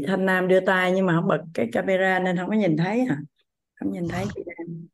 chị 0.00 0.06
Thanh 0.06 0.26
Nam 0.26 0.48
đưa 0.48 0.60
tay 0.60 0.92
nhưng 0.92 1.06
mà 1.06 1.14
không 1.14 1.28
bật 1.28 1.42
cái 1.54 1.68
camera 1.72 2.18
nên 2.18 2.36
không 2.36 2.48
có 2.48 2.54
nhìn 2.54 2.76
thấy 2.76 3.06
à 3.08 3.18
không 3.74 3.92
nhìn 3.92 4.08
thấy 4.08 4.24
chị 4.34 4.42
Nam. 4.46 4.86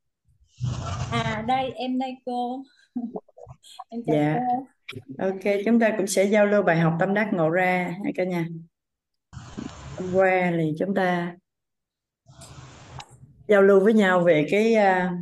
À 1.11 1.45
đây 1.49 1.71
em 1.71 1.99
đây 1.99 2.17
cô. 2.27 2.63
Em 3.89 4.01
chào 4.07 4.17
dạ. 4.17 4.39
cô. 5.19 5.25
ok 5.25 5.55
chúng 5.65 5.81
ta 5.81 5.91
cũng 5.97 6.07
sẽ 6.07 6.25
giao 6.25 6.47
lưu 6.47 6.63
bài 6.63 6.79
học 6.79 6.97
tâm 7.01 7.15
đắc 7.15 7.29
ngộ 7.33 7.51
ra 7.51 7.95
ha 8.05 8.11
cả 8.15 8.25
nhà. 8.25 8.47
Hôm 9.97 10.15
qua 10.15 10.53
thì 10.59 10.75
chúng 10.79 10.95
ta 10.95 11.37
giao 13.49 13.63
lưu 13.63 13.81
với 13.81 13.93
nhau 13.93 14.21
về 14.21 14.47
cái 14.51 14.75
à, 14.75 15.13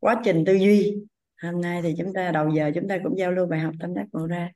quá 0.00 0.20
trình 0.24 0.44
tư 0.44 0.54
duy. 0.54 0.96
Hôm 1.42 1.60
nay 1.60 1.82
thì 1.82 1.94
chúng 1.98 2.12
ta 2.12 2.30
đầu 2.30 2.48
giờ 2.48 2.70
chúng 2.74 2.88
ta 2.88 2.98
cũng 3.04 3.18
giao 3.18 3.32
lưu 3.32 3.46
bài 3.46 3.60
học 3.60 3.74
tâm 3.80 3.94
đắc 3.94 4.06
ngộ 4.12 4.26
ra. 4.26 4.50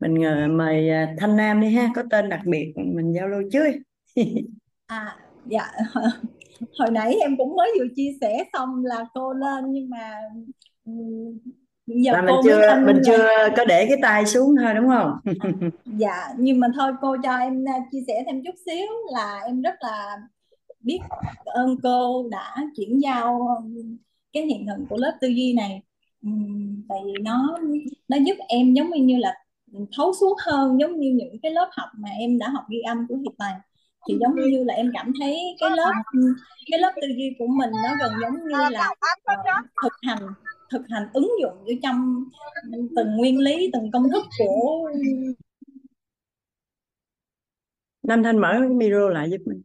Mình 0.00 0.22
ờ, 0.22 0.48
mời 0.48 0.90
à, 0.90 1.14
Thanh 1.18 1.36
Nam 1.36 1.60
đi 1.60 1.74
ha 1.74 1.90
có 1.94 2.02
tên 2.10 2.28
đặc 2.28 2.40
biệt 2.44 2.72
mình 2.76 3.12
giao 3.12 3.28
lưu 3.28 3.42
trước 3.52 3.72
À 4.86 5.16
dạ. 5.46 5.66
Hồi 6.78 6.90
nãy 6.90 7.14
em 7.14 7.36
cũng 7.36 7.56
mới 7.56 7.72
vừa 7.78 7.86
chia 7.96 8.10
sẻ 8.20 8.44
xong 8.52 8.84
là 8.84 9.04
cô 9.14 9.32
lên 9.32 9.72
nhưng 9.72 9.90
mà 9.90 10.12
ừm, 10.84 11.38
giờ 11.86 12.12
là 12.12 12.22
mình 12.22 12.34
cô 12.36 12.42
chưa 12.44 12.80
mình 12.86 12.96
là 12.96 13.02
chưa 13.06 13.48
có 13.56 13.64
để 13.64 13.86
cái 13.88 13.98
tay 14.02 14.26
xuống 14.26 14.54
thôi 14.62 14.74
đúng 14.74 14.88
không? 14.88 15.12
Dạ 15.84 16.28
nhưng 16.38 16.60
mà 16.60 16.68
thôi 16.74 16.92
cô 17.00 17.16
cho 17.22 17.36
em 17.36 17.64
à, 17.68 17.74
chia 17.92 18.00
sẻ 18.06 18.24
thêm 18.26 18.42
chút 18.44 18.54
xíu 18.66 18.86
là 19.12 19.40
em 19.46 19.62
rất 19.62 19.74
là 19.80 20.16
biết 20.80 20.98
ơn 21.44 21.76
cô 21.82 22.28
đã 22.30 22.56
chuyển 22.76 23.02
giao 23.02 23.58
cái 24.32 24.46
hiện 24.46 24.66
thực 24.66 24.84
của 24.88 24.96
lớp 24.96 25.12
tư 25.20 25.28
duy 25.28 25.52
này. 25.52 25.82
Ừm, 26.22 26.82
tại 26.88 26.98
vì 27.04 27.12
nó 27.22 27.58
nó 28.08 28.16
giúp 28.26 28.36
em 28.48 28.74
giống 28.74 28.90
như 28.90 29.16
là 29.18 29.34
thấu 29.96 30.12
suốt 30.20 30.36
hơn 30.46 30.80
giống 30.80 31.00
như 31.00 31.12
những 31.14 31.36
cái 31.42 31.52
lớp 31.52 31.68
học 31.72 31.88
mà 31.98 32.08
em 32.18 32.38
đã 32.38 32.48
học 32.48 32.64
ghi 32.70 32.80
âm 32.80 33.06
của 33.08 33.16
Hiệp 33.16 33.32
Toàn 33.38 33.60
thì 34.08 34.18
giống 34.20 34.34
như 34.50 34.64
là 34.64 34.74
em 34.74 34.90
cảm 34.94 35.12
thấy 35.20 35.38
cái 35.60 35.70
lớp 35.70 35.92
cái 36.70 36.80
lớp 36.80 36.92
tư 37.02 37.08
duy 37.16 37.34
của 37.38 37.46
mình 37.46 37.70
nó 37.70 37.96
gần 38.00 38.12
giống 38.22 38.34
như 38.34 38.70
là 38.70 38.90
ờ, 39.24 39.34
thực 39.82 39.92
hành 40.02 40.26
thực 40.70 40.82
hành 40.88 41.08
ứng 41.12 41.30
dụng 41.42 41.64
ở 41.66 41.72
trong 41.82 42.24
từng 42.96 43.16
nguyên 43.16 43.38
lý 43.38 43.70
từng 43.72 43.90
công 43.92 44.10
thức 44.10 44.24
của 44.38 44.90
Nam 48.02 48.22
Thanh 48.22 48.38
mở 48.38 48.48
cái 48.60 48.68
micro 48.68 49.08
lại 49.08 49.30
giúp 49.30 49.40
mình. 49.46 49.62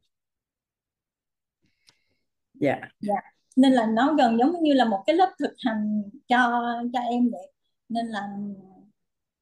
Dạ. 2.53 2.79
Dạ. 3.01 3.15
Nên 3.55 3.71
là 3.73 3.85
nó 3.85 4.13
gần 4.17 4.37
giống 4.39 4.55
như 4.61 4.73
là 4.73 4.85
một 4.85 5.03
cái 5.07 5.15
lớp 5.15 5.31
thực 5.39 5.53
hành 5.65 6.03
cho 6.27 6.61
cho 6.93 6.99
em 6.99 7.29
vậy. 7.31 7.51
Nên 7.89 8.05
là 8.05 8.27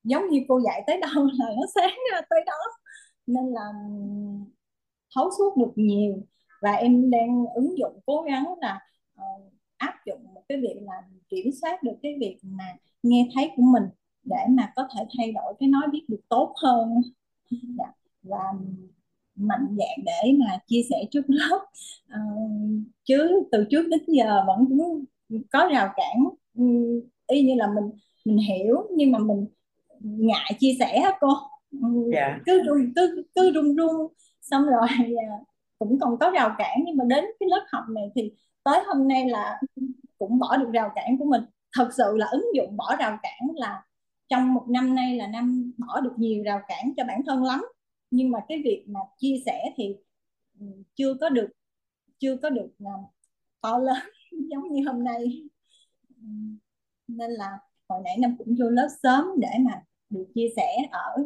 giống 0.03 0.29
như 0.29 0.39
cô 0.47 0.59
dạy 0.65 0.83
tới 0.87 0.97
đâu 1.01 1.25
là 1.39 1.45
nó 1.55 1.63
sáng 1.75 1.97
ra 2.11 2.21
tới 2.29 2.39
đó. 2.45 2.57
Nên 3.27 3.45
là 3.53 3.73
thấu 5.15 5.29
suốt 5.37 5.57
được 5.57 5.71
nhiều. 5.75 6.13
Và 6.61 6.71
em 6.71 7.09
đang 7.09 7.45
ứng 7.55 7.77
dụng 7.77 7.99
cố 8.05 8.21
gắng 8.21 8.53
là 8.61 8.79
ờ, 9.15 9.25
áp 9.77 9.93
dụng 10.05 10.33
một 10.33 10.43
cái 10.49 10.57
việc 10.61 10.75
là 10.81 11.01
kiểm 11.29 11.51
soát 11.61 11.83
được 11.83 11.95
cái 12.03 12.15
việc 12.19 12.37
mà 12.43 12.65
nghe 13.03 13.29
thấy 13.35 13.51
của 13.55 13.63
mình 13.63 13.83
để 14.23 14.45
mà 14.49 14.71
có 14.75 14.87
thể 14.95 15.05
thay 15.17 15.31
đổi 15.31 15.53
cái 15.59 15.69
nói 15.69 15.83
biết 15.91 16.03
được 16.07 16.21
tốt 16.29 16.53
hơn. 16.63 17.01
Dạ. 17.77 17.91
và 18.23 18.39
mạnh 19.35 19.67
dạn 19.77 20.05
để 20.05 20.33
mà 20.39 20.57
chia 20.67 20.81
sẻ 20.89 21.05
trước 21.11 21.21
lớp. 21.27 21.65
Ờ, 22.09 22.19
chứ 23.03 23.43
từ 23.51 23.65
trước 23.69 23.87
đến 23.89 23.99
giờ 24.07 24.43
vẫn 24.47 24.65
cũng 24.69 25.05
có 25.51 25.69
rào 25.71 25.93
cản. 25.95 26.23
Ừ, 26.57 26.63
y 27.27 27.41
như 27.41 27.55
là 27.55 27.67
mình 27.75 27.91
mình 28.25 28.37
hiểu 28.37 28.87
nhưng 28.91 29.11
mà 29.11 29.19
mình 29.19 29.45
ngại 29.99 30.53
chia 30.59 30.73
sẻ 30.79 31.03
cô. 31.19 31.33
Ừ, 31.71 32.11
dạ. 32.13 32.39
cứ 32.45 32.61
cứ 32.95 33.25
cứ 33.35 33.51
run 33.51 33.75
run 33.75 34.07
xong 34.43 34.65
rồi 34.65 34.87
dạ, 34.99 35.37
cũng 35.79 35.99
còn 36.01 36.17
có 36.19 36.31
rào 36.31 36.55
cản, 36.57 36.79
nhưng 36.85 36.97
mà 36.97 37.05
đến 37.07 37.25
cái 37.39 37.49
lớp 37.49 37.65
học 37.71 37.83
này 37.89 38.03
thì 38.15 38.31
tới 38.63 38.83
hôm 38.87 39.07
nay 39.07 39.29
là 39.29 39.61
cũng 40.17 40.39
bỏ 40.39 40.57
được 40.57 40.69
rào 40.73 40.91
cản 40.95 41.17
của 41.19 41.25
mình. 41.25 41.43
Thật 41.75 41.89
sự 41.97 42.17
là 42.17 42.27
ứng 42.31 42.45
dụng 42.55 42.77
bỏ 42.77 42.95
rào 42.99 43.19
cản 43.23 43.39
là 43.55 43.83
trong 44.29 44.53
một 44.53 44.65
năm 44.69 44.95
nay 44.95 45.15
là 45.17 45.27
năm 45.27 45.73
bỏ 45.77 46.01
được 46.01 46.13
nhiều 46.17 46.43
rào 46.45 46.61
cản 46.67 46.93
cho 46.97 47.03
bản 47.07 47.21
thân 47.25 47.43
lắm. 47.43 47.65
Nhưng 48.11 48.31
mà 48.31 48.39
cái 48.47 48.61
việc 48.65 48.85
mà 48.87 48.99
chia 49.17 49.35
sẻ 49.45 49.73
thì 49.75 49.95
ừ, 50.59 50.65
chưa 50.95 51.13
có 51.21 51.29
được, 51.29 51.47
chưa 52.19 52.37
có 52.41 52.49
được 52.49 52.69
à, 52.79 52.93
to 53.61 53.77
lớn 53.77 53.97
giống 54.31 54.71
như 54.71 54.83
hôm 54.87 55.03
nay. 55.03 55.43
Ừ, 56.09 56.23
nên 57.07 57.31
là 57.31 57.59
hồi 57.89 58.01
nãy 58.05 58.17
năm 58.19 58.35
cũng 58.37 58.55
vô 58.59 58.69
lớp 58.69 58.87
sớm 59.03 59.25
để 59.37 59.49
mà 59.59 59.83
được 60.13 60.25
chia 60.35 60.47
sẻ 60.55 60.69
ở 60.91 61.23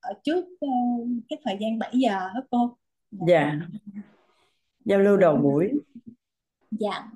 ở 0.00 0.12
trước 0.24 0.44
ờ, 0.60 0.68
cái 1.28 1.38
thời 1.44 1.56
gian 1.60 1.78
7 1.78 1.90
giờ 1.92 2.28
hết 2.34 2.42
cô? 2.50 2.76
Dạ. 3.10 3.26
Dạ. 3.26 4.02
Giao 4.84 4.98
lưu 4.98 5.16
đầu 5.16 5.36
buổi. 5.36 5.70
Dạ. 6.70 7.10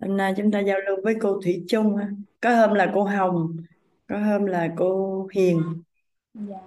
Hôm 0.00 0.16
nay 0.16 0.34
chúng 0.36 0.50
ta 0.50 0.60
giao 0.60 0.78
lưu 0.86 0.96
với 1.02 1.14
cô 1.20 1.40
Thủy 1.40 1.64
Chung 1.68 1.96
có 2.40 2.56
hôm 2.56 2.74
là 2.74 2.90
cô 2.94 3.04
Hồng 3.04 3.56
có 4.06 4.18
hôm 4.18 4.46
là 4.46 4.74
cô 4.76 5.22
Hiền. 5.32 5.62
Dạ. 6.34 6.60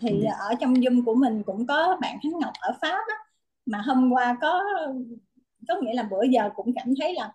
Thì 0.00 0.24
ở 0.38 0.54
trong 0.60 0.74
Zoom 0.74 1.04
của 1.04 1.14
mình 1.14 1.42
cũng 1.46 1.66
có 1.66 1.98
bạn 2.00 2.18
Khánh 2.22 2.38
Ngọc 2.38 2.52
ở 2.60 2.78
Pháp 2.82 3.04
á, 3.08 3.16
mà 3.66 3.82
hôm 3.86 4.10
qua 4.12 4.38
có 4.40 4.64
có 5.68 5.74
nghĩa 5.82 5.94
là 5.94 6.02
bữa 6.10 6.22
giờ 6.22 6.50
cũng 6.56 6.72
cảm 6.74 6.94
thấy 7.00 7.14
là 7.14 7.32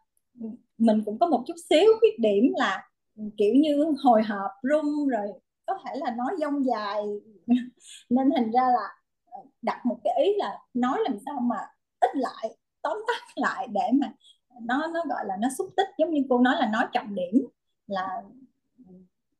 mình 0.78 1.02
cũng 1.06 1.20
có 1.20 1.28
một 1.28 1.44
chút 1.48 1.56
xíu 1.70 1.86
khuyết 2.00 2.20
điểm 2.20 2.54
là 2.56 2.91
kiểu 3.16 3.54
như 3.56 3.86
hồi 4.04 4.24
hộp 4.24 4.52
run 4.62 5.08
rồi 5.08 5.28
có 5.66 5.78
thể 5.86 5.92
là 5.96 6.12
nói 6.12 6.36
dông 6.40 6.66
dài. 6.66 7.04
Nên 8.10 8.30
thành 8.36 8.52
ra 8.52 8.62
là 8.62 8.96
ờ, 9.26 9.40
đặt 9.62 9.86
một 9.86 9.98
cái 10.04 10.14
ý 10.26 10.34
là 10.38 10.58
nói 10.74 11.00
làm 11.04 11.18
sao 11.26 11.40
mà 11.40 11.58
ít 12.00 12.10
lại, 12.16 12.58
tóm 12.82 12.98
tắt 13.08 13.24
lại 13.36 13.68
để 13.72 13.92
mà 13.94 14.14
nó 14.62 14.88
nó 14.88 15.04
gọi 15.10 15.26
là 15.26 15.38
nó 15.40 15.50
xúc 15.58 15.70
tích. 15.78 15.88
Giống 15.98 16.12
như 16.12 16.22
cô 16.30 16.40
nói 16.40 16.56
là 16.60 16.70
nói 16.70 16.86
trọng 16.94 17.16
điểm 17.16 17.46
là, 17.88 18.08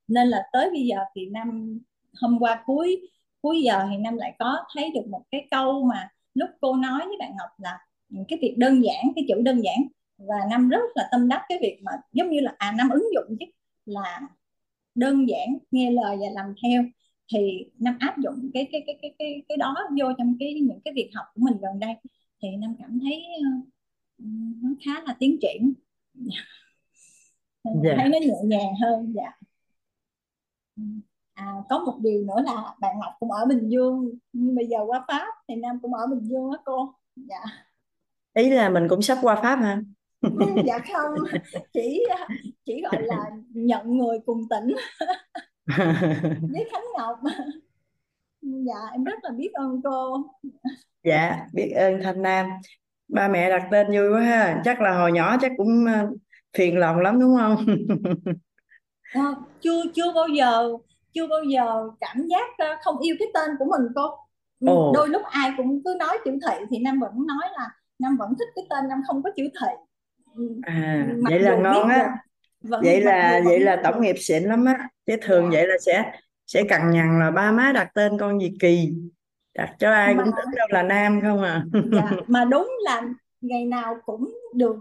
nên 0.08 0.28
là 0.28 0.50
tới 0.54 0.70
bây 0.70 0.88
giờ 0.88 0.98
thì 1.16 1.26
năm, 1.30 1.80
hôm 2.22 2.40
qua 2.40 2.64
cuối 2.66 3.10
cuối 3.42 3.62
giờ 3.62 3.86
thì 3.90 3.98
năm 3.98 4.18
lại 4.18 4.36
có 4.40 4.58
thấy 4.76 4.92
được 4.96 5.08
một 5.10 5.24
cái 5.32 5.48
câu 5.52 5.84
mà 5.84 6.10
lúc 6.34 6.50
cô 6.62 6.76
nói 6.76 7.02
với 7.08 7.16
bạn 7.20 7.32
Ngọc 7.38 7.50
là 7.58 7.80
cái 8.28 8.40
việc 8.42 8.56
đơn 8.58 8.84
giản, 8.84 9.12
cái 9.16 9.26
chữ 9.28 9.42
đơn 9.42 9.62
giản. 9.64 9.78
Và 10.18 10.36
năm 10.50 10.70
rất 10.70 10.82
là 10.96 11.08
tâm 11.12 11.28
đắc 11.28 11.42
cái 11.50 11.58
việc 11.62 11.80
mà 11.84 11.92
giống 12.14 12.30
như 12.30 12.40
là 12.40 12.56
à 12.58 12.72
năm 12.78 12.90
ứng 12.90 13.08
dụng 13.14 13.38
chứ 13.40 13.46
là 13.86 14.22
đơn 14.96 15.30
giản 15.30 15.58
nghe 15.72 15.92
lời 15.92 16.18
và 16.22 16.28
làm 16.34 16.54
theo 16.64 16.84
thì 17.34 17.66
năm 17.80 17.98
áp 18.00 18.18
dụng 18.18 18.52
cái 18.54 18.68
cái 18.72 18.84
cái 18.88 18.98
cái 19.02 19.16
cái 19.20 19.44
cái 19.50 19.58
đó 19.58 19.76
vô 20.00 20.06
trong 20.18 20.36
cái 20.40 20.54
những 20.54 20.80
cái 20.86 20.94
việc 20.94 21.10
học 21.14 21.26
của 21.36 21.42
mình 21.42 21.54
gần 21.62 21.80
đây. 21.80 21.94
Thì 22.42 22.48
năm 22.58 22.76
cảm 22.80 23.00
thấy 23.00 23.26
uh, 23.40 23.66
nó 24.64 24.70
khá 24.86 25.02
là 25.06 25.16
tiến 25.20 25.38
triển. 25.42 25.74
Dạ. 26.14 27.94
thấy 27.98 28.10
nó 28.10 28.18
nhẹ 28.22 28.36
nhàng 28.44 28.74
hơn 28.82 29.14
dạ. 29.16 29.32
À, 31.34 31.54
có 31.70 31.80
một 31.80 31.98
điều 32.02 32.24
nữa 32.24 32.42
là 32.46 32.76
bạn 32.80 33.00
Ngọc 33.00 33.14
cũng 33.20 33.32
ở 33.32 33.46
Bình 33.46 33.70
Dương 33.70 34.10
nhưng 34.34 34.56
bây 34.56 34.68
giờ 34.68 34.78
qua 34.88 35.06
Pháp 35.08 35.28
thì 35.48 35.56
Nam 35.56 35.80
cũng 35.82 35.94
ở 35.94 36.08
Bình 36.08 36.24
Dương 36.24 36.52
á 36.52 36.58
cô 36.66 36.94
dạ. 37.16 37.44
Ý 38.34 38.50
là 38.50 38.70
mình 38.70 38.88
cũng 38.90 39.02
sắp 39.02 39.18
qua 39.22 39.36
Pháp 39.36 39.56
ha 39.56 39.82
dạ 40.66 40.80
không. 40.94 41.26
Chỉ 41.74 42.04
chỉ 42.66 42.82
gọi 42.82 43.02
là 43.02 43.30
nhận 43.50 43.98
người 43.98 44.20
cùng 44.26 44.42
tỉnh. 44.50 44.76
Với 46.42 46.66
Khánh 46.72 46.86
Ngọc. 46.98 47.20
Dạ 48.42 48.90
em 48.92 49.04
rất 49.04 49.20
là 49.24 49.30
biết 49.38 49.52
ơn 49.54 49.82
cô. 49.84 50.18
Dạ 51.04 51.46
biết 51.54 51.72
ơn 51.76 52.02
Thanh 52.04 52.22
Nam. 52.22 52.50
Ba 53.08 53.28
mẹ 53.28 53.50
đặt 53.50 53.68
tên 53.72 53.88
vui 53.88 54.12
quá 54.14 54.22
ha. 54.22 54.62
Chắc 54.66 54.82
là 54.82 54.98
hồi 54.98 55.12
nhỏ 55.12 55.38
chắc 55.42 55.52
cũng 55.58 55.86
ờ, 55.86 56.10
phiền 56.58 56.78
lòng 56.78 57.00
lắm 57.00 57.20
đúng 57.20 57.38
không? 57.38 57.66
À, 59.02 59.36
chưa 59.62 59.82
chưa 59.94 60.14
bao 60.16 60.28
giờ 60.28 60.70
chưa 61.14 61.28
bao 61.28 61.44
giờ 61.44 61.90
cảm 62.00 62.28
giác 62.28 62.78
không 62.84 63.00
yêu 63.00 63.16
cái 63.20 63.28
tên 63.34 63.50
của 63.60 63.66
mình 63.66 63.88
cô. 63.96 64.18
Ồ. 64.66 64.92
đôi 64.96 65.10
lúc 65.10 65.22
ai 65.26 65.52
cũng 65.58 65.82
cứ 65.86 65.96
nói 66.00 66.18
chữ 66.26 66.32
thị 66.32 66.56
thì 66.70 66.80
Nam 66.80 67.00
vẫn 67.00 67.28
nói 67.28 67.50
là 67.58 67.70
Nam 68.00 68.18
vẫn 68.18 68.34
thích 68.40 68.48
cái 68.56 68.66
tên 68.70 68.90
Nam 68.90 69.02
không 69.08 69.24
có 69.24 69.30
chữ 69.36 69.44
thị 69.62 69.68
à 70.62 71.08
mặc 71.18 71.30
vậy 71.30 71.40
là 71.40 71.52
dù 71.52 71.58
biết 71.58 71.64
ngon 71.64 71.90
á. 71.90 72.10
vẫn 72.62 72.82
vậy 72.84 73.04
mặc 73.06 73.12
là 73.12 73.40
dù 73.40 73.50
vậy 73.50 73.58
vẫn 73.60 73.66
là 73.66 73.82
tổng 73.84 74.02
nghiệp 74.02 74.16
xịn 74.20 74.44
lắm 74.44 74.66
á. 74.66 74.90
Chứ 75.06 75.16
thường 75.22 75.44
dạ. 75.44 75.50
vậy 75.58 75.68
là 75.68 75.76
sẽ 75.86 76.12
sẽ 76.48 76.64
cằn 76.64 76.92
nhằn 76.92 77.20
là 77.20 77.32
ba 77.32 77.52
má 77.52 77.72
đặt 77.72 77.88
tên 77.94 78.18
con 78.18 78.40
gì 78.40 78.54
kỳ. 78.60 78.94
Đặt 79.56 79.76
cho 79.80 79.92
ai 79.92 80.14
mà 80.14 80.24
cũng 80.24 80.34
tưởng 80.38 80.56
đâu 80.56 80.68
là 80.72 80.84
nam 80.84 81.22
không 81.22 81.42
à. 81.44 81.64
Dạ 81.92 82.12
mà 82.28 82.46
đúng 82.46 82.72
là 82.84 83.02
ngày 83.42 83.66
nào 83.66 83.96
cũng 84.06 84.34
được 84.56 84.76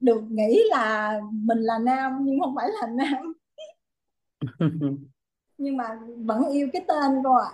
được 0.00 0.22
nghĩ 0.30 0.62
là 0.70 1.14
mình 1.32 1.58
là 1.58 1.78
nam 1.78 2.18
nhưng 2.22 2.40
không 2.40 2.54
phải 2.56 2.68
là 2.80 2.86
nam. 2.86 3.32
Nhưng 5.58 5.76
mà 5.76 5.84
vẫn 6.24 6.48
yêu 6.52 6.68
cái 6.72 6.82
tên 6.88 7.12
cô 7.24 7.34
ạ. 7.34 7.50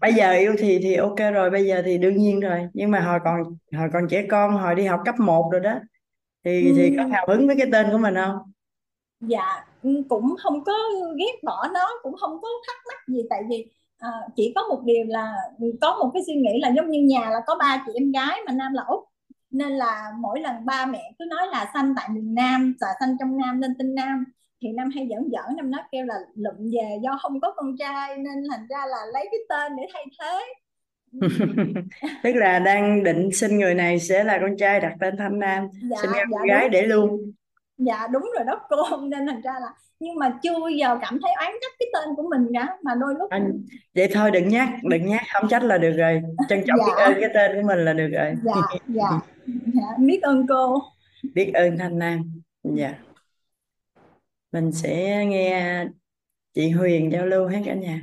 Bây 0.00 0.14
giờ 0.14 0.32
yêu 0.32 0.54
thì 0.58 0.78
thì 0.82 0.94
ok 0.94 1.16
rồi 1.34 1.50
bây 1.50 1.66
giờ 1.66 1.82
thì 1.84 1.98
đương 1.98 2.16
nhiên 2.16 2.40
rồi. 2.40 2.68
Nhưng 2.72 2.90
mà 2.90 3.00
hồi 3.00 3.18
còn 3.24 3.42
hồi 3.76 3.88
còn 3.92 4.08
trẻ 4.10 4.26
con 4.30 4.56
hồi 4.56 4.74
đi 4.74 4.84
học 4.84 5.00
cấp 5.04 5.14
1 5.18 5.48
rồi 5.52 5.60
đó 5.60 5.74
thì 6.62 6.72
thì 6.76 6.96
có 6.96 7.04
hào 7.12 7.26
hứng 7.28 7.46
với 7.46 7.56
cái 7.56 7.66
tên 7.72 7.86
của 7.92 7.98
mình 7.98 8.14
không? 8.14 8.36
Dạ 9.20 9.64
cũng 10.08 10.34
không 10.42 10.64
có 10.64 10.72
ghét 11.18 11.44
bỏ 11.44 11.68
nó 11.74 11.88
cũng 12.02 12.16
không 12.16 12.40
có 12.42 12.48
thắc 12.66 12.76
mắc 12.88 12.98
gì. 13.08 13.22
Tại 13.30 13.42
vì 13.48 13.66
à, 13.98 14.10
chỉ 14.36 14.52
có 14.54 14.62
một 14.68 14.82
điều 14.84 15.04
là 15.08 15.34
có 15.80 15.96
một 16.00 16.10
cái 16.14 16.22
suy 16.26 16.34
nghĩ 16.34 16.60
là 16.60 16.68
giống 16.76 16.90
như 16.90 17.00
nhà 17.02 17.30
là 17.30 17.40
có 17.46 17.54
ba 17.54 17.84
chị 17.86 17.92
em 17.94 18.12
gái 18.12 18.40
mà 18.46 18.52
nam 18.52 18.72
là 18.72 18.82
út 18.86 19.00
nên 19.50 19.72
là 19.72 20.12
mỗi 20.18 20.40
lần 20.40 20.64
ba 20.64 20.86
mẹ 20.86 21.12
cứ 21.18 21.24
nói 21.24 21.46
là 21.46 21.70
sanh 21.74 21.94
tại 21.96 22.08
miền 22.12 22.34
Nam 22.34 22.74
và 22.80 22.86
sanh 23.00 23.16
trong 23.20 23.36
Nam 23.36 23.60
nên 23.60 23.74
tin 23.78 23.94
Nam. 23.94 24.24
Thì 24.62 24.68
Nam 24.72 24.90
hay 24.94 25.08
giỡn 25.10 25.28
giỡn 25.32 25.56
Nam 25.56 25.70
nói 25.70 25.82
kêu 25.92 26.06
là 26.06 26.14
lụm 26.34 26.70
về 26.72 26.98
do 27.02 27.18
không 27.22 27.40
có 27.40 27.52
con 27.56 27.76
trai 27.78 28.18
nên 28.18 28.44
thành 28.50 28.66
ra 28.68 28.86
là 28.86 29.06
lấy 29.12 29.28
cái 29.30 29.40
tên 29.48 29.76
để 29.76 29.82
thay 29.92 30.04
thế 30.20 30.54
tức 32.22 32.32
là 32.34 32.58
đang 32.58 33.04
định 33.04 33.30
sinh 33.32 33.58
người 33.58 33.74
này 33.74 34.00
sẽ 34.00 34.24
là 34.24 34.38
con 34.40 34.56
trai 34.56 34.80
đặt 34.80 34.94
tên 35.00 35.16
Thanh 35.16 35.38
Nam 35.38 35.68
dạ, 35.90 35.96
sinh 36.02 36.10
ra 36.10 36.18
dạ 36.18 36.24
con 36.30 36.48
gái 36.48 36.62
đúng. 36.62 36.70
để 36.70 36.82
luôn. 36.82 37.32
Dạ 37.78 38.06
đúng 38.12 38.30
rồi 38.36 38.44
đó 38.46 38.60
cô. 38.68 38.96
Nên 39.10 39.26
thành 39.26 39.40
ra 39.40 39.52
là 39.60 39.68
nhưng 40.00 40.14
mà 40.14 40.38
chưa 40.42 40.60
bao 40.60 40.70
giờ 40.70 40.98
cảm 41.00 41.18
thấy 41.22 41.32
oán 41.38 41.52
trách 41.60 41.72
cái 41.78 41.88
tên 41.92 42.14
của 42.16 42.28
mình 42.30 42.46
cả 42.54 42.76
mà 42.82 42.94
đôi 42.94 43.14
lúc 43.18 43.30
anh 43.30 43.64
vậy 43.94 44.08
thôi 44.14 44.30
đừng 44.30 44.48
nhắc 44.48 44.68
đừng 44.82 45.06
nhắc 45.06 45.22
không 45.32 45.48
trách 45.48 45.62
là 45.64 45.78
được 45.78 45.92
rồi. 45.92 46.22
Trân 46.48 46.64
trọng 46.66 46.78
Dạ. 46.78 46.86
biết 46.86 47.02
ơn 47.04 47.14
cái 47.20 47.30
tên 47.34 47.56
của 47.56 47.68
mình 47.68 47.78
là 47.84 47.92
được 47.92 48.08
rồi. 48.12 48.34
Dạ 48.44 48.52
dạ. 48.88 49.20
Dạ 49.46 49.86
biết 49.98 50.22
ơn 50.22 50.46
cô. 50.48 50.82
Biết 51.34 51.50
ơn 51.54 51.78
Thanh 51.78 51.98
Nam. 51.98 52.42
Dạ. 52.62 52.94
Mình 54.52 54.72
sẽ 54.72 55.24
nghe 55.26 55.84
chị 56.54 56.70
Huyền 56.70 57.12
giao 57.12 57.26
lưu 57.26 57.48
hết 57.48 57.62
cả 57.66 57.74
nhà. 57.74 58.02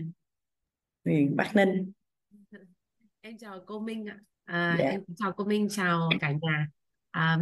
Huyền 1.06 1.36
Bắc 1.36 1.56
Ninh 1.56 1.92
Em 3.26 3.38
chào 3.38 3.60
cô 3.66 3.80
Minh 3.80 4.06
ạ. 4.06 4.18
À, 4.46 4.76
Dạ. 4.80 4.86
em 4.86 5.02
chào 5.18 5.32
cô 5.32 5.46
Minh, 5.46 5.68
chào 5.70 6.10
cả 6.20 6.32
nhà. 6.42 6.68
À, 7.12 7.38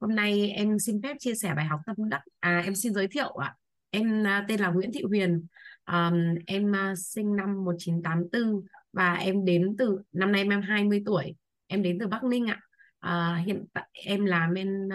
hôm 0.00 0.14
nay 0.14 0.50
em 0.50 0.78
xin 0.78 1.02
phép 1.02 1.16
chia 1.20 1.34
sẻ 1.34 1.54
bài 1.54 1.64
học 1.64 1.80
tâm 1.86 2.08
đắc. 2.08 2.22
À, 2.40 2.62
em 2.64 2.74
xin 2.74 2.94
giới 2.94 3.08
thiệu 3.08 3.28
ạ. 3.28 3.54
Em 3.90 4.26
à, 4.26 4.44
tên 4.48 4.60
là 4.60 4.68
Nguyễn 4.68 4.90
Thị 4.94 5.02
Huyền. 5.02 5.46
À, 5.84 6.12
em 6.46 6.72
sinh 6.96 7.36
năm 7.36 7.64
1984 7.64 8.62
và 8.92 9.14
em 9.14 9.44
đến 9.44 9.74
từ 9.78 10.02
năm 10.12 10.32
nay 10.32 10.42
em 10.42 10.62
20 10.62 11.02
tuổi. 11.06 11.34
Em 11.66 11.82
đến 11.82 11.98
từ 12.00 12.06
Bắc 12.06 12.24
Ninh 12.24 12.46
ạ. 12.46 12.60
À, 13.00 13.42
hiện 13.46 13.64
tại 13.72 13.88
em 13.92 14.24
làm 14.24 14.54
bên 14.54 14.88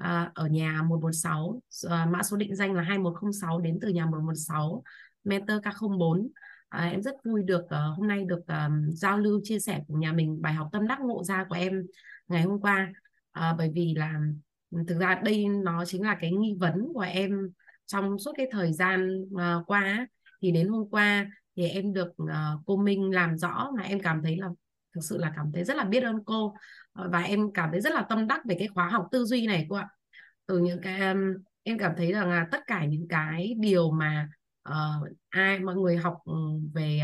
à, 0.00 0.30
ở 0.34 0.46
nhà 0.46 0.82
116, 0.82 1.60
à, 1.88 2.06
mã 2.06 2.22
số 2.22 2.36
định 2.36 2.56
danh 2.56 2.72
là 2.72 2.82
2106 2.82 3.60
đến 3.60 3.78
từ 3.80 3.88
nhà 3.88 4.06
116 4.06 4.82
Mentor 5.24 5.58
K04. 5.58 6.28
À, 6.70 6.88
em 6.88 7.02
rất 7.02 7.14
vui 7.24 7.42
được 7.42 7.62
uh, 7.64 7.96
hôm 7.96 8.08
nay 8.08 8.24
được 8.24 8.46
um, 8.46 8.90
giao 8.92 9.18
lưu 9.18 9.40
chia 9.44 9.58
sẻ 9.58 9.80
của 9.88 9.94
nhà 9.94 10.12
mình 10.12 10.42
bài 10.42 10.52
học 10.52 10.68
tâm 10.72 10.86
đắc 10.86 11.00
ngộ 11.00 11.24
ra 11.24 11.44
của 11.48 11.54
em 11.54 11.82
ngày 12.28 12.42
hôm 12.42 12.60
qua. 12.60 12.92
À, 13.32 13.54
bởi 13.58 13.70
vì 13.74 13.94
là 13.96 14.20
ừ, 14.70 14.78
thực 14.88 14.98
ra 14.98 15.20
đây 15.24 15.46
nó 15.48 15.84
chính 15.84 16.02
là 16.02 16.16
cái 16.20 16.30
nghi 16.30 16.56
vấn 16.60 16.88
của 16.94 17.00
em 17.00 17.50
trong 17.86 18.18
suốt 18.18 18.32
cái 18.36 18.46
thời 18.50 18.72
gian 18.72 19.22
uh, 19.22 19.66
qua 19.66 20.06
thì 20.42 20.50
đến 20.52 20.68
hôm 20.68 20.88
qua 20.90 21.30
thì 21.56 21.68
em 21.68 21.92
được 21.92 22.08
uh, 22.22 22.28
cô 22.66 22.76
Minh 22.76 23.10
làm 23.10 23.38
rõ 23.38 23.70
mà 23.76 23.82
em 23.82 24.00
cảm 24.00 24.22
thấy 24.22 24.36
là 24.36 24.48
thực 24.94 25.00
sự 25.00 25.18
là 25.18 25.32
cảm 25.36 25.52
thấy 25.52 25.64
rất 25.64 25.76
là 25.76 25.84
biết 25.84 26.02
ơn 26.02 26.24
cô 26.24 26.54
và 26.94 27.22
em 27.22 27.52
cảm 27.52 27.68
thấy 27.72 27.80
rất 27.80 27.92
là 27.92 28.02
tâm 28.02 28.26
đắc 28.26 28.40
về 28.48 28.56
cái 28.58 28.68
khóa 28.68 28.88
học 28.88 29.08
tư 29.12 29.24
duy 29.24 29.46
này 29.46 29.66
cô 29.68 29.76
ạ. 29.76 29.88
Từ 30.46 30.58
những 30.58 30.80
cái 30.82 31.00
em 31.62 31.78
cảm 31.78 31.92
thấy 31.96 32.12
rằng 32.12 32.30
là 32.30 32.46
tất 32.50 32.60
cả 32.66 32.84
những 32.84 33.08
cái 33.08 33.54
điều 33.58 33.90
mà 33.90 34.28
uh, 34.68 35.08
ai 35.28 35.58
mọi 35.58 35.74
người 35.74 35.96
học 35.96 36.18
ừ, 36.24 36.34
về 36.74 37.00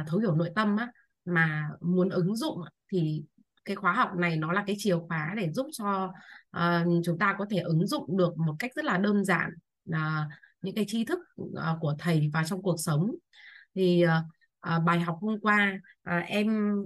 uh, 0.00 0.06
thấu 0.06 0.18
hiểu 0.18 0.34
nội 0.34 0.50
tâm 0.54 0.76
á 0.76 0.92
mà 1.24 1.68
muốn 1.80 2.08
ứng 2.08 2.36
dụng 2.36 2.58
thì 2.92 3.24
cái 3.64 3.76
khóa 3.76 3.92
học 3.92 4.10
này 4.16 4.36
nó 4.36 4.52
là 4.52 4.64
cái 4.66 4.76
chìa 4.78 4.96
khóa 5.08 5.34
để 5.36 5.52
giúp 5.52 5.66
cho 5.72 6.12
uh, 6.56 7.02
chúng 7.04 7.18
ta 7.18 7.34
có 7.38 7.46
thể 7.50 7.58
ứng 7.58 7.86
dụng 7.86 8.16
được 8.16 8.38
một 8.38 8.54
cách 8.58 8.70
rất 8.74 8.84
là 8.84 8.98
đơn 8.98 9.24
giản 9.24 9.50
uh, 9.90 10.28
những 10.62 10.74
cái 10.74 10.84
tri 10.88 11.04
thức 11.04 11.18
uh, 11.42 11.50
của 11.80 11.94
thầy 11.98 12.30
vào 12.32 12.44
trong 12.44 12.62
cuộc 12.62 12.76
sống. 12.78 13.10
Thì 13.74 14.04
uh, 14.04 14.76
uh, 14.76 14.82
bài 14.84 15.00
học 15.00 15.18
hôm 15.20 15.40
qua 15.40 15.80
uh, 16.10 16.24
em 16.26 16.76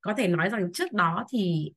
có 0.00 0.14
thể 0.14 0.28
nói 0.28 0.48
rằng 0.48 0.72
trước 0.72 0.92
đó 0.92 1.24
thì 1.30 1.72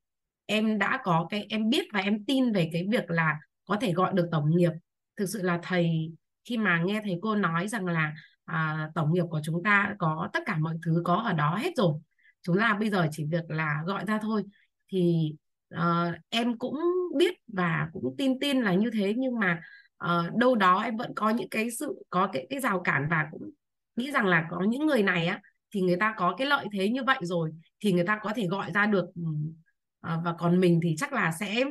em 0.45 0.77
đã 0.77 0.99
có 1.03 1.27
cái 1.29 1.45
em 1.49 1.69
biết 1.69 1.85
và 1.93 1.99
em 1.99 2.25
tin 2.25 2.53
về 2.53 2.69
cái 2.73 2.87
việc 2.91 3.11
là 3.11 3.39
có 3.65 3.77
thể 3.81 3.93
gọi 3.93 4.13
được 4.13 4.27
tổng 4.31 4.57
nghiệp. 4.57 4.71
Thực 5.17 5.25
sự 5.25 5.41
là 5.41 5.59
thầy 5.63 6.11
khi 6.49 6.57
mà 6.57 6.81
nghe 6.85 7.01
thầy 7.03 7.19
cô 7.21 7.35
nói 7.35 7.67
rằng 7.67 7.85
là 7.85 8.13
à, 8.45 8.89
tổng 8.95 9.13
nghiệp 9.13 9.25
của 9.29 9.41
chúng 9.43 9.63
ta 9.63 9.95
có 9.99 10.29
tất 10.33 10.43
cả 10.45 10.57
mọi 10.57 10.75
thứ 10.85 11.01
có 11.05 11.15
ở 11.15 11.33
đó 11.33 11.55
hết 11.55 11.71
rồi 11.75 11.93
chúng 12.47 12.57
ta 12.57 12.77
bây 12.79 12.89
giờ 12.89 13.07
chỉ 13.11 13.25
việc 13.25 13.49
là 13.49 13.81
gọi 13.85 14.05
ra 14.05 14.19
thôi. 14.21 14.43
Thì 14.91 15.31
uh, 15.75 16.15
em 16.29 16.57
cũng 16.57 16.75
biết 17.17 17.33
và 17.47 17.89
cũng 17.93 18.15
tin 18.17 18.39
tin 18.39 18.61
là 18.61 18.73
như 18.73 18.89
thế 18.93 19.13
nhưng 19.17 19.39
mà 19.39 19.61
uh, 20.05 20.35
đâu 20.35 20.55
đó 20.55 20.81
em 20.81 20.97
vẫn 20.97 21.11
có 21.15 21.29
những 21.29 21.49
cái 21.49 21.71
sự 21.71 22.03
có 22.09 22.29
cái 22.33 22.47
cái 22.49 22.59
rào 22.59 22.79
cản 22.79 23.07
và 23.09 23.27
cũng 23.31 23.49
nghĩ 23.95 24.11
rằng 24.11 24.25
là 24.25 24.47
có 24.49 24.61
những 24.61 24.85
người 24.85 25.03
này 25.03 25.27
á 25.27 25.41
thì 25.71 25.81
người 25.81 25.97
ta 25.99 26.13
có 26.17 26.35
cái 26.37 26.47
lợi 26.47 26.65
thế 26.73 26.89
như 26.89 27.03
vậy 27.03 27.17
rồi 27.21 27.51
thì 27.79 27.91
người 27.91 28.05
ta 28.05 28.19
có 28.21 28.33
thể 28.35 28.47
gọi 28.47 28.71
ra 28.73 28.85
được 28.85 29.05
uh, 29.05 30.23
và 30.25 30.33
còn 30.39 30.59
mình 30.59 30.79
thì 30.83 30.95
chắc 30.97 31.13
là 31.13 31.31
sẽ 31.39 31.63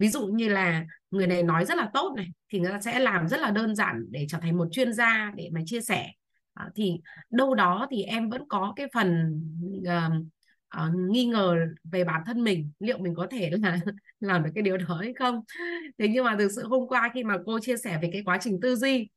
ví 0.00 0.08
dụ 0.08 0.26
như 0.26 0.48
là 0.48 0.84
người 1.10 1.26
này 1.26 1.42
nói 1.42 1.64
rất 1.64 1.76
là 1.76 1.90
tốt 1.94 2.14
này 2.16 2.26
thì 2.52 2.60
người 2.60 2.70
ta 2.70 2.80
sẽ 2.80 2.98
làm 2.98 3.28
rất 3.28 3.40
là 3.40 3.50
đơn 3.50 3.74
giản 3.74 4.06
để 4.10 4.26
trở 4.28 4.38
thành 4.42 4.56
một 4.56 4.68
chuyên 4.72 4.92
gia 4.92 5.32
để 5.36 5.50
mà 5.52 5.60
chia 5.66 5.80
sẻ. 5.80 6.10
À, 6.54 6.68
thì 6.74 7.00
đâu 7.30 7.54
đó 7.54 7.86
thì 7.90 8.02
em 8.02 8.28
vẫn 8.28 8.48
có 8.48 8.72
cái 8.76 8.86
phần 8.94 9.40
uh, 9.78 10.12
uh, 10.76 10.94
nghi 11.10 11.26
ngờ 11.26 11.56
về 11.84 12.04
bản 12.04 12.22
thân 12.26 12.44
mình 12.44 12.70
liệu 12.78 12.98
mình 12.98 13.14
có 13.14 13.26
thể 13.30 13.50
là 13.62 13.78
làm 14.20 14.42
được 14.42 14.50
cái 14.54 14.62
điều 14.62 14.76
đó 14.76 14.94
hay 14.94 15.14
không. 15.14 15.40
Thế 15.98 16.08
nhưng 16.08 16.24
mà 16.24 16.36
thực 16.38 16.48
sự 16.56 16.66
hôm 16.66 16.88
qua 16.88 17.10
khi 17.14 17.24
mà 17.24 17.36
cô 17.46 17.60
chia 17.60 17.76
sẻ 17.76 17.98
về 18.02 18.10
cái 18.12 18.22
quá 18.24 18.38
trình 18.40 18.58
tư 18.62 18.76
duy 18.76 19.08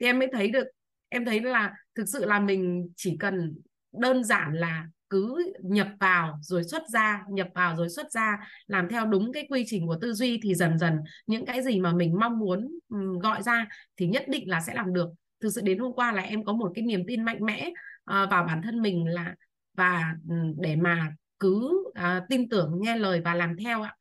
thì 0.00 0.06
em 0.06 0.18
mới 0.18 0.28
thấy 0.32 0.50
được 0.50 0.64
em 1.08 1.24
thấy 1.24 1.40
là 1.40 1.74
thực 1.94 2.04
sự 2.08 2.24
là 2.24 2.40
mình 2.40 2.88
chỉ 2.96 3.16
cần 3.20 3.54
đơn 3.92 4.24
giản 4.24 4.54
là 4.54 4.86
cứ 5.12 5.52
nhập 5.62 5.88
vào 6.00 6.38
rồi 6.42 6.64
xuất 6.64 6.82
ra 6.88 7.24
nhập 7.28 7.48
vào 7.54 7.76
rồi 7.76 7.88
xuất 7.88 8.12
ra 8.12 8.38
làm 8.66 8.88
theo 8.88 9.06
đúng 9.06 9.32
cái 9.32 9.46
quy 9.50 9.64
trình 9.66 9.86
của 9.86 9.96
tư 10.00 10.12
duy 10.12 10.40
thì 10.42 10.54
dần 10.54 10.78
dần 10.78 10.98
những 11.26 11.46
cái 11.46 11.62
gì 11.62 11.80
mà 11.80 11.92
mình 11.92 12.18
mong 12.20 12.38
muốn 12.38 12.78
gọi 13.22 13.42
ra 13.42 13.66
thì 13.96 14.06
nhất 14.06 14.24
định 14.28 14.50
là 14.50 14.60
sẽ 14.60 14.74
làm 14.74 14.92
được. 14.92 15.08
Thực 15.40 15.50
sự 15.50 15.60
đến 15.60 15.78
hôm 15.78 15.92
qua 15.92 16.12
là 16.12 16.22
em 16.22 16.44
có 16.44 16.52
một 16.52 16.72
cái 16.74 16.84
niềm 16.84 17.02
tin 17.06 17.24
mạnh 17.24 17.38
mẽ 17.40 17.70
ờ, 18.04 18.26
vào 18.26 18.44
bản 18.44 18.62
thân 18.62 18.82
mình 18.82 19.06
là 19.06 19.34
và 19.76 20.14
để 20.56 20.76
mà 20.76 21.12
cứ 21.40 21.84
uh, 21.88 22.28
tin 22.28 22.48
tưởng 22.48 22.78
nghe 22.80 22.96
lời 22.96 23.20
và 23.24 23.34
làm 23.34 23.56
theo 23.56 23.82
ạ. 23.82 23.96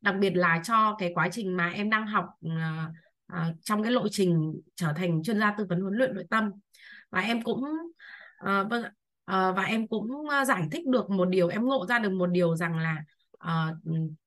Đặc 0.00 0.14
biệt 0.20 0.30
là 0.36 0.60
cho 0.64 0.96
cái 0.98 1.10
quá 1.14 1.28
trình 1.32 1.56
mà 1.56 1.68
em 1.68 1.90
đang 1.90 2.06
học 2.06 2.26
uh, 2.46 2.52
uh, 3.32 3.56
trong 3.62 3.82
cái 3.82 3.92
lộ 3.92 4.08
trình 4.08 4.60
trở 4.74 4.92
thành 4.96 5.22
chuyên 5.22 5.40
gia 5.40 5.54
tư 5.58 5.66
vấn 5.68 5.80
huấn 5.80 5.94
luyện 5.94 6.14
nội 6.14 6.24
tâm. 6.30 6.50
Và 7.10 7.20
em 7.20 7.42
cũng 7.42 7.64
uh, 8.44 8.70
vâng 8.70 8.84
Ờ, 9.24 9.52
và 9.52 9.62
em 9.62 9.88
cũng 9.88 10.28
ờ, 10.28 10.44
giải 10.44 10.62
thích 10.72 10.86
được 10.86 11.10
một 11.10 11.24
điều 11.24 11.48
em 11.48 11.64
ngộ 11.64 11.86
ra 11.86 11.98
được 11.98 12.12
một 12.12 12.26
điều 12.26 12.56
rằng 12.56 12.78
là 12.78 12.96
uh, 13.34 13.76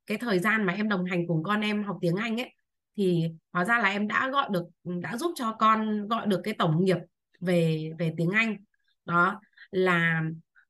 cái 0.06 0.18
thời 0.18 0.40
gian 0.40 0.66
mà 0.66 0.74
em 0.74 0.90
đồng 0.90 1.06
hành 1.06 1.28
cùng 1.28 1.44
con 1.44 1.62
em 1.62 1.84
học 1.84 1.98
tiếng 2.02 2.16
Anh 2.16 2.42
ấy 2.42 2.54
thì 2.98 3.24
hóa 3.54 3.66
ra 3.66 3.80
là 3.80 3.90
em 3.90 4.08
đã 4.08 4.30
gọi 4.30 4.50
được 4.52 4.66
đã 4.84 5.18
giúp 5.18 5.32
cho 5.36 5.54
con 5.60 6.08
gọi 6.08 6.28
được 6.28 6.42
cái 6.44 6.54
tổng 6.54 6.84
nghiệp 6.86 6.98
về 7.40 7.92
về 8.00 8.14
tiếng 8.18 8.30
Anh. 8.30 8.58
Đó 9.06 9.42
là 9.72 10.22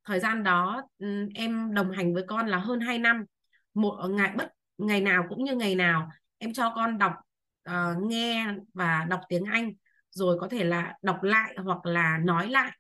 thời 0.03 0.19
gian 0.19 0.43
đó 0.43 0.81
ừ, 0.97 1.27
em 1.35 1.73
đồng 1.73 1.91
hành 1.91 2.13
với 2.13 2.23
con 2.27 2.47
là 2.47 2.57
hơn 2.57 2.79
2 2.79 2.99
năm. 2.99 3.25
Một 3.73 4.07
ngày 4.09 4.31
bất 4.37 4.53
ngày 4.77 5.01
nào 5.01 5.23
cũng 5.29 5.43
như 5.43 5.55
ngày 5.55 5.75
nào 5.75 6.09
em 6.37 6.53
cho 6.53 6.73
con 6.75 6.97
đọc 6.97 7.13
uh, 7.69 8.03
nghe 8.03 8.47
và 8.73 9.05
đọc 9.09 9.21
tiếng 9.29 9.45
Anh 9.45 9.71
rồi 10.11 10.37
có 10.39 10.47
thể 10.47 10.63
là 10.63 10.97
đọc 11.01 11.23
lại 11.23 11.55
hoặc 11.57 11.85
là 11.85 12.17
nói 12.17 12.49
lại. 12.49 12.71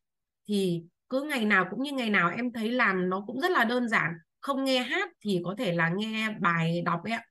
Thì 0.47 0.83
cứ 1.09 1.21
ngày 1.21 1.45
nào 1.45 1.65
cũng 1.69 1.83
như 1.83 1.91
ngày 1.91 2.09
nào 2.09 2.31
em 2.37 2.51
thấy 2.53 2.71
làm 2.71 3.09
nó 3.09 3.23
cũng 3.27 3.39
rất 3.39 3.51
là 3.51 3.63
đơn 3.63 3.89
giản. 3.89 4.13
Không 4.41 4.63
nghe 4.63 4.79
hát 4.79 5.09
thì 5.21 5.41
có 5.45 5.55
thể 5.57 5.73
là 5.73 5.89
nghe 5.89 6.29
bài 6.39 6.81
đọc 6.85 7.03
ấy 7.03 7.13
ạ. 7.13 7.23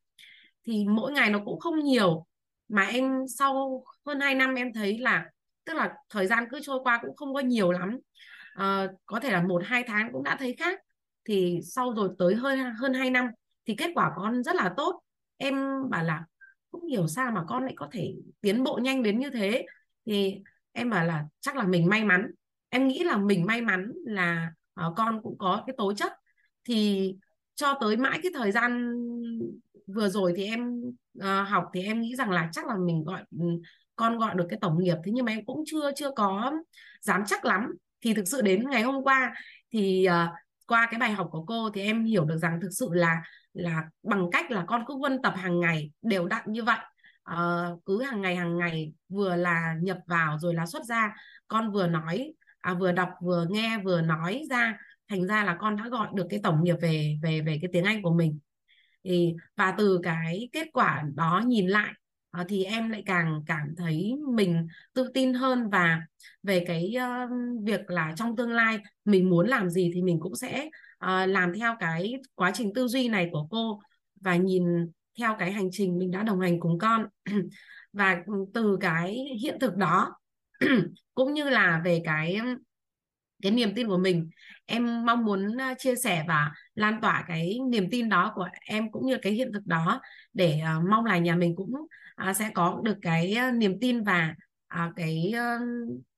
Thì 0.66 0.84
mỗi 0.88 1.12
ngày 1.12 1.30
nó 1.30 1.40
cũng 1.44 1.60
không 1.60 1.78
nhiều. 1.78 2.26
Mà 2.68 2.86
em 2.86 3.24
sau 3.38 3.84
hơn 4.06 4.20
2 4.20 4.34
năm 4.34 4.54
em 4.54 4.72
thấy 4.72 4.98
là 4.98 5.30
tức 5.64 5.74
là 5.74 5.94
thời 6.10 6.26
gian 6.26 6.44
cứ 6.50 6.60
trôi 6.62 6.80
qua 6.82 6.98
cũng 7.02 7.16
không 7.16 7.34
có 7.34 7.40
nhiều 7.40 7.72
lắm. 7.72 7.98
À, 8.54 8.88
có 9.06 9.20
thể 9.20 9.30
là 9.30 9.42
một 9.42 9.62
hai 9.64 9.84
tháng 9.86 10.12
cũng 10.12 10.22
đã 10.22 10.36
thấy 10.36 10.56
khác. 10.58 10.80
Thì 11.24 11.60
sau 11.62 11.94
rồi 11.94 12.08
tới 12.18 12.34
hơn 12.34 12.58
hơn 12.80 12.94
2 12.94 13.10
năm 13.10 13.26
thì 13.66 13.74
kết 13.74 13.90
quả 13.94 14.10
con 14.16 14.42
rất 14.42 14.56
là 14.56 14.74
tốt. 14.76 15.00
Em 15.36 15.54
bảo 15.90 16.04
là 16.04 16.24
cũng 16.70 16.86
hiểu 16.86 17.06
sao 17.06 17.30
mà 17.30 17.44
con 17.48 17.64
lại 17.64 17.72
có 17.76 17.88
thể 17.92 18.14
tiến 18.40 18.64
bộ 18.64 18.78
nhanh 18.82 19.02
đến 19.02 19.18
như 19.18 19.30
thế. 19.30 19.66
Thì 20.06 20.36
em 20.72 20.90
bảo 20.90 21.04
là 21.04 21.24
chắc 21.40 21.56
là 21.56 21.64
mình 21.66 21.88
may 21.88 22.04
mắn 22.04 22.30
em 22.74 22.88
nghĩ 22.88 23.04
là 23.04 23.16
mình 23.16 23.46
may 23.46 23.60
mắn 23.60 23.92
là 24.04 24.52
uh, 24.86 24.92
con 24.96 25.22
cũng 25.22 25.38
có 25.38 25.62
cái 25.66 25.74
tố 25.78 25.94
chất. 25.94 26.12
Thì 26.64 27.12
cho 27.54 27.78
tới 27.80 27.96
mãi 27.96 28.18
cái 28.22 28.32
thời 28.34 28.52
gian 28.52 28.94
vừa 29.86 30.08
rồi 30.08 30.32
thì 30.36 30.44
em 30.44 30.82
uh, 31.18 31.48
học 31.48 31.64
thì 31.74 31.82
em 31.82 32.00
nghĩ 32.00 32.16
rằng 32.16 32.30
là 32.30 32.48
chắc 32.52 32.66
là 32.66 32.74
mình 32.76 33.04
gọi 33.04 33.24
ừ, 33.30 33.46
con 33.96 34.18
gọi 34.18 34.34
được 34.34 34.46
cái 34.50 34.58
tổng 34.62 34.78
nghiệp. 34.78 34.96
Thế 35.04 35.12
nhưng 35.12 35.24
mà 35.24 35.32
em 35.32 35.44
cũng 35.44 35.62
chưa 35.66 35.92
chưa 35.96 36.10
có 36.16 36.52
dám 37.00 37.22
chắc 37.26 37.44
lắm. 37.44 37.74
Thì 38.00 38.14
thực 38.14 38.28
sự 38.28 38.42
đến 38.42 38.70
ngày 38.70 38.82
hôm 38.82 39.04
qua 39.04 39.34
thì 39.72 40.06
uh, 40.08 40.30
qua 40.66 40.88
cái 40.90 41.00
bài 41.00 41.12
học 41.12 41.28
của 41.30 41.44
cô 41.44 41.70
thì 41.70 41.82
em 41.82 42.04
hiểu 42.04 42.24
được 42.24 42.36
rằng 42.36 42.58
thực 42.62 42.70
sự 42.70 42.88
là 42.92 43.22
là 43.52 43.82
bằng 44.02 44.28
cách 44.32 44.50
là 44.50 44.64
con 44.66 44.84
cứ 44.86 44.96
vân 45.02 45.22
tập 45.22 45.34
hàng 45.36 45.60
ngày 45.60 45.90
đều 46.02 46.26
đặn 46.26 46.42
như 46.46 46.62
vậy. 46.62 46.78
Uh, 47.32 47.84
cứ 47.86 48.02
hàng 48.02 48.20
ngày 48.20 48.36
hàng 48.36 48.58
ngày 48.58 48.92
vừa 49.08 49.36
là 49.36 49.74
nhập 49.82 49.98
vào 50.06 50.38
rồi 50.38 50.54
là 50.54 50.66
xuất 50.66 50.84
ra. 50.84 51.14
Con 51.48 51.72
vừa 51.72 51.86
nói 51.86 52.34
à, 52.64 52.74
vừa 52.74 52.92
đọc 52.92 53.08
vừa 53.22 53.46
nghe 53.50 53.78
vừa 53.84 54.00
nói 54.00 54.42
ra. 54.50 54.78
Thành 55.08 55.26
ra 55.26 55.44
là 55.44 55.56
con 55.60 55.76
đã 55.76 55.88
gọi 55.88 56.08
được 56.14 56.26
cái 56.30 56.40
tổng 56.42 56.64
nghiệp 56.64 56.76
về 56.82 57.18
về 57.22 57.40
về 57.40 57.58
cái 57.62 57.70
tiếng 57.72 57.84
Anh 57.84 58.02
của 58.02 58.14
mình. 58.14 58.38
Thì 59.04 59.34
và 59.56 59.74
từ 59.78 60.00
cái 60.02 60.48
kết 60.52 60.68
quả 60.72 61.04
đó 61.14 61.42
nhìn 61.46 61.68
lại 61.68 61.92
à, 62.30 62.44
thì 62.48 62.64
em 62.64 62.90
lại 62.90 63.02
càng 63.06 63.42
cảm 63.46 63.74
thấy 63.76 64.14
mình 64.34 64.66
tự 64.94 65.10
tin 65.14 65.34
hơn. 65.34 65.70
Và 65.70 66.00
về 66.42 66.64
cái 66.66 66.94
uh, 66.96 67.30
việc 67.64 67.90
là 67.90 68.12
trong 68.16 68.36
tương 68.36 68.52
lai 68.52 68.78
mình 69.04 69.30
muốn 69.30 69.46
làm 69.48 69.70
gì 69.70 69.90
thì 69.94 70.02
mình 70.02 70.20
cũng 70.20 70.34
sẽ 70.34 70.66
uh, 71.04 71.28
làm 71.28 71.52
theo 71.54 71.76
cái 71.80 72.14
quá 72.34 72.50
trình 72.54 72.72
tư 72.74 72.88
duy 72.88 73.08
này 73.08 73.28
của 73.32 73.46
cô 73.50 73.80
và 74.20 74.36
nhìn 74.36 74.64
theo 75.18 75.36
cái 75.38 75.52
hành 75.52 75.68
trình 75.72 75.98
mình 75.98 76.10
đã 76.10 76.22
đồng 76.22 76.40
hành 76.40 76.60
cùng 76.60 76.78
con. 76.78 77.06
Và 77.92 78.22
ừ, 78.26 78.32
từ 78.54 78.78
cái 78.80 79.24
hiện 79.42 79.58
thực 79.60 79.76
đó 79.76 80.14
cũng 81.14 81.34
như 81.34 81.48
là 81.50 81.80
về 81.84 82.02
cái 82.04 82.40
cái 83.42 83.52
niềm 83.52 83.74
tin 83.74 83.88
của 83.88 83.98
mình 83.98 84.30
em 84.66 85.06
mong 85.06 85.24
muốn 85.24 85.56
chia 85.78 85.96
sẻ 85.96 86.24
và 86.28 86.52
lan 86.74 87.00
tỏa 87.00 87.24
cái 87.28 87.58
niềm 87.68 87.90
tin 87.90 88.08
đó 88.08 88.32
của 88.34 88.48
em 88.66 88.90
cũng 88.92 89.06
như 89.06 89.18
cái 89.22 89.32
hiện 89.32 89.52
thực 89.52 89.66
đó 89.66 90.00
để 90.32 90.60
uh, 90.78 90.88
mong 90.90 91.04
là 91.04 91.18
nhà 91.18 91.36
mình 91.36 91.56
cũng 91.56 91.72
uh, 92.30 92.36
sẽ 92.36 92.50
có 92.54 92.80
được 92.84 92.96
cái 93.02 93.36
uh, 93.48 93.54
niềm 93.54 93.80
tin 93.80 94.04
và 94.04 94.34
uh, 94.74 94.92
cái 94.96 95.32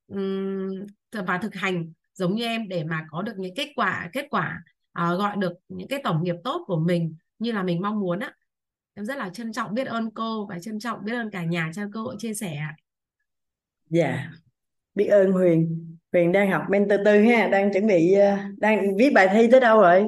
um, 0.09 0.87
và 1.27 1.39
thực 1.39 1.55
hành 1.55 1.93
giống 2.15 2.35
như 2.35 2.45
em 2.45 2.69
để 2.69 2.85
mà 2.85 3.07
có 3.11 3.23
được 3.23 3.33
những 3.39 3.55
kết 3.55 3.73
quả 3.77 4.11
kết 4.13 4.27
quả 4.31 4.63
uh, 5.03 5.19
gọi 5.19 5.37
được 5.37 5.53
những 5.69 5.89
cái 5.89 6.01
tổng 6.05 6.25
nghiệp 6.25 6.37
tốt 6.45 6.65
của 6.67 6.79
mình 6.79 7.17
như 7.39 7.53
là 7.53 7.63
mình 7.63 7.83
mong 7.83 8.01
muốn 8.01 8.19
á. 8.19 8.33
Em 8.95 9.05
rất 9.05 9.19
là 9.19 9.29
trân 9.29 9.53
trọng 9.53 9.75
biết 9.75 9.87
ơn 9.87 10.11
cô 10.11 10.47
và 10.47 10.59
trân 10.59 10.79
trọng 10.79 11.05
biết 11.05 11.13
ơn 11.13 11.31
cả 11.31 11.45
nhà 11.45 11.71
cho 11.75 11.83
cơ 11.93 12.01
hội 12.01 12.17
chia 12.19 12.35
sẻ 12.35 12.63
dạ. 13.91 14.07
Yeah. 14.07 14.31
biết 14.95 15.07
ơn 15.07 15.33
Huyền. 15.33 15.87
Huyền 16.13 16.33
đang 16.33 16.51
học 16.51 16.63
mentor 16.71 17.01
tư 17.05 17.23
ha 17.23 17.49
đang 17.49 17.73
chuẩn 17.73 17.87
bị 17.87 18.13
ờ, 18.13 18.37
đang 18.57 18.97
viết 18.97 19.11
bài 19.15 19.29
thi 19.33 19.49
tới 19.51 19.61
đâu 19.61 19.81
rồi? 19.81 20.07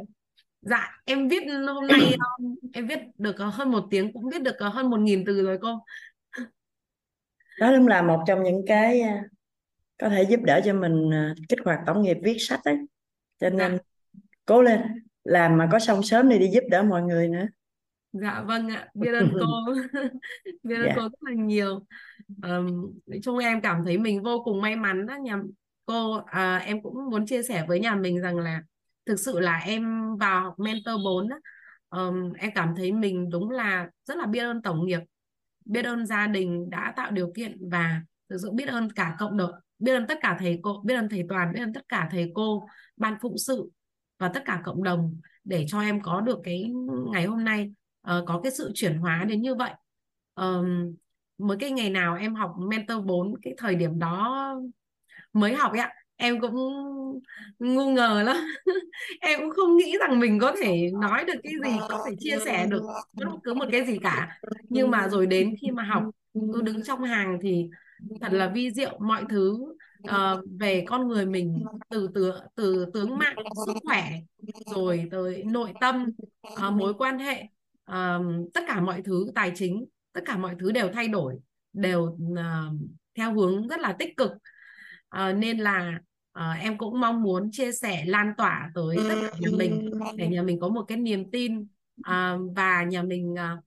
Dạ 0.61 0.89
em 1.05 1.29
viết 1.29 1.43
hôm 1.67 1.87
nay 1.87 2.17
em 2.73 2.87
viết 2.87 2.99
được 3.19 3.37
hơn 3.39 3.71
một 3.71 3.87
tiếng 3.91 4.13
cũng 4.13 4.31
viết 4.31 4.43
được 4.43 4.57
hơn 4.61 4.91
một 4.91 5.01
nghìn 5.01 5.25
từ 5.25 5.43
rồi 5.43 5.59
cô. 5.63 5.85
Đó 7.61 7.73
cũng 7.77 7.87
là 7.87 8.03
một 8.03 8.25
trong 8.27 8.43
những 8.43 8.65
cái 8.67 9.01
ờ, 9.01 9.15
có 9.99 10.09
thể 10.09 10.23
giúp 10.23 10.41
đỡ 10.43 10.61
cho 10.65 10.75
mình 10.75 11.11
ờ, 11.11 11.35
kích 11.49 11.59
hoạt 11.65 11.81
tổng 11.87 12.03
nghiệp 12.03 12.17
viết 12.23 12.37
sách 12.39 12.61
đấy 12.65 12.77
cho 13.41 13.51
nên 13.51 13.73
dạ. 13.73 13.79
cố 14.47 14.63
lên. 14.63 14.81
Làm 15.25 15.59
mà 15.59 15.69
có 15.73 15.79
xong 15.79 16.03
sớm 16.03 16.29
đi 16.29 16.39
đi 16.39 16.49
giúp 16.49 16.65
đỡ 16.71 16.83
mọi 16.83 17.03
người 17.03 17.29
nữa 17.29 17.47
dạ 18.13 18.43
vâng 18.47 18.69
ạ 18.69 18.89
biết 18.95 19.13
ơn 19.13 19.31
cô. 19.41 19.47
Biết 20.63 20.77
ơn 20.77 20.87
dạ. 20.87 20.93
cô 20.97 21.03
rất 21.03 21.19
là 21.21 21.33
nhiều. 21.33 21.87
Um, 22.43 22.93
nói 23.07 23.21
chung 23.23 23.39
em 23.39 23.61
cảm 23.61 23.83
thấy 23.85 23.99
mình 23.99 24.23
vô 24.23 24.43
cùng 24.45 24.63
may 24.63 24.77
mắn 24.77 25.07
đó 25.07 25.17
nhằm 25.23 25.51
cô 25.87 26.21
à, 26.27 26.57
em 26.57 26.83
cũng 26.83 27.11
muốn 27.11 27.27
chia 27.27 27.43
sẻ 27.43 27.65
với 27.69 27.81
nhà 27.81 27.95
mình 27.95 28.21
rằng 28.21 28.39
là 28.39 28.63
thực 29.07 29.21
sự 29.21 29.41
là 29.41 29.57
em 29.59 30.17
vào 30.17 30.43
học 30.43 30.55
mentor 30.59 31.05
4 31.05 31.29
á, 31.29 31.37
um, 31.91 32.33
em 32.33 32.51
cảm 32.55 32.75
thấy 32.77 32.93
mình 32.93 33.31
đúng 33.31 33.51
là 33.51 33.91
rất 34.05 34.17
là 34.17 34.27
biết 34.27 34.41
ơn 34.41 34.63
tổng 34.63 34.87
nghiệp 34.87 35.01
biết 35.65 35.85
ơn 35.85 36.07
gia 36.07 36.27
đình 36.27 36.71
đã 36.71 36.93
tạo 36.97 37.11
điều 37.11 37.33
kiện 37.37 37.69
và 37.71 38.03
thực 38.29 38.39
sự 38.43 38.51
biết 38.51 38.69
ơn 38.69 38.93
cả 38.93 39.17
cộng 39.19 39.37
đồng 39.37 39.51
biết 39.79 39.93
ơn 39.93 40.07
tất 40.07 40.19
cả 40.23 40.37
thầy 40.41 40.59
cô 40.63 40.83
biết 40.85 40.95
ơn 40.95 41.09
thầy 41.09 41.25
toàn 41.29 41.53
biết 41.53 41.61
ơn 41.61 41.73
tất 41.73 41.89
cả 41.89 42.09
thầy 42.11 42.31
cô 42.35 42.69
ban 42.97 43.17
phụng 43.23 43.39
sự 43.39 43.71
và 44.19 44.31
tất 44.35 44.43
cả 44.45 44.61
cộng 44.65 44.83
đồng 44.83 45.21
để 45.45 45.65
cho 45.69 45.81
em 45.81 46.03
có 46.03 46.21
được 46.21 46.39
cái 46.45 46.65
ngày 47.13 47.25
hôm 47.25 47.45
nay 47.45 47.73
uh, 48.13 48.25
có 48.27 48.41
cái 48.43 48.53
sự 48.53 48.71
chuyển 48.75 48.99
hóa 48.99 49.25
đến 49.29 49.43
như 49.43 49.55
vậy. 49.55 49.71
Um, 50.35 50.95
mới 51.39 51.57
cái 51.61 51.71
ngày 51.71 51.91
nào 51.91 52.17
em 52.17 52.35
học 52.35 52.55
mentor 52.59 53.05
4 53.05 53.35
cái 53.43 53.55
thời 53.59 53.75
điểm 53.75 53.99
đó 53.99 54.55
mới 55.33 55.55
học 55.55 55.73
ấy 55.73 55.81
ạ 55.81 55.93
em 56.19 56.41
cũng 56.41 56.55
ngu 57.59 57.91
ngờ 57.91 58.23
lắm. 58.27 58.37
Em 59.21 59.41
cũng 59.41 59.51
không 59.51 59.77
nghĩ 59.77 59.97
rằng 60.01 60.21
mình 60.21 60.39
có 60.39 60.55
thể 60.63 60.91
nói 61.01 61.25
được 61.25 61.35
cái 61.43 61.53
gì 61.65 61.79
có 61.89 62.05
thể 62.07 62.17
chia 62.19 62.39
sẻ 62.45 62.67
được 62.67 62.83
bất 63.13 63.27
cứ 63.45 63.55
một 63.55 63.65
cái 63.73 63.87
gì 63.87 63.99
cả. 64.03 64.41
Nhưng 64.69 64.91
mà 64.91 65.09
rồi 65.09 65.27
đến 65.27 65.55
khi 65.61 65.71
mà 65.71 65.83
học 65.83 66.03
tôi 66.53 66.63
đứng 66.63 66.83
trong 66.85 67.03
hàng 67.03 67.39
thì 67.43 67.69
thật 68.21 68.33
là 68.33 68.49
vi 68.49 68.71
diệu 68.71 68.99
mọi 69.01 69.25
thứ 69.29 69.75
uh, 70.09 70.45
về 70.61 70.85
con 70.87 71.09
người 71.09 71.27
mình 71.27 71.65
từ 71.89 72.09
từ 72.15 72.33
từ 72.55 72.87
tướng 72.95 73.19
mạng 73.19 73.37
sức 73.67 73.77
khỏe 73.85 74.13
rồi 74.67 75.09
tới 75.11 75.43
nội 75.45 75.73
tâm 75.81 76.07
uh, 76.53 76.73
mối 76.73 76.95
quan 76.95 77.19
hệ 77.19 77.45
uh, 77.93 78.53
tất 78.55 78.61
cả 78.67 78.81
mọi 78.81 79.03
thứ 79.03 79.31
tài 79.35 79.53
chính 79.55 79.85
tất 80.13 80.21
cả 80.25 80.37
mọi 80.37 80.55
thứ 80.61 80.73
đều 80.73 80.91
thay 80.93 81.09
đổi 81.09 81.39
đều 81.73 82.03
uh, 82.03 82.77
theo 83.17 83.35
hướng 83.35 83.69
rất 83.69 83.81
là 83.81 83.93
tích 83.93 84.17
cực. 84.17 84.31
Uh, 85.17 85.37
nên 85.37 85.59
là 85.59 86.01
uh, 86.39 86.61
em 86.61 86.79
cũng 86.79 87.01
mong 87.01 87.23
muốn 87.23 87.49
chia 87.53 87.73
sẻ 87.73 88.05
lan 88.07 88.33
tỏa 88.37 88.71
tới 88.75 88.97
tất 89.09 89.15
cả 89.23 89.39
nhà 89.39 89.51
mình 89.59 89.91
để 90.17 90.29
nhà 90.29 90.43
mình 90.43 90.61
có 90.61 90.69
một 90.69 90.83
cái 90.83 90.99
niềm 90.99 91.31
tin 91.31 91.61
uh, 92.01 92.57
và 92.57 92.85
nhà 92.85 93.03
mình 93.03 93.35
uh, 93.35 93.65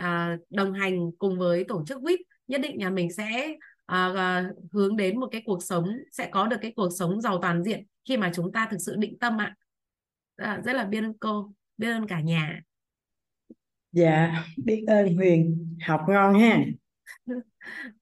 uh, 0.00 0.40
đồng 0.50 0.72
hành 0.72 1.10
cùng 1.18 1.38
với 1.38 1.64
tổ 1.68 1.84
chức 1.86 1.98
WIP 1.98 2.18
nhất 2.48 2.60
định 2.60 2.78
nhà 2.78 2.90
mình 2.90 3.12
sẽ 3.12 3.56
uh, 3.92 4.12
uh, 4.12 4.72
hướng 4.72 4.96
đến 4.96 5.20
một 5.20 5.28
cái 5.32 5.42
cuộc 5.44 5.62
sống 5.62 5.90
sẽ 6.12 6.28
có 6.32 6.46
được 6.46 6.56
cái 6.62 6.72
cuộc 6.76 6.90
sống 6.98 7.20
giàu 7.20 7.38
toàn 7.42 7.64
diện 7.64 7.84
khi 8.08 8.16
mà 8.16 8.30
chúng 8.34 8.52
ta 8.52 8.68
thực 8.70 8.78
sự 8.80 8.96
định 8.98 9.18
tâm 9.18 9.40
ạ. 9.40 9.54
Uh, 10.42 10.64
rất 10.64 10.72
là 10.72 10.84
biết 10.84 11.04
ơn 11.04 11.18
cô 11.18 11.52
biết 11.76 11.90
ơn 11.90 12.06
cả 12.06 12.20
nhà 12.20 12.60
dạ 13.94 14.44
biết 14.64 14.84
ơn 14.86 15.16
Huyền. 15.16 15.76
Học 15.86 16.00
ngon 16.08 16.40
ha. 16.40 16.64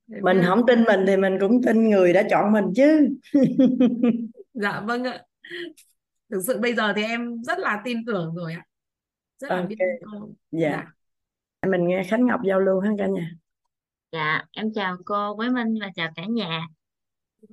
Mình 0.06 0.42
không 0.46 0.66
tin 0.66 0.82
mình 0.82 1.00
thì 1.06 1.16
mình 1.16 1.36
cũng 1.40 1.62
tin 1.62 1.90
người 1.90 2.12
đã 2.12 2.22
chọn 2.30 2.52
mình 2.52 2.64
chứ. 2.76 3.08
Dạ 4.54 4.80
vâng 4.80 5.04
ạ. 5.04 5.22
Thực 6.30 6.40
sự 6.46 6.60
bây 6.60 6.74
giờ 6.74 6.92
thì 6.96 7.02
em 7.02 7.42
rất 7.42 7.58
là 7.58 7.82
tin 7.84 8.04
tưởng 8.06 8.34
rồi 8.34 8.52
ạ. 8.52 8.64
Rất 9.38 9.48
là 9.48 9.56
okay. 9.56 9.66
biết 9.66 9.76
cô. 10.04 10.28
Dạ. 10.50 10.70
dạ. 10.70 11.70
Mình 11.70 11.88
nghe 11.88 12.02
Khánh 12.08 12.26
Ngọc 12.26 12.40
giao 12.44 12.60
lưu 12.60 12.80
ha 12.80 12.90
cả 12.98 13.06
nhà. 13.06 13.30
Dạ 14.12 14.44
em 14.52 14.72
chào 14.74 14.96
cô 15.04 15.36
Quế 15.36 15.48
Minh 15.48 15.78
và 15.80 15.90
chào 15.94 16.08
cả 16.16 16.22
nhà. 16.28 16.66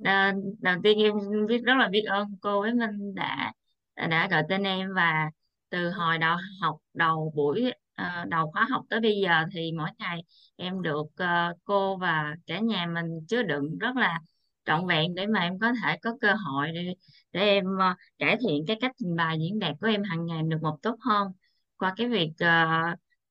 À, 0.04 0.34
đầu 0.58 0.76
tiên 0.82 0.98
em 0.98 1.14
biết 1.46 1.62
rất 1.64 1.74
là 1.78 1.88
biết 1.88 2.04
ơn 2.06 2.36
cô 2.40 2.62
Quế 2.62 2.72
Minh 2.72 3.14
đã 3.14 3.52
đã 3.96 4.28
gọi 4.30 4.42
tên 4.48 4.62
em 4.62 4.94
và 4.94 5.30
từ 5.70 5.90
hồi 5.90 6.18
đầu 6.18 6.36
học 6.60 6.76
đầu 6.94 7.32
buổi 7.36 7.72
Ờ, 8.00 8.24
đầu 8.28 8.50
khóa 8.52 8.66
học 8.70 8.84
tới 8.90 9.00
bây 9.00 9.20
giờ 9.22 9.44
thì 9.52 9.72
mỗi 9.78 9.90
ngày 9.98 10.22
em 10.56 10.82
được 10.82 11.02
ờ, 11.16 11.54
cô 11.64 11.96
và 11.96 12.34
cả 12.46 12.58
nhà 12.60 12.86
mình 12.94 13.26
chứa 13.28 13.42
đựng 13.42 13.78
rất 13.78 13.96
là 13.96 14.20
trọn 14.64 14.86
vẹn 14.86 15.14
để 15.14 15.26
mà 15.26 15.40
em 15.40 15.58
có 15.58 15.72
thể 15.82 15.96
có 16.02 16.16
cơ 16.20 16.32
hội 16.34 16.68
để, 16.74 16.94
để 17.32 17.40
em 17.40 17.64
ờ, 17.78 17.94
cải 18.18 18.36
thiện 18.40 18.64
cái 18.66 18.76
cách 18.80 18.90
trình 18.98 19.16
bày 19.16 19.38
diễn 19.40 19.58
đạt 19.58 19.74
của 19.80 19.86
em 19.86 20.02
hàng 20.02 20.26
ngày 20.26 20.42
được 20.48 20.58
một 20.62 20.76
tốt 20.82 20.96
hơn 21.00 21.32
qua 21.76 21.94
cái 21.96 22.08
việc 22.08 22.30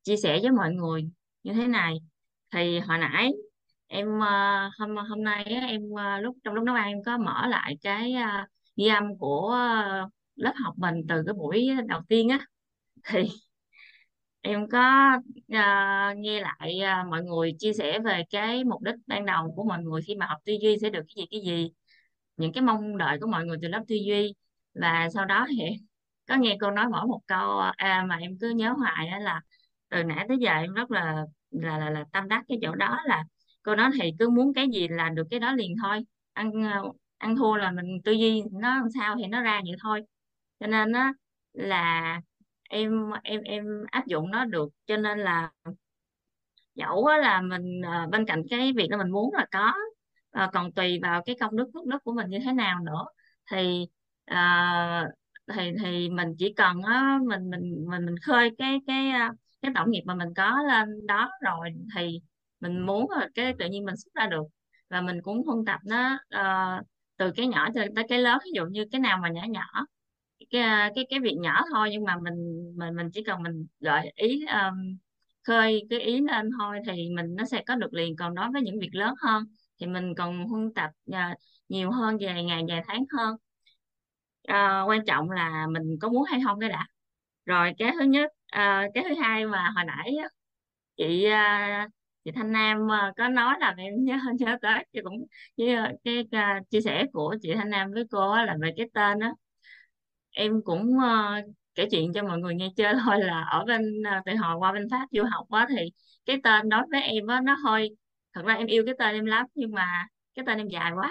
chia 0.03 0.17
sẻ 0.17 0.39
với 0.41 0.51
mọi 0.51 0.73
người 0.73 1.09
như 1.43 1.53
thế 1.53 1.67
này. 1.67 1.97
Thì 2.51 2.79
hồi 2.79 2.97
nãy 2.97 3.31
em 3.87 4.07
hôm 4.79 4.95
hôm 5.09 5.23
nay 5.23 5.43
á, 5.43 5.67
em 5.67 5.81
lúc 6.21 6.37
trong 6.43 6.53
lúc 6.53 6.63
nấu 6.63 6.75
ăn 6.75 6.87
em 6.87 7.03
có 7.05 7.17
mở 7.17 7.47
lại 7.47 7.77
cái 7.81 8.13
ghi 8.75 8.87
âm 8.87 9.17
của 9.17 9.57
lớp 10.35 10.53
học 10.63 10.73
mình 10.77 10.95
từ 11.09 11.23
cái 11.25 11.33
buổi 11.33 11.67
đầu 11.87 12.01
tiên 12.09 12.29
á. 12.29 12.39
Thì 13.05 13.29
em 14.41 14.69
có 14.69 15.15
uh, 15.37 16.17
nghe 16.17 16.41
lại 16.41 16.79
uh, 17.01 17.07
mọi 17.09 17.23
người 17.23 17.55
chia 17.59 17.73
sẻ 17.73 17.99
về 17.99 18.23
cái 18.29 18.63
mục 18.63 18.81
đích 18.81 18.95
ban 19.07 19.25
đầu 19.25 19.53
của 19.55 19.63
mọi 19.63 19.83
người 19.83 20.01
khi 20.01 20.15
mà 20.15 20.25
học 20.25 20.37
tư 20.45 20.53
duy 20.61 20.77
sẽ 20.81 20.89
được 20.89 21.03
cái 21.15 21.15
gì 21.15 21.25
cái 21.31 21.41
gì? 21.41 21.71
Những 22.37 22.53
cái 22.53 22.61
mong 22.61 22.97
đợi 22.97 23.17
của 23.21 23.27
mọi 23.27 23.45
người 23.45 23.57
từ 23.61 23.67
lớp 23.67 23.83
tư 23.87 23.95
duy. 23.95 24.33
Và 24.73 25.09
sau 25.13 25.25
đó 25.25 25.45
thì 25.49 25.63
có 26.27 26.35
nghe 26.35 26.57
cô 26.61 26.71
nói 26.71 26.85
mỗi 26.91 27.07
một 27.07 27.19
câu 27.27 27.57
ờ, 27.57 27.71
à, 27.77 28.05
mà 28.09 28.17
em 28.17 28.37
cứ 28.41 28.49
nhớ 28.49 28.73
hoài 28.77 29.11
đó 29.11 29.19
là 29.19 29.41
từ 29.89 30.03
nãy 30.03 30.25
tới 30.29 30.37
giờ 30.41 30.51
em 30.51 30.73
rất 30.73 30.91
là 30.91 31.25
là 31.51 31.77
là, 31.77 31.89
là 31.89 32.05
tâm 32.11 32.27
đắc 32.27 32.43
cái 32.47 32.57
chỗ 32.61 32.75
đó 32.75 32.97
là 33.05 33.23
cô 33.63 33.75
nói 33.75 33.91
thì 34.01 34.11
cứ 34.19 34.29
muốn 34.29 34.53
cái 34.53 34.67
gì 34.73 34.87
là 34.87 35.09
được 35.09 35.27
cái 35.31 35.39
đó 35.39 35.51
liền 35.53 35.75
thôi. 35.81 36.05
Ăn 36.33 36.51
ăn 37.17 37.35
thua 37.35 37.55
là 37.55 37.71
mình 37.71 38.01
tư 38.03 38.11
duy 38.11 38.43
nó 38.51 38.75
làm 38.75 38.87
sao 38.99 39.15
thì 39.19 39.27
nó 39.27 39.41
ra 39.41 39.61
vậy 39.63 39.75
thôi. 39.83 40.01
Cho 40.59 40.67
nên 40.67 40.93
á 40.93 41.13
là 41.53 42.21
em 42.69 43.11
em 43.23 43.41
em 43.41 43.65
áp 43.91 44.07
dụng 44.07 44.31
nó 44.31 44.45
được 44.45 44.69
cho 44.85 44.97
nên 44.97 45.19
là 45.19 45.51
dẫu 46.75 47.07
là 47.07 47.41
mình 47.41 47.81
ờ, 47.81 48.07
bên 48.07 48.25
cạnh 48.25 48.43
cái 48.49 48.73
việc 48.73 48.87
là 48.91 48.97
mình 48.97 49.11
muốn 49.11 49.33
là 49.33 49.45
có 49.51 49.73
à, 50.31 50.49
còn 50.53 50.71
tùy 50.71 50.99
vào 51.01 51.21
cái 51.25 51.35
công 51.39 51.55
đức 51.57 51.69
phước 51.73 51.85
đức 51.85 52.03
của 52.03 52.13
mình 52.13 52.29
như 52.29 52.39
thế 52.45 52.53
nào 52.53 52.79
nữa. 52.83 53.05
Thì 53.51 53.87
à, 54.25 55.07
thì 55.53 55.71
thì 55.83 56.09
mình 56.09 56.35
chỉ 56.37 56.53
cần 56.53 56.81
á 56.81 57.19
mình 57.27 57.49
mình 57.49 57.85
mình 57.89 58.05
mình 58.05 58.15
khơi 58.25 58.51
cái 58.57 58.79
cái 58.87 59.11
cái 59.61 59.71
tổng 59.75 59.91
nghiệp 59.91 60.03
mà 60.05 60.15
mình 60.15 60.29
có 60.35 60.63
lên 60.67 61.07
đó 61.07 61.29
rồi 61.41 61.69
thì 61.95 62.21
mình 62.59 62.85
muốn 62.85 63.11
là 63.11 63.27
cái 63.35 63.53
tự 63.59 63.65
nhiên 63.69 63.85
mình 63.85 63.95
xuất 63.97 64.13
ra 64.13 64.27
được. 64.27 64.43
Và 64.89 65.01
mình 65.01 65.21
cũng 65.21 65.43
huân 65.47 65.65
tập 65.65 65.79
nó 65.85 66.19
uh, 66.35 66.85
từ 67.17 67.31
cái 67.35 67.47
nhỏ 67.47 67.69
cho 67.73 67.81
tới 67.95 68.05
cái 68.09 68.19
lớn 68.19 68.37
ví 68.45 68.51
dụ 68.55 68.65
như 68.65 68.85
cái 68.91 69.01
nào 69.01 69.17
mà 69.21 69.29
nhỏ 69.29 69.41
nhỏ 69.49 69.85
cái 70.49 70.91
cái 70.95 71.05
cái 71.09 71.19
việc 71.19 71.35
nhỏ 71.39 71.61
thôi 71.73 71.89
nhưng 71.91 72.03
mà 72.03 72.17
mình 72.17 72.73
mình 72.77 72.95
mình 72.95 73.09
chỉ 73.13 73.23
cần 73.23 73.43
mình 73.43 73.67
gợi 73.79 74.11
ý 74.15 74.45
um, 74.45 74.97
khơi 75.43 75.87
cái 75.89 75.99
ý 75.99 76.21
lên 76.21 76.49
thôi 76.59 76.79
thì 76.87 77.09
mình 77.15 77.35
nó 77.35 77.45
sẽ 77.45 77.63
có 77.67 77.75
được 77.75 77.93
liền. 77.93 78.15
Còn 78.15 78.35
đối 78.35 78.51
với 78.53 78.61
những 78.61 78.79
việc 78.79 78.89
lớn 78.93 79.13
hơn 79.21 79.43
thì 79.79 79.87
mình 79.87 80.15
còn 80.15 80.45
huân 80.47 80.73
tập 80.73 80.89
uh, 81.11 81.37
nhiều 81.69 81.91
hơn 81.91 82.17
về 82.17 82.43
ngày 82.43 82.63
vài 82.69 82.81
tháng 82.87 83.05
hơn. 83.17 83.35
Uh, 84.51 84.89
quan 84.89 85.05
trọng 85.05 85.31
là 85.31 85.67
mình 85.67 85.97
có 86.01 86.09
muốn 86.09 86.23
hay 86.23 86.39
không 86.45 86.59
cái 86.59 86.69
đã. 86.69 86.87
Rồi 87.45 87.73
cái 87.77 87.91
thứ 87.99 88.05
nhất 88.05 88.31
uh, 88.55 88.91
cái 88.93 89.03
thứ 89.09 89.15
hai 89.21 89.45
mà 89.45 89.69
hồi 89.75 89.85
nãy 89.85 90.15
chị 90.97 91.27
uh, 91.27 91.91
chị 92.25 92.31
Thanh 92.31 92.51
Nam 92.51 92.87
có 93.17 93.27
nói 93.27 93.55
là 93.59 93.75
em 93.77 93.93
nhớ 94.05 94.17
nhớ 94.39 94.57
tới 94.61 94.85
chị 94.93 94.99
cũng 95.03 95.25
với 95.57 95.75
cái 96.03 96.23
à, 96.31 96.61
chia 96.69 96.81
sẻ 96.81 97.05
của 97.13 97.35
chị 97.41 97.53
Thanh 97.55 97.69
Nam 97.69 97.91
với 97.93 98.03
cô 98.11 98.35
là 98.35 98.57
về 98.61 98.71
cái 98.77 98.89
tên 98.93 99.19
đó 99.19 99.33
em 100.31 100.61
cũng 100.63 100.97
uh, 100.97 101.45
kể 101.75 101.87
chuyện 101.91 102.13
cho 102.13 102.23
mọi 102.23 102.39
người 102.39 102.55
nghe 102.55 102.69
chơi 102.75 102.93
thôi 103.05 103.19
là 103.19 103.41
ở 103.41 103.65
bên 103.65 103.81
uh, 104.01 104.25
từ 104.25 104.35
hồi 104.35 104.55
qua 104.57 104.71
bên 104.73 104.87
Pháp 104.91 105.07
du 105.11 105.23
học 105.31 105.45
á 105.49 105.67
thì 105.69 105.91
cái 106.25 106.37
tên 106.43 106.69
đối 106.69 106.81
với 106.91 107.01
em 107.01 107.27
á 107.27 107.41
nó 107.43 107.55
hơi 107.65 107.95
thật 108.33 108.41
ra 108.45 108.53
em 108.53 108.67
yêu 108.67 108.83
cái 108.85 108.95
tên 108.99 109.15
em 109.15 109.25
lắm 109.25 109.45
nhưng 109.55 109.71
mà 109.71 110.07
cái 110.35 110.45
tên 110.47 110.57
em 110.57 110.67
dài 110.67 110.91
quá. 110.95 111.09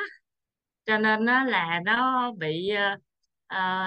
Cho 0.87 0.99
nên 0.99 1.25
nó 1.25 1.45
là 1.45 1.81
nó 1.85 2.33
bị 2.33 2.71
uh, 2.73 3.01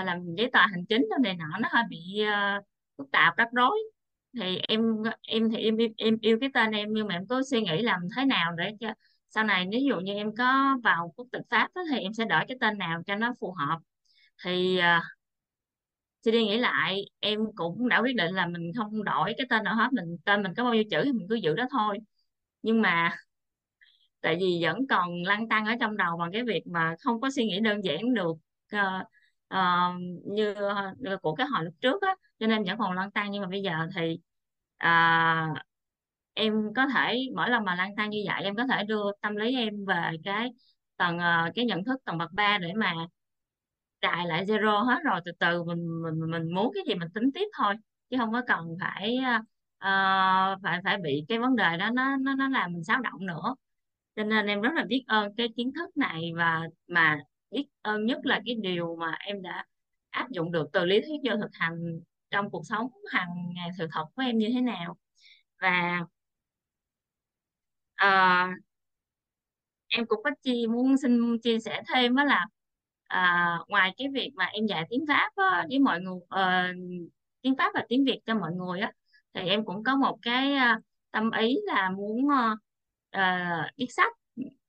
làm 0.06 0.36
giấy 0.38 0.50
tờ 0.54 0.60
hành 0.60 0.86
chính 0.90 1.08
nó 1.10 1.18
này 1.18 1.36
nọ 1.36 1.58
nó 1.62 1.70
hơi 1.72 1.84
bị 1.90 1.98
uh, 2.24 2.66
phức 2.98 3.08
tạp 3.12 3.38
rắc 3.38 3.48
rối. 3.52 3.80
Thì 4.38 4.58
em 4.68 4.82
em 5.28 5.50
thì 5.52 5.58
em, 5.58 5.78
em 5.78 5.92
em 5.98 6.18
yêu 6.22 6.38
cái 6.42 6.50
tên 6.54 6.72
em 6.72 6.90
nhưng 6.92 7.08
mà 7.08 7.16
em 7.16 7.28
có 7.28 7.42
suy 7.52 7.62
nghĩ 7.62 7.82
làm 7.82 8.00
thế 8.18 8.26
nào 8.26 8.52
để 8.58 8.72
cho 8.80 8.94
sau 9.30 9.44
này 9.44 9.68
ví 9.72 9.84
dụ 9.90 10.00
như 10.00 10.14
em 10.14 10.36
có 10.38 10.78
vào 10.84 11.14
quốc 11.16 11.28
tịch 11.32 11.42
Pháp 11.50 11.70
đó, 11.76 11.82
thì 11.92 12.00
em 12.00 12.14
sẽ 12.14 12.26
đổi 12.26 12.44
cái 12.48 12.58
tên 12.62 12.78
nào 12.78 13.02
cho 13.08 13.16
nó 13.16 13.34
phù 13.40 13.54
hợp. 13.54 13.80
Thì 14.44 14.80
uh, 14.80 15.04
suy 16.24 16.32
đi 16.32 16.46
nghĩ 16.46 16.58
lại 16.58 17.06
em 17.20 17.40
cũng 17.56 17.90
đã 17.90 18.02
quyết 18.02 18.16
định 18.16 18.34
là 18.36 18.48
mình 18.48 18.72
không 18.78 19.04
đổi 19.04 19.34
cái 19.38 19.48
tên 19.50 19.64
nào 19.64 19.76
hết 19.76 19.94
mình 19.94 20.18
tên 20.26 20.44
mình 20.44 20.54
có 20.58 20.64
bao 20.64 20.74
nhiêu 20.74 20.84
chữ 20.92 21.02
thì 21.06 21.12
mình 21.12 21.28
cứ 21.30 21.36
giữ 21.36 21.56
đó 21.56 21.66
thôi. 21.72 21.98
Nhưng 22.62 22.82
mà 22.82 23.16
tại 24.22 24.38
vì 24.42 24.60
vẫn 24.64 24.88
còn 24.90 25.24
lăn 25.24 25.50
tăn 25.50 25.66
ở 25.66 25.76
trong 25.80 25.98
đầu 25.98 26.18
bằng 26.18 26.32
cái 26.32 26.44
việc 26.44 26.64
mà 26.68 26.96
không 27.04 27.22
có 27.22 27.30
suy 27.32 27.46
nghĩ 27.46 27.60
đơn 27.60 27.84
giản 27.84 28.14
được 28.14 28.32
uh, 28.76 29.08
uh, 29.54 30.02
như 30.26 30.52
uh, 30.52 31.22
của 31.22 31.36
cái 31.36 31.48
hồi 31.48 31.64
lúc 31.66 31.74
trước 31.82 32.02
á 32.02 32.16
cho 32.40 32.48
nên 32.48 32.64
vẫn 32.64 32.78
còn 32.78 32.92
lăn 32.94 33.12
tăn. 33.12 33.32
Nhưng 33.32 33.42
mà 33.42 33.48
bây 33.48 33.62
giờ 33.62 33.72
thì 33.96 34.20
uh, 34.84 35.58
em 36.34 36.54
có 36.76 36.88
thể 36.88 37.20
mỗi 37.36 37.50
lần 37.50 37.66
mà 37.66 37.76
lăn 37.76 37.96
tăn 37.96 38.10
như 38.10 38.24
vậy 38.28 38.44
em 38.44 38.56
có 38.56 38.68
thể 38.68 38.84
đưa 38.84 39.04
tâm 39.22 39.36
lý 39.36 39.56
em 39.56 39.86
về 39.86 40.12
cái 40.24 40.50
tầng 40.98 41.18
uh, 41.18 41.56
cái 41.56 41.66
nhận 41.66 41.84
thức 41.84 42.02
tầng 42.06 42.18
bậc 42.18 42.32
ba 42.34 42.58
để 42.58 42.74
mà 42.76 42.94
cài 44.02 44.28
lại 44.28 44.46
zero 44.46 44.84
hết 44.84 45.00
rồi 45.04 45.20
từ 45.26 45.32
từ 45.40 45.64
mình 45.64 46.02
mình 46.04 46.32
mình 46.32 46.56
muốn 46.56 46.72
cái 46.76 46.84
gì 46.88 46.96
mình 46.96 47.10
tính 47.14 47.32
tiếp 47.34 47.46
thôi 47.58 47.76
chứ 48.10 48.18
không 48.20 48.32
có 48.32 48.42
cần 48.48 48.78
phải 48.82 49.18
uh, 49.78 50.62
phải 50.64 50.80
phải 50.84 50.98
bị 50.98 51.26
cái 51.28 51.40
vấn 51.40 51.56
đề 51.56 51.78
đó 51.78 51.90
nó 51.94 52.18
nó 52.18 52.36
nó 52.36 52.50
làm 52.50 52.74
mình 52.74 52.84
xáo 52.84 53.02
động 53.02 53.26
nữa. 53.26 53.56
Cho 54.16 54.24
nên 54.24 54.48
em 54.48 54.62
rất 54.62 54.74
là 54.76 54.84
biết 54.84 55.04
ơn 55.08 55.36
cái 55.36 55.48
kiến 55.56 55.72
thức 55.76 55.98
này 55.98 56.32
và 56.36 56.62
mà 56.88 57.20
biết 57.52 57.68
ơn 57.82 58.06
nhất 58.06 58.20
là 58.24 58.42
cái 58.46 58.56
điều 58.62 58.96
mà 58.96 59.18
em 59.20 59.42
đã 59.42 59.66
áp 60.10 60.30
dụng 60.32 60.52
được 60.52 60.68
từ 60.74 60.86
lý 60.86 61.02
thuyết 61.02 61.32
vô 61.32 61.38
thực 61.42 61.52
hành 61.54 62.00
trong 62.32 62.50
cuộc 62.50 62.62
sống 62.66 62.88
hàng 63.12 63.30
ngày 63.56 63.70
sự 63.78 63.88
thật 63.92 64.06
của 64.16 64.22
em 64.22 64.38
như 64.38 64.50
thế 64.54 64.62
nào. 64.62 64.98
Và 65.62 66.00
uh, 68.04 68.58
em 69.88 70.06
cũng 70.06 70.24
có 70.24 70.30
chi 70.44 70.68
muốn 70.68 70.98
xin 70.98 71.40
chia 71.44 71.60
sẻ 71.60 71.84
thêm 71.94 72.16
đó 72.16 72.24
là 72.24 72.46
à, 73.12 73.58
ngoài 73.68 73.94
cái 73.98 74.08
việc 74.14 74.32
mà 74.36 74.46
em 74.46 74.66
dạy 74.66 74.86
tiếng 74.90 75.06
Pháp 75.08 75.32
á, 75.36 75.66
với 75.70 75.80
mọi 75.80 76.02
người 76.02 76.20
à, 76.30 76.74
tiếng 77.42 77.56
Pháp 77.58 77.72
và 77.74 77.86
tiếng 77.90 78.06
Việt 78.06 78.20
cho 78.26 78.36
mọi 78.36 78.52
người 78.52 78.80
á 78.80 78.92
thì 79.34 79.42
em 79.42 79.66
cũng 79.66 79.84
có 79.84 79.96
một 79.96 80.18
cái 80.22 80.54
à, 80.54 80.80
tâm 81.12 81.32
ý 81.32 81.58
là 81.66 81.90
muốn 81.90 82.28
à, 83.10 83.72
viết 83.78 83.88
sách. 83.90 84.12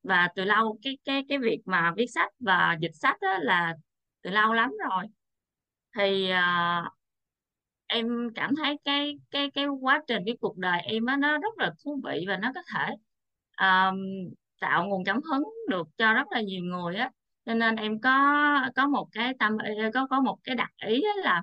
Và 0.02 0.28
từ 0.36 0.44
lâu 0.44 0.78
cái 0.82 0.98
cái 1.04 1.24
cái 1.28 1.38
việc 1.38 1.58
mà 1.64 1.92
viết 1.96 2.06
sách 2.06 2.30
và 2.40 2.76
dịch 2.80 2.90
sách 2.94 3.16
á, 3.20 3.38
là 3.42 3.74
từ 4.22 4.30
lâu 4.30 4.52
lắm 4.52 4.70
rồi. 4.90 5.04
Thì 5.96 6.30
à, 6.30 6.82
em 7.86 8.06
cảm 8.34 8.54
thấy 8.56 8.78
cái 8.84 9.18
cái 9.30 9.50
cái 9.54 9.66
quá 9.66 10.02
trình 10.06 10.22
cái 10.26 10.36
cuộc 10.40 10.56
đời 10.58 10.80
em 10.80 11.06
á 11.06 11.16
nó 11.16 11.38
rất 11.38 11.58
là 11.58 11.72
thú 11.84 12.00
vị 12.04 12.24
và 12.28 12.36
nó 12.36 12.52
có 12.54 12.60
thể 12.74 12.94
um, 13.60 13.96
tạo 14.60 14.86
nguồn 14.86 15.04
cảm 15.04 15.22
hứng 15.22 15.44
được 15.68 15.88
cho 15.96 16.14
rất 16.14 16.26
là 16.32 16.40
nhiều 16.40 16.64
người 16.64 16.96
á 16.96 17.10
cho 17.46 17.54
nên 17.54 17.76
em 17.76 18.00
có 18.00 18.10
có 18.76 18.86
một 18.86 19.08
cái 19.12 19.34
tâm 19.38 19.56
có 19.94 20.06
có 20.06 20.20
một 20.20 20.38
cái 20.44 20.54
đặc 20.56 20.70
ý 20.86 21.02
là 21.24 21.42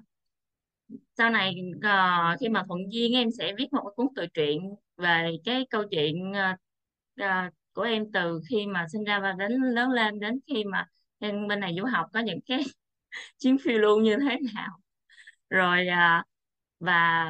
sau 1.17 1.29
này 1.29 1.55
uh, 1.77 2.39
khi 2.39 2.49
mà 2.49 2.63
thuận 2.67 2.79
duyên 2.91 3.13
em 3.13 3.31
sẽ 3.31 3.53
viết 3.57 3.73
một 3.73 3.81
cái 3.83 3.91
cuốn 3.95 4.07
tự 4.15 4.25
truyện 4.33 4.59
về 4.97 5.35
cái 5.45 5.65
câu 5.69 5.83
chuyện 5.91 6.31
uh, 6.31 7.53
của 7.73 7.81
em 7.81 8.11
từ 8.11 8.41
khi 8.49 8.67
mà 8.67 8.85
sinh 8.91 9.03
ra 9.03 9.19
và 9.19 9.33
đến 9.39 9.51
lớn 9.51 9.89
lên 9.89 10.19
đến 10.19 10.39
khi 10.47 10.63
mà 10.63 10.85
em 11.19 11.47
bên 11.47 11.59
này 11.59 11.75
du 11.77 11.85
học 11.85 12.07
có 12.13 12.19
những 12.19 12.39
cái 12.45 12.59
chuyến 13.39 13.57
phiêu 13.57 13.77
lưu 13.79 13.99
như 13.99 14.17
thế 14.29 14.37
nào. 14.55 14.79
Rồi 15.49 15.87
uh, 15.89 16.25
và 16.79 17.25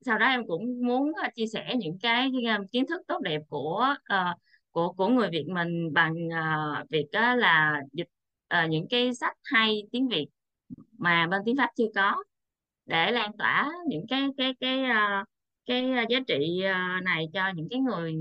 sau 0.00 0.18
đó 0.18 0.26
em 0.26 0.46
cũng 0.46 0.86
muốn 0.86 1.12
chia 1.34 1.46
sẻ 1.46 1.74
những 1.78 1.98
cái 2.02 2.30
kiến 2.72 2.86
thức 2.86 3.02
tốt 3.08 3.20
đẹp 3.22 3.40
của 3.48 3.94
uh, 4.14 4.38
của 4.74 4.92
của 4.92 5.08
người 5.08 5.28
Việt 5.30 5.44
mình 5.48 5.92
bằng 5.92 6.14
uh, 6.26 6.90
việc 6.90 7.06
đó 7.12 7.34
là 7.34 7.82
dịch 7.92 8.08
uh, 8.54 8.70
những 8.70 8.86
cái 8.90 9.14
sách 9.14 9.36
hay 9.44 9.82
tiếng 9.92 10.08
Việt 10.08 10.26
mà 10.98 11.26
bên 11.26 11.40
tiếng 11.44 11.56
Pháp 11.56 11.70
chưa 11.76 11.88
có 11.94 12.24
để 12.86 13.10
lan 13.10 13.36
tỏa 13.38 13.72
những 13.88 14.06
cái 14.08 14.28
cái 14.36 14.54
cái 14.60 14.82
uh, 14.82 15.28
cái 15.66 15.90
giá 16.10 16.18
trị 16.26 16.62
này 17.02 17.26
cho 17.32 17.48
những 17.54 17.68
cái 17.70 17.78
người 17.78 18.14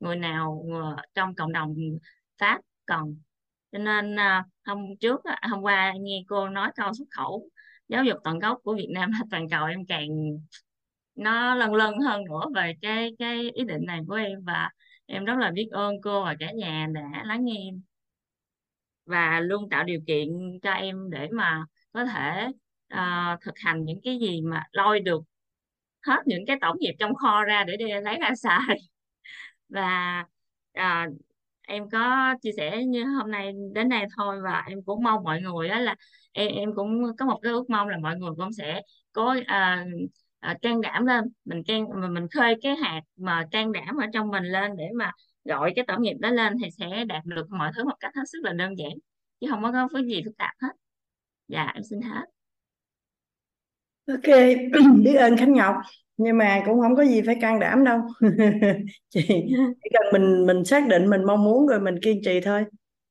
người 0.00 0.16
nào 0.16 0.66
trong 1.14 1.34
cộng 1.34 1.52
đồng 1.52 1.74
Pháp 2.38 2.60
cần 2.86 3.16
cho 3.72 3.78
nên 3.78 4.16
hôm 4.66 4.96
trước 5.00 5.20
hôm 5.50 5.62
qua 5.62 5.92
nghe 6.00 6.24
cô 6.28 6.48
nói 6.48 6.70
câu 6.76 6.92
xuất 6.94 7.08
khẩu 7.10 7.48
giáo 7.88 8.04
dục 8.04 8.18
tận 8.24 8.38
gốc 8.38 8.58
của 8.64 8.74
Việt 8.74 8.88
Nam 8.90 9.10
là 9.12 9.18
toàn 9.30 9.48
cầu 9.48 9.66
em 9.66 9.86
càng 9.86 10.08
nó 11.14 11.54
lần 11.54 11.74
lần 11.74 11.98
hơn 11.98 12.24
nữa 12.24 12.44
về 12.54 12.74
cái 12.82 13.10
cái 13.18 13.50
ý 13.54 13.64
định 13.64 13.86
này 13.86 14.00
của 14.08 14.14
em. 14.14 14.44
Và 14.44 14.70
em 15.12 15.24
rất 15.24 15.38
là 15.38 15.50
biết 15.50 15.68
ơn 15.70 16.00
cô 16.02 16.24
và 16.24 16.36
cả 16.40 16.52
nhà 16.52 16.86
đã 16.94 17.22
lắng 17.24 17.44
nghe 17.44 17.54
em. 17.68 17.82
Và 19.06 19.40
luôn 19.40 19.68
tạo 19.70 19.84
điều 19.84 20.00
kiện 20.06 20.28
cho 20.62 20.70
em 20.72 21.10
để 21.10 21.28
mà 21.32 21.64
có 21.92 22.04
thể 22.04 22.48
uh, 22.94 23.40
thực 23.40 23.58
hành 23.58 23.84
những 23.84 24.00
cái 24.04 24.18
gì 24.18 24.40
mà 24.42 24.64
lôi 24.72 25.00
được 25.00 25.22
hết 26.06 26.22
những 26.26 26.46
cái 26.46 26.56
tổng 26.60 26.76
nghiệp 26.80 26.92
trong 26.98 27.14
kho 27.14 27.44
ra 27.44 27.64
để 27.64 27.76
đi 27.76 27.84
lấy 28.04 28.18
ra 28.20 28.30
xài. 28.36 28.76
Và 29.68 30.24
uh, 30.78 31.14
em 31.62 31.90
có 31.90 32.34
chia 32.42 32.52
sẻ 32.56 32.84
như 32.84 33.04
hôm 33.04 33.30
nay 33.30 33.52
đến 33.72 33.88
đây 33.88 34.06
thôi 34.16 34.40
và 34.44 34.64
em 34.68 34.82
cũng 34.86 35.02
mong 35.02 35.24
mọi 35.24 35.40
người 35.40 35.68
đó 35.68 35.78
là 35.78 35.96
em 36.32 36.48
em 36.54 36.74
cũng 36.74 37.16
có 37.18 37.26
một 37.26 37.38
cái 37.42 37.52
ước 37.52 37.70
mong 37.70 37.88
là 37.88 37.98
mọi 37.98 38.16
người 38.16 38.30
cũng 38.36 38.52
sẽ 38.52 38.82
có 39.12 39.36
uh, 39.40 39.46
ờ, 39.46 39.76
à, 40.42 40.56
can 40.62 40.80
đảm 40.80 41.06
lên. 41.06 41.24
Mình 41.44 41.62
can 41.66 41.84
mình, 42.00 42.14
mình 42.14 42.26
khơi 42.28 42.54
cái 42.62 42.76
hạt 42.76 43.00
mà 43.16 43.46
can 43.50 43.72
đảm 43.72 43.96
ở 43.96 44.06
trong 44.12 44.28
mình 44.28 44.44
lên 44.44 44.76
để 44.76 44.84
mà 44.94 45.12
gọi 45.44 45.72
cái 45.76 45.84
tổng 45.88 46.02
nghiệp 46.02 46.16
đó 46.20 46.30
lên 46.30 46.52
thì 46.62 46.70
sẽ 46.78 47.04
đạt 47.04 47.24
được 47.24 47.46
mọi 47.50 47.72
thứ 47.76 47.84
một 47.84 47.96
cách 48.00 48.12
hết 48.16 48.22
sức 48.32 48.38
là 48.42 48.52
đơn 48.52 48.78
giản 48.78 48.92
chứ 49.40 49.46
không 49.50 49.62
có 49.62 49.88
cái 49.94 50.02
gì 50.04 50.22
phức 50.24 50.36
tạp 50.38 50.50
hết. 50.62 50.72
Dạ 51.48 51.72
em 51.74 51.82
xin 51.90 52.00
hết. 52.00 52.24
Ok 54.08 54.36
biết 55.04 55.14
ơn 55.14 55.36
Khánh 55.36 55.52
Ngọc 55.52 55.74
nhưng 56.16 56.38
mà 56.38 56.62
cũng 56.66 56.80
không 56.80 56.96
có 56.96 57.04
gì 57.04 57.22
phải 57.26 57.36
can 57.40 57.60
đảm 57.60 57.84
đâu. 57.84 58.00
Chị 59.08 59.20
chỉ 59.82 59.90
cần 59.92 60.02
mình 60.12 60.46
mình 60.46 60.64
xác 60.64 60.88
định 60.88 61.10
mình 61.10 61.24
mong 61.24 61.44
muốn 61.44 61.66
rồi 61.66 61.80
mình 61.80 61.94
kiên 62.02 62.20
trì 62.24 62.40
thôi 62.40 62.64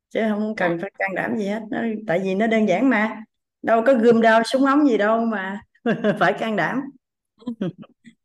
chứ 0.09 0.19
không 0.29 0.55
cần 0.55 0.77
phải 0.81 0.91
can 0.99 1.15
đảm 1.15 1.37
gì 1.37 1.47
hết. 1.47 1.61
Nó, 1.71 1.79
tại 2.07 2.19
vì 2.23 2.35
nó 2.35 2.47
đơn 2.47 2.67
giản 2.67 2.89
mà 2.89 3.23
đâu 3.61 3.83
có 3.85 3.93
gươm 3.93 4.21
đao 4.21 4.43
súng 4.43 4.65
ống 4.65 4.87
gì 4.87 4.97
đâu 4.97 5.25
mà 5.25 5.61
phải 6.19 6.33
can 6.33 6.55
đảm 6.55 6.81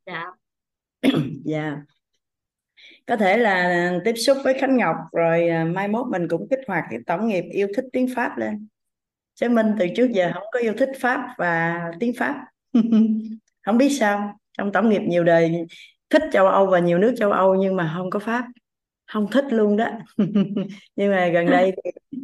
dạ. 0.07 0.25
Dạ. 1.45 1.77
Có 3.07 3.17
thể 3.17 3.37
là 3.37 3.55
à, 3.55 3.99
tiếp 4.05 4.15
xúc 4.17 4.39
với 4.45 4.55
Khánh 4.59 4.77
Ngọc 4.77 4.97
rồi 5.13 5.49
à, 5.49 5.65
mai 5.65 5.89
mốt 5.89 6.07
mình 6.11 6.29
cũng 6.29 6.49
kích 6.51 6.61
hoạt 6.67 6.85
cái 6.91 6.99
tổng 7.07 7.29
nghiệp 7.29 7.45
yêu 7.51 7.69
thích 7.77 7.85
tiếng 7.93 8.15
Pháp 8.17 8.39
lên. 8.39 8.69
Chứ 9.35 9.49
Minh 9.49 9.67
từ 9.79 9.87
trước 9.97 10.09
giờ 10.13 10.31
không 10.35 10.47
có 10.53 10.59
yêu 10.59 10.75
thích 10.79 10.91
Pháp 11.01 11.35
và 11.39 11.81
tiếng 12.01 12.13
Pháp. 12.19 12.45
Không 13.63 13.79
biết 13.79 13.89
sao, 13.89 14.39
trong 14.59 14.73
tổng 14.73 14.89
nghiệp 14.89 15.03
nhiều 15.09 15.25
đời 15.25 15.67
thích 16.11 16.23
châu 16.33 16.47
Âu 16.47 16.67
và 16.67 16.79
nhiều 16.79 16.99
nước 16.99 17.15
châu 17.19 17.33
Âu 17.33 17.55
nhưng 17.55 17.77
mà 17.77 17.93
không 17.97 18.11
có 18.11 18.19
Pháp. 18.19 18.45
Không 19.07 19.31
thích 19.31 19.45
luôn 19.51 19.77
đó. 19.77 19.91
Nhưng 20.97 21.11
mà 21.11 21.29
gần 21.29 21.47
đây 21.51 21.73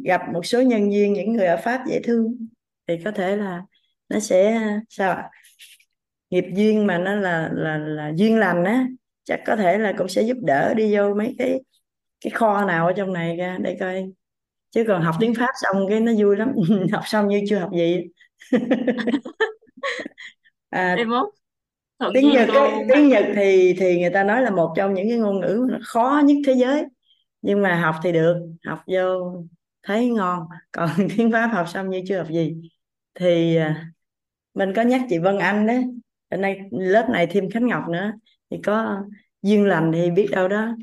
gặp 0.05 0.21
một 0.33 0.45
số 0.45 0.61
nhân 0.61 0.89
viên, 0.89 1.13
những 1.13 1.33
người 1.33 1.45
ở 1.45 1.57
Pháp 1.57 1.83
dễ 1.87 2.01
thương. 2.03 2.47
Thì 2.87 2.97
có 3.05 3.11
thể 3.11 3.35
là 3.35 3.61
nó 4.09 4.19
sẽ 4.19 4.51
à, 4.51 4.81
sao 4.89 5.11
ạ? 5.11 5.29
Nghiệp 6.33 6.45
duyên 6.55 6.87
mà 6.87 6.97
nó 6.97 7.15
là 7.15 7.49
là 7.53 7.77
là 7.77 8.11
duyên 8.15 8.37
lành 8.39 8.65
á 8.65 8.87
chắc 9.23 9.39
có 9.45 9.55
thể 9.55 9.77
là 9.77 9.93
cũng 9.97 10.07
sẽ 10.07 10.21
giúp 10.21 10.37
đỡ 10.41 10.73
đi 10.73 10.95
vô 10.97 11.13
mấy 11.13 11.35
cái 11.37 11.59
cái 12.21 12.31
kho 12.31 12.65
nào 12.65 12.87
ở 12.87 12.93
trong 12.93 13.13
này 13.13 13.37
ra 13.37 13.57
để 13.61 13.77
coi. 13.79 14.11
Chứ 14.71 14.83
còn 14.87 15.01
học 15.01 15.15
tiếng 15.19 15.35
Pháp 15.35 15.49
xong 15.63 15.85
cái 15.89 15.99
nó 15.99 16.11
vui 16.17 16.37
lắm. 16.37 16.51
Học 16.91 17.03
xong 17.05 17.27
như 17.27 17.41
chưa 17.49 17.59
học 17.59 17.69
gì. 17.77 18.07
À, 20.69 20.95
em 20.97 21.07
thuận 21.99 22.13
tiếng 22.13 22.29
Nhật 22.31 22.49
ấy, 22.49 22.71
tiếng 22.93 23.09
Nhật 23.09 23.25
thì 23.35 23.75
thì 23.79 24.01
người 24.01 24.09
ta 24.09 24.23
nói 24.23 24.41
là 24.41 24.49
một 24.49 24.73
trong 24.77 24.93
những 24.93 25.09
cái 25.09 25.17
ngôn 25.17 25.39
ngữ 25.39 25.67
khó 25.83 26.21
nhất 26.25 26.37
thế 26.45 26.53
giới. 26.53 26.85
Nhưng 27.41 27.61
mà 27.61 27.81
học 27.81 27.95
thì 28.03 28.11
được 28.11 28.37
học 28.65 28.79
vô 28.87 29.33
thấy 29.83 30.09
ngon. 30.09 30.43
Còn 30.71 30.89
tiếng 31.17 31.31
Pháp 31.31 31.47
học 31.47 31.69
xong 31.69 31.89
như 31.89 32.01
chưa 32.07 32.17
học 32.17 32.27
gì. 32.29 32.55
Thì 33.15 33.55
à, 33.55 33.91
mình 34.53 34.73
có 34.75 34.81
nhắc 34.81 35.01
chị 35.09 35.17
Vân 35.19 35.37
Anh 35.37 35.67
đấy 35.67 35.83
nay 36.37 36.59
lớp 36.71 37.07
này 37.09 37.27
thêm 37.27 37.49
Khánh 37.49 37.67
Ngọc 37.67 37.83
nữa. 37.91 38.11
Thì 38.49 38.57
có 38.63 39.03
duyên 39.41 39.65
lành 39.65 39.91
thì 39.93 40.11
biết 40.11 40.27
đâu 40.31 40.47
đó 40.47 40.75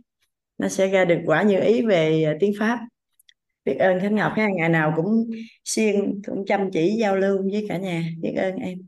nó 0.59 0.69
sẽ 0.69 0.87
ra 0.87 1.05
được 1.05 1.19
quả 1.25 1.43
như 1.43 1.61
ý 1.61 1.87
về 1.87 2.23
ờ, 2.23 2.37
tiếng 2.41 2.53
Pháp. 2.59 2.79
Biết 3.65 3.75
ơn 3.75 4.01
Khánh 4.01 4.15
Ngọc 4.15 4.33
ha. 4.37 4.49
Ngày 4.57 4.69
nào 4.69 4.93
cũng 4.97 5.31
xuyên 5.65 6.23
cũng 6.27 6.45
chăm 6.47 6.71
chỉ 6.73 6.97
giao 7.01 7.17
lưu 7.17 7.39
với 7.53 7.67
cả 7.69 7.79
nhà. 7.79 8.05
Biết 8.21 8.35
ơn 8.37 8.57
em. 8.57 8.79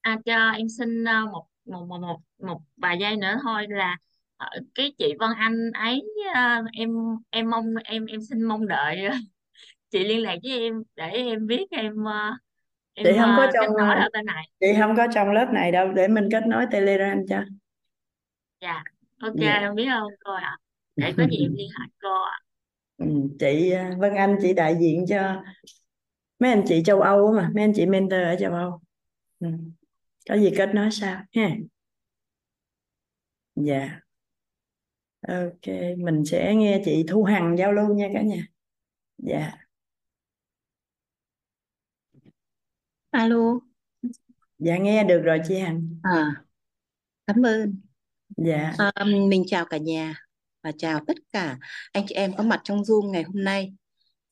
À, 0.00 0.18
cho 0.24 0.50
em 0.50 0.68
xin 0.68 1.04
ờ, 1.04 1.26
một 1.32 1.46
một 1.64 1.86
một 1.88 1.98
một 1.98 2.20
một 2.38 2.60
vài 2.76 2.98
giây 3.00 3.16
nữa 3.16 3.36
thôi 3.42 3.66
là 3.68 3.96
ờ, 4.36 4.46
cái 4.74 4.92
chị 4.98 5.14
Vân 5.18 5.30
Anh 5.36 5.70
ấy 5.72 6.02
em 6.72 6.90
em 7.30 7.50
mong 7.50 7.66
em 7.84 8.06
em 8.06 8.20
xin 8.20 8.42
mong 8.42 8.68
đợi 8.68 9.08
chị 9.90 10.04
liên 10.04 10.22
lạc 10.22 10.36
với 10.42 10.58
em 10.58 10.82
để 10.96 11.10
em 11.10 11.46
biết 11.46 11.70
em 11.70 11.94
chị 13.04 13.10
em 13.10 13.16
không 13.18 13.34
có 13.36 13.42
ờ, 13.42 13.50
trong 13.54 13.66
kết 13.66 13.72
nối 13.78 13.94
ở 13.96 14.08
bên 14.12 14.26
này. 14.26 14.48
chị 14.60 14.66
không 14.80 14.96
có 14.96 15.06
trong 15.14 15.30
lớp 15.30 15.46
này 15.52 15.72
đâu 15.72 15.92
để 15.92 16.08
mình 16.08 16.28
kết 16.32 16.46
nối 16.46 16.66
Telegram 16.70 17.26
cho. 17.28 17.44
Dạ 18.60 18.82
ok 19.20 19.34
dạ. 19.34 19.52
em 19.52 19.74
biết 19.74 19.86
ơn 19.86 20.08
cô 20.24 20.32
ạ. 20.32 20.58
Để 20.96 21.12
có 21.16 21.26
gì 21.30 21.36
em 21.36 21.52
liên 21.56 21.68
hệ 21.80 21.86
cô 22.02 22.22
ạ. 22.22 22.38
Ừ, 22.96 23.06
chị 23.38 23.70
à, 23.70 23.90
Vân 23.98 24.14
Anh 24.14 24.36
chị 24.42 24.52
đại 24.52 24.76
diện 24.80 25.04
cho 25.08 25.42
mấy 26.38 26.50
anh 26.50 26.62
chị 26.66 26.82
châu 26.84 27.00
Âu 27.00 27.32
mà 27.32 27.50
mấy 27.54 27.64
anh 27.64 27.72
chị 27.74 27.86
mentor 27.86 28.20
ở 28.20 28.36
châu 28.40 28.52
Âu. 28.52 28.80
Ừ. 29.40 29.48
có 30.28 30.36
gì 30.36 30.52
kết 30.56 30.74
nối 30.74 30.90
sao 30.90 31.22
ha. 31.32 31.56
Dạ. 33.54 34.00
Ok 35.28 35.74
mình 35.98 36.24
sẽ 36.24 36.54
nghe 36.54 36.82
chị 36.84 37.04
Thu 37.08 37.24
Hằng 37.24 37.58
giao 37.58 37.72
lưu 37.72 37.94
nha 37.94 38.08
cả 38.14 38.22
nhà. 38.22 38.42
Dạ 39.18 39.67
Alo, 43.18 43.60
dạ 44.58 44.76
nghe 44.78 45.04
được 45.04 45.20
rồi 45.24 45.40
chị 45.48 45.58
Hằng 45.58 45.88
à, 46.02 46.44
cảm 47.26 47.42
ơn. 47.42 47.80
dạ 48.36 48.74
À, 48.78 49.04
mình 49.04 49.44
chào 49.46 49.64
cả 49.64 49.76
nhà 49.76 50.14
và 50.62 50.72
chào 50.78 51.00
tất 51.06 51.16
cả 51.32 51.58
anh 51.92 52.04
chị 52.08 52.14
em 52.14 52.32
có 52.36 52.42
mặt 52.44 52.60
trong 52.64 52.82
Zoom 52.82 53.10
ngày 53.10 53.22
hôm 53.22 53.44
nay. 53.44 53.72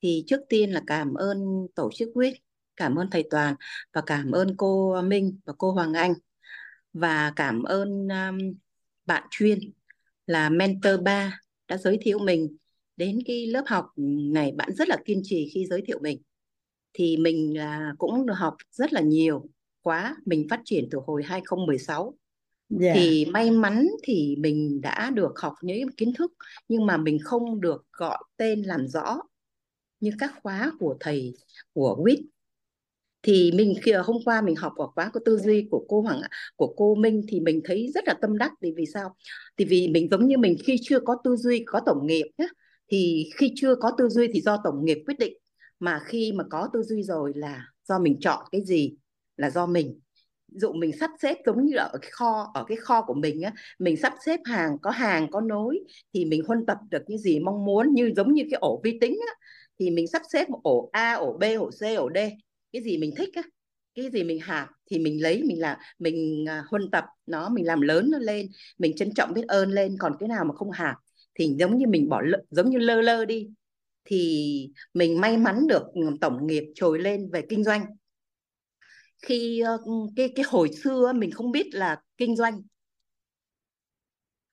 Thì 0.02 0.24
trước 0.26 0.40
tiên 0.48 0.70
là 0.70 0.82
cảm 0.86 1.14
ơn 1.14 1.66
tổ 1.74 1.90
chức 1.94 2.08
quyết, 2.14 2.34
cảm 2.76 2.96
ơn 2.96 3.10
thầy 3.10 3.24
Toàn 3.30 3.54
và 3.92 4.02
cảm 4.06 4.30
ơn 4.30 4.56
cô 4.56 5.02
Minh 5.02 5.40
và 5.44 5.52
cô 5.58 5.72
Hoàng 5.72 5.92
Anh 5.92 6.14
và 6.92 7.32
cảm 7.36 7.62
ơn 7.62 8.08
um, 8.08 8.38
bạn 9.06 9.22
Chuyên 9.30 9.58
là 10.26 10.48
mentor 10.48 11.00
3 11.02 11.40
đã 11.68 11.76
giới 11.76 11.98
thiệu 12.02 12.18
mình 12.18 12.56
đến 12.96 13.18
cái 13.26 13.46
lớp 13.46 13.62
học 13.66 13.86
này. 14.32 14.52
Bạn 14.56 14.72
rất 14.72 14.88
là 14.88 14.96
kiên 15.04 15.20
trì 15.24 15.50
khi 15.54 15.66
giới 15.66 15.82
thiệu 15.86 15.98
mình. 16.02 16.22
Thì 16.98 17.16
mình 17.16 17.58
là 17.58 17.94
cũng 17.98 18.26
học 18.26 18.54
rất 18.70 18.92
là 18.92 19.00
nhiều 19.00 19.48
quá. 19.82 20.16
Mình 20.24 20.46
phát 20.50 20.60
triển 20.64 20.88
từ 20.90 20.98
hồi 21.06 21.22
2016 21.22 22.14
dạ. 22.68 22.92
Thì 22.94 23.24
may 23.24 23.50
mắn 23.50 23.88
thì 24.02 24.36
mình 24.38 24.80
đã 24.80 25.10
được 25.14 25.32
học 25.38 25.54
những 25.62 25.88
kiến 25.96 26.12
thức 26.18 26.32
nhưng 26.68 26.86
mà 26.86 26.96
mình 26.96 27.18
không 27.24 27.60
được 27.60 27.84
gọi 27.92 28.18
tên 28.36 28.62
làm 28.62 28.88
rõ 28.88 29.20
như 30.00 30.10
các 30.18 30.34
khóa 30.42 30.72
của 30.78 30.96
thầy 31.00 31.34
của 31.72 31.96
WIT. 32.04 32.22
Thì 33.22 33.52
mình 33.54 33.74
khi 33.82 33.92
hôm 33.92 34.16
qua 34.24 34.42
mình 34.42 34.56
học 34.56 34.72
ở 34.76 34.86
khóa 34.86 35.10
của 35.12 35.20
tư 35.24 35.38
duy 35.38 35.68
của 35.70 35.84
cô 35.88 36.00
Hoàng 36.00 36.20
của 36.56 36.74
cô 36.76 36.94
Minh 36.94 37.22
thì 37.28 37.40
mình 37.40 37.60
thấy 37.64 37.90
rất 37.94 38.04
là 38.06 38.14
tâm 38.20 38.38
đắc. 38.38 38.52
Thì 38.62 38.72
vì 38.76 38.86
sao? 38.86 39.16
Thì 39.56 39.64
vì 39.64 39.88
mình 39.88 40.08
giống 40.10 40.26
như 40.26 40.38
mình 40.38 40.56
khi 40.64 40.76
chưa 40.82 41.00
có 41.00 41.16
tư 41.24 41.36
duy 41.36 41.62
có 41.66 41.80
tổng 41.86 42.06
nghiệp 42.06 42.26
nhé 42.38 42.48
thì 42.88 43.30
khi 43.36 43.52
chưa 43.56 43.74
có 43.74 43.92
tư 43.98 44.08
duy 44.08 44.28
thì 44.32 44.40
do 44.40 44.60
tổng 44.64 44.84
nghiệp 44.84 44.98
quyết 45.06 45.18
định 45.18 45.36
mà 45.80 46.00
khi 46.04 46.32
mà 46.32 46.44
có 46.50 46.68
tư 46.72 46.82
duy 46.82 47.02
rồi 47.02 47.32
là 47.34 47.66
do 47.88 47.98
mình 47.98 48.16
chọn 48.20 48.46
cái 48.52 48.64
gì 48.64 48.94
là 49.36 49.50
do 49.50 49.66
mình. 49.66 50.00
Ví 50.52 50.58
dụ 50.60 50.72
mình 50.72 50.92
sắp 51.00 51.10
xếp 51.22 51.36
giống 51.46 51.66
như 51.66 51.74
là 51.74 51.82
ở 51.82 51.98
cái 52.02 52.10
kho 52.10 52.50
ở 52.54 52.64
cái 52.68 52.76
kho 52.76 53.02
của 53.02 53.14
mình 53.14 53.42
á 53.42 53.52
mình 53.78 53.96
sắp 53.96 54.14
xếp 54.26 54.40
hàng 54.44 54.76
có 54.82 54.90
hàng 54.90 55.30
có 55.30 55.40
nối 55.40 55.78
thì 56.14 56.24
mình 56.24 56.42
huân 56.46 56.66
tập 56.66 56.78
được 56.90 57.02
những 57.06 57.18
gì 57.18 57.40
mong 57.40 57.64
muốn 57.64 57.94
như 57.94 58.12
giống 58.16 58.32
như 58.32 58.42
cái 58.50 58.58
ổ 58.60 58.80
vi 58.84 58.98
tính 59.00 59.18
á 59.28 59.34
thì 59.78 59.90
mình 59.90 60.06
sắp 60.08 60.22
xếp 60.32 60.50
một 60.50 60.60
ổ 60.62 60.88
A 60.92 61.12
ổ 61.14 61.38
B 61.38 61.42
ổ 61.58 61.70
C 61.70 61.82
ổ 61.98 62.10
D. 62.14 62.18
Cái 62.72 62.82
gì 62.82 62.98
mình 62.98 63.14
thích 63.16 63.30
á 63.34 63.42
cái 63.94 64.10
gì 64.10 64.24
mình 64.24 64.40
hạp 64.40 64.68
thì 64.90 64.98
mình 64.98 65.22
lấy 65.22 65.42
mình 65.42 65.60
là 65.60 65.78
mình 65.98 66.44
à, 66.48 66.64
huân 66.70 66.90
tập 66.90 67.04
nó 67.26 67.48
mình 67.48 67.66
làm 67.66 67.80
lớn 67.80 68.10
nó 68.10 68.18
lên 68.18 68.46
mình 68.78 68.96
trân 68.96 69.14
trọng 69.14 69.34
biết 69.34 69.44
ơn 69.48 69.70
lên. 69.70 69.96
Còn 69.98 70.16
cái 70.20 70.28
nào 70.28 70.44
mà 70.44 70.54
không 70.54 70.70
hạp 70.70 70.96
thì 71.34 71.54
giống 71.58 71.78
như 71.78 71.86
mình 71.86 72.08
bỏ 72.08 72.20
lỡ, 72.20 72.42
giống 72.50 72.70
như 72.70 72.78
lơ 72.78 73.00
lơ 73.00 73.24
đi 73.24 73.48
thì 74.06 74.70
mình 74.94 75.20
may 75.20 75.36
mắn 75.36 75.66
được 75.66 75.82
tổng 76.20 76.46
nghiệp 76.46 76.64
trồi 76.74 76.98
lên 76.98 77.30
về 77.30 77.42
kinh 77.48 77.64
doanh. 77.64 77.86
Khi 79.22 79.62
cái 80.16 80.32
cái 80.36 80.44
hồi 80.48 80.68
xưa 80.84 81.12
mình 81.12 81.30
không 81.30 81.52
biết 81.52 81.66
là 81.72 82.00
kinh 82.16 82.36
doanh. 82.36 82.62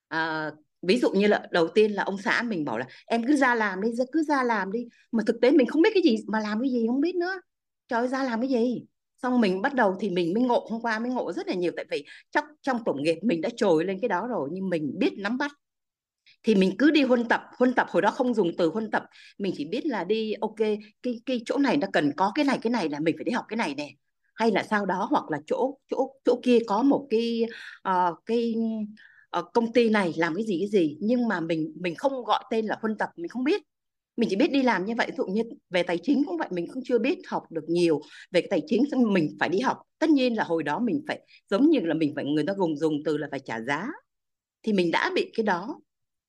À, 0.07 0.51
ví 0.81 0.99
dụ 0.99 1.11
như 1.11 1.27
là 1.27 1.47
đầu 1.51 1.67
tiên 1.67 1.91
là 1.91 2.03
ông 2.03 2.17
xã 2.17 2.41
mình 2.41 2.65
bảo 2.65 2.77
là 2.77 2.85
em 3.05 3.23
cứ 3.27 3.35
ra 3.35 3.55
làm 3.55 3.81
đi 3.81 3.89
cứ 4.11 4.23
ra 4.23 4.43
làm 4.43 4.71
đi. 4.71 4.87
Mà 5.11 5.23
thực 5.27 5.41
tế 5.41 5.51
mình 5.51 5.67
không 5.67 5.81
biết 5.81 5.89
cái 5.93 6.03
gì 6.03 6.17
mà 6.27 6.39
làm 6.39 6.61
cái 6.61 6.71
gì 6.71 6.85
không 6.87 7.01
biết 7.01 7.15
nữa. 7.15 7.41
Trời 7.87 8.07
ra 8.07 8.23
làm 8.23 8.41
cái 8.41 8.49
gì? 8.49 8.83
Xong 9.21 9.41
mình 9.41 9.61
bắt 9.61 9.73
đầu 9.73 9.95
thì 9.99 10.09
mình 10.09 10.33
mới 10.33 10.43
ngộ 10.43 10.67
hôm 10.71 10.81
qua 10.81 10.99
mới 10.99 11.11
ngộ 11.11 11.33
rất 11.33 11.47
là 11.47 11.53
nhiều 11.53 11.71
tại 11.75 11.85
vì 11.91 12.05
trong 12.31 12.45
trong 12.61 12.83
tổng 12.85 13.03
nghiệp 13.03 13.17
mình 13.23 13.41
đã 13.41 13.49
trồi 13.55 13.85
lên 13.85 13.99
cái 14.01 14.09
đó 14.09 14.27
rồi 14.27 14.49
nhưng 14.51 14.69
mình 14.69 14.93
biết 14.97 15.13
nắm 15.17 15.37
bắt 15.37 15.51
thì 16.43 16.55
mình 16.55 16.75
cứ 16.77 16.91
đi 16.91 17.03
huân 17.03 17.27
tập 17.27 17.41
huân 17.57 17.73
tập 17.73 17.87
hồi 17.89 18.01
đó 18.01 18.11
không 18.11 18.33
dùng 18.33 18.51
từ 18.57 18.69
huân 18.69 18.91
tập. 18.91 19.03
Mình 19.37 19.53
chỉ 19.57 19.65
biết 19.65 19.85
là 19.85 20.03
đi 20.03 20.33
ok 20.33 20.57
cái 21.03 21.21
cái 21.25 21.41
chỗ 21.45 21.57
này 21.57 21.77
nó 21.77 21.87
cần 21.93 22.11
có 22.17 22.31
cái 22.35 22.45
này 22.45 22.59
cái 22.61 22.71
này 22.71 22.89
là 22.89 22.99
mình 22.99 23.15
phải 23.17 23.23
đi 23.23 23.31
học 23.31 23.45
cái 23.47 23.57
này 23.57 23.75
nè. 23.75 23.89
Hay 24.35 24.51
là 24.51 24.63
sau 24.63 24.85
đó 24.85 25.07
hoặc 25.09 25.31
là 25.31 25.39
chỗ 25.45 25.77
chỗ 25.91 26.13
chỗ 26.25 26.39
kia 26.43 26.59
có 26.67 26.83
một 26.83 27.07
cái 27.09 27.43
uh, 27.89 28.17
cái 28.25 28.55
uh, 29.39 29.45
công 29.53 29.73
ty 29.73 29.89
này 29.89 30.13
làm 30.17 30.35
cái 30.35 30.45
gì 30.45 30.57
cái 30.59 30.67
gì. 30.67 30.97
Nhưng 31.01 31.27
mà 31.27 31.39
mình 31.39 31.73
mình 31.79 31.95
không 31.95 32.23
gọi 32.23 32.43
tên 32.51 32.65
là 32.65 32.77
huân 32.81 32.97
tập 32.97 33.09
mình 33.15 33.27
không 33.27 33.43
biết. 33.43 33.61
Mình 34.17 34.29
chỉ 34.29 34.35
biết 34.35 34.51
đi 34.51 34.63
làm 34.63 34.85
như 34.85 34.93
vậy. 34.97 35.07
Ví 35.09 35.15
dụ 35.17 35.25
như 35.25 35.43
về 35.69 35.83
tài 35.83 35.97
chính 36.03 36.23
cũng 36.25 36.37
vậy 36.37 36.47
mình 36.51 36.67
cũng 36.73 36.83
chưa 36.85 36.99
biết 36.99 37.17
học 37.27 37.43
được 37.51 37.63
nhiều 37.67 38.01
về 38.31 38.41
tài 38.49 38.61
chính 38.67 38.83
mình 39.07 39.37
phải 39.39 39.49
đi 39.49 39.59
học. 39.59 39.77
Tất 39.99 40.09
nhiên 40.09 40.37
là 40.37 40.43
hồi 40.43 40.63
đó 40.63 40.79
mình 40.79 41.01
phải 41.07 41.19
giống 41.49 41.69
như 41.69 41.79
là 41.79 41.93
mình 41.93 42.13
phải 42.15 42.25
người 42.25 42.43
ta 42.47 42.53
dùng 42.57 42.77
dùng 42.77 42.93
từ 43.05 43.17
là 43.17 43.27
phải 43.31 43.39
trả 43.39 43.61
giá. 43.61 43.87
Thì 44.63 44.73
mình 44.73 44.91
đã 44.91 45.11
bị 45.15 45.31
cái 45.35 45.43
đó 45.43 45.79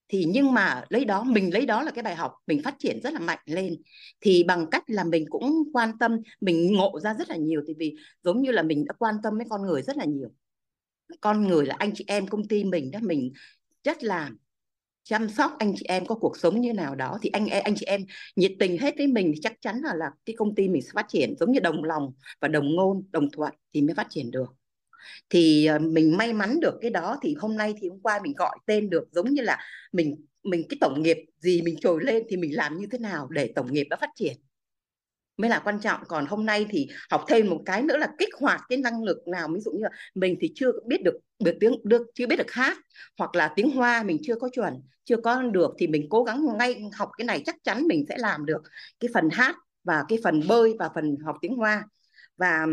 thì 0.08 0.24
nhưng 0.28 0.52
mà 0.52 0.84
lấy 0.88 1.04
đó, 1.04 1.24
mình 1.24 1.54
lấy 1.54 1.66
đó 1.66 1.82
là 1.82 1.90
cái 1.90 2.02
bài 2.02 2.14
học, 2.14 2.32
mình 2.46 2.62
phát 2.62 2.74
triển 2.78 3.00
rất 3.02 3.12
là 3.12 3.20
mạnh 3.20 3.38
lên. 3.44 3.76
Thì 4.20 4.44
bằng 4.44 4.66
cách 4.70 4.84
là 4.86 5.04
mình 5.04 5.24
cũng 5.30 5.64
quan 5.72 5.98
tâm, 5.98 6.18
mình 6.40 6.72
ngộ 6.72 7.00
ra 7.00 7.14
rất 7.14 7.28
là 7.28 7.36
nhiều. 7.36 7.62
Thì 7.66 7.74
vì 7.78 7.96
giống 8.22 8.42
như 8.42 8.50
là 8.50 8.62
mình 8.62 8.84
đã 8.84 8.92
quan 8.98 9.14
tâm 9.22 9.36
với 9.36 9.46
con 9.50 9.62
người 9.62 9.82
rất 9.82 9.96
là 9.96 10.04
nhiều. 10.04 10.28
Con 11.20 11.48
người 11.48 11.66
là 11.66 11.74
anh 11.78 11.92
chị 11.94 12.04
em, 12.06 12.26
công 12.26 12.48
ty 12.48 12.64
mình 12.64 12.90
đó, 12.90 12.98
mình 13.02 13.32
rất 13.84 14.04
là 14.04 14.30
chăm 15.02 15.28
sóc 15.28 15.52
anh 15.58 15.74
chị 15.76 15.84
em 15.88 16.06
có 16.06 16.14
cuộc 16.14 16.38
sống 16.38 16.60
như 16.60 16.72
nào 16.72 16.94
đó. 16.94 17.18
Thì 17.22 17.30
anh 17.32 17.46
anh 17.48 17.74
chị 17.76 17.86
em 17.86 18.00
nhiệt 18.36 18.52
tình 18.58 18.78
hết 18.78 18.94
với 18.98 19.06
mình 19.06 19.30
thì 19.34 19.40
chắc 19.42 19.60
chắn 19.60 19.80
là 19.80 19.94
là 19.94 20.10
cái 20.24 20.36
công 20.38 20.54
ty 20.54 20.68
mình 20.68 20.82
sẽ 20.82 20.90
phát 20.94 21.06
triển 21.08 21.34
giống 21.40 21.52
như 21.52 21.60
đồng 21.60 21.84
lòng 21.84 22.12
và 22.40 22.48
đồng 22.48 22.74
ngôn, 22.76 23.02
đồng 23.10 23.30
thuận 23.30 23.52
thì 23.74 23.82
mới 23.82 23.94
phát 23.94 24.06
triển 24.10 24.30
được 24.30 24.63
thì 25.30 25.66
ờ, 25.66 25.78
mình 25.78 26.16
may 26.16 26.32
mắn 26.32 26.60
được 26.60 26.74
cái 26.80 26.90
đó 26.90 27.18
thì 27.22 27.34
hôm 27.38 27.56
nay 27.56 27.74
thì 27.80 27.88
hôm 27.88 28.00
qua 28.00 28.20
mình 28.22 28.32
gọi 28.36 28.56
tên 28.66 28.90
được 28.90 29.04
giống 29.12 29.34
như 29.34 29.42
là 29.42 29.58
mình 29.92 30.24
mình 30.42 30.66
cái 30.68 30.78
tổng 30.80 31.02
nghiệp 31.02 31.16
gì 31.38 31.62
mình 31.62 31.76
trồi 31.80 32.04
lên 32.04 32.22
thì 32.28 32.36
mình 32.36 32.56
làm 32.56 32.78
như 32.78 32.86
thế 32.92 32.98
nào 32.98 33.28
để 33.30 33.52
tổng 33.56 33.72
nghiệp 33.72 33.86
nó 33.90 33.96
phát 34.00 34.10
triển. 34.16 34.36
Mới 35.36 35.50
là 35.50 35.58
quan 35.64 35.80
trọng. 35.80 36.00
Còn 36.08 36.26
hôm 36.26 36.46
nay 36.46 36.66
thì 36.70 36.88
học 37.10 37.24
thêm 37.28 37.50
một 37.50 37.62
cái 37.66 37.82
nữa 37.82 37.96
là 37.96 38.08
kích 38.18 38.28
hoạt 38.40 38.60
cái 38.68 38.78
năng 38.78 39.02
lực 39.02 39.28
nào, 39.28 39.48
ví 39.54 39.60
dụ 39.60 39.70
như 39.72 39.82
là 39.82 39.90
mình 40.14 40.36
thì 40.40 40.52
chưa 40.54 40.72
biết 40.86 41.02
được 41.02 41.14
được 41.44 41.56
tiếng, 41.60 41.74
được, 41.84 42.02
chưa 42.14 42.26
biết 42.26 42.36
được 42.36 42.50
hát, 42.50 42.78
hoặc 43.18 43.34
là 43.34 43.52
tiếng 43.56 43.70
hoa 43.70 44.02
mình 44.02 44.18
chưa 44.22 44.34
có 44.34 44.48
chuẩn, 44.52 44.74
chưa 45.04 45.16
có 45.16 45.42
được 45.42 45.74
thì 45.78 45.86
mình 45.86 46.06
cố 46.10 46.24
gắng 46.24 46.46
ngay 46.58 46.82
học 46.92 47.10
cái 47.18 47.24
này 47.24 47.42
chắc 47.46 47.56
chắn 47.64 47.82
mình 47.88 48.04
sẽ 48.08 48.18
làm 48.18 48.46
được 48.46 48.62
cái 49.00 49.08
phần 49.14 49.28
hát 49.32 49.56
và 49.84 50.04
cái 50.08 50.18
phần 50.24 50.42
bơi 50.48 50.74
và 50.78 50.90
phần 50.94 51.16
học 51.24 51.36
tiếng 51.40 51.56
hoa. 51.56 51.84
Và 52.36 52.66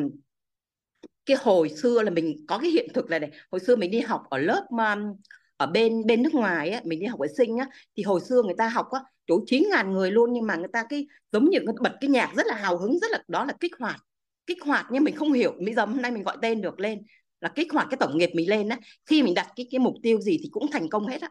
cái 1.32 1.40
hồi 1.44 1.70
xưa 1.70 2.02
là 2.02 2.12
mình 2.12 2.46
có 2.48 2.58
cái 2.58 2.72
hiện 2.72 2.88
thực 2.94 3.10
là 3.10 3.20
này 3.20 3.32
hồi 3.52 3.60
xưa 3.60 3.76
mình 3.76 3.92
đi 3.92 4.00
học 4.00 4.22
ở 4.30 4.38
lớp 4.38 4.66
um, 4.70 5.14
ở 5.58 5.66
bên 5.66 6.06
bên 6.06 6.24
nước 6.24 6.34
ngoài 6.34 6.70
á, 6.70 6.82
mình 6.84 7.00
đi 7.00 7.06
học 7.06 7.20
vệ 7.20 7.28
sinh 7.38 7.58
á 7.58 7.68
thì 7.98 8.04
hồi 8.04 8.22
xưa 8.30 8.44
người 8.44 8.56
ta 8.58 8.70
học 8.70 8.86
á 8.92 9.00
chỗ 9.28 9.40
chín 9.48 9.68
ngàn 9.72 9.94
người 9.94 10.12
luôn 10.12 10.34
nhưng 10.34 10.48
mà 10.48 10.56
người 10.56 10.68
ta 10.74 10.84
cái 10.90 11.08
giống 11.32 11.50
như 11.50 11.60
người 11.60 11.74
ta 11.78 11.82
bật 11.90 11.98
cái 12.02 12.10
nhạc 12.10 12.32
rất 12.36 12.48
là 12.48 12.56
hào 12.56 12.78
hứng 12.78 13.00
rất 13.00 13.12
là 13.12 13.24
đó 13.28 13.46
là 13.46 13.54
kích 13.60 13.72
hoạt 13.80 14.00
kích 14.48 14.58
hoạt 14.64 14.86
nhưng 14.92 15.04
mình 15.04 15.16
không 15.16 15.34
hiểu 15.34 15.54
bây 15.66 15.74
giờ 15.74 15.86
hôm 15.86 16.02
nay 16.02 16.12
mình 16.12 16.24
gọi 16.24 16.38
tên 16.42 16.62
được 16.62 16.80
lên 16.80 17.02
là 17.42 17.50
kích 17.50 17.72
hoạt 17.74 17.88
cái 17.90 17.98
tổng 18.00 18.18
nghiệp 18.18 18.30
mình 18.34 18.50
lên 18.50 18.70
á 18.70 18.80
khi 19.06 19.24
mình 19.24 19.34
đặt 19.34 19.48
cái 19.56 19.68
cái 19.72 19.80
mục 19.80 19.96
tiêu 20.04 20.22
gì 20.22 20.38
thì 20.42 20.50
cũng 20.52 20.72
thành 20.72 20.90
công 20.90 21.08
hết 21.08 21.22
á. 21.22 21.30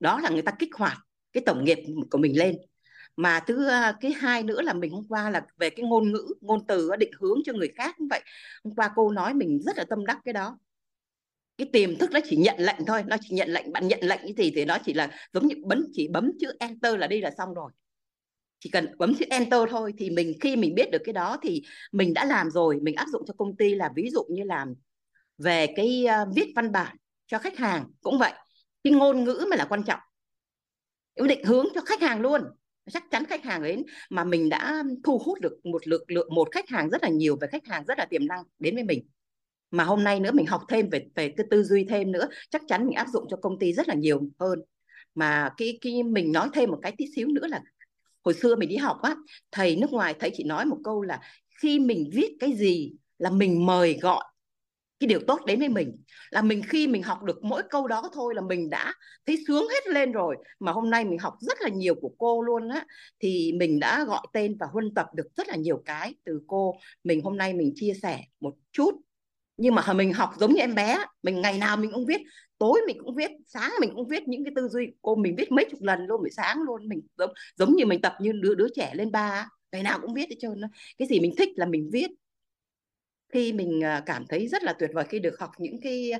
Đó 0.00 0.20
là 0.20 0.30
người 0.30 0.42
ta 0.42 0.52
kích 0.58 0.70
hoạt 0.74 0.98
cái 1.32 1.42
tổng 1.46 1.64
nghiệp 1.64 1.78
của 2.10 2.18
mình 2.18 2.38
lên 2.38 2.56
mà 3.16 3.40
thứ 3.46 3.68
ờ, 3.68 3.92
cái 4.00 4.12
hai 4.12 4.42
nữa 4.42 4.62
là 4.62 4.72
mình 4.72 4.92
hôm 4.92 5.04
qua 5.08 5.30
là 5.30 5.42
về 5.56 5.70
cái 5.70 5.86
ngôn 5.86 6.12
ngữ 6.12 6.26
ngôn 6.40 6.66
từ 6.66 6.90
định 6.98 7.10
hướng 7.20 7.38
cho 7.44 7.52
người 7.52 7.68
khác 7.76 7.94
cũng 7.98 8.08
vậy. 8.08 8.20
Hôm 8.64 8.74
qua 8.74 8.90
cô 8.96 9.10
nói 9.10 9.34
mình 9.34 9.60
rất 9.66 9.78
là 9.78 9.84
tâm 9.90 10.06
đắc 10.06 10.18
cái 10.24 10.32
đó. 10.32 10.58
Cái 11.56 11.68
tiềm 11.72 11.98
thức 11.98 12.10
nó 12.12 12.20
chỉ 12.24 12.36
nhận 12.36 12.56
lệnh 12.58 12.84
thôi 12.86 13.04
nó 13.06 13.16
chỉ 13.20 13.34
nhận 13.34 13.48
lệnh 13.48 13.72
bạn 13.72 13.88
nhận 13.88 14.00
lệnh 14.02 14.20
cái 14.22 14.34
gì 14.36 14.52
thì 14.54 14.64
nó 14.64 14.78
chỉ 14.84 14.94
là 14.94 15.10
giống 15.32 15.46
như 15.46 15.54
bấm 15.64 15.86
chỉ 15.92 16.08
bấm 16.08 16.30
chữ 16.40 16.52
enter 16.60 16.96
là 16.98 17.06
đi 17.06 17.20
là 17.20 17.30
xong 17.38 17.54
rồi. 17.54 17.72
Chỉ 18.60 18.70
cần 18.70 18.86
bấm 18.98 19.14
chữ 19.14 19.24
enter 19.30 19.60
thôi 19.70 19.94
thì 19.98 20.10
mình 20.10 20.32
khi 20.40 20.56
mình 20.56 20.74
biết 20.74 20.90
được 20.92 21.02
cái 21.04 21.12
đó 21.12 21.36
thì 21.42 21.62
mình 21.92 22.14
đã 22.14 22.24
làm 22.24 22.50
rồi 22.50 22.78
mình 22.82 22.94
áp 22.94 23.06
dụng 23.12 23.22
cho 23.26 23.34
công 23.38 23.56
ty 23.56 23.74
là 23.74 23.90
ví 23.96 24.10
dụ 24.12 24.24
như 24.30 24.42
làm 24.42 24.74
về 25.38 25.66
cái 25.76 26.06
uh, 26.22 26.28
viết 26.36 26.52
văn 26.56 26.72
bản 26.72 26.96
cho 27.26 27.38
khách 27.38 27.58
hàng 27.58 27.84
cũng 28.00 28.18
vậy. 28.18 28.32
Cái 28.84 28.92
ngôn 28.92 29.24
ngữ 29.24 29.44
mà 29.50 29.56
là 29.56 29.64
quan 29.64 29.82
trọng. 29.82 30.00
Định 31.16 31.44
hướng 31.44 31.66
cho 31.74 31.80
khách 31.80 32.00
hàng 32.00 32.20
luôn 32.20 32.42
chắc 32.90 33.10
chắn 33.10 33.24
khách 33.24 33.44
hàng 33.44 33.62
đến 33.62 33.82
mà 34.10 34.24
mình 34.24 34.48
đã 34.48 34.82
thu 35.04 35.18
hút 35.18 35.40
được 35.40 35.66
một 35.66 35.86
lực 35.88 36.10
lượng, 36.10 36.34
một 36.34 36.48
khách 36.52 36.68
hàng 36.68 36.90
rất 36.90 37.02
là 37.02 37.08
nhiều 37.08 37.36
và 37.40 37.46
khách 37.46 37.66
hàng 37.66 37.84
rất 37.88 37.98
là 37.98 38.04
tiềm 38.04 38.26
năng 38.26 38.42
đến 38.58 38.74
với 38.74 38.84
mình. 38.84 39.06
Mà 39.70 39.84
hôm 39.84 40.04
nay 40.04 40.20
nữa 40.20 40.30
mình 40.32 40.46
học 40.46 40.62
thêm 40.68 40.90
về 40.90 41.06
về 41.14 41.34
cái 41.36 41.46
tư 41.50 41.62
duy 41.62 41.84
thêm 41.84 42.12
nữa, 42.12 42.28
chắc 42.50 42.62
chắn 42.68 42.86
mình 42.86 42.94
áp 42.94 43.06
dụng 43.12 43.24
cho 43.28 43.36
công 43.36 43.58
ty 43.58 43.72
rất 43.72 43.88
là 43.88 43.94
nhiều 43.94 44.20
hơn. 44.38 44.58
Mà 45.14 45.50
cái 45.56 45.78
cái 45.80 46.02
mình 46.02 46.32
nói 46.32 46.48
thêm 46.52 46.70
một 46.70 46.78
cái 46.82 46.92
tí 46.98 47.04
xíu 47.16 47.28
nữa 47.28 47.46
là 47.46 47.62
hồi 48.24 48.34
xưa 48.34 48.56
mình 48.56 48.68
đi 48.68 48.76
học 48.76 48.96
á, 49.02 49.16
thầy 49.52 49.76
nước 49.76 49.90
ngoài, 49.90 50.14
thầy 50.18 50.30
chỉ 50.34 50.44
nói 50.44 50.64
một 50.64 50.78
câu 50.84 51.02
là 51.02 51.20
khi 51.62 51.78
mình 51.78 52.10
viết 52.12 52.36
cái 52.40 52.52
gì 52.52 52.92
là 53.18 53.30
mình 53.30 53.66
mời 53.66 53.98
gọi 54.02 54.24
cái 55.00 55.06
điều 55.08 55.20
tốt 55.26 55.40
đến 55.46 55.58
với 55.58 55.68
mình. 55.68 55.96
Là 56.30 56.42
mình 56.42 56.62
khi 56.68 56.86
mình 56.86 57.02
học 57.02 57.22
được 57.22 57.44
mỗi 57.44 57.62
câu 57.70 57.88
đó 57.88 58.10
thôi 58.12 58.34
là 58.34 58.42
mình 58.42 58.70
đã 58.70 58.94
thấy 59.26 59.38
sướng 59.46 59.68
hết 59.68 59.86
lên 59.86 60.12
rồi. 60.12 60.36
Mà 60.60 60.72
hôm 60.72 60.90
nay 60.90 61.04
mình 61.04 61.18
học 61.18 61.34
rất 61.40 61.60
là 61.60 61.68
nhiều 61.68 61.94
của 61.94 62.10
cô 62.18 62.42
luôn 62.42 62.68
á. 62.68 62.84
Thì 63.20 63.52
mình 63.56 63.80
đã 63.80 64.04
gọi 64.04 64.26
tên 64.32 64.56
và 64.60 64.66
huân 64.72 64.94
tập 64.94 65.06
được 65.14 65.26
rất 65.36 65.48
là 65.48 65.56
nhiều 65.56 65.82
cái 65.84 66.14
từ 66.24 66.40
cô. 66.46 66.74
Mình 67.04 67.20
hôm 67.24 67.36
nay 67.36 67.54
mình 67.54 67.72
chia 67.74 67.92
sẻ 68.02 68.20
một 68.40 68.54
chút. 68.72 68.94
Nhưng 69.56 69.74
mà 69.74 69.92
mình 69.92 70.12
học 70.12 70.30
giống 70.38 70.54
như 70.54 70.60
em 70.60 70.74
bé 70.74 70.98
mình 71.22 71.40
ngày 71.40 71.58
nào 71.58 71.76
mình 71.76 71.90
cũng 71.94 72.06
viết, 72.06 72.20
tối 72.58 72.80
mình 72.86 72.96
cũng 73.04 73.14
viết, 73.14 73.30
sáng 73.46 73.72
mình 73.80 73.90
cũng 73.94 74.08
viết 74.08 74.28
những 74.28 74.44
cái 74.44 74.52
tư 74.56 74.68
duy. 74.68 74.86
Cô 75.02 75.14
mình 75.14 75.34
viết 75.36 75.52
mấy 75.52 75.64
chục 75.70 75.82
lần 75.82 76.06
luôn 76.06 76.20
buổi 76.20 76.30
sáng 76.30 76.62
luôn. 76.62 76.88
Mình 76.88 77.00
giống 77.18 77.30
giống 77.56 77.76
như 77.76 77.86
mình 77.86 78.00
tập 78.00 78.14
như 78.20 78.32
đứa 78.32 78.54
đứa 78.54 78.68
trẻ 78.76 78.92
lên 78.94 79.12
ba 79.12 79.48
ngày 79.72 79.82
nào 79.82 79.98
cũng 80.02 80.14
viết 80.14 80.26
hết 80.30 80.36
trơn 80.40 80.60
cái 80.98 81.08
gì 81.08 81.20
mình 81.20 81.34
thích 81.38 81.48
là 81.56 81.66
mình 81.66 81.90
viết 81.92 82.08
khi 83.32 83.52
mình 83.52 83.84
à, 83.84 84.02
cảm 84.06 84.26
thấy 84.26 84.48
rất 84.48 84.62
là 84.62 84.72
tuyệt 84.72 84.90
vời 84.94 85.04
khi 85.08 85.18
được 85.18 85.40
học 85.40 85.50
những 85.58 85.80
cái 85.82 86.12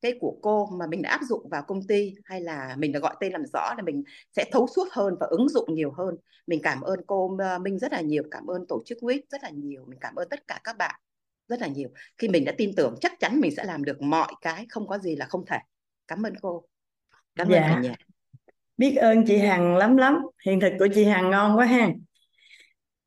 cái 0.00 0.14
của 0.20 0.38
cô 0.42 0.66
mà 0.66 0.86
mình 0.86 1.02
đã 1.02 1.10
áp 1.10 1.20
dụng 1.28 1.48
vào 1.48 1.62
công 1.62 1.86
ty 1.86 2.14
hay 2.24 2.40
là 2.40 2.76
mình 2.78 2.92
đã 2.92 3.00
gọi 3.00 3.16
tên 3.20 3.32
làm 3.32 3.46
rõ 3.52 3.74
là 3.76 3.82
mình 3.82 4.02
sẽ 4.36 4.44
thấu 4.52 4.66
suốt 4.76 4.88
hơn 4.92 5.14
và 5.20 5.26
ứng 5.26 5.48
dụng 5.48 5.74
nhiều 5.74 5.92
hơn. 5.98 6.16
Mình 6.46 6.60
cảm 6.62 6.80
ơn 6.80 7.00
cô 7.06 7.36
à, 7.38 7.58
Minh 7.58 7.78
rất 7.78 7.92
là 7.92 8.00
nhiều 8.00 8.22
cảm 8.30 8.46
ơn 8.46 8.66
tổ 8.68 8.82
chức 8.86 8.98
WIT 8.98 9.20
rất 9.30 9.42
là 9.42 9.50
nhiều 9.50 9.84
mình 9.86 9.98
cảm 10.00 10.14
ơn 10.14 10.28
tất 10.28 10.46
cả 10.48 10.60
các 10.64 10.76
bạn 10.76 11.00
rất 11.48 11.60
là 11.60 11.66
nhiều. 11.66 11.88
Khi 12.18 12.28
mình 12.28 12.44
đã 12.44 12.52
tin 12.58 12.74
tưởng 12.76 12.94
chắc 13.00 13.12
chắn 13.20 13.40
mình 13.40 13.56
sẽ 13.56 13.64
làm 13.64 13.84
được 13.84 14.02
mọi 14.02 14.32
cái 14.40 14.66
không 14.68 14.86
có 14.86 14.98
gì 14.98 15.16
là 15.16 15.26
không 15.26 15.46
thể. 15.46 15.58
Cảm 16.08 16.26
ơn 16.26 16.34
cô. 16.42 16.64
Cảm 17.36 17.46
ơn 17.46 17.52
dạ. 17.52 17.60
cả 17.60 17.80
nhà. 17.80 17.94
Biết 18.76 18.94
ơn 18.94 19.24
chị 19.26 19.38
Hằng 19.38 19.76
lắm 19.76 19.96
lắm. 19.96 20.18
Hiện 20.46 20.60
thực 20.60 20.72
của 20.78 20.88
chị 20.94 21.04
Hằng 21.04 21.30
ngon 21.30 21.58
quá 21.58 21.66
ha 21.66 21.88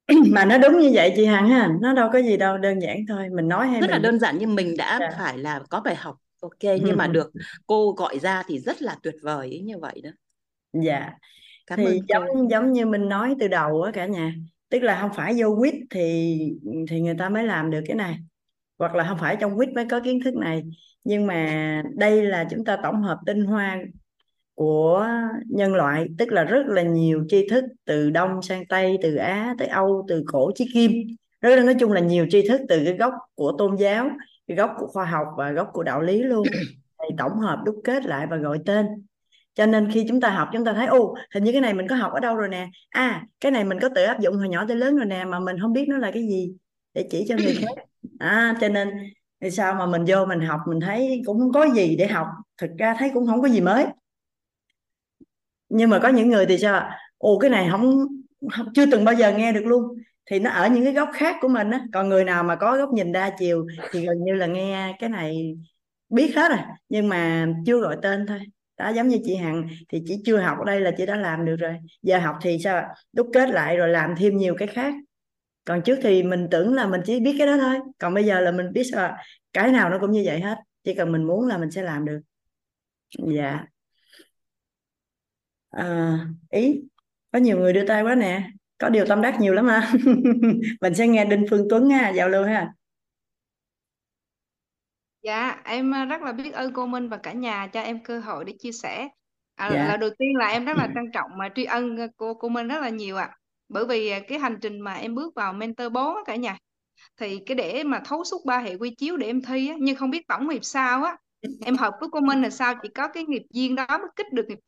mà 0.31 0.45
nó 0.45 0.57
đúng 0.57 0.79
như 0.79 0.91
vậy 0.93 1.13
chị 1.15 1.25
Hằng 1.25 1.49
ha 1.49 1.69
nó 1.81 1.93
đâu 1.93 2.09
có 2.13 2.21
gì 2.21 2.37
đâu 2.37 2.57
đơn 2.57 2.81
giản 2.81 2.97
thôi 3.07 3.29
mình 3.29 3.47
nói 3.47 3.67
hay 3.67 3.81
rất 3.81 3.87
mình 3.87 3.91
là 3.91 3.99
đơn 3.99 4.19
giản 4.19 4.37
nhưng 4.39 4.55
mình 4.55 4.77
đã 4.77 4.97
dạ. 4.99 5.09
phải 5.17 5.37
là 5.37 5.61
có 5.69 5.79
bài 5.79 5.95
học 5.95 6.17
ok 6.41 6.79
nhưng 6.83 6.97
mà 6.97 7.07
được 7.07 7.31
cô 7.67 7.91
gọi 7.91 8.19
ra 8.19 8.43
thì 8.47 8.59
rất 8.59 8.81
là 8.81 8.95
tuyệt 9.03 9.15
vời 9.21 9.61
như 9.65 9.77
vậy 9.77 10.01
đó. 10.03 10.09
Dạ. 10.73 11.09
Cảm 11.67 11.79
thì 11.79 11.85
ơn 11.85 11.97
giống 12.07 12.25
cô 12.33 12.47
giống 12.49 12.73
như 12.73 12.85
mình 12.85 13.09
nói 13.09 13.35
từ 13.39 13.47
đầu 13.47 13.81
á 13.81 13.91
cả 13.91 14.05
nhà 14.05 14.35
tức 14.69 14.83
là 14.83 15.01
không 15.01 15.11
phải 15.15 15.33
vô 15.37 15.55
quýt 15.59 15.73
thì 15.89 16.37
thì 16.89 17.01
người 17.01 17.15
ta 17.19 17.29
mới 17.29 17.43
làm 17.43 17.71
được 17.71 17.81
cái 17.85 17.95
này 17.95 18.17
hoặc 18.79 18.95
là 18.95 19.05
không 19.07 19.17
phải 19.17 19.37
trong 19.39 19.57
quýt 19.57 19.69
mới 19.69 19.85
có 19.89 19.99
kiến 19.99 20.19
thức 20.23 20.35
này. 20.35 20.63
Nhưng 21.03 21.27
mà 21.27 21.83
đây 21.95 22.23
là 22.23 22.47
chúng 22.51 22.65
ta 22.65 22.77
tổng 22.83 23.01
hợp 23.01 23.19
tinh 23.25 23.45
hoa 23.45 23.77
của 24.55 25.07
nhân 25.49 25.75
loại 25.75 26.07
tức 26.17 26.31
là 26.31 26.43
rất 26.43 26.65
là 26.67 26.81
nhiều 26.81 27.25
tri 27.27 27.47
thức 27.49 27.63
từ 27.85 28.09
đông 28.09 28.41
sang 28.41 28.65
tây 28.65 28.97
từ 29.01 29.15
á 29.15 29.55
tới 29.57 29.67
âu 29.67 30.05
từ 30.07 30.23
cổ 30.27 30.51
chí 30.55 30.67
kim. 30.73 30.91
Rất 31.41 31.55
là 31.55 31.63
nói 31.63 31.75
chung 31.79 31.91
là 31.91 31.99
nhiều 31.99 32.27
tri 32.29 32.47
thức 32.47 32.61
từ 32.69 32.81
cái 32.85 32.93
gốc 32.93 33.13
của 33.35 33.51
tôn 33.57 33.75
giáo 33.75 34.09
cái 34.47 34.57
gốc 34.57 34.71
của 34.77 34.87
khoa 34.87 35.05
học 35.05 35.27
và 35.37 35.51
gốc 35.51 35.69
của 35.73 35.83
đạo 35.83 36.01
lý 36.01 36.23
luôn. 36.23 36.47
Thì 37.09 37.15
tổng 37.17 37.39
hợp 37.39 37.59
đúc 37.65 37.75
kết 37.83 38.05
lại 38.05 38.27
và 38.29 38.37
gọi 38.37 38.59
tên. 38.65 38.85
Cho 39.55 39.65
nên 39.65 39.91
khi 39.91 40.05
chúng 40.09 40.21
ta 40.21 40.29
học 40.29 40.49
chúng 40.53 40.65
ta 40.65 40.73
thấy 40.73 40.87
ô 40.87 41.15
hình 41.33 41.43
như 41.43 41.51
cái 41.51 41.61
này 41.61 41.73
mình 41.73 41.87
có 41.87 41.95
học 41.95 42.11
ở 42.13 42.19
đâu 42.19 42.35
rồi 42.35 42.49
nè? 42.49 42.67
À 42.89 43.23
cái 43.39 43.51
này 43.51 43.63
mình 43.63 43.79
có 43.79 43.89
tự 43.95 44.03
áp 44.03 44.19
dụng 44.19 44.35
hồi 44.35 44.49
nhỏ 44.49 44.65
tới 44.67 44.77
lớn 44.77 44.95
rồi 44.95 45.05
nè 45.05 45.25
mà 45.25 45.39
mình 45.39 45.55
không 45.61 45.73
biết 45.73 45.85
nó 45.89 45.97
là 45.97 46.11
cái 46.11 46.23
gì. 46.27 46.53
Để 46.93 47.07
chỉ 47.11 47.25
cho 47.29 47.35
người 47.35 47.55
khác. 47.61 47.83
À 48.19 48.55
cho 48.61 48.69
nên 48.69 48.89
thì 49.41 49.51
sao 49.51 49.73
mà 49.73 49.85
mình 49.85 50.03
vô 50.07 50.25
mình 50.25 50.39
học 50.39 50.59
mình 50.67 50.79
thấy 50.79 51.21
cũng 51.25 51.39
không 51.39 51.51
có 51.51 51.69
gì 51.75 51.95
để 51.95 52.07
học. 52.07 52.27
Thực 52.57 52.69
ra 52.77 52.95
thấy 52.99 53.11
cũng 53.13 53.27
không 53.27 53.41
có 53.41 53.47
gì 53.47 53.61
mới 53.61 53.85
nhưng 55.73 55.89
mà 55.89 55.99
có 55.99 56.09
những 56.09 56.29
người 56.29 56.45
thì 56.45 56.57
sao 56.57 56.89
ồ 57.17 57.39
cái 57.39 57.49
này 57.49 57.67
không, 57.71 58.07
không 58.51 58.73
chưa 58.73 58.85
từng 58.91 59.05
bao 59.05 59.15
giờ 59.15 59.31
nghe 59.31 59.51
được 59.51 59.65
luôn. 59.65 59.83
Thì 60.25 60.39
nó 60.39 60.49
ở 60.49 60.69
những 60.69 60.83
cái 60.83 60.93
góc 60.93 61.09
khác 61.13 61.35
của 61.41 61.47
mình 61.47 61.71
á. 61.71 61.85
Còn 61.93 62.09
người 62.09 62.23
nào 62.23 62.43
mà 62.43 62.55
có 62.55 62.77
góc 62.77 62.89
nhìn 62.93 63.11
đa 63.11 63.35
chiều 63.39 63.67
thì 63.91 64.05
gần 64.05 64.23
như 64.23 64.33
là 64.33 64.45
nghe 64.45 64.95
cái 64.99 65.09
này 65.09 65.57
biết 66.09 66.35
hết 66.35 66.49
rồi. 66.49 66.59
Nhưng 66.89 67.09
mà 67.09 67.47
chưa 67.65 67.79
gọi 67.79 67.97
tên 68.01 68.25
thôi. 68.25 68.39
Đó 68.77 68.89
giống 68.89 69.07
như 69.07 69.17
chị 69.23 69.35
Hằng 69.35 69.67
thì 69.89 70.01
chỉ 70.05 70.21
chưa 70.25 70.37
học 70.37 70.57
ở 70.59 70.65
đây 70.65 70.81
là 70.81 70.91
chị 70.97 71.05
đã 71.05 71.15
làm 71.15 71.45
được 71.45 71.55
rồi. 71.55 71.75
Giờ 72.01 72.19
học 72.19 72.35
thì 72.41 72.57
sao 72.63 72.83
đúc 73.13 73.27
kết 73.33 73.49
lại 73.49 73.77
rồi 73.77 73.89
làm 73.89 74.15
thêm 74.17 74.37
nhiều 74.37 74.55
cái 74.57 74.67
khác. 74.67 74.93
Còn 75.65 75.81
trước 75.81 75.99
thì 76.01 76.23
mình 76.23 76.47
tưởng 76.51 76.73
là 76.73 76.87
mình 76.87 77.01
chỉ 77.05 77.19
biết 77.19 77.35
cái 77.37 77.47
đó 77.47 77.57
thôi. 77.57 77.79
Còn 77.99 78.13
bây 78.13 78.23
giờ 78.23 78.39
là 78.39 78.51
mình 78.51 78.73
biết 78.73 78.83
sao 78.91 79.15
cái 79.53 79.71
nào 79.71 79.89
nó 79.89 79.99
cũng 79.99 80.11
như 80.11 80.21
vậy 80.25 80.39
hết. 80.39 80.57
Chỉ 80.83 80.93
cần 80.93 81.11
mình 81.11 81.23
muốn 81.23 81.47
là 81.47 81.57
mình 81.57 81.71
sẽ 81.71 81.81
làm 81.81 82.05
được. 82.05 82.19
Dạ 83.35 83.65
à, 85.73 86.17
ý 86.49 86.81
có 87.31 87.39
nhiều 87.39 87.57
người 87.57 87.73
đưa 87.73 87.87
tay 87.87 88.03
quá 88.03 88.15
nè 88.15 88.49
có 88.77 88.89
điều 88.89 89.05
tâm 89.05 89.21
đắc 89.21 89.35
nhiều 89.39 89.53
lắm 89.53 89.67
ha 89.67 89.93
mình 90.81 90.95
sẽ 90.95 91.07
nghe 91.07 91.25
Đinh 91.25 91.45
Phương 91.49 91.67
Tuấn 91.69 91.89
ha 91.89 92.09
giao 92.09 92.29
lưu 92.29 92.43
ha 92.43 92.73
Dạ, 95.21 95.61
em 95.65 95.91
rất 96.09 96.21
là 96.21 96.31
biết 96.31 96.53
ơn 96.53 96.73
cô 96.73 96.85
Minh 96.85 97.09
và 97.09 97.17
cả 97.17 97.31
nhà 97.31 97.67
cho 97.67 97.81
em 97.81 98.03
cơ 98.03 98.19
hội 98.19 98.45
để 98.45 98.53
chia 98.59 98.71
sẻ. 98.71 99.07
À, 99.55 99.69
dạ 99.73 99.87
lần 99.87 99.99
đầu 99.99 100.09
tiên 100.19 100.29
là 100.39 100.47
em 100.47 100.65
rất 100.65 100.77
là 100.77 100.87
trân 100.95 101.03
trọng 101.13 101.31
mà 101.37 101.49
tri 101.55 101.63
ân 101.63 101.97
cô 102.17 102.33
cô 102.33 102.49
Minh 102.49 102.67
rất 102.67 102.81
là 102.81 102.89
nhiều 102.89 103.17
ạ. 103.17 103.37
Bởi 103.69 103.85
vì 103.85 104.11
cái 104.27 104.39
hành 104.39 104.57
trình 104.61 104.79
mà 104.79 104.93
em 104.93 105.15
bước 105.15 105.35
vào 105.35 105.53
mentor 105.53 105.91
4 105.91 106.15
á 106.15 106.21
cả 106.25 106.35
nhà 106.35 106.57
thì 107.17 107.39
cái 107.45 107.55
để 107.55 107.83
mà 107.83 108.01
thấu 108.05 108.23
suốt 108.23 108.45
ba 108.45 108.59
hệ 108.59 108.75
quy 108.75 108.95
chiếu 108.95 109.17
để 109.17 109.27
em 109.27 109.41
thi 109.41 109.67
á, 109.67 109.75
nhưng 109.79 109.95
không 109.95 110.09
biết 110.09 110.27
tổng 110.27 110.49
nghiệp 110.49 110.59
sao 110.63 111.03
á 111.03 111.17
em 111.65 111.75
hợp 111.75 111.93
với 111.99 112.09
cô 112.11 112.19
Minh 112.19 112.41
là 112.41 112.49
sao? 112.49 112.73
Chỉ 112.83 112.89
có 112.89 113.07
cái 113.07 113.23
nghiệp 113.23 113.43
duyên 113.49 113.75
đó 113.75 113.85
mới 113.89 114.07
kích 114.15 114.33
được 114.33 114.45
nghiệp 114.47 114.59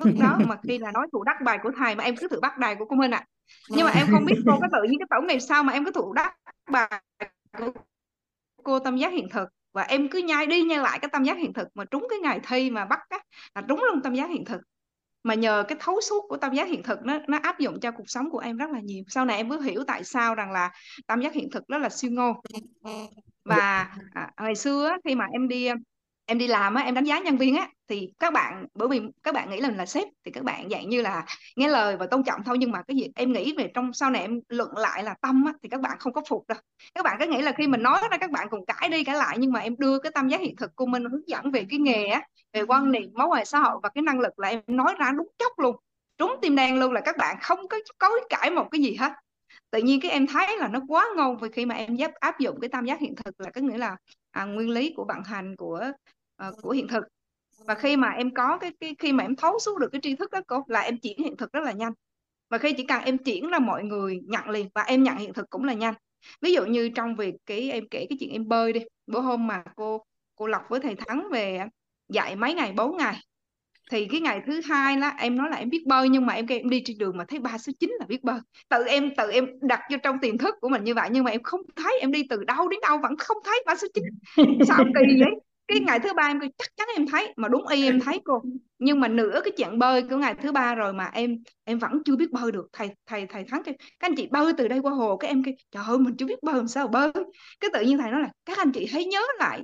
thức 0.00 0.12
đó 0.20 0.38
mà 0.46 0.56
khi 0.68 0.78
là 0.78 0.92
nói 0.92 1.06
thủ 1.12 1.24
đắc 1.24 1.36
bài 1.44 1.58
của 1.62 1.70
thầy 1.76 1.94
mà 1.94 2.04
em 2.04 2.16
cứ 2.16 2.28
thử 2.28 2.40
bắt 2.40 2.58
bài 2.58 2.76
của 2.78 2.84
cô 2.84 2.96
Minh 2.96 3.10
ạ. 3.10 3.24
Nhưng 3.68 3.86
mà 3.86 3.92
em 3.92 4.06
không 4.10 4.24
biết 4.24 4.34
cô 4.46 4.58
có 4.60 4.68
tự 4.72 4.82
nhiên 4.88 4.98
cái 4.98 5.06
tổng 5.10 5.26
nghiệp 5.26 5.38
sao 5.38 5.64
mà 5.64 5.72
em 5.72 5.84
cứ 5.84 5.90
thủ 5.90 6.12
đắc 6.12 6.34
bài 6.70 7.02
của 7.58 7.72
cô 8.62 8.78
tâm 8.78 8.96
giác 8.96 9.12
hiện 9.12 9.28
thực. 9.32 9.48
Và 9.72 9.82
em 9.82 10.08
cứ 10.08 10.18
nhai 10.18 10.46
đi 10.46 10.62
nhai 10.62 10.78
lại 10.78 10.98
cái 10.98 11.08
tâm 11.12 11.24
giác 11.24 11.36
hiện 11.36 11.52
thực 11.52 11.68
mà 11.74 11.84
trúng 11.84 12.06
cái 12.10 12.18
ngày 12.18 12.40
thi 12.48 12.70
mà 12.70 12.84
bắt 12.84 13.00
á 13.08 13.18
là 13.54 13.62
trúng 13.68 13.82
luôn 13.82 14.02
tâm 14.02 14.14
giác 14.14 14.30
hiện 14.30 14.44
thực. 14.44 14.60
Mà 15.22 15.34
nhờ 15.34 15.64
cái 15.68 15.78
thấu 15.80 16.00
suốt 16.00 16.24
của 16.28 16.36
tam 16.36 16.54
giác 16.54 16.68
hiện 16.68 16.82
thực 16.82 16.98
nó 17.02 17.18
nó 17.28 17.38
áp 17.42 17.58
dụng 17.58 17.80
cho 17.80 17.90
cuộc 17.90 18.04
sống 18.06 18.30
của 18.30 18.38
em 18.38 18.56
rất 18.56 18.70
là 18.70 18.80
nhiều. 18.80 19.04
Sau 19.08 19.24
này 19.24 19.36
em 19.36 19.48
mới 19.48 19.62
hiểu 19.62 19.84
tại 19.86 20.04
sao 20.04 20.34
rằng 20.34 20.52
là 20.52 20.70
tam 21.06 21.20
giác 21.20 21.34
hiện 21.34 21.48
thực 21.52 21.68
đó 21.68 21.78
là 21.78 21.88
siêu 21.88 22.10
ngô 22.10 22.42
và 23.44 23.96
à, 24.14 24.30
ngày 24.40 24.54
xưa 24.54 24.96
khi 25.04 25.14
mà 25.14 25.26
em 25.32 25.48
đi 25.48 25.68
em 26.28 26.38
đi 26.38 26.46
làm 26.46 26.74
á 26.74 26.82
em 26.82 26.94
đánh 26.94 27.04
giá 27.04 27.18
nhân 27.18 27.36
viên 27.36 27.56
á 27.56 27.68
thì 27.88 28.12
các 28.18 28.32
bạn 28.32 28.66
bởi 28.74 28.88
vì 28.88 29.00
các 29.22 29.34
bạn 29.34 29.50
nghĩ 29.50 29.60
là 29.60 29.68
mình 29.68 29.78
là 29.78 29.86
sếp 29.86 30.08
thì 30.24 30.30
các 30.30 30.44
bạn 30.44 30.68
dạng 30.70 30.88
như 30.88 31.02
là 31.02 31.24
nghe 31.56 31.68
lời 31.68 31.96
và 31.96 32.06
tôn 32.06 32.22
trọng 32.24 32.40
thôi 32.44 32.58
nhưng 32.58 32.70
mà 32.70 32.82
cái 32.82 32.96
gì 32.96 33.08
em 33.14 33.32
nghĩ 33.32 33.54
về 33.58 33.70
trong 33.74 33.92
sau 33.92 34.10
này 34.10 34.22
em 34.22 34.40
luận 34.48 34.76
lại 34.76 35.02
là 35.02 35.14
tâm 35.20 35.44
á 35.46 35.52
thì 35.62 35.68
các 35.68 35.80
bạn 35.80 35.98
không 35.98 36.12
có 36.12 36.22
phục 36.28 36.48
đâu. 36.48 36.58
Các 36.94 37.04
bạn 37.04 37.16
cứ 37.20 37.26
nghĩ 37.26 37.42
là 37.42 37.52
khi 37.52 37.66
mình 37.66 37.82
nói 37.82 37.98
ra 38.10 38.18
các 38.18 38.30
bạn 38.30 38.48
cùng 38.50 38.66
cãi 38.66 38.88
đi 38.88 39.04
cãi 39.04 39.16
lại 39.16 39.36
nhưng 39.38 39.52
mà 39.52 39.60
em 39.60 39.74
đưa 39.78 39.98
cái 39.98 40.12
tâm 40.14 40.28
giác 40.28 40.40
hiện 40.40 40.56
thực 40.56 40.76
của 40.76 40.86
mình 40.86 41.04
hướng 41.04 41.28
dẫn 41.28 41.50
về 41.50 41.66
cái 41.70 41.78
nghề 41.78 42.06
á 42.06 42.22
về 42.52 42.62
quan 42.62 42.92
niệm 42.92 43.10
mối 43.14 43.26
quan 43.26 43.38
hệ 43.38 43.44
xã 43.44 43.58
hội 43.58 43.80
và 43.82 43.88
cái 43.88 44.02
năng 44.02 44.20
lực 44.20 44.38
là 44.38 44.48
em 44.48 44.60
nói 44.66 44.94
ra 44.98 45.12
đúng 45.16 45.28
chốc 45.38 45.58
luôn. 45.58 45.76
Trúng 46.18 46.36
tim 46.42 46.56
đen 46.56 46.80
luôn 46.80 46.92
là 46.92 47.00
các 47.00 47.16
bạn 47.16 47.36
không 47.42 47.68
có 47.68 47.76
có 47.98 48.10
cãi 48.28 48.50
một 48.50 48.68
cái 48.70 48.80
gì 48.80 48.94
hết. 48.94 49.12
Tự 49.70 49.78
nhiên 49.78 50.00
cái 50.00 50.10
em 50.10 50.26
thấy 50.26 50.58
là 50.58 50.68
nó 50.68 50.80
quá 50.88 51.06
ngon 51.16 51.38
vì 51.38 51.48
khi 51.52 51.66
mà 51.66 51.74
em 51.74 51.96
áp 52.00 52.12
áp 52.14 52.38
dụng 52.38 52.60
cái 52.60 52.68
tam 52.68 52.84
giác 52.84 53.00
hiện 53.00 53.14
thực 53.16 53.40
là 53.40 53.50
có 53.50 53.60
nghĩa 53.60 53.78
là 53.78 53.96
à, 54.30 54.44
nguyên 54.44 54.70
lý 54.70 54.92
của 54.96 55.04
vận 55.04 55.22
hành 55.24 55.56
của 55.56 55.92
uh, 56.48 56.54
của 56.62 56.70
hiện 56.70 56.88
thực. 56.88 57.04
Và 57.66 57.74
khi 57.74 57.96
mà 57.96 58.10
em 58.10 58.34
có 58.34 58.58
cái, 58.58 58.72
cái 58.80 58.96
khi 58.98 59.12
mà 59.12 59.24
em 59.24 59.36
thấu 59.36 59.58
suốt 59.58 59.78
được 59.78 59.88
cái 59.92 60.00
tri 60.00 60.14
thức 60.14 60.30
đó 60.30 60.40
cô 60.46 60.64
là 60.68 60.80
em 60.80 60.98
chuyển 60.98 61.18
hiện 61.18 61.36
thực 61.36 61.52
rất 61.52 61.64
là 61.64 61.72
nhanh. 61.72 61.92
Và 62.50 62.58
khi 62.58 62.72
chỉ 62.72 62.84
cần 62.84 63.02
em 63.04 63.18
chuyển 63.18 63.50
là 63.50 63.58
mọi 63.58 63.84
người 63.84 64.20
nhận 64.24 64.48
liền 64.48 64.68
và 64.74 64.82
em 64.82 65.02
nhận 65.02 65.16
hiện 65.16 65.32
thực 65.32 65.50
cũng 65.50 65.64
là 65.64 65.72
nhanh. 65.72 65.94
Ví 66.40 66.52
dụ 66.52 66.64
như 66.64 66.88
trong 66.88 67.16
việc 67.16 67.34
cái 67.46 67.70
em 67.70 67.88
kể 67.90 68.06
cái 68.08 68.18
chuyện 68.20 68.30
em 68.32 68.48
bơi 68.48 68.72
đi 68.72 68.80
bữa 69.06 69.20
hôm 69.20 69.46
mà 69.46 69.64
cô 69.76 70.02
cô 70.36 70.46
lọc 70.46 70.62
với 70.68 70.80
thầy 70.80 70.94
thắng 70.94 71.28
về 71.32 71.60
dạy 72.08 72.36
mấy 72.36 72.54
ngày 72.54 72.72
bốn 72.72 72.96
ngày 72.96 73.16
thì 73.90 74.06
cái 74.06 74.20
ngày 74.20 74.40
thứ 74.46 74.60
hai 74.64 74.96
là 74.96 75.08
em 75.08 75.36
nói 75.36 75.50
là 75.50 75.56
em 75.56 75.70
biết 75.70 75.86
bơi 75.86 76.08
nhưng 76.08 76.26
mà 76.26 76.34
em 76.34 76.46
em 76.46 76.70
đi 76.70 76.82
trên 76.84 76.98
đường 76.98 77.16
mà 77.16 77.24
thấy 77.28 77.38
ba 77.38 77.58
số 77.58 77.72
9 77.80 77.90
là 78.00 78.06
biết 78.06 78.24
bơi. 78.24 78.38
Tự 78.68 78.84
em 78.84 79.16
tự 79.16 79.30
em 79.30 79.46
đặt 79.60 79.80
vô 79.90 79.96
trong 80.02 80.18
tiềm 80.18 80.38
thức 80.38 80.54
của 80.60 80.68
mình 80.68 80.84
như 80.84 80.94
vậy 80.94 81.08
nhưng 81.12 81.24
mà 81.24 81.30
em 81.30 81.42
không 81.42 81.60
thấy 81.76 81.98
em 82.00 82.12
đi 82.12 82.22
từ 82.30 82.44
đâu 82.44 82.68
đến 82.68 82.80
đâu 82.82 82.98
vẫn 82.98 83.16
không 83.16 83.36
thấy 83.44 83.62
ba 83.66 83.76
số 83.76 83.88
9 83.94 84.04
sao 84.68 84.84
kỳ 84.84 85.20
vậy? 85.20 85.47
Cái 85.68 85.80
ngày 85.80 86.00
thứ 86.00 86.14
ba 86.14 86.22
em 86.22 86.40
kêu 86.40 86.50
chắc 86.58 86.76
chắn 86.76 86.88
em 86.96 87.06
thấy. 87.06 87.34
Mà 87.36 87.48
đúng 87.48 87.68
y 87.68 87.84
em 87.84 88.00
thấy 88.00 88.20
cô. 88.24 88.42
Nhưng 88.78 89.00
mà 89.00 89.08
nửa 89.08 89.40
cái 89.44 89.52
chuyện 89.56 89.78
bơi 89.78 90.02
của 90.02 90.16
ngày 90.16 90.34
thứ 90.42 90.52
ba 90.52 90.74
rồi 90.74 90.92
mà 90.92 91.10
em 91.12 91.38
em 91.64 91.78
vẫn 91.78 92.02
chưa 92.04 92.16
biết 92.16 92.30
bơi 92.30 92.52
được. 92.52 92.68
Thầy 92.72 92.90
thầy 93.06 93.26
thầy 93.26 93.44
thắng 93.44 93.62
kêu 93.62 93.74
các 93.78 94.08
anh 94.08 94.14
chị 94.16 94.28
bơi 94.30 94.52
từ 94.52 94.68
đây 94.68 94.78
qua 94.78 94.92
hồ. 94.92 95.16
Cái 95.16 95.28
em 95.28 95.44
kêu 95.44 95.54
trời 95.70 95.84
ơi 95.86 95.98
mình 95.98 96.16
chưa 96.16 96.26
biết 96.26 96.42
bơi 96.42 96.54
làm 96.54 96.68
sao 96.68 96.88
bơi. 96.88 97.12
Cái 97.60 97.70
tự 97.72 97.80
nhiên 97.80 97.98
thầy 97.98 98.10
nói 98.10 98.20
là 98.20 98.28
các 98.44 98.58
anh 98.58 98.72
chị 98.72 98.86
hãy 98.92 99.04
nhớ 99.04 99.22
lại 99.38 99.62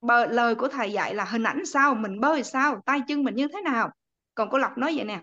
bờ, 0.00 0.26
lời 0.26 0.54
của 0.54 0.68
thầy 0.68 0.92
dạy 0.92 1.14
là 1.14 1.24
hình 1.24 1.42
ảnh 1.42 1.66
sao 1.66 1.94
mình 1.94 2.20
bơi 2.20 2.42
sao 2.42 2.82
tay 2.86 3.00
chân 3.08 3.24
mình 3.24 3.34
như 3.34 3.48
thế 3.48 3.60
nào. 3.60 3.90
Còn 4.34 4.50
cô 4.50 4.58
Lộc 4.58 4.78
nói 4.78 4.92
vậy 4.96 5.04
nè 5.04 5.20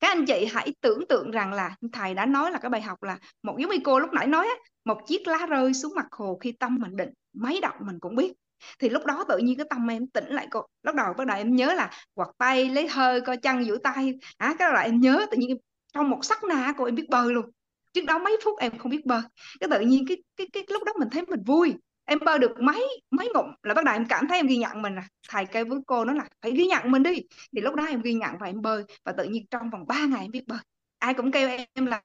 các 0.00 0.08
anh 0.08 0.26
chị 0.26 0.48
hãy 0.52 0.74
tưởng 0.80 1.06
tượng 1.08 1.30
rằng 1.30 1.52
là 1.52 1.76
thầy 1.92 2.14
đã 2.14 2.26
nói 2.26 2.50
là 2.50 2.58
cái 2.58 2.70
bài 2.70 2.80
học 2.82 3.02
là 3.02 3.18
một 3.42 3.56
giống 3.58 3.70
như 3.70 3.78
cô 3.84 3.98
lúc 3.98 4.12
nãy 4.12 4.26
nói 4.26 4.46
á, 4.46 4.54
một 4.84 5.06
chiếc 5.06 5.26
lá 5.26 5.46
rơi 5.46 5.74
xuống 5.74 5.92
mặt 5.96 6.06
hồ 6.10 6.38
khi 6.40 6.52
tâm 6.52 6.78
mình 6.80 6.96
định 6.96 7.08
mấy 7.32 7.60
động 7.60 7.76
mình 7.80 7.98
cũng 8.00 8.16
biết 8.16 8.32
thì 8.78 8.88
lúc 8.88 9.06
đó 9.06 9.24
tự 9.28 9.38
nhiên 9.38 9.56
cái 9.58 9.66
tâm 9.70 9.90
em 9.90 10.06
tỉnh 10.06 10.28
lại 10.28 10.46
cô. 10.50 10.66
Lúc 10.82 10.94
đầu 10.94 11.14
bắt 11.18 11.26
đầu 11.26 11.36
em 11.36 11.56
nhớ 11.56 11.74
là 11.74 11.90
quạt 12.14 12.28
tay, 12.38 12.64
lấy 12.70 12.88
hơi 12.88 13.20
coi 13.20 13.36
chân 13.36 13.66
giữ 13.66 13.78
tay. 13.82 14.14
À 14.36 14.54
cái 14.58 14.68
đó 14.68 14.74
là 14.74 14.80
em 14.80 15.00
nhớ, 15.00 15.26
tự 15.30 15.36
nhiên 15.36 15.56
trong 15.94 16.10
một 16.10 16.24
sắc 16.24 16.44
na 16.44 16.74
cô 16.78 16.84
em 16.84 16.94
biết 16.94 17.08
bơi 17.10 17.32
luôn. 17.32 17.50
Trước 17.92 18.04
đó 18.04 18.18
mấy 18.18 18.36
phút 18.44 18.58
em 18.58 18.78
không 18.78 18.90
biết 18.90 19.06
bơi. 19.06 19.22
Cái 19.60 19.68
tự 19.70 19.80
nhiên 19.80 20.04
cái 20.08 20.22
cái 20.36 20.46
cái 20.52 20.64
lúc 20.68 20.84
đó 20.84 20.92
mình 20.98 21.08
thấy 21.10 21.22
mình 21.22 21.42
vui. 21.46 21.74
Em 22.04 22.18
bơi 22.24 22.38
được 22.38 22.60
mấy 22.60 22.88
mấy 23.10 23.30
ngụm 23.34 23.46
là 23.62 23.74
bắt 23.74 23.84
đầu 23.84 23.94
em 23.94 24.06
cảm 24.08 24.28
thấy 24.28 24.38
em 24.38 24.46
ghi 24.46 24.56
nhận 24.56 24.82
mình 24.82 24.96
à 24.96 25.08
thầy 25.28 25.46
kêu 25.46 25.64
với 25.64 25.78
cô 25.86 26.04
nó 26.04 26.12
là 26.12 26.24
phải 26.42 26.52
ghi 26.52 26.66
nhận 26.66 26.90
mình 26.90 27.02
đi. 27.02 27.22
Thì 27.56 27.60
lúc 27.60 27.74
đó 27.74 27.84
em 27.84 28.02
ghi 28.02 28.14
nhận 28.14 28.30
và 28.40 28.46
em 28.46 28.62
bơi. 28.62 28.84
Và 29.04 29.12
tự 29.12 29.24
nhiên 29.24 29.46
trong 29.50 29.70
vòng 29.70 29.86
3 29.86 30.06
ngày 30.06 30.20
em 30.22 30.30
biết 30.30 30.44
bơi. 30.46 30.58
Ai 30.98 31.14
cũng 31.14 31.32
kêu 31.32 31.48
em 31.74 31.86
là 31.86 32.02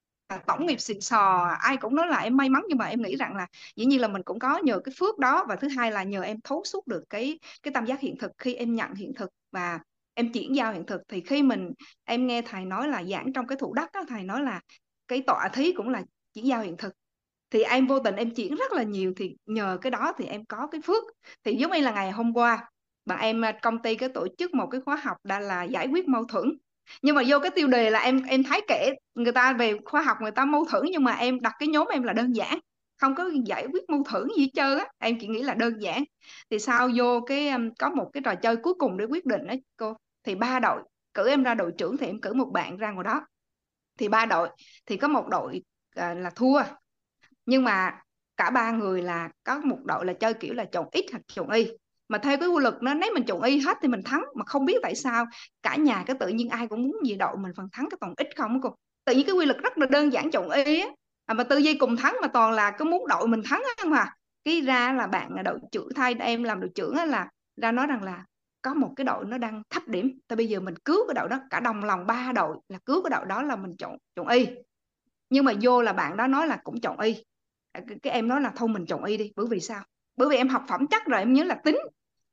tổng 0.48 0.66
nghiệp 0.66 0.82
xịn 0.82 1.02
sò. 1.02 1.56
Ai 1.60 1.78
cũng 1.78 1.96
nói 1.96 2.08
là 2.08 2.18
em 2.18 2.38
may 2.38 2.50
mắn 2.50 2.64
nhưng 2.68 2.78
mà 2.78 2.86
em 2.86 3.02
nghĩ 3.02 3.16
rằng 3.16 3.36
là 3.36 3.48
dĩ 3.76 3.86
nhiên 3.86 4.02
là 4.02 4.08
mình 4.08 4.24
cũng 4.24 4.40
có 4.40 4.58
nhờ 4.64 4.80
cái 4.80 4.94
phước 5.00 5.20
đó. 5.20 5.46
Và 5.50 5.56
thứ 5.56 5.68
hai 5.78 5.92
là 5.92 6.04
nhờ 6.04 6.22
em 6.22 6.42
thấu 6.44 6.64
suốt 6.66 6.88
được 6.88 7.04
cái 7.10 7.40
cái 7.64 7.72
tam 7.74 7.86
giác 7.86 8.00
hiện 8.00 8.18
thực. 8.18 8.32
Khi 8.38 8.54
em 8.54 8.76
nhận 8.76 8.96
hiện 8.96 9.14
thực 9.14 9.30
và 9.52 9.80
em 10.14 10.32
chuyển 10.32 10.56
giao 10.56 10.74
hiện 10.74 10.86
thực, 10.86 11.02
thì 11.08 11.22
khi 11.22 11.44
mình, 11.44 11.72
em 12.04 12.28
nghe 12.28 12.42
thầy 12.42 12.66
nói 12.66 12.88
là 12.88 13.04
giảng 13.04 13.34
trong 13.34 13.48
cái 13.48 13.58
thủ 13.58 13.74
đất 13.74 13.92
đó 13.94 14.04
thầy 14.08 14.24
nói 14.24 14.42
là 14.44 14.62
cái 15.08 15.24
tọa 15.28 15.50
thí 15.54 15.72
cũng 15.72 15.90
là 15.90 16.04
chuyển 16.34 16.46
giao 16.48 16.62
hiện 16.62 16.78
thực. 16.78 16.94
Thì 17.50 17.62
em 17.64 17.88
vô 17.88 18.00
tình 18.00 18.16
em 18.16 18.36
chuyển 18.36 18.56
rất 18.56 18.72
là 18.72 18.84
nhiều, 18.84 19.14
thì 19.18 19.36
nhờ 19.46 19.78
cái 19.82 19.92
đó 19.92 20.14
thì 20.18 20.26
em 20.26 20.46
có 20.46 20.68
cái 20.68 20.82
phước. 20.82 21.04
Thì 21.44 21.56
giống 21.56 21.72
như 21.72 21.80
là 21.82 21.92
ngày 21.92 22.12
hôm 22.12 22.34
qua 22.34 22.70
bạn 23.06 23.20
em 23.20 23.46
à, 23.46 23.52
công 23.62 23.82
ty 23.82 23.96
cái 23.96 24.10
tổ 24.10 24.28
chức 24.38 24.54
một 24.54 24.68
cái 24.72 24.82
khóa 24.82 24.96
học 24.96 25.18
đã 25.24 25.40
là 25.40 25.64
giải 25.64 25.88
quyết 25.88 26.08
mâu 26.08 26.26
thuẫn 26.26 26.58
nhưng 27.02 27.16
mà 27.16 27.22
vô 27.28 27.40
cái 27.40 27.52
tiêu 27.56 27.68
đề 27.68 27.90
là 27.90 28.00
em 28.00 28.22
em 28.24 28.44
thấy 28.44 28.62
kể 28.68 28.94
người 29.16 29.32
ta 29.32 29.54
về 29.54 29.78
khoa 29.86 30.02
học 30.02 30.18
người 30.22 30.32
ta 30.32 30.46
mâu 30.46 30.66
thuẫn 30.66 30.84
nhưng 30.92 31.04
mà 31.04 31.12
em 31.12 31.42
đặt 31.42 31.54
cái 31.60 31.68
nhóm 31.68 31.88
em 31.92 32.04
là 32.04 32.14
đơn 32.14 32.36
giản 32.36 32.60
không 32.98 33.16
có 33.16 33.30
giải 33.46 33.68
quyết 33.74 33.90
mâu 33.90 34.04
thuẫn 34.04 34.28
gì 34.38 34.50
chơi 34.54 34.80
á. 34.80 34.86
Em 34.98 35.18
chỉ 35.20 35.28
nghĩ 35.28 35.44
là 35.44 35.54
đơn 35.54 35.82
giản. 35.82 36.04
Thì 36.50 36.60
sau 36.60 36.90
vô 36.96 37.22
cái 37.22 37.50
um, 37.50 37.70
có 37.80 37.90
một 37.90 38.10
cái 38.14 38.24
trò 38.26 38.36
chơi 38.36 38.56
cuối 38.58 38.74
cùng 38.80 38.98
để 38.98 39.06
quyết 39.06 39.26
định 39.26 39.48
đấy 39.48 39.64
cô 39.78 39.94
thì 40.24 40.36
ba 40.36 40.60
đội 40.60 40.82
cử 41.14 41.28
em 41.30 41.44
ra 41.44 41.54
đội 41.54 41.72
trưởng 41.78 41.98
thì 41.98 42.06
em 42.06 42.22
cử 42.22 42.34
một 42.34 42.50
bạn 42.54 42.78
ra 42.78 42.92
ngoài 42.92 43.04
đó. 43.04 43.28
Thì 43.98 44.08
ba 44.10 44.26
đội 44.26 44.50
thì 44.86 44.98
có 44.98 45.08
một 45.08 45.28
đội 45.28 45.62
à, 45.96 46.14
là 46.14 46.30
thua. 46.30 46.62
Nhưng 47.46 47.64
mà 47.64 48.02
cả 48.38 48.50
ba 48.50 48.72
người 48.72 49.02
là 49.02 49.30
có 49.44 49.62
một 49.64 49.80
đội 49.86 50.06
là 50.06 50.14
chơi 50.14 50.34
kiểu 50.34 50.54
là 50.54 50.66
chọn 50.66 50.88
x 50.94 51.12
hoặc 51.12 51.22
chọn 51.28 51.50
y 51.50 51.68
mà 52.08 52.18
theo 52.18 52.38
cái 52.38 52.50
quy 52.50 52.62
luật 52.62 52.76
nó 52.82 52.94
nếu 52.94 53.12
mình 53.14 53.26
chọn 53.26 53.42
y 53.42 53.60
hết 53.60 53.78
thì 53.82 53.88
mình 53.88 54.02
thắng 54.06 54.24
mà 54.36 54.46
không 54.46 54.66
biết 54.66 54.76
tại 54.84 54.96
sao 54.96 55.26
cả 55.62 55.76
nhà 55.76 56.04
cái 56.08 56.16
tự 56.20 56.28
nhiên 56.28 56.50
ai 56.50 56.68
cũng 56.68 56.84
muốn 56.84 56.98
gì 57.06 57.16
đội 57.16 57.38
mình 57.38 57.52
phần 57.58 57.68
thắng 57.72 57.88
cái 57.90 57.98
toàn 58.02 58.14
ít 58.18 58.28
không 58.38 58.62
cô. 58.62 58.76
Tự 59.06 59.14
nhiên 59.14 59.26
cái 59.26 59.36
quy 59.36 59.46
luật 59.46 59.58
rất 59.58 59.78
là 59.78 59.86
đơn 59.86 60.14
giản 60.14 60.32
chọn 60.32 60.50
y 60.50 60.80
á. 60.80 60.88
À, 61.26 61.34
mà 61.34 61.44
tư 61.44 61.58
duy 61.58 61.74
cùng 61.78 61.98
thắng 61.98 62.18
mà 62.22 62.28
toàn 62.28 62.52
là 62.52 62.72
có 62.72 62.86
muốn 62.86 63.08
đội 63.08 63.28
mình 63.28 63.42
thắng 63.46 63.64
á 63.78 63.86
mà 63.86 64.10
cái 64.44 64.62
ra 64.62 64.94
là 64.94 65.08
bạn 65.08 65.44
đội 65.46 65.60
trưởng 65.72 65.90
thay 65.96 66.16
em 66.20 66.44
làm 66.44 66.60
đội 66.60 66.70
trưởng 66.76 66.96
á 66.96 67.06
là 67.06 67.30
ra 67.62 67.72
nói 67.72 67.88
rằng 67.88 68.04
là 68.04 68.26
có 68.62 68.74
một 68.74 68.94
cái 68.96 69.06
đội 69.06 69.26
nó 69.26 69.38
đang 69.38 69.62
thấp 69.70 69.88
điểm 69.88 70.20
thì 70.30 70.36
bây 70.36 70.48
giờ 70.48 70.60
mình 70.60 70.76
cứu 70.86 71.08
cái 71.08 71.14
đội 71.14 71.30
đó 71.30 71.40
cả 71.50 71.60
đồng 71.60 71.84
lòng 71.84 72.08
ba 72.08 72.32
đội 72.36 72.58
là 72.70 72.78
cứu 72.86 73.04
cái 73.04 73.10
đội 73.10 73.26
đó 73.26 73.42
là 73.42 73.56
mình 73.56 73.76
chọn 73.78 73.98
chọn 74.16 74.28
y. 74.28 74.48
Nhưng 75.30 75.46
mà 75.46 75.54
vô 75.62 75.82
là 75.82 75.94
bạn 75.94 76.18
đó 76.18 76.28
nói 76.28 76.48
là 76.48 76.58
cũng 76.64 76.82
chọn 76.82 77.00
y. 77.00 77.24
À, 77.72 77.82
cái 78.04 78.14
em 78.14 78.28
nói 78.28 78.42
là 78.42 78.52
thôi 78.56 78.70
mình 78.70 78.86
chọn 78.86 79.04
y 79.04 79.18
đi 79.18 79.32
bởi 79.36 79.46
vì 79.50 79.60
sao? 79.60 79.84
Bởi 80.18 80.30
vì 80.30 80.38
em 80.38 80.48
học 80.48 80.64
phẩm 80.68 80.88
chất 80.88 81.06
rồi, 81.06 81.20
em 81.20 81.34
nhớ 81.34 81.44
là 81.44 81.56
tính. 81.56 81.78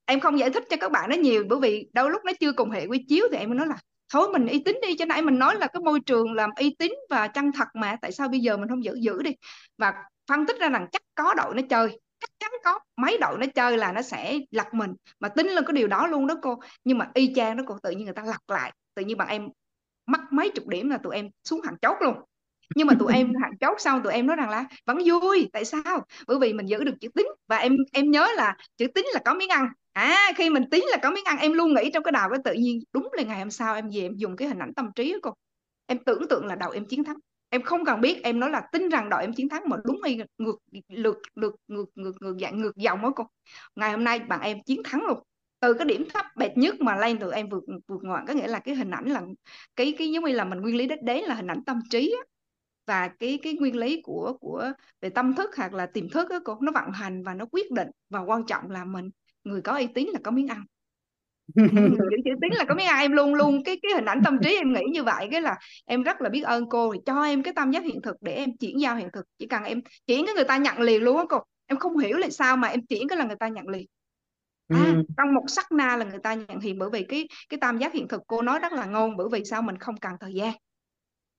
Em 0.07 0.21
không 0.21 0.39
giải 0.39 0.51
thích 0.51 0.65
cho 0.71 0.77
các 0.81 0.93
bạn 0.93 1.11
nó 1.11 1.17
nhiều, 1.17 1.45
bởi 1.49 1.59
vì 1.63 1.89
đôi 1.93 2.11
lúc 2.11 2.25
nó 2.25 2.33
chưa 2.41 2.53
cùng 2.53 2.71
hệ 2.71 2.87
quy 2.87 3.05
chiếu 3.09 3.27
thì 3.33 3.39
em 3.39 3.57
nói 3.57 3.67
là, 3.67 3.77
thôi 4.13 4.29
mình 4.33 4.47
y 4.47 4.63
tín 4.65 4.79
đi, 4.83 4.97
cho 4.97 5.05
nãy 5.05 5.23
mình 5.23 5.39
nói 5.39 5.57
là 5.59 5.67
cái 5.67 5.81
môi 5.85 6.01
trường 6.01 6.33
làm 6.33 6.51
y 6.59 6.75
tín 6.79 6.93
và 7.11 7.29
chân 7.29 7.53
thật 7.53 7.69
mà, 7.75 7.97
tại 8.03 8.13
sao 8.13 8.29
bây 8.29 8.41
giờ 8.41 8.57
mình 8.57 8.69
không 8.69 8.85
giữ 8.85 8.95
giữ 9.01 9.23
đi? 9.23 9.31
Và 9.79 9.95
phân 10.29 10.47
tích 10.47 10.57
ra 10.61 10.69
rằng 10.69 10.87
chắc 10.93 11.03
có 11.15 11.35
đội 11.35 11.55
nó 11.55 11.63
chơi, 11.71 12.01
chắc 12.21 12.31
chắn 12.39 12.51
có 12.65 12.79
mấy 12.97 13.19
đội 13.19 13.39
nó 13.39 13.47
chơi 13.55 13.79
là 13.79 13.93
nó 13.93 14.03
sẽ 14.03 14.39
lật 14.51 14.75
mình. 14.75 14.95
Mà 15.21 15.29
tính 15.29 15.49
lên 15.49 15.65
cái 15.67 15.73
điều 15.73 15.89
đó 15.89 16.07
luôn 16.07 16.27
đó 16.27 16.35
cô. 16.43 16.61
Nhưng 16.85 16.99
mà 16.99 17.11
y 17.15 17.33
chang 17.35 17.57
đó 17.57 17.65
cô, 17.67 17.79
tự 17.83 17.91
nhiên 17.91 18.05
người 18.05 18.15
ta 18.15 18.23
lật 18.23 18.43
lại, 18.49 18.73
tự 18.95 19.05
nhiên 19.05 19.19
bạn 19.19 19.29
em 19.29 19.49
mất 20.07 20.21
mấy 20.31 20.51
chục 20.51 20.67
điểm 20.67 20.91
là 20.91 20.99
tụi 20.99 21.15
em 21.15 21.29
xuống 21.45 21.61
hàng 21.63 21.77
chốt 21.83 21.97
luôn 22.01 22.15
nhưng 22.75 22.87
mà 22.87 22.95
tụi 22.99 23.13
em 23.13 23.33
hạn 23.43 23.53
chốt 23.61 23.81
xong 23.81 24.03
tụi 24.03 24.13
em 24.13 24.27
nói 24.27 24.37
rằng 24.37 24.51
là 24.51 24.65
vẫn 24.87 24.99
vui. 25.07 25.49
Tại 25.53 25.65
sao? 25.65 26.05
Bởi 26.27 26.39
vì 26.39 26.53
mình 26.53 26.67
giữ 26.67 26.85
được 26.85 26.95
chữ 27.01 27.09
tính 27.15 27.27
và 27.49 27.57
em 27.57 27.77
em 27.93 28.11
nhớ 28.11 28.29
là 28.37 28.57
chữ 28.77 28.87
tính 28.87 29.07
là 29.15 29.21
có 29.25 29.35
miếng 29.35 29.49
ăn. 29.49 29.69
À 29.93 30.33
khi 30.37 30.51
mình 30.51 30.65
tính 30.71 30.85
là 30.91 30.97
có 31.03 31.11
miếng 31.11 31.25
ăn, 31.25 31.39
em 31.39 31.53
luôn 31.53 31.75
nghĩ 31.75 31.91
trong 31.95 32.03
cái 32.03 32.13
đầu 32.13 32.29
cái 32.31 32.39
tự 32.45 32.53
nhiên 32.53 32.81
đúng 32.93 33.09
là 33.13 33.23
ngày 33.23 33.39
hôm 33.39 33.51
sau 33.51 33.75
em 33.75 33.91
về 33.95 34.01
em 34.01 34.17
dùng 34.17 34.37
cái 34.37 34.49
hình 34.49 34.59
ảnh 34.59 34.75
tâm 34.75 34.91
trí 34.95 35.13
của 35.13 35.19
cô. 35.23 35.35
Em 35.87 35.99
tưởng 36.07 36.29
tượng 36.29 36.47
là 36.47 36.55
đầu 36.55 36.71
em 36.71 36.87
chiến 36.87 37.05
thắng. 37.05 37.17
Em 37.51 37.63
không 37.63 37.85
cần 37.85 38.01
biết, 38.01 38.23
em 38.23 38.41
nói 38.41 38.51
là 38.51 38.63
tin 38.73 38.89
rằng 38.89 39.09
đội 39.09 39.21
em 39.21 39.33
chiến 39.33 39.49
thắng 39.49 39.63
mà 39.69 39.77
đúng 39.85 40.01
hay 40.03 40.19
ngược, 40.39 40.57
lượt 40.89 41.19
lượt, 41.35 41.55
ngược 41.69 41.85
ngược 41.95 42.13
ngược 42.21 42.37
dạng, 42.41 42.61
ngược 42.61 42.77
dòng 42.77 43.03
đó 43.03 43.13
cô. 43.17 43.25
Ngày 43.77 43.91
hôm 43.91 44.05
nay 44.05 44.19
bạn 44.19 44.41
em 44.41 44.59
chiến 44.67 44.83
thắng 44.85 45.05
luôn. 45.07 45.19
Từ 45.61 45.75
cái 45.75 45.85
điểm 45.87 46.05
thấp 46.15 46.27
bệt 46.37 46.57
nhất 46.57 46.81
mà 46.81 46.97
lên 46.97 47.19
từ 47.19 47.31
em 47.31 47.49
vượt 47.49 47.65
vượt 47.89 48.01
ngoạn, 48.03 48.25
có 48.29 48.35
nghĩa 48.35 48.47
là 48.47 48.59
cái 48.59 48.75
hình 48.75 48.91
ảnh 48.91 49.05
là 49.07 49.23
cái 49.77 49.95
cái 49.99 50.11
giống 50.11 50.25
như 50.25 50.33
là 50.33 50.45
mình 50.45 50.61
nguyên 50.61 50.77
lý 50.77 50.87
đất 50.87 50.99
đế 51.03 51.23
là 51.23 51.35
hình 51.35 51.47
ảnh 51.51 51.65
tâm 51.65 51.81
trí 51.91 52.17
á 52.21 52.25
và 52.87 53.09
cái 53.09 53.39
cái 53.43 53.57
nguyên 53.61 53.77
lý 53.77 54.03
của 54.03 54.37
của 54.41 54.73
về 55.01 55.09
tâm 55.09 55.35
thức 55.35 55.51
hoặc 55.57 55.75
là 55.75 55.87
tiềm 55.87 56.11
thức 56.11 56.29
đó, 56.31 56.39
cô 56.45 56.59
nó 56.61 56.73
vận 56.73 56.91
hành 56.93 57.23
và 57.23 57.35
nó 57.35 57.47
quyết 57.53 57.71
định. 57.71 57.89
Và 58.11 58.21
quan 58.21 58.47
trọng 58.47 58.71
là 58.71 58.85
mình 58.85 59.11
người 59.45 59.63
có 59.63 59.73
uy 59.73 59.87
tín 59.87 60.09
là 60.09 60.21
có 60.25 60.31
miếng 60.31 60.49
ăn. 60.49 60.65
Chữ 61.55 62.17
chữ 62.25 62.31
tín 62.43 62.53
là 62.53 62.65
có 62.69 62.75
miếng 62.75 62.87
ăn. 62.87 62.99
Em 62.99 63.13
luôn 63.13 63.35
luôn 63.35 63.65
cái 63.65 63.81
cái 63.83 63.93
hình 63.95 64.05
ảnh 64.05 64.21
tâm 64.25 64.39
trí 64.43 64.57
em 64.57 64.73
nghĩ 64.73 64.83
như 64.93 65.03
vậy. 65.03 65.29
Cái 65.31 65.43
là 65.43 65.59
em 65.85 66.03
rất 66.03 66.21
là 66.21 66.29
biết 66.29 66.43
ơn 66.43 66.69
cô 66.69 66.93
thì 66.93 66.99
cho 67.07 67.23
em 67.23 67.43
cái 67.43 67.55
tâm 67.55 67.71
giác 67.71 67.85
hiện 67.85 68.03
thực 68.03 68.17
để 68.21 68.33
em 68.33 68.57
chuyển 68.57 68.81
giao 68.81 68.97
hiện 68.97 69.09
thực. 69.13 69.27
Chỉ 69.39 69.47
cần 69.47 69.63
em 69.63 69.81
chuyển 70.07 70.27
cái 70.27 70.35
người 70.35 70.45
ta 70.45 70.57
nhận 70.57 70.81
liền 70.81 71.03
luôn 71.03 71.17
á 71.17 71.25
cô. 71.29 71.39
Em 71.67 71.79
không 71.79 71.99
hiểu 71.99 72.17
là 72.17 72.31
sao 72.31 72.57
mà 72.57 72.69
em 72.69 72.87
chuyển 72.87 73.09
cái 73.09 73.19
là 73.19 73.25
người 73.25 73.37
ta 73.37 73.49
nhận 73.49 73.69
liền. 73.69 73.87
À, 74.69 74.85
ừ. 74.95 75.03
trong 75.17 75.35
một 75.35 75.45
sắc 75.49 75.73
na 75.73 75.97
là 75.97 76.05
người 76.05 76.21
ta 76.23 76.35
nhận 76.35 76.61
hiện. 76.61 76.79
Bởi 76.79 76.91
vì 76.91 77.03
cái 77.03 77.29
cái 77.49 77.59
tam 77.61 77.79
giác 77.79 77.93
hiện 77.93 78.09
thực 78.09 78.23
cô 78.27 78.43
nói 78.43 78.59
rất 78.59 78.73
là 78.73 78.87
ngon. 78.87 79.17
Bởi 79.17 79.27
vì 79.33 79.45
sao 79.45 79.63
mình 79.63 79.79
không 79.79 79.97
cần 79.97 80.13
thời 80.21 80.35
gian 80.35 80.55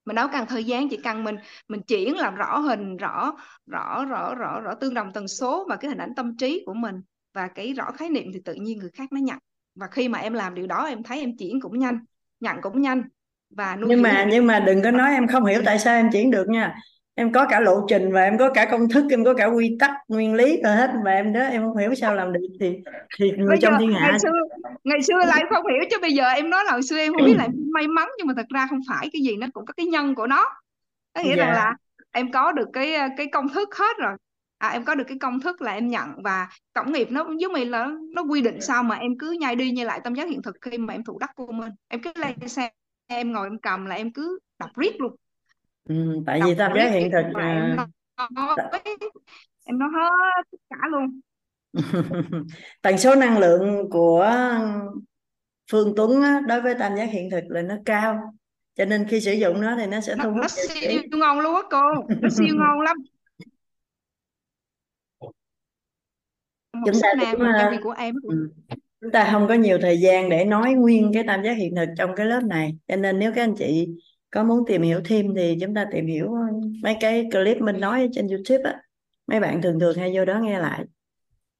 mình 0.05 0.15
đâu 0.15 0.27
cần 0.31 0.45
thời 0.49 0.63
gian 0.63 0.89
chỉ 0.89 0.97
cần 0.97 1.23
mình 1.23 1.35
mình 1.67 1.81
chuyển 1.81 2.17
làm 2.17 2.35
rõ 2.35 2.57
hình 2.57 2.97
rõ 2.97 3.33
rõ 3.65 4.05
rõ 4.05 4.35
rõ 4.35 4.59
rõ 4.59 4.73
tương 4.75 4.93
đồng 4.93 5.11
tần 5.13 5.27
số 5.27 5.65
và 5.69 5.75
cái 5.75 5.89
hình 5.89 5.97
ảnh 5.97 6.15
tâm 6.15 6.37
trí 6.37 6.63
của 6.65 6.73
mình 6.73 6.95
và 7.33 7.47
cái 7.47 7.73
rõ 7.73 7.91
khái 7.91 8.09
niệm 8.09 8.25
thì 8.33 8.39
tự 8.45 8.53
nhiên 8.53 8.77
người 8.77 8.91
khác 8.93 9.11
nó 9.13 9.19
nhận. 9.19 9.37
Và 9.75 9.87
khi 9.91 10.07
mà 10.09 10.19
em 10.19 10.33
làm 10.33 10.55
điều 10.55 10.67
đó 10.67 10.85
em 10.85 11.03
thấy 11.03 11.19
em 11.19 11.37
chuyển 11.37 11.61
cũng 11.61 11.79
nhanh 11.79 11.99
nhận 12.39 12.61
cũng 12.61 12.81
nhanh 12.81 13.03
và 13.49 13.75
nuôi 13.75 13.89
nhưng 13.89 14.01
mà 14.01 14.27
nhưng 14.31 14.47
mà 14.47 14.59
đừng 14.59 14.83
có 14.83 14.91
nói 14.91 15.11
em 15.13 15.27
không 15.27 15.45
hiểu 15.45 15.61
tại 15.65 15.79
sao 15.79 15.95
em 15.95 16.09
chuyển 16.11 16.31
được 16.31 16.49
nha 16.49 16.75
em 17.15 17.31
có 17.31 17.45
cả 17.49 17.59
lộ 17.59 17.85
trình 17.87 18.11
và 18.11 18.23
em 18.23 18.37
có 18.37 18.49
cả 18.49 18.65
công 18.71 18.89
thức 18.89 19.05
em 19.09 19.25
có 19.25 19.33
cả 19.33 19.45
quy 19.45 19.77
tắc 19.79 19.91
nguyên 20.07 20.33
lý 20.33 20.61
rồi 20.63 20.75
hết. 20.75 20.89
Mà 21.05 21.11
em 21.11 21.33
đó 21.33 21.39
em 21.41 21.63
không 21.63 21.77
hiểu 21.77 21.95
sao 21.95 22.15
làm 22.15 22.33
được 22.33 22.39
thì 22.59 22.77
thì 23.17 23.31
người 23.31 23.47
bây 23.47 23.57
trong 23.57 23.73
thiên 23.79 23.93
hạ 23.93 24.07
ngày 24.09 24.19
xưa 24.19 24.29
ngày 24.83 25.01
xưa 25.01 25.25
là 25.27 25.35
em 25.35 25.47
không 25.49 25.67
hiểu 25.67 25.83
chứ 25.91 25.97
bây 26.01 26.11
giờ 26.13 26.27
em 26.27 26.49
nói 26.49 26.63
là 26.65 26.71
hồi 26.71 26.83
xưa 26.83 26.97
em 26.97 27.13
không 27.13 27.25
biết 27.25 27.35
là 27.37 27.43
em 27.43 27.51
may 27.73 27.87
mắn 27.87 28.07
nhưng 28.17 28.27
mà 28.27 28.33
thật 28.37 28.47
ra 28.53 28.67
không 28.69 28.81
phải. 28.89 29.09
Cái 29.13 29.21
gì 29.21 29.35
nó 29.35 29.47
cũng 29.53 29.65
có 29.65 29.73
cái 29.77 29.85
nhân 29.85 30.15
của 30.15 30.27
nó. 30.27 30.45
Có 31.13 31.21
nghĩa 31.21 31.35
dạ. 31.37 31.45
rằng 31.45 31.53
là 31.53 31.73
em 32.11 32.31
có 32.31 32.51
được 32.51 32.67
cái 32.73 32.95
cái 33.17 33.27
công 33.27 33.49
thức 33.49 33.75
hết 33.75 33.97
rồi. 33.97 34.13
À, 34.57 34.69
em 34.69 34.83
có 34.83 34.95
được 34.95 35.03
cái 35.07 35.17
công 35.21 35.39
thức 35.39 35.61
là 35.61 35.71
em 35.71 35.87
nhận 35.87 36.09
và 36.23 36.47
tổng 36.73 36.91
nghiệp 36.91 37.07
nó 37.11 37.27
giống 37.39 37.53
như 37.53 37.63
là 37.63 37.87
nó 38.15 38.23
quy 38.29 38.41
định 38.41 38.61
sao 38.61 38.83
mà 38.83 38.95
em 38.95 39.17
cứ 39.19 39.31
nhai 39.39 39.55
đi 39.55 39.71
nhai 39.71 39.85
lại 39.85 39.99
tâm 40.03 40.15
giác 40.15 40.29
hiện 40.29 40.41
thực 40.41 40.55
khi 40.61 40.77
mà 40.77 40.93
em 40.93 41.03
thủ 41.03 41.19
đắc 41.19 41.31
của 41.35 41.51
mình. 41.51 41.71
Em 41.87 42.01
cứ 42.01 42.11
lên 42.15 42.49
xe 42.49 42.69
em 43.07 43.31
ngồi 43.31 43.47
em 43.47 43.59
cầm 43.59 43.85
là 43.85 43.95
em 43.95 44.13
cứ 44.13 44.39
đọc 44.59 44.69
riết 44.75 45.01
luôn 45.01 45.15
ừ, 45.89 45.95
tại 46.25 46.41
vì 46.45 46.55
tam 46.55 46.71
giác 46.75 46.91
hiện 46.91 47.11
thực 47.11 47.41
em 47.41 47.75
nói, 47.75 47.87
em 49.65 49.79
nói 49.79 49.89
hết 49.95 50.41
tất 50.51 50.57
cả 50.69 50.77
luôn. 50.91 51.19
Tần 52.81 52.97
số 52.97 53.15
năng 53.15 53.37
lượng 53.37 53.89
của 53.89 54.35
Phương 55.71 55.93
Tuấn 55.95 56.21
á, 56.21 56.41
đối 56.47 56.61
với 56.61 56.75
tam 56.79 56.95
giác 56.95 57.05
hiện 57.11 57.29
thực 57.29 57.43
là 57.47 57.61
nó 57.61 57.75
cao 57.85 58.33
cho 58.75 58.85
nên 58.85 59.07
khi 59.07 59.21
sử 59.21 59.31
dụng 59.31 59.61
nó 59.61 59.75
thì 59.77 59.85
nó 59.85 60.01
sẽ 60.01 60.15
thu 60.23 60.29
hút 60.29 60.41
nó 60.41 60.47
siêu 60.47 61.01
ngon 61.11 61.39
luôn 61.39 61.55
á 61.55 61.61
cô 61.71 61.81
nó 62.21 62.29
siêu 62.29 62.55
ngon 62.59 62.81
lắm. 62.81 62.97
Chúng 66.85 67.01
ta 67.01 67.31
cũng, 67.31 67.41
uh, 67.77 67.83
của 67.83 67.93
em 67.97 68.15
ừ. 68.23 68.49
chúng 69.01 69.11
ta 69.11 69.29
không 69.31 69.47
có 69.47 69.53
nhiều 69.53 69.77
thời 69.81 69.99
gian 69.99 70.29
để 70.29 70.45
nói 70.45 70.73
nguyên 70.73 71.11
cái 71.13 71.23
tam 71.27 71.43
giác 71.43 71.53
hiện 71.53 71.75
thực 71.75 71.89
trong 71.97 72.15
cái 72.15 72.25
lớp 72.25 72.41
này 72.43 72.77
cho 72.87 72.95
nên 72.95 73.19
nếu 73.19 73.31
các 73.35 73.43
anh 73.43 73.55
chị 73.55 73.87
có 74.35 74.43
muốn 74.43 74.65
tìm 74.67 74.81
hiểu 74.81 75.01
thêm 75.05 75.35
thì 75.35 75.57
chúng 75.61 75.73
ta 75.73 75.85
tìm 75.91 76.07
hiểu 76.07 76.35
mấy 76.83 76.97
cái 76.99 77.29
clip 77.31 77.57
mình 77.61 77.79
nói 77.79 78.09
trên 78.11 78.27
YouTube 78.27 78.63
á. 78.63 78.81
Mấy 79.27 79.39
bạn 79.39 79.61
thường 79.61 79.79
thường 79.79 79.97
hay 79.97 80.11
vô 80.15 80.25
đó 80.25 80.39
nghe 80.39 80.59
lại. 80.59 80.83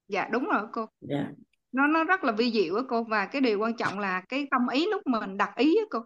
Dạ 0.08 0.28
đúng 0.32 0.44
rồi 0.44 0.62
cô. 0.72 0.86
Dạ. 1.00 1.28
Nó 1.72 1.86
nó 1.86 2.04
rất 2.04 2.24
là 2.24 2.32
vi 2.32 2.52
diệu 2.52 2.76
á 2.76 2.82
cô 2.88 3.04
và 3.04 3.26
cái 3.26 3.40
điều 3.40 3.58
quan 3.58 3.76
trọng 3.76 3.98
là 3.98 4.22
cái 4.28 4.46
tâm 4.50 4.68
ý 4.72 4.86
lúc 4.90 5.02
mình 5.06 5.36
đặt 5.36 5.56
ý 5.56 5.76
á 5.76 5.84
cô. 5.90 6.00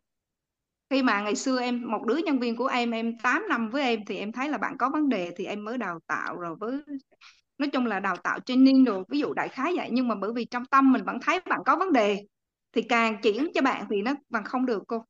Khi 0.91 1.03
mà 1.03 1.23
ngày 1.23 1.35
xưa 1.35 1.61
em 1.61 1.91
một 1.91 2.05
đứa 2.07 2.17
nhân 2.17 2.39
viên 2.39 2.57
của 2.57 2.67
em 2.67 2.91
em 2.91 3.19
8 3.23 3.49
năm 3.49 3.71
với 3.71 3.83
em 3.83 4.01
thì 4.07 4.17
em 4.17 4.33
thấy 4.33 4.49
là 4.49 4.59
bạn 4.59 4.79
có 4.79 4.91
vấn 4.91 5.09
đề 5.09 5.31
thì 5.37 5.45
em 5.45 5.65
mới 5.65 5.79
đào 5.79 5.99
tạo 6.07 6.37
rồi 6.37 6.57
với 6.61 6.73
nói 7.59 7.69
chung 7.73 7.87
là 7.87 8.01
đào 8.01 8.17
tạo 8.17 8.41
training 8.41 8.85
rồi 8.85 9.05
ví 9.09 9.19
dụ 9.19 9.33
đại 9.35 9.49
khái 9.49 9.73
vậy. 9.77 9.89
Nhưng 9.93 10.09
mà 10.09 10.15
bởi 10.15 10.33
vì 10.33 10.45
trong 10.45 10.65
tâm 10.65 10.93
mình 10.93 11.05
vẫn 11.05 11.19
thấy 11.23 11.41
bạn 11.41 11.61
có 11.67 11.77
vấn 11.77 11.93
đề 11.93 12.27
thì 12.73 12.83
càng 12.83 13.17
chuyển 13.23 13.49
cho 13.55 13.63
bạn 13.63 13.87
thì 13.91 14.03
nó 14.03 14.15
bằng 14.29 14.45
không 14.45 14.67
được 14.67 14.83
cô 14.87 15.05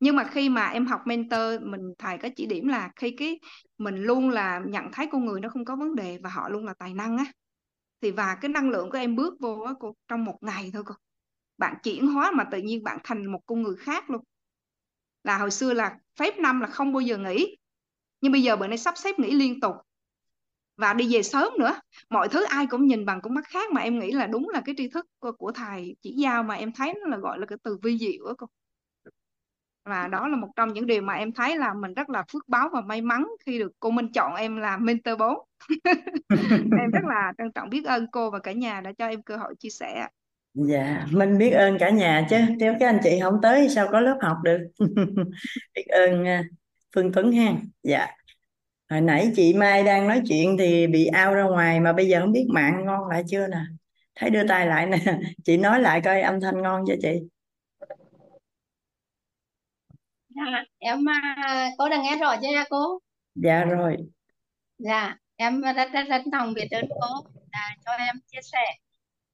nhưng 0.00 0.16
mà 0.16 0.24
khi 0.24 0.48
mà 0.48 0.68
em 0.68 0.86
học 0.86 1.00
mentor 1.06 1.62
mình 1.62 1.80
thầy 1.98 2.18
có 2.18 2.28
chỉ 2.36 2.46
điểm 2.46 2.68
là 2.68 2.90
khi 2.96 3.10
cái 3.18 3.40
mình 3.78 3.96
luôn 3.96 4.30
là 4.30 4.60
nhận 4.66 4.84
thấy 4.92 5.08
con 5.12 5.26
người 5.26 5.40
nó 5.40 5.48
không 5.48 5.64
có 5.64 5.76
vấn 5.76 5.94
đề 5.94 6.18
và 6.22 6.30
họ 6.30 6.48
luôn 6.48 6.64
là 6.64 6.74
tài 6.78 6.94
năng 6.94 7.16
á 7.16 7.24
thì 8.00 8.10
và 8.10 8.34
cái 8.40 8.48
năng 8.48 8.70
lượng 8.70 8.90
của 8.90 8.98
em 8.98 9.16
bước 9.16 9.34
vô 9.40 9.60
á 9.60 9.72
cô 9.80 9.94
trong 10.08 10.24
một 10.24 10.38
ngày 10.40 10.70
thôi 10.74 10.82
cô. 10.86 10.94
Bạn 11.58 11.74
chuyển 11.82 12.06
hóa 12.06 12.30
mà 12.34 12.44
tự 12.44 12.58
nhiên 12.58 12.82
bạn 12.82 12.98
thành 13.04 13.26
một 13.32 13.40
con 13.46 13.62
người 13.62 13.76
khác 13.76 14.10
luôn. 14.10 14.24
Là 15.24 15.38
hồi 15.38 15.50
xưa 15.50 15.72
là 15.72 15.98
phép 16.18 16.38
năm 16.38 16.60
là 16.60 16.66
không 16.66 16.92
bao 16.92 17.00
giờ 17.00 17.18
nghỉ 17.18 17.56
nhưng 18.20 18.32
bây 18.32 18.42
giờ 18.42 18.56
bữa 18.56 18.66
nay 18.66 18.78
sắp 18.78 18.98
xếp 18.98 19.18
nghỉ 19.18 19.30
liên 19.30 19.60
tục. 19.60 19.74
Và 20.76 20.94
đi 20.94 21.14
về 21.14 21.22
sớm 21.22 21.52
nữa 21.58 21.80
mọi 22.10 22.28
thứ 22.28 22.44
ai 22.44 22.66
cũng 22.66 22.86
nhìn 22.86 23.04
bằng 23.04 23.20
con 23.22 23.34
mắt 23.34 23.44
khác 23.48 23.72
mà 23.72 23.80
em 23.80 23.98
nghĩ 23.98 24.12
là 24.12 24.26
đúng 24.26 24.48
là 24.48 24.62
cái 24.64 24.74
tri 24.78 24.88
thức 24.88 25.06
của, 25.18 25.32
của 25.32 25.52
thầy 25.52 25.96
chỉ 26.02 26.14
giao 26.18 26.42
mà 26.42 26.54
em 26.54 26.72
thấy 26.72 26.94
nó 27.00 27.06
là 27.08 27.16
gọi 27.16 27.38
là 27.38 27.46
cái 27.46 27.58
từ 27.62 27.78
vi 27.82 27.98
diệu 27.98 28.26
á 28.26 28.34
cô 28.38 28.46
và 29.88 30.08
đó 30.08 30.28
là 30.28 30.36
một 30.36 30.48
trong 30.56 30.72
những 30.72 30.86
điều 30.86 31.02
mà 31.02 31.14
em 31.14 31.32
thấy 31.32 31.56
là 31.56 31.74
mình 31.74 31.94
rất 31.94 32.10
là 32.10 32.24
phước 32.32 32.48
báo 32.48 32.68
và 32.72 32.80
may 32.80 33.00
mắn 33.00 33.26
khi 33.46 33.58
được 33.58 33.72
cô 33.80 33.90
Minh 33.90 34.12
chọn 34.12 34.34
em 34.34 34.56
làm 34.56 34.84
mentor 34.84 35.18
4 35.18 35.38
em 36.80 36.90
rất 36.92 37.04
là 37.08 37.32
trân 37.38 37.52
trọng 37.52 37.70
biết 37.70 37.84
ơn 37.84 38.06
cô 38.12 38.30
và 38.30 38.38
cả 38.38 38.52
nhà 38.52 38.80
đã 38.80 38.92
cho 38.98 39.06
em 39.06 39.22
cơ 39.22 39.36
hội 39.36 39.54
chia 39.58 39.70
sẻ 39.70 40.08
dạ 40.54 41.06
mình 41.12 41.38
biết 41.38 41.50
ơn 41.50 41.78
cả 41.78 41.90
nhà 41.90 42.26
chứ. 42.30 42.36
Nếu 42.58 42.74
các 42.80 42.86
anh 42.86 42.98
chị 43.04 43.20
không 43.22 43.34
tới 43.42 43.68
sao 43.68 43.88
có 43.92 44.00
lớp 44.00 44.18
học 44.22 44.36
được? 44.44 44.58
Biết 45.74 45.86
ơn 45.88 46.24
à, 46.24 46.44
Phương 46.94 47.12
Tuấn 47.12 47.32
ha 47.32 47.52
dạ. 47.82 48.06
Hồi 48.90 49.00
nãy 49.00 49.32
chị 49.36 49.54
Mai 49.54 49.84
đang 49.84 50.08
nói 50.08 50.22
chuyện 50.28 50.56
thì 50.58 50.86
bị 50.86 51.06
out 51.26 51.34
ra 51.34 51.42
ngoài 51.42 51.80
mà 51.80 51.92
bây 51.92 52.08
giờ 52.08 52.20
không 52.20 52.32
biết 52.32 52.46
mạng 52.54 52.84
ngon 52.84 53.08
lại 53.08 53.22
chưa 53.28 53.46
nè? 53.46 53.58
Thấy 54.14 54.30
đưa 54.30 54.48
tay 54.48 54.66
lại 54.66 54.86
nè. 54.86 54.98
Chị 55.44 55.56
nói 55.56 55.80
lại 55.80 56.00
coi 56.00 56.20
âm 56.20 56.40
thanh 56.40 56.62
ngon 56.62 56.84
cho 56.88 56.94
chị 57.02 57.20
Dạ, 60.38 60.64
em 60.78 61.04
à, 61.08 61.70
cô 61.78 61.88
đang 61.88 62.02
nghe 62.02 62.16
rõ 62.16 62.36
chưa 62.42 62.48
nha 62.48 62.64
cô? 62.70 62.98
dạ 63.34 63.64
rồi 63.64 63.96
Dạ, 64.78 65.16
em 65.36 65.60
rất 65.62 65.88
rất 65.92 66.04
trân 66.08 66.22
trọng 66.32 66.54
biết 66.54 66.68
ơn 66.70 66.84
cô 67.00 67.30
đã 67.52 67.76
cho 67.84 67.92
em 67.92 68.16
chia 68.26 68.40
sẻ. 68.42 68.64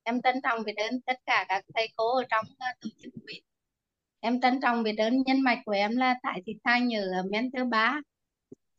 Em 0.03 0.23
trân 0.23 0.37
trọng 0.43 0.65
biết 0.65 0.75
ơn 0.77 1.01
tất 1.01 1.19
cả 1.27 1.45
các 1.49 1.65
thầy 1.75 1.89
cô 1.97 2.17
ở 2.17 2.25
trong 2.31 2.45
à, 2.59 2.75
tổ 2.81 2.89
chức 3.03 3.13
quỹ. 3.27 3.41
Em 4.21 4.41
trân 4.41 4.61
trọng 4.63 4.83
biết 4.83 4.95
ơn 4.99 5.23
nhân 5.27 5.41
mạch 5.41 5.59
của 5.65 5.73
em 5.73 5.97
là 5.97 6.15
Thái 6.23 6.43
Thị 6.47 6.53
Thanh 6.65 6.89
ở 6.95 7.23
Mentor 7.31 7.69
3 7.71 8.01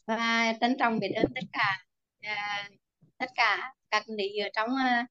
và 0.07 0.53
trân 0.61 0.76
trọng 0.80 0.99
biết 0.99 1.11
ơn 1.15 1.26
tất 1.36 1.45
cả 1.53 1.86
à, 2.21 2.69
tất 3.17 3.30
cả 3.36 3.73
các 3.91 4.03
lý 4.07 4.38
ở 4.38 4.49
trong 4.53 4.76
à, 4.76 5.07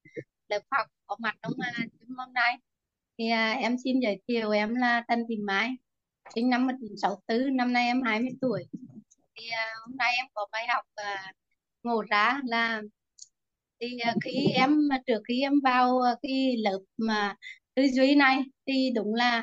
lớp 0.49 0.61
học 0.71 0.87
có 1.07 1.17
mặt 1.21 1.37
trong 1.43 1.53
à, 1.61 1.73
hôm 2.19 2.33
nay. 2.33 2.57
Thì 3.19 3.31
à, 3.31 3.53
em 3.53 3.77
xin 3.85 4.01
giới 4.01 4.21
thiệu 4.29 4.51
em 4.51 4.75
là 4.75 5.05
Trần 5.09 5.25
Thị 5.29 5.37
Mai 5.37 5.77
sinh 6.35 6.51
năm 6.51 6.67
1964 6.67 7.57
năm 7.57 7.73
nay 7.73 7.87
em 7.87 8.03
20 8.03 8.31
tuổi. 8.41 8.65
Thì 9.37 9.47
uh, 9.49 9.81
hôm 9.87 9.97
nay 9.97 10.13
em 10.17 10.27
có 10.35 10.47
bài 10.53 10.67
học 10.69 10.85
uh, 11.01 11.37
ngộ 11.83 12.03
ra 12.03 12.41
là 12.45 12.83
thì 13.81 13.99
uh, 14.11 14.17
khi 14.25 14.47
em 14.55 14.89
trước 15.07 15.23
khi 15.29 15.41
em 15.41 15.53
vào 15.65 15.95
uh, 15.97 16.19
cái 16.23 16.57
lớp 16.57 16.79
mà 16.97 17.37
tư 17.75 17.83
duy 17.93 18.15
này 18.15 18.39
thì 18.67 18.91
đúng 18.95 19.15
là 19.15 19.39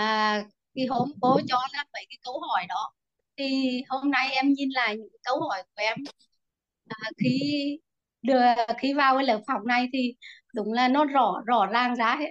uh, 0.00 0.46
cái 0.74 0.86
hôm 0.88 1.12
cô 1.20 1.40
cho 1.48 1.58
là 1.72 1.84
mấy 1.92 2.06
cái 2.10 2.18
câu 2.22 2.40
hỏi 2.40 2.66
đó. 2.68 2.92
Thì 3.36 3.82
hôm 3.88 4.10
nay 4.10 4.30
em 4.32 4.52
nhìn 4.52 4.68
lại 4.70 4.96
những 4.96 5.08
câu 5.22 5.40
hỏi 5.40 5.62
của 5.62 5.82
em. 5.82 5.98
À, 6.88 7.10
khi 7.18 7.78
đưa 8.22 8.40
khi 8.78 8.94
vào 8.94 9.16
cái 9.16 9.24
lớp 9.24 9.40
học 9.48 9.60
này 9.66 9.88
thì 9.92 10.14
đúng 10.54 10.72
là 10.72 10.88
nó 10.88 11.04
rõ 11.04 11.42
rõ 11.46 11.66
ràng 11.66 11.96
ra 11.96 12.16
hết 12.16 12.30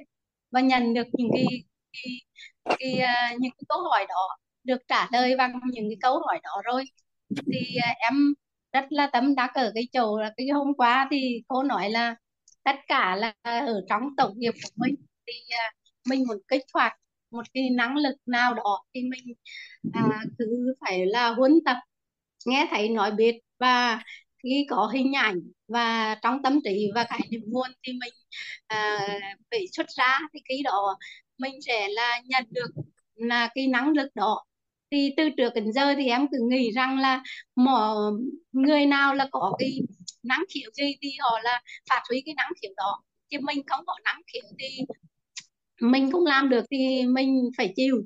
và 0.51 0.61
nhận 0.61 0.93
được 0.93 1.07
những 1.13 1.29
cái, 1.33 1.45
cái, 1.93 2.13
thì 2.65 2.93
uh, 2.93 3.41
những 3.41 3.51
cái 3.51 3.63
câu 3.69 3.79
hỏi 3.83 4.05
đó 4.09 4.37
được 4.63 4.81
trả 4.87 5.07
lời 5.11 5.35
bằng 5.37 5.59
những 5.71 5.85
cái 5.89 5.97
câu 6.01 6.19
hỏi 6.27 6.39
đó 6.43 6.61
rồi. 6.65 6.83
Thì 7.29 7.77
uh, 7.77 7.97
em 7.97 8.33
rất 8.73 8.85
là 8.89 9.09
tâm 9.13 9.35
đắc 9.35 9.51
ở 9.53 9.71
cái 9.75 9.87
chỗ 9.93 10.19
là 10.19 10.33
cái 10.37 10.47
hôm 10.47 10.73
qua 10.77 11.07
thì 11.11 11.41
cô 11.47 11.63
nói 11.63 11.89
là 11.89 12.15
tất 12.63 12.75
cả 12.87 13.15
là 13.15 13.33
ở 13.41 13.81
trong 13.89 14.03
tổng 14.17 14.33
nghiệp 14.39 14.53
của 14.63 14.69
mình 14.75 14.95
thì 15.27 15.33
uh, 15.33 15.73
mình 16.05 16.23
muốn 16.27 16.37
kích 16.47 16.63
hoạt 16.73 16.93
một 17.33 17.43
cái 17.53 17.69
năng 17.69 17.97
lực 17.97 18.15
nào 18.25 18.53
đó 18.53 18.83
thì 18.93 19.01
mình 19.01 19.35
à, 19.93 20.01
cứ 20.39 20.75
phải 20.81 21.05
là 21.05 21.29
huấn 21.29 21.51
tập 21.65 21.77
nghe 22.45 22.67
thấy 22.71 22.89
nói 22.89 23.11
biết 23.11 23.39
và 23.59 24.03
khi 24.43 24.65
có 24.69 24.91
hình 24.93 25.13
ảnh 25.13 25.41
và 25.67 26.15
trong 26.21 26.43
tâm 26.43 26.59
trí 26.63 26.91
và 26.95 27.03
cái 27.09 27.19
niềm 27.31 27.41
nguồn 27.45 27.67
thì 27.83 27.93
mình 27.93 28.13
à, 28.67 29.07
phải 29.51 29.65
xuất 29.73 29.87
ra 29.89 30.19
thì 30.33 30.39
cái 30.49 30.57
đó 30.63 30.97
mình 31.37 31.61
sẽ 31.61 31.87
là 31.89 32.21
nhận 32.25 32.43
được, 32.49 32.71
là 33.15 33.49
cái 33.55 33.67
năng 33.67 33.89
lực 33.91 34.09
đó. 34.15 34.43
Thì 34.91 35.13
từ 35.17 35.29
trước 35.37 35.49
đến 35.55 35.73
giờ 35.73 35.93
thì 35.97 36.07
em 36.07 36.27
cứ 36.31 36.37
nghĩ 36.49 36.71
rằng 36.71 36.99
là 36.99 37.23
mọi 37.55 37.95
người 38.51 38.85
nào 38.85 39.13
là 39.13 39.27
có 39.31 39.55
cái 39.59 39.79
năng 40.23 40.43
khiếu 40.53 40.71
gì 40.73 40.95
thì 41.01 41.09
họ 41.19 41.39
là 41.43 41.61
phát 41.89 42.01
huy 42.09 42.21
cái 42.25 42.33
năng 42.35 42.51
khiếu 42.61 42.71
đó. 42.77 43.01
Chứ 43.29 43.37
mình 43.41 43.61
không 43.67 43.85
có 43.85 43.95
năng 44.03 44.21
khiếu 44.33 44.43
thì 44.59 44.85
mình 45.81 46.11
không 46.11 46.25
làm 46.25 46.49
được 46.49 46.65
thì 46.71 47.07
mình 47.07 47.49
phải 47.57 47.73
chịu. 47.75 48.03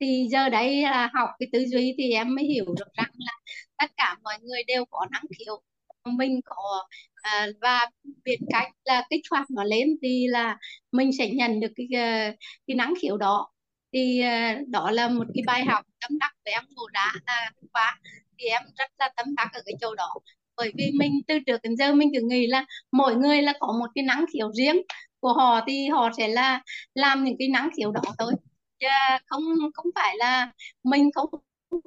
Thì 0.00 0.28
giờ 0.30 0.48
đấy 0.48 0.82
là 0.82 1.10
học 1.14 1.28
cái 1.38 1.48
tư 1.52 1.64
duy 1.68 1.94
thì 1.98 2.12
em 2.12 2.34
mới 2.34 2.44
hiểu 2.44 2.64
được 2.64 2.94
rằng 2.94 3.10
là 3.18 3.32
tất 3.78 3.92
cả 3.96 4.16
mọi 4.22 4.38
người 4.42 4.62
đều 4.66 4.84
có 4.90 5.06
năng 5.10 5.24
khiếu. 5.38 5.62
Mình 6.04 6.40
có 6.44 6.86
à, 7.26 7.46
và 7.60 7.86
biết 8.24 8.36
cách 8.52 8.68
là 8.84 9.02
kích 9.10 9.20
hoạt 9.30 9.46
nó 9.50 9.64
lên 9.64 9.88
thì 10.02 10.26
là 10.28 10.56
mình 10.92 11.10
sẽ 11.18 11.28
nhận 11.30 11.60
được 11.60 11.72
cái 11.76 11.86
ờ, 11.94 12.36
cái 12.66 12.74
năng 12.76 12.94
khiếu 13.02 13.16
đó. 13.16 13.48
Thì 13.92 14.20
ờ, 14.20 14.28
đó 14.68 14.90
là 14.90 15.08
một 15.08 15.24
cái 15.34 15.42
bài 15.46 15.64
học 15.64 15.84
tâm 16.00 16.18
đắc 16.18 16.32
với 16.44 16.52
em 16.54 16.64
ngộ 16.76 16.88
đã 16.92 17.12
là 17.26 17.50
và 17.74 17.94
thì 18.38 18.46
em 18.46 18.62
rất 18.78 18.90
là 18.98 19.08
tâm 19.16 19.34
đắc 19.36 19.48
ở 19.52 19.60
cái 19.66 19.74
chỗ 19.80 19.94
đó. 19.94 20.08
Bởi 20.56 20.72
vì 20.78 20.90
mình 20.98 21.12
từ 21.28 21.38
trước 21.46 21.62
đến 21.62 21.76
giờ 21.76 21.92
mình 21.94 22.10
cứ 22.14 22.20
nghĩ 22.24 22.46
là 22.46 22.64
mỗi 22.92 23.16
người 23.16 23.42
là 23.42 23.52
có 23.60 23.66
một 23.80 23.86
cái 23.94 24.04
năng 24.04 24.24
khiếu 24.32 24.52
riêng 24.52 24.76
của 25.20 25.32
họ 25.32 25.60
thì 25.66 25.88
họ 25.88 26.10
sẽ 26.18 26.28
là 26.28 26.60
làm 26.94 27.24
những 27.24 27.36
cái 27.38 27.48
năng 27.48 27.70
khiếu 27.76 27.92
đó 27.92 28.00
thôi. 28.18 28.32
Chứ 28.80 28.86
không 29.26 29.42
không 29.74 29.86
phải 29.94 30.14
là 30.18 30.52
mình 30.84 31.10
không 31.14 31.26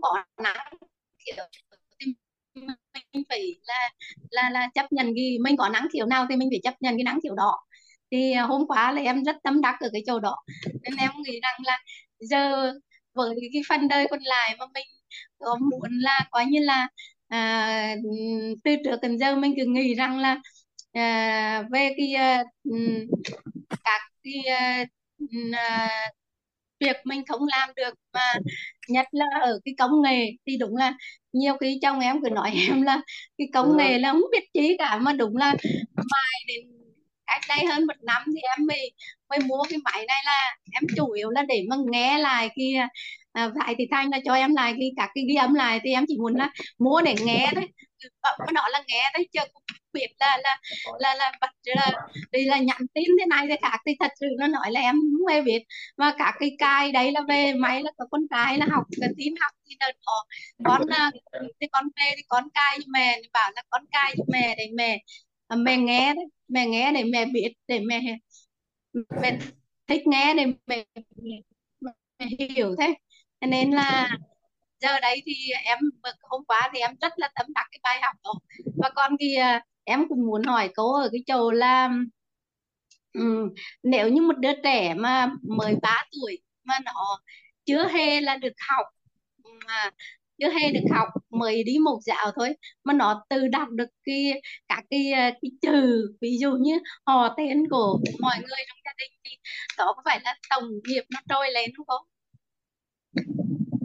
có 0.02 0.24
năng 0.44 0.58
khiếu 1.26 1.46
mình 3.14 3.24
phải 3.30 3.56
là 3.64 3.89
là 4.32 4.50
là 4.50 4.68
chấp 4.76 4.91
nhận 4.91 5.08
cái 5.16 5.38
mình 5.43 5.58
có 5.58 5.70
nắng 5.70 5.88
kiểu 5.93 6.06
nào 6.06 6.26
thì 6.30 6.36
mình 6.36 6.50
phải 6.52 6.60
chấp 6.64 6.74
nhận 6.82 6.95
cái 6.97 7.04
nắng 7.04 7.20
kiểu 7.24 7.36
đó. 7.36 7.58
Thì 8.12 8.32
à, 8.34 8.43
hôm 8.43 8.68
qua 8.68 8.91
là 8.91 9.02
em 9.02 9.24
rất 9.24 9.36
tâm 9.43 9.62
đắc 9.62 9.76
ở 9.80 9.89
cái 9.93 10.04
chỗ 10.08 10.20
đó. 10.20 10.36
Nên 10.84 10.95
em 11.00 11.12
nghĩ 11.26 11.39
rằng 11.43 11.56
là 11.66 11.80
giờ 12.20 12.74
với 13.14 13.36
cái 13.54 13.62
phần 13.70 13.88
đời 13.88 14.08
còn 14.10 14.20
lại 14.24 14.56
mà 14.60 14.66
mình 14.74 14.86
có 15.39 15.56
muốn 15.72 15.89
là 16.00 16.28
coi 16.32 16.45
như 16.45 16.60
là 16.64 16.88
à, 17.28 17.95
từ 18.64 18.76
trước 18.86 18.95
đến 19.02 19.18
giờ 19.20 19.36
mình 19.36 19.54
cứ 19.58 19.64
nghĩ 19.68 19.95
rằng 19.95 20.18
là 20.20 20.38
à, 20.93 21.64
về 21.72 21.89
cái 21.97 22.14
à, 22.14 22.43
các 23.84 24.02
cái 24.24 24.34
à, 24.52 24.86
à 25.54 25.89
việc 26.80 26.96
mình 27.06 27.26
không 27.28 27.42
làm 27.48 27.70
được 27.76 27.94
mà 28.14 28.34
nhất 28.90 29.08
là 29.12 29.26
ở 29.42 29.60
cái 29.66 29.74
công 29.78 30.02
nghệ 30.02 30.32
thì 30.48 30.58
đúng 30.58 30.76
là 30.76 30.94
nhiều 31.34 31.58
khi 31.62 31.80
chồng 31.82 32.00
em 32.00 32.22
cứ 32.24 32.30
nói 32.30 32.52
em 32.70 32.82
là 32.82 33.02
cái 33.38 33.48
công 33.54 33.78
nghệ 33.78 34.00
là 34.00 34.12
không 34.12 34.22
biết 34.32 34.44
chí 34.54 34.76
cả 34.80 34.98
mà 34.98 35.14
đúng 35.14 35.38
là 35.38 35.56
mai 35.96 36.44
đến 36.48 36.68
cách 37.28 37.42
đây 37.50 37.66
hơn 37.66 37.88
một 37.88 37.94
năm 38.04 38.22
thì 38.36 38.42
em 38.58 38.68
mới 38.68 38.92
mới 39.30 39.40
mua 39.40 39.64
cái 39.70 39.80
máy 39.84 40.06
này 40.08 40.22
là 40.26 40.58
em 40.72 40.84
chủ 40.98 41.12
yếu 41.12 41.30
là 41.30 41.44
để 41.48 41.64
mà 41.70 41.76
nghe 41.92 42.18
lại 42.20 42.50
cái 42.56 42.74
à, 43.32 43.52
thì 43.78 43.86
thanh 43.92 44.10
là 44.10 44.20
cho 44.26 44.34
em 44.34 44.56
lại 44.56 44.74
cái 44.80 44.92
các 44.98 45.10
cái 45.16 45.24
ghi 45.30 45.36
âm 45.36 45.54
lại 45.54 45.80
thì 45.84 45.92
em 45.94 46.06
chỉ 46.08 46.18
muốn 46.18 46.36
là 46.36 46.52
mua 46.80 47.02
để 47.02 47.16
nghe 47.26 47.52
thôi. 47.56 47.68
Nó 48.54 48.68
là 48.70 48.84
nghe 48.88 49.12
đấy 49.14 49.28
chứ 49.34 49.40
cũng 49.94 50.02
biết 50.02 50.08
là 50.20 50.38
là 50.44 50.58
là 51.00 51.16
là 51.16 51.32
bật 51.42 51.50
là 51.64 51.92
đây 52.32 52.46
là 52.46 52.58
nhắn 52.60 52.78
tin 52.94 53.04
thế 53.20 53.26
này 53.30 53.46
thế 53.50 53.58
khác. 53.62 53.78
Thì 53.86 53.94
thật 54.00 54.12
sự 54.20 54.28
nó 54.40 54.48
nói 54.48 54.72
là 54.72 54.82
em 54.82 54.96
không 54.96 55.28
hề 55.36 55.42
biết 55.42 55.64
mà 55.98 56.16
cả 56.18 56.34
cái 56.40 56.56
cài 56.60 56.92
đấy 56.92 57.12
là 57.12 57.22
về 57.28 57.54
máy 57.54 57.84
là 57.84 57.92
có 57.98 58.06
con 58.12 58.22
cái 58.30 58.58
là 58.58 58.66
học 58.72 58.84
cái 59.02 59.10
tin 59.18 59.34
học 59.42 59.52
thì 59.70 59.76
đợt 59.80 59.92
đó 60.06 60.26
con 60.66 60.82
à, 60.90 61.12
thì 61.62 61.68
con 61.72 61.86
về 61.96 62.14
thì 62.18 62.24
con 62.28 62.50
cài 62.54 62.78
cho 62.80 62.86
mẹ 62.88 63.22
bảo 63.34 63.52
là 63.56 63.64
con 63.70 63.86
cài 63.92 64.14
cho 64.18 64.24
mẹ 64.28 64.56
để 64.58 64.68
mẹ 64.76 65.00
à, 65.48 65.56
mẹ 65.56 65.78
nghe 65.78 66.14
đấy 66.16 66.26
mẹ 66.48 66.66
nghe 66.68 66.92
để 66.92 67.04
mẹ 67.04 67.26
biết 67.26 67.54
để 67.68 67.80
mẹ 67.80 68.02
mẹ 69.22 69.38
thích 69.88 70.08
nghe 70.08 70.34
để 70.34 70.46
mẹ, 70.68 70.86
mẹ 71.82 72.28
hiểu 72.50 72.76
thế. 72.80 72.94
Nên 73.42 73.72
là 73.72 74.10
giờ 74.80 75.00
đấy 75.00 75.22
thì 75.26 75.34
em 75.64 75.80
hôm 76.22 76.46
qua 76.46 76.70
thì 76.74 76.80
em 76.80 76.96
rất 77.02 77.14
là 77.18 77.30
tâm 77.36 77.46
đắc 77.56 77.68
cái 77.72 77.80
bài 77.84 78.00
học 78.02 78.16
đó. 78.24 78.34
Và 78.78 78.90
còn 78.96 79.18
thì 79.20 79.36
à, 79.36 79.62
em 79.90 80.08
cũng 80.10 80.26
muốn 80.26 80.44
hỏi 80.44 80.70
cô 80.76 80.94
ở 80.94 81.10
cái 81.12 81.24
chỗ 81.28 81.52
là 81.52 81.90
um, 83.14 83.50
nếu 83.84 84.10
như 84.10 84.22
một 84.22 84.38
đứa 84.38 84.54
trẻ 84.64 84.94
mà 84.94 85.32
13 85.42 86.06
tuổi 86.12 86.40
mà 86.64 86.80
nó 86.86 87.20
chưa 87.66 87.88
hề 87.88 88.22
là 88.22 88.38
được 88.38 88.54
học 88.70 88.86
mà 89.68 89.90
chưa 90.40 90.50
hề 90.50 90.72
được 90.72 90.88
học 90.92 91.08
mới 91.30 91.64
đi 91.64 91.78
một 91.80 92.00
dạo 92.06 92.32
thôi 92.36 92.56
mà 92.84 92.94
nó 92.94 93.26
tự 93.30 93.48
đọc 93.48 93.70
được 93.70 93.90
cái 94.06 94.42
các 94.68 94.84
cái 94.90 95.12
ờ, 95.12 95.32
cái 95.42 95.52
chữ 95.62 96.08
ví 96.22 96.38
dụ 96.42 96.52
như 96.52 96.80
họ 97.06 97.34
tên 97.38 97.70
của 97.70 98.00
mọi 98.20 98.38
người 98.38 98.60
trong 98.68 98.78
gia 98.86 98.92
đình 98.98 99.12
thì 99.24 99.38
đó 99.78 99.94
có 99.96 100.02
phải 100.06 100.20
là 100.24 100.36
tổng 100.50 100.70
nghiệp 100.88 101.04
nó 101.10 101.20
trôi 101.30 101.52
lên 101.52 101.70
không 101.78 101.86
không? 101.88 102.06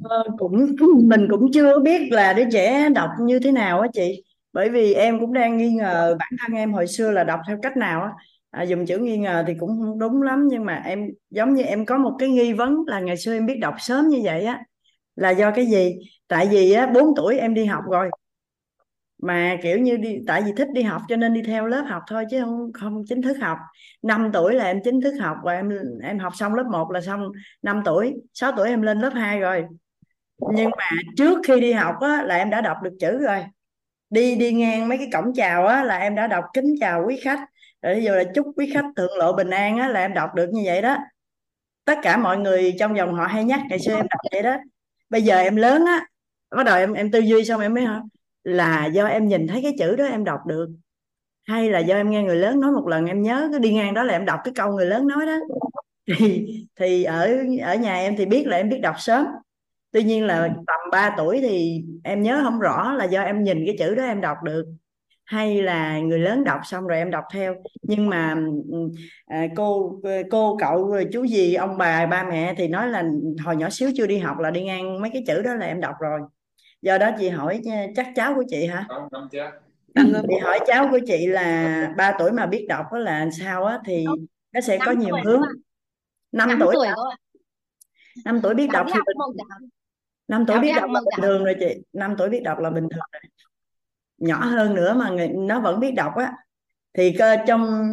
Ờ, 0.04 0.24
cũng 0.38 0.76
mình 1.08 1.26
cũng 1.30 1.52
chưa 1.52 1.78
biết 1.78 2.00
là 2.10 2.32
đứa 2.32 2.44
trẻ 2.52 2.88
đọc 2.94 3.10
như 3.20 3.38
thế 3.38 3.52
nào 3.52 3.80
á 3.80 3.88
chị 3.92 4.22
bởi 4.54 4.70
vì 4.70 4.94
em 4.94 5.20
cũng 5.20 5.32
đang 5.32 5.56
nghi 5.56 5.70
ngờ 5.70 6.16
bản 6.18 6.32
thân 6.40 6.56
em 6.56 6.72
hồi 6.72 6.86
xưa 6.86 7.10
là 7.10 7.24
đọc 7.24 7.40
theo 7.48 7.58
cách 7.62 7.76
nào 7.76 8.02
á. 8.02 8.10
À, 8.50 8.62
dùng 8.62 8.86
chữ 8.86 8.98
nghi 8.98 9.18
ngờ 9.18 9.44
thì 9.46 9.54
cũng 9.58 9.68
không 9.68 9.98
đúng 9.98 10.22
lắm 10.22 10.48
nhưng 10.50 10.64
mà 10.64 10.82
em 10.84 11.08
giống 11.30 11.54
như 11.54 11.62
em 11.62 11.86
có 11.86 11.98
một 11.98 12.16
cái 12.18 12.28
nghi 12.28 12.52
vấn 12.52 12.76
là 12.86 13.00
ngày 13.00 13.16
xưa 13.16 13.32
em 13.34 13.46
biết 13.46 13.58
đọc 13.60 13.74
sớm 13.78 14.08
như 14.08 14.20
vậy 14.24 14.44
á. 14.44 14.60
Là 15.16 15.30
do 15.30 15.50
cái 15.50 15.66
gì? 15.66 15.94
Tại 16.28 16.48
vì 16.50 16.72
á 16.72 16.86
4 16.86 17.14
tuổi 17.16 17.38
em 17.38 17.54
đi 17.54 17.64
học 17.64 17.84
rồi. 17.90 18.10
Mà 19.22 19.56
kiểu 19.62 19.78
như 19.78 19.96
đi 19.96 20.18
tại 20.26 20.42
vì 20.42 20.52
thích 20.56 20.68
đi 20.72 20.82
học 20.82 21.02
cho 21.08 21.16
nên 21.16 21.34
đi 21.34 21.42
theo 21.42 21.66
lớp 21.66 21.84
học 21.88 22.02
thôi 22.08 22.24
chứ 22.30 22.40
không 22.40 22.72
không 22.72 23.02
chính 23.08 23.22
thức 23.22 23.36
học. 23.40 23.58
5 24.02 24.30
tuổi 24.32 24.54
là 24.54 24.64
em 24.64 24.80
chính 24.84 25.00
thức 25.00 25.14
học 25.20 25.36
và 25.44 25.52
em 25.52 25.70
em 26.02 26.18
học 26.18 26.32
xong 26.36 26.54
lớp 26.54 26.64
1 26.72 26.90
là 26.90 27.00
xong 27.00 27.28
5 27.62 27.82
tuổi. 27.84 28.14
6 28.34 28.52
tuổi 28.56 28.68
em 28.68 28.82
lên 28.82 29.00
lớp 29.00 29.12
2 29.14 29.40
rồi. 29.40 29.64
Nhưng 30.38 30.70
mà 30.78 30.90
trước 31.16 31.38
khi 31.46 31.60
đi 31.60 31.72
học 31.72 31.94
á, 32.00 32.22
là 32.26 32.36
em 32.36 32.50
đã 32.50 32.60
đọc 32.60 32.76
được 32.82 32.96
chữ 33.00 33.18
rồi 33.18 33.44
đi 34.14 34.34
đi 34.34 34.52
ngang 34.52 34.88
mấy 34.88 34.98
cái 34.98 35.08
cổng 35.12 35.34
chào 35.34 35.66
á, 35.66 35.84
là 35.84 35.98
em 35.98 36.14
đã 36.14 36.26
đọc 36.26 36.44
kính 36.54 36.74
chào 36.80 37.04
quý 37.06 37.20
khách. 37.24 37.40
Rồi 37.82 38.02
giờ 38.02 38.16
là 38.16 38.24
chúc 38.34 38.46
quý 38.56 38.70
khách 38.74 38.84
thượng 38.96 39.16
lộ 39.18 39.32
bình 39.32 39.50
an 39.50 39.78
á, 39.78 39.88
là 39.88 40.00
em 40.00 40.14
đọc 40.14 40.30
được 40.34 40.50
như 40.52 40.62
vậy 40.64 40.82
đó. 40.82 40.96
Tất 41.84 41.98
cả 42.02 42.16
mọi 42.16 42.38
người 42.38 42.74
trong 42.78 42.94
vòng 42.94 43.14
họ 43.14 43.26
hay 43.26 43.44
nhắc 43.44 43.60
ngày 43.68 43.78
xưa 43.78 43.94
em 43.94 44.06
đọc 44.10 44.20
vậy 44.32 44.42
đó. 44.42 44.56
Bây 45.10 45.22
giờ 45.22 45.38
em 45.38 45.56
lớn 45.56 45.84
á 45.86 46.06
bắt 46.56 46.62
đầu 46.62 46.76
em 46.76 46.92
em 46.92 47.10
tư 47.10 47.18
duy 47.18 47.44
xong 47.44 47.60
em 47.60 47.74
mới 47.74 47.84
hỏi 47.84 48.00
là 48.44 48.86
do 48.86 49.06
em 49.06 49.28
nhìn 49.28 49.46
thấy 49.46 49.62
cái 49.62 49.72
chữ 49.78 49.96
đó 49.96 50.04
em 50.04 50.24
đọc 50.24 50.40
được? 50.46 50.68
Hay 51.48 51.70
là 51.70 51.78
do 51.78 51.96
em 51.96 52.10
nghe 52.10 52.22
người 52.22 52.36
lớn 52.36 52.60
nói 52.60 52.72
một 52.72 52.86
lần 52.88 53.06
em 53.06 53.22
nhớ 53.22 53.48
cứ 53.52 53.58
đi 53.58 53.74
ngang 53.74 53.94
đó 53.94 54.02
là 54.02 54.12
em 54.12 54.24
đọc 54.24 54.40
cái 54.44 54.54
câu 54.56 54.72
người 54.72 54.86
lớn 54.86 55.06
nói 55.06 55.26
đó? 55.26 55.36
Thì 56.18 56.46
thì 56.76 57.04
ở 57.04 57.36
ở 57.62 57.74
nhà 57.74 57.94
em 57.94 58.16
thì 58.16 58.26
biết 58.26 58.46
là 58.46 58.56
em 58.56 58.68
biết 58.68 58.78
đọc 58.82 58.94
sớm 58.98 59.26
tuy 59.94 60.02
nhiên 60.02 60.24
là 60.24 60.48
tầm 60.66 60.80
3 60.92 61.14
tuổi 61.16 61.40
thì 61.40 61.84
em 62.04 62.22
nhớ 62.22 62.40
không 62.42 62.60
rõ 62.60 62.92
là 62.92 63.04
do 63.04 63.22
em 63.22 63.44
nhìn 63.44 63.66
cái 63.66 63.76
chữ 63.78 63.94
đó 63.94 64.04
em 64.04 64.20
đọc 64.20 64.36
được 64.42 64.64
hay 65.24 65.62
là 65.62 66.00
người 66.00 66.18
lớn 66.18 66.44
đọc 66.44 66.60
xong 66.64 66.86
rồi 66.86 66.98
em 66.98 67.10
đọc 67.10 67.24
theo. 67.32 67.54
Nhưng 67.82 68.08
mà 68.08 68.36
à, 69.26 69.46
cô 69.56 70.00
cô 70.30 70.56
cậu 70.60 70.88
rồi 70.88 71.08
chú 71.12 71.24
gì 71.24 71.54
ông 71.54 71.78
bà 71.78 72.06
ba 72.06 72.24
mẹ 72.30 72.54
thì 72.58 72.68
nói 72.68 72.88
là 72.88 73.04
hồi 73.44 73.56
nhỏ 73.56 73.70
xíu 73.70 73.90
chưa 73.96 74.06
đi 74.06 74.18
học 74.18 74.38
là 74.38 74.50
đi 74.50 74.64
ngang 74.64 75.00
mấy 75.00 75.10
cái 75.10 75.24
chữ 75.26 75.42
đó 75.42 75.54
là 75.54 75.66
em 75.66 75.80
đọc 75.80 75.94
rồi. 76.00 76.20
Do 76.82 76.98
đó 76.98 77.10
chị 77.18 77.28
hỏi 77.28 77.60
chắc 77.96 78.06
cháu 78.14 78.34
của 78.34 78.44
chị 78.48 78.66
hả? 78.66 78.86
Chị 80.28 80.38
hỏi 80.42 80.60
cháu 80.66 80.88
của 80.90 81.00
chị 81.06 81.26
là 81.26 81.88
3 81.96 82.12
tuổi 82.18 82.32
mà 82.32 82.46
biết 82.46 82.66
đọc 82.68 82.86
đó 82.92 82.98
là 82.98 83.28
sao 83.40 83.64
á 83.64 83.78
thì 83.86 84.04
nó 84.52 84.60
sẽ 84.60 84.78
có 84.86 84.92
nhiều 84.92 85.16
hướng. 85.24 85.42
5 86.32 86.48
tuổi 86.60 86.74
tuổi 86.74 86.86
5 88.24 88.40
tuổi 88.42 88.54
biết 88.54 88.68
đọc 88.72 88.86
thì 88.94 89.00
mình. 89.06 89.70
5 90.28 90.44
tuổi 90.46 90.58
biết 90.60 90.72
đọc 90.76 90.90
là 90.90 91.00
bình 91.00 91.22
thường 91.22 91.44
rồi 91.44 91.56
chị. 91.60 91.82
5 91.92 92.14
tuổi 92.18 92.28
biết 92.28 92.42
đọc 92.42 92.58
là 92.58 92.70
bình 92.70 92.88
thường 92.90 93.04
rồi. 93.12 93.22
Nhỏ 94.18 94.44
hơn 94.44 94.74
nữa 94.74 94.94
mà 94.94 95.10
người, 95.10 95.28
nó 95.28 95.60
vẫn 95.60 95.80
biết 95.80 95.90
đọc 95.90 96.12
á. 96.16 96.32
Thì 96.94 97.12
cơ 97.18 97.36
trong 97.46 97.92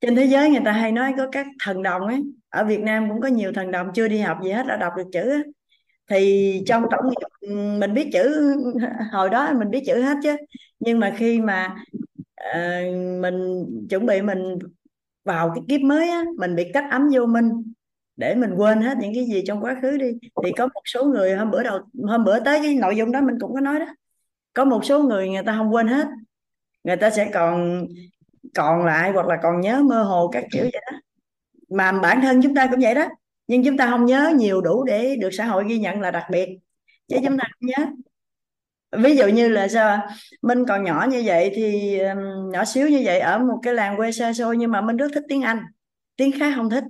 trên 0.00 0.16
thế 0.16 0.24
giới 0.24 0.50
người 0.50 0.62
ta 0.64 0.72
hay 0.72 0.92
nói 0.92 1.14
có 1.16 1.28
các 1.32 1.46
thần 1.64 1.82
đồng 1.82 2.02
ấy. 2.02 2.22
Ở 2.48 2.64
Việt 2.64 2.80
Nam 2.80 3.08
cũng 3.08 3.20
có 3.20 3.28
nhiều 3.28 3.52
thần 3.52 3.70
đồng 3.70 3.90
chưa 3.94 4.08
đi 4.08 4.18
học 4.18 4.38
gì 4.44 4.50
hết 4.50 4.66
đã 4.66 4.76
đọc 4.76 4.92
được 4.96 5.06
chữ 5.12 5.30
á. 5.30 5.42
Thì 6.10 6.62
trong 6.66 6.84
tổng 6.90 7.08
nghiệp 7.08 7.48
mình 7.78 7.94
biết 7.94 8.10
chữ 8.12 8.54
hồi 9.12 9.30
đó 9.30 9.52
mình 9.58 9.70
biết 9.70 9.82
chữ 9.86 10.02
hết 10.02 10.16
chứ. 10.22 10.36
Nhưng 10.78 11.00
mà 11.00 11.14
khi 11.18 11.40
mà 11.40 11.74
uh, 12.50 13.20
mình 13.20 13.66
chuẩn 13.90 14.06
bị 14.06 14.22
mình 14.22 14.58
vào 15.24 15.52
cái 15.54 15.64
kiếp 15.68 15.80
mới 15.80 16.08
á 16.08 16.24
mình 16.38 16.54
bị 16.54 16.70
cách 16.72 16.84
ấm 16.90 17.08
vô 17.14 17.26
minh 17.26 17.72
để 18.16 18.34
mình 18.34 18.54
quên 18.54 18.82
hết 18.82 18.98
những 18.98 19.14
cái 19.14 19.24
gì 19.24 19.42
trong 19.46 19.64
quá 19.64 19.76
khứ 19.82 19.96
đi. 19.96 20.12
Thì 20.44 20.52
có 20.52 20.66
một 20.66 20.82
số 20.84 21.04
người 21.04 21.34
hôm 21.36 21.50
bữa 21.50 21.62
đầu, 21.62 21.78
hôm 22.08 22.24
bữa 22.24 22.40
tới 22.40 22.60
cái 22.62 22.74
nội 22.74 22.96
dung 22.96 23.12
đó 23.12 23.20
mình 23.20 23.36
cũng 23.40 23.54
có 23.54 23.60
nói 23.60 23.78
đó. 23.78 23.86
Có 24.54 24.64
một 24.64 24.84
số 24.84 25.02
người 25.02 25.28
người 25.28 25.42
ta 25.46 25.54
không 25.56 25.74
quên 25.74 25.88
hết. 25.88 26.06
Người 26.84 26.96
ta 26.96 27.10
sẽ 27.10 27.30
còn 27.34 27.86
còn 28.54 28.84
lại 28.84 29.10
hoặc 29.10 29.26
là 29.26 29.36
còn 29.42 29.60
nhớ 29.60 29.82
mơ 29.82 30.02
hồ 30.02 30.28
các 30.28 30.44
kiểu 30.52 30.62
vậy 30.62 30.82
đó. 30.90 30.98
Mà 31.68 31.92
bản 31.92 32.20
thân 32.20 32.42
chúng 32.42 32.54
ta 32.54 32.66
cũng 32.66 32.80
vậy 32.80 32.94
đó. 32.94 33.08
Nhưng 33.46 33.64
chúng 33.64 33.76
ta 33.76 33.90
không 33.90 34.06
nhớ 34.06 34.32
nhiều 34.36 34.60
đủ 34.60 34.84
để 34.84 35.16
được 35.16 35.30
xã 35.32 35.44
hội 35.44 35.64
ghi 35.68 35.78
nhận 35.78 36.00
là 36.00 36.10
đặc 36.10 36.24
biệt. 36.30 36.48
Chứ 37.08 37.16
chúng 37.24 37.38
ta 37.38 37.44
không 37.44 37.68
nhớ. 37.68 37.86
Ví 39.02 39.16
dụ 39.16 39.26
như 39.26 39.48
là 39.48 39.68
sao 39.68 39.98
Minh 40.42 40.64
còn 40.68 40.84
nhỏ 40.84 41.06
như 41.10 41.22
vậy 41.24 41.52
thì 41.54 41.98
nhỏ 42.52 42.64
xíu 42.64 42.88
như 42.88 43.02
vậy 43.04 43.20
ở 43.20 43.38
một 43.38 43.58
cái 43.62 43.74
làng 43.74 43.96
quê 43.96 44.12
xa 44.12 44.32
xôi 44.32 44.56
nhưng 44.56 44.70
mà 44.70 44.80
Minh 44.80 44.96
rất 44.96 45.08
thích 45.14 45.24
tiếng 45.28 45.42
Anh. 45.42 45.58
Tiếng 46.16 46.38
khác 46.38 46.52
không 46.56 46.70
thích 46.70 46.84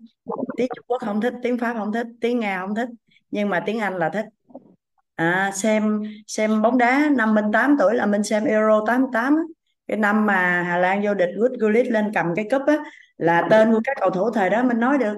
tiếng 0.57 0.69
Trung 0.77 0.85
Quốc 0.89 1.03
không 1.05 1.21
thích 1.21 1.35
tiếng 1.43 1.59
Pháp 1.59 1.75
không 1.75 1.93
thích 1.93 2.07
tiếng 2.21 2.41
Nga 2.41 2.61
không 2.61 2.75
thích 2.75 2.89
nhưng 3.31 3.49
mà 3.49 3.63
tiếng 3.67 3.81
Anh 3.81 3.97
là 3.99 4.09
thích. 4.09 4.27
À, 5.15 5.51
xem 5.55 6.03
xem 6.27 6.63
bóng 6.63 6.79
đá 6.79 7.09
năm 7.17 7.35
mình 7.35 7.45
8 7.53 7.77
tuổi 7.79 7.95
là 7.95 8.07
mình 8.07 8.23
xem 8.23 8.45
Euro 8.45 8.85
88 8.87 9.47
cái 9.87 9.97
năm 9.97 10.27
mà 10.27 10.63
Hà 10.63 10.79
Lan 10.79 11.03
vô 11.05 11.15
địch 11.15 11.31
Good 11.37 11.53
Gullit 11.53 11.87
lên 11.87 12.11
cầm 12.15 12.27
cái 12.37 12.49
cúp 12.51 12.63
á 12.67 12.77
là 13.17 13.49
tên 13.51 13.73
của 13.73 13.81
các 13.85 13.97
cầu 14.01 14.11
thủ 14.11 14.31
thời 14.31 14.51
đó 14.51 14.63
mình 14.63 14.81
nói 14.81 14.99
được. 14.99 15.15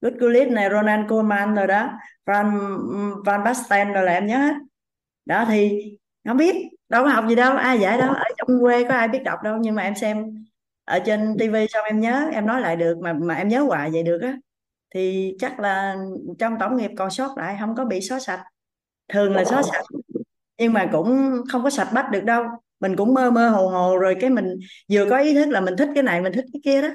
Good 0.00 0.14
Gullit 0.14 0.48
này 0.48 0.68
Ronald 0.70 1.08
Koeman 1.08 1.54
rồi 1.54 1.66
đó 1.66 1.90
Van 2.26 2.58
Van 3.24 3.44
Basten 3.44 3.92
rồi 3.92 4.04
là 4.04 4.12
em 4.12 4.26
nhớ 4.26 4.38
hết. 4.38 4.54
Đó 5.24 5.44
thì 5.48 5.82
không 6.28 6.36
biết 6.36 6.56
đâu 6.88 7.04
có 7.04 7.10
học 7.10 7.24
gì 7.28 7.34
đâu 7.34 7.56
ai 7.56 7.80
dạy 7.80 7.98
đâu 7.98 8.14
ở 8.14 8.24
trong 8.38 8.60
quê 8.60 8.84
có 8.84 8.94
ai 8.94 9.08
biết 9.08 9.22
đọc 9.24 9.42
đâu 9.42 9.56
nhưng 9.60 9.74
mà 9.74 9.82
em 9.82 9.94
xem 9.94 10.44
ở 10.88 10.98
trên 10.98 11.36
tivi 11.38 11.66
xong 11.68 11.84
em 11.84 12.00
nhớ? 12.00 12.28
Em 12.32 12.46
nói 12.46 12.60
lại 12.60 12.76
được 12.76 12.98
mà 12.98 13.12
mà 13.12 13.34
em 13.34 13.48
nhớ 13.48 13.62
hoài 13.62 13.90
vậy 13.90 14.02
được 14.02 14.22
á. 14.22 14.36
Thì 14.94 15.34
chắc 15.38 15.60
là 15.60 15.96
trong 16.38 16.56
tổng 16.60 16.76
nghiệp 16.76 16.90
còn 16.96 17.10
sót 17.10 17.38
lại 17.38 17.56
không 17.60 17.74
có 17.76 17.84
bị 17.84 18.00
xóa 18.00 18.20
sạch. 18.20 18.42
Thường 19.12 19.34
là 19.34 19.44
xóa 19.44 19.62
sạch 19.62 19.84
nhưng 20.58 20.72
mà 20.72 20.88
cũng 20.92 21.32
không 21.52 21.62
có 21.64 21.70
sạch 21.70 21.88
bách 21.94 22.10
được 22.12 22.24
đâu. 22.24 22.44
Mình 22.80 22.96
cũng 22.96 23.14
mơ 23.14 23.30
mơ 23.30 23.48
hồ 23.48 23.68
hồ 23.68 23.98
rồi 23.98 24.16
cái 24.20 24.30
mình 24.30 24.54
vừa 24.92 25.10
có 25.10 25.18
ý 25.18 25.34
thức 25.34 25.48
là 25.48 25.60
mình 25.60 25.76
thích 25.78 25.88
cái 25.94 26.02
này 26.02 26.20
mình 26.20 26.32
thích 26.32 26.44
cái 26.52 26.60
kia 26.64 26.82
đó. 26.82 26.88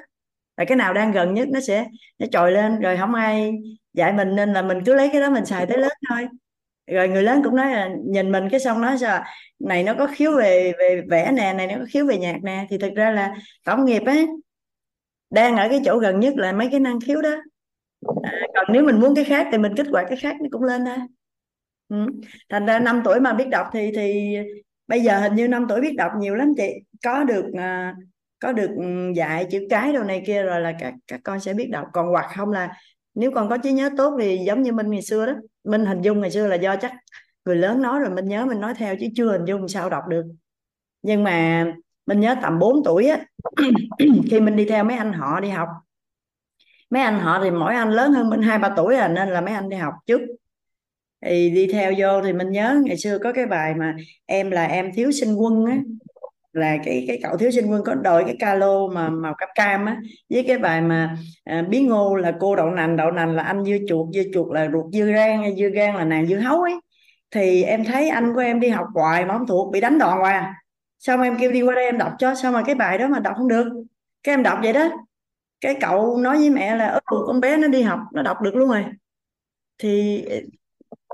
Là 0.57 0.65
cái 0.65 0.75
nào 0.75 0.93
đang 0.93 1.11
gần 1.11 1.33
nhất 1.33 1.47
nó 1.51 1.59
sẽ 1.59 1.85
nó 2.19 2.27
trồi 2.31 2.51
lên 2.51 2.79
rồi 2.79 2.97
không 2.97 3.13
ai 3.13 3.53
dạy 3.93 4.13
mình 4.13 4.35
nên 4.35 4.53
là 4.53 4.61
mình 4.61 4.77
cứ 4.85 4.93
lấy 4.93 5.09
cái 5.11 5.21
đó 5.21 5.29
mình 5.29 5.45
xài 5.45 5.65
tới 5.65 5.77
lớn 5.77 5.91
thôi 6.09 6.27
rồi 6.87 7.07
người 7.07 7.23
lớn 7.23 7.41
cũng 7.43 7.55
nói 7.55 7.71
là 7.71 7.89
nhìn 8.05 8.31
mình 8.31 8.47
cái 8.51 8.59
xong 8.59 8.81
nói 8.81 8.97
sao 8.97 9.23
này 9.59 9.83
nó 9.83 9.93
có 9.93 10.07
khiếu 10.15 10.37
về 10.37 10.73
về 10.79 11.01
vẽ 11.09 11.31
nè 11.31 11.53
này 11.53 11.67
nó 11.67 11.75
có 11.79 11.85
khiếu 11.89 12.05
về 12.05 12.17
nhạc 12.17 12.37
nè. 12.43 12.67
Thì 12.69 12.77
thực 12.77 12.93
ra 12.95 13.11
là 13.11 13.35
tổng 13.65 13.85
nghiệp 13.85 14.01
á 14.05 14.15
đang 15.29 15.57
ở 15.57 15.69
cái 15.69 15.81
chỗ 15.85 15.97
gần 15.97 16.19
nhất 16.19 16.33
là 16.37 16.51
mấy 16.51 16.67
cái 16.71 16.79
năng 16.79 16.99
khiếu 16.99 17.21
đó. 17.21 17.35
À, 18.23 18.31
còn 18.55 18.65
nếu 18.69 18.83
mình 18.83 18.99
muốn 18.99 19.15
cái 19.15 19.23
khác 19.23 19.47
thì 19.51 19.57
mình 19.57 19.75
kích 19.77 19.87
hoạt 19.91 20.05
cái 20.09 20.17
khác 20.17 20.35
nó 20.41 20.47
cũng 20.51 20.63
lên 20.63 20.85
thôi. 20.85 20.97
Ừ. 21.89 22.05
thành 22.49 22.65
ra 22.65 22.79
năm 22.79 23.01
tuổi 23.05 23.19
mà 23.19 23.33
biết 23.33 23.47
đọc 23.51 23.67
thì 23.73 23.91
thì 23.95 24.37
bây 24.87 25.01
giờ 25.01 25.19
hình 25.19 25.35
như 25.35 25.47
năm 25.47 25.65
tuổi 25.69 25.81
biết 25.81 25.93
đọc 25.97 26.11
nhiều 26.19 26.35
lắm 26.35 26.53
chị. 26.57 26.73
Có 27.03 27.23
được 27.23 27.45
uh, 27.45 27.95
có 28.39 28.51
được 28.51 28.69
ừ, 28.77 29.11
dạy 29.15 29.47
chữ 29.51 29.67
cái 29.69 29.93
đồ 29.93 30.03
này 30.03 30.23
kia 30.25 30.43
rồi 30.43 30.61
là 30.61 30.73
các 30.79 30.93
các 31.07 31.19
con 31.23 31.39
sẽ 31.39 31.53
biết 31.53 31.69
đọc. 31.71 31.87
Còn 31.93 32.07
hoặc 32.07 32.31
không 32.35 32.51
là 32.51 32.69
nếu 33.15 33.31
con 33.31 33.49
có 33.49 33.57
trí 33.57 33.71
nhớ 33.71 33.89
tốt 33.97 34.17
thì 34.21 34.37
giống 34.47 34.61
như 34.61 34.71
minh 34.73 34.89
ngày 34.89 35.01
xưa 35.01 35.25
đó, 35.25 35.33
minh 35.63 35.85
hình 35.85 36.01
dung 36.01 36.21
ngày 36.21 36.31
xưa 36.31 36.47
là 36.47 36.55
do 36.55 36.75
chắc 36.75 36.93
người 37.45 37.55
lớn 37.55 37.81
nói 37.81 37.99
rồi 37.99 38.09
mình 38.09 38.27
nhớ 38.27 38.45
mình 38.45 38.59
nói 38.59 38.73
theo 38.77 38.95
chứ 38.99 39.07
chưa 39.15 39.31
hình 39.31 39.45
dung 39.45 39.67
sao 39.67 39.89
đọc 39.89 40.03
được. 40.09 40.23
Nhưng 41.01 41.23
mà 41.23 41.65
mình 42.05 42.19
nhớ 42.19 42.35
tầm 42.41 42.59
4 42.59 42.83
tuổi 42.83 43.07
á, 43.07 43.25
khi 44.29 44.39
mình 44.39 44.55
đi 44.55 44.65
theo 44.65 44.83
mấy 44.83 44.97
anh 44.97 45.13
họ 45.13 45.39
đi 45.39 45.49
học. 45.49 45.67
Mấy 46.89 47.01
anh 47.01 47.19
họ 47.19 47.43
thì 47.43 47.51
mỗi 47.51 47.75
anh 47.75 47.89
lớn 47.89 48.11
hơn 48.11 48.29
mình 48.29 48.41
hai, 48.41 48.57
ba 48.57 48.73
tuổi 48.77 48.95
à 48.95 49.07
nên 49.07 49.29
là 49.29 49.41
mấy 49.41 49.53
anh 49.53 49.69
đi 49.69 49.77
học 49.77 49.93
trước. 50.05 50.21
Thì 51.25 51.49
đi 51.49 51.67
theo 51.71 51.93
vô 51.97 52.21
thì 52.21 52.33
mình 52.33 52.49
nhớ 52.51 52.81
ngày 52.85 52.97
xưa 52.97 53.17
có 53.23 53.33
cái 53.33 53.45
bài 53.45 53.73
mà 53.75 53.95
em 54.25 54.51
là 54.51 54.65
em 54.65 54.91
thiếu 54.93 55.11
sinh 55.11 55.35
quân 55.35 55.65
á 55.65 55.77
là 56.53 56.77
cái 56.85 57.05
cái 57.07 57.19
cậu 57.23 57.37
thiếu 57.37 57.51
sinh 57.51 57.71
quân 57.71 57.83
có 57.85 57.95
đội 57.95 58.23
cái 58.25 58.35
calo 58.39 58.87
mà 58.87 59.09
màu 59.09 59.33
cam 59.37 59.49
cam 59.55 59.85
á 59.85 59.97
với 60.29 60.43
cái 60.47 60.57
bài 60.59 60.81
mà 60.81 61.17
à, 61.43 61.61
bí 61.69 61.79
ngô 61.81 62.15
là 62.15 62.33
cô 62.39 62.55
đậu 62.55 62.69
nành 62.71 62.95
đậu 62.97 63.11
nành 63.11 63.35
là 63.35 63.43
anh 63.43 63.65
dưa 63.65 63.77
chuột 63.87 64.07
dưa 64.13 64.23
chuột 64.33 64.53
là 64.53 64.69
ruột 64.73 64.85
dưa 64.93 65.05
rang 65.15 65.55
dưa 65.57 65.69
gan 65.69 65.95
là 65.95 66.05
nàng 66.05 66.27
dưa 66.27 66.37
hấu 66.37 66.61
ấy. 66.61 66.73
Thì 67.31 67.63
em 67.63 67.85
thấy 67.85 68.09
anh 68.09 68.33
của 68.33 68.39
em 68.39 68.59
đi 68.59 68.69
học 68.69 68.87
hoài 68.93 69.25
mà 69.25 69.37
không 69.37 69.47
thuộc 69.47 69.71
bị 69.73 69.81
đánh 69.81 69.97
đòn 69.97 70.19
hoài 70.19 70.33
à. 70.35 70.53
xong 70.99 71.21
em 71.21 71.37
kêu 71.39 71.51
đi 71.51 71.61
qua 71.61 71.75
đây 71.75 71.85
em 71.85 71.97
đọc 71.97 72.13
cho 72.19 72.35
sao 72.35 72.51
mà 72.51 72.63
cái 72.65 72.75
bài 72.75 72.97
đó 72.97 73.07
mà 73.07 73.19
đọc 73.19 73.33
không 73.37 73.47
được? 73.47 73.65
Cái 74.23 74.33
em 74.33 74.43
đọc 74.43 74.59
vậy 74.63 74.73
đó. 74.73 74.89
Cái 75.61 75.75
cậu 75.81 76.17
nói 76.17 76.37
với 76.37 76.49
mẹ 76.49 76.75
là 76.75 76.99
ừ, 77.05 77.23
con 77.27 77.39
bé 77.41 77.57
nó 77.57 77.67
đi 77.67 77.81
học 77.81 77.99
nó 78.13 78.21
đọc 78.21 78.41
được 78.41 78.55
luôn 78.55 78.69
rồi. 78.69 78.85
Thì 79.77 80.25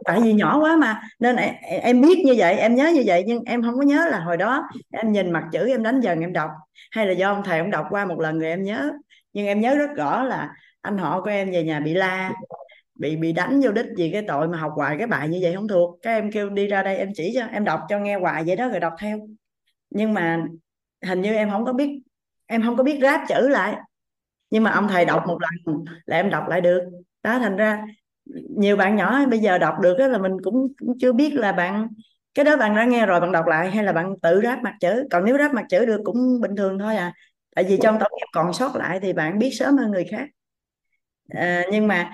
tại 0.05 0.21
vì 0.21 0.33
nhỏ 0.33 0.59
quá 0.59 0.75
mà. 0.75 1.01
Nên 1.19 1.35
em, 1.61 2.01
biết 2.01 2.23
như 2.25 2.33
vậy 2.37 2.55
em 2.55 2.75
nhớ 2.75 2.91
như 2.95 3.03
vậy 3.05 3.23
nhưng 3.27 3.43
em 3.45 3.61
không 3.61 3.75
có 3.75 3.81
nhớ 3.81 4.07
là 4.11 4.19
hồi 4.19 4.37
đó 4.37 4.69
em 4.91 5.11
nhìn 5.11 5.31
mặt 5.31 5.43
chữ 5.51 5.67
em 5.67 5.83
đánh 5.83 6.01
dần 6.01 6.21
em 6.21 6.33
đọc. 6.33 6.49
Hay 6.91 7.05
là 7.05 7.13
do 7.13 7.31
ông 7.31 7.43
thầy 7.45 7.59
ông 7.59 7.71
đọc 7.71 7.85
qua 7.89 8.05
một 8.05 8.19
lần 8.19 8.39
rồi 8.39 8.49
em 8.49 8.63
nhớ. 8.63 8.91
Nhưng 9.33 9.45
em 9.45 9.61
nhớ 9.61 9.75
rất 9.75 9.89
rõ 9.95 10.23
là 10.23 10.53
anh 10.81 10.97
họ 10.97 11.21
của 11.21 11.29
em 11.29 11.51
về 11.51 11.63
nhà 11.63 11.79
bị 11.79 11.93
la 11.93 12.31
bị 12.95 13.15
bị 13.15 13.33
đánh 13.33 13.61
vô 13.63 13.71
đích 13.71 13.85
vì 13.97 14.11
cái 14.11 14.21
tội 14.27 14.47
mà 14.47 14.57
học 14.57 14.71
hoài 14.75 14.95
cái 14.97 15.07
bài 15.07 15.27
như 15.27 15.39
vậy 15.41 15.53
không 15.55 15.67
thuộc. 15.67 15.99
Các 16.01 16.11
em 16.11 16.31
kêu 16.31 16.49
đi 16.49 16.67
ra 16.67 16.83
đây 16.83 16.97
em 16.97 17.09
chỉ 17.15 17.31
cho 17.35 17.45
em 17.51 17.65
đọc 17.65 17.79
cho 17.89 17.99
nghe 17.99 18.15
hoài 18.15 18.43
vậy 18.47 18.55
đó 18.55 18.67
rồi 18.69 18.79
đọc 18.79 18.93
theo. 18.99 19.19
Nhưng 19.89 20.13
mà 20.13 20.45
hình 21.05 21.21
như 21.21 21.33
em 21.33 21.49
không 21.49 21.65
có 21.65 21.73
biết 21.73 22.01
em 22.45 22.63
không 22.63 22.77
có 22.77 22.83
biết 22.83 22.99
ráp 23.01 23.21
chữ 23.27 23.47
lại. 23.47 23.75
Nhưng 24.49 24.63
mà 24.63 24.71
ông 24.71 24.87
thầy 24.87 25.05
đọc 25.05 25.23
một 25.27 25.37
lần 25.41 25.83
là 26.05 26.17
em 26.17 26.29
đọc 26.29 26.43
lại 26.47 26.61
được. 26.61 26.81
Đó 27.23 27.39
thành 27.39 27.57
ra 27.57 27.85
nhiều 28.57 28.75
bạn 28.75 28.95
nhỏ 28.95 29.25
bây 29.25 29.39
giờ 29.39 29.57
đọc 29.57 29.73
được 29.81 29.97
đó 29.97 30.07
là 30.07 30.17
mình 30.17 30.31
cũng, 30.43 30.67
cũng 30.79 30.97
chưa 30.99 31.13
biết 31.13 31.33
là 31.33 31.51
bạn 31.51 31.87
cái 32.33 32.45
đó 32.45 32.57
bạn 32.57 32.75
đã 32.75 32.85
nghe 32.85 33.05
rồi 33.05 33.19
bạn 33.19 33.31
đọc 33.31 33.45
lại 33.47 33.71
hay 33.71 33.83
là 33.83 33.93
bạn 33.93 34.19
tự 34.21 34.41
ráp 34.43 34.63
mặt 34.63 34.75
chữ? 34.79 35.07
Còn 35.11 35.25
nếu 35.25 35.37
ráp 35.37 35.53
mặt 35.53 35.65
chữ 35.69 35.85
được 35.85 36.01
cũng 36.03 36.41
bình 36.41 36.55
thường 36.55 36.79
thôi 36.79 36.95
à. 36.95 37.13
Tại 37.55 37.65
vì 37.69 37.77
trong 37.81 37.97
tổng 37.99 38.11
nghiệp 38.17 38.25
còn 38.33 38.53
sót 38.53 38.75
lại 38.75 38.99
thì 38.99 39.13
bạn 39.13 39.39
biết 39.39 39.49
sớm 39.51 39.77
hơn 39.77 39.91
người 39.91 40.05
khác. 40.11 40.27
À, 41.29 41.63
nhưng 41.71 41.87
mà 41.87 42.11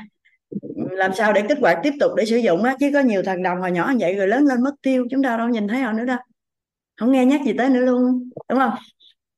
làm 0.75 1.13
sao 1.13 1.33
để 1.33 1.43
kích 1.49 1.57
hoạt 1.61 1.79
tiếp 1.83 1.93
tục 1.99 2.11
để 2.17 2.25
sử 2.25 2.37
dụng 2.37 2.63
á? 2.63 2.75
Chứ 2.79 2.89
có 2.93 2.99
nhiều 2.99 3.23
thằng 3.25 3.43
đồng 3.43 3.61
hồi 3.61 3.71
nhỏ 3.71 3.89
như 3.91 3.97
vậy 3.99 4.15
rồi 4.15 4.27
lớn 4.27 4.45
lên 4.45 4.63
mất 4.63 4.73
tiêu 4.81 5.07
chúng 5.11 5.23
ta 5.23 5.37
đâu 5.37 5.49
nhìn 5.49 5.67
thấy 5.67 5.81
họ 5.81 5.91
nữa 5.91 6.05
đâu. 6.05 6.17
Không 6.97 7.11
nghe 7.11 7.25
nhắc 7.25 7.41
gì 7.45 7.53
tới 7.57 7.69
nữa 7.69 7.81
luôn 7.81 8.29
đúng 8.49 8.59
không? 8.59 8.73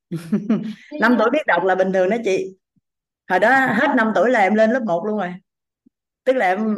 Năm 1.02 1.16
tuổi 1.20 1.30
biết 1.34 1.46
đọc 1.48 1.64
là 1.64 1.76
bình 1.76 1.94
thường 1.94 2.10
đó 2.10 2.18
chị. 2.26 2.56
Hồi 3.30 3.40
đó 3.40 3.66
hết 3.66 3.88
5 3.98 4.12
tuổi 4.16 4.30
là 4.30 4.40
em 4.40 4.56
lên 4.56 4.72
lớp 4.72 4.82
1 4.86 5.06
luôn 5.06 5.18
rồi 5.18 5.34
tức 6.28 6.34
là 6.34 6.46
em 6.46 6.76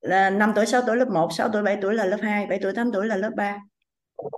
là 0.00 0.30
5 0.30 0.52
tuổi 0.56 0.66
6 0.66 0.82
tuổi 0.86 0.96
lớp 0.96 1.08
1 1.08 1.28
6 1.32 1.48
tuổi 1.52 1.62
7 1.62 1.78
tuổi 1.82 1.94
là 1.94 2.04
lớp 2.04 2.18
2 2.22 2.46
7 2.46 2.58
tuổi 2.62 2.72
8 2.74 2.92
tuổi 2.92 3.06
là 3.06 3.16
lớp 3.16 3.30
3 3.36 3.58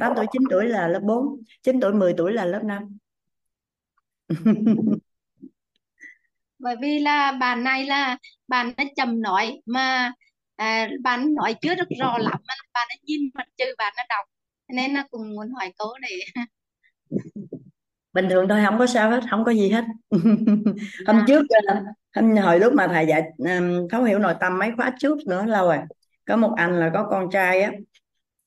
8 0.00 0.12
tuổi 0.16 0.26
9 0.32 0.42
tuổi 0.50 0.64
là 0.68 0.88
lớp 0.88 1.00
4 1.02 1.26
9 1.62 1.80
tuổi 1.80 1.92
10 1.92 2.14
tuổi 2.16 2.32
là 2.32 2.44
lớp 2.44 2.60
5 2.64 2.98
bởi 6.58 6.76
vì 6.82 6.98
là 6.98 7.32
bạn 7.32 7.64
này 7.64 7.84
là 7.84 8.18
bạn 8.48 8.72
đã 8.76 8.84
chậm 8.96 9.20
nói 9.22 9.60
mà 9.66 10.12
à, 10.56 10.88
bạn 11.02 11.34
nói 11.34 11.54
chưa 11.62 11.74
được 11.74 11.88
rõ 12.00 12.18
lắm 12.18 12.32
mà 12.32 12.54
bạn 12.74 12.86
đã 12.90 12.96
nhìn 13.02 13.30
mặt 13.34 13.46
chữ 13.56 13.64
bạn 13.78 13.92
đã 13.96 14.06
đọc. 14.08 14.24
Nên 14.68 14.94
là 14.94 15.04
cũng 15.10 15.30
muốn 15.34 15.50
hỏi 15.58 15.72
câu 15.78 15.88
để 16.02 16.42
bình 18.12 18.26
thường 18.30 18.48
thôi 18.48 18.62
không 18.64 18.78
có 18.78 18.86
sao 18.86 19.10
hết 19.10 19.20
không 19.30 19.44
có 19.44 19.52
gì 19.52 19.70
hết. 19.70 19.84
Hôm 21.06 21.16
dạ. 21.18 21.24
trước 21.26 21.42
ờ, 22.14 22.22
hồi 22.42 22.58
lúc 22.60 22.72
mà 22.72 22.88
thầy 22.88 23.06
dạy 23.06 23.22
um, 23.38 23.88
thấu 23.90 24.02
hiểu 24.02 24.18
nội 24.18 24.34
tâm 24.40 24.58
mấy 24.58 24.72
khóa 24.76 24.92
trước 24.98 25.18
nữa 25.26 25.44
lâu 25.46 25.66
rồi. 25.66 25.78
Có 26.28 26.36
một 26.36 26.54
anh 26.56 26.80
là 26.80 26.90
có 26.94 27.06
con 27.10 27.30
trai 27.30 27.60
á. 27.62 27.72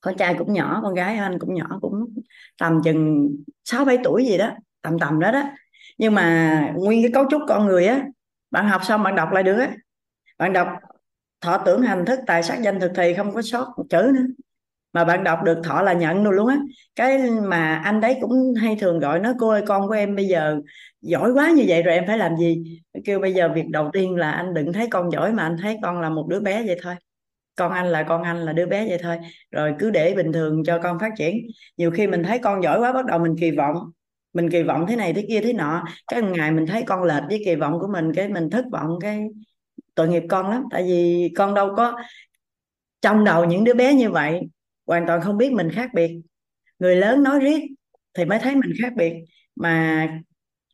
Con 0.02 0.18
trai 0.18 0.36
cũng 0.40 0.54
nhỏ 0.54 0.80
con 0.84 0.94
gái 0.94 1.18
anh 1.18 1.40
cũng 1.40 1.54
nhỏ 1.54 1.80
cũng 1.82 2.06
tầm 2.60 2.82
chừng 2.84 3.30
sáu 3.64 3.86
bảy 3.86 3.98
tuổi 4.04 4.26
gì 4.26 4.38
đó 4.38 4.52
tầm 4.82 5.00
tầm 5.00 5.20
đó 5.20 5.32
đó. 5.32 5.44
Nhưng 5.98 6.16
mà 6.16 6.74
nguyên 6.76 7.04
cái 7.04 7.12
cấu 7.14 7.26
trúc 7.30 7.42
con 7.48 7.66
người 7.66 7.86
á 7.88 8.06
bạn 8.52 8.70
học 8.70 8.82
xong 8.86 9.04
bạn 9.04 9.16
đọc 9.16 9.32
lại 9.32 9.44
được 9.44 9.60
á. 9.60 9.72
Bạn 10.38 10.54
đọc 10.54 10.68
thọ 11.42 11.58
tưởng 11.58 11.82
hành 11.82 12.06
thức 12.06 12.20
tài 12.28 12.44
sắc 12.44 12.60
danh 12.64 12.80
thực 12.80 12.92
thì 12.96 13.14
không 13.14 13.34
có 13.34 13.42
sót 13.42 13.74
một 13.78 13.84
chữ 13.90 14.12
nữa. 14.16 14.26
Mà 14.94 15.06
bạn 15.06 15.24
đọc 15.24 15.40
được 15.44 15.62
thọ 15.64 15.82
là 15.82 15.94
nhận 15.94 16.24
luôn 16.24 16.34
luôn 16.34 16.48
á. 16.48 16.58
Cái 16.96 17.32
mà 17.32 17.82
anh 17.86 18.02
đấy 18.02 18.18
cũng 18.22 18.54
hay 18.62 18.76
thường 18.80 19.00
gọi 19.00 19.20
nó 19.20 19.34
cô 19.40 19.50
ơi 19.50 19.64
con 19.68 19.88
của 19.88 19.94
em 19.94 20.16
bây 20.16 20.26
giờ 20.28 20.62
giỏi 21.02 21.32
quá 21.32 21.52
như 21.52 21.64
vậy 21.68 21.84
rồi 21.84 21.96
em 21.96 22.04
phải 22.08 22.18
làm 22.18 22.38
gì? 22.38 22.82
Kêu 23.06 23.20
bây 23.20 23.34
giờ 23.34 23.50
việc 23.56 23.66
đầu 23.70 23.90
tiên 23.94 24.16
là 24.16 24.32
anh 24.32 24.54
đừng 24.54 24.74
thấy 24.74 24.88
con 24.88 25.12
giỏi 25.12 25.34
mà 25.34 25.44
anh 25.44 25.56
thấy 25.62 25.78
con 25.82 26.02
là 26.02 26.10
một 26.10 26.28
đứa 26.30 26.40
bé 26.40 26.64
vậy 26.68 26.80
thôi. 26.84 26.96
Con 27.56 27.72
anh 27.72 27.88
là 27.88 28.04
con 28.04 28.24
anh 28.24 28.46
là 28.46 28.54
đứa 28.54 28.66
bé 28.66 28.88
vậy 28.88 28.98
thôi. 29.04 29.18
Rồi 29.52 29.74
cứ 29.80 29.90
để 29.90 30.14
bình 30.16 30.34
thường 30.34 30.64
cho 30.66 30.80
con 30.84 31.00
phát 31.00 31.12
triển. 31.18 31.38
Nhiều 31.78 31.92
khi 31.92 32.08
mình 32.08 32.24
thấy 32.24 32.40
con 32.40 32.64
giỏi 32.64 32.80
quá 32.80 32.94
bắt 32.94 33.06
đầu 33.06 33.20
mình 33.20 33.36
kỳ 33.40 33.52
vọng. 33.52 33.76
Mình 34.34 34.50
kỳ 34.50 34.64
vọng 34.64 34.86
thế 34.88 34.96
này 34.96 35.14
thế 35.14 35.26
kia 35.30 35.42
thế 35.42 35.54
nọ. 35.54 35.84
Cái 36.12 36.22
ngày 36.22 36.52
mình 36.52 36.66
thấy 36.66 36.84
con 36.84 37.04
lệch 37.04 37.24
với 37.30 37.42
kỳ 37.46 37.56
vọng 37.56 37.80
của 37.80 37.88
mình, 37.94 38.14
cái 38.14 38.28
mình 38.28 38.50
thất 38.50 38.66
vọng, 38.72 38.98
cái 39.02 39.24
tội 39.96 40.08
nghiệp 40.08 40.24
con 40.30 40.50
lắm. 40.50 40.64
Tại 40.72 40.84
vì 40.84 41.30
con 41.36 41.54
đâu 41.54 41.74
có 41.76 42.00
trong 43.02 43.24
đầu 43.24 43.46
những 43.46 43.64
đứa 43.64 43.74
bé 43.74 43.94
như 43.94 44.12
vậy, 44.12 44.42
hoàn 44.88 45.08
toàn 45.08 45.22
không 45.22 45.38
biết 45.38 45.52
mình 45.52 45.72
khác 45.72 45.90
biệt. 45.94 46.12
Người 46.80 46.96
lớn 46.96 47.24
nói 47.24 47.40
riết 47.40 47.64
thì 48.14 48.26
mới 48.26 48.40
thấy 48.40 48.56
mình 48.56 48.72
khác 48.82 48.94
biệt. 48.96 49.14
Mà 49.56 50.08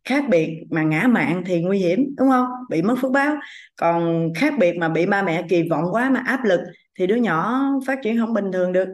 khác 0.04 0.24
biệt 0.30 0.64
mà 0.70 0.84
ngã 0.84 1.08
mạng 1.10 1.44
thì 1.46 1.62
nguy 1.62 1.80
hiểm, 1.80 2.16
đúng 2.18 2.30
không? 2.30 2.48
Bị 2.70 2.82
mất 2.82 2.96
phước 3.02 3.12
báo. 3.12 3.36
Còn 3.76 4.30
khác 4.36 4.54
biệt 4.60 4.78
mà 4.78 4.90
bị 4.90 5.06
ba 5.06 5.22
mẹ 5.24 5.44
kỳ 5.50 5.70
vọng 5.70 5.86
quá 5.92 6.10
mà 6.10 6.24
áp 6.26 6.44
lực 6.44 6.60
thì 7.00 7.08
đứa 7.08 7.16
nhỏ 7.16 7.64
phát 7.88 8.00
triển 8.04 8.20
không 8.20 8.34
bình 8.34 8.52
thường 8.52 8.74
được. 8.74 8.88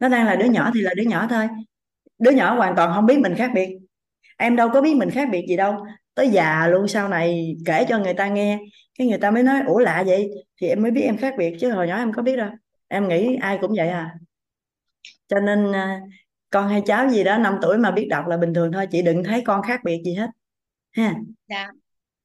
Nó 0.00 0.08
đang 0.08 0.26
là 0.26 0.36
đứa 0.36 0.46
nhỏ 0.46 0.70
thì 0.74 0.80
là 0.80 0.94
đứa 0.96 1.02
nhỏ 1.04 1.26
thôi. 1.30 1.48
Đứa 2.18 2.30
nhỏ 2.30 2.54
hoàn 2.54 2.76
toàn 2.76 2.92
không 2.94 3.06
biết 3.06 3.18
mình 3.18 3.34
khác 3.34 3.50
biệt. 3.54 3.68
Em 4.36 4.56
đâu 4.56 4.68
có 4.72 4.82
biết 4.82 4.96
mình 4.96 5.10
khác 5.10 5.28
biệt 5.32 5.46
gì 5.48 5.56
đâu. 5.56 5.76
Tới 6.14 6.28
già 6.28 6.68
luôn, 6.68 6.88
sau 6.88 7.08
này 7.08 7.56
kể 7.66 7.86
cho 7.88 7.98
người 7.98 8.14
ta 8.14 8.28
nghe, 8.28 8.58
cái 8.98 9.06
người 9.06 9.18
ta 9.18 9.30
mới 9.30 9.42
nói, 9.42 9.60
ủa, 9.66 9.78
lạ 9.78 10.02
vậy? 10.06 10.30
Thì 10.60 10.68
em 10.68 10.82
mới 10.82 10.90
biết 10.90 11.02
em 11.02 11.16
khác 11.16 11.34
biệt, 11.38 11.56
chứ 11.60 11.70
hồi 11.70 11.88
nhỏ 11.88 11.96
em 11.96 12.12
có 12.12 12.22
biết 12.22 12.36
đâu. 12.36 12.50
Em 12.88 13.08
nghĩ 13.08 13.36
ai 13.36 13.58
cũng 13.60 13.72
vậy 13.76 13.88
à. 13.88 14.14
Cho 15.28 15.40
nên 15.40 15.72
à, 15.72 16.00
con 16.54 16.68
hay 16.68 16.82
cháu 16.86 17.08
gì 17.08 17.24
đó 17.24 17.38
5 17.38 17.58
tuổi 17.62 17.78
mà 17.78 17.90
biết 17.90 18.06
đọc 18.10 18.26
là 18.26 18.36
bình 18.36 18.54
thường 18.54 18.72
thôi 18.72 18.86
chị 18.90 19.02
đừng 19.02 19.24
thấy 19.24 19.42
con 19.46 19.62
khác 19.62 19.80
biệt 19.84 20.02
gì 20.04 20.14
hết. 20.14 20.30
Ha? 20.92 21.14
Dạ. 21.48 21.70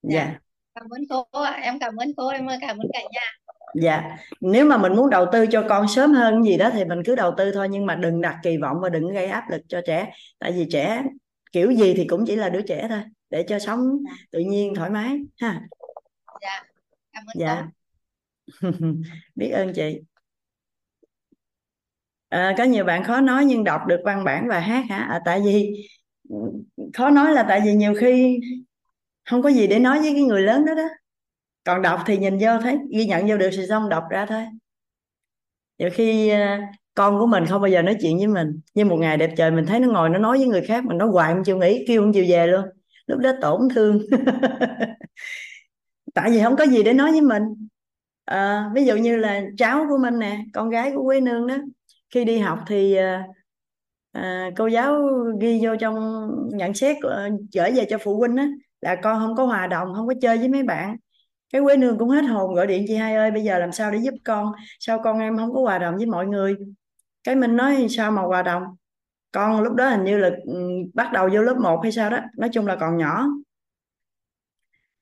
Dạ. 0.02 0.16
Dạ. 0.16 0.40
Cảm 0.76 0.90
ơn 0.90 1.02
cô 1.10 1.42
ạ. 1.42 1.60
Em 1.64 1.80
cảm 1.80 1.96
ơn 1.96 2.08
cô 2.18 2.28
em 2.28 2.48
cảm 2.62 2.78
ơn 2.78 2.88
cả 2.94 3.00
nhà. 3.12 3.54
Dạ. 3.82 4.18
Nếu 4.42 4.66
mà 4.66 4.78
mình 4.78 4.96
muốn 4.96 5.10
đầu 5.10 5.26
tư 5.32 5.46
cho 5.52 5.66
con 5.70 5.88
sớm 5.88 6.14
hơn 6.14 6.44
gì 6.44 6.58
đó 6.58 6.70
thì 6.74 6.86
mình 6.86 7.02
cứ 7.06 7.16
đầu 7.16 7.34
tư 7.38 7.52
thôi 7.52 7.70
nhưng 7.70 7.86
mà 7.86 7.96
đừng 7.96 8.22
đặt 8.22 8.40
kỳ 8.44 8.58
vọng 8.58 8.78
và 8.82 8.90
đừng 8.90 9.14
gây 9.14 9.26
áp 9.26 9.44
lực 9.50 9.62
cho 9.68 9.82
trẻ. 9.88 10.12
Tại 10.40 10.52
vì 10.52 10.68
trẻ 10.72 11.04
kiểu 11.52 11.72
gì 11.72 11.94
thì 11.98 12.08
cũng 12.08 12.26
chỉ 12.26 12.36
là 12.36 12.50
đứa 12.50 12.62
trẻ 12.62 12.88
thôi 12.90 13.02
để 13.30 13.46
cho 13.48 13.60
sống 13.60 13.98
dạ. 14.06 14.16
tự 14.32 14.40
nhiên 14.40 14.76
thoải 14.76 14.90
mái. 14.90 15.18
Ha? 15.42 15.62
Dạ. 16.42 16.64
Cảm 17.14 17.24
ơn 17.28 17.36
dạ. 17.40 17.64
cô. 18.62 18.70
Biết 19.36 19.50
ơn 19.50 19.74
chị 19.74 20.00
à, 22.30 22.56
có 22.58 22.64
nhiều 22.64 22.86
bạn 22.86 23.04
khó 23.04 23.22
nói 23.22 23.46
nhưng 23.46 23.64
đọc 23.64 23.82
được 23.88 24.02
văn 24.06 24.24
bản 24.24 24.48
và 24.48 24.60
hát 24.60 24.86
hả? 24.90 24.98
À, 24.98 25.22
tại 25.26 25.42
vì 25.46 25.72
khó 26.94 27.10
nói 27.10 27.34
là 27.34 27.44
tại 27.44 27.62
vì 27.66 27.74
nhiều 27.74 27.94
khi 28.00 28.40
không 29.30 29.42
có 29.42 29.50
gì 29.50 29.68
để 29.68 29.80
nói 29.80 30.00
với 30.00 30.14
cái 30.14 30.24
người 30.24 30.42
lớn 30.42 30.66
đó 30.66 30.74
đó. 30.74 30.88
Còn 31.64 31.82
đọc 31.82 32.00
thì 32.06 32.18
nhìn 32.18 32.38
vô 32.38 32.48
thấy 32.62 32.78
ghi 32.92 33.06
nhận 33.06 33.28
vô 33.28 33.38
được 33.38 33.50
thì 33.58 33.68
xong 33.70 33.90
đọc 33.90 34.04
ra 34.10 34.26
thôi. 34.26 34.46
Nhiều 35.78 35.90
khi 35.94 36.30
à, 36.30 36.72
con 36.94 37.20
của 37.20 37.28
mình 37.28 37.46
không 37.46 37.62
bao 37.62 37.72
giờ 37.72 37.82
nói 37.82 37.98
chuyện 38.02 38.18
với 38.18 38.28
mình. 38.28 38.60
Nhưng 38.74 38.88
một 38.88 38.98
ngày 38.98 39.18
đẹp 39.18 39.34
trời 39.38 39.52
mình 39.52 39.66
thấy 39.66 39.80
nó 39.80 39.88
ngồi 39.88 40.10
nó 40.10 40.20
nói 40.20 40.38
với 40.38 40.48
người 40.48 40.62
khác 40.62 40.86
mình 40.86 40.98
nó 40.98 41.06
hoài 41.06 41.34
không 41.34 41.44
chịu 41.44 41.58
nghỉ 41.58 41.86
kêu 41.88 42.02
không 42.02 42.14
chịu 42.14 42.26
về 42.30 42.48
luôn. 42.48 42.66
Lúc 43.08 43.20
đó 43.20 43.32
tổn 43.42 43.62
thương. 43.76 44.02
Tại 46.14 46.32
vì 46.32 46.42
không 46.44 46.56
có 46.56 46.66
gì 46.66 46.84
để 46.84 46.94
nói 46.94 47.12
với 47.12 47.22
mình. 47.22 47.44
À, 48.26 48.70
ví 48.76 48.86
dụ 48.86 48.96
như 48.96 49.18
là 49.18 49.42
cháu 49.58 49.86
của 49.90 49.98
mình 49.98 50.20
nè 50.20 50.40
con 50.54 50.70
gái 50.70 50.92
của 50.96 51.04
quý 51.04 51.20
nương 51.20 51.48
đó 51.48 51.56
khi 52.10 52.26
đi 52.26 52.40
học 52.40 52.60
thì 52.68 52.98
à, 54.12 54.50
cô 54.58 54.68
giáo 54.68 55.04
ghi 55.42 55.60
vô 55.64 55.76
trong 55.80 55.96
nhận 56.52 56.74
xét 56.74 56.98
trở 57.52 57.70
về 57.76 57.86
cho 57.90 57.98
phụ 57.98 58.18
huynh 58.18 58.36
á 58.38 58.48
là 58.82 58.96
con 59.04 59.20
không 59.20 59.36
có 59.36 59.46
hòa 59.46 59.68
đồng 59.68 59.94
không 59.96 60.08
có 60.08 60.14
chơi 60.22 60.38
với 60.38 60.48
mấy 60.48 60.64
bạn. 60.64 60.98
Cái 61.54 61.62
quế 61.62 61.78
nương 61.78 61.98
cũng 61.98 62.10
hết 62.10 62.22
hồn 62.22 62.56
gọi 62.56 62.68
điện 62.68 62.86
chị 62.88 62.96
hai 62.96 63.16
ơi 63.16 63.32
bây 63.32 63.44
giờ 63.44 63.60
làm 63.60 63.72
sao 63.72 63.92
để 63.92 63.98
giúp 64.00 64.14
con? 64.26 64.52
Sao 64.80 65.00
con 65.04 65.20
em 65.20 65.38
không 65.38 65.54
có 65.54 65.62
hòa 65.62 65.80
đồng 65.80 65.98
với 65.98 66.06
mọi 66.06 66.28
người? 66.28 66.56
Cái 67.24 67.36
mình 67.36 67.56
nói 67.56 67.88
sao 67.90 68.12
mà 68.12 68.22
hòa 68.22 68.42
đồng? 68.44 68.64
Con 69.32 69.62
lúc 69.62 69.74
đó 69.76 69.90
hình 69.90 70.04
như 70.04 70.18
là 70.18 70.30
ừ, 70.46 70.54
bắt 70.94 71.12
đầu 71.14 71.30
vô 71.34 71.42
lớp 71.42 71.56
1 71.62 71.80
hay 71.84 71.92
sao 71.92 72.10
đó 72.10 72.20
nói 72.38 72.50
chung 72.54 72.68
là 72.68 72.76
còn 72.76 72.98
nhỏ. 72.98 73.28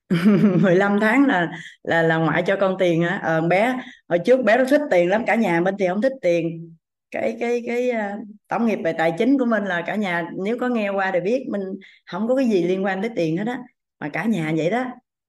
15 0.62 1.00
tháng 1.00 1.26
là 1.26 1.50
là 1.82 2.02
là 2.02 2.16
ngoại 2.16 2.42
cho 2.46 2.56
con 2.60 2.76
tiền 2.78 3.02
á. 3.02 3.20
Ờ, 3.22 3.40
bé 3.40 3.74
hồi 4.08 4.18
trước 4.26 4.44
bé 4.44 4.58
nó 4.58 4.64
thích 4.64 4.80
tiền 4.90 5.08
lắm 5.10 5.24
cả 5.26 5.34
nhà 5.34 5.60
bên 5.60 5.74
thì 5.78 5.88
không 5.88 6.02
thích 6.02 6.12
tiền 6.22 6.76
cái 7.10 7.36
cái 7.40 7.62
cái 7.66 7.90
uh, 7.90 8.28
tổng 8.48 8.66
nghiệp 8.66 8.78
về 8.84 8.92
tài 8.92 9.12
chính 9.18 9.38
của 9.38 9.44
mình 9.44 9.64
là 9.64 9.82
cả 9.86 9.94
nhà 9.94 10.30
nếu 10.44 10.58
có 10.58 10.68
nghe 10.68 10.90
qua 10.90 11.10
thì 11.14 11.20
biết 11.20 11.46
mình 11.50 11.62
không 12.06 12.28
có 12.28 12.36
cái 12.36 12.46
gì 12.46 12.62
liên 12.62 12.84
quan 12.84 13.02
tới 13.02 13.10
tiền 13.16 13.36
hết 13.36 13.46
á. 13.46 13.58
Mà 14.00 14.08
cả 14.08 14.24
nhà 14.24 14.52
vậy 14.56 14.70
đó 14.70 14.84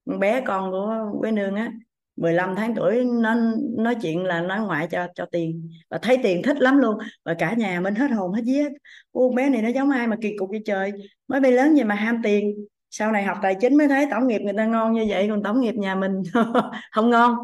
con 0.06 0.20
bé 0.20 0.42
con 0.46 0.72
của 0.72 1.20
quế 1.20 1.32
nương 1.32 1.56
á 1.56 1.72
15 2.20 2.56
tháng 2.56 2.76
tuổi 2.76 3.06
nó 3.06 3.36
nói 3.78 3.96
chuyện 4.02 4.24
là 4.24 4.42
nói 4.42 4.60
ngoại 4.60 4.88
cho 4.92 5.08
cho 5.16 5.26
tiền. 5.26 5.70
Và 5.90 5.98
thấy 6.02 6.18
tiền 6.24 6.42
thích 6.44 6.58
lắm 6.60 6.78
luôn 6.78 6.98
và 7.26 7.34
cả 7.34 7.54
nhà 7.54 7.80
mình 7.80 7.96
hết 7.96 8.12
hồn 8.12 8.34
hết 8.34 8.42
vía. 8.46 8.70
Ô 9.12 9.30
bé 9.36 9.50
này 9.50 9.62
nó 9.62 9.70
giống 9.70 9.90
ai 9.90 10.08
mà 10.08 10.16
kỳ 10.22 10.36
cục 10.38 10.50
vậy 10.50 10.62
trời? 10.66 10.92
Mới 11.28 11.40
bay 11.40 11.52
lớn 11.52 11.74
vậy 11.76 11.84
mà 11.84 11.96
ham 11.96 12.22
tiền. 12.24 12.66
Sau 12.90 13.12
này 13.12 13.24
học 13.24 13.38
tài 13.42 13.56
chính 13.62 13.78
mới 13.78 13.88
thấy 13.88 14.08
tổng 14.12 14.28
nghiệp 14.28 14.42
người 14.42 14.54
ta 14.58 14.66
ngon 14.66 14.94
như 14.94 15.06
vậy 15.10 15.28
còn 15.30 15.44
tổng 15.44 15.62
nghiệp 15.62 15.76
nhà 15.76 15.96
mình 15.96 16.12
không 16.92 17.10
ngon 17.10 17.36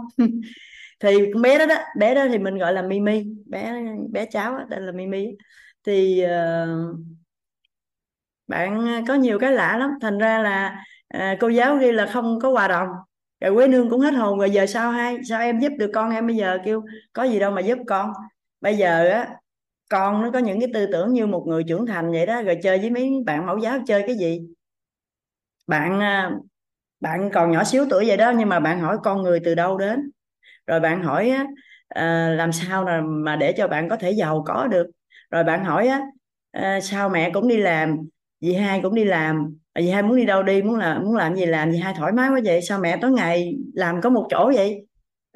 thì 1.00 1.32
con 1.34 1.42
bé 1.42 1.58
đó 1.60 1.66
đó 1.66 1.76
bé 1.98 2.16
đó 2.16 2.26
thì 2.30 2.38
mình 2.38 2.58
gọi 2.58 2.74
là 2.74 2.82
Mimi 2.82 3.26
bé 3.46 3.84
bé 4.12 4.26
cháu 4.26 4.58
đó, 4.58 4.64
tên 4.70 4.86
là 4.86 4.92
Mimi. 4.92 5.28
Thì 5.84 6.26
uh, 6.26 7.00
bạn 8.48 9.04
có 9.08 9.14
nhiều 9.14 9.40
cái 9.40 9.52
lạ 9.52 9.78
lắm 9.78 9.90
thành 10.02 10.18
ra 10.18 10.40
là 10.40 10.84
uh, 11.18 11.40
cô 11.40 11.48
giáo 11.48 11.78
ghi 11.78 11.92
là 11.92 12.06
không 12.06 12.40
có 12.40 12.52
hòa 12.52 12.68
đồng. 12.68 12.88
Rồi 13.40 13.56
quế 13.56 13.68
nương 13.68 13.90
cũng 13.90 14.00
hết 14.00 14.14
hồn 14.14 14.40
rồi 14.40 14.52
giờ 14.52 14.66
sao 14.66 14.92
hay 14.92 15.18
sao 15.30 15.42
em 15.42 15.60
giúp 15.60 15.72
được 15.78 15.92
con? 15.94 16.12
Em 16.12 16.28
bây 16.28 16.36
giờ 16.36 16.58
kêu 16.66 16.84
có 17.14 17.24
gì 17.24 17.40
đâu 17.40 17.52
mà 17.52 17.62
giúp 17.62 17.78
con. 17.88 18.12
Bây 18.62 18.78
giờ 18.78 19.10
á 19.10 19.36
con 19.90 20.22
nó 20.22 20.32
có 20.32 20.40
những 20.40 20.60
cái 20.60 20.70
tư 20.74 20.86
tưởng 20.92 21.14
như 21.14 21.28
một 21.28 21.46
người 21.48 21.64
trưởng 21.68 21.86
thành 21.86 22.12
vậy 22.12 22.26
đó 22.26 22.42
rồi 22.42 22.60
chơi 22.64 22.78
với 22.80 22.90
mấy 22.90 23.12
bạn 23.26 23.46
mẫu 23.46 23.58
giáo 23.58 23.80
chơi 23.88 24.04
cái 24.08 24.16
gì. 24.16 24.48
Bạn 25.68 26.00
à, 26.00 26.32
bạn 27.00 27.30
còn 27.34 27.52
nhỏ 27.52 27.64
xíu 27.64 27.86
tuổi 27.90 28.08
vậy 28.08 28.18
đó 28.18 28.32
nhưng 28.38 28.50
mà 28.50 28.60
bạn 28.60 28.80
hỏi 28.80 28.98
con 29.04 29.22
người 29.22 29.40
từ 29.46 29.56
đâu 29.56 29.78
đến? 29.78 30.12
Rồi 30.68 30.80
bạn 30.80 31.04
hỏi 31.04 31.30
á, 31.30 31.46
à, 31.88 32.30
làm 32.38 32.52
sao 32.52 32.84
mà, 32.84 33.02
mà 33.06 33.36
để 33.36 33.54
cho 33.58 33.68
bạn 33.68 33.90
có 33.90 33.96
thể 33.98 34.12
giàu 34.12 34.44
có 34.48 34.68
được? 34.68 34.88
Rồi 35.32 35.44
bạn 35.44 35.66
hỏi 35.66 35.88
á, 35.88 36.02
à, 36.52 36.80
sao 36.82 37.10
mẹ 37.10 37.30
cũng 37.34 37.48
đi 37.48 37.58
làm 37.58 37.98
dì 38.42 38.54
hai 38.54 38.82
cũng 38.82 38.96
đi 38.96 39.04
làm 39.04 39.58
à, 39.74 39.82
dì 39.82 39.90
hai 39.90 40.04
muốn 40.04 40.16
đi 40.16 40.26
đâu 40.26 40.44
đi 40.44 40.62
muốn 40.62 40.76
làm 40.76 41.04
muốn 41.04 41.16
làm 41.16 41.36
gì 41.36 41.46
làm 41.46 41.72
dì 41.72 41.78
hai 41.78 41.94
thoải 41.98 42.12
mái 42.12 42.30
quá 42.30 42.40
vậy 42.46 42.62
sao 42.62 42.80
mẹ 42.80 42.98
tối 43.02 43.12
ngày 43.12 43.56
làm 43.74 44.02
có 44.02 44.10
một 44.10 44.28
chỗ 44.30 44.52
vậy? 44.56 44.88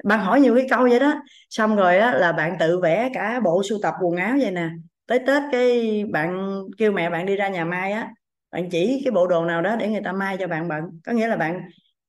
Bạn 0.04 0.20
hỏi 0.20 0.40
nhiều 0.40 0.54
cái 0.56 0.66
câu 0.70 0.82
vậy 0.90 0.98
đó. 1.00 1.14
Xong 1.50 1.76
rồi 1.76 1.98
á, 1.98 2.12
là 2.14 2.32
bạn 2.32 2.56
tự 2.60 2.80
vẽ 2.80 3.10
cả 3.14 3.40
bộ 3.44 3.62
sưu 3.68 3.78
tập 3.82 3.94
quần 4.02 4.16
áo 4.16 4.36
vậy 4.40 4.50
nè. 4.50 4.68
Tới 5.06 5.18
tết 5.26 5.42
cái 5.52 6.04
bạn 6.12 6.58
kêu 6.78 6.92
mẹ 6.92 7.10
bạn 7.10 7.26
đi 7.26 7.36
ra 7.36 7.48
nhà 7.48 7.64
may 7.64 7.92
á 7.92 8.08
bạn 8.52 8.70
chỉ 8.70 9.00
cái 9.04 9.10
bộ 9.12 9.26
đồ 9.26 9.44
nào 9.44 9.62
đó 9.62 9.76
để 9.76 9.88
người 9.88 10.00
ta 10.04 10.12
may 10.12 10.36
cho 10.40 10.46
bạn 10.48 10.68
bận. 10.68 10.82
Có 11.06 11.12
nghĩa 11.12 11.28
là 11.28 11.36
bạn 11.36 11.60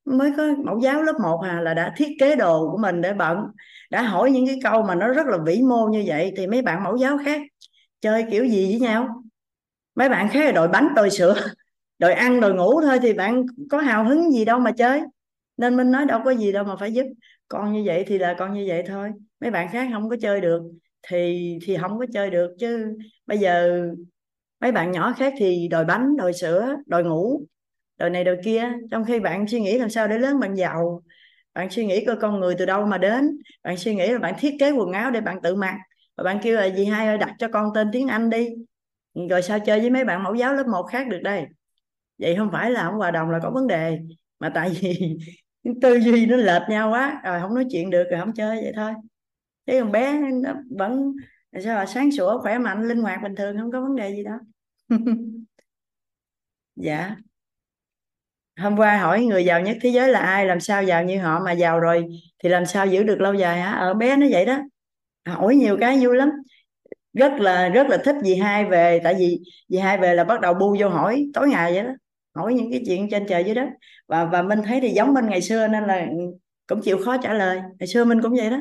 mới 0.06 0.32
có 0.38 0.48
mẫu 0.66 0.80
giáo 0.80 1.04
lớp 1.04 1.14
1 1.24 1.42
à 1.44 1.62
là 1.62 1.74
đã 1.74 1.94
thiết 1.98 2.10
kế 2.20 2.36
đồ 2.36 2.72
của 2.72 2.78
mình 2.78 3.02
để 3.02 3.14
bận. 3.14 3.38
Đã 3.90 4.02
hỏi 4.02 4.32
những 4.32 4.48
cái 4.48 4.60
câu 4.64 4.84
mà 4.84 4.96
nó 4.96 5.08
rất 5.08 5.28
là 5.28 5.38
vĩ 5.46 5.62
mô 5.62 5.88
như 5.88 6.04
vậy 6.08 6.34
thì 6.38 6.48
mấy 6.48 6.62
bạn 6.62 6.84
mẫu 6.84 6.98
giáo 6.98 7.18
khác 7.26 7.42
chơi 8.02 8.26
kiểu 8.32 8.46
gì 8.46 8.68
với 8.72 8.80
nhau? 8.80 9.24
Mấy 9.96 10.10
bạn 10.10 10.30
khác 10.30 10.46
là 10.46 10.52
đội 10.52 10.68
bánh, 10.68 10.90
đội 10.96 11.10
sữa, 11.10 11.36
đội 12.00 12.14
ăn, 12.14 12.40
đội 12.42 12.54
ngủ 12.54 12.82
thôi 12.82 13.00
thì 13.02 13.14
bạn 13.14 13.46
có 13.70 13.78
hào 13.78 14.06
hứng 14.06 14.32
gì 14.32 14.46
đâu 14.46 14.60
mà 14.60 14.72
chơi. 14.72 15.02
Nên 15.58 15.78
mình 15.78 15.92
nói 15.92 16.06
đâu 16.06 16.22
có 16.26 16.32
gì 16.32 16.52
đâu 16.52 16.64
mà 16.64 16.76
phải 16.76 16.94
giúp. 16.94 17.04
Con 17.48 17.74
như 17.74 17.84
vậy 17.86 18.04
thì 18.08 18.18
là 18.18 18.36
con 18.40 18.54
như 18.54 18.66
vậy 18.68 18.84
thôi. 18.88 19.12
Mấy 19.42 19.52
bạn 19.52 19.68
khác 19.72 19.90
không 19.94 20.10
có 20.10 20.16
chơi 20.22 20.42
được 20.42 20.62
thì 21.08 21.50
thì 21.64 21.78
không 21.82 22.00
có 22.00 22.06
chơi 22.14 22.30
được. 22.30 22.56
Chứ 22.60 22.98
bây 23.26 23.38
giờ 23.38 23.82
mấy 24.62 24.72
bạn 24.72 24.92
nhỏ 24.92 25.14
khác 25.18 25.34
thì 25.38 25.68
đòi 25.68 25.86
bánh 25.86 26.18
đòi 26.18 26.34
sữa 26.34 26.76
đòi 26.86 27.04
ngủ 27.04 27.46
đời 28.02 28.10
này 28.10 28.24
đời 28.24 28.38
kia, 28.44 28.74
trong 28.92 29.06
khi 29.06 29.20
bạn 29.20 29.48
suy 29.48 29.62
nghĩ 29.62 29.78
làm 29.78 29.90
sao 29.90 30.08
để 30.08 30.18
lớn 30.18 30.40
bạn 30.40 30.56
giàu, 30.56 31.04
bạn 31.54 31.70
suy 31.70 31.86
nghĩ 31.86 32.06
coi 32.06 32.16
con 32.22 32.40
người 32.40 32.56
từ 32.58 32.66
đâu 32.66 32.86
mà 32.86 32.98
đến, 32.98 33.38
bạn 33.64 33.78
suy 33.78 33.96
nghĩ 33.96 34.08
là 34.12 34.20
bạn 34.20 34.34
thiết 34.40 34.56
kế 34.60 34.72
quần 34.72 34.92
áo 34.92 35.12
để 35.12 35.22
bạn 35.22 35.42
tự 35.44 35.56
mặc. 35.56 35.76
Và 36.18 36.24
bạn 36.24 36.40
kêu 36.44 36.56
là 36.56 36.66
gì 36.66 36.86
hai 36.86 37.08
ơi, 37.08 37.18
đặt 37.18 37.34
cho 37.40 37.48
con 37.54 37.70
tên 37.76 37.88
tiếng 37.94 38.08
Anh 38.08 38.30
đi. 38.30 38.50
Rồi 39.30 39.42
sao 39.42 39.60
chơi 39.60 39.80
với 39.80 39.90
mấy 39.90 40.06
bạn 40.06 40.24
mẫu 40.24 40.36
giáo 40.36 40.54
lớp 40.54 40.68
1 40.68 40.84
khác 40.84 41.08
được 41.08 41.20
đây? 41.24 41.46
Vậy 42.18 42.36
không 42.38 42.50
phải 42.52 42.72
là 42.72 42.84
không 42.84 42.96
hòa 42.96 43.12
đồng 43.12 43.30
là 43.30 43.40
có 43.44 43.52
vấn 43.52 43.68
đề, 43.68 44.00
mà 44.40 44.52
tại 44.56 44.70
vì 44.82 45.18
tư 45.82 45.96
duy 46.00 46.26
nó 46.26 46.38
lệch 46.38 46.62
nhau 46.70 46.92
quá, 46.92 47.22
rồi 47.26 47.40
không 47.42 47.56
nói 47.56 47.66
chuyện 47.72 47.90
được 47.90 48.04
rồi 48.12 48.20
không 48.20 48.34
chơi, 48.34 48.62
vậy 48.62 48.72
thôi. 48.76 48.94
Thế 49.68 49.80
còn 49.80 49.92
bé 49.92 50.20
nó 50.44 50.54
vẫn, 50.78 51.14
sao 51.64 51.76
là 51.76 51.86
sáng 51.86 52.12
sủa, 52.12 52.42
khỏe 52.42 52.58
mạnh, 52.58 52.88
linh 52.88 53.02
hoạt 53.02 53.20
bình 53.24 53.36
thường, 53.36 53.58
không 53.58 53.72
có 53.72 53.82
vấn 53.82 53.96
đề 53.96 54.16
gì 54.16 54.24
đó 54.24 54.40
dạ 56.76 57.16
hôm 58.62 58.78
qua 58.78 58.98
hỏi 58.98 59.26
người 59.26 59.46
giàu 59.46 59.62
nhất 59.62 59.78
thế 59.82 59.90
giới 59.90 60.10
là 60.10 60.20
ai? 60.20 60.46
Làm 60.46 60.60
sao 60.60 60.84
giàu 60.84 61.04
như 61.04 61.20
họ 61.22 61.40
mà 61.46 61.52
giàu 61.52 61.80
rồi? 61.80 62.06
Thì 62.44 62.50
làm 62.50 62.66
sao 62.66 62.88
giữ 62.88 63.04
được 63.04 63.22
lâu 63.22 63.34
dài 63.34 63.62
hả? 63.62 63.72
Ở 63.72 63.94
bé 63.94 64.16
nó 64.16 64.28
vậy 64.32 64.46
đó. 64.46 64.58
Hỏi 65.28 65.56
nhiều 65.56 65.78
cái 65.82 66.06
vui 66.06 66.16
lắm. 66.16 66.30
Rất 67.14 67.32
là 67.40 67.70
rất 67.70 67.88
là 67.88 67.98
thích 67.98 68.16
dì 68.24 68.36
hai 68.36 68.66
về. 68.66 69.00
Tại 69.04 69.14
vì 69.14 69.40
dì 69.68 69.78
hai 69.78 69.98
về 69.98 70.14
là 70.14 70.24
bắt 70.24 70.42
đầu 70.42 70.54
bu 70.54 70.76
vô 70.80 70.90
hỏi 70.90 71.26
tối 71.34 71.50
ngày 71.50 71.74
vậy 71.74 71.84
đó. 71.84 71.92
Hỏi 72.36 72.54
những 72.54 72.72
cái 72.72 72.84
chuyện 72.88 73.10
trên 73.12 73.28
trời 73.28 73.44
dưới 73.44 73.56
đất. 73.56 73.68
Và 74.08 74.26
và 74.26 74.42
minh 74.42 74.60
thấy 74.66 74.82
thì 74.82 74.90
giống 74.90 75.14
minh 75.14 75.26
ngày 75.30 75.42
xưa 75.42 75.68
nên 75.68 75.84
là 75.84 76.08
cũng 76.68 76.82
chịu 76.82 76.98
khó 77.06 77.18
trả 77.18 77.34
lời. 77.34 77.62
Ngày 77.80 77.88
xưa 77.88 78.06
minh 78.06 78.22
cũng 78.22 78.36
vậy 78.36 78.50
đó. 78.50 78.58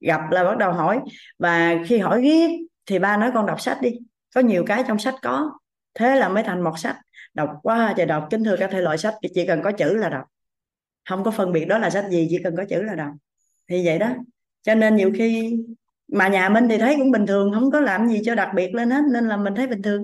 Gặp 0.00 0.20
là 0.30 0.44
bắt 0.44 0.58
đầu 0.58 0.72
hỏi. 0.72 1.00
Và 1.38 1.74
khi 1.86 1.98
hỏi 1.98 2.22
riết 2.22 2.50
thì 2.86 2.98
ba 2.98 3.16
nói 3.16 3.30
con 3.34 3.46
đọc 3.46 3.60
sách 3.60 3.78
đi. 3.82 3.90
Có 4.34 4.40
nhiều 4.40 4.64
cái 4.66 4.84
trong 4.88 4.98
sách 4.98 5.14
có. 5.22 5.50
Thế 5.94 6.16
là 6.16 6.28
mới 6.28 6.42
thành 6.42 6.64
một 6.64 6.78
sách 6.78 6.96
đọc 7.34 7.50
quá 7.62 7.94
trời, 7.96 8.06
đọc. 8.06 8.26
Kính 8.30 8.44
thưa 8.44 8.56
các 8.56 8.70
thể 8.70 8.80
loại 8.80 8.98
sách, 8.98 9.14
chỉ 9.34 9.46
cần 9.46 9.62
có 9.62 9.72
chữ 9.72 9.94
là 9.94 10.08
đọc. 10.08 10.24
Không 11.08 11.24
có 11.24 11.30
phân 11.30 11.52
biệt 11.52 11.64
đó 11.64 11.78
là 11.78 11.90
sách 11.90 12.04
gì, 12.10 12.26
chỉ 12.30 12.38
cần 12.44 12.56
có 12.56 12.64
chữ 12.68 12.82
là 12.82 12.94
đọc. 12.94 13.10
Thì 13.68 13.86
vậy 13.86 13.98
đó. 13.98 14.14
Cho 14.62 14.74
nên 14.74 14.96
nhiều 14.96 15.12
khi 15.14 15.56
mà 16.08 16.28
nhà 16.28 16.48
mình 16.48 16.68
thì 16.68 16.78
thấy 16.78 16.96
cũng 16.98 17.10
bình 17.10 17.26
thường, 17.26 17.52
không 17.54 17.70
có 17.70 17.80
làm 17.80 18.08
gì 18.08 18.22
cho 18.24 18.34
đặc 18.34 18.50
biệt 18.54 18.74
lên 18.74 18.90
hết, 18.90 19.02
nên 19.12 19.28
là 19.28 19.36
mình 19.36 19.54
thấy 19.54 19.66
bình 19.66 19.82
thường. 19.82 20.02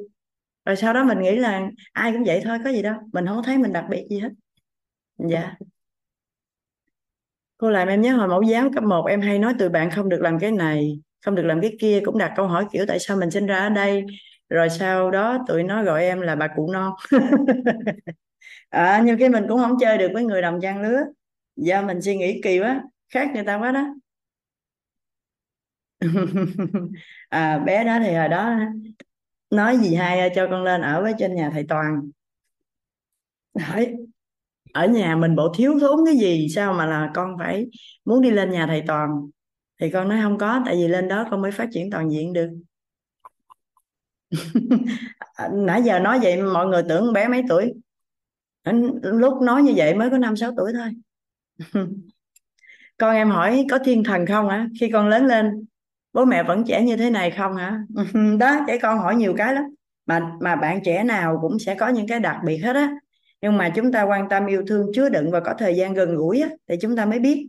Rồi 0.64 0.76
sau 0.76 0.92
đó 0.92 1.04
mình 1.04 1.20
nghĩ 1.20 1.36
là 1.36 1.68
ai 1.92 2.12
cũng 2.12 2.24
vậy 2.24 2.40
thôi, 2.44 2.58
có 2.64 2.70
gì 2.70 2.82
đâu. 2.82 2.94
Mình 3.12 3.26
không 3.26 3.42
thấy 3.42 3.58
mình 3.58 3.72
đặc 3.72 3.84
biệt 3.90 4.06
gì 4.10 4.18
hết. 4.18 4.30
Dạ. 5.18 5.54
Cô 7.58 7.70
làm 7.70 7.88
em 7.88 8.00
nhớ 8.00 8.16
hồi 8.16 8.28
mẫu 8.28 8.42
giáo 8.42 8.70
cấp 8.74 8.84
1 8.84 9.06
em 9.06 9.20
hay 9.20 9.38
nói 9.38 9.54
tụi 9.58 9.68
bạn 9.68 9.90
không 9.90 10.08
được 10.08 10.20
làm 10.20 10.38
cái 10.38 10.52
này, 10.52 11.00
không 11.24 11.34
được 11.34 11.42
làm 11.42 11.60
cái 11.60 11.76
kia, 11.80 12.00
cũng 12.04 12.18
đặt 12.18 12.32
câu 12.36 12.46
hỏi 12.46 12.66
kiểu 12.72 12.84
tại 12.88 12.98
sao 12.98 13.16
mình 13.16 13.30
sinh 13.30 13.46
ra 13.46 13.58
ở 13.58 13.68
đây? 13.68 14.04
Rồi 14.48 14.70
sau 14.70 15.10
đó 15.10 15.44
tụi 15.48 15.62
nó 15.62 15.82
gọi 15.84 16.04
em 16.04 16.20
là 16.20 16.36
bà 16.36 16.48
cụ 16.56 16.70
non. 16.72 16.92
À, 18.68 19.02
nhưng 19.04 19.18
cái 19.18 19.28
mình 19.28 19.44
cũng 19.48 19.58
không 19.60 19.76
chơi 19.80 19.98
được 19.98 20.10
với 20.14 20.24
người 20.24 20.42
đồng 20.42 20.58
trang 20.62 20.82
lứa. 20.82 21.00
Do 21.56 21.82
mình 21.82 22.02
suy 22.02 22.16
nghĩ 22.16 22.40
kỳ 22.44 22.60
quá 22.60 22.82
khác 23.08 23.30
người 23.34 23.44
ta 23.44 23.58
quá 23.58 23.72
đó. 23.72 23.86
À, 27.30 27.58
bé 27.58 27.84
đó 27.84 27.98
thì 28.04 28.14
hồi 28.14 28.28
đó 28.28 28.56
nói 29.50 29.76
gì 29.78 29.94
hay 29.94 30.30
cho 30.34 30.46
con 30.50 30.64
lên 30.64 30.82
ở 30.82 31.02
với 31.02 31.14
trên 31.18 31.34
nhà 31.34 31.50
thầy 31.52 31.64
toàn. 31.68 32.10
Hỏi 33.60 33.94
ở 34.74 34.88
nhà 34.88 35.16
mình 35.16 35.36
bộ 35.36 35.52
thiếu 35.56 35.78
thốn 35.80 36.00
cái 36.06 36.16
gì 36.16 36.48
sao 36.54 36.74
mà 36.74 36.86
là 36.86 37.10
con 37.14 37.36
phải 37.38 37.66
muốn 38.04 38.22
đi 38.22 38.30
lên 38.30 38.50
nhà 38.50 38.66
thầy 38.66 38.84
toàn? 38.86 39.10
Thì 39.80 39.90
con 39.90 40.08
nói 40.08 40.20
không 40.22 40.38
có 40.38 40.62
tại 40.66 40.76
vì 40.76 40.88
lên 40.88 41.08
đó 41.08 41.28
con 41.30 41.42
mới 41.42 41.52
phát 41.52 41.68
triển 41.72 41.90
toàn 41.90 42.10
diện 42.12 42.32
được. 42.32 42.50
À, 45.34 45.48
nãy 45.52 45.82
giờ 45.82 45.98
nói 45.98 46.18
vậy 46.22 46.42
mọi 46.42 46.66
người 46.66 46.82
tưởng 46.88 47.12
bé 47.12 47.28
mấy 47.28 47.42
tuổi? 47.48 47.74
Lúc 49.02 49.42
nói 49.42 49.62
như 49.62 49.72
vậy 49.76 49.94
mới 49.94 50.10
có 50.10 50.18
năm 50.18 50.36
sáu 50.36 50.52
tuổi 50.56 50.72
thôi. 50.74 50.92
Con 52.98 53.14
em 53.14 53.30
hỏi 53.30 53.66
có 53.70 53.78
thiên 53.84 54.04
thần 54.04 54.26
không 54.26 54.48
hả? 54.48 54.66
Khi 54.80 54.90
con 54.92 55.08
lớn 55.08 55.26
lên 55.26 55.64
bố 56.12 56.24
mẹ 56.24 56.42
vẫn 56.42 56.64
trẻ 56.64 56.82
như 56.82 56.96
thế 56.96 57.10
này 57.10 57.30
không 57.30 57.56
hả? 57.56 57.80
Đó 58.40 58.64
trẻ 58.66 58.78
con 58.78 58.98
hỏi 58.98 59.16
nhiều 59.16 59.34
cái 59.36 59.54
lắm. 59.54 59.64
Mà 60.06 60.32
mà 60.40 60.56
bạn 60.56 60.80
trẻ 60.84 61.04
nào 61.04 61.38
cũng 61.42 61.58
sẽ 61.58 61.74
có 61.74 61.88
những 61.88 62.06
cái 62.06 62.20
đặc 62.20 62.36
biệt 62.44 62.56
hết 62.56 62.76
á. 62.76 62.90
Nhưng 63.40 63.56
mà 63.56 63.72
chúng 63.74 63.92
ta 63.92 64.02
quan 64.02 64.28
tâm 64.28 64.46
yêu 64.46 64.62
thương 64.66 64.86
chứa 64.94 65.08
đựng 65.08 65.30
và 65.30 65.40
có 65.40 65.54
thời 65.58 65.76
gian 65.76 65.94
gần 65.94 66.16
gũi 66.16 66.40
á, 66.40 66.48
thì 66.68 66.76
chúng 66.80 66.96
ta 66.96 67.04
mới 67.06 67.18
biết. 67.18 67.48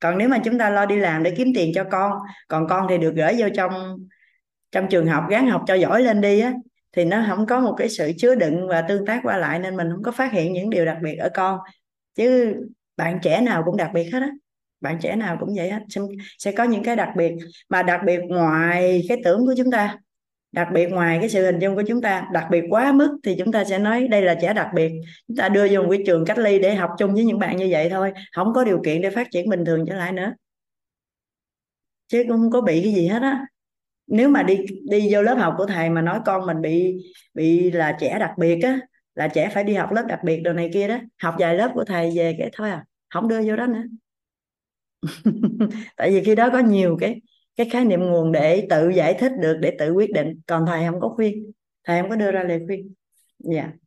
Còn 0.00 0.18
nếu 0.18 0.28
mà 0.28 0.38
chúng 0.44 0.58
ta 0.58 0.70
lo 0.70 0.86
đi 0.86 0.96
làm 0.96 1.22
để 1.22 1.34
kiếm 1.36 1.48
tiền 1.54 1.72
cho 1.74 1.84
con 1.84 2.12
còn 2.48 2.68
con 2.68 2.86
thì 2.88 2.98
được 2.98 3.14
gửi 3.14 3.34
vô 3.38 3.46
trong 3.54 3.96
trong 4.72 4.86
trường 4.90 5.06
học 5.06 5.24
gắng 5.30 5.48
học 5.48 5.62
cho 5.66 5.74
giỏi 5.74 6.02
lên 6.02 6.20
đi 6.20 6.40
á, 6.40 6.52
thì 6.92 7.04
nó 7.04 7.24
không 7.28 7.46
có 7.46 7.60
một 7.60 7.74
cái 7.78 7.88
sự 7.88 8.12
chứa 8.18 8.34
đựng 8.34 8.68
và 8.68 8.82
tương 8.82 9.06
tác 9.06 9.20
qua 9.22 9.36
lại 9.36 9.58
nên 9.58 9.76
mình 9.76 9.90
không 9.90 10.02
có 10.02 10.12
phát 10.12 10.32
hiện 10.32 10.52
những 10.52 10.70
điều 10.70 10.84
đặc 10.84 10.98
biệt 11.02 11.16
ở 11.16 11.28
con. 11.34 11.58
Chứ 12.14 12.54
bạn 12.96 13.18
trẻ 13.22 13.40
nào 13.40 13.62
cũng 13.66 13.76
đặc 13.76 13.90
biệt 13.94 14.04
hết 14.12 14.20
á. 14.20 14.30
Bạn 14.80 14.98
trẻ 15.00 15.16
nào 15.16 15.36
cũng 15.40 15.54
vậy 15.56 15.70
hết 15.70 15.80
sẽ 16.38 16.52
có 16.52 16.64
những 16.64 16.84
cái 16.84 16.96
đặc 16.96 17.08
biệt 17.16 17.32
mà 17.68 17.82
đặc 17.82 18.00
biệt 18.06 18.20
ngoài 18.28 19.02
cái 19.08 19.18
tưởng 19.24 19.46
của 19.46 19.54
chúng 19.56 19.70
ta, 19.70 19.98
đặc 20.52 20.68
biệt 20.72 20.86
ngoài 20.86 21.18
cái 21.20 21.28
sự 21.28 21.44
hình 21.44 21.58
dung 21.58 21.74
của 21.74 21.82
chúng 21.88 22.02
ta, 22.02 22.28
đặc 22.32 22.46
biệt 22.50 22.64
quá 22.70 22.92
mức 22.92 23.18
thì 23.24 23.36
chúng 23.38 23.52
ta 23.52 23.64
sẽ 23.64 23.78
nói 23.78 24.08
đây 24.08 24.22
là 24.22 24.34
trẻ 24.42 24.52
đặc 24.52 24.68
biệt. 24.74 24.92
Chúng 25.28 25.36
ta 25.36 25.48
đưa 25.48 25.68
vô 25.70 25.82
một 25.82 25.88
cái 25.90 26.02
trường 26.06 26.24
cách 26.24 26.38
ly 26.38 26.58
để 26.58 26.74
học 26.74 26.90
chung 26.98 27.14
với 27.14 27.24
những 27.24 27.38
bạn 27.38 27.56
như 27.56 27.68
vậy 27.70 27.90
thôi, 27.90 28.12
không 28.32 28.52
có 28.54 28.64
điều 28.64 28.80
kiện 28.84 29.02
để 29.02 29.10
phát 29.10 29.28
triển 29.30 29.48
bình 29.48 29.64
thường 29.64 29.84
trở 29.88 29.94
lại 29.94 30.12
nữa. 30.12 30.32
Chứ 32.08 32.24
cũng 32.28 32.38
không 32.38 32.50
có 32.50 32.60
bị 32.60 32.82
cái 32.82 32.92
gì 32.92 33.06
hết 33.06 33.22
á 33.22 33.46
nếu 34.06 34.28
mà 34.28 34.42
đi 34.42 34.58
đi 34.90 35.08
vô 35.12 35.22
lớp 35.22 35.34
học 35.34 35.54
của 35.58 35.66
thầy 35.66 35.90
mà 35.90 36.02
nói 36.02 36.20
con 36.26 36.46
mình 36.46 36.60
bị 36.60 36.96
bị 37.34 37.70
là 37.70 37.96
trẻ 38.00 38.18
đặc 38.18 38.30
biệt 38.38 38.60
á, 38.62 38.80
là 39.14 39.28
trẻ 39.28 39.50
phải 39.54 39.64
đi 39.64 39.74
học 39.74 39.92
lớp 39.92 40.04
đặc 40.08 40.20
biệt 40.24 40.40
đồ 40.40 40.52
này 40.52 40.70
kia 40.74 40.88
đó, 40.88 40.98
học 41.22 41.34
vài 41.38 41.54
lớp 41.54 41.70
của 41.74 41.84
thầy 41.84 42.12
về 42.16 42.36
cái 42.38 42.50
thôi 42.52 42.70
à 42.70 42.84
không 43.10 43.28
đưa 43.28 43.42
vô 43.42 43.56
đó 43.56 43.66
nữa 43.66 43.82
tại 45.96 46.10
vì 46.10 46.24
khi 46.24 46.34
đó 46.34 46.48
có 46.52 46.58
nhiều 46.58 46.96
cái 47.00 47.20
cái 47.56 47.68
khái 47.70 47.84
niệm 47.84 48.00
nguồn 48.00 48.32
để 48.32 48.66
tự 48.70 48.88
giải 48.88 49.14
thích 49.18 49.32
được, 49.40 49.58
để 49.60 49.76
tự 49.78 49.92
quyết 49.92 50.12
định, 50.12 50.40
còn 50.46 50.66
thầy 50.66 50.86
không 50.86 51.00
có 51.00 51.08
khuyên, 51.08 51.52
thầy 51.84 52.00
không 52.00 52.10
có 52.10 52.16
đưa 52.16 52.30
ra 52.30 52.42
lời 52.42 52.60
khuyên 52.66 52.94
dạ 53.38 53.62
yeah 53.62 53.81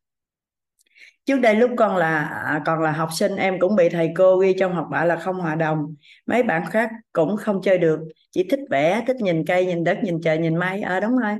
trước 1.25 1.39
đây 1.39 1.55
lúc 1.55 1.71
con 1.77 1.95
là 1.95 2.23
à, 2.25 2.61
còn 2.65 2.81
là 2.81 2.91
học 2.91 3.09
sinh 3.13 3.35
em 3.35 3.59
cũng 3.59 3.75
bị 3.75 3.89
thầy 3.89 4.11
cô 4.15 4.37
ghi 4.37 4.55
trong 4.59 4.73
học 4.73 4.87
bạ 4.91 5.05
là 5.05 5.15
không 5.15 5.35
hòa 5.35 5.55
đồng. 5.55 5.95
Mấy 6.25 6.43
bạn 6.43 6.65
khác 6.71 6.89
cũng 7.13 7.37
không 7.37 7.61
chơi 7.63 7.77
được 7.77 7.99
chỉ 8.31 8.43
thích 8.49 8.59
vẽ 8.69 9.03
thích 9.07 9.15
nhìn 9.15 9.45
cây 9.45 9.65
nhìn 9.65 9.83
đất 9.83 9.97
nhìn 10.03 10.21
trời 10.21 10.37
nhìn 10.37 10.55
mây. 10.55 10.81
Ờ 10.81 10.95
à, 10.95 10.99
đúng 10.99 11.17
rồi. 11.17 11.37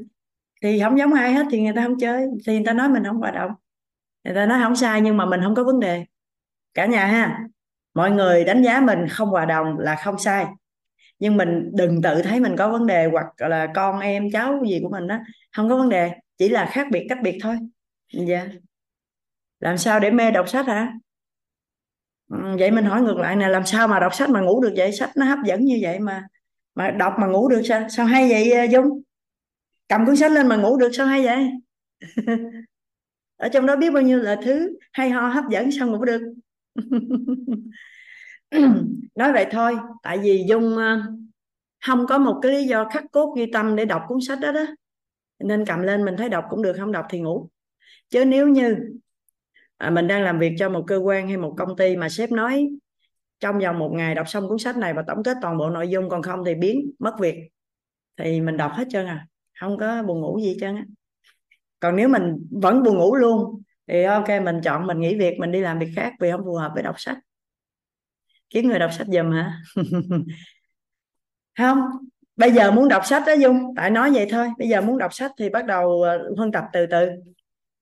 Thì 0.63 0.79
không 0.79 0.97
giống 0.97 1.13
ai 1.13 1.33
hết 1.33 1.45
thì 1.51 1.61
người 1.61 1.73
ta 1.75 1.83
không 1.83 1.99
chơi. 1.99 2.27
Thì 2.45 2.53
người 2.53 2.65
ta 2.65 2.73
nói 2.73 2.89
mình 2.89 3.03
không 3.03 3.17
hòa 3.17 3.31
đồng. 3.31 3.51
Người 4.23 4.35
ta 4.35 4.45
nói 4.45 4.59
không 4.63 4.75
sai 4.75 5.01
nhưng 5.01 5.17
mà 5.17 5.25
mình 5.25 5.41
không 5.43 5.55
có 5.55 5.63
vấn 5.63 5.79
đề. 5.79 6.05
Cả 6.73 6.85
nhà 6.85 7.05
ha 7.05 7.39
mọi 7.93 8.11
người 8.11 8.43
đánh 8.43 8.63
giá 8.63 8.79
mình 8.79 9.07
không 9.07 9.29
hòa 9.29 9.45
đồng 9.45 9.79
là 9.79 9.95
không 9.95 10.19
sai. 10.19 10.45
Nhưng 11.19 11.37
mình 11.37 11.71
đừng 11.73 12.01
tự 12.01 12.21
thấy 12.21 12.39
mình 12.39 12.55
có 12.57 12.69
vấn 12.69 12.87
đề 12.87 13.09
hoặc 13.11 13.27
là 13.37 13.67
con 13.75 13.99
em 13.99 14.31
cháu 14.31 14.63
gì 14.67 14.79
của 14.83 14.89
mình 14.89 15.07
đó 15.07 15.19
không 15.55 15.69
có 15.69 15.77
vấn 15.77 15.89
đề. 15.89 16.11
Chỉ 16.37 16.49
là 16.49 16.65
khác 16.65 16.87
biệt 16.91 17.05
cách 17.09 17.17
biệt 17.23 17.37
thôi. 17.41 17.57
Dạ. 18.13 18.35
yeah 18.35 18.47
làm 19.59 19.77
sao 19.77 19.99
để 19.99 20.11
mê 20.11 20.31
đọc 20.31 20.49
sách 20.49 20.67
hả? 20.67 20.93
Ừ, 22.29 22.37
vậy 22.59 22.71
mình 22.71 22.85
hỏi 22.85 23.01
ngược 23.01 23.17
lại 23.17 23.35
nè, 23.35 23.47
làm 23.47 23.65
sao 23.65 23.87
mà 23.87 23.99
đọc 23.99 24.13
sách 24.13 24.29
mà 24.29 24.41
ngủ 24.41 24.61
được 24.61 24.73
vậy? 24.77 24.91
Sách 24.91 25.11
nó 25.15 25.25
hấp 25.25 25.39
dẫn 25.45 25.65
như 25.65 25.79
vậy 25.81 25.99
mà 25.99 26.27
mà 26.75 26.91
đọc 26.91 27.13
mà 27.19 27.27
ngủ 27.27 27.49
được 27.49 27.61
sao? 27.65 27.87
Sao 27.89 28.05
hay 28.05 28.29
vậy 28.29 28.51
à, 28.51 28.63
dung? 28.63 29.01
Cầm 29.87 30.05
cuốn 30.05 30.15
sách 30.15 30.31
lên 30.31 30.47
mà 30.47 30.55
ngủ 30.55 30.77
được 30.77 30.89
sao 30.93 31.07
hay 31.07 31.25
vậy? 31.25 31.51
Ở 33.37 33.49
trong 33.49 33.65
đó 33.65 33.75
biết 33.75 33.89
bao 33.93 34.03
nhiêu 34.03 34.19
là 34.19 34.37
thứ 34.43 34.77
hay 34.91 35.09
ho 35.09 35.27
hấp 35.27 35.43
dẫn 35.49 35.71
sao 35.71 35.87
ngủ 35.87 36.05
được? 36.05 36.33
Nói 39.15 39.33
vậy 39.33 39.47
thôi, 39.51 39.77
tại 40.03 40.17
vì 40.17 40.45
dung 40.49 40.77
à, 40.77 41.03
không 41.85 42.05
có 42.07 42.17
một 42.17 42.39
cái 42.41 42.51
lý 42.51 42.63
do 42.63 42.89
khắc 42.89 43.03
cốt 43.11 43.33
ghi 43.37 43.45
tâm 43.53 43.75
để 43.75 43.85
đọc 43.85 44.01
cuốn 44.07 44.17
sách 44.27 44.39
đó 44.39 44.51
đó. 44.51 44.65
Nên 45.39 45.65
cầm 45.65 45.81
lên 45.81 46.05
mình 46.05 46.15
thấy 46.17 46.29
đọc 46.29 46.45
cũng 46.49 46.61
được, 46.61 46.75
không 46.79 46.91
đọc 46.91 47.05
thì 47.09 47.19
ngủ. 47.19 47.49
Chứ 48.09 48.25
nếu 48.25 48.47
như 48.47 48.75
à, 49.77 49.89
mình 49.89 50.07
đang 50.07 50.23
làm 50.23 50.39
việc 50.39 50.55
cho 50.59 50.69
một 50.69 50.83
cơ 50.87 50.97
quan 50.97 51.27
hay 51.27 51.37
một 51.37 51.55
công 51.57 51.75
ty 51.77 51.95
mà 51.95 52.09
sếp 52.09 52.31
nói 52.31 52.69
trong 53.39 53.59
vòng 53.59 53.79
một 53.79 53.91
ngày 53.93 54.15
đọc 54.15 54.29
xong 54.29 54.49
cuốn 54.49 54.59
sách 54.59 54.77
này 54.77 54.93
và 54.93 55.03
tổng 55.07 55.23
kết 55.23 55.37
toàn 55.41 55.57
bộ 55.57 55.69
nội 55.69 55.87
dung 55.87 56.09
còn 56.09 56.21
không 56.21 56.45
thì 56.45 56.55
biến 56.55 56.91
mất 56.99 57.13
việc. 57.19 57.35
Thì 58.17 58.41
mình 58.41 58.57
đọc 58.57 58.71
hết 58.75 58.87
trơn 58.89 59.05
à 59.05 59.27
không 59.59 59.77
có 59.77 60.03
buồn 60.03 60.21
ngủ 60.21 60.39
gì 60.39 60.57
trơn 60.59 60.75
á. 60.75 60.85
Còn 61.79 61.95
nếu 61.95 62.09
mình 62.09 62.47
vẫn 62.51 62.83
buồn 62.83 62.97
ngủ 62.97 63.15
luôn 63.15 63.61
thì 63.87 64.03
ok 64.03 64.27
mình 64.43 64.61
chọn 64.63 64.87
mình 64.87 64.99
nghỉ 64.99 65.15
việc 65.15 65.39
mình 65.39 65.51
đi 65.51 65.61
làm 65.61 65.79
việc 65.79 65.91
khác 65.95 66.13
vì 66.19 66.31
không 66.31 66.41
phù 66.45 66.55
hợp 66.55 66.71
với 66.73 66.83
đọc 66.83 66.95
sách. 66.97 67.17
Kiếm 68.49 68.67
người 68.67 68.79
đọc 68.79 68.93
sách 68.93 69.07
giùm 69.07 69.31
hả? 69.31 69.61
Không 71.57 71.79
bây 72.35 72.51
giờ 72.51 72.71
muốn 72.71 72.87
đọc 72.87 73.05
sách 73.05 73.23
đó 73.27 73.33
dung 73.33 73.73
tại 73.75 73.89
nói 73.89 74.11
vậy 74.13 74.27
thôi. 74.31 74.47
Bây 74.57 74.69
giờ 74.69 74.81
muốn 74.81 74.97
đọc 74.97 75.13
sách 75.13 75.31
thì 75.37 75.49
bắt 75.49 75.65
đầu 75.65 76.01
ờ, 76.01 76.35
phân 76.37 76.51
tập 76.51 76.63
từ 76.73 76.85
từ. 76.85 77.09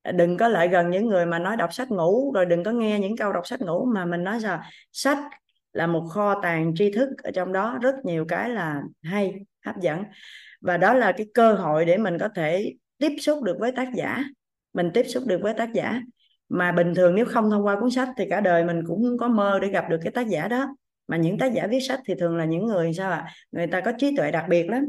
À, 0.03 0.11
đừng 0.11 0.37
có 0.37 0.47
lại 0.47 0.67
gần 0.67 0.89
những 0.89 1.07
người 1.07 1.25
mà 1.25 1.39
nói 1.39 1.57
đọc 1.57 1.73
sách 1.73 1.91
ngủ, 1.91 2.31
rồi 2.33 2.45
đừng 2.45 2.63
có 2.63 2.71
nghe 2.71 2.99
những 2.99 3.17
câu 3.17 3.33
đọc 3.33 3.47
sách 3.47 3.61
ngủ 3.61 3.85
mà 3.85 4.05
mình 4.05 4.23
nói 4.23 4.39
sao? 4.41 4.61
Sách 4.91 5.17
là 5.73 5.87
một 5.87 6.07
kho 6.09 6.41
tàng 6.41 6.73
tri 6.75 6.91
thức 6.91 7.09
ở 7.23 7.31
trong 7.31 7.53
đó, 7.53 7.77
rất 7.81 7.95
nhiều 8.03 8.25
cái 8.27 8.49
là 8.49 8.81
hay, 9.03 9.33
hấp 9.65 9.75
dẫn. 9.81 10.03
Và 10.61 10.77
đó 10.77 10.93
là 10.93 11.11
cái 11.11 11.27
cơ 11.33 11.53
hội 11.53 11.85
để 11.85 11.97
mình 11.97 12.17
có 12.19 12.29
thể 12.35 12.73
tiếp 12.97 13.15
xúc 13.21 13.43
được 13.43 13.57
với 13.59 13.71
tác 13.71 13.87
giả. 13.95 14.23
Mình 14.73 14.91
tiếp 14.93 15.03
xúc 15.03 15.23
được 15.27 15.39
với 15.41 15.53
tác 15.53 15.73
giả. 15.73 16.01
Mà 16.49 16.71
bình 16.71 16.95
thường 16.95 17.15
nếu 17.15 17.25
không 17.25 17.51
thông 17.51 17.65
qua 17.65 17.79
cuốn 17.79 17.91
sách 17.91 18.09
thì 18.17 18.25
cả 18.29 18.41
đời 18.41 18.63
mình 18.63 18.81
cũng 18.87 19.03
không 19.03 19.17
có 19.17 19.27
mơ 19.27 19.59
để 19.61 19.67
gặp 19.67 19.89
được 19.89 19.99
cái 20.03 20.11
tác 20.11 20.27
giả 20.27 20.47
đó. 20.47 20.75
Mà 21.07 21.17
những 21.17 21.37
tác 21.37 21.53
giả 21.53 21.67
viết 21.67 21.79
sách 21.79 21.99
thì 22.05 22.13
thường 22.19 22.37
là 22.37 22.45
những 22.45 22.65
người 22.65 22.93
sao 22.93 23.11
ạ? 23.11 23.17
À? 23.17 23.31
người 23.51 23.67
ta 23.67 23.81
có 23.81 23.91
trí 23.97 24.15
tuệ 24.17 24.31
đặc 24.31 24.45
biệt 24.49 24.69
lắm. 24.69 24.85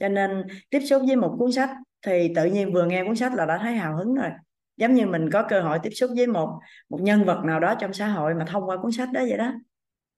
Cho 0.00 0.08
nên 0.08 0.42
tiếp 0.70 0.80
xúc 0.80 1.02
với 1.06 1.16
một 1.16 1.36
cuốn 1.38 1.52
sách 1.52 1.70
thì 2.06 2.32
tự 2.34 2.44
nhiên 2.44 2.72
vừa 2.72 2.84
nghe 2.84 3.04
cuốn 3.04 3.16
sách 3.16 3.34
là 3.34 3.46
đã 3.46 3.58
thấy 3.58 3.72
hào 3.72 3.96
hứng 3.96 4.14
rồi 4.14 4.30
giống 4.76 4.94
như 4.94 5.06
mình 5.06 5.30
có 5.32 5.42
cơ 5.48 5.60
hội 5.60 5.78
tiếp 5.82 5.90
xúc 5.90 6.10
với 6.16 6.26
một 6.26 6.58
một 6.88 7.00
nhân 7.00 7.24
vật 7.24 7.44
nào 7.44 7.60
đó 7.60 7.74
trong 7.80 7.92
xã 7.92 8.06
hội 8.06 8.34
mà 8.34 8.44
thông 8.44 8.68
qua 8.68 8.76
cuốn 8.76 8.92
sách 8.92 9.08
đó 9.12 9.20
vậy 9.28 9.38
đó 9.38 9.52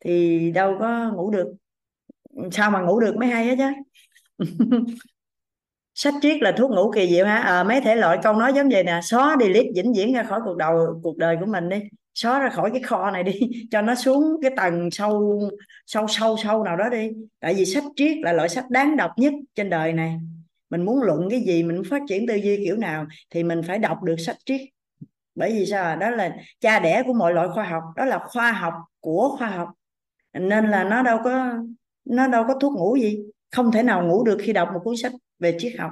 thì 0.04 0.50
đâu 0.50 0.76
có 0.80 1.12
ngủ 1.12 1.30
được. 1.30 1.54
Sao 2.52 2.70
mà 2.70 2.80
ngủ 2.80 3.00
được 3.00 3.16
mới 3.16 3.28
hay 3.28 3.44
hết 3.44 3.56
chứ? 3.58 3.70
Sách 5.94 6.14
triết 6.22 6.42
là 6.42 6.52
thuốc 6.52 6.70
ngủ 6.70 6.90
kỳ 6.94 7.08
diệu 7.08 7.26
ha 7.26 7.36
à, 7.36 7.64
mấy 7.64 7.80
thể 7.80 7.96
loại 7.96 8.18
câu 8.22 8.32
nói 8.32 8.52
giống 8.52 8.68
vậy 8.68 8.84
nè 8.84 9.00
xóa 9.02 9.36
delete 9.40 9.68
vĩnh 9.74 9.92
viễn 9.92 10.14
ra 10.14 10.22
khỏi 10.22 10.40
cuộc 10.44 10.56
đầu 10.56 11.00
cuộc 11.02 11.16
đời 11.16 11.36
của 11.40 11.46
mình 11.46 11.68
đi. 11.68 11.82
Xóa 12.14 12.38
ra 12.38 12.48
khỏi 12.48 12.70
cái 12.70 12.82
kho 12.82 13.10
này 13.10 13.22
đi 13.22 13.40
cho 13.70 13.82
nó 13.82 13.94
xuống 13.94 14.22
cái 14.42 14.50
tầng 14.56 14.90
sâu 14.90 15.40
sâu 15.86 16.06
sâu 16.08 16.36
sâu 16.36 16.64
nào 16.64 16.76
đó 16.76 16.88
đi. 16.88 17.10
Tại 17.40 17.54
vì 17.54 17.64
sách 17.64 17.84
triết 17.96 18.16
là 18.22 18.32
loại 18.32 18.48
sách 18.48 18.70
đáng 18.70 18.96
đọc 18.96 19.10
nhất 19.16 19.32
trên 19.54 19.70
đời 19.70 19.92
này 19.92 20.18
mình 20.70 20.84
muốn 20.84 21.02
luận 21.02 21.28
cái 21.30 21.40
gì, 21.40 21.62
mình 21.62 21.82
phát 21.90 22.02
triển 22.08 22.26
tư 22.26 22.34
duy 22.34 22.56
kiểu 22.64 22.76
nào 22.76 23.06
thì 23.30 23.42
mình 23.42 23.60
phải 23.66 23.78
đọc 23.78 24.02
được 24.02 24.16
sách 24.18 24.36
triết. 24.46 24.60
Bởi 25.34 25.52
vì 25.52 25.66
sao 25.66 25.96
đó 25.96 26.10
là 26.10 26.36
cha 26.60 26.78
đẻ 26.78 27.02
của 27.06 27.12
mọi 27.12 27.34
loại 27.34 27.48
khoa 27.54 27.64
học, 27.64 27.82
đó 27.96 28.04
là 28.04 28.18
khoa 28.18 28.52
học 28.52 28.74
của 29.00 29.36
khoa 29.38 29.48
học. 29.48 29.68
Nên 30.32 30.70
là 30.70 30.84
nó 30.84 31.02
đâu 31.02 31.18
có, 31.24 31.52
nó 32.04 32.28
đâu 32.28 32.44
có 32.48 32.54
thuốc 32.60 32.72
ngủ 32.72 32.96
gì. 32.96 33.18
Không 33.50 33.72
thể 33.72 33.82
nào 33.82 34.06
ngủ 34.06 34.24
được 34.24 34.38
khi 34.42 34.52
đọc 34.52 34.68
một 34.74 34.80
cuốn 34.84 34.96
sách 34.96 35.12
về 35.38 35.56
triết 35.58 35.72
học. 35.78 35.90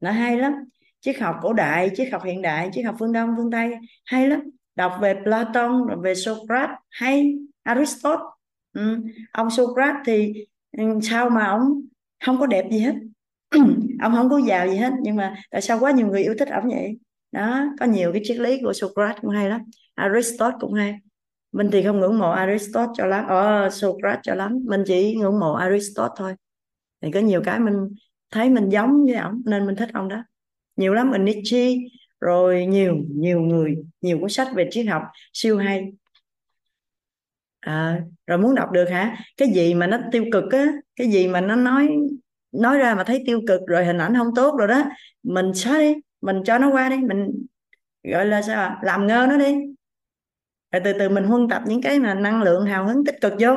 Nó 0.00 0.10
hay 0.10 0.36
lắm. 0.36 0.52
Triết 1.00 1.18
học 1.20 1.36
cổ 1.42 1.52
đại, 1.52 1.90
triết 1.96 2.08
học 2.12 2.22
hiện 2.24 2.42
đại, 2.42 2.70
triết 2.72 2.84
học 2.84 2.94
phương 2.98 3.12
đông, 3.12 3.34
phương 3.36 3.50
tây, 3.50 3.74
hay 4.04 4.28
lắm. 4.28 4.40
Đọc 4.76 4.92
về 5.00 5.14
Platon 5.24 6.02
về 6.02 6.14
Socrates, 6.14 6.76
hay 6.90 7.34
Aristotle. 7.62 8.24
Ừ. 8.72 9.00
ông 9.32 9.50
Socrates 9.50 9.96
thì 10.06 10.46
ừ, 10.78 10.84
sao 11.02 11.30
mà 11.30 11.46
ông 11.46 11.80
không 12.24 12.40
có 12.40 12.46
đẹp 12.46 12.64
gì 12.70 12.78
hết? 12.78 12.94
ông 14.00 14.12
không 14.14 14.30
có 14.30 14.38
giàu 14.38 14.68
gì 14.68 14.76
hết 14.76 14.92
nhưng 15.02 15.16
mà 15.16 15.34
tại 15.50 15.60
sao 15.60 15.78
quá 15.80 15.90
nhiều 15.90 16.06
người 16.06 16.22
yêu 16.22 16.34
thích 16.38 16.48
ông 16.48 16.68
vậy? 16.68 16.98
Đó 17.32 17.64
có 17.80 17.86
nhiều 17.86 18.12
cái 18.12 18.22
triết 18.24 18.36
lý 18.36 18.60
của 18.62 18.72
Socrates 18.72 19.22
cũng 19.22 19.30
hay 19.30 19.48
lắm 19.48 19.60
Aristotle 19.94 20.56
cũng 20.60 20.72
hay. 20.72 20.94
Mình 21.52 21.68
thì 21.72 21.82
không 21.82 22.00
ngưỡng 22.00 22.18
mộ 22.18 22.30
Aristotle 22.30 22.92
cho 22.96 23.06
lắm. 23.06 23.24
Ờ 23.28 23.70
Socrates 23.70 24.20
cho 24.22 24.34
lắm. 24.34 24.58
Mình 24.66 24.82
chỉ 24.86 25.14
ngưỡng 25.16 25.40
mộ 25.40 25.52
Aristotle 25.52 26.14
thôi. 26.16 26.34
Thì 27.02 27.10
có 27.12 27.20
nhiều 27.20 27.42
cái 27.44 27.60
mình 27.60 27.74
thấy 28.30 28.50
mình 28.50 28.68
giống 28.68 29.04
với 29.04 29.14
ông 29.14 29.42
nên 29.44 29.66
mình 29.66 29.76
thích 29.76 29.88
ông 29.92 30.08
đó. 30.08 30.24
Nhiều 30.76 30.94
lắm 30.94 31.10
mình 31.10 31.24
Nietzsche 31.24 31.88
rồi 32.20 32.66
nhiều 32.66 32.96
nhiều 33.10 33.40
người 33.40 33.74
nhiều 34.00 34.18
cuốn 34.20 34.30
sách 34.30 34.48
về 34.54 34.68
triết 34.70 34.86
học 34.86 35.02
siêu 35.32 35.58
hay. 35.58 35.92
À, 37.60 38.00
rồi 38.26 38.38
muốn 38.38 38.54
đọc 38.54 38.70
được 38.72 38.84
hả? 38.84 39.16
Cái 39.36 39.48
gì 39.48 39.74
mà 39.74 39.86
nó 39.86 39.98
tiêu 40.12 40.24
cực 40.32 40.44
á 40.52 40.66
cái 40.96 41.10
gì 41.10 41.28
mà 41.28 41.40
nó 41.40 41.56
nói 41.56 41.88
nói 42.54 42.78
ra 42.78 42.94
mà 42.94 43.04
thấy 43.04 43.22
tiêu 43.26 43.40
cực 43.48 43.60
rồi 43.66 43.84
hình 43.84 43.98
ảnh 43.98 44.14
không 44.16 44.34
tốt 44.34 44.56
rồi 44.58 44.68
đó, 44.68 44.82
mình 45.22 45.54
xóa 45.54 45.78
đi, 45.78 45.94
mình 46.20 46.42
cho 46.44 46.58
nó 46.58 46.70
qua 46.70 46.88
đi, 46.88 46.96
mình, 46.96 47.46
gọi 48.02 48.26
là 48.26 48.42
sao 48.42 48.76
làm 48.82 49.06
ngơ 49.06 49.26
nó 49.30 49.36
đi. 49.36 49.54
Rồi 50.72 50.82
từ 50.84 50.92
từ 50.98 51.08
mình 51.08 51.24
huân 51.24 51.48
tập 51.48 51.62
những 51.66 51.82
cái 51.82 51.98
mà 51.98 52.14
năng 52.14 52.42
lượng 52.42 52.66
hào 52.66 52.86
hứng 52.86 53.04
tích 53.04 53.16
cực 53.20 53.32
vô. 53.38 53.50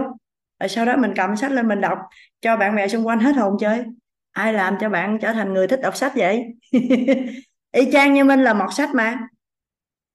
Rồi 0.60 0.70
sau 0.70 0.86
đó 0.86 0.98
mình 0.98 1.14
cầm 1.16 1.36
sách 1.36 1.52
lên 1.52 1.68
mình 1.68 1.82
đọc, 1.82 2.00
cho 2.42 2.58
bạn 2.58 2.76
bè 2.76 2.88
xung 2.88 3.08
quanh 3.08 3.20
hết 3.20 3.36
hồn 3.36 3.58
chơi. 3.60 3.84
Ai 4.32 4.54
làm 4.54 4.76
cho 4.80 4.90
bạn 4.90 5.18
trở 5.22 5.34
thành 5.34 5.54
người 5.54 5.68
thích 5.68 5.80
đọc 5.84 5.96
sách 5.96 6.14
vậy? 6.16 6.44
Y 7.72 7.92
chang 7.92 8.14
như 8.14 8.24
mình 8.24 8.44
là 8.44 8.54
một 8.54 8.68
sách 8.74 8.90
mà. 8.96 9.20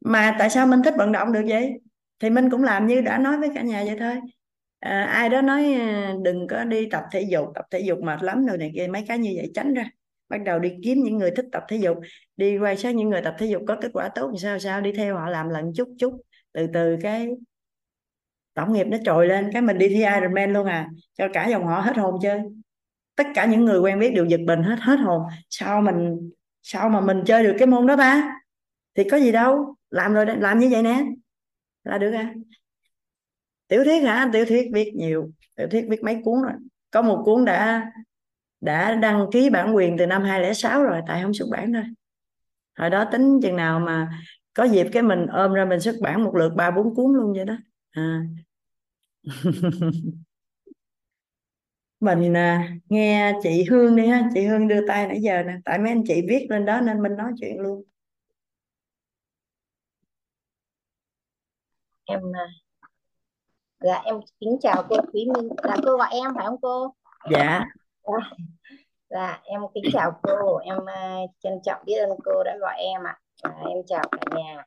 Mà 0.05 0.37
tại 0.39 0.51
sao 0.51 0.67
mình 0.67 0.83
thích 0.85 0.95
vận 0.99 1.13
động 1.13 1.33
được 1.33 1.43
vậy? 1.49 1.73
Thì 2.21 2.31
mình 2.31 2.51
cũng 2.51 2.63
làm 2.63 2.87
như 2.87 3.01
đã 3.01 3.19
nói 3.19 3.39
với 3.39 3.51
cả 3.55 3.63
nhà 3.63 3.85
vậy 3.87 3.97
thôi 4.01 4.21
à, 4.83 5.05
ai 5.05 5.29
đó 5.29 5.43
nói 5.43 5.75
ờ, 5.75 6.15
đừng 6.23 6.47
có 6.49 6.65
đi 6.65 6.89
tập 6.91 7.05
thể 7.13 7.21
dục 7.21 7.49
tập 7.55 7.65
thể 7.71 7.81
dục 7.81 7.99
mệt 8.03 8.23
lắm 8.23 8.47
rồi 8.47 8.59
này 8.59 8.73
kia 8.75 8.87
mấy 8.93 9.05
cái 9.09 9.19
như 9.19 9.33
vậy 9.37 9.51
tránh 9.55 9.75
ra. 9.75 9.91
Bắt 10.29 10.39
đầu 10.45 10.59
đi 10.59 10.73
kiếm 10.85 10.99
những 11.03 11.19
người 11.19 11.31
thích 11.31 11.47
tập 11.53 11.65
thể 11.69 11.77
dục 11.77 11.99
đi 12.37 12.59
quay 12.59 12.77
sát 12.77 12.95
những 12.95 13.11
người 13.11 13.23
tập 13.23 13.35
thể 13.39 13.47
dục 13.47 13.63
có 13.69 13.77
kết 13.81 13.91
quả 13.95 14.09
tốt 14.09 14.31
thì 14.33 14.39
sao 14.39 14.59
sao 14.59 14.81
đi 14.81 14.93
theo 14.93 15.17
họ 15.17 15.29
làm 15.29 15.49
lần 15.49 15.73
chút 15.75 15.89
chút. 15.99 16.21
Từ 16.53 16.67
từ 16.75 16.97
cái 17.03 17.29
tổng 18.55 18.73
nghiệp 18.73 18.85
nó 18.85 18.97
trồi 19.05 19.27
lên 19.27 19.51
cái 19.53 19.63
mình 19.63 19.79
đi 19.79 19.89
thi 19.89 19.95
Ironman 19.95 20.53
luôn 20.53 20.67
à 20.67 20.89
cho 21.19 21.29
cả 21.33 21.49
dòng 21.49 21.67
họ 21.67 21.81
hết 21.81 21.97
hồn 21.97 22.15
chơi. 22.23 22.41
Tất 23.17 23.27
cả 23.35 23.47
những 23.47 23.65
người 23.65 23.81
quen 23.81 23.99
biết 23.99 24.11
đều 24.15 24.25
giật 24.25 24.41
mình 24.41 24.63
hết 24.63 24.77
hết 24.81 24.97
hồn. 24.97 25.23
Sao 25.51 25.83
mình 25.83 26.31
sao 26.63 26.89
mà 26.89 27.01
mình 27.01 27.23
chơi 27.27 27.45
được 27.45 27.57
cái 27.59 27.67
môn 27.67 27.87
đó 27.87 27.97
ta 27.97 28.33
thì 28.95 29.05
có 29.11 29.17
gì 29.17 29.33
đâu 29.33 29.75
làm 29.91 30.15
rồi 30.15 30.27
làm 30.27 30.59
như 30.59 30.69
vậy 30.73 30.83
nè 30.83 31.05
là 31.85 31.99
được 31.99 32.13
à 32.13 32.35
tiểu 33.73 33.85
thuyết 33.85 34.01
hả? 34.01 34.31
Tiểu 34.33 34.45
thuyết 34.49 34.71
viết 34.73 34.93
nhiều. 34.95 35.31
Tiểu 35.57 35.69
thuyết 35.71 35.87
viết 35.91 36.03
mấy 36.03 36.21
cuốn 36.25 36.43
rồi. 36.43 36.53
Có 36.91 37.03
một 37.03 37.23
cuốn 37.25 37.45
đã 37.45 37.91
đã 38.61 38.95
đăng 38.95 39.27
ký 39.33 39.51
bản 39.51 39.77
quyền 39.77 39.99
từ 39.99 40.07
năm 40.07 40.23
2006 40.23 40.83
rồi 40.83 41.01
tại 41.07 41.23
không 41.23 41.35
xuất 41.35 41.49
bản 41.51 41.73
thôi. 41.73 41.83
Hồi 42.79 42.91
đó 42.91 43.05
tính 43.13 43.41
chừng 43.43 43.57
nào 43.57 43.81
mà 43.81 44.21
có 44.55 44.65
dịp 44.65 44.87
cái 44.93 45.03
mình 45.03 45.27
ôm 45.27 45.53
ra 45.53 45.65
mình 45.65 45.81
xuất 45.81 45.95
bản 46.01 46.25
một 46.25 46.35
lượt 46.35 46.53
ba 46.57 46.71
bốn 46.71 46.95
cuốn 46.95 47.15
luôn 47.17 47.33
vậy 47.37 47.45
đó. 47.45 47.57
À. 47.91 48.23
mình 52.01 52.37
à, 52.37 52.69
nghe 52.89 53.35
chị 53.43 53.65
Hương 53.71 53.97
đi 53.97 54.07
ha. 54.07 54.31
Chị 54.35 54.47
Hương 54.47 54.69
đưa 54.69 54.87
tay 54.89 55.07
nãy 55.07 55.21
giờ 55.23 55.43
nè. 55.43 55.55
Tại 55.65 55.79
mấy 55.79 55.89
anh 55.89 56.03
chị 56.07 56.23
viết 56.29 56.47
lên 56.51 56.65
đó 56.65 56.81
nên 56.81 57.03
mình 57.03 57.17
nói 57.17 57.33
chuyện 57.41 57.61
luôn. 57.61 57.83
Em 62.07 62.21
à, 62.35 62.47
dạ 63.83 64.03
em 64.05 64.21
kính 64.41 64.57
chào 64.61 64.83
cô 64.89 64.97
Thúy 65.13 65.27
Minh. 65.35 65.49
Là 65.63 65.77
cô 65.87 65.97
gọi 65.97 66.09
em 66.13 66.31
phải 66.37 66.47
không 66.47 66.61
cô? 66.63 66.95
Dạ. 67.31 67.65
Dạ. 69.11 69.41
Em 69.45 69.61
kính 69.75 69.85
chào 69.93 70.21
cô. 70.23 70.57
Em 70.57 70.77
uh, 70.77 71.31
trân 71.39 71.53
trọng 71.63 71.83
biết 71.85 71.97
ơn 71.97 72.11
cô 72.25 72.43
đã 72.45 72.57
gọi 72.61 72.77
em 72.79 73.03
ạ. 73.07 73.19
À. 73.43 73.51
em 73.69 73.79
chào 73.87 74.03
cả 74.13 74.37
nhà. 74.37 74.65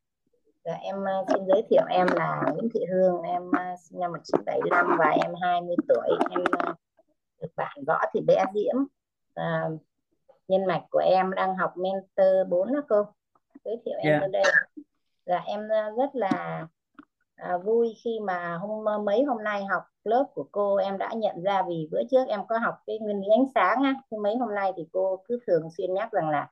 Dạ, 0.66 0.74
em 0.74 0.95
uh, 0.95 1.28
xin 1.34 1.45
giới 1.47 1.63
thiệu 1.70 1.84
em 1.89 2.07
là 2.16 2.41
Nguyễn 2.53 2.70
Thị 2.74 2.80
Hương. 2.91 3.22
Em 3.22 3.47
uh, 3.47 3.80
sinh 3.80 3.99
năm 3.99 4.11
1975 4.11 4.97
và 4.99 5.09
em 5.24 5.32
20 5.41 5.76
tuổi. 5.88 6.18
Em 6.32 6.41
uh, 6.41 6.76
được 7.41 7.49
bạn 7.55 7.78
võ 7.88 7.99
thì 8.13 8.22
bé 8.22 8.45
diễm. 8.53 8.76
À, 9.34 9.70
nhân 10.47 10.66
mạch 10.66 10.82
của 10.89 10.99
em 10.99 11.32
đang 11.32 11.55
học 11.55 11.74
mentor 11.78 12.49
4 12.49 12.74
đó 12.74 12.82
cô. 12.89 13.05
Giới 13.66 13.78
thiệu 13.86 13.95
em 13.99 14.11
yeah. 14.11 14.22
Dạ. 14.22 14.28
đây. 14.28 14.43
Dạ 15.26 15.41
em 15.45 15.68
rất 15.97 16.09
là 16.13 16.68
à, 17.36 17.58
vui 17.58 17.94
khi 18.04 18.20
mà 18.20 18.58
hôm 18.58 19.06
mấy 19.06 19.24
hôm 19.24 19.44
nay 19.44 19.66
học 19.66 19.84
lớp 20.04 20.26
của 20.34 20.48
cô 20.52 20.76
em 20.76 20.98
đã 20.98 21.14
nhận 21.16 21.44
ra 21.44 21.64
vì 21.68 21.88
bữa 21.92 22.02
trước 22.12 22.28
em 22.28 22.40
có 22.50 22.58
học 22.58 22.76
cái 22.88 23.00
nguyên 23.00 23.20
lý 23.20 23.28
ánh 23.38 23.46
sáng 23.56 23.84
á 23.84 23.94
nhưng 24.12 24.22
mấy 24.22 24.36
hôm 24.36 24.56
nay 24.56 24.74
thì 24.78 24.88
cô 24.92 25.24
cứ 25.28 25.40
thường 25.48 25.70
xuyên 25.78 25.94
nhắc 25.94 26.12
rằng 26.12 26.30
là 26.30 26.50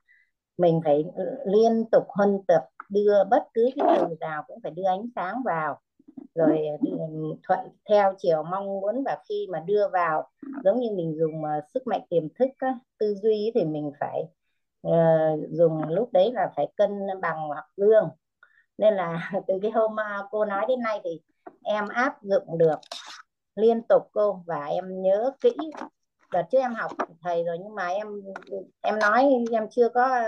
mình 0.58 0.80
phải 0.84 1.04
liên 1.46 1.84
tục 1.92 2.04
huân 2.08 2.40
tập 2.48 2.64
đưa 2.88 3.24
bất 3.30 3.42
cứ 3.54 3.70
cái 3.76 3.98
từ 4.00 4.14
nào 4.20 4.42
cũng 4.46 4.60
phải 4.62 4.72
đưa 4.72 4.86
ánh 4.86 5.06
sáng 5.14 5.42
vào. 5.44 5.80
Rồi 6.34 6.58
thuận 7.48 7.58
theo 7.88 8.14
chiều 8.18 8.42
mong 8.42 8.66
muốn 8.66 9.04
và 9.04 9.18
khi 9.28 9.46
mà 9.50 9.60
đưa 9.60 9.88
vào 9.88 10.28
giống 10.64 10.80
như 10.80 10.90
mình 10.90 11.16
dùng 11.18 11.42
uh, 11.42 11.64
sức 11.74 11.86
mạnh 11.86 12.00
tiềm 12.08 12.28
thức 12.38 12.48
á, 12.58 12.78
tư 12.98 13.14
duy 13.22 13.52
thì 13.54 13.64
mình 13.64 13.92
phải 14.00 14.22
uh, 14.88 15.50
dùng 15.50 15.88
lúc 15.88 16.08
đấy 16.12 16.32
là 16.32 16.52
phải 16.56 16.66
cân 16.76 16.90
bằng 17.22 17.48
hoặc 17.48 17.66
lương 17.76 18.08
nên 18.78 18.94
là 18.94 19.30
từ 19.46 19.54
cái 19.62 19.70
hôm 19.70 20.00
à, 20.00 20.22
cô 20.30 20.44
nói 20.44 20.64
đến 20.68 20.80
nay 20.82 21.00
thì 21.04 21.20
em 21.62 21.88
áp 21.88 22.22
dụng 22.22 22.58
được 22.58 22.78
liên 23.56 23.82
tục 23.88 24.02
cô. 24.12 24.42
Và 24.46 24.66
em 24.66 25.02
nhớ 25.02 25.32
kỹ, 25.40 25.56
đợt 26.32 26.42
trước 26.50 26.58
em 26.58 26.74
học 26.74 26.90
thầy 27.22 27.44
rồi, 27.44 27.58
nhưng 27.58 27.74
mà 27.74 27.88
em 27.88 28.22
em 28.80 28.98
nói 28.98 29.28
em 29.52 29.68
chưa 29.70 29.88
có 29.88 30.22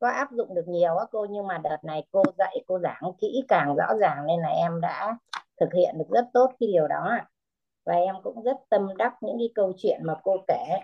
có 0.00 0.08
áp 0.08 0.32
dụng 0.32 0.54
được 0.54 0.68
nhiều 0.68 0.96
á 0.96 1.04
cô. 1.10 1.26
Nhưng 1.30 1.46
mà 1.46 1.58
đợt 1.58 1.78
này 1.84 2.06
cô 2.10 2.22
dạy, 2.38 2.64
cô 2.66 2.78
giảng 2.78 3.12
kỹ 3.20 3.44
càng 3.48 3.74
rõ 3.76 3.94
ràng, 4.00 4.26
nên 4.26 4.40
là 4.40 4.48
em 4.48 4.80
đã 4.80 5.16
thực 5.60 5.72
hiện 5.74 5.98
được 5.98 6.08
rất 6.10 6.24
tốt 6.32 6.52
cái 6.60 6.68
điều 6.72 6.88
đó 6.88 7.18
và 7.84 7.94
em 7.94 8.14
cũng 8.22 8.42
rất 8.42 8.56
tâm 8.68 8.88
đắc 8.96 9.14
những 9.20 9.38
cái 9.38 9.50
câu 9.54 9.72
chuyện 9.76 10.00
mà 10.04 10.14
cô 10.22 10.36
kể. 10.48 10.78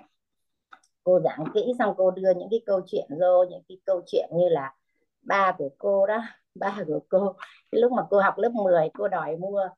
Cô 1.04 1.20
giảng 1.20 1.44
kỹ 1.54 1.72
xong 1.78 1.94
cô 1.96 2.10
đưa 2.10 2.34
những 2.34 2.48
cái 2.50 2.62
câu 2.66 2.80
chuyện 2.86 3.06
vô, 3.20 3.44
những 3.50 3.62
cái 3.68 3.78
câu 3.84 4.02
chuyện 4.06 4.28
như 4.32 4.48
là 4.48 4.74
ba 5.22 5.52
của 5.58 5.68
cô 5.78 6.06
đó 6.06 6.22
ba 6.60 6.78
của 6.86 7.00
cô. 7.08 7.36
Cái 7.72 7.80
lúc 7.80 7.92
mà 7.92 8.02
cô 8.10 8.20
học 8.20 8.34
lớp 8.38 8.52
10 8.52 8.88
cô 8.94 9.08
đòi 9.08 9.36
mua 9.36 9.68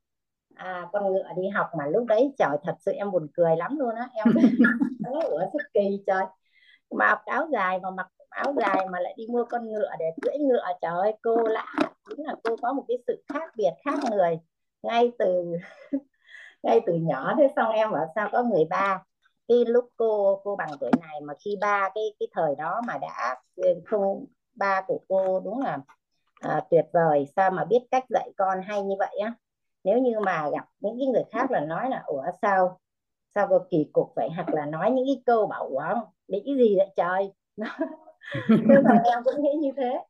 à, 0.54 0.88
con 0.92 1.12
ngựa 1.12 1.28
đi 1.36 1.48
học 1.48 1.70
mà 1.78 1.86
lúc 1.86 2.04
đấy 2.06 2.34
trời 2.38 2.56
thật 2.62 2.74
sự 2.80 2.92
em 2.92 3.10
buồn 3.10 3.26
cười 3.34 3.56
lắm 3.56 3.78
luôn 3.78 3.94
á. 3.94 4.08
Em 4.14 4.26
ủa 5.30 5.40
sức 5.52 5.62
kỳ 5.74 6.02
trời. 6.06 6.24
Mặc 6.90 7.22
áo 7.26 7.48
dài 7.52 7.78
mà 7.82 7.90
mặc 7.90 8.08
áo 8.28 8.54
dài 8.60 8.86
mà 8.92 9.00
lại 9.00 9.14
đi 9.16 9.26
mua 9.26 9.44
con 9.44 9.68
ngựa 9.68 9.90
để 9.98 10.06
cưỡi 10.22 10.38
ngựa 10.38 10.66
trời 10.80 10.92
ơi 10.92 11.12
cô 11.22 11.36
lạ. 11.36 11.74
Đúng 12.08 12.26
là 12.26 12.34
cô 12.44 12.56
có 12.62 12.72
một 12.72 12.84
cái 12.88 12.98
sự 13.06 13.24
khác 13.28 13.50
biệt 13.56 13.70
khác 13.84 13.98
người. 14.10 14.38
Ngay 14.82 15.12
từ 15.18 15.56
ngay 16.62 16.80
từ 16.86 16.94
nhỏ 16.94 17.34
thế 17.38 17.48
xong 17.56 17.72
em 17.72 17.92
bảo 17.92 18.06
sao 18.14 18.28
có 18.32 18.42
người 18.42 18.64
ba. 18.70 19.02
Cái 19.48 19.64
lúc 19.66 19.88
cô 19.96 20.40
cô 20.44 20.56
bằng 20.56 20.70
tuổi 20.80 20.90
này 21.00 21.20
mà 21.20 21.34
khi 21.44 21.56
ba 21.60 21.90
cái 21.94 22.14
cái 22.20 22.28
thời 22.32 22.54
đó 22.58 22.80
mà 22.86 22.98
đã 22.98 23.36
không 23.86 24.24
ba 24.54 24.80
của 24.86 25.00
cô 25.08 25.40
đúng 25.40 25.62
là 25.62 25.78
à, 26.40 26.60
tuyệt 26.70 26.84
vời. 26.92 27.26
Sao 27.36 27.50
mà 27.50 27.64
biết 27.64 27.78
cách 27.90 28.04
dạy 28.08 28.30
con 28.36 28.62
hay 28.62 28.82
như 28.82 28.94
vậy 28.98 29.18
á? 29.24 29.34
Nếu 29.84 29.98
như 29.98 30.20
mà 30.20 30.48
gặp 30.52 30.64
những 30.80 30.96
cái 30.98 31.06
người 31.06 31.24
khác 31.30 31.50
là 31.50 31.60
nói 31.60 31.90
là 31.90 32.02
ủa 32.06 32.22
sao? 32.42 32.80
Sao 33.34 33.46
cô 33.50 33.58
kỳ 33.70 33.90
cục 33.92 34.12
vậy? 34.16 34.28
Hoặc 34.36 34.48
là 34.54 34.66
nói 34.66 34.90
những 34.90 35.06
cái 35.06 35.22
câu 35.26 35.46
bảo 35.46 35.64
ủa 35.66 35.82
để 36.28 36.42
cái 36.46 36.56
gì 36.56 36.76
vậy 36.76 36.88
trời? 36.96 37.32
Thế 38.48 38.74
xong 38.84 38.98
em 39.04 39.22
cũng 39.24 39.42
nghĩ 39.42 39.54
như 39.60 39.70
thế. 39.76 40.00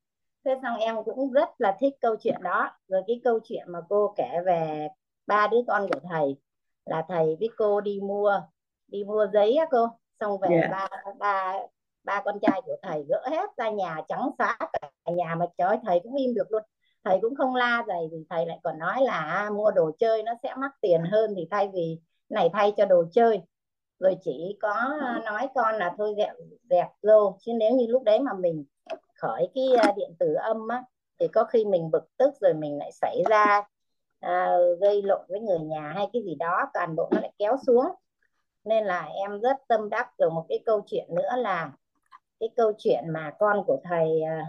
Thế 0.45 0.55
xong 0.63 0.77
em 0.77 1.05
cũng 1.05 1.33
rất 1.33 1.49
là 1.59 1.77
thích 1.81 1.95
câu 2.01 2.17
chuyện 2.17 2.43
đó. 2.43 2.71
Rồi 2.89 3.03
cái 3.07 3.21
câu 3.25 3.39
chuyện 3.45 3.65
mà 3.69 3.81
cô 3.89 4.15
kể 4.17 4.41
về 4.47 4.89
ba 5.27 5.47
đứa 5.47 5.61
con 5.67 5.89
của 5.93 6.01
thầy 6.11 6.37
là 6.85 7.05
thầy 7.09 7.37
với 7.41 7.49
cô 7.57 7.81
đi 7.81 8.01
mua 8.03 8.41
đi 8.89 9.05
mua 9.05 9.27
giấy 9.33 9.57
á 9.57 9.67
cô. 9.71 9.89
Xong 10.21 10.39
về 10.39 10.49
Dạ. 10.63 10.69
ba 10.71 10.89
ba 11.19 11.59
ba 12.05 12.23
con 12.25 12.39
trai 12.43 12.61
của 12.65 12.77
thầy 12.83 13.05
gỡ 13.09 13.23
hết 13.31 13.51
ra 13.57 13.71
nhà 13.71 13.97
trắng 14.09 14.31
xóa 14.39 14.57
cả 14.61 15.13
nhà 15.13 15.35
mà 15.35 15.47
trời 15.59 15.77
thầy 15.87 16.01
cũng 16.01 16.15
im 16.15 16.35
được 16.35 16.53
luôn. 16.53 16.63
Thầy 17.05 17.19
cũng 17.23 17.35
không 17.37 17.55
la 17.55 17.85
dày 17.89 18.09
thì 18.11 18.25
thầy 18.31 18.47
lại 18.47 18.59
còn 18.63 18.79
nói 18.79 19.03
là 19.03 19.19
à, 19.21 19.51
mua 19.51 19.71
đồ 19.71 19.91
chơi 19.99 20.23
nó 20.23 20.33
sẽ 20.43 20.55
mắc 20.57 20.71
tiền 20.81 21.05
hơn 21.05 21.35
thì 21.37 21.49
thay 21.51 21.71
vì 21.75 21.99
này 22.29 22.51
thay 22.53 22.73
cho 22.77 22.85
đồ 22.85 23.05
chơi. 23.13 23.41
Rồi 23.99 24.17
chỉ 24.23 24.59
có 24.63 24.99
nói 25.25 25.49
con 25.55 25.75
là 25.75 25.95
thôi 25.99 26.15
dẹp 26.17 26.33
dẹp 26.71 26.87
vô 27.03 27.39
chứ 27.41 27.53
nếu 27.59 27.75
như 27.75 27.87
lúc 27.89 28.03
đấy 28.03 28.21
mà 28.21 28.33
mình 28.33 28.65
khởi 29.15 29.49
cái 29.55 29.69
à, 29.83 29.93
điện 29.97 30.15
tử 30.19 30.35
âm 30.35 30.69
á 30.69 30.85
thì 31.21 31.29
có 31.29 31.45
khi 31.45 31.65
mình 31.65 31.91
bực 31.91 32.17
tức 32.17 32.35
rồi 32.41 32.55
mình 32.55 32.79
lại 32.79 32.93
xảy 32.93 33.23
ra 33.29 33.63
à, 34.21 34.57
gây 34.81 35.03
lộn 35.03 35.21
với 35.29 35.41
người 35.41 35.59
nhà 35.59 35.93
hay 35.97 36.07
cái 36.13 36.23
gì 36.23 36.35
đó 36.35 36.71
toàn 36.75 36.97
bộ 36.97 37.09
nó 37.11 37.21
lại 37.21 37.33
kéo 37.39 37.57
xuống. 37.67 37.87
Nên 38.65 38.85
là 38.85 39.05
em 39.05 39.41
rất 39.41 39.57
tâm 39.69 39.91
đắc 39.91 40.11
rồi 40.19 40.31
một 40.31 40.47
cái 40.49 40.59
câu 40.67 40.83
chuyện 40.87 41.07
nữa 41.15 41.37
là 41.37 41.73
cái 42.41 42.49
câu 42.57 42.73
chuyện 42.79 43.05
mà 43.13 43.33
con 43.39 43.65
của 43.67 43.79
thầy 43.85 44.23
à, 44.23 44.47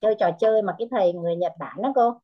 chơi 0.00 0.14
trò 0.18 0.30
chơi 0.38 0.62
mà 0.62 0.74
cái 0.78 0.88
thầy 0.90 1.12
người 1.12 1.36
Nhật 1.36 1.52
Bản 1.58 1.82
đó 1.82 1.92
cô. 1.94 2.14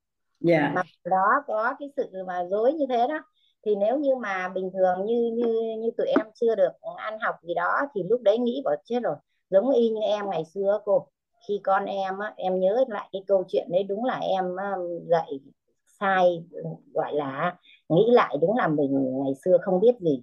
Dạ. 0.40 0.72
Mà 0.74 0.82
đó 1.04 1.42
có 1.46 1.74
cái 1.78 1.88
sự 1.96 2.24
mà 2.26 2.44
dối 2.50 2.72
như 2.72 2.86
thế 2.88 3.06
đó. 3.08 3.18
Thì 3.66 3.74
nếu 3.76 3.98
như 3.98 4.14
mà 4.16 4.48
bình 4.48 4.70
thường 4.74 5.06
như 5.06 5.30
như 5.34 5.76
như 5.78 5.90
tụi 5.98 6.06
em 6.06 6.26
chưa 6.34 6.54
được 6.54 6.72
ăn 6.96 7.18
học 7.20 7.34
gì 7.42 7.54
đó 7.54 7.80
thì 7.94 8.02
lúc 8.02 8.22
đấy 8.22 8.38
nghĩ 8.38 8.62
bảo 8.64 8.74
chết 8.84 9.00
rồi 9.02 9.16
giống 9.50 9.70
y 9.70 9.90
như 9.90 10.00
em 10.00 10.30
ngày 10.30 10.44
xưa 10.44 10.80
cô. 10.84 11.06
Khi 11.48 11.60
con 11.64 11.84
em 11.84 12.18
á, 12.18 12.34
em 12.36 12.60
nhớ 12.60 12.84
lại 12.88 13.08
cái 13.12 13.22
câu 13.26 13.44
chuyện 13.48 13.68
đấy 13.70 13.82
đúng 13.82 14.04
là 14.04 14.18
em 14.18 14.56
á, 14.56 14.74
dạy 15.10 15.40
sai 16.00 16.44
gọi 16.94 17.14
là 17.14 17.56
nghĩ 17.88 18.10
lại 18.12 18.36
đúng 18.40 18.56
là 18.56 18.68
mình 18.68 19.22
ngày 19.24 19.34
xưa 19.44 19.58
không 19.62 19.80
biết 19.80 19.94
gì 20.00 20.22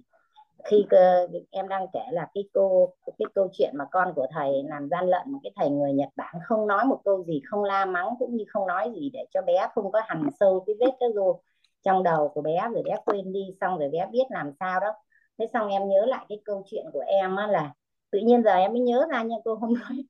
khi 0.64 0.86
ờ, 0.90 1.28
em 1.50 1.68
đang 1.68 1.86
kể 1.92 2.00
là 2.10 2.28
cái 2.34 2.44
cô, 2.54 2.94
cái 3.18 3.26
câu 3.34 3.48
chuyện 3.52 3.70
mà 3.78 3.84
con 3.90 4.12
của 4.16 4.26
thầy 4.34 4.62
làm 4.64 4.88
gian 4.90 5.08
lận 5.08 5.22
một 5.32 5.38
cái 5.42 5.52
thầy 5.56 5.70
người 5.70 5.92
Nhật 5.92 6.08
Bản 6.16 6.34
không 6.44 6.66
nói 6.66 6.84
một 6.84 7.00
câu 7.04 7.24
gì, 7.24 7.40
không 7.50 7.64
la 7.64 7.84
mắng 7.84 8.08
cũng 8.18 8.36
như 8.36 8.44
không 8.48 8.66
nói 8.66 8.90
gì 8.94 9.10
để 9.12 9.26
cho 9.34 9.42
bé 9.42 9.68
không 9.74 9.92
có 9.92 10.00
hằn 10.06 10.28
sâu 10.40 10.64
cái 10.66 10.76
vết 10.80 10.96
cái 11.00 11.08
rô 11.14 11.40
trong 11.84 12.02
đầu 12.02 12.28
của 12.28 12.42
bé 12.42 12.68
rồi 12.74 12.82
bé 12.84 12.96
quên 13.04 13.32
đi, 13.32 13.40
xong 13.60 13.78
rồi 13.78 13.88
bé 13.88 14.06
biết 14.12 14.24
làm 14.30 14.52
sao 14.60 14.80
đó. 14.80 14.92
Thế 15.38 15.46
xong 15.52 15.68
em 15.68 15.88
nhớ 15.88 16.06
lại 16.06 16.26
cái 16.28 16.40
câu 16.44 16.62
chuyện 16.66 16.84
của 16.92 17.04
em 17.06 17.36
á 17.36 17.46
là 17.46 17.72
tự 18.12 18.18
nhiên 18.18 18.42
giờ 18.44 18.54
em 18.54 18.72
mới 18.72 18.80
nhớ 18.80 19.06
ra 19.10 19.22
nha 19.22 19.36
cô 19.44 19.56
không 19.56 19.74
nói. 19.74 20.04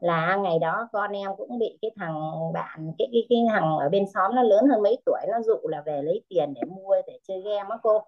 Là 0.00 0.36
ngày 0.36 0.58
đó 0.58 0.88
con 0.92 1.12
em 1.12 1.30
cũng 1.36 1.58
bị 1.58 1.78
cái 1.82 1.90
thằng 1.96 2.14
bạn, 2.54 2.92
cái 2.98 3.08
cái 3.12 3.26
cái 3.30 3.38
thằng 3.52 3.78
ở 3.78 3.88
bên 3.88 4.04
xóm 4.14 4.34
nó 4.34 4.42
lớn 4.42 4.66
hơn 4.68 4.82
mấy 4.82 4.98
tuổi, 5.06 5.20
nó 5.32 5.42
dụ 5.42 5.68
là 5.68 5.82
về 5.86 6.02
lấy 6.02 6.24
tiền 6.28 6.54
để 6.54 6.60
mua, 6.68 6.96
để 7.06 7.18
chơi 7.28 7.40
game 7.40 7.68
á 7.70 7.78
cô 7.82 8.02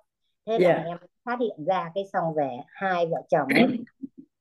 thế 0.48 0.58
là 0.58 0.68
Dạ. 0.68 0.84
em 0.86 0.98
phát 1.24 1.40
hiện 1.40 1.64
ra 1.64 1.90
cái 1.94 2.04
xong 2.12 2.34
về 2.34 2.58
hai 2.68 3.06
vợ 3.06 3.22
chồng 3.28 3.48
ấy 3.54 3.66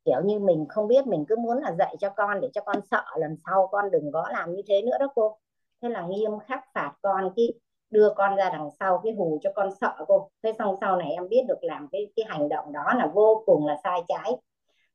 kiểu 0.06 0.22
như 0.26 0.40
mình 0.40 0.66
không 0.70 0.88
biết 0.88 1.08
mình 1.08 1.26
cứ 1.30 1.36
muốn 1.36 1.58
là 1.58 1.72
dạy 1.80 1.96
cho 2.00 2.10
con 2.10 2.42
để 2.42 2.50
cho 2.54 2.62
con 2.62 2.80
sợ 2.92 3.04
lần 3.18 3.38
sau 3.46 3.68
con 3.72 3.92
đừng 3.92 4.12
có 4.12 4.28
làm 4.32 4.54
như 4.54 4.62
thế 4.68 4.82
nữa 4.82 4.98
đó 5.00 5.08
cô. 5.16 5.38
Thế 5.82 5.90
là 5.90 6.02
nghiêm 6.02 6.32
khắc 6.48 6.64
phạt 6.74 6.94
con 7.02 7.34
cái 7.36 7.54
đưa 7.90 8.10
con 8.16 8.36
ra 8.36 8.50
đằng 8.50 8.70
sau 8.80 9.02
cái 9.04 9.14
hù 9.14 9.40
cho 9.44 9.52
con 9.56 9.70
sợ 9.82 9.96
cô. 10.08 10.30
Thế 10.44 10.54
xong 10.60 10.76
sau 10.82 10.96
này 10.96 11.12
em 11.12 11.30
biết 11.30 11.42
được 11.48 11.58
làm 11.62 11.88
cái 11.92 12.08
cái 12.16 12.26
hành 12.30 12.50
động 12.50 12.74
đó 12.74 12.94
là 12.96 13.08
vô 13.14 13.44
cùng 13.46 13.68
là 13.68 13.78
sai 13.84 14.00
trái. 14.08 14.32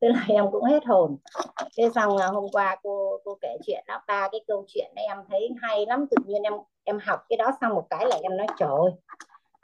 Thế 0.00 0.08
là 0.08 0.24
em 0.28 0.50
cũng 0.52 0.64
hết 0.64 0.84
hồn. 0.86 1.16
Thế 1.78 1.90
xong 1.94 2.16
là 2.16 2.26
hôm 2.26 2.46
qua 2.52 2.76
cô 2.82 3.18
cô 3.24 3.38
kể 3.40 3.56
chuyện 3.66 3.84
đó 3.88 4.02
ba 4.06 4.28
cái 4.32 4.40
câu 4.46 4.64
chuyện 4.68 4.92
đấy 4.96 5.04
em 5.08 5.18
thấy 5.30 5.48
hay 5.62 5.86
lắm. 5.86 6.06
Tự 6.10 6.16
nhiên 6.26 6.42
em 6.42 6.52
em 6.84 6.98
học 7.02 7.20
cái 7.28 7.36
đó 7.36 7.50
xong 7.60 7.74
một 7.74 7.86
cái 7.90 8.06
là 8.06 8.16
em 8.22 8.36
nói 8.36 8.46
trời 8.58 8.68
ơi 8.68 8.92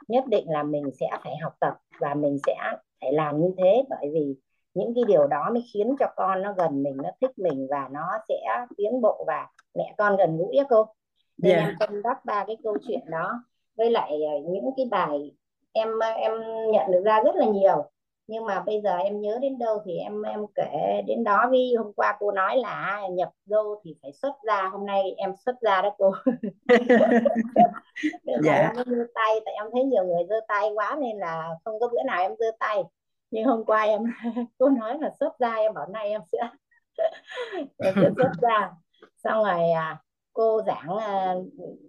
nhất 0.09 0.27
định 0.27 0.45
là 0.51 0.63
mình 0.63 0.91
sẽ 0.99 1.09
phải 1.23 1.37
học 1.37 1.53
tập 1.59 1.73
và 1.99 2.13
mình 2.13 2.37
sẽ 2.45 2.55
phải 3.01 3.13
làm 3.13 3.41
như 3.41 3.53
thế. 3.57 3.83
Bởi 3.89 4.09
vì 4.13 4.35
những 4.73 4.93
cái 4.95 5.03
điều 5.07 5.27
đó 5.27 5.49
mới 5.53 5.63
khiến 5.73 5.95
cho 5.99 6.05
con 6.15 6.41
nó 6.41 6.53
gần 6.53 6.83
mình 6.83 6.97
nó 7.03 7.09
thích 7.21 7.31
mình 7.39 7.67
và 7.69 7.87
nó 7.91 8.07
sẽ 8.29 8.35
tiến 8.77 9.01
bộ 9.01 9.23
và 9.27 9.47
mẹ 9.75 9.93
con 9.97 10.17
gần 10.17 10.37
gũi 10.37 10.55
á 10.57 10.65
cô. 10.69 10.85
Nên 11.37 11.57
Dạ. 11.57 11.65
em 11.65 11.75
tâm 11.79 12.01
đắc 12.01 12.25
ba 12.25 12.43
cái 12.47 12.57
câu 12.63 12.77
chuyện 12.87 12.99
đó. 13.11 13.43
Với 13.77 13.91
lại 13.91 14.09
ờ, 14.31 14.51
những 14.51 14.69
cái 14.77 14.85
bài 14.91 15.35
em 15.71 15.99
em 15.99 16.31
nhận 16.71 16.91
được 16.91 17.01
ra 17.05 17.21
rất 17.21 17.35
là 17.35 17.45
nhiều 17.45 17.85
nhưng 18.29 18.45
mà 18.45 18.63
bây 18.65 18.81
giờ 18.81 18.97
em 18.97 19.21
nhớ 19.21 19.37
đến 19.41 19.57
đâu 19.57 19.81
thì 19.85 19.97
em 19.97 20.21
em 20.21 20.39
kể 20.55 21.01
đến 21.07 21.23
đó 21.23 21.49
vì 21.51 21.73
hôm 21.77 21.93
qua 21.93 22.17
cô 22.19 22.31
nói 22.31 22.57
là 22.57 23.01
nhập 23.11 23.29
vô 23.45 23.81
thì 23.83 23.95
phải 24.01 24.13
xuất 24.13 24.33
ra. 24.47 24.69
Hôm 24.71 24.85
nay 24.85 25.13
em 25.17 25.33
xuất 25.45 25.61
ra 25.61 25.81
đó 25.81 25.95
cô. 25.97 26.13
Dạ. 28.43 28.53
em 28.53 28.75
mới 28.75 28.85
giơ 28.87 29.05
tay 29.15 29.41
tại 29.45 29.53
em 29.53 29.65
thấy 29.73 29.83
nhiều 29.83 30.03
người 30.03 30.23
giơ 30.29 30.35
tay 30.47 30.69
quá 30.75 30.97
nên 31.01 31.17
là 31.17 31.49
không 31.65 31.79
có 31.79 31.87
bữa 31.87 32.03
nào 32.05 32.21
em 32.21 32.31
giơ 32.39 32.45
tay. 32.59 32.83
Nhưng 33.31 33.45
hôm 33.45 33.65
qua 33.65 33.83
em 33.83 34.03
cô 34.57 34.69
nói 34.69 34.97
là 34.99 35.11
xuất 35.19 35.39
ra 35.39 35.55
em 35.55 35.73
bảo 35.73 35.87
nay 35.87 36.09
em 36.09 36.21
sẽ 36.31 36.37
em 37.77 37.93
sẽ 37.95 38.09
xuất 38.17 38.31
ra. 38.41 38.71
Xong 39.17 39.43
rồi 39.43 39.71
à, 39.71 39.97
cô 40.33 40.61
giảng 40.67 40.97
à, 40.97 41.35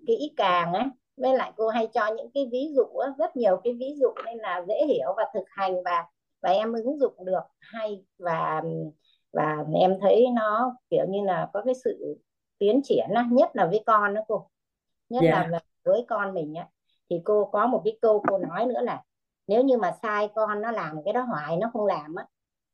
kỹ 0.06 0.32
càng 0.36 0.72
ấy. 0.72 0.84
Với 1.16 1.34
lại 1.36 1.52
cô 1.56 1.68
hay 1.68 1.88
cho 1.94 2.06
những 2.06 2.30
cái 2.34 2.48
ví 2.52 2.68
dụ 2.76 2.84
rất 3.18 3.36
nhiều 3.36 3.60
cái 3.64 3.72
ví 3.72 3.94
dụ 4.00 4.08
nên 4.26 4.38
là 4.38 4.64
dễ 4.68 4.86
hiểu 4.86 5.14
và 5.16 5.30
thực 5.34 5.44
hành 5.48 5.74
và 5.84 6.06
và 6.42 6.50
em 6.50 6.72
ứng 6.72 6.98
dụng 7.00 7.14
được 7.24 7.40
hay 7.60 8.04
và 8.18 8.62
và 9.32 9.64
em 9.74 9.98
thấy 10.00 10.26
nó 10.36 10.76
kiểu 10.90 11.04
như 11.08 11.24
là 11.24 11.50
có 11.52 11.62
cái 11.64 11.74
sự 11.74 12.18
tiến 12.58 12.80
triển 12.84 13.06
nhất 13.30 13.50
là 13.54 13.66
với 13.66 13.82
con 13.86 14.14
đó 14.14 14.20
cô. 14.28 14.48
Nhất 15.08 15.20
Dạ. 15.24 15.46
là 15.50 15.60
với 15.84 16.04
con 16.08 16.34
mình 16.34 16.54
á. 16.54 16.68
Thì 17.10 17.20
cô 17.24 17.44
có 17.52 17.66
một 17.66 17.82
cái 17.84 17.98
câu 18.02 18.24
cô 18.28 18.38
nói 18.38 18.66
nữa 18.66 18.80
là 18.82 19.02
nếu 19.46 19.62
như 19.64 19.78
mà 19.78 19.92
sai 20.02 20.28
con 20.34 20.62
nó 20.62 20.70
làm 20.70 21.02
cái 21.04 21.12
đó 21.14 21.20
hoài 21.22 21.56
nó 21.56 21.70
không 21.72 21.86
làm 21.86 22.14
á 22.14 22.26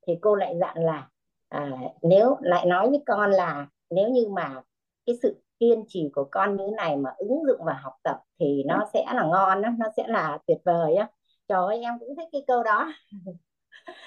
thì 0.06 0.18
cô 0.20 0.34
lại 0.34 0.56
dặn 0.60 0.76
là 0.84 1.08
à, 1.48 1.70
nếu 2.02 2.36
lại 2.40 2.66
nói 2.66 2.90
với 2.90 3.02
con 3.06 3.30
là 3.30 3.66
nếu 3.90 4.08
như 4.08 4.28
mà 4.28 4.62
cái 5.06 5.16
sự 5.22 5.42
kiên 5.60 5.84
trì 5.88 6.10
của 6.14 6.28
con 6.30 6.56
như 6.56 6.70
này 6.76 6.96
mà 6.96 7.10
ứng 7.18 7.42
dụng 7.46 7.60
và 7.64 7.72
học 7.82 7.92
tập 8.02 8.20
thì 8.40 8.62
nó 8.66 8.84
sẽ 8.92 9.04
là 9.14 9.22
ngon 9.24 9.62
đó, 9.62 9.68
nó 9.78 9.86
sẽ 9.96 10.04
là 10.06 10.38
tuyệt 10.46 10.58
vời 10.64 10.94
á. 10.94 11.08
Trời 11.48 11.58
ơi 11.66 11.80
em 11.82 11.98
cũng 11.98 12.16
thích 12.16 12.28
cái 12.32 12.44
câu 12.46 12.62
đó 12.62 12.88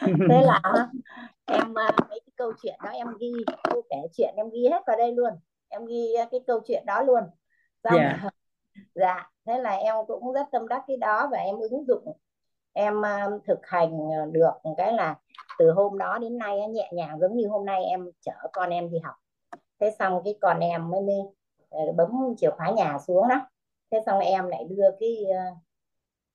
thế 0.02 0.44
là 0.44 0.62
em 1.46 1.74
à, 1.78 1.92
mấy 2.10 2.20
cái 2.20 2.32
câu 2.36 2.54
chuyện 2.62 2.76
đó 2.84 2.90
em 2.90 3.08
ghi 3.20 3.32
cô 3.64 3.82
kể 3.90 3.98
chuyện 4.14 4.34
em 4.38 4.50
ghi 4.50 4.68
hết 4.72 4.82
vào 4.88 4.98
đây 4.98 5.12
luôn. 5.12 5.34
Em 5.70 5.86
ghi 5.86 6.14
à, 6.14 6.26
cái 6.32 6.40
câu 6.48 6.60
chuyện 6.68 6.84
đó 6.86 7.02
luôn. 7.02 7.24
Xong 7.84 7.94
Dạ. 7.96 8.20
dạ 8.96 9.30
thế 9.46 9.58
là 9.58 9.72
em 9.72 9.96
cũng 10.08 10.34
rất 10.34 10.46
tâm 10.52 10.68
đắc 10.68 10.84
cái 10.88 10.98
đó 10.98 11.28
và 11.32 11.38
em 11.38 11.58
ứng 11.58 11.86
dụng 11.88 12.18
em 12.74 13.06
à, 13.06 13.28
thực 13.48 13.60
hành 13.64 13.92
được 14.32 14.52
cái 14.78 14.94
là 14.94 15.16
từ 15.60 15.72
hôm 15.72 15.98
đó 15.98 16.18
đến 16.18 16.38
nay 16.38 16.68
nhẹ 16.70 16.90
nhàng 16.94 17.20
giống 17.20 17.38
như 17.38 17.48
hôm 17.48 17.66
nay 17.66 17.84
em 17.84 18.12
chở 18.22 18.50
con 18.54 18.70
em 18.70 18.92
đi 18.92 19.00
học. 19.04 19.16
Thế 19.80 19.92
xong 20.00 20.22
cái 20.24 20.36
con 20.42 20.60
em 20.60 20.90
mới, 20.90 21.02
mới 21.02 21.16
ờ, 21.70 21.80
bấm 21.98 22.12
chìa 22.38 22.50
khóa 22.50 22.72
nhà 22.72 22.98
xuống 23.08 23.28
đó. 23.28 23.48
Thế 23.92 24.00
xong 24.06 24.20
em 24.20 24.48
lại 24.48 24.64
đưa 24.70 24.92
cái 25.00 25.26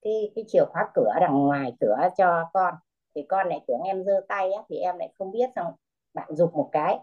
cái 0.02 0.32
cái 0.34 0.44
chìa 0.48 0.64
khóa 0.68 0.88
cửa 0.94 1.10
đằng 1.20 1.38
ngoài 1.38 1.72
cửa 1.80 1.96
cho 2.16 2.50
con 2.52 2.74
thì 3.14 3.22
con 3.28 3.48
lại 3.48 3.60
tưởng 3.66 3.80
em 3.80 4.04
giơ 4.04 4.20
tay 4.28 4.52
á, 4.52 4.62
thì 4.68 4.76
em 4.76 4.98
lại 4.98 5.12
không 5.18 5.30
biết 5.30 5.50
xong 5.56 5.72
bạn 6.14 6.28
giục 6.36 6.54
một 6.54 6.68
cái. 6.72 6.98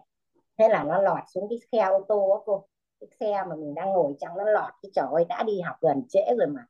Thế 0.58 0.70
là 0.70 0.84
nó 0.84 1.02
lọt 1.02 1.24
xuống 1.34 1.50
cái 1.50 1.60
xe 1.72 1.80
ô 1.80 2.06
tô 2.08 2.30
á 2.30 2.40
cô. 2.46 2.66
Cái 3.00 3.08
xe 3.20 3.44
mà 3.50 3.56
mình 3.56 3.74
đang 3.76 3.90
ngồi 3.90 4.14
trong 4.20 4.38
nó 4.38 4.44
lọt 4.44 4.74
cái 4.82 4.90
trời 4.94 5.06
ơi 5.12 5.26
đã 5.30 5.44
đi 5.44 5.62
học 5.62 5.76
gần 5.82 6.04
trễ 6.10 6.36
rồi 6.38 6.48
mà. 6.48 6.66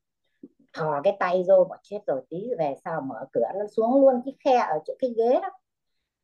Thò 0.74 1.02
cái 1.04 1.18
tay 1.20 1.44
vô 1.48 1.64
bỏ 1.64 1.78
chết 1.84 2.00
rồi 2.08 2.22
tí 2.30 2.50
về 2.60 2.76
sau 2.86 3.02
mở 3.02 3.26
cửa 3.34 3.48
nó 3.56 3.66
xuống 3.68 4.02
luôn 4.02 4.22
cái 4.26 4.36
khe 4.46 4.58
ở 4.58 4.80
chỗ 4.86 4.94
cái 5.00 5.14
ghế 5.18 5.40
đó. 5.42 5.50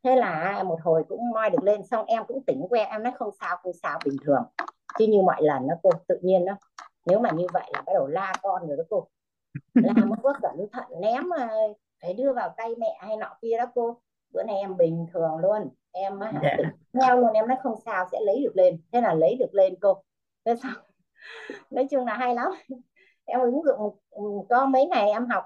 Thế 0.03 0.15
là 0.15 0.63
một 0.63 0.79
hồi 0.83 1.03
cũng 1.09 1.29
moi 1.29 1.49
được 1.49 1.63
lên 1.63 1.85
xong 1.85 2.05
em 2.05 2.23
cũng 2.27 2.43
tỉnh 2.43 2.67
que 2.69 2.83
em 2.83 3.03
nói 3.03 3.13
không 3.15 3.29
sao 3.39 3.57
không 3.63 3.73
sao 3.73 3.99
bình 4.05 4.15
thường. 4.25 4.43
Chứ 4.99 5.07
như 5.07 5.21
mọi 5.21 5.41
lần 5.41 5.67
nó 5.67 5.75
cô 5.83 5.89
tự 6.07 6.19
nhiên 6.21 6.45
đó 6.45 6.53
nếu 7.05 7.19
mà 7.19 7.31
như 7.31 7.47
vậy 7.53 7.69
là 7.73 7.81
bắt 7.85 7.93
đầu 7.93 8.07
la 8.07 8.33
con 8.41 8.67
rồi 8.67 8.77
đó 8.77 8.83
cô. 8.89 9.07
La 9.73 9.93
làm 9.95 10.11
có 10.23 10.33
cẩn 10.41 10.67
thận 10.71 11.01
ném 11.01 11.23
phải 12.01 12.13
đưa 12.13 12.33
vào 12.33 12.53
tay 12.57 12.75
mẹ 12.77 12.97
hay 12.99 13.17
nọ 13.17 13.37
kia 13.41 13.57
đó 13.57 13.65
cô 13.75 13.97
bữa 14.33 14.43
nay 14.43 14.55
em 14.55 14.77
bình 14.77 15.05
thường 15.13 15.37
luôn. 15.37 15.69
Em 15.91 16.19
hả 16.19 16.39
dạ. 16.43 16.55
tỉnh 16.57 16.67
theo 17.01 17.17
luôn 17.17 17.33
em 17.33 17.47
nói 17.47 17.57
không 17.63 17.75
sao 17.85 18.05
sẽ 18.11 18.19
lấy 18.21 18.43
được 18.43 18.55
lên. 18.55 18.81
Thế 18.91 19.01
là 19.01 19.13
lấy 19.13 19.35
được 19.39 19.53
lên 19.53 19.75
cô. 19.81 20.03
Thế 20.45 20.55
xong 20.55 20.83
nói 21.71 21.87
chung 21.91 22.05
là 22.05 22.13
hay 22.13 22.35
lắm. 22.35 22.51
Em 23.25 23.39
ứng 23.39 23.61
dụng 23.63 23.97
có 24.49 24.65
mấy 24.65 24.85
ngày 24.85 25.09
em 25.09 25.25
học 25.25 25.43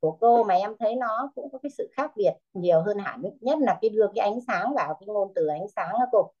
của 0.00 0.16
cô 0.20 0.44
mà 0.44 0.54
em 0.54 0.76
thấy 0.78 0.96
nó 0.96 1.30
cũng 1.34 1.52
có 1.52 1.58
cái 1.62 1.70
sự 1.70 1.88
khác 1.92 2.12
biệt 2.16 2.32
nhiều 2.54 2.82
hơn 2.82 2.98
hẳn. 2.98 3.22
Nhất 3.40 3.58
là 3.58 3.78
cái 3.80 3.90
đưa 3.90 4.06
cái 4.14 4.30
ánh 4.30 4.40
sáng 4.46 4.74
vào 4.74 4.94
cái 5.00 5.06
ngôn 5.06 5.32
từ 5.34 5.46
ánh 5.46 5.68
sáng 5.76 5.92
đó 5.92 6.06
cô. 6.12 6.32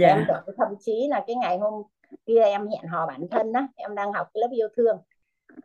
Em 0.00 0.24
dạ 0.28 0.42
đổi 0.44 0.54
thậm 0.56 0.68
chí 0.80 1.06
là 1.10 1.24
cái 1.26 1.36
ngày 1.36 1.58
hôm 1.58 1.82
kia 2.26 2.42
em 2.42 2.68
hẹn 2.68 2.86
hò 2.86 3.06
bản 3.06 3.28
thân 3.30 3.52
đó 3.52 3.68
em 3.76 3.94
đang 3.94 4.12
học 4.12 4.26
cái 4.34 4.40
lớp 4.40 4.48
yêu 4.50 4.68
thương 4.76 4.96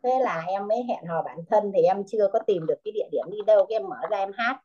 thế 0.02 0.10
là 0.22 0.44
em 0.48 0.68
mới 0.68 0.82
hẹn 0.88 1.04
hò 1.04 1.22
bản 1.22 1.38
thân 1.50 1.72
thì 1.74 1.82
em 1.82 2.02
chưa 2.06 2.28
có 2.32 2.38
tìm 2.38 2.66
được 2.66 2.80
cái 2.84 2.92
địa 2.92 3.08
điểm 3.12 3.24
đi 3.30 3.38
đâu 3.46 3.66
cái 3.68 3.76
em 3.76 3.88
mở 3.88 3.96
ra 4.10 4.18
em 4.18 4.30
hát. 4.34 4.60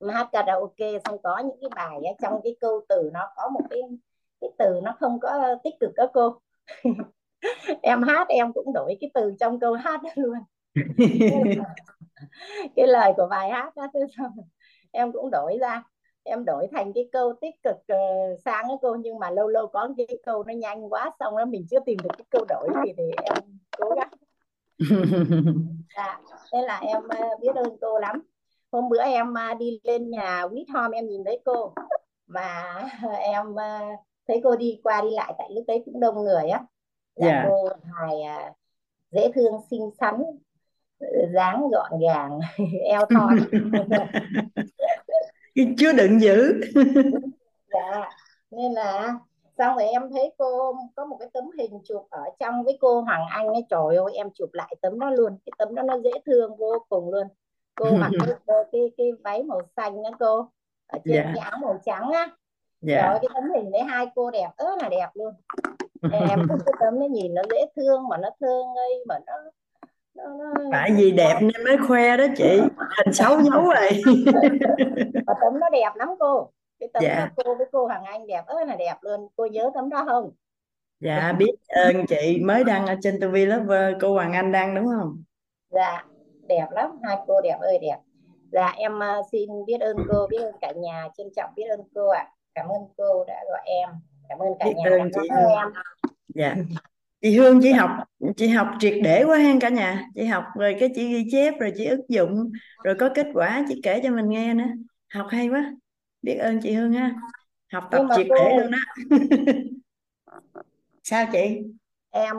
Em 0.00 0.10
hát 0.10 0.28
karaoke 0.32 0.98
xong 1.04 1.18
có 1.22 1.38
những 1.38 1.56
cái 1.60 1.70
bài 1.76 1.98
ấy, 2.04 2.14
trong 2.22 2.40
cái 2.44 2.56
câu 2.60 2.80
từ 2.88 3.10
nó 3.12 3.28
có 3.36 3.48
một 3.48 3.60
cái 3.70 3.80
cái 4.40 4.50
từ 4.58 4.80
nó 4.82 4.96
không 5.00 5.20
có 5.20 5.56
tích 5.64 5.74
cực 5.80 5.90
đó 5.96 6.06
cô. 6.14 6.40
Em 7.82 8.02
hát 8.02 8.28
em 8.28 8.52
cũng 8.52 8.72
đổi 8.72 8.96
cái 9.00 9.10
từ 9.14 9.34
trong 9.40 9.60
câu 9.60 9.74
hát 9.74 10.02
đó 10.02 10.10
luôn. 10.14 10.38
Cái 12.76 12.86
lời 12.86 13.12
của 13.16 13.26
bài 13.30 13.50
hát 13.50 13.76
đó 13.76 13.86
thế 13.94 14.00
xong 14.16 14.32
em 14.90 15.12
cũng 15.12 15.30
đổi 15.30 15.58
ra 15.60 15.82
em 16.22 16.44
đổi 16.44 16.66
thành 16.72 16.92
cái 16.92 17.08
câu 17.12 17.32
tích 17.40 17.54
cực 17.62 17.76
ờ, 17.88 17.96
sang 18.44 18.68
đó 18.68 18.78
cô 18.82 18.94
nhưng 18.94 19.18
mà 19.18 19.30
lâu 19.30 19.48
lâu 19.48 19.66
có 19.66 19.88
cái 19.96 20.06
câu 20.26 20.44
nó 20.44 20.52
nhanh 20.54 20.92
quá 20.92 21.10
xong 21.20 21.36
đó 21.36 21.44
mình 21.44 21.66
chưa 21.70 21.80
tìm 21.86 21.98
được 22.02 22.10
cái 22.18 22.24
câu 22.30 22.44
đổi 22.48 22.68
thì 22.84 22.92
thì 22.96 23.04
em 23.24 23.58
cố 23.78 23.90
gắng. 23.96 24.10
Dạ 25.96 26.20
thế 26.52 26.62
là 26.62 26.80
em 26.80 27.02
ờ, 27.08 27.28
biết 27.40 27.54
ơn 27.54 27.76
cô 27.80 27.98
lắm. 27.98 28.22
Hôm 28.72 28.88
bữa 28.88 29.02
em 29.02 29.34
ờ, 29.34 29.54
đi 29.54 29.80
lên 29.84 30.10
nhà 30.10 30.46
Quýt 30.50 30.68
Hom 30.74 30.90
em 30.90 31.08
nhìn 31.08 31.24
thấy 31.24 31.40
cô 31.44 31.74
mà 32.26 32.74
em 33.18 33.54
ờ, 33.54 33.78
thấy 34.28 34.40
cô 34.44 34.56
đi 34.56 34.80
qua 34.82 35.02
đi 35.02 35.10
lại 35.10 35.34
tại 35.38 35.50
lúc 35.54 35.64
đấy 35.68 35.82
cũng 35.84 36.00
đông 36.00 36.22
người 36.22 36.48
á. 36.48 36.60
Là 37.14 37.26
dạ. 37.26 37.44
cô 37.48 37.68
hài 37.92 38.22
à, 38.22 38.52
dễ 39.10 39.30
thương 39.34 39.52
xinh 39.70 39.90
xắn 40.00 40.22
dáng 41.34 41.68
gọn 41.72 42.00
gàng 42.00 42.38
eo 42.84 43.06
thon. 43.06 43.38
cái 44.78 44.79
chứa 45.78 45.92
đựng 45.92 46.20
dữ. 46.20 46.60
Dạ 47.72 48.10
nên 48.50 48.72
là 48.72 49.18
xong 49.58 49.76
rồi 49.76 49.88
em 49.88 50.02
thấy 50.12 50.32
cô 50.38 50.74
có 50.96 51.04
một 51.04 51.16
cái 51.20 51.28
tấm 51.32 51.44
hình 51.58 51.80
chụp 51.84 52.06
ở 52.10 52.24
trong 52.38 52.64
với 52.64 52.78
cô 52.80 53.00
Hoàng 53.00 53.26
Anh 53.30 53.46
ấy 53.46 53.66
trời 53.70 53.96
ơi 53.96 54.14
em 54.14 54.30
chụp 54.34 54.50
lại 54.52 54.76
tấm 54.80 54.98
đó 54.98 55.10
luôn. 55.10 55.38
Cái 55.46 55.52
tấm 55.58 55.74
đó 55.74 55.82
nó 55.82 55.98
dễ 56.04 56.10
thương 56.26 56.56
vô 56.56 56.86
cùng 56.88 57.10
luôn. 57.10 57.26
Cô 57.74 57.90
mặc 57.96 58.10
cái 58.46 58.56
cái 58.72 58.92
cái, 58.96 59.12
váy 59.24 59.42
màu 59.42 59.60
xanh 59.76 60.04
á 60.04 60.10
cô 60.18 60.48
ở 60.86 60.98
trên 61.04 61.14
dạ. 61.14 61.32
cái 61.34 61.50
áo 61.50 61.58
màu 61.62 61.80
trắng 61.84 62.10
á. 62.12 62.28
Trời 62.86 62.96
dạ 62.96 63.02
ơi 63.02 63.18
cái 63.22 63.28
tấm 63.34 63.44
hình 63.54 63.70
đấy 63.70 63.82
hai 63.82 64.06
cô 64.14 64.30
đẹp 64.30 64.48
ớ 64.56 64.76
là 64.82 64.88
đẹp 64.88 65.08
luôn. 65.14 65.34
Em 66.12 66.46
cái 66.48 66.74
tấm 66.80 67.00
nó 67.00 67.06
nhìn 67.06 67.34
nó 67.34 67.42
dễ 67.50 67.66
thương 67.76 68.08
mà 68.08 68.16
nó 68.16 68.30
thơ 68.40 68.62
ngây 68.74 69.04
mà 69.08 69.18
nó 69.26 69.32
nó, 70.14 70.24
nó... 70.28 70.64
tại 70.72 70.92
vì 70.96 71.10
đẹp 71.10 71.38
nên 71.40 71.64
mới 71.64 71.76
khoe 71.88 72.16
đó 72.16 72.24
chị. 72.36 72.60
Hình 72.96 73.12
xấu 73.12 73.42
giấu 73.42 73.62
rồi 73.62 73.90
và 75.26 75.34
tấm 75.40 75.60
nó 75.60 75.70
đẹp 75.70 75.90
lắm 75.94 76.08
cô. 76.18 76.50
Cái 76.80 76.88
tấm 76.92 77.02
dạ. 77.02 77.14
đó 77.14 77.42
cô 77.44 77.54
với 77.54 77.66
cô 77.72 77.86
Hoàng 77.86 78.04
Anh 78.04 78.26
đẹp 78.26 78.42
ớ 78.46 78.64
là 78.64 78.76
đẹp 78.76 78.94
luôn. 79.00 79.28
Cô 79.36 79.46
nhớ 79.46 79.70
tấm 79.74 79.88
đó 79.88 80.04
không? 80.08 80.30
Dạ 81.00 81.32
biết 81.38 81.52
ơn 81.68 82.06
chị. 82.06 82.40
Mới 82.44 82.64
đăng 82.64 82.86
ở 82.86 82.94
trên 83.02 83.20
TV 83.20 83.34
Lover 83.34 83.94
cô 84.00 84.14
Hoàng 84.14 84.32
Anh 84.32 84.52
đăng 84.52 84.74
đúng 84.74 84.86
không? 84.86 85.22
Dạ 85.70 86.04
đẹp 86.48 86.66
lắm. 86.70 86.90
Hai 87.02 87.16
cô 87.26 87.40
đẹp 87.40 87.58
ơi 87.60 87.78
đẹp. 87.82 87.96
Dạ 88.52 88.72
em 88.76 88.98
uh, 88.98 89.26
xin 89.32 89.50
biết 89.66 89.80
ơn 89.80 89.96
cô 90.08 90.26
biết 90.30 90.42
ơn 90.42 90.54
cả 90.60 90.72
nhà. 90.76 91.08
Trân 91.16 91.26
trọng 91.36 91.50
biết 91.56 91.64
ơn 91.70 91.80
cô 91.94 92.08
ạ. 92.08 92.28
Cảm 92.54 92.68
ơn 92.68 92.82
cô 92.96 93.24
đã 93.24 93.44
gọi 93.50 93.60
em. 93.64 93.88
Cảm 94.28 94.38
ơn 94.38 94.48
cả 94.58 94.64
biết 94.64 94.74
nhà 94.76 94.90
ơn 94.90 94.98
đã 94.98 95.08
chị. 95.22 95.28
lắng 95.28 95.44
nghe 95.46 95.56
em. 95.56 95.72
Dạ 96.34 96.54
chị 97.22 97.36
Hương 97.36 97.60
chị 97.62 97.72
học 97.72 97.90
chị 98.36 98.48
học 98.48 98.68
triệt 98.80 98.94
để 99.02 99.24
quá 99.24 99.38
ha 99.38 99.54
cả 99.60 99.68
nhà. 99.68 100.04
Chị 100.14 100.24
học 100.24 100.44
rồi 100.58 100.76
cái 100.80 100.88
chị 100.94 101.08
ghi 101.08 101.30
chép 101.32 101.54
rồi 101.60 101.72
chị 101.76 101.84
ứng 101.84 102.00
dụng 102.08 102.52
rồi 102.84 102.94
có 103.00 103.08
kết 103.14 103.26
quả 103.34 103.64
chị 103.68 103.80
kể 103.82 104.00
cho 104.02 104.10
mình 104.10 104.28
nghe 104.28 104.54
nữa. 104.54 104.64
Học 105.14 105.26
hay 105.30 105.48
quá. 105.48 105.72
Biết 106.22 106.34
ơn 106.34 106.60
chị 106.62 106.72
Hương 106.72 106.92
ha. 106.92 107.14
Học 107.72 107.84
tập 107.90 108.02
mà 108.08 108.16
triệt 108.16 108.26
cô 108.28 108.34
để 108.34 108.56
luôn 108.56 108.70
đó. 108.70 108.78
Sao 111.02 111.26
chị? 111.32 111.58
Em 112.10 112.36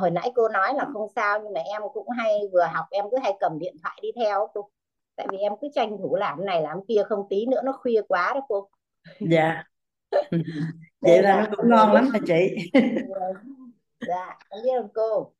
hồi 0.00 0.10
nãy 0.10 0.32
cô 0.34 0.48
nói 0.48 0.74
là 0.74 0.86
không 0.92 1.08
sao 1.16 1.40
nhưng 1.44 1.52
mà 1.52 1.60
em 1.60 1.82
cũng 1.94 2.08
hay 2.08 2.40
vừa 2.52 2.66
học 2.72 2.86
em 2.90 3.04
cứ 3.10 3.16
hay 3.22 3.32
cầm 3.40 3.58
điện 3.58 3.76
thoại 3.82 3.98
đi 4.02 4.08
theo 4.16 4.48
cô. 4.54 4.68
Tại 5.16 5.26
vì 5.30 5.38
em 5.38 5.52
cứ 5.60 5.68
tranh 5.74 5.96
thủ 5.98 6.16
làm 6.16 6.44
này 6.44 6.62
làm 6.62 6.78
kia 6.88 7.02
không 7.08 7.26
tí 7.30 7.46
nữa 7.46 7.60
nó 7.64 7.72
khuya 7.72 8.02
quá 8.08 8.32
đó 8.34 8.40
cô. 8.48 8.68
Dạ. 9.20 9.64
Vậy 11.00 11.22
là 11.22 11.40
nó 11.40 11.56
cũng 11.56 11.70
ngon 11.70 11.92
lắm 11.92 12.08
hả 12.12 12.18
chị 12.26 12.70
dạ 14.00 14.38
em 14.48 14.62
biết 14.64 14.70
ơn 14.80 14.88
cô? 14.94 15.34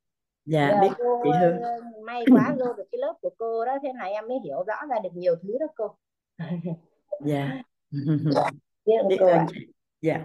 Dạ 0.44 0.68
giờ 0.68 0.76
biết 0.80 0.88
cô 0.98 1.20
chị 1.24 1.30
Hương. 1.40 1.60
ờ, 1.60 1.70
may 2.06 2.24
quá 2.30 2.56
vô 2.58 2.72
được 2.72 2.84
cái 2.92 2.98
lớp 2.98 3.14
của 3.20 3.30
cô 3.38 3.64
đó 3.64 3.78
thế 3.82 3.92
này 3.92 4.12
em 4.12 4.28
mới 4.28 4.38
hiểu 4.44 4.64
rõ 4.66 4.74
ra 4.90 4.96
được 5.02 5.10
nhiều 5.14 5.36
thứ 5.42 5.58
đó 5.60 5.66
cô. 5.76 5.96
Dạ. 7.18 7.62
Biết 8.84 8.94
ơn 9.02 9.08
biết 9.08 9.16
cô 9.20 9.26
ơn 9.26 9.46
chị. 9.54 9.66
Dạ. 10.00 10.24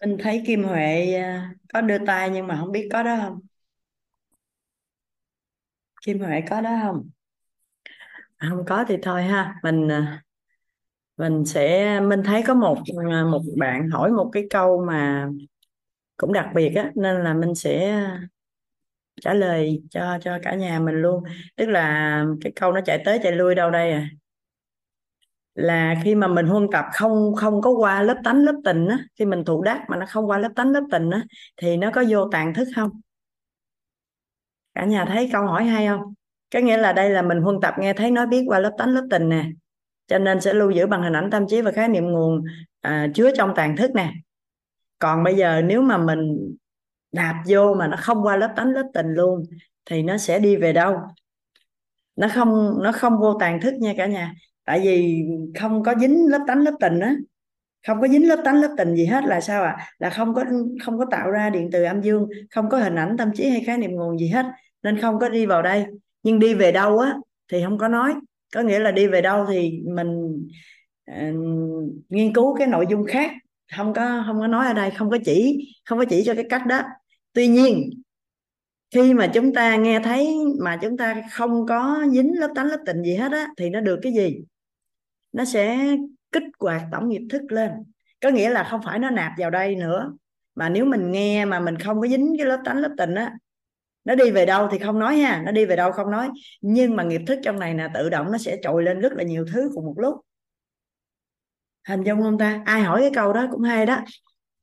Mình 0.00 0.16
thấy 0.22 0.42
Kim 0.46 0.64
Huệ 0.64 1.14
à, 1.14 1.54
có 1.72 1.80
đưa 1.80 1.98
tay 2.06 2.30
nhưng 2.30 2.46
mà 2.46 2.56
không 2.60 2.72
biết 2.72 2.88
có 2.92 3.02
đó 3.02 3.16
không? 3.22 3.40
Kim 6.06 6.18
Huệ 6.20 6.40
có 6.50 6.60
đó 6.60 6.78
không? 6.82 7.10
À, 8.36 8.48
không 8.50 8.64
có 8.66 8.84
thì 8.88 8.96
thôi 9.02 9.22
ha. 9.22 9.54
Mình 9.62 9.88
à, 9.92 10.22
mình 11.16 11.44
sẽ 11.44 12.00
mình 12.00 12.22
thấy 12.24 12.42
có 12.46 12.54
một 12.54 12.78
một 13.32 13.42
bạn 13.58 13.88
hỏi 13.90 14.10
một 14.10 14.30
cái 14.32 14.46
câu 14.50 14.84
mà 14.86 15.28
cũng 16.18 16.32
đặc 16.32 16.48
biệt 16.54 16.74
á 16.74 16.90
nên 16.94 17.24
là 17.24 17.34
mình 17.34 17.54
sẽ 17.54 18.04
trả 19.20 19.34
lời 19.34 19.82
cho 19.90 20.18
cho 20.20 20.38
cả 20.42 20.54
nhà 20.54 20.80
mình 20.80 20.94
luôn. 20.94 21.24
Tức 21.56 21.66
là 21.66 22.24
cái 22.40 22.52
câu 22.56 22.72
nó 22.72 22.80
chạy 22.80 23.02
tới 23.04 23.20
chạy 23.22 23.32
lui 23.32 23.54
đâu 23.54 23.70
đây 23.70 23.92
à? 23.92 24.08
Là 25.54 25.94
khi 26.04 26.14
mà 26.14 26.28
mình 26.28 26.46
huân 26.46 26.66
tập 26.72 26.84
không 26.92 27.34
không 27.36 27.62
có 27.62 27.70
qua 27.70 28.02
lớp 28.02 28.16
tánh 28.24 28.44
lớp 28.44 28.54
tình 28.64 28.86
á 28.86 28.98
khi 29.18 29.24
mình 29.24 29.44
thụ 29.44 29.62
đắc 29.62 29.84
mà 29.88 29.96
nó 29.96 30.06
không 30.08 30.26
qua 30.30 30.38
lớp 30.38 30.52
tánh 30.56 30.70
lớp 30.70 30.82
tình 30.90 31.10
á 31.10 31.22
thì 31.56 31.76
nó 31.76 31.90
có 31.94 32.04
vô 32.08 32.28
tàng 32.28 32.54
thức 32.54 32.68
không? 32.76 33.00
Cả 34.74 34.84
nhà 34.84 35.04
thấy 35.04 35.28
câu 35.32 35.46
hỏi 35.46 35.64
hay 35.64 35.86
không? 35.86 36.00
Có 36.52 36.58
nghĩa 36.60 36.76
là 36.76 36.92
đây 36.92 37.10
là 37.10 37.22
mình 37.22 37.40
huân 37.40 37.60
tập 37.62 37.74
nghe 37.78 37.92
thấy 37.92 38.10
nói 38.10 38.26
biết 38.26 38.44
qua 38.46 38.58
lớp 38.58 38.74
tánh 38.78 38.88
lớp 38.88 39.06
tình 39.10 39.28
nè. 39.28 39.44
Cho 40.06 40.18
nên 40.18 40.40
sẽ 40.40 40.52
lưu 40.52 40.70
giữ 40.70 40.86
bằng 40.86 41.02
hình 41.02 41.16
ảnh 41.16 41.30
tâm 41.30 41.46
trí 41.48 41.60
và 41.60 41.72
khái 41.72 41.88
niệm 41.88 42.04
nguồn 42.04 42.44
à, 42.80 43.08
chứa 43.14 43.30
trong 43.36 43.52
tàng 43.56 43.76
thức 43.76 43.90
nè 43.94 44.12
còn 44.98 45.24
bây 45.24 45.36
giờ 45.36 45.62
nếu 45.62 45.82
mà 45.82 45.98
mình 45.98 46.56
đạp 47.12 47.42
vô 47.46 47.74
mà 47.74 47.88
nó 47.88 47.96
không 48.00 48.22
qua 48.22 48.36
lớp 48.36 48.52
tánh 48.56 48.70
lớp 48.70 48.90
tình 48.94 49.06
luôn 49.14 49.42
thì 49.90 50.02
nó 50.02 50.18
sẽ 50.18 50.38
đi 50.38 50.56
về 50.56 50.72
đâu? 50.72 50.96
Nó 52.16 52.28
không 52.34 52.78
nó 52.82 52.92
không 52.92 53.18
vô 53.18 53.34
tàng 53.40 53.60
thức 53.60 53.74
nha 53.74 53.94
cả 53.96 54.06
nhà. 54.06 54.34
Tại 54.64 54.80
vì 54.80 55.22
không 55.60 55.82
có 55.82 55.94
dính 56.00 56.30
lớp 56.30 56.44
tánh 56.46 56.60
lớp 56.60 56.74
tình 56.80 57.00
á. 57.00 57.14
Không 57.86 58.00
có 58.00 58.08
dính 58.08 58.28
lớp 58.28 58.42
tánh 58.44 58.60
lớp 58.60 58.74
tình 58.76 58.94
gì 58.94 59.06
hết 59.06 59.24
là 59.24 59.40
sao 59.40 59.62
ạ? 59.62 59.76
À? 59.78 59.86
là 59.98 60.10
không 60.10 60.34
có 60.34 60.44
không 60.84 60.98
có 60.98 61.04
tạo 61.10 61.30
ra 61.30 61.50
điện 61.50 61.68
từ 61.72 61.82
âm 61.82 62.02
dương 62.02 62.28
không 62.50 62.68
có 62.68 62.78
hình 62.78 62.94
ảnh 62.94 63.16
tâm 63.18 63.30
trí 63.34 63.50
hay 63.50 63.62
khái 63.66 63.78
niệm 63.78 63.90
nguồn 63.90 64.18
gì 64.18 64.28
hết 64.28 64.46
nên 64.82 65.00
không 65.00 65.18
có 65.18 65.28
đi 65.28 65.46
vào 65.46 65.62
đây. 65.62 65.86
Nhưng 66.22 66.38
đi 66.38 66.54
về 66.54 66.72
đâu 66.72 66.98
á 66.98 67.16
thì 67.52 67.62
không 67.64 67.78
có 67.78 67.88
nói. 67.88 68.14
Có 68.54 68.60
nghĩa 68.60 68.78
là 68.78 68.90
đi 68.90 69.06
về 69.06 69.20
đâu 69.20 69.46
thì 69.48 69.80
mình 69.86 70.42
uh, 71.10 71.34
nghiên 72.08 72.34
cứu 72.34 72.56
cái 72.58 72.66
nội 72.66 72.86
dung 72.90 73.04
khác 73.06 73.30
không 73.76 73.94
có 73.94 74.22
không 74.26 74.40
có 74.40 74.46
nói 74.46 74.66
ở 74.66 74.72
đây, 74.72 74.90
không 74.90 75.10
có 75.10 75.18
chỉ, 75.24 75.64
không 75.84 75.98
có 75.98 76.04
chỉ 76.04 76.22
cho 76.26 76.34
cái 76.34 76.44
cách 76.50 76.66
đó. 76.66 76.82
Tuy 77.32 77.48
nhiên, 77.48 77.90
khi 78.94 79.14
mà 79.14 79.30
chúng 79.34 79.54
ta 79.54 79.76
nghe 79.76 80.00
thấy 80.00 80.36
mà 80.60 80.78
chúng 80.82 80.96
ta 80.96 81.22
không 81.32 81.66
có 81.66 82.04
dính 82.12 82.40
lớp 82.40 82.48
tánh, 82.54 82.66
lớp 82.66 82.78
tình 82.86 83.02
gì 83.02 83.14
hết 83.14 83.32
á, 83.32 83.46
thì 83.56 83.70
nó 83.70 83.80
được 83.80 83.98
cái 84.02 84.12
gì? 84.12 84.44
Nó 85.32 85.44
sẽ 85.44 85.96
kích 86.32 86.42
hoạt 86.60 86.82
tổng 86.92 87.08
nghiệp 87.08 87.22
thức 87.30 87.42
lên. 87.52 87.70
Có 88.22 88.28
nghĩa 88.28 88.50
là 88.50 88.64
không 88.70 88.80
phải 88.84 88.98
nó 88.98 89.10
nạp 89.10 89.32
vào 89.38 89.50
đây 89.50 89.74
nữa, 89.76 90.12
mà 90.54 90.68
nếu 90.68 90.84
mình 90.84 91.12
nghe 91.12 91.44
mà 91.44 91.60
mình 91.60 91.78
không 91.78 92.00
có 92.00 92.08
dính 92.08 92.34
cái 92.38 92.46
lớp 92.46 92.60
tánh, 92.64 92.76
lớp 92.78 92.90
tình 92.96 93.14
á, 93.14 93.34
nó 94.04 94.14
đi 94.14 94.30
về 94.30 94.46
đâu 94.46 94.68
thì 94.72 94.78
không 94.78 94.98
nói 94.98 95.16
ha, 95.16 95.42
nó 95.46 95.52
đi 95.52 95.64
về 95.64 95.76
đâu 95.76 95.92
không 95.92 96.10
nói. 96.10 96.28
Nhưng 96.60 96.96
mà 96.96 97.02
nghiệp 97.02 97.20
thức 97.26 97.38
trong 97.44 97.58
này 97.58 97.74
là 97.74 97.88
tự 97.94 98.10
động 98.10 98.32
nó 98.32 98.38
sẽ 98.38 98.58
trồi 98.62 98.82
lên 98.82 99.00
rất 99.00 99.12
là 99.12 99.22
nhiều 99.22 99.46
thứ 99.52 99.70
cùng 99.74 99.84
một 99.84 99.94
lúc 99.96 100.14
hình 101.88 102.02
dung 102.02 102.22
không 102.22 102.38
ta? 102.38 102.62
Ai 102.64 102.82
hỏi 102.82 103.00
cái 103.00 103.10
câu 103.14 103.32
đó 103.32 103.46
cũng 103.50 103.62
hay 103.62 103.86
đó. 103.86 103.98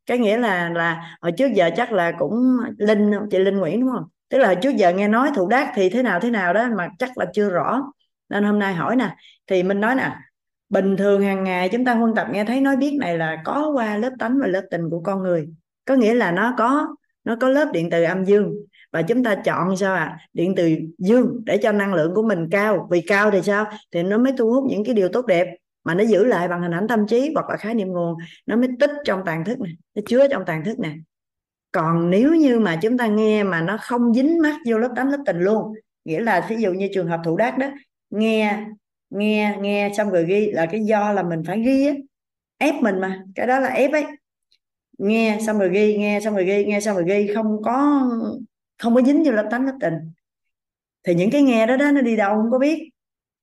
Cái 0.05 0.17
nghĩa 0.17 0.37
là 0.37 0.69
là 0.69 1.17
hồi 1.21 1.31
trước 1.31 1.51
giờ 1.53 1.69
chắc 1.75 1.91
là 1.91 2.11
cũng 2.19 2.57
linh 2.77 3.11
chị 3.31 3.37
linh 3.39 3.57
nguyễn 3.57 3.81
đúng 3.81 3.89
không? 3.89 4.03
Tức 4.29 4.37
là 4.37 4.47
hồi 4.47 4.55
trước 4.55 4.75
giờ 4.75 4.93
nghe 4.93 5.07
nói 5.07 5.31
thụ 5.35 5.47
đắc 5.47 5.71
thì 5.75 5.89
thế 5.89 6.03
nào 6.03 6.19
thế 6.19 6.29
nào 6.29 6.53
đó 6.53 6.67
mà 6.77 6.89
chắc 6.99 7.17
là 7.17 7.25
chưa 7.33 7.49
rõ. 7.49 7.81
Nên 8.29 8.43
hôm 8.43 8.59
nay 8.59 8.73
hỏi 8.73 8.95
nè. 8.95 9.15
Thì 9.47 9.63
mình 9.63 9.81
nói 9.81 9.95
nè, 9.95 10.15
bình 10.69 10.97
thường 10.97 11.21
hàng 11.21 11.43
ngày 11.43 11.69
chúng 11.69 11.85
ta 11.85 11.93
huân 11.93 12.15
tập 12.15 12.27
nghe 12.31 12.45
thấy 12.45 12.61
nói 12.61 12.75
biết 12.75 12.97
này 12.99 13.17
là 13.17 13.41
có 13.45 13.71
qua 13.73 13.97
lớp 13.97 14.11
tánh 14.19 14.39
và 14.41 14.47
lớp 14.47 14.61
tình 14.71 14.89
của 14.89 15.01
con 15.03 15.23
người. 15.23 15.47
Có 15.85 15.95
nghĩa 15.95 16.13
là 16.13 16.31
nó 16.31 16.53
có 16.57 16.87
nó 17.23 17.35
có 17.41 17.49
lớp 17.49 17.65
điện 17.73 17.89
từ 17.89 18.03
âm 18.03 18.25
dương. 18.25 18.53
Và 18.91 19.01
chúng 19.01 19.23
ta 19.23 19.35
chọn 19.35 19.77
sao 19.77 19.95
à 19.95 20.17
điện 20.33 20.53
từ 20.57 20.69
dương 20.97 21.41
để 21.45 21.57
cho 21.57 21.71
năng 21.71 21.93
lượng 21.93 22.13
của 22.15 22.23
mình 22.23 22.49
cao. 22.51 22.87
Vì 22.91 23.01
cao 23.01 23.31
thì 23.31 23.41
sao? 23.41 23.65
Thì 23.91 24.03
nó 24.03 24.17
mới 24.17 24.33
thu 24.37 24.51
hút 24.51 24.63
những 24.69 24.83
cái 24.83 24.95
điều 24.95 25.09
tốt 25.09 25.25
đẹp 25.25 25.47
mà 25.85 25.93
nó 25.93 26.03
giữ 26.03 26.25
lại 26.25 26.47
bằng 26.47 26.61
hình 26.61 26.73
ảnh 26.73 26.87
tâm 26.87 27.07
trí 27.07 27.31
hoặc 27.33 27.49
là 27.49 27.57
khái 27.57 27.73
niệm 27.73 27.87
nguồn, 27.87 28.15
nó 28.45 28.55
mới 28.55 28.67
tích 28.79 28.91
trong 29.05 29.21
tàn 29.25 29.45
thức 29.45 29.59
này 29.59 29.73
nó 29.95 30.01
chứa 30.07 30.27
trong 30.27 30.43
tàn 30.45 30.63
thức 30.65 30.79
này 30.79 30.95
còn 31.71 32.09
nếu 32.09 32.35
như 32.35 32.59
mà 32.59 32.79
chúng 32.81 32.97
ta 32.97 33.07
nghe 33.07 33.43
mà 33.43 33.61
nó 33.61 33.77
không 33.81 34.13
dính 34.13 34.41
mắt 34.41 34.55
vô 34.65 34.77
lớp 34.77 34.89
tánh 34.95 35.09
lớp 35.09 35.19
tình 35.25 35.39
luôn, 35.39 35.73
nghĩa 36.05 36.19
là 36.19 36.47
ví 36.49 36.55
dụ 36.55 36.73
như 36.73 36.89
trường 36.93 37.07
hợp 37.07 37.21
thủ 37.25 37.37
đắc 37.37 37.57
đó, 37.57 37.67
nghe 38.09 38.65
nghe 39.09 39.57
nghe 39.61 39.91
xong 39.97 40.09
rồi 40.09 40.25
ghi 40.25 40.51
là 40.51 40.65
cái 40.65 40.85
do 40.85 41.11
là 41.11 41.23
mình 41.23 41.43
phải 41.47 41.61
ghi 41.61 41.87
á, 41.87 41.93
ép 42.57 42.75
mình 42.81 42.99
mà, 42.99 43.23
cái 43.35 43.47
đó 43.47 43.59
là 43.59 43.69
ép 43.69 43.91
ấy. 43.91 44.05
Nghe 44.97 45.39
xong 45.45 45.59
rồi 45.59 45.69
ghi, 45.69 45.97
nghe 45.97 46.19
xong 46.23 46.35
rồi 46.35 46.45
ghi, 46.45 46.65
nghe 46.65 46.79
xong 46.79 46.95
rồi 46.95 47.05
ghi, 47.07 47.33
không 47.35 47.61
có 47.63 48.07
không 48.77 48.95
có 48.95 49.01
dính 49.01 49.23
vô 49.23 49.31
lớp 49.31 49.47
tánh 49.51 49.65
lớp 49.65 49.77
tình. 49.81 49.93
Thì 51.03 51.15
những 51.15 51.31
cái 51.31 51.41
nghe 51.41 51.65
đó 51.65 51.77
đó, 51.77 51.91
nó 51.91 52.01
đi 52.01 52.15
đâu 52.15 52.35
không 52.35 52.51
có 52.51 52.59
biết 52.59 52.89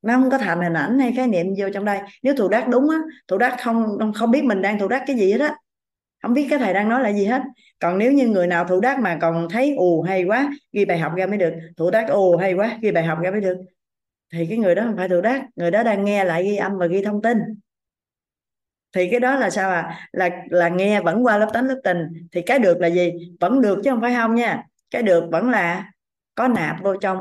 nó 0.02 0.14
không 0.14 0.30
có 0.30 0.38
thành 0.38 0.60
hình 0.60 0.74
ảnh 0.74 0.98
hay 0.98 1.12
khái 1.16 1.26
niệm 1.26 1.46
vô 1.58 1.66
trong 1.74 1.84
đây. 1.84 2.00
Nếu 2.22 2.34
thủ 2.36 2.48
đắc 2.48 2.68
đúng 2.68 2.90
á 2.90 2.98
thủ 3.28 3.38
đắc 3.38 3.56
không 3.62 3.98
không 4.14 4.30
biết 4.30 4.44
mình 4.44 4.62
đang 4.62 4.78
thủ 4.78 4.88
đắc 4.88 5.02
cái 5.06 5.16
gì 5.16 5.32
hết 5.32 5.40
á. 5.40 5.56
Không 6.22 6.34
biết 6.34 6.46
cái 6.50 6.58
thầy 6.58 6.74
đang 6.74 6.88
nói 6.88 7.00
là 7.00 7.12
gì 7.12 7.24
hết. 7.24 7.42
Còn 7.78 7.98
nếu 7.98 8.12
như 8.12 8.28
người 8.28 8.46
nào 8.46 8.64
thủ 8.64 8.80
đắc 8.80 8.98
mà 9.00 9.18
còn 9.20 9.48
thấy 9.50 9.74
ù 9.76 10.02
hay 10.02 10.24
quá, 10.24 10.50
ghi 10.72 10.84
bài 10.84 10.98
học 10.98 11.12
ra 11.16 11.26
mới 11.26 11.38
được. 11.38 11.54
Thủ 11.76 11.90
đắc 11.90 12.08
ù 12.08 12.36
hay 12.36 12.54
quá, 12.54 12.78
ghi 12.82 12.90
bài 12.90 13.04
học 13.04 13.18
ra 13.22 13.30
mới 13.30 13.40
được. 13.40 13.56
Thì 14.32 14.46
cái 14.46 14.58
người 14.58 14.74
đó 14.74 14.82
không 14.86 14.96
phải 14.96 15.08
thủ 15.08 15.20
đắc 15.20 15.44
người 15.56 15.70
đó 15.70 15.82
đang 15.82 16.04
nghe 16.04 16.24
lại 16.24 16.44
ghi 16.44 16.56
âm 16.56 16.78
và 16.78 16.86
ghi 16.86 17.02
thông 17.04 17.22
tin. 17.22 17.38
Thì 18.94 19.08
cái 19.10 19.20
đó 19.20 19.36
là 19.36 19.50
sao 19.50 19.70
à? 19.70 20.08
Là 20.12 20.30
là 20.50 20.68
nghe 20.68 21.00
vẫn 21.00 21.26
qua 21.26 21.38
lớp 21.38 21.50
tánh 21.52 21.66
lớp 21.66 21.80
tình. 21.84 21.98
Thì 22.32 22.42
cái 22.42 22.58
được 22.58 22.80
là 22.80 22.86
gì? 22.86 23.12
Vẫn 23.40 23.60
được 23.60 23.80
chứ 23.84 23.90
không 23.90 24.00
phải 24.00 24.14
không 24.14 24.34
nha. 24.34 24.64
Cái 24.90 25.02
được 25.02 25.24
vẫn 25.30 25.50
là 25.50 25.90
có 26.34 26.48
nạp 26.48 26.82
vô 26.82 26.96
trong 26.96 27.18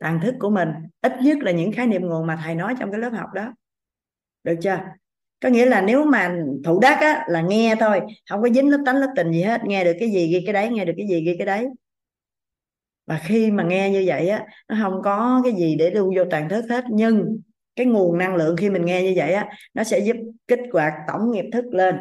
tàn 0.00 0.20
thức 0.20 0.34
của 0.38 0.50
mình 0.50 0.68
ít 1.00 1.12
nhất 1.22 1.38
là 1.38 1.52
những 1.52 1.72
khái 1.72 1.86
niệm 1.86 2.02
nguồn 2.02 2.26
mà 2.26 2.40
thầy 2.44 2.54
nói 2.54 2.74
trong 2.80 2.90
cái 2.90 3.00
lớp 3.00 3.10
học 3.10 3.28
đó. 3.34 3.54
Được 4.44 4.54
chưa? 4.62 4.78
Có 5.42 5.48
nghĩa 5.48 5.66
là 5.66 5.80
nếu 5.80 6.04
mà 6.04 6.36
thủ 6.64 6.80
đắc 6.80 6.98
á, 7.00 7.24
là 7.28 7.40
nghe 7.40 7.74
thôi 7.80 8.00
không 8.30 8.42
có 8.42 8.48
dính 8.48 8.68
lớp 8.68 8.78
tánh 8.86 8.96
lớp 8.96 9.12
tình 9.16 9.32
gì 9.32 9.42
hết 9.42 9.60
nghe 9.64 9.84
được 9.84 9.92
cái 10.00 10.10
gì 10.10 10.32
ghi 10.32 10.42
cái 10.46 10.52
đấy 10.52 10.68
nghe 10.68 10.84
được 10.84 10.92
cái 10.96 11.06
gì 11.08 11.24
ghi 11.24 11.36
cái 11.38 11.46
đấy. 11.46 11.68
Và 13.06 13.20
khi 13.24 13.50
mà 13.50 13.62
nghe 13.62 13.90
như 13.90 14.04
vậy 14.06 14.28
á 14.28 14.46
nó 14.68 14.76
không 14.82 15.02
có 15.02 15.40
cái 15.44 15.52
gì 15.52 15.76
để 15.76 15.90
lưu 15.90 16.12
vô 16.16 16.24
tàn 16.30 16.48
thức 16.48 16.64
hết 16.70 16.84
nhưng 16.90 17.40
cái 17.76 17.86
nguồn 17.86 18.18
năng 18.18 18.36
lượng 18.36 18.56
khi 18.56 18.70
mình 18.70 18.84
nghe 18.84 19.02
như 19.02 19.12
vậy 19.16 19.32
á 19.32 19.48
nó 19.74 19.84
sẽ 19.84 19.98
giúp 19.98 20.16
kích 20.48 20.60
hoạt 20.72 20.92
tổng 21.08 21.30
nghiệp 21.30 21.44
thức 21.52 21.64
lên. 21.72 21.96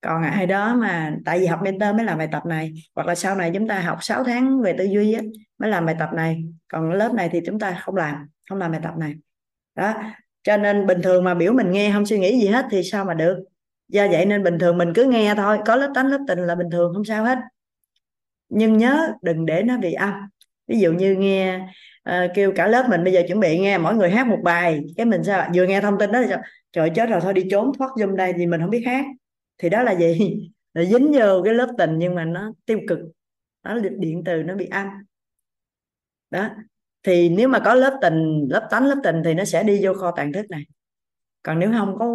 Còn 0.00 0.22
à, 0.22 0.30
ai 0.30 0.46
đó 0.46 0.74
mà 0.74 1.16
tại 1.24 1.38
vì 1.38 1.46
học 1.46 1.60
mentor 1.62 1.94
mới 1.94 2.04
làm 2.04 2.18
bài 2.18 2.28
tập 2.32 2.46
này 2.46 2.72
hoặc 2.94 3.06
là 3.06 3.14
sau 3.14 3.36
này 3.36 3.50
chúng 3.54 3.68
ta 3.68 3.80
học 3.80 3.98
6 4.00 4.24
tháng 4.24 4.60
về 4.60 4.74
tư 4.78 4.84
duy 4.84 5.12
á, 5.12 5.20
mới 5.62 5.70
làm 5.70 5.86
bài 5.86 5.96
tập 5.98 6.10
này. 6.14 6.44
Còn 6.68 6.92
lớp 6.92 7.14
này 7.14 7.28
thì 7.32 7.40
chúng 7.46 7.58
ta 7.58 7.80
không 7.84 7.96
làm 7.96 8.26
không 8.48 8.58
làm 8.58 8.70
bài 8.70 8.80
tập 8.84 8.94
này. 8.96 9.14
Đó. 9.74 9.94
Cho 10.42 10.56
nên 10.56 10.86
bình 10.86 11.02
thường 11.02 11.24
mà 11.24 11.34
biểu 11.34 11.52
mình 11.52 11.70
nghe 11.70 11.92
không 11.92 12.06
suy 12.06 12.18
nghĩ 12.18 12.40
gì 12.40 12.48
hết 12.48 12.66
thì 12.70 12.82
sao 12.82 13.04
mà 13.04 13.14
được? 13.14 13.44
Do 13.88 14.08
vậy 14.08 14.26
nên 14.26 14.42
bình 14.42 14.58
thường 14.58 14.78
mình 14.78 14.92
cứ 14.94 15.04
nghe 15.04 15.34
thôi. 15.34 15.58
Có 15.66 15.76
lớp 15.76 15.92
tánh 15.94 16.06
lớp 16.06 16.18
tình 16.28 16.38
là 16.38 16.54
bình 16.54 16.70
thường 16.70 16.92
không 16.94 17.04
sao 17.04 17.24
hết. 17.24 17.38
Nhưng 18.48 18.78
nhớ 18.78 19.12
đừng 19.22 19.46
để 19.46 19.62
nó 19.62 19.78
bị 19.78 19.92
âm. 19.92 20.12
Ví 20.66 20.80
dụ 20.80 20.92
như 20.92 21.14
nghe 21.14 21.60
uh, 22.10 22.30
kêu 22.34 22.52
cả 22.56 22.66
lớp 22.66 22.86
mình 22.90 23.04
bây 23.04 23.12
giờ 23.12 23.22
chuẩn 23.28 23.40
bị 23.40 23.58
nghe 23.58 23.78
mỗi 23.78 23.94
người 23.94 24.10
hát 24.10 24.26
một 24.26 24.38
bài 24.42 24.80
cái 24.96 25.06
mình 25.06 25.24
sao 25.24 25.50
vừa 25.54 25.66
nghe 25.66 25.80
thông 25.80 25.98
tin 25.98 26.12
đó 26.12 26.18
thì 26.22 26.28
sao? 26.28 26.42
Trời 26.72 26.90
chết 26.94 27.08
rồi 27.10 27.20
thôi 27.20 27.34
đi 27.34 27.44
trốn 27.50 27.72
thoát 27.78 27.90
zoom 27.96 28.16
đây 28.16 28.32
thì 28.36 28.46
mình 28.46 28.60
không 28.60 28.70
biết 28.70 28.82
hát. 28.86 29.04
Thì 29.58 29.68
đó 29.68 29.82
là 29.82 29.94
gì? 29.94 30.18
Là 30.74 30.84
dính 30.84 31.12
vô 31.12 31.42
cái 31.44 31.54
lớp 31.54 31.68
tình 31.78 31.98
nhưng 31.98 32.14
mà 32.14 32.24
nó 32.24 32.52
tiêu 32.66 32.80
cực. 32.88 32.98
Nó 33.64 33.78
điện 33.98 34.22
từ 34.24 34.42
nó 34.42 34.54
bị 34.54 34.66
âm 34.66 34.86
đó. 36.32 36.48
Thì 37.02 37.28
nếu 37.28 37.48
mà 37.48 37.58
có 37.58 37.74
lớp 37.74 37.98
tình, 38.02 38.48
lớp 38.50 38.68
tánh, 38.70 38.86
lớp 38.86 38.96
tình 39.02 39.22
thì 39.24 39.34
nó 39.34 39.44
sẽ 39.44 39.62
đi 39.62 39.80
vô 39.82 39.94
kho 39.94 40.10
tàng 40.10 40.32
thức 40.32 40.50
này. 40.50 40.62
Còn 41.42 41.58
nếu 41.58 41.72
không 41.78 41.98
có 41.98 42.06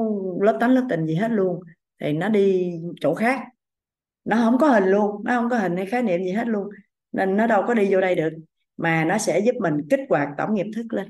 lớp 0.42 0.58
tánh, 0.60 0.72
lớp 0.72 0.86
tình 0.90 1.06
gì 1.06 1.16
hết 1.16 1.32
luôn, 1.32 1.60
thì 2.02 2.14
nó 2.14 2.30
đi 2.30 2.74
chỗ 3.02 3.16
khác. 3.16 3.40
Nó 4.26 4.38
không 4.38 4.58
có 4.58 4.68
hình 4.68 4.86
luôn, 4.86 5.24
nó 5.26 5.42
không 5.42 5.50
có 5.50 5.58
hình 5.58 5.78
hay 5.78 5.86
khái 5.86 6.04
niệm 6.04 6.24
gì 6.24 6.32
hết 6.32 6.48
luôn. 6.48 6.70
Nên 7.12 7.38
nó 7.38 7.48
đâu 7.48 7.64
có 7.68 7.74
đi 7.74 7.94
vô 7.94 8.02
đây 8.02 8.16
được, 8.16 8.34
mà 8.78 9.06
nó 9.06 9.18
sẽ 9.18 9.40
giúp 9.40 9.56
mình 9.62 9.74
kích 9.90 10.00
hoạt 10.10 10.30
tổng 10.38 10.54
nghiệp 10.54 10.68
thức 10.76 10.86
lên. 10.94 11.08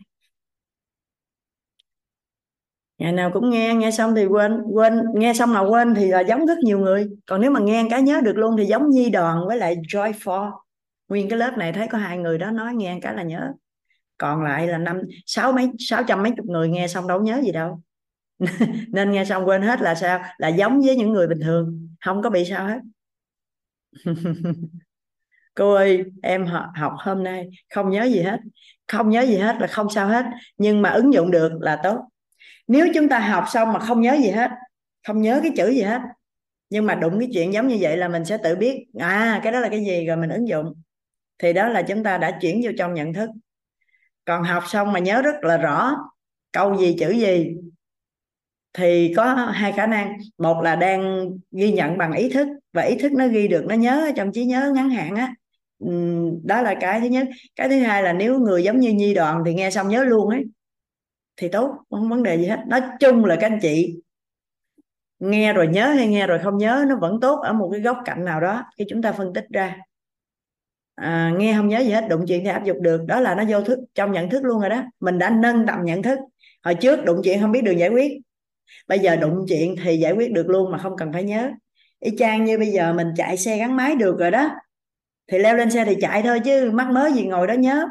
Ngày 2.97 3.11
nào 3.11 3.31
cũng 3.33 3.49
nghe 3.49 3.75
nghe 3.75 3.91
xong 3.91 4.15
thì 4.15 4.25
quên 4.25 4.61
quên, 4.61 5.01
nghe 5.15 5.33
xong 5.33 5.53
mà 5.53 5.61
quên 5.61 5.95
thì 5.95 6.07
là 6.07 6.21
giống 6.21 6.45
rất 6.45 6.57
nhiều 6.57 6.79
người. 6.79 7.09
Còn 7.25 7.41
nếu 7.41 7.51
mà 7.51 7.59
nghe 7.59 7.87
cái 7.89 8.01
nhớ 8.01 8.21
được 8.21 8.37
luôn 8.37 8.57
thì 8.57 8.65
giống 8.65 8.89
nhi 8.89 9.09
đoàn 9.09 9.47
với 9.47 9.57
lại 9.57 9.75
joy 9.75 10.11
for 10.11 10.51
nguyên 11.09 11.29
cái 11.29 11.39
lớp 11.39 11.57
này 11.57 11.73
thấy 11.73 11.87
có 11.87 11.97
hai 11.97 12.17
người 12.17 12.37
đó 12.37 12.51
nói 12.51 12.73
nghe 12.75 12.99
cái 13.01 13.13
là 13.13 13.23
nhớ. 13.23 13.53
Còn 14.17 14.43
lại 14.43 14.67
là 14.67 14.77
năm, 14.77 15.01
sáu 15.25 15.51
mấy, 15.51 15.71
sáu 15.79 16.03
trăm 16.03 16.23
mấy 16.23 16.31
chục 16.37 16.45
người 16.45 16.69
nghe 16.69 16.87
xong 16.87 17.07
đâu 17.07 17.21
nhớ 17.21 17.41
gì 17.43 17.51
đâu. 17.51 17.81
Nên 18.87 19.11
nghe 19.11 19.25
xong 19.25 19.47
quên 19.47 19.61
hết 19.61 19.81
là 19.81 19.95
sao? 19.95 20.23
Là 20.37 20.47
giống 20.47 20.81
với 20.81 20.95
những 20.95 21.13
người 21.13 21.27
bình 21.27 21.39
thường, 21.43 21.89
không 22.05 22.21
có 22.21 22.29
bị 22.29 22.45
sao 22.45 22.67
hết. 22.67 22.79
Cô 25.53 25.73
ơi, 25.73 26.03
em 26.21 26.45
học 26.75 26.93
hôm 26.97 27.23
nay, 27.23 27.49
không 27.73 27.89
nhớ 27.89 28.03
gì 28.03 28.21
hết. 28.21 28.39
Không 28.87 29.09
nhớ 29.09 29.21
gì 29.21 29.37
hết 29.37 29.55
là 29.59 29.67
không 29.67 29.89
sao 29.89 30.07
hết, 30.07 30.25
nhưng 30.57 30.81
mà 30.81 30.89
ứng 30.89 31.13
dụng 31.13 31.31
được 31.31 31.51
là 31.61 31.79
tốt. 31.83 31.99
Nếu 32.67 32.87
chúng 32.93 33.09
ta 33.09 33.19
học 33.19 33.43
xong 33.51 33.73
mà 33.73 33.79
không 33.79 34.01
nhớ 34.01 34.17
gì 34.23 34.29
hết, 34.29 34.51
không 35.07 35.21
nhớ 35.21 35.39
cái 35.43 35.51
chữ 35.57 35.69
gì 35.69 35.81
hết, 35.81 36.01
nhưng 36.69 36.85
mà 36.85 36.95
đụng 36.95 37.19
cái 37.19 37.29
chuyện 37.33 37.53
giống 37.53 37.67
như 37.67 37.77
vậy 37.79 37.97
là 37.97 38.07
mình 38.07 38.25
sẽ 38.25 38.37
tự 38.37 38.55
biết 38.55 38.85
à 38.99 39.41
cái 39.43 39.51
đó 39.51 39.59
là 39.59 39.69
cái 39.69 39.85
gì, 39.85 40.05
rồi 40.05 40.17
mình 40.17 40.29
ứng 40.29 40.47
dụng 40.47 40.73
thì 41.39 41.53
đó 41.53 41.67
là 41.67 41.81
chúng 41.81 42.03
ta 42.03 42.17
đã 42.17 42.37
chuyển 42.41 42.61
vô 42.63 42.71
trong 42.77 42.93
nhận 42.93 43.13
thức. 43.13 43.29
Còn 44.25 44.43
học 44.43 44.63
xong 44.67 44.91
mà 44.91 44.99
nhớ 44.99 45.21
rất 45.21 45.35
là 45.41 45.57
rõ 45.57 45.95
câu 46.51 46.77
gì, 46.77 46.95
chữ 46.99 47.09
gì, 47.09 47.55
thì 48.73 49.13
có 49.17 49.33
hai 49.33 49.71
khả 49.71 49.87
năng. 49.87 50.17
Một 50.37 50.61
là 50.63 50.75
đang 50.75 51.29
ghi 51.51 51.71
nhận 51.71 51.97
bằng 51.97 52.13
ý 52.13 52.29
thức, 52.29 52.47
và 52.73 52.81
ý 52.81 52.95
thức 52.95 53.11
nó 53.11 53.27
ghi 53.27 53.47
được, 53.47 53.65
nó 53.67 53.75
nhớ 53.75 54.11
trong 54.15 54.31
trí 54.31 54.45
nhớ 54.45 54.71
ngắn 54.75 54.89
hạn 54.89 55.15
á. 55.15 55.33
Đó 56.43 56.61
là 56.61 56.75
cái 56.79 56.99
thứ 56.99 57.07
nhất. 57.07 57.27
Cái 57.55 57.69
thứ 57.69 57.79
hai 57.79 58.03
là 58.03 58.13
nếu 58.13 58.39
người 58.39 58.63
giống 58.63 58.79
như 58.79 58.93
nhi 58.93 59.13
đoàn 59.13 59.43
thì 59.45 59.53
nghe 59.53 59.71
xong 59.71 59.89
nhớ 59.89 60.03
luôn 60.03 60.29
ấy, 60.29 60.43
thì 61.37 61.49
tốt, 61.49 61.75
không 61.89 62.09
vấn 62.09 62.23
đề 62.23 62.37
gì 62.37 62.45
hết. 62.45 62.59
Nói 62.67 62.81
chung 62.99 63.25
là 63.25 63.35
các 63.35 63.47
anh 63.47 63.59
chị, 63.61 63.99
nghe 65.19 65.53
rồi 65.53 65.67
nhớ 65.67 65.93
hay 65.93 66.07
nghe 66.07 66.27
rồi 66.27 66.39
không 66.39 66.57
nhớ, 66.57 66.85
nó 66.89 66.95
vẫn 66.95 67.19
tốt 67.19 67.39
ở 67.43 67.53
một 67.53 67.69
cái 67.71 67.81
góc 67.81 67.97
cạnh 68.05 68.25
nào 68.25 68.41
đó 68.41 68.63
khi 68.77 68.85
chúng 68.89 69.01
ta 69.01 69.11
phân 69.11 69.33
tích 69.33 69.45
ra 69.49 69.77
à, 71.01 71.31
nghe 71.37 71.53
không 71.53 71.67
nhớ 71.67 71.79
gì 71.79 71.91
hết 71.91 72.07
đụng 72.09 72.25
chuyện 72.27 72.43
thì 72.43 72.49
áp 72.49 72.63
dụng 72.63 72.83
được. 72.83 73.05
Đó 73.07 73.19
là 73.19 73.35
nó 73.35 73.43
vô 73.49 73.61
thức 73.61 73.79
trong 73.95 74.11
nhận 74.11 74.29
thức 74.29 74.43
luôn 74.43 74.59
rồi 74.61 74.69
đó. 74.69 74.83
Mình 74.99 75.17
đã 75.17 75.29
nâng 75.29 75.67
tầm 75.67 75.83
nhận 75.83 76.03
thức. 76.03 76.19
Hồi 76.63 76.75
trước 76.75 77.05
đụng 77.05 77.21
chuyện 77.23 77.41
không 77.41 77.51
biết 77.51 77.61
đường 77.63 77.79
giải 77.79 77.89
quyết. 77.89 78.11
Bây 78.87 78.99
giờ 78.99 79.15
đụng 79.15 79.45
chuyện 79.49 79.75
thì 79.83 79.97
giải 79.97 80.13
quyết 80.13 80.31
được 80.31 80.49
luôn 80.49 80.71
mà 80.71 80.77
không 80.77 80.97
cần 80.97 81.13
phải 81.13 81.23
nhớ. 81.23 81.51
Y 81.99 82.17
chang 82.17 82.45
như 82.45 82.57
bây 82.57 82.67
giờ 82.67 82.93
mình 82.93 83.07
chạy 83.15 83.37
xe 83.37 83.57
gắn 83.57 83.75
máy 83.75 83.95
được 83.95 84.19
rồi 84.19 84.31
đó. 84.31 84.49
Thì 85.31 85.39
leo 85.39 85.55
lên 85.55 85.71
xe 85.71 85.85
thì 85.85 85.95
chạy 86.01 86.21
thôi 86.21 86.39
chứ 86.39 86.71
mắc 86.71 86.89
mới 86.89 87.13
gì 87.13 87.25
ngồi 87.25 87.47
đó 87.47 87.53
nhớ. 87.53 87.87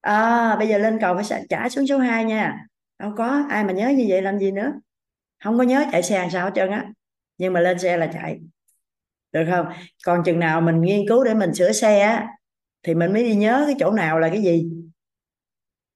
À, 0.00 0.56
bây 0.56 0.68
giờ 0.68 0.78
lên 0.78 0.98
cầu 1.00 1.14
phải 1.14 1.42
trả 1.48 1.68
xuống 1.68 1.86
số 1.86 1.98
2 1.98 2.24
nha. 2.24 2.66
Đâu 2.98 3.12
có 3.16 3.44
ai 3.50 3.64
mà 3.64 3.72
nhớ 3.72 3.88
như 3.88 4.06
vậy 4.08 4.22
làm 4.22 4.38
gì 4.38 4.50
nữa. 4.50 4.72
Không 5.44 5.58
có 5.58 5.64
nhớ 5.64 5.84
chạy 5.92 6.02
xe 6.02 6.18
làm 6.18 6.30
sao 6.30 6.44
hết 6.44 6.52
trơn 6.54 6.70
á. 6.70 6.86
Nhưng 7.38 7.52
mà 7.52 7.60
lên 7.60 7.78
xe 7.78 7.96
là 7.96 8.06
chạy. 8.06 8.38
Được 9.32 9.44
không? 9.50 9.66
Còn 10.04 10.22
chừng 10.24 10.38
nào 10.38 10.60
mình 10.60 10.80
nghiên 10.80 11.08
cứu 11.08 11.24
để 11.24 11.34
mình 11.34 11.54
sửa 11.54 11.72
xe 11.72 12.00
á 12.00 12.28
thì 12.82 12.94
mình 12.94 13.12
mới 13.12 13.24
đi 13.24 13.34
nhớ 13.34 13.62
cái 13.66 13.74
chỗ 13.78 13.90
nào 13.90 14.18
là 14.18 14.28
cái 14.28 14.42
gì. 14.42 14.70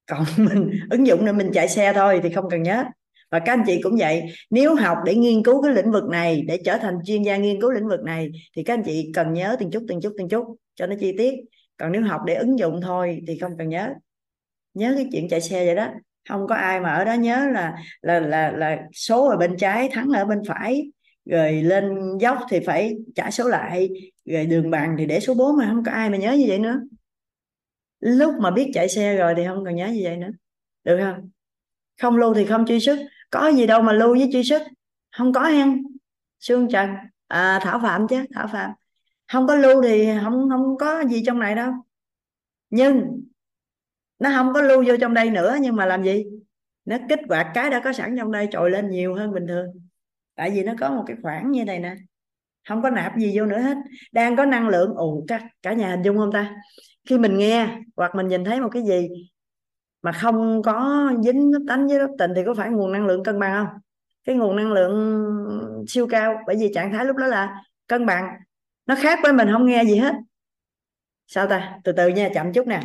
Còn 0.06 0.24
mình 0.38 0.70
ứng 0.90 1.06
dụng 1.06 1.26
để 1.26 1.32
mình 1.32 1.50
chạy 1.54 1.68
xe 1.68 1.92
thôi 1.92 2.20
thì 2.22 2.32
không 2.32 2.50
cần 2.50 2.62
nhớ. 2.62 2.84
Và 3.30 3.38
các 3.38 3.52
anh 3.52 3.62
chị 3.66 3.80
cũng 3.82 3.96
vậy, 3.98 4.22
nếu 4.50 4.74
học 4.74 4.98
để 5.04 5.14
nghiên 5.14 5.42
cứu 5.42 5.62
cái 5.62 5.74
lĩnh 5.74 5.92
vực 5.92 6.04
này, 6.04 6.42
để 6.46 6.58
trở 6.64 6.78
thành 6.78 6.98
chuyên 7.04 7.22
gia 7.22 7.36
nghiên 7.36 7.60
cứu 7.60 7.70
lĩnh 7.70 7.88
vực 7.88 8.00
này, 8.00 8.30
thì 8.56 8.62
các 8.62 8.74
anh 8.74 8.82
chị 8.84 9.10
cần 9.14 9.32
nhớ 9.32 9.56
từng 9.60 9.70
chút 9.70 9.84
từng 9.88 10.00
chút 10.00 10.12
từng 10.18 10.28
chút 10.28 10.56
cho 10.74 10.86
nó 10.86 10.96
chi 11.00 11.14
tiết. 11.18 11.34
Còn 11.76 11.92
nếu 11.92 12.02
học 12.02 12.20
để 12.26 12.34
ứng 12.34 12.58
dụng 12.58 12.80
thôi 12.82 13.22
thì 13.26 13.38
không 13.38 13.52
cần 13.58 13.68
nhớ. 13.68 13.90
Nhớ 14.74 14.92
cái 14.96 15.08
chuyện 15.12 15.28
chạy 15.28 15.40
xe 15.40 15.66
vậy 15.66 15.74
đó. 15.74 15.88
Không 16.28 16.46
có 16.46 16.54
ai 16.54 16.80
mà 16.80 16.92
ở 16.94 17.04
đó 17.04 17.14
nhớ 17.14 17.46
là 17.52 17.74
là 18.02 18.20
là 18.20 18.50
là 18.50 18.78
số 18.92 19.28
ở 19.28 19.36
bên 19.36 19.56
trái, 19.56 19.88
thắng 19.92 20.08
ở 20.08 20.24
bên 20.24 20.42
phải 20.48 20.90
rồi 21.26 21.52
lên 21.52 22.18
dốc 22.20 22.38
thì 22.50 22.60
phải 22.66 22.96
trả 23.14 23.30
số 23.30 23.48
lại. 23.48 23.88
Rồi 24.24 24.46
đường 24.46 24.70
bằng 24.70 24.96
thì 24.98 25.06
để 25.06 25.20
số 25.20 25.34
4 25.34 25.56
mà 25.56 25.66
không 25.68 25.84
có 25.84 25.92
ai 25.92 26.10
mà 26.10 26.16
nhớ 26.16 26.32
như 26.32 26.44
vậy 26.48 26.58
nữa. 26.58 26.80
Lúc 28.00 28.34
mà 28.40 28.50
biết 28.50 28.70
chạy 28.74 28.88
xe 28.88 29.16
rồi 29.16 29.34
thì 29.36 29.42
không 29.46 29.64
còn 29.64 29.76
nhớ 29.76 29.86
như 29.86 30.00
vậy 30.02 30.16
nữa. 30.16 30.30
Được 30.84 30.98
không? 31.00 31.30
Không 32.00 32.16
lưu 32.16 32.34
thì 32.34 32.44
không 32.46 32.66
truy 32.66 32.80
sức. 32.80 32.98
có 33.30 33.48
gì 33.48 33.66
đâu 33.66 33.82
mà 33.82 33.92
lưu 33.92 34.14
với 34.18 34.30
truy 34.32 34.44
sức? 34.44 34.62
không 35.16 35.32
có 35.32 35.42
hen 35.42 35.82
xương 36.40 36.68
trần. 36.68 36.90
À, 37.26 37.60
thảo 37.62 37.80
phạm 37.82 38.08
chứ 38.08 38.24
thảo 38.34 38.48
phạm. 38.52 38.70
Không 39.32 39.46
có 39.46 39.54
lưu 39.54 39.82
thì 39.82 40.08
không 40.22 40.48
không 40.50 40.76
có 40.78 41.04
gì 41.04 41.22
trong 41.26 41.38
này 41.38 41.54
đâu. 41.54 41.72
Nhưng 42.70 43.22
nó 44.18 44.30
không 44.34 44.52
có 44.54 44.62
lưu 44.62 44.84
vô 44.86 44.94
trong 45.00 45.14
đây 45.14 45.30
nữa 45.30 45.56
nhưng 45.60 45.76
mà 45.76 45.86
làm 45.86 46.04
gì? 46.04 46.24
Nó 46.84 46.96
kích 47.08 47.20
hoạt 47.28 47.46
cái 47.54 47.70
đã 47.70 47.80
có 47.84 47.92
sẵn 47.92 48.16
trong 48.18 48.32
đây 48.32 48.48
trồi 48.50 48.70
lên 48.70 48.90
nhiều 48.90 49.14
hơn 49.14 49.34
bình 49.34 49.46
thường 49.46 49.85
tại 50.36 50.50
vì 50.50 50.62
nó 50.62 50.74
có 50.80 50.90
một 50.90 51.04
cái 51.06 51.16
khoảng 51.22 51.50
như 51.50 51.64
này 51.64 51.78
nè. 51.78 51.94
Không 52.68 52.82
có 52.82 52.90
nạp 52.90 53.18
gì 53.18 53.38
vô 53.38 53.46
nữa 53.46 53.58
hết. 53.58 53.76
Đang 54.12 54.36
có 54.36 54.44
năng 54.44 54.68
lượng 54.68 54.94
ù 54.94 55.24
cả, 55.28 55.48
cả 55.62 55.72
nhà 55.72 55.90
hình 55.90 56.02
dung 56.02 56.16
không 56.18 56.32
ta? 56.32 56.56
Khi 57.08 57.18
mình 57.18 57.38
nghe 57.38 57.78
hoặc 57.96 58.14
mình 58.14 58.28
nhìn 58.28 58.44
thấy 58.44 58.60
một 58.60 58.68
cái 58.72 58.82
gì 58.82 59.08
mà 60.02 60.12
không 60.12 60.62
có 60.62 61.10
dính 61.24 61.52
lớp 61.52 61.60
tánh 61.68 61.88
với 61.88 61.98
lớp 61.98 62.08
tình 62.18 62.30
thì 62.36 62.42
có 62.46 62.54
phải 62.54 62.70
nguồn 62.70 62.92
năng 62.92 63.06
lượng 63.06 63.24
cân 63.24 63.40
bằng 63.40 63.66
không? 63.66 63.78
Cái 64.24 64.36
nguồn 64.36 64.56
năng 64.56 64.72
lượng 64.72 65.84
siêu 65.88 66.06
cao 66.10 66.38
bởi 66.46 66.56
vì 66.60 66.72
trạng 66.74 66.92
thái 66.92 67.04
lúc 67.04 67.16
đó 67.16 67.26
là 67.26 67.62
cân 67.86 68.06
bằng. 68.06 68.28
Nó 68.86 68.94
khác 68.98 69.18
với 69.22 69.32
mình 69.32 69.48
không 69.52 69.66
nghe 69.66 69.84
gì 69.84 69.96
hết. 69.96 70.14
Sao 71.26 71.46
ta? 71.46 71.78
Từ 71.84 71.92
từ 71.92 72.08
nha 72.08 72.28
chậm 72.34 72.52
chút 72.52 72.66
nè. 72.66 72.80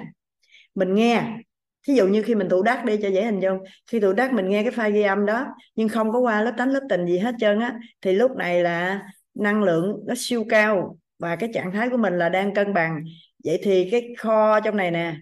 Mình 0.76 0.95
nghe 0.95 1.38
thí 1.87 1.93
dụ 1.93 2.07
như 2.07 2.23
khi 2.23 2.35
mình 2.35 2.49
thủ 2.49 2.63
đắc 2.63 2.85
đi, 2.85 2.97
cho 3.01 3.09
dễ 3.09 3.25
hình 3.25 3.39
dung. 3.39 3.57
Khi 3.91 3.99
thủ 3.99 4.13
đắc 4.13 4.33
mình 4.33 4.49
nghe 4.49 4.63
cái 4.63 4.71
file 4.71 4.91
ghi 4.91 5.01
âm 5.01 5.25
đó, 5.25 5.47
nhưng 5.75 5.89
không 5.89 6.11
có 6.11 6.19
qua 6.19 6.41
lớp 6.41 6.53
tánh 6.57 6.69
lớp 6.69 6.81
tình 6.89 7.05
gì 7.05 7.17
hết 7.17 7.35
trơn 7.39 7.59
á, 7.59 7.79
thì 8.01 8.13
lúc 8.13 8.31
này 8.37 8.63
là 8.63 9.01
năng 9.33 9.63
lượng 9.63 10.03
nó 10.07 10.13
siêu 10.17 10.45
cao 10.49 10.97
và 11.19 11.35
cái 11.35 11.49
trạng 11.53 11.71
thái 11.71 11.89
của 11.89 11.97
mình 11.97 12.17
là 12.17 12.29
đang 12.29 12.53
cân 12.53 12.73
bằng. 12.73 13.03
Vậy 13.43 13.59
thì 13.63 13.89
cái 13.91 14.13
kho 14.17 14.59
trong 14.59 14.77
này 14.77 14.91
nè, 14.91 15.15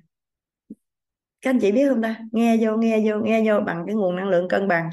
các 1.41 1.49
anh 1.49 1.59
chị 1.59 1.71
biết 1.71 1.89
không 1.89 2.01
ta? 2.01 2.15
Nghe 2.31 2.57
vô 2.61 2.77
nghe 2.77 3.01
vô 3.05 3.17
nghe 3.23 3.43
vô 3.47 3.59
bằng 3.65 3.83
cái 3.87 3.95
nguồn 3.95 4.15
năng 4.15 4.29
lượng 4.29 4.47
cân 4.47 4.67
bằng. 4.67 4.89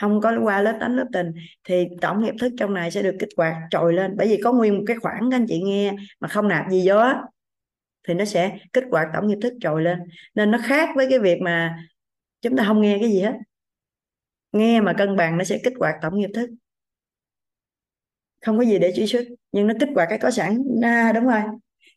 Không 0.00 0.20
có 0.20 0.36
qua 0.42 0.62
lớp 0.62 0.76
tánh 0.80 0.96
lớp 0.96 1.06
tình. 1.12 1.32
Thì 1.64 1.86
tổng 2.00 2.22
nghiệp 2.22 2.34
thức 2.40 2.52
trong 2.58 2.74
này 2.74 2.90
sẽ 2.90 3.02
được 3.02 3.16
kích 3.18 3.28
hoạt 3.36 3.54
trồi 3.70 3.92
lên. 3.92 4.14
Bởi 4.16 4.28
vì 4.28 4.40
có 4.44 4.52
nguyên 4.52 4.78
một 4.78 4.84
cái 4.86 4.96
khoảng 4.96 5.30
các 5.30 5.36
anh 5.36 5.46
chị 5.48 5.62
nghe 5.62 5.92
mà 6.20 6.28
không 6.28 6.48
nạp 6.48 6.70
gì 6.70 6.88
vô 6.88 6.96
á 6.96 7.22
thì 8.08 8.14
nó 8.14 8.24
sẽ 8.24 8.58
kích 8.72 8.84
hoạt 8.90 9.08
tổng 9.14 9.28
nghiệp 9.28 9.38
thức 9.42 9.52
trồi 9.60 9.82
lên. 9.82 9.98
Nên 10.34 10.50
nó 10.50 10.58
khác 10.64 10.88
với 10.96 11.06
cái 11.10 11.18
việc 11.18 11.38
mà 11.42 11.84
chúng 12.40 12.56
ta 12.56 12.64
không 12.66 12.80
nghe 12.80 12.98
cái 13.00 13.10
gì 13.10 13.20
hết. 13.20 13.34
Nghe 14.52 14.80
mà 14.80 14.92
cân 14.92 15.16
bằng 15.16 15.38
nó 15.38 15.44
sẽ 15.44 15.58
kích 15.64 15.74
hoạt 15.78 15.94
tổng 16.02 16.18
nghiệp 16.18 16.30
thức 16.34 16.50
không 18.40 18.58
có 18.58 18.64
gì 18.64 18.78
để 18.78 18.92
truy 18.96 19.06
xuất 19.06 19.24
nhưng 19.52 19.66
nó 19.66 19.74
kích 19.80 19.88
hoạt 19.94 20.08
cái 20.08 20.18
có 20.18 20.30
sẵn. 20.30 20.58
À, 20.82 21.12
đúng 21.12 21.26
rồi. 21.26 21.40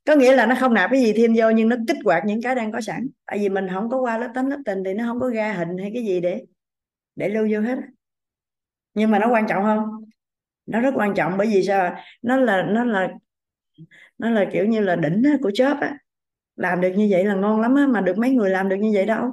Có 0.07 0.15
nghĩa 0.15 0.35
là 0.35 0.45
nó 0.45 0.55
không 0.59 0.73
nạp 0.73 0.91
cái 0.91 1.01
gì 1.01 1.13
thêm 1.13 1.33
vô 1.37 1.49
nhưng 1.49 1.69
nó 1.69 1.75
kích 1.87 1.97
hoạt 2.05 2.23
những 2.25 2.41
cái 2.41 2.55
đang 2.55 2.71
có 2.71 2.81
sẵn. 2.81 3.07
Tại 3.25 3.39
vì 3.39 3.49
mình 3.49 3.67
không 3.73 3.89
có 3.89 3.97
qua 3.97 4.17
lớp 4.17 4.31
tánh 4.35 4.47
lớp 4.47 4.57
tình 4.65 4.83
thì 4.83 4.93
nó 4.93 5.03
không 5.07 5.19
có 5.19 5.29
ra 5.29 5.53
hình 5.53 5.77
hay 5.77 5.91
cái 5.93 6.05
gì 6.05 6.21
để 6.21 6.43
để 7.15 7.29
lưu 7.29 7.47
vô 7.51 7.61
hết 7.61 7.77
nhưng 8.93 9.11
mà 9.11 9.19
nó 9.19 9.29
quan 9.31 9.45
trọng 9.49 9.63
không? 9.63 10.05
Nó 10.65 10.79
rất 10.81 10.91
quan 10.95 11.13
trọng 11.15 11.37
bởi 11.37 11.47
vì 11.47 11.63
sao? 11.63 11.95
Nó 12.21 12.37
là 12.37 12.63
nó 12.69 12.83
là 12.83 13.09
nó 14.17 14.29
là 14.29 14.49
kiểu 14.53 14.65
như 14.65 14.81
là 14.81 14.95
đỉnh 14.95 15.23
của 15.41 15.51
chớp 15.53 15.77
á. 15.81 15.97
Làm 16.55 16.81
được 16.81 16.91
như 16.95 17.07
vậy 17.11 17.25
là 17.25 17.35
ngon 17.35 17.61
lắm 17.61 17.75
á 17.75 17.87
mà 17.87 18.01
được 18.01 18.17
mấy 18.17 18.29
người 18.29 18.49
làm 18.49 18.69
được 18.69 18.75
như 18.75 18.91
vậy 18.93 19.05
đâu. 19.05 19.31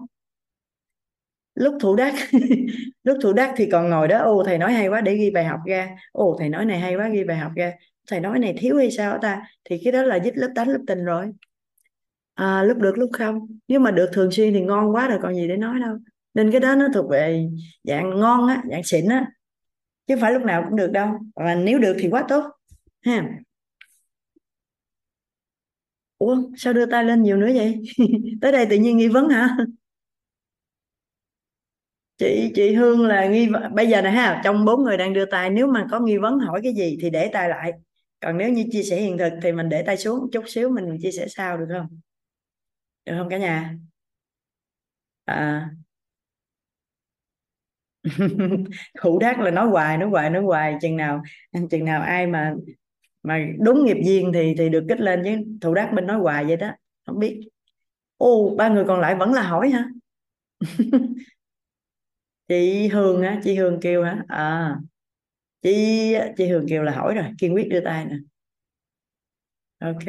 Lúc 1.55 1.75
thủ 1.81 1.97
đắc 1.97 2.15
lúc 3.05 3.19
thủ 3.23 3.33
đắc 3.33 3.55
thì 3.57 3.69
còn 3.73 3.91
ngồi 3.91 4.09
đó 4.09 4.19
ô 4.19 4.43
thầy 4.47 4.59
nói 4.59 4.73
hay 4.73 4.89
quá 4.89 5.01
để 5.01 5.17
ghi 5.17 5.31
bài 5.31 5.45
học 5.45 5.61
ra. 5.67 5.97
Ô 6.13 6.37
thầy 6.39 6.49
nói 6.49 6.65
này 6.65 6.79
hay 6.81 6.97
quá 6.97 7.09
ghi 7.09 7.25
bài 7.25 7.37
học 7.37 7.53
ra. 7.57 7.73
Thầy 8.09 8.21
nói 8.21 8.39
này 8.39 8.55
thiếu 8.59 8.77
hay 8.77 8.91
sao 8.91 9.19
ta? 9.23 9.43
Thì 9.65 9.81
cái 9.85 9.93
đó 9.93 10.03
là 10.03 10.19
dít 10.25 10.37
lớp 10.37 10.49
tánh 10.55 10.69
lớp 10.69 10.81
tình 10.87 11.05
rồi. 11.05 11.33
À, 12.35 12.63
lúc 12.63 12.79
được 12.79 12.99
lúc 12.99 13.11
không. 13.13 13.47
Nếu 13.69 13.81
mà 13.81 13.91
được 13.91 14.11
thường 14.13 14.31
xuyên 14.31 14.53
thì 14.55 14.61
ngon 14.61 14.95
quá 14.95 15.09
rồi 15.09 15.19
còn 15.23 15.35
gì 15.35 15.49
để 15.49 15.57
nói 15.57 15.81
đâu. 15.81 15.97
Nên 16.35 16.51
cái 16.51 16.61
đó 16.61 16.75
nó 16.75 16.89
thuộc 16.95 17.11
về 17.11 17.49
dạng 17.85 18.21
ngon 18.21 18.49
á 18.49 18.63
dạng 18.71 18.83
xịn 18.85 19.09
á. 19.09 19.27
Chứ 20.07 20.15
không 20.15 20.21
phải 20.21 20.33
lúc 20.33 20.43
nào 20.43 20.65
cũng 20.69 20.77
được 20.77 20.93
đâu. 20.93 21.09
Và 21.37 21.55
nếu 21.55 21.79
được 21.79 21.97
thì 22.01 22.09
quá 22.11 22.25
tốt 22.29 22.45
ha 23.01 23.29
ủa, 26.21 26.37
sao 26.57 26.73
đưa 26.73 26.87
tay 26.87 27.05
lên 27.05 27.23
nhiều 27.23 27.37
nữa 27.37 27.51
vậy? 27.55 27.83
Tới 28.41 28.53
đây 28.53 28.67
tự 28.71 28.77
nhiên 28.77 28.97
nghi 28.97 29.09
vấn 29.09 29.29
hả? 29.29 29.57
Chị 32.19 32.53
chị 32.55 32.75
Hương 32.75 33.07
là 33.07 33.27
nghi 33.29 33.49
bây 33.73 33.87
giờ 33.89 34.03
này 34.03 34.13
ha, 34.13 34.41
trong 34.45 34.65
bốn 34.65 34.83
người 34.85 34.97
đang 34.97 35.13
đưa 35.13 35.25
tay, 35.27 35.51
nếu 35.51 35.67
mà 35.67 35.87
có 35.91 36.01
nghi 36.01 36.17
vấn 36.19 36.39
hỏi 36.39 36.61
cái 36.63 36.75
gì 36.75 36.99
thì 37.01 37.11
để 37.11 37.31
tay 37.33 37.49
lại. 37.49 37.73
Còn 38.21 38.39
nếu 38.39 38.51
như 38.53 38.65
chia 38.73 38.83
sẻ 38.83 38.97
hiện 39.01 39.19
thực 39.19 39.33
thì 39.43 39.53
mình 39.53 39.69
để 39.69 39.83
tay 39.87 39.97
xuống, 39.97 40.31
chút 40.33 40.45
xíu 40.49 40.71
mình 40.71 40.99
chia 41.03 41.11
sẻ 41.13 41.27
sau, 41.29 41.57
được 41.59 41.67
không? 41.73 42.01
Được 43.05 43.15
không 43.19 43.29
cả 43.29 43.39
nhà? 43.39 43.75
À. 45.27 45.71
Thủ 49.01 49.19
đắc 49.19 49.41
là 49.41 49.51
nói 49.51 49.67
hoài 49.69 49.99
nói 49.99 50.09
hoài 50.11 50.31
nói 50.31 50.43
hoài, 50.43 50.75
chừng 50.81 50.97
nào 50.97 51.23
chừng 51.71 51.85
nào 51.85 52.03
ai 52.03 52.27
mà 52.27 52.55
mà 53.23 53.47
đúng 53.59 53.85
nghiệp 53.85 53.97
duyên 54.05 54.31
thì 54.35 54.55
thì 54.59 54.69
được 54.69 54.85
kích 54.89 55.01
lên 55.01 55.23
chứ. 55.25 55.31
Thủ 55.61 55.75
đắc 55.75 55.91
bên 55.95 56.07
nói 56.07 56.19
hoài 56.19 56.45
vậy 56.45 56.57
đó. 56.57 56.71
Không 57.07 57.19
biết. 57.19 57.49
Ô 58.17 58.55
ba 58.59 58.69
người 58.69 58.85
còn 58.89 59.01
lại 59.01 59.15
vẫn 59.15 59.33
là 59.33 59.43
hỏi 59.43 59.71
hả? 59.71 59.89
Chị 62.49 62.89
Hương 62.89 63.23
á 63.23 63.41
chị 63.45 63.55
Hương 63.57 63.81
kêu 63.81 64.05
hả? 64.05 64.25
À. 64.29 64.77
Chị 65.63 66.15
chị 66.37 66.47
Hương 66.47 66.67
kêu 66.69 66.83
là 66.83 66.93
hỏi 66.93 67.15
rồi. 67.15 67.25
Kiên 67.39 67.55
quyết 67.55 67.69
đưa 67.71 67.81
tay 67.85 68.05
nè. 68.05 68.17
Ok. 69.81 70.05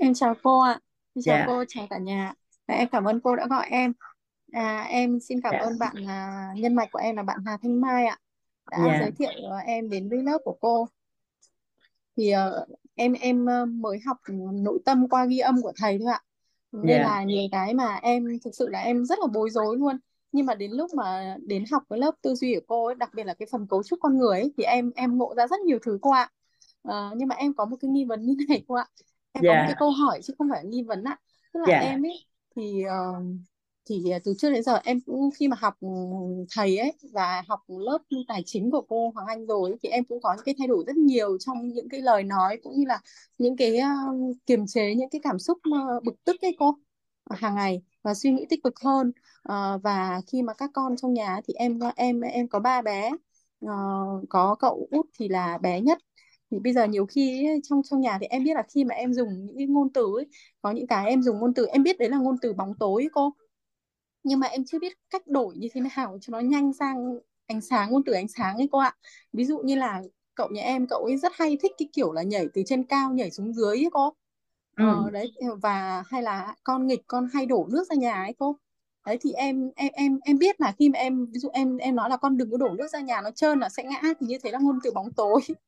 Em 0.00 0.14
chào 0.14 0.34
cô 0.42 0.60
ạ. 0.60 0.80
Em 1.14 1.22
chào 1.22 1.38
dạ. 1.38 1.44
cô, 1.46 1.64
chào 1.68 1.86
cả 1.90 1.98
nhà. 1.98 2.32
Và 2.68 2.74
em 2.74 2.88
cảm 2.92 3.04
ơn 3.04 3.20
cô 3.20 3.36
đã 3.36 3.46
gọi 3.50 3.66
em. 3.70 3.92
À, 4.52 4.82
em 4.82 5.20
xin 5.20 5.40
cảm 5.42 5.52
dạ. 5.52 5.58
ơn 5.58 5.78
bạn 5.78 5.94
à, 6.08 6.48
nhân 6.56 6.74
mạch 6.74 6.88
của 6.92 6.98
em 6.98 7.16
là 7.16 7.22
bạn 7.22 7.38
Hà 7.46 7.56
Thanh 7.62 7.80
Mai 7.80 8.06
ạ. 8.06 8.18
Đã 8.70 8.78
dạ. 8.86 8.98
giới 9.00 9.10
thiệu 9.10 9.50
à, 9.52 9.58
em 9.58 9.90
đến 9.90 10.08
với 10.08 10.22
lớp 10.22 10.38
của 10.44 10.56
cô. 10.60 10.88
Thì 12.16 12.30
à, 12.30 12.50
em 12.94 13.12
em 13.12 13.50
à, 13.50 13.64
mới 13.64 13.98
học 14.06 14.16
nội 14.52 14.78
tâm 14.84 15.08
qua 15.08 15.26
ghi 15.26 15.38
âm 15.38 15.62
của 15.62 15.72
thầy 15.76 15.98
thôi 15.98 16.12
ạ. 16.12 16.22
Nên 16.82 17.00
dạ 17.00 17.02
là 17.02 17.24
nhiều 17.24 17.48
cái 17.52 17.74
mà 17.74 17.94
em 18.02 18.24
thực 18.44 18.50
sự 18.54 18.68
là 18.68 18.80
em 18.80 19.04
rất 19.04 19.18
là 19.18 19.26
bối 19.34 19.50
rối 19.50 19.76
luôn. 19.78 19.96
Nhưng 20.32 20.46
mà 20.46 20.54
đến 20.54 20.72
lúc 20.72 20.90
mà 20.94 21.36
đến 21.46 21.64
học 21.72 21.82
cái 21.90 21.98
lớp 21.98 22.14
tư 22.22 22.34
duy 22.34 22.54
của 22.54 22.60
cô 22.68 22.86
ấy, 22.86 22.94
đặc 22.94 23.10
biệt 23.14 23.24
là 23.24 23.34
cái 23.34 23.48
phần 23.52 23.66
cấu 23.66 23.82
trúc 23.82 23.98
con 24.02 24.18
người 24.18 24.40
ấy, 24.40 24.52
thì 24.58 24.64
em 24.64 24.90
em 24.96 25.18
ngộ 25.18 25.34
ra 25.36 25.46
rất 25.46 25.60
nhiều 25.60 25.78
thứ 25.82 25.98
cô 26.02 26.10
ạ. 26.10 26.30
Ờ, 26.82 27.10
nhưng 27.16 27.28
mà 27.28 27.34
em 27.34 27.54
có 27.54 27.64
một 27.64 27.76
cái 27.80 27.90
nghi 27.90 28.04
vấn 28.04 28.22
như 28.26 28.36
này 28.48 28.64
cô 28.68 28.74
ạ. 28.74 28.86
Em 29.32 29.44
có 29.46 29.54
một 29.54 29.64
cái 29.66 29.74
dạ 29.74 29.78
câu 29.78 29.90
hỏi 29.90 30.20
chứ 30.22 30.34
không 30.38 30.48
phải 30.50 30.64
nghi 30.66 30.82
vấn 30.82 31.04
ạ. 31.04 31.18
Tức 31.52 31.60
là 31.60 31.66
dạ 31.66 31.78
em 31.78 32.06
ấy 32.06 32.26
thì 32.56 32.82
ờ, 32.82 32.96
thì 33.86 34.10
à, 34.10 34.18
từ 34.24 34.34
trước 34.38 34.50
đến 34.50 34.62
giờ 34.62 34.80
em 34.84 35.00
cũng 35.00 35.30
khi 35.38 35.48
mà 35.48 35.56
học 35.60 35.74
ừ, 35.80 35.88
thầy 36.56 36.78
ấy 36.78 36.92
và 37.12 37.42
học 37.48 37.60
lớp 37.68 37.98
tài 38.28 38.42
chính 38.46 38.70
của 38.70 38.82
cô 38.88 39.10
Hoàng 39.14 39.26
Anh 39.26 39.46
rồi 39.46 39.70
ấy, 39.70 39.78
thì 39.82 39.88
em 39.88 40.04
cũng 40.04 40.20
có 40.22 40.34
những 40.36 40.44
cái 40.44 40.54
thay 40.58 40.68
đổi 40.68 40.84
rất 40.86 40.96
nhiều 40.96 41.38
trong 41.38 41.68
những 41.68 41.88
cái 41.88 42.00
lời 42.00 42.22
nói 42.22 42.58
cũng 42.62 42.74
như 42.78 42.84
là 42.86 43.00
những 43.38 43.56
cái 43.56 43.78
uh, 43.78 44.36
kiềm 44.46 44.66
chế 44.66 44.94
những 44.94 45.10
cái 45.10 45.20
cảm 45.24 45.38
xúc 45.38 45.58
uh, 45.68 46.04
bực 46.04 46.24
tức 46.24 46.36
ấy 46.42 46.56
cô 46.58 46.74
à, 47.24 47.36
hàng 47.40 47.54
ngày 47.54 47.82
và 48.02 48.14
suy 48.14 48.30
nghĩ 48.30 48.46
tích 48.48 48.62
cực 48.64 48.80
hơn. 48.80 49.12
Uh, 49.48 49.82
và 49.82 50.20
khi 50.26 50.42
mà 50.42 50.54
các 50.54 50.70
con 50.74 50.96
trong 50.96 51.14
nhà 51.14 51.40
thì 51.48 51.54
em 51.54 51.78
em 51.96 52.20
em 52.20 52.48
có 52.48 52.60
ba 52.60 52.82
bé 52.82 53.10
uh, 53.64 53.70
có 54.28 54.54
cậu 54.58 54.88
út 54.90 55.06
thì 55.18 55.28
là 55.28 55.58
bé 55.58 55.80
nhất. 55.80 55.98
Thì 56.50 56.58
bây 56.58 56.72
giờ 56.72 56.84
nhiều 56.84 57.06
khi 57.06 57.46
ấy, 57.46 57.60
trong 57.64 57.82
trong 57.90 58.00
nhà 58.00 58.18
thì 58.20 58.26
em 58.26 58.44
biết 58.44 58.54
là 58.54 58.62
khi 58.74 58.84
mà 58.84 58.94
em 58.94 59.14
dùng 59.14 59.46
những 59.46 59.56
cái 59.56 59.66
ngôn 59.66 59.92
từ 59.92 60.02
ấy, 60.16 60.26
có 60.62 60.70
những 60.70 60.86
cái 60.86 61.08
em 61.08 61.22
dùng 61.22 61.38
ngôn 61.38 61.54
từ 61.54 61.66
em 61.66 61.82
biết 61.82 61.98
đấy 61.98 62.08
là 62.10 62.18
ngôn 62.18 62.36
từ 62.42 62.52
bóng 62.52 62.74
tối 62.78 63.02
ấy 63.02 63.08
cô 63.12 63.32
nhưng 64.26 64.40
mà 64.40 64.46
em 64.46 64.64
chưa 64.64 64.78
biết 64.78 64.92
cách 65.10 65.26
đổi 65.26 65.56
như 65.56 65.68
thế 65.74 65.80
nào 65.96 66.18
cho 66.20 66.30
nó 66.30 66.40
nhanh 66.40 66.72
sang 66.72 67.18
ánh 67.46 67.60
sáng 67.60 67.90
ngôn 67.92 68.04
từ 68.04 68.12
ánh 68.12 68.28
sáng 68.28 68.56
ấy 68.56 68.68
cô 68.72 68.78
ạ. 68.78 68.96
Ví 69.32 69.44
dụ 69.44 69.58
như 69.58 69.74
là 69.74 70.02
cậu 70.34 70.48
nhà 70.52 70.62
em 70.62 70.86
cậu 70.86 71.04
ấy 71.04 71.16
rất 71.16 71.32
hay 71.34 71.56
thích 71.62 71.72
cái 71.78 71.88
kiểu 71.92 72.12
là 72.12 72.22
nhảy 72.22 72.46
từ 72.54 72.62
trên 72.66 72.84
cao 72.84 73.12
nhảy 73.12 73.30
xuống 73.30 73.52
dưới 73.54 73.76
ấy 73.76 73.88
cô. 73.92 74.14
Ừ. 74.76 74.84
ờ, 74.84 75.10
đấy 75.10 75.32
và 75.62 76.02
hay 76.08 76.22
là 76.22 76.54
con 76.64 76.86
nghịch 76.86 77.00
con 77.06 77.28
hay 77.34 77.46
đổ 77.46 77.66
nước 77.70 77.84
ra 77.90 77.96
nhà 77.96 78.14
ấy 78.24 78.34
cô. 78.38 78.56
Đấy 79.06 79.18
thì 79.20 79.32
em 79.32 79.70
em 79.76 79.92
em 79.92 80.18
em 80.24 80.38
biết 80.38 80.60
là 80.60 80.72
khi 80.78 80.88
mà 80.88 80.98
em 80.98 81.26
ví 81.26 81.38
dụ 81.40 81.48
em 81.52 81.76
em 81.76 81.96
nói 81.96 82.10
là 82.10 82.16
con 82.16 82.36
đừng 82.36 82.50
có 82.50 82.56
đổ 82.56 82.68
nước 82.78 82.88
ra 82.92 83.00
nhà 83.00 83.20
nó 83.22 83.30
trơn 83.30 83.58
là 83.58 83.68
sẽ 83.68 83.84
ngã 83.84 84.02
thì 84.20 84.26
như 84.26 84.38
thế 84.42 84.50
là 84.50 84.58
ngôn 84.62 84.78
từ 84.84 84.90
bóng 84.94 85.12
tối. 85.12 85.40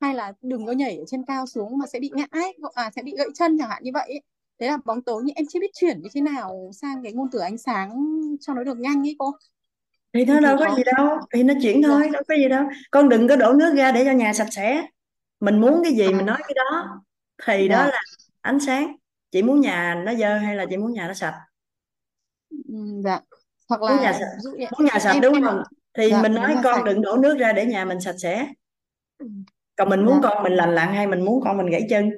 Hay 0.00 0.14
là 0.14 0.32
đừng 0.42 0.66
có 0.66 0.72
nhảy 0.72 0.98
ở 0.98 1.04
trên 1.06 1.24
cao 1.26 1.46
xuống 1.46 1.78
mà 1.78 1.86
sẽ 1.86 2.00
bị 2.00 2.10
ngã 2.14 2.26
ấy, 2.30 2.58
à 2.74 2.90
sẽ 2.96 3.02
bị 3.02 3.14
gãy 3.18 3.28
chân 3.34 3.58
chẳng 3.58 3.70
hạn 3.70 3.82
như 3.84 3.90
vậy 3.94 4.08
ấy. 4.08 4.22
Đấy 4.58 4.70
là 4.70 4.78
bóng 4.84 5.02
tối 5.02 5.22
nhưng 5.24 5.34
em 5.34 5.46
chưa 5.48 5.60
biết 5.60 5.70
chuyển 5.74 6.02
như 6.02 6.08
thế 6.14 6.20
nào 6.20 6.70
sang 6.72 7.02
cái 7.02 7.12
ngôn 7.12 7.28
từ 7.32 7.38
ánh 7.38 7.58
sáng 7.58 7.90
cho 8.40 8.54
nó 8.54 8.64
được 8.64 8.78
nhanh 8.78 9.06
ấy 9.06 9.16
cô. 9.18 9.32
Thì 10.12 10.24
nó 10.24 10.40
đâu 10.40 10.56
có 10.58 10.74
gì 10.76 10.82
đâu 10.96 11.08
thì 11.34 11.42
nó 11.42 11.54
chuyển 11.62 11.82
dạ 11.82 11.88
thôi 11.88 12.10
đâu 12.12 12.22
có 12.28 12.34
gì 12.36 12.48
đâu. 12.48 12.64
Con 12.90 13.08
đừng 13.08 13.28
có 13.28 13.36
đổ 13.36 13.52
nước 13.52 13.74
ra 13.76 13.92
để 13.92 14.04
cho 14.04 14.12
nhà 14.12 14.32
sạch 14.32 14.48
sẽ. 14.50 14.86
Mình 15.40 15.60
muốn 15.60 15.80
cái 15.84 15.92
gì 15.92 16.08
mình 16.08 16.26
nói 16.26 16.38
cái 16.42 16.54
đó. 16.54 17.00
Thì 17.46 17.68
đó 17.68 17.76
dạ 17.76 17.86
là 17.86 18.02
ánh 18.40 18.60
sáng. 18.60 18.96
Chị 19.30 19.42
muốn 19.42 19.60
nhà 19.60 20.02
nó 20.06 20.14
dơ 20.14 20.38
hay 20.38 20.56
là 20.56 20.66
chị 20.70 20.76
muốn 20.76 20.92
nhà 20.92 21.06
nó 21.08 21.14
sạch? 21.14 21.34
Ừm, 22.68 23.02
dạ. 23.04 23.20
Hoặc 23.68 23.80
muốn 23.80 23.90
nhà 23.90 24.10
là 24.10 24.12
sạch 24.12 24.26
dụ 24.40 24.50
muốn 24.50 24.86
nhà 24.86 24.98
sạch 24.98 25.12
em 25.12 25.22
đúng 25.22 25.34
em 25.34 25.44
không? 25.44 25.62
Thì 25.98 26.10
dạ 26.10 26.22
mình 26.22 26.34
nói 26.34 26.56
con 26.64 26.76
sạch. 26.76 26.84
đừng 26.84 27.02
đổ 27.02 27.16
nước 27.16 27.38
ra 27.38 27.52
để 27.52 27.66
nhà 27.66 27.84
mình 27.84 28.00
sạch 28.00 28.16
sẽ. 28.18 28.48
Còn 29.76 29.88
mình 29.88 30.04
muốn 30.04 30.20
dạ. 30.22 30.28
con 30.28 30.42
mình 30.42 30.52
lành 30.52 30.74
lặn 30.74 30.94
hay 30.94 31.06
mình 31.06 31.24
muốn 31.24 31.40
con 31.44 31.56
mình 31.56 31.66
gãy 31.66 31.86
chân? 31.90 32.10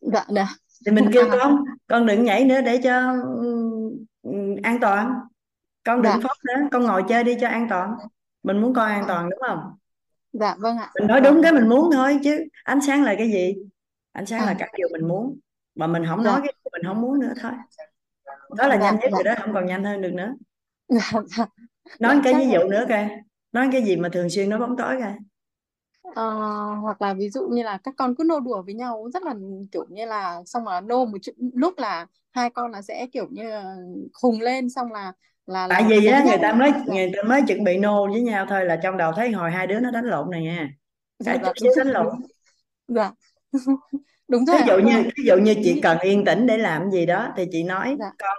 Dạ 0.00 0.24
dạ 0.28 0.48
thì 0.86 0.92
mình 0.92 1.10
kêu 1.12 1.24
à 1.30 1.36
con 1.40 1.64
con 1.86 2.06
đừng 2.06 2.24
nhảy 2.24 2.44
nữa 2.44 2.60
để 2.60 2.80
cho 2.84 3.12
ừ, 4.22 4.56
an 4.62 4.80
toàn. 4.80 5.14
Con 5.84 6.02
đừng 6.02 6.12
dạ. 6.12 6.18
phóng 6.22 6.36
nữa 6.46 6.68
con 6.72 6.82
ngồi 6.82 7.04
chơi 7.08 7.24
đi 7.24 7.36
cho 7.40 7.48
an 7.48 7.66
toàn. 7.70 7.94
Mình 8.42 8.60
muốn 8.60 8.74
con 8.74 8.88
an 8.88 9.04
toàn 9.08 9.30
đúng 9.30 9.40
không? 9.48 9.58
Dạ 10.32 10.56
vâng 10.58 10.78
ạ. 10.78 10.90
Mình 10.94 11.08
nói 11.08 11.20
đúng 11.20 11.42
cái 11.42 11.52
mình 11.52 11.68
muốn 11.68 11.90
thôi 11.92 12.18
chứ 12.24 12.44
ánh 12.64 12.80
sáng 12.80 13.04
là 13.04 13.14
cái 13.18 13.30
gì? 13.32 13.54
Ánh 14.12 14.26
sáng 14.26 14.40
là 14.40 14.46
à 14.46 14.56
các 14.58 14.70
điều 14.76 14.88
mình 14.92 15.08
muốn. 15.08 15.38
Mà 15.74 15.86
mình 15.86 16.06
không 16.08 16.22
nói 16.22 16.34
dạ 16.34 16.40
cái 16.40 16.54
điều 16.64 16.70
mình 16.72 16.82
không 16.86 17.00
muốn 17.00 17.20
nữa 17.20 17.32
thôi. 17.40 17.52
Đó 18.56 18.66
là 18.66 18.76
dạ 18.76 18.80
nhanh 18.80 19.00
nhất 19.00 19.10
dạ. 19.12 19.16
rồi 19.16 19.24
đó 19.24 19.34
không 19.40 19.54
còn 19.54 19.66
nhanh 19.66 19.84
hơn 19.84 20.02
được 20.02 20.12
nữa. 20.12 20.34
Dạ 20.88 21.12
dạ 21.36 21.46
nói 22.00 22.14
dạ 22.14 22.20
cái 22.24 22.34
ví 22.34 22.50
dụ 22.52 22.58
nữa 22.70 22.84
coi. 22.88 23.08
Nói 23.52 23.68
cái 23.72 23.82
gì 23.82 23.96
mà 23.96 24.08
thường 24.08 24.30
xuyên 24.30 24.50
nói 24.50 24.58
bóng 24.58 24.76
tối 24.76 24.96
coi 25.00 25.12
Ờ, 26.14 26.24
hoặc 26.82 27.02
là 27.02 27.14
ví 27.14 27.30
dụ 27.30 27.48
như 27.50 27.62
là 27.62 27.78
các 27.84 27.94
con 27.98 28.14
cứ 28.16 28.24
nô 28.24 28.40
đùa 28.40 28.62
với 28.62 28.74
nhau 28.74 29.10
rất 29.14 29.22
là 29.22 29.34
kiểu 29.72 29.84
như 29.90 30.06
là 30.06 30.42
xong 30.46 30.66
là 30.68 30.80
nô 30.80 31.04
một 31.06 31.18
chút 31.22 31.32
lúc 31.54 31.78
là 31.78 32.06
hai 32.32 32.50
con 32.50 32.70
là 32.70 32.82
sẽ 32.82 33.06
kiểu 33.12 33.26
như 33.30 33.42
là 33.50 33.76
khùng 34.12 34.40
lên 34.40 34.70
xong 34.70 34.92
là 34.92 35.12
là 35.46 35.68
tại 35.68 35.82
là 35.82 35.88
vì 35.88 36.06
á 36.06 36.22
người 36.26 36.38
ta 36.42 36.52
mới 36.52 36.72
dạ 36.86 36.94
người 36.94 37.10
ta 37.16 37.22
mới 37.28 37.42
chuẩn 37.48 37.64
bị 37.64 37.78
nô 37.78 38.06
với 38.12 38.20
nhau 38.20 38.46
thôi 38.48 38.64
là 38.64 38.76
trong 38.82 38.96
đầu 38.96 39.12
thấy 39.16 39.30
hồi 39.32 39.50
hai 39.50 39.66
đứa 39.66 39.80
nó 39.80 39.90
đánh 39.90 40.04
lộn 40.04 40.30
này 40.30 40.42
nha. 40.42 40.70
Dạ 41.18 41.36
cái 41.36 41.40
dạ 41.42 41.52
đúng 41.60 41.72
xíu 41.74 41.84
đánh 41.84 41.92
lộn. 41.92 42.14
Dạ. 42.88 43.12
Đúng 44.28 44.46
ví 44.50 44.58
rồi 44.58 44.58
ạ 44.60 44.68
dụ 44.68 44.78
như 44.78 45.02
ví 45.16 45.24
dụ 45.26 45.36
như 45.36 45.54
chị 45.64 45.80
cần 45.82 45.98
yên 45.98 46.24
tĩnh 46.24 46.46
để 46.46 46.58
làm 46.58 46.90
gì 46.90 47.06
đó 47.06 47.32
thì 47.36 47.44
chị 47.52 47.62
nói 47.62 47.96
dạ. 47.98 48.12
Con 48.18 48.36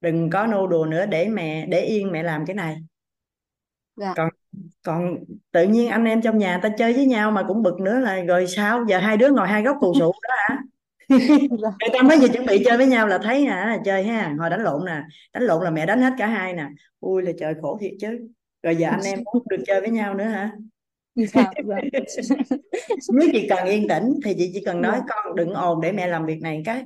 đừng 0.00 0.30
có 0.30 0.46
nô 0.46 0.66
đùa 0.66 0.86
nữa 0.86 1.06
để 1.06 1.28
mẹ 1.28 1.66
để 1.66 1.80
yên 1.80 2.12
mẹ 2.12 2.22
làm 2.22 2.46
cái 2.46 2.54
này 2.56 2.76
dạ. 3.96 4.12
Còn 4.16 4.28
còn 4.82 5.16
tự 5.52 5.62
nhiên 5.64 5.88
anh 5.88 6.04
em 6.04 6.22
trong 6.22 6.38
nhà 6.38 6.60
ta 6.62 6.68
chơi 6.78 6.92
với 6.92 7.06
nhau 7.06 7.30
mà 7.30 7.42
cũng 7.48 7.62
bực 7.62 7.80
nữa 7.80 7.98
là 7.98 8.22
rồi 8.22 8.46
sao? 8.46 8.84
Giờ 8.88 8.98
hai 8.98 9.16
đứa 9.16 9.30
ngồi 9.30 9.48
hai 9.48 9.62
góc 9.62 9.76
tù 9.80 9.94
sụ 9.98 10.12
đó 10.22 10.34
hả? 10.48 10.58
Dạ. 11.62 11.68
Người 11.80 11.90
ta 11.92 12.02
mới 12.02 12.18
vừa 12.18 12.28
chuẩn 12.28 12.46
bị 12.46 12.62
chơi 12.64 12.76
với 12.76 12.86
nhau 12.86 13.06
là 13.06 13.18
thấy 13.18 13.44
nè 13.44 13.50
là 13.50 13.78
chơi 13.84 14.04
ha 14.04 14.34
hồi 14.38 14.50
đánh 14.50 14.62
lộn 14.62 14.84
nè. 14.84 15.02
Đánh 15.32 15.42
lộn 15.42 15.64
là 15.64 15.70
mẹ 15.70 15.86
đánh 15.86 16.00
hết 16.00 16.12
cả 16.18 16.26
hai 16.26 16.54
nè. 16.54 16.66
Ui 17.00 17.22
là 17.22 17.32
trời 17.38 17.54
khổ 17.62 17.78
thiệt 17.80 17.92
chứ. 18.00 18.28
Rồi 18.62 18.76
giờ 18.76 18.88
anh 18.90 19.04
em 19.04 19.18
muốn 19.24 19.42
được 19.50 19.62
chơi 19.66 19.80
với 19.80 19.90
nhau 19.90 20.14
nữa 20.14 20.24
hả? 20.24 20.52
Dạ 21.14 21.26
dạ. 21.34 21.50
Nếu 23.12 23.28
chị 23.32 23.46
cần 23.48 23.66
yên 23.66 23.88
tĩnh 23.88 24.14
thì 24.24 24.34
chị 24.38 24.50
chỉ 24.54 24.62
cần 24.64 24.80
nói 24.80 24.96
dạ. 24.98 25.04
Con 25.08 25.36
đừng 25.36 25.54
ồn 25.54 25.80
để 25.80 25.92
mẹ 25.92 26.06
làm 26.06 26.26
việc 26.26 26.40
này 26.42 26.62
cái. 26.64 26.82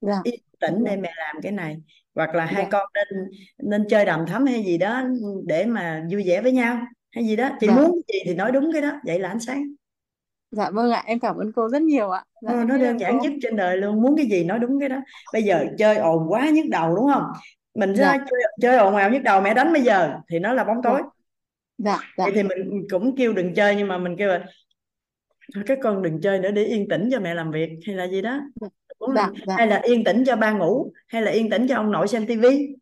Dạ. 0.00 0.20
Yên 0.24 0.40
tĩnh 0.60 0.74
dạ. 0.84 0.90
để 0.90 0.96
mẹ 0.96 1.12
làm 1.16 1.36
cái 1.42 1.52
này 1.52 1.76
hoặc 2.14 2.34
là 2.34 2.44
hai 2.44 2.62
dạ. 2.62 2.68
con 2.70 2.86
nên 2.94 3.30
nên 3.58 3.88
chơi 3.88 4.04
đầm 4.04 4.26
thắm 4.26 4.46
hay 4.46 4.64
gì 4.64 4.78
đó 4.78 5.02
để 5.46 5.66
mà 5.66 6.04
vui 6.12 6.24
vẻ 6.26 6.40
với 6.40 6.52
nhau 6.52 6.78
hay 7.10 7.24
gì 7.24 7.36
đó. 7.36 7.50
Chị 7.60 7.66
dạ. 7.66 7.74
muốn 7.74 7.90
cái 8.08 8.18
gì 8.18 8.20
thì 8.24 8.34
nói 8.34 8.52
đúng 8.52 8.70
cái 8.72 8.82
đó 8.82 8.92
vậy 9.06 9.18
là 9.18 9.28
ánh 9.28 9.40
sáng. 9.40 9.64
Dạ 10.50 10.70
vâng 10.70 10.90
ạ 10.90 11.02
em 11.06 11.20
cảm 11.20 11.36
ơn 11.36 11.52
cô 11.52 11.68
rất 11.68 11.82
nhiều 11.82 12.10
ạ. 12.10 12.24
Dạ 12.42 12.52
Ờ, 12.52 12.64
nó 12.64 12.78
đơn 12.78 12.88
ơn 12.88 13.00
giản 13.00 13.18
cô. 13.18 13.24
nhất 13.24 13.32
trên 13.42 13.56
đời 13.56 13.76
luôn 13.76 14.02
muốn 14.02 14.16
cái 14.16 14.26
gì 14.26 14.44
nói 14.44 14.58
đúng 14.58 14.80
cái 14.80 14.88
đó. 14.88 14.96
Bây 15.32 15.42
giờ 15.42 15.66
chơi 15.78 15.96
ồn 15.96 16.26
quá 16.28 16.50
nhức 16.50 16.66
đầu 16.70 16.96
đúng 16.96 17.10
không? 17.14 17.22
Mình 17.74 17.94
ra 17.94 18.12
dạ. 18.12 18.18
chơi, 18.18 18.42
chơi 18.60 18.76
ồn 18.76 18.96
ào 18.96 19.10
nhức 19.10 19.22
đầu 19.22 19.40
mẹ 19.40 19.54
đánh 19.54 19.72
bây 19.72 19.82
giờ 19.82 20.14
thì 20.30 20.38
nó 20.38 20.52
là 20.52 20.64
bóng 20.64 20.80
dạ. 20.84 20.90
tối. 20.90 21.02
Dạ 21.78 21.98
dạ. 22.16 22.24
Vậy 22.24 22.32
thì 22.34 22.42
mình 22.42 22.86
cũng 22.90 23.16
kêu 23.16 23.32
đừng 23.32 23.54
chơi 23.54 23.76
nhưng 23.76 23.88
mà 23.88 23.98
mình 23.98 24.16
kêu 24.18 24.28
là 24.28 24.44
thôi 25.54 25.64
các 25.66 25.78
con 25.82 26.02
đừng 26.02 26.20
chơi 26.20 26.38
nữa 26.38 26.50
để 26.50 26.64
yên 26.64 26.88
tĩnh 26.88 27.08
cho 27.12 27.20
mẹ 27.20 27.34
làm 27.34 27.50
việc 27.50 27.70
hay 27.86 27.96
là 27.96 28.04
gì 28.04 28.22
đó. 28.22 28.40
Dạ 28.60 28.68
Muốn 29.00 29.14
dạ 29.14 29.30
dạ 29.46 29.54
hay 29.56 29.66
là 29.66 29.80
yên 29.84 30.04
tĩnh 30.04 30.24
cho 30.26 30.36
ba 30.36 30.52
ngủ 30.52 30.92
hay 31.08 31.22
là 31.22 31.30
yên 31.30 31.50
tĩnh 31.50 31.66
cho 31.68 31.76
ông 31.76 31.92
nội 31.92 32.08
xem 32.08 32.26
tivi 32.26 32.74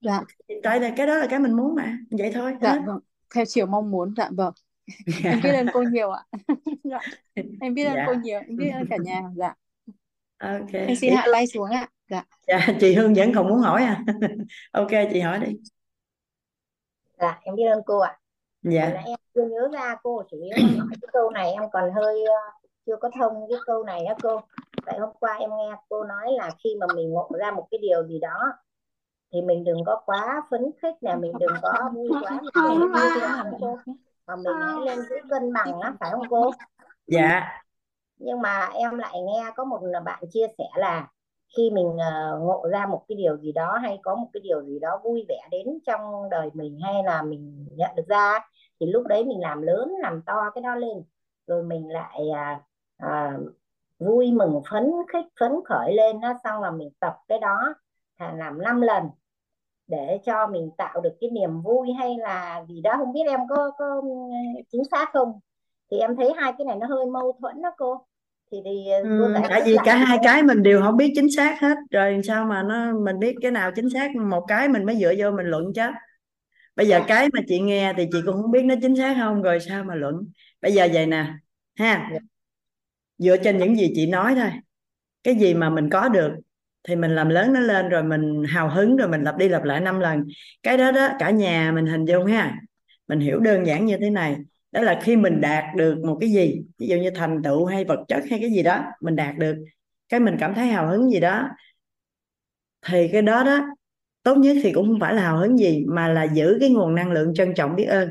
dạ 0.00 0.20
tại 0.62 0.80
là 0.80 0.92
cái 0.96 1.06
đó 1.06 1.16
là 1.16 1.26
cái 1.30 1.38
mình 1.38 1.56
muốn 1.56 1.74
mà 1.74 1.98
vậy 2.10 2.30
thôi 2.34 2.54
dạ 2.62 2.78
vâng. 2.86 2.98
Theo 3.34 3.44
chiều 3.44 3.66
mong 3.66 3.90
muốn 3.90 4.14
dạ 4.16 4.30
vâng. 4.32 4.52
Em 5.24 5.40
biết 5.42 5.50
ơn 5.50 5.66
cô 5.72 5.82
nhiều 5.82 6.10
ạ. 6.10 6.24
Dạ. 6.84 6.98
Em 7.60 7.74
biết 7.74 7.84
ơn 7.84 7.96
cô 8.06 8.12
dạ 8.12 8.20
nhiều 8.22 8.38
em 8.38 8.56
biết 8.56 8.70
ơn 8.70 8.86
cả 8.90 8.96
nhà 9.04 9.20
dạ. 9.36 9.54
Ok. 10.38 10.72
Em 10.72 10.96
xin 10.96 11.14
hạ 11.14 11.26
tay 11.32 11.46
xuống 11.46 11.70
ạ 11.70 11.88
dạ. 12.10 12.24
Dạ, 12.46 12.66
chị 12.80 12.94
Hương 12.94 13.14
vẫn 13.14 13.32
còn 13.34 13.48
muốn 13.48 13.58
hỏi 13.58 13.82
à? 13.82 14.04
Ok 14.72 14.90
chị 15.12 15.20
hỏi 15.20 15.38
đi. 15.38 15.56
Dạ 17.18 17.40
em 17.42 17.56
biết 17.56 17.64
ơn 17.72 17.80
cô 17.86 17.98
ạ. 17.98 18.18
Hồi 18.64 18.74
dạ 18.74 18.90
nãy 18.94 19.04
em 19.06 19.18
chưa 19.34 19.48
nhớ 19.48 19.68
ra 19.72 19.96
cô 20.02 20.22
chủ 20.30 20.36
yếu 20.42 20.68
cái 20.90 21.08
câu 21.12 21.30
này 21.30 21.52
em 21.52 21.62
còn 21.72 21.90
hơi 21.94 22.24
ờ, 22.24 22.60
chưa 22.86 22.96
có 23.00 23.10
thông 23.18 23.32
cái 23.50 23.58
câu 23.66 23.84
này 23.84 24.04
á 24.04 24.14
cô 24.22 24.40
tại 24.86 24.98
hôm 24.98 25.10
qua 25.20 25.36
em 25.40 25.50
nghe 25.58 25.76
cô 25.88 26.04
nói 26.04 26.32
là 26.32 26.50
khi 26.64 26.76
mà 26.80 26.86
mình 26.96 27.10
ngộ 27.10 27.30
ra 27.38 27.50
một 27.50 27.66
cái 27.70 27.78
điều 27.78 28.06
gì 28.06 28.18
đó 28.18 28.52
thì 29.32 29.42
mình 29.42 29.64
đừng 29.64 29.84
có 29.86 30.02
quá 30.06 30.42
phấn 30.50 30.70
khích 30.82 30.94
nè 31.00 31.14
mình 31.14 31.32
đừng 31.38 31.56
có 31.62 31.90
vui 31.94 32.08
quá 32.22 32.30
mình 32.30 32.80
đừng 32.80 32.92
có 32.92 33.08
vui 33.50 33.58
quá 33.60 33.94
mà 34.26 34.36
mình 34.36 34.56
hãy 34.66 34.86
lên 34.86 34.98
giữ 35.08 35.16
cân 35.30 35.52
bằng 35.52 35.80
á 35.80 35.94
phải 36.00 36.10
không 36.10 36.28
cô? 36.30 36.50
Dạ. 37.06 37.62
Nhưng 38.18 38.42
mà 38.42 38.68
em 38.74 38.98
lại 38.98 39.20
nghe 39.20 39.50
có 39.56 39.64
một 39.64 39.80
bạn 40.04 40.22
chia 40.32 40.46
sẻ 40.58 40.64
là 40.76 41.08
khi 41.56 41.70
mình 41.70 41.96
ờ, 41.98 42.38
ngộ 42.38 42.68
ra 42.70 42.86
một 42.86 43.04
cái 43.08 43.16
điều 43.16 43.36
gì 43.36 43.52
đó 43.52 43.78
hay 43.82 43.98
có 44.02 44.14
một 44.14 44.26
cái 44.32 44.40
điều 44.40 44.62
gì 44.62 44.78
đó 44.78 45.00
vui 45.04 45.24
vẻ 45.28 45.48
đến 45.50 45.66
trong 45.86 46.30
đời 46.30 46.50
mình 46.54 46.78
hay 46.82 46.94
là 47.04 47.22
mình 47.22 47.66
nhận 47.76 47.90
được 47.96 48.06
ra 48.08 48.38
thì 48.80 48.86
lúc 48.86 49.06
đấy 49.06 49.24
mình 49.24 49.40
làm 49.40 49.62
lớn 49.62 49.94
làm 49.98 50.22
to 50.22 50.50
cái 50.54 50.62
đó 50.62 50.74
lên. 50.74 51.02
Rồi 51.46 51.62
mình 51.62 51.92
lại 51.92 52.20
à, 52.96 53.38
vui 54.00 54.32
mừng 54.32 54.62
phấn 54.70 54.92
khích 55.12 55.26
phấn 55.40 55.52
khởi 55.64 55.94
lên 55.94 56.20
nó 56.20 56.34
xong 56.44 56.62
là 56.62 56.70
mình 56.70 56.88
tập 57.00 57.14
cái 57.28 57.38
đó 57.38 57.74
à, 58.16 58.34
làm 58.36 58.62
5 58.62 58.80
lần 58.80 59.04
để 59.86 60.18
cho 60.26 60.46
mình 60.46 60.70
tạo 60.78 61.00
được 61.00 61.12
cái 61.20 61.30
niềm 61.30 61.62
vui 61.62 61.92
hay 61.98 62.16
là 62.18 62.64
gì 62.68 62.80
đó. 62.80 62.94
Không 62.96 63.12
biết 63.12 63.20
em 63.28 63.40
có 63.48 63.70
có 63.78 64.02
chính 64.72 64.82
xác 64.90 65.08
không? 65.12 65.40
Thì 65.90 65.98
em 65.98 66.16
thấy 66.16 66.32
hai 66.36 66.52
cái 66.58 66.64
này 66.64 66.76
nó 66.76 66.86
hơi 66.86 67.06
mâu 67.06 67.38
thuẫn 67.40 67.62
đó 67.62 67.70
cô. 67.76 68.06
Thì 68.52 68.58
thì 68.64 68.84
cô 69.02 69.24
Ừ, 69.24 69.34
tại 69.48 69.60
thích 69.60 69.62
vì 69.66 69.76
cả 69.84 69.96
hai 69.96 70.18
cái 70.22 70.42
mình 70.42 70.62
đều 70.62 70.82
không 70.82 70.96
biết 70.96 71.12
chính 71.16 71.30
xác 71.36 71.60
hết. 71.60 71.76
Rồi 71.90 72.20
sao 72.24 72.44
mà 72.44 72.62
nó 72.62 72.92
mình 73.04 73.18
biết 73.18 73.34
cái 73.42 73.50
nào 73.50 73.70
chính 73.76 73.90
xác 73.90 74.16
một 74.16 74.44
cái 74.48 74.68
mình 74.68 74.84
mới 74.86 74.96
dựa 74.96 75.14
vô 75.18 75.30
mình 75.30 75.46
luận 75.46 75.64
chứ. 75.74 75.82
Bây 76.76 76.88
giờ 76.88 76.98
dạ. 76.98 77.04
cái 77.08 77.28
mà 77.32 77.40
chị 77.48 77.60
nghe 77.60 77.94
thì 77.96 78.06
chị 78.12 78.18
cũng 78.26 78.42
không 78.42 78.50
biết 78.50 78.62
nó 78.62 78.74
chính 78.82 78.96
xác 78.96 79.16
không 79.20 79.42
rồi 79.42 79.60
sao 79.60 79.84
mà 79.84 79.94
luận. 79.94 80.14
Bây 80.62 80.72
giờ 80.72 80.88
vậy 80.92 81.06
nè 81.06 81.26
ha. 81.74 82.08
Dạ 82.12 82.18
dựa 83.20 83.36
trên 83.36 83.58
những 83.58 83.76
gì 83.76 83.92
chị 83.94 84.06
nói 84.06 84.34
thôi. 84.34 84.50
Cái 85.24 85.34
gì 85.34 85.54
mà 85.54 85.70
mình 85.70 85.90
có 85.90 86.08
được 86.08 86.32
thì 86.88 86.96
mình 86.96 87.14
làm 87.14 87.28
lớn 87.28 87.52
nó 87.52 87.60
lên 87.60 87.88
rồi 87.88 88.02
mình 88.02 88.44
hào 88.48 88.68
hứng 88.68 88.96
rồi 88.96 89.08
mình 89.08 89.22
lặp 89.22 89.36
đi 89.36 89.48
lặp 89.48 89.64
lại 89.64 89.80
năm 89.80 90.00
lần. 90.00 90.24
Cái 90.62 90.78
đó 90.78 90.92
đó, 90.92 91.08
cả 91.18 91.30
nhà 91.30 91.72
mình 91.74 91.86
hình 91.86 92.04
dung 92.04 92.26
ha. 92.26 92.56
Mình 93.08 93.20
hiểu 93.20 93.40
đơn 93.40 93.66
giản 93.66 93.86
như 93.86 93.96
thế 94.00 94.10
này. 94.10 94.36
Đó 94.72 94.80
là 94.82 95.00
khi 95.02 95.16
mình 95.16 95.40
đạt 95.40 95.64
được 95.76 95.98
một 96.04 96.18
cái 96.20 96.30
gì, 96.30 96.62
ví 96.78 96.86
dụ 96.86 96.96
như 96.96 97.10
thành 97.14 97.42
tựu 97.42 97.64
hay 97.64 97.84
vật 97.84 98.00
chất 98.08 98.22
hay 98.30 98.40
cái 98.40 98.50
gì 98.50 98.62
đó, 98.62 98.84
mình 99.00 99.16
đạt 99.16 99.38
được, 99.38 99.56
cái 100.08 100.20
mình 100.20 100.36
cảm 100.40 100.54
thấy 100.54 100.66
hào 100.66 100.88
hứng 100.88 101.10
gì 101.10 101.20
đó, 101.20 101.48
thì 102.86 103.08
cái 103.12 103.22
đó 103.22 103.44
đó, 103.44 103.66
tốt 104.22 104.34
nhất 104.34 104.56
thì 104.62 104.72
cũng 104.72 104.86
không 104.88 105.00
phải 105.00 105.14
là 105.14 105.22
hào 105.22 105.38
hứng 105.38 105.58
gì, 105.58 105.84
mà 105.88 106.08
là 106.08 106.24
giữ 106.24 106.56
cái 106.60 106.70
nguồn 106.70 106.94
năng 106.94 107.12
lượng 107.12 107.34
trân 107.34 107.54
trọng 107.54 107.76
biết 107.76 107.84
ơn 107.84 108.10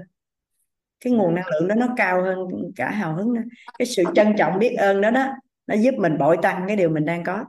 cái 1.01 1.13
nguồn 1.13 1.35
năng 1.35 1.45
lượng 1.51 1.67
đó 1.67 1.75
nó 1.75 1.87
cao 1.97 2.23
hơn 2.23 2.37
cả 2.75 2.89
hào 2.89 3.15
hứng 3.15 3.33
đó. 3.33 3.41
cái 3.79 3.85
sự 3.85 4.03
trân 4.15 4.33
trọng 4.37 4.59
biết 4.59 4.75
ơn 4.75 5.01
đó 5.01 5.11
đó, 5.11 5.27
nó 5.67 5.75
giúp 5.75 5.93
mình 5.97 6.17
bội 6.17 6.37
tăng 6.41 6.63
cái 6.67 6.75
điều 6.75 6.89
mình 6.89 7.05
đang 7.05 7.23
có. 7.23 7.45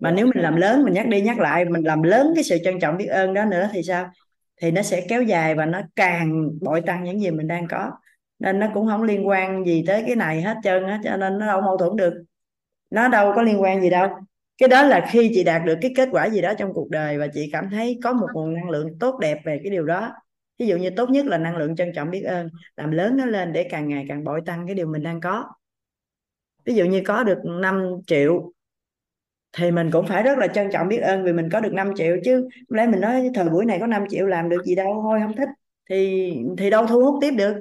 Mà 0.00 0.10
nếu 0.10 0.26
mình 0.26 0.42
làm 0.42 0.56
lớn, 0.56 0.84
mình 0.84 0.94
nhắc 0.94 1.08
đi 1.08 1.20
nhắc 1.20 1.38
lại, 1.38 1.64
mình 1.64 1.84
làm 1.84 2.02
lớn 2.02 2.32
cái 2.34 2.44
sự 2.44 2.58
trân 2.64 2.80
trọng 2.80 2.96
biết 2.96 3.06
ơn 3.06 3.34
đó 3.34 3.44
nữa 3.44 3.68
thì 3.72 3.82
sao? 3.82 4.10
Thì 4.62 4.70
nó 4.70 4.82
sẽ 4.82 5.06
kéo 5.08 5.22
dài 5.22 5.54
và 5.54 5.66
nó 5.66 5.80
càng 5.96 6.48
bội 6.60 6.80
tăng 6.80 7.04
những 7.04 7.20
gì 7.20 7.30
mình 7.30 7.48
đang 7.48 7.68
có. 7.68 7.90
Nên 8.38 8.58
nó 8.58 8.68
cũng 8.74 8.86
không 8.86 9.02
liên 9.02 9.28
quan 9.28 9.64
gì 9.64 9.84
tới 9.86 10.04
cái 10.06 10.16
này 10.16 10.42
hết 10.42 10.56
trơn 10.62 10.86
á, 10.86 11.00
cho 11.04 11.16
nên 11.16 11.38
nó 11.38 11.46
đâu 11.46 11.60
mâu 11.60 11.76
thuẫn 11.76 11.96
được. 11.96 12.14
Nó 12.90 13.08
đâu 13.08 13.32
có 13.36 13.42
liên 13.42 13.62
quan 13.62 13.82
gì 13.82 13.90
đâu. 13.90 14.08
Cái 14.58 14.68
đó 14.68 14.82
là 14.82 15.06
khi 15.10 15.30
chị 15.34 15.44
đạt 15.44 15.62
được 15.64 15.78
cái 15.80 15.92
kết 15.96 16.08
quả 16.12 16.26
gì 16.28 16.40
đó 16.40 16.54
trong 16.58 16.72
cuộc 16.72 16.90
đời 16.90 17.18
và 17.18 17.26
chị 17.34 17.50
cảm 17.52 17.70
thấy 17.70 17.98
có 18.02 18.12
một 18.12 18.26
nguồn 18.34 18.54
năng 18.54 18.70
lượng 18.70 18.98
tốt 19.00 19.18
đẹp 19.20 19.38
về 19.44 19.60
cái 19.64 19.70
điều 19.70 19.84
đó 19.86 20.12
ví 20.58 20.66
dụ 20.66 20.76
như 20.76 20.90
tốt 20.90 21.10
nhất 21.10 21.26
là 21.26 21.38
năng 21.38 21.56
lượng 21.56 21.76
trân 21.76 21.92
trọng 21.94 22.10
biết 22.10 22.22
ơn, 22.22 22.48
làm 22.76 22.90
lớn 22.90 23.16
nó 23.16 23.26
lên 23.26 23.52
để 23.52 23.68
càng 23.70 23.88
ngày 23.88 24.04
càng 24.08 24.24
bội 24.24 24.40
tăng 24.46 24.66
cái 24.66 24.74
điều 24.74 24.86
mình 24.86 25.02
đang 25.02 25.20
có. 25.20 25.44
Ví 26.64 26.74
dụ 26.74 26.84
như 26.84 27.02
có 27.06 27.24
được 27.24 27.38
5 27.44 27.90
triệu 28.06 28.52
thì 29.56 29.70
mình 29.70 29.90
cũng 29.90 30.06
phải 30.06 30.22
rất 30.22 30.38
là 30.38 30.46
trân 30.46 30.70
trọng 30.72 30.88
biết 30.88 30.98
ơn 30.98 31.24
vì 31.24 31.32
mình 31.32 31.48
có 31.52 31.60
được 31.60 31.72
5 31.72 31.92
triệu 31.96 32.16
chứ. 32.24 32.48
Lấy 32.68 32.86
lẽ 32.86 32.92
mình 32.92 33.00
nói 33.00 33.30
thời 33.34 33.48
buổi 33.48 33.64
này 33.64 33.78
có 33.80 33.86
5 33.86 34.04
triệu 34.08 34.26
làm 34.26 34.48
được 34.48 34.64
gì 34.64 34.74
đâu, 34.74 35.00
thôi 35.02 35.20
không 35.22 35.36
thích 35.36 35.48
thì 35.90 36.32
thì 36.58 36.70
đâu 36.70 36.86
thu 36.86 37.00
hút 37.04 37.18
tiếp 37.20 37.30
được 37.30 37.54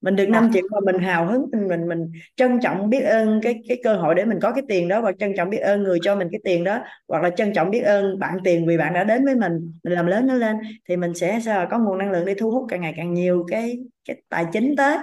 mình 0.00 0.16
được 0.16 0.28
5 0.28 0.44
dạ. 0.44 0.50
triệu 0.54 0.62
mà 0.70 0.78
mình 0.92 1.02
hào 1.02 1.26
hứng 1.26 1.50
mình 1.52 1.68
mình 1.68 1.88
mình 1.88 2.12
trân 2.36 2.60
trọng 2.62 2.90
biết 2.90 3.00
ơn 3.00 3.40
cái 3.42 3.60
cái 3.68 3.80
cơ 3.84 3.96
hội 3.96 4.14
để 4.14 4.24
mình 4.24 4.38
có 4.42 4.52
cái 4.52 4.62
tiền 4.68 4.88
đó 4.88 5.00
và 5.00 5.12
trân 5.12 5.32
trọng 5.36 5.50
biết 5.50 5.58
ơn 5.58 5.82
người 5.82 5.98
cho 6.02 6.16
mình 6.16 6.28
cái 6.32 6.40
tiền 6.44 6.64
đó 6.64 6.80
hoặc 7.08 7.22
là 7.22 7.30
trân 7.30 7.52
trọng 7.52 7.70
biết 7.70 7.80
ơn 7.80 8.18
bạn 8.18 8.38
tiền 8.44 8.66
vì 8.66 8.78
bạn 8.78 8.94
đã 8.94 9.04
đến 9.04 9.24
với 9.24 9.34
mình 9.34 9.72
mình 9.84 9.92
làm 9.92 10.06
lớn 10.06 10.26
nó 10.26 10.34
lên 10.34 10.56
thì 10.88 10.96
mình 10.96 11.14
sẽ 11.14 11.40
sao 11.44 11.66
có 11.70 11.78
nguồn 11.78 11.98
năng 11.98 12.10
lượng 12.10 12.24
để 12.24 12.34
thu 12.34 12.50
hút 12.50 12.66
càng 12.68 12.80
ngày 12.80 12.94
càng 12.96 13.14
nhiều 13.14 13.46
cái 13.48 13.78
cái 14.08 14.22
tài 14.28 14.46
chính 14.52 14.76
tới. 14.76 14.96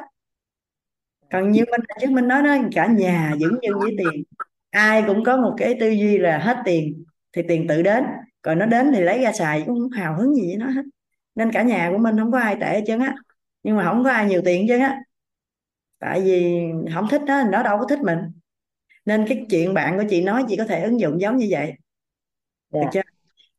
Còn 1.32 1.52
như 1.52 1.64
mình 1.72 1.82
trước 2.02 2.12
mình 2.12 2.28
nói 2.28 2.44
đó 2.44 2.58
cả 2.76 2.88
nhà 2.88 3.34
dửng 3.40 3.58
dưng 3.62 3.80
với 3.80 3.96
tiền 3.98 4.24
ai 4.70 5.04
cũng 5.08 5.24
có 5.24 5.38
một 5.38 5.54
cái 5.58 5.78
tư 5.80 5.90
duy 5.90 6.18
là 6.18 6.38
hết 6.38 6.58
tiền 6.66 7.04
thì 7.34 7.42
tiền 7.48 7.68
tự 7.68 7.82
đến 7.82 8.04
còn 8.42 8.60
nó 8.60 8.66
đến 8.66 8.92
thì 8.94 9.02
lấy 9.02 9.22
ra 9.24 9.32
xài 9.32 9.64
cũng 9.66 9.90
hào 9.90 10.18
hứng 10.18 10.36
gì 10.36 10.48
với 10.48 10.58
nó 10.58 10.66
hết. 10.66 10.82
Nên 11.36 11.52
cả 11.52 11.64
nhà 11.64 11.90
của 11.92 11.98
mình 11.98 12.18
không 12.18 12.32
có 12.32 12.40
ai 12.40 12.58
tệ 12.62 12.68
hết 12.68 12.82
trơn 12.88 13.00
á 13.00 13.16
nhưng 13.66 13.78
mà 13.78 13.84
không 13.84 14.04
có 14.04 14.12
ai 14.12 14.26
nhiều 14.26 14.42
tiền 14.46 14.68
trơn 14.68 14.80
á. 14.80 15.02
Tại 16.00 16.22
vì 16.22 16.62
không 16.94 17.08
thích 17.12 17.22
nó 17.28 17.44
nó 17.44 17.64
đâu 17.64 17.78
có 17.78 17.86
thích 17.86 18.00
mình. 18.00 18.20
Nên 19.06 19.26
cái 19.28 19.46
chuyện 19.50 19.74
bạn 19.74 19.98
của 19.98 20.04
chị 20.10 20.22
nói 20.22 20.46
chị 20.48 20.56
có 20.58 20.66
thể 20.66 20.84
ứng 20.84 21.00
dụng 21.00 21.22
giống 21.22 21.38
như 21.38 21.48
vậy. 21.50 21.74
Được 22.74 22.80
dạ. 22.84 22.90
chưa? 22.94 23.02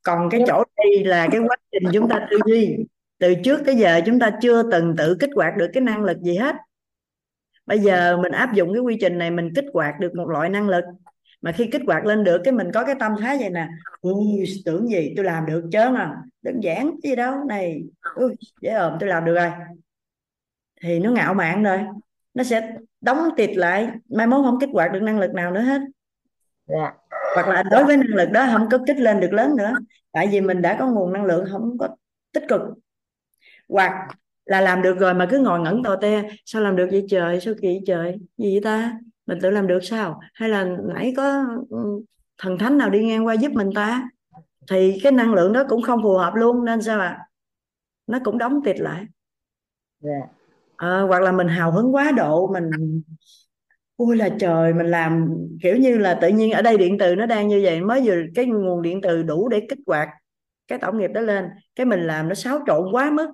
Còn 0.02 0.28
cái 0.30 0.40
nhưng 0.40 0.48
chỗ 0.48 0.64
đây 0.76 1.04
là 1.04 1.28
cái 1.32 1.40
quá 1.40 1.56
trình 1.72 1.82
chúng 1.92 2.08
ta 2.08 2.26
tư 2.30 2.38
duy. 2.46 2.76
Từ 3.18 3.34
trước 3.44 3.62
tới 3.66 3.76
giờ 3.76 4.00
chúng 4.06 4.18
ta 4.18 4.30
chưa 4.42 4.70
từng 4.70 4.94
tự 4.96 5.16
kích 5.20 5.30
hoạt 5.34 5.56
được 5.56 5.70
cái 5.72 5.80
năng 5.80 6.04
lực 6.04 6.18
gì 6.20 6.36
hết. 6.36 6.56
Bây 7.66 7.78
giờ 7.78 8.16
mình 8.16 8.32
áp 8.32 8.54
dụng 8.54 8.72
cái 8.72 8.80
quy 8.80 8.96
trình 9.00 9.18
này 9.18 9.30
mình 9.30 9.54
kích 9.54 9.66
hoạt 9.72 9.94
được 10.00 10.14
một 10.14 10.28
loại 10.28 10.48
năng 10.48 10.68
lực. 10.68 10.84
Mà 11.40 11.52
khi 11.52 11.68
kích 11.72 11.82
hoạt 11.86 12.04
lên 12.04 12.24
được 12.24 12.40
cái 12.44 12.52
mình 12.52 12.70
có 12.74 12.84
cái 12.84 12.94
tâm 13.00 13.12
thái 13.20 13.38
vậy 13.38 13.50
nè. 13.50 13.68
Ui 14.00 14.44
tưởng 14.64 14.88
gì 14.88 15.12
tôi 15.16 15.24
làm 15.24 15.46
được 15.46 15.68
chớ 15.72 15.94
à. 15.96 16.16
Đơn 16.42 16.60
giản 16.60 16.90
cái 17.02 17.10
gì 17.10 17.16
đâu. 17.16 17.34
Này 17.48 17.82
ui 18.14 18.34
dễ 18.60 18.70
ồm 18.70 18.96
tôi 19.00 19.08
làm 19.08 19.24
được 19.24 19.34
rồi 19.34 19.50
thì 20.86 20.98
nó 20.98 21.10
ngạo 21.10 21.34
mạn 21.34 21.62
rồi. 21.62 21.80
Nó 22.34 22.44
sẽ 22.44 22.76
đóng 23.00 23.28
tịt 23.36 23.56
lại. 23.56 23.90
Mai 24.08 24.26
mốt 24.26 24.44
không 24.44 24.60
kích 24.60 24.68
hoạt 24.72 24.92
được 24.92 25.02
năng 25.02 25.18
lực 25.18 25.34
nào 25.34 25.50
nữa 25.50 25.60
hết. 25.60 25.80
Dạ. 26.66 26.92
Hoặc 27.34 27.48
là 27.48 27.62
đối 27.62 27.84
với 27.84 27.96
năng 27.96 28.16
lực 28.16 28.30
đó 28.30 28.48
không 28.52 28.68
có 28.70 28.78
kích 28.86 28.98
lên 28.98 29.20
được 29.20 29.32
lớn 29.32 29.56
nữa. 29.56 29.72
Tại 30.12 30.28
vì 30.32 30.40
mình 30.40 30.62
đã 30.62 30.76
có 30.78 30.86
nguồn 30.86 31.12
năng 31.12 31.24
lượng 31.24 31.44
không 31.52 31.78
có 31.78 31.88
tích 32.32 32.44
cực. 32.48 32.60
Hoặc 33.68 34.08
là 34.44 34.60
làm 34.60 34.82
được 34.82 34.98
rồi 34.98 35.14
mà 35.14 35.26
cứ 35.30 35.38
ngồi 35.38 35.60
ngẩn 35.60 35.82
tò 35.82 35.96
te. 35.96 36.22
Sao 36.44 36.62
làm 36.62 36.76
được 36.76 36.88
vậy 36.90 37.06
trời? 37.08 37.40
Sao 37.40 37.54
kỳ 37.62 37.68
vậy 37.68 37.82
trời? 37.86 38.18
Gì 38.38 38.54
vậy 38.54 38.60
ta? 38.64 38.98
Mình 39.26 39.38
tự 39.42 39.50
làm 39.50 39.66
được 39.66 39.80
sao? 39.82 40.20
Hay 40.34 40.48
là 40.48 40.64
nãy 40.94 41.14
có 41.16 41.44
ừ, 41.70 42.02
thần 42.38 42.58
thánh 42.58 42.78
nào 42.78 42.90
đi 42.90 43.04
ngang 43.04 43.26
qua 43.26 43.34
giúp 43.34 43.52
mình 43.52 43.70
ta? 43.74 44.08
Thì 44.70 45.00
cái 45.02 45.12
năng 45.12 45.34
lượng 45.34 45.52
đó 45.52 45.64
cũng 45.68 45.82
không 45.82 46.02
phù 46.02 46.16
hợp 46.16 46.34
luôn. 46.34 46.64
Nên 46.64 46.82
sao 46.82 47.00
ạ? 47.00 47.18
Nó 48.06 48.18
cũng 48.24 48.38
đóng 48.38 48.60
tịt 48.64 48.80
lại. 48.80 49.04
Dạ 50.00 50.20
à, 50.76 51.00
hoặc 51.00 51.22
là 51.22 51.32
mình 51.32 51.48
hào 51.48 51.72
hứng 51.72 51.94
quá 51.94 52.12
độ 52.16 52.52
mình 52.52 52.70
ôi 53.96 54.16
là 54.16 54.28
trời 54.40 54.74
mình 54.74 54.86
làm 54.86 55.28
kiểu 55.62 55.76
như 55.76 55.98
là 55.98 56.18
tự 56.22 56.28
nhiên 56.28 56.52
ở 56.52 56.62
đây 56.62 56.76
điện 56.76 56.96
từ 56.98 57.14
nó 57.14 57.26
đang 57.26 57.48
như 57.48 57.60
vậy 57.64 57.80
mới 57.80 58.00
vừa 58.04 58.22
cái 58.34 58.46
nguồn 58.46 58.82
điện 58.82 59.00
từ 59.02 59.22
đủ 59.22 59.48
để 59.48 59.66
kích 59.68 59.78
hoạt 59.86 60.08
cái 60.68 60.78
tổng 60.78 60.98
nghiệp 60.98 61.10
đó 61.14 61.20
lên 61.20 61.44
cái 61.74 61.86
mình 61.86 62.00
làm 62.00 62.28
nó 62.28 62.34
xáo 62.34 62.60
trộn 62.66 62.92
quá 62.92 63.10
mức 63.10 63.26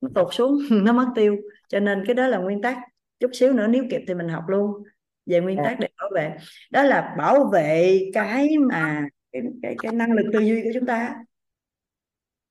nó 0.00 0.08
tụt 0.14 0.34
xuống 0.34 0.58
nó 0.70 0.92
mất 0.92 1.06
tiêu. 1.14 1.36
Cho 1.68 1.80
nên 1.80 2.04
cái 2.06 2.14
đó 2.14 2.26
là 2.26 2.38
nguyên 2.38 2.62
tắc. 2.62 2.78
Chút 3.20 3.30
xíu 3.34 3.52
nữa 3.52 3.66
nếu 3.66 3.84
kịp 3.90 4.00
thì 4.08 4.14
mình 4.14 4.28
học 4.28 4.44
luôn 4.48 4.70
về 5.26 5.40
nguyên 5.40 5.56
dạ. 5.56 5.64
tắc 5.64 5.80
để 5.80 5.88
bảo 5.98 6.10
vệ. 6.14 6.36
Đó 6.70 6.82
là 6.82 7.14
bảo 7.18 7.50
vệ 7.52 8.00
cái 8.14 8.58
mà 8.58 9.06
cái, 9.32 9.42
cái, 9.62 9.74
cái 9.82 9.92
năng 9.92 10.12
lực 10.12 10.30
tư 10.32 10.38
duy 10.38 10.62
của 10.62 10.70
chúng 10.74 10.86
ta 10.86 11.14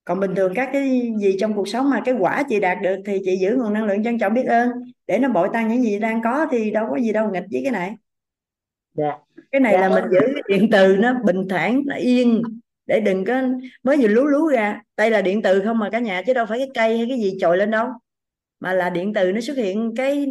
còn 0.09 0.19
bình 0.19 0.35
thường 0.35 0.53
các 0.55 0.69
cái 0.73 1.13
gì 1.17 1.35
trong 1.39 1.53
cuộc 1.53 1.67
sống 1.67 1.89
mà 1.89 2.01
cái 2.05 2.15
quả 2.19 2.43
chị 2.49 2.59
đạt 2.59 2.77
được 2.83 2.95
thì 3.05 3.21
chị 3.25 3.37
giữ 3.37 3.55
nguồn 3.55 3.73
năng 3.73 3.85
lượng 3.85 4.03
trân 4.03 4.19
trọng 4.19 4.33
biết 4.33 4.45
ơn. 4.45 4.69
Để 5.07 5.19
nó 5.19 5.29
bội 5.29 5.49
tăng 5.53 5.67
những 5.67 5.83
gì 5.83 5.99
đang 5.99 6.21
có 6.23 6.47
thì 6.51 6.71
đâu 6.71 6.87
có 6.89 6.97
gì 6.97 7.13
đâu 7.13 7.31
nghịch 7.31 7.43
với 7.51 7.61
cái 7.63 7.71
này. 7.71 7.95
Dạ. 8.93 9.17
Cái 9.51 9.61
này 9.61 9.73
dạ 9.73 9.79
là 9.79 9.87
em 9.87 9.95
mình 9.95 10.11
giữ 10.11 10.19
cái 10.19 10.43
điện 10.47 10.69
từ 10.71 10.97
nó 10.97 11.13
bình 11.25 11.47
thản 11.49 11.81
nó 11.85 11.95
yên. 11.95 12.41
Để 12.85 12.99
đừng 12.99 13.25
có 13.25 13.41
mới 13.83 13.97
vừa 13.97 14.07
lú 14.07 14.25
lú 14.25 14.47
ra 14.47 14.81
đây 14.97 15.11
là 15.11 15.21
điện 15.21 15.41
từ 15.41 15.61
không 15.61 15.79
mà 15.79 15.89
cả 15.89 15.99
nhà 15.99 16.21
chứ 16.21 16.33
đâu 16.33 16.45
phải 16.45 16.57
cái 16.59 16.69
cây 16.73 16.97
hay 16.97 17.05
cái 17.09 17.17
gì 17.17 17.37
trồi 17.39 17.57
lên 17.57 17.71
đâu. 17.71 17.87
Mà 18.59 18.73
là 18.73 18.89
điện 18.89 19.13
từ 19.13 19.31
nó 19.31 19.41
xuất 19.41 19.57
hiện 19.57 19.93
cái 19.95 20.27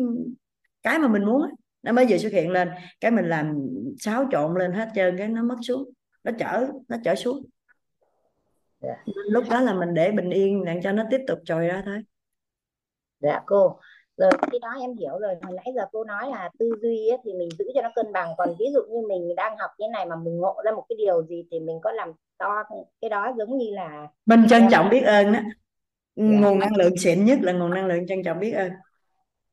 cái 0.83 0.99
mà 0.99 1.09
mình 1.09 1.25
muốn 1.25 1.43
nó 1.83 1.93
mới 1.93 2.07
vừa 2.09 2.19
xuất 2.19 2.33
hiện 2.33 2.51
lên. 2.51 2.69
Cái 3.01 3.11
mình 3.11 3.29
làm 3.29 3.59
xáo 3.99 4.29
trộn 4.33 4.59
lên 4.59 4.73
hết 4.73 4.89
trơn 4.95 5.17
cái 5.17 5.29
nó 5.29 5.43
mất 5.43 5.57
xuống 5.63 5.91
nó 6.25 6.33
chở 6.39 6.67
nó 6.89 6.97
chở 7.05 7.15
xuống 7.15 7.45
dạ. 8.81 8.97
Lúc 9.07 9.45
đó 9.51 9.61
là 9.61 9.75
mình 9.75 9.95
để 9.95 10.11
bình 10.11 10.31
yên 10.31 10.65
để 10.65 10.81
cho 10.85 10.93
nó 10.93 11.05
tiếp 11.11 11.21
tục 11.27 11.39
trồi 11.45 11.67
ra 11.67 11.83
thôi. 11.87 12.03
Dạ 13.21 13.41
cô. 13.47 13.79
Rồi 14.17 14.31
khi 14.53 14.59
đó 14.59 14.69
em 14.81 14.95
hiểu 14.95 15.19
rồi. 15.19 15.35
Hồi 15.43 15.57
nãy 15.57 15.73
giờ 15.75 15.83
cô 15.93 16.05
nói 16.05 16.31
là 16.31 16.51
tư 16.59 16.71
duy 16.83 17.09
ấy, 17.09 17.19
thì 17.25 17.33
mình 17.35 17.49
giữ 17.59 17.65
cho 17.75 17.83
nó 17.83 17.91
cân 17.95 18.13
bằng. 18.13 18.29
Còn 18.39 18.49
ví 18.59 18.67
dụ 18.75 18.81
như 18.91 19.07
mình 19.09 19.35
đang 19.37 19.57
học 19.59 19.71
như 19.79 19.87
này 19.93 20.07
mà 20.07 20.17
mình 20.17 20.37
ngộ 20.37 20.57
ra 20.65 20.73
một 20.73 20.85
cái 20.89 20.97
điều 20.99 21.23
gì 21.23 21.45
thì 21.51 21.61
mình 21.61 21.79
có 21.83 21.93
làm 21.93 22.13
to 22.39 22.63
cái 23.01 23.11
đó 23.11 23.33
giống 23.39 23.59
như 23.59 23.67
là 23.71 24.07
mình 24.27 24.47
trân 24.51 24.63
em 24.63 24.71
trọng 24.71 24.91
biết 24.91 25.01
ơn 25.01 25.33
đó 25.33 25.41
dạ. 26.17 26.25
Nguồn 26.25 26.59
năng 26.59 26.77
lượng 26.77 26.97
xịn 26.99 27.25
nhất 27.25 27.39
là 27.43 27.53
nguồn 27.53 27.71
năng 27.71 27.87
lượng 27.87 28.07
trân 28.07 28.23
trọng 28.25 28.41
biết 28.41 28.53
ơn. 28.53 28.71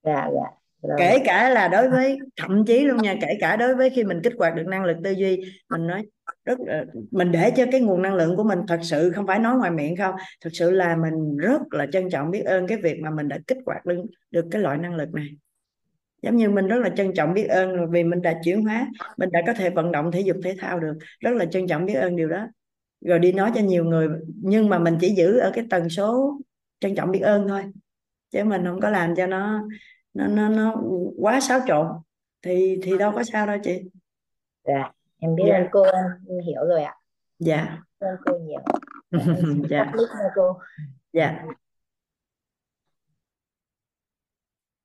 Dạ 0.03 0.29
dạ 0.33 0.51
kể 0.97 1.17
cả 1.25 1.49
là 1.49 1.67
đối 1.67 1.89
với 1.89 2.17
thậm 2.37 2.65
chí 2.65 2.85
luôn 2.85 2.97
nha 2.97 3.15
kể 3.21 3.37
cả 3.39 3.55
đối 3.55 3.75
với 3.75 3.89
khi 3.89 4.03
mình 4.03 4.21
kích 4.23 4.33
hoạt 4.37 4.55
được 4.55 4.67
năng 4.67 4.85
lực 4.85 4.97
tư 5.03 5.11
duy 5.11 5.41
mình 5.69 5.87
nói 5.87 6.05
rất 6.45 6.59
là, 6.59 6.83
mình 7.11 7.31
để 7.31 7.51
cho 7.55 7.65
cái 7.71 7.81
nguồn 7.81 8.01
năng 8.01 8.15
lượng 8.15 8.35
của 8.35 8.43
mình 8.43 8.59
thật 8.67 8.79
sự 8.81 9.11
không 9.11 9.27
phải 9.27 9.39
nói 9.39 9.57
ngoài 9.57 9.71
miệng 9.71 9.95
không 9.97 10.15
thật 10.41 10.49
sự 10.53 10.71
là 10.71 10.95
mình 10.95 11.37
rất 11.37 11.61
là 11.71 11.85
trân 11.91 12.09
trọng 12.09 12.31
biết 12.31 12.41
ơn 12.41 12.67
cái 12.67 12.77
việc 12.77 12.99
mà 13.01 13.09
mình 13.09 13.27
đã 13.27 13.39
kích 13.47 13.57
hoạt 13.65 13.85
được, 13.85 14.01
được 14.31 14.45
cái 14.51 14.61
loại 14.61 14.77
năng 14.77 14.95
lực 14.95 15.13
này. 15.13 15.27
Giống 16.21 16.35
như 16.35 16.49
mình 16.49 16.67
rất 16.67 16.77
là 16.77 16.89
trân 16.89 17.13
trọng 17.13 17.33
biết 17.33 17.43
ơn 17.43 17.91
vì 17.91 18.03
mình 18.03 18.21
đã 18.21 18.39
chuyển 18.43 18.65
hóa 18.65 18.87
mình 19.17 19.29
đã 19.31 19.41
có 19.47 19.53
thể 19.53 19.69
vận 19.69 19.91
động 19.91 20.11
thể 20.11 20.19
dục 20.19 20.37
thể 20.43 20.55
thao 20.59 20.79
được 20.79 20.93
rất 21.19 21.31
là 21.31 21.45
trân 21.45 21.67
trọng 21.67 21.85
biết 21.85 21.93
ơn 21.93 22.15
điều 22.15 22.29
đó. 22.29 22.47
Rồi 23.01 23.19
đi 23.19 23.31
nói 23.31 23.51
cho 23.55 23.61
nhiều 23.61 23.83
người 23.83 24.07
nhưng 24.41 24.69
mà 24.69 24.79
mình 24.79 24.97
chỉ 25.01 25.09
giữ 25.09 25.37
ở 25.37 25.51
cái 25.55 25.65
tần 25.69 25.89
số 25.89 26.39
trân 26.79 26.95
trọng 26.95 27.11
biết 27.11 27.19
ơn 27.19 27.47
thôi 27.47 27.63
chứ 28.31 28.43
mình 28.43 28.65
không 28.65 28.81
có 28.81 28.89
làm 28.89 29.15
cho 29.15 29.27
nó 29.27 29.67
nó 30.15 30.27
nó, 30.27 30.49
nó 30.49 30.75
quá 31.17 31.39
xáo 31.39 31.59
trộn. 31.67 31.87
Thì 32.41 32.79
thì 32.83 32.97
đâu 32.97 33.11
có 33.15 33.23
sao 33.23 33.47
đâu 33.47 33.57
chị. 33.63 33.81
Dạ 34.63 34.91
em 35.19 35.35
biết 35.35 35.43
dạ. 35.49 35.57
ơn 35.57 35.67
cô 35.71 35.83
em 36.27 36.39
hiểu 36.47 36.65
rồi 36.67 36.83
ạ. 36.83 36.95
Dạ. 37.39 37.77
Ơn 37.99 38.15
cô 38.25 38.37
nhiều. 38.37 38.59
Dạ, 39.69 39.91
cô. 40.35 40.59
Dạ. 41.13 41.45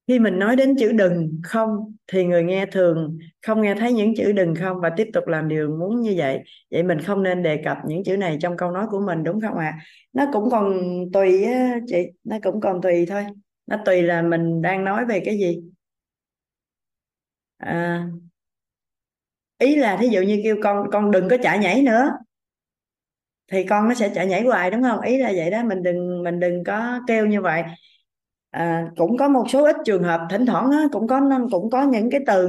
Khi 0.09 0.19
mình 0.19 0.39
nói 0.39 0.57
đến 0.57 0.77
chữ 0.79 0.93
đừng 0.93 1.41
không 1.45 1.95
thì 2.07 2.25
người 2.25 2.43
nghe 2.43 2.67
thường 2.67 3.19
không 3.47 3.63
nghe 3.63 3.75
thấy 3.75 3.93
những 3.93 4.15
chữ 4.17 4.33
đừng 4.33 4.55
không 4.55 4.81
và 4.81 4.91
tiếp 4.97 5.11
tục 5.13 5.27
làm 5.27 5.49
điều 5.49 5.77
muốn 5.79 6.01
như 6.01 6.15
vậy. 6.17 6.41
Vậy 6.71 6.83
mình 6.83 7.01
không 7.01 7.23
nên 7.23 7.43
đề 7.43 7.63
cập 7.65 7.77
những 7.87 8.05
chữ 8.05 8.17
này 8.17 8.39
trong 8.41 8.57
câu 8.57 8.71
nói 8.71 8.87
của 8.91 9.01
mình 9.01 9.25
đúng 9.25 9.41
không 9.41 9.59
ạ? 9.59 9.79
À? 9.79 9.81
nó 10.13 10.27
cũng 10.33 10.51
còn 10.51 10.81
tùy 11.13 11.45
á, 11.45 11.79
chị 11.87 12.07
nó 12.25 12.37
cũng 12.43 12.61
còn 12.61 12.83
tùy 12.83 13.07
thôi 13.07 13.27
nó 13.71 13.79
tùy 13.87 14.03
là 14.03 14.23
mình 14.23 14.63
đang 14.63 14.85
nói 14.85 15.07
về 15.07 15.23
cái 15.27 15.39
gì. 15.39 15.63
À, 17.59 18.07
ý 19.59 19.77
là 19.77 19.97
thí 20.01 20.09
dụ 20.09 20.21
như 20.23 20.41
kêu 20.45 20.57
con 20.63 20.87
con 20.93 21.11
đừng 21.11 21.29
có 21.29 21.37
chạy 21.43 21.59
nhảy 21.59 21.83
nữa 21.83 22.11
thì 23.53 23.65
con 23.65 23.89
nó 23.89 23.95
sẽ 23.95 24.11
chạy 24.15 24.27
nhảy 24.27 24.43
hoài 24.45 24.71
đúng 24.71 24.83
không? 24.83 25.01
Ý 25.01 25.19
là 25.19 25.33
vậy 25.37 25.51
đó 25.51 25.63
mình 25.65 25.83
đừng 25.83 26.23
mình 26.23 26.41
đừng 26.41 26.65
có 26.65 27.01
kêu 27.07 27.27
như 27.27 27.41
vậy. 27.43 27.63
À, 28.51 28.91
cũng 28.97 29.17
có 29.19 29.29
một 29.29 29.45
số 29.51 29.65
ít 29.65 29.77
trường 29.87 30.03
hợp 30.05 30.21
thỉnh 30.31 30.47
thoảng 30.47 30.71
đó, 30.71 30.85
cũng 30.93 31.07
có 31.09 31.21
cũng 31.53 31.71
có 31.71 31.83
những 31.83 32.11
cái 32.11 32.21
từ 32.27 32.49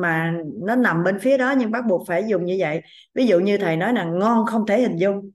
mà 0.00 0.34
nó 0.62 0.76
nằm 0.76 1.04
bên 1.04 1.18
phía 1.20 1.38
đó 1.38 1.54
nhưng 1.58 1.70
bắt 1.70 1.84
buộc 1.88 2.06
phải 2.08 2.24
dùng 2.28 2.44
như 2.44 2.56
vậy. 2.60 2.80
Ví 3.14 3.26
dụ 3.26 3.40
như 3.40 3.58
thầy 3.58 3.76
nói 3.76 3.92
là 3.94 4.04
ngon 4.04 4.46
không 4.46 4.66
thể 4.66 4.80
hình 4.82 4.96
dung 5.00 5.30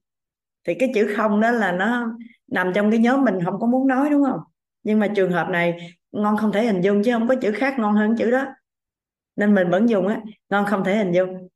thì 0.67 0.75
cái 0.75 0.91
chữ 0.95 1.13
không 1.17 1.41
đó 1.41 1.51
là 1.51 1.71
nó 1.71 2.17
nằm 2.47 2.73
trong 2.75 2.91
cái 2.91 2.99
nhóm 3.01 3.25
mình 3.25 3.39
không 3.45 3.59
có 3.61 3.67
muốn 3.67 3.87
nói 3.87 4.09
đúng 4.11 4.23
không? 4.25 4.39
Nhưng 4.87 4.99
mà 4.99 5.07
trường 5.07 5.31
hợp 5.31 5.49
này 5.49 5.95
ngon 6.11 6.37
không 6.37 6.51
thể 6.51 6.65
hình 6.65 6.81
dung 6.81 7.03
chứ 7.03 7.13
không 7.13 7.27
có 7.27 7.35
chữ 7.41 7.51
khác 7.51 7.79
ngon 7.79 7.93
hơn 7.93 8.15
chữ 8.17 8.31
đó. 8.31 8.45
Nên 9.35 9.55
mình 9.55 9.69
vẫn 9.69 9.89
dùng 9.89 10.07
á 10.07 10.21
ngon 10.49 10.65
không 10.65 10.83
thể 10.83 10.95
hình 10.95 11.11
dung. 11.11 11.47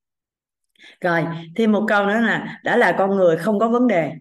Rồi 1.01 1.25
thêm 1.55 1.71
một 1.71 1.85
câu 1.87 2.05
nữa 2.05 2.19
là 2.19 2.59
đã 2.63 2.77
là 2.77 2.95
con 2.97 3.15
người 3.15 3.37
không 3.37 3.59
có 3.59 3.67
vấn 3.69 3.87
đề. 3.87 4.11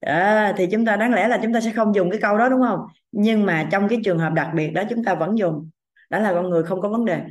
À, 0.00 0.54
thì 0.56 0.66
chúng 0.72 0.84
ta 0.84 0.96
đáng 0.96 1.14
lẽ 1.14 1.28
là 1.28 1.38
chúng 1.42 1.52
ta 1.52 1.60
sẽ 1.60 1.72
không 1.72 1.94
dùng 1.94 2.10
cái 2.10 2.20
câu 2.20 2.38
đó 2.38 2.48
đúng 2.48 2.62
không? 2.62 2.80
Nhưng 3.12 3.46
mà 3.46 3.68
trong 3.72 3.88
cái 3.88 4.00
trường 4.04 4.18
hợp 4.18 4.32
đặc 4.32 4.50
biệt 4.54 4.70
đó 4.70 4.82
chúng 4.90 5.04
ta 5.04 5.14
vẫn 5.14 5.38
dùng. 5.38 5.70
Đó 6.10 6.18
là 6.18 6.32
con 6.32 6.50
người 6.50 6.62
không 6.62 6.80
có 6.80 6.88
vấn 6.88 7.04
đề. 7.04 7.22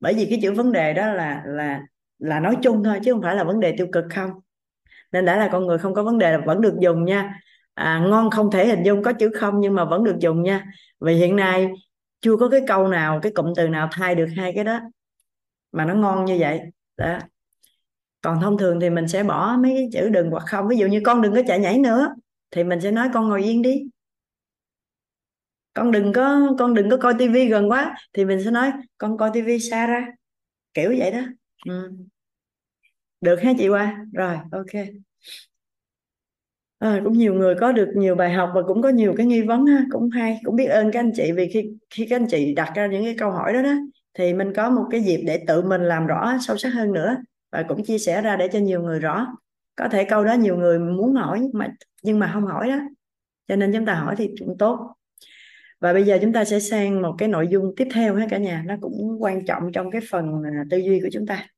Bởi 0.00 0.14
vì 0.14 0.26
cái 0.30 0.38
chữ 0.42 0.52
vấn 0.52 0.72
đề 0.72 0.92
đó 0.94 1.06
là 1.06 1.42
là 1.46 1.80
là 2.18 2.40
nói 2.40 2.56
chung 2.62 2.84
thôi 2.84 3.00
chứ 3.04 3.12
không 3.12 3.22
phải 3.22 3.36
là 3.36 3.44
vấn 3.44 3.60
đề 3.60 3.74
tiêu 3.78 3.86
cực 3.92 4.04
không. 4.14 4.30
Nên 5.12 5.24
đã 5.24 5.36
là 5.36 5.48
con 5.52 5.66
người 5.66 5.78
không 5.78 5.94
có 5.94 6.02
vấn 6.02 6.18
đề 6.18 6.32
là 6.32 6.38
vẫn 6.38 6.60
được 6.60 6.76
dùng 6.80 7.04
nha 7.04 7.40
à, 7.74 7.98
ngon 7.98 8.30
không 8.30 8.50
thể 8.50 8.66
hình 8.66 8.82
dung 8.84 9.02
có 9.02 9.12
chữ 9.12 9.30
không 9.34 9.60
nhưng 9.60 9.74
mà 9.74 9.84
vẫn 9.84 10.04
được 10.04 10.16
dùng 10.20 10.42
nha. 10.42 10.64
Vì 11.00 11.14
hiện 11.14 11.36
nay 11.36 11.68
chưa 12.20 12.36
có 12.36 12.48
cái 12.48 12.60
câu 12.68 12.88
nào 12.88 13.20
cái 13.22 13.32
cụm 13.34 13.46
từ 13.56 13.68
nào 13.68 13.88
thay 13.92 14.14
được 14.14 14.26
hai 14.36 14.52
cái 14.54 14.64
đó 14.64 14.80
mà 15.72 15.84
nó 15.84 15.94
ngon 15.94 16.24
như 16.24 16.36
vậy. 16.40 16.60
Đó. 16.96 17.18
Còn 18.20 18.40
thông 18.40 18.58
thường 18.58 18.80
thì 18.80 18.90
mình 18.90 19.08
sẽ 19.08 19.22
bỏ 19.22 19.56
mấy 19.62 19.72
cái 19.76 19.88
chữ 19.92 20.08
đừng 20.08 20.30
hoặc 20.30 20.42
không. 20.46 20.68
Ví 20.68 20.76
dụ 20.76 20.86
như 20.86 21.00
con 21.04 21.22
đừng 21.22 21.34
có 21.34 21.42
chạy 21.46 21.58
nhảy 21.58 21.78
nữa 21.78 22.14
thì 22.50 22.64
mình 22.64 22.80
sẽ 22.80 22.90
nói 22.90 23.08
con 23.14 23.28
ngồi 23.28 23.42
yên 23.42 23.62
đi. 23.62 23.82
Con 25.74 25.90
đừng 25.90 26.12
có 26.12 26.48
con 26.58 26.74
đừng 26.74 26.90
có 26.90 26.96
coi 26.96 27.14
tivi 27.18 27.48
gần 27.48 27.70
quá 27.70 27.94
thì 28.12 28.24
mình 28.24 28.44
sẽ 28.44 28.50
nói 28.50 28.72
con 28.98 29.16
coi 29.18 29.30
tivi 29.34 29.58
xa 29.58 29.86
ra. 29.86 30.06
Kiểu 30.74 30.94
vậy 30.98 31.10
đó. 31.10 31.20
Ừ. 31.66 31.90
được 33.20 33.36
ha 33.42 33.52
chị 33.58 33.68
qua 33.68 33.96
rồi 34.12 34.36
ok 34.52 35.03
à, 36.78 37.00
cũng 37.04 37.12
nhiều 37.12 37.34
người 37.34 37.54
có 37.60 37.72
được 37.72 37.88
nhiều 37.94 38.14
bài 38.14 38.32
học 38.32 38.50
và 38.54 38.62
cũng 38.66 38.82
có 38.82 38.88
nhiều 38.88 39.14
cái 39.16 39.26
nghi 39.26 39.42
vấn 39.42 39.66
ha 39.66 39.84
cũng 39.90 40.10
hay 40.10 40.40
cũng 40.44 40.56
biết 40.56 40.66
ơn 40.66 40.90
các 40.92 41.00
anh 41.00 41.12
chị 41.14 41.32
vì 41.32 41.50
khi 41.52 41.70
khi 41.90 42.06
các 42.10 42.16
anh 42.16 42.26
chị 42.30 42.54
đặt 42.54 42.72
ra 42.74 42.86
những 42.86 43.04
cái 43.04 43.14
câu 43.18 43.30
hỏi 43.30 43.52
đó 43.52 43.62
đó 43.62 43.74
thì 44.14 44.34
mình 44.34 44.52
có 44.56 44.70
một 44.70 44.84
cái 44.90 45.00
dịp 45.00 45.22
để 45.26 45.44
tự 45.46 45.62
mình 45.62 45.82
làm 45.82 46.06
rõ 46.06 46.36
sâu 46.40 46.56
sắc 46.56 46.68
hơn 46.68 46.92
nữa 46.92 47.16
và 47.52 47.64
cũng 47.68 47.84
chia 47.84 47.98
sẻ 47.98 48.22
ra 48.22 48.36
để 48.36 48.48
cho 48.52 48.58
nhiều 48.58 48.82
người 48.82 49.00
rõ. 49.00 49.26
Có 49.76 49.88
thể 49.88 50.04
câu 50.04 50.24
đó 50.24 50.34
nhiều 50.34 50.56
người 50.56 50.78
muốn 50.78 51.14
hỏi 51.14 51.50
mà 51.52 51.68
nhưng 52.02 52.18
mà 52.18 52.30
không 52.32 52.46
hỏi 52.46 52.68
đó 52.68 52.78
cho 53.48 53.56
nên 53.56 53.72
chúng 53.72 53.86
ta 53.86 53.94
hỏi 53.94 54.14
thì 54.18 54.30
cũng 54.38 54.58
tốt. 54.58 54.94
Và 55.80 55.92
bây 55.92 56.04
giờ 56.04 56.18
chúng 56.22 56.32
ta 56.32 56.44
sẽ 56.44 56.60
sang 56.60 57.02
một 57.02 57.14
cái 57.18 57.28
nội 57.28 57.48
dung 57.50 57.74
tiếp 57.76 57.88
theo 57.92 58.14
ha 58.16 58.26
cả 58.30 58.38
nhà 58.38 58.62
nó 58.66 58.74
cũng 58.80 59.22
quan 59.22 59.46
trọng 59.46 59.72
trong 59.72 59.90
cái 59.90 60.00
phần 60.10 60.42
à, 60.44 60.64
tư 60.70 60.76
duy 60.78 61.00
của 61.00 61.08
chúng 61.12 61.26
ta. 61.26 61.48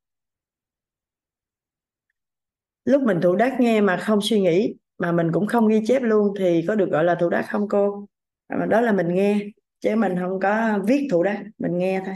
Lúc 2.85 3.03
mình 3.03 3.21
thủ 3.23 3.37
đắc 3.37 3.57
nghe 3.61 3.81
mà 3.81 3.97
không 3.97 4.19
suy 4.23 4.41
nghĩ 4.41 4.75
mà 4.99 5.13
mình 5.13 5.33
cũng 5.33 5.47
không 5.47 5.69
ghi 5.69 5.83
chép 5.87 6.03
luôn 6.03 6.35
thì 6.39 6.65
có 6.69 6.75
được 6.75 6.91
gọi 6.91 7.05
là 7.05 7.15
thủ 7.15 7.29
đắc 7.29 7.47
không 7.51 7.69
cô? 7.69 8.07
À, 8.47 8.67
đó 8.69 8.81
là 8.81 8.93
mình 8.93 9.15
nghe 9.15 9.39
chứ 9.81 9.97
mình 9.97 10.17
không 10.21 10.41
có 10.41 10.79
viết 10.87 11.09
thủ 11.11 11.23
đắc 11.23 11.43
mình 11.59 11.79
nghe 11.79 12.03
thôi. 12.07 12.15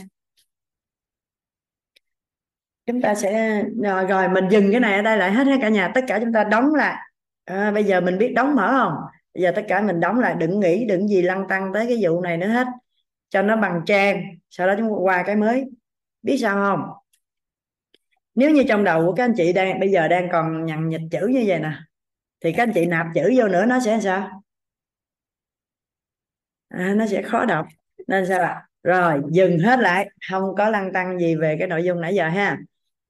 Chúng 2.87 3.03
ta 3.03 3.15
sẽ 3.15 3.63
rồi, 3.83 4.05
rồi 4.05 4.29
mình 4.29 4.45
dừng 4.51 4.71
cái 4.71 4.81
này 4.81 4.95
ở 4.95 5.03
đây 5.03 5.19
lại 5.19 5.33
hết 5.33 5.47
ha 5.47 5.57
cả 5.61 5.69
nhà. 5.69 5.93
Tất 5.95 6.05
cả 6.09 6.19
chúng 6.19 6.33
ta 6.33 6.45
đóng 6.45 6.75
lại. 6.75 6.97
À, 7.45 7.71
bây 7.71 7.85
giờ 7.85 8.01
mình 8.01 8.19
biết 8.19 8.33
đóng 8.37 8.55
mở 8.57 8.71
không? 8.71 8.95
Bây 9.35 9.43
giờ 9.43 9.53
tất 9.57 9.65
cả 9.69 9.83
mình 9.83 10.01
đóng 10.01 10.21
lại 10.21 10.35
đừng 10.39 10.61
nghĩ 10.61 10.85
đừng 10.85 11.09
gì 11.09 11.23
lăn 11.23 11.49
tăng 11.49 11.73
tới 11.75 11.87
cái 11.87 11.99
vụ 12.01 12.21
này 12.21 12.37
nữa 12.37 12.47
hết. 12.47 12.67
Cho 13.29 13.43
nó 13.43 13.57
bằng 13.57 13.83
trang 13.87 14.23
sau 14.51 14.67
đó 14.67 14.75
chúng 14.79 14.89
ta 14.89 14.95
qua 14.95 15.23
cái 15.27 15.37
mới. 15.37 15.65
Biết 16.23 16.39
sao 16.41 16.57
không? 16.57 16.91
Nếu 18.35 18.51
như 18.51 18.65
trong 18.69 18.85
đầu 18.85 19.07
của 19.07 19.13
các 19.13 19.25
anh 19.25 19.35
chị 19.37 19.53
đang 19.53 19.81
bây 19.81 19.91
giờ 19.91 20.09
đang 20.09 20.29
còn 20.33 20.65
nhằn 20.65 20.89
nhịch 20.89 21.01
chữ 21.11 21.27
như 21.27 21.45
vậy 21.47 21.61
nè 21.61 21.73
thì 22.41 22.53
các 22.53 22.63
anh 22.63 22.73
chị 22.75 22.87
nạp 22.87 23.07
chữ 23.15 23.33
vô 23.37 23.49
nữa 23.49 23.65
nó 23.67 23.81
sẽ 23.81 24.01
sao? 24.01 24.43
À, 26.69 26.95
nó 26.97 27.07
sẽ 27.07 27.23
khó 27.23 27.45
đọc. 27.45 27.67
Nên 28.07 28.27
sao 28.27 28.41
ạ 28.41 28.67
rồi 28.83 29.23
dừng 29.31 29.59
hết 29.59 29.79
lại. 29.81 30.11
Không 30.31 30.55
có 30.59 30.71
lăng 30.71 30.93
tăng 30.93 31.19
gì 31.19 31.37
về 31.37 31.57
cái 31.59 31.69
nội 31.69 31.85
dung 31.85 32.01
nãy 32.01 32.15
giờ 32.15 32.29
ha. 32.29 32.59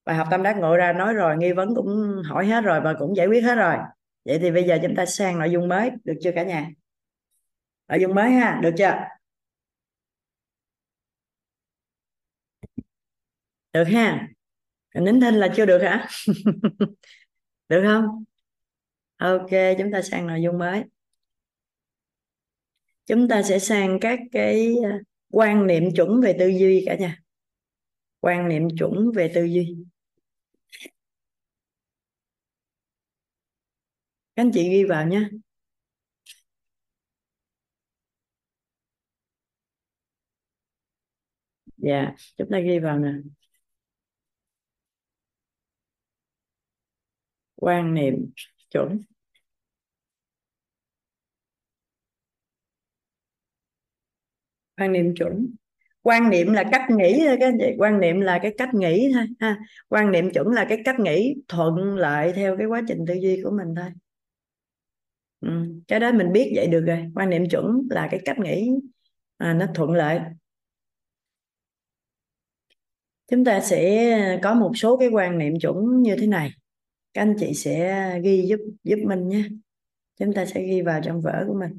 Bài 0.05 0.15
học 0.15 0.27
tâm 0.31 0.43
đắc 0.43 0.57
ngộ 0.57 0.75
ra 0.75 0.93
nói 0.93 1.13
rồi 1.13 1.37
nghi 1.37 1.51
vấn 1.51 1.75
cũng 1.75 2.21
hỏi 2.29 2.45
hết 2.45 2.61
rồi 2.61 2.81
và 2.81 2.93
cũng 2.99 3.15
giải 3.15 3.27
quyết 3.27 3.41
hết 3.43 3.55
rồi. 3.55 3.75
Vậy 4.25 4.39
thì 4.39 4.51
bây 4.51 4.63
giờ 4.63 4.79
chúng 4.83 4.95
ta 4.95 5.05
sang 5.05 5.39
nội 5.39 5.51
dung 5.51 5.67
mới 5.67 5.91
được 6.03 6.13
chưa 6.21 6.31
cả 6.35 6.43
nhà? 6.43 6.69
Nội 7.87 7.99
dung 8.01 8.15
mới 8.15 8.31
ha 8.31 8.59
được 8.63 8.71
chưa? 8.77 8.93
Được 13.73 13.83
ha. 13.83 14.27
Nín 14.95 15.21
thinh 15.21 15.35
là 15.35 15.47
chưa 15.55 15.65
được 15.65 15.79
hả? 15.81 16.07
Được 17.69 17.83
không? 17.85 18.23
Ok, 19.21 19.49
chúng 19.77 19.91
ta 19.91 20.01
sang 20.01 20.27
nội 20.27 20.41
dung 20.43 20.57
mới. 20.57 20.83
Chúng 23.05 23.27
ta 23.27 23.43
sẽ 23.43 23.59
sang 23.59 23.97
các 24.01 24.19
cái 24.31 24.75
à, 24.85 24.99
quan 25.31 25.67
niệm 25.67 25.83
chuẩn 25.95 26.21
về 26.21 26.35
tư 26.39 26.47
duy 26.47 26.83
cả 26.85 26.95
nhà. 26.99 27.17
Quan 28.19 28.49
niệm 28.49 28.67
chuẩn 28.79 29.11
về 29.15 29.31
tư 29.35 29.43
duy. 29.43 29.77
Các 34.35 34.43
anh 34.43 34.51
chị 34.53 34.69
ghi 34.69 34.83
vào 34.83 35.07
nhé. 35.07 35.29
Dạ 41.77 42.15
chúng 42.37 42.47
ta 42.51 42.59
ghi 42.59 42.79
vào 42.79 42.99
nè. 42.99 43.11
Quan 47.55 47.93
niệm 47.93 48.31
chuẩn. 48.69 49.01
Quan 54.81 54.91
niệm 54.91 55.15
chuẩn. 55.15 55.47
Quan 56.01 56.29
niệm 56.29 56.53
là 56.53 56.63
cách 56.71 56.81
nghĩ 56.89 57.23
thôi 57.27 57.37
các 57.39 57.47
anh 57.47 57.57
chị. 57.59 57.75
Quan 57.77 57.99
niệm 57.99 58.21
là 58.21 58.39
cái 58.41 58.53
cách 58.57 58.73
nghĩ 58.73 59.11
thôi 59.13 59.25
ha. 59.39 59.57
Quan 59.89 60.11
niệm 60.11 60.31
chuẩn 60.33 60.47
là 60.47 60.65
cái 60.69 60.77
cách 60.85 60.99
nghĩ 60.99 61.35
thuận 61.47 61.95
lợi 61.95 62.33
theo 62.33 62.57
cái 62.57 62.67
quá 62.67 62.81
trình 62.87 63.05
tư 63.07 63.13
duy 63.13 63.41
của 63.43 63.51
mình 63.51 63.75
thôi. 63.75 63.89
Ừ. 65.41 65.81
cái 65.87 65.99
đó 65.99 66.11
mình 66.11 66.31
biết 66.31 66.53
vậy 66.55 66.67
được 66.67 66.81
rồi. 66.87 67.11
Quan 67.15 67.29
niệm 67.29 67.49
chuẩn 67.49 67.87
là 67.89 68.07
cái 68.11 68.19
cách 68.25 68.39
nghĩ 68.39 68.71
à, 69.37 69.53
nó 69.53 69.65
thuận 69.75 69.91
lợi 69.91 70.19
chúng 73.31 73.45
ta 73.45 73.61
sẽ 73.61 74.39
có 74.43 74.53
một 74.53 74.71
số 74.75 74.97
cái 74.97 75.09
quan 75.09 75.37
niệm 75.37 75.59
chuẩn 75.59 76.01
như 76.01 76.15
thế 76.19 76.27
này. 76.27 76.51
Các 77.13 77.21
anh 77.21 77.35
chị 77.39 77.53
sẽ 77.53 78.19
ghi 78.23 78.45
giúp 78.49 78.59
giúp 78.83 78.99
mình 79.05 79.27
nhé. 79.27 79.43
Chúng 80.19 80.33
ta 80.33 80.45
sẽ 80.45 80.63
ghi 80.63 80.81
vào 80.81 81.01
trong 81.03 81.21
vở 81.21 81.43
của 81.47 81.53
mình 81.59 81.77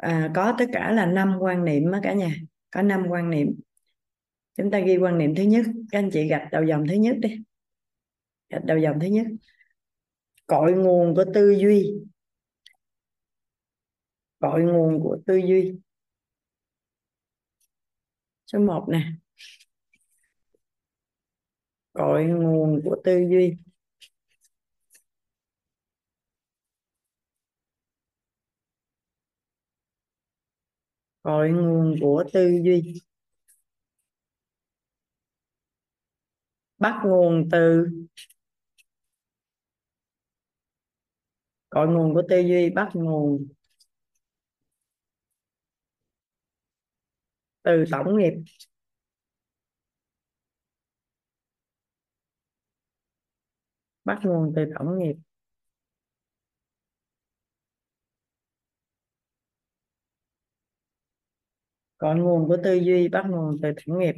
à, 0.00 0.30
có 0.34 0.54
tất 0.58 0.64
cả 0.72 0.92
là 0.92 1.06
năm 1.06 1.36
quan 1.40 1.64
niệm 1.64 1.92
á 1.92 2.00
cả 2.02 2.14
nhà 2.14 2.34
có 2.70 2.82
năm 2.82 3.06
quan 3.08 3.30
niệm. 3.30 3.60
Chúng 4.56 4.70
ta 4.70 4.80
ghi 4.80 4.96
quan 4.96 5.18
niệm 5.18 5.34
thứ 5.34 5.42
nhất 5.42 5.66
các 5.90 5.98
anh 5.98 6.10
chị 6.12 6.28
gạch 6.28 6.48
đầu 6.52 6.64
dòng 6.64 6.86
thứ 6.88 6.94
nhất 6.94 7.16
đi. 7.20 7.42
Gạch 8.48 8.64
đầu 8.64 8.78
dòng 8.78 9.00
thứ 9.00 9.06
nhất. 9.06 9.26
Cội 10.46 10.72
nguồn 10.72 11.14
của 11.14 11.24
tư 11.34 11.50
duy. 11.50 11.94
Cội 14.38 14.62
nguồn 14.62 15.00
của 15.02 15.18
tư 15.26 15.36
duy. 15.36 15.78
Số 18.46 18.58
1 18.58 18.86
nè. 18.88 19.12
Cội 21.92 22.24
nguồn 22.24 22.80
của 22.84 22.96
tư 23.04 23.18
duy. 23.30 23.56
Cội 31.22 31.50
nguồn 31.50 31.96
của 32.00 32.24
tư 32.32 32.60
duy. 32.64 33.00
Bắt 36.78 37.02
nguồn 37.04 37.48
từ. 37.52 37.86
Cội 41.70 41.86
nguồn 41.88 42.14
của 42.14 42.22
tư 42.28 42.38
duy, 42.40 42.70
bắt 42.70 42.90
nguồn 42.94 43.48
từ 47.62 47.84
tổng 47.90 48.16
nghiệp. 48.18 48.32
Bắt 54.04 54.18
nguồn 54.24 54.52
từ 54.56 54.64
tổng 54.78 54.98
nghiệp. 54.98 55.14
Cội 62.00 62.16
nguồn 62.16 62.48
của 62.48 62.56
tư 62.64 62.74
duy 62.74 63.08
bắt 63.08 63.24
nguồn 63.28 63.56
từ 63.62 63.72
thử 63.76 63.98
nghiệp 63.98 64.14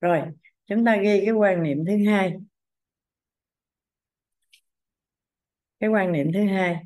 rồi, 0.00 0.22
chúng 0.66 0.84
ta 0.84 0.96
ghi 0.96 1.22
cái 1.24 1.30
quan 1.34 1.62
niệm 1.62 1.84
thứ 1.86 1.92
hai. 2.10 2.34
Cái 5.80 5.90
quan 5.90 6.12
niệm 6.12 6.32
thứ 6.34 6.46
hai. 6.46 6.76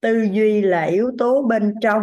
Tư 0.00 0.28
duy 0.32 0.62
là 0.62 0.82
yếu 0.84 1.10
tố 1.18 1.42
bên 1.48 1.74
trong. 1.82 2.02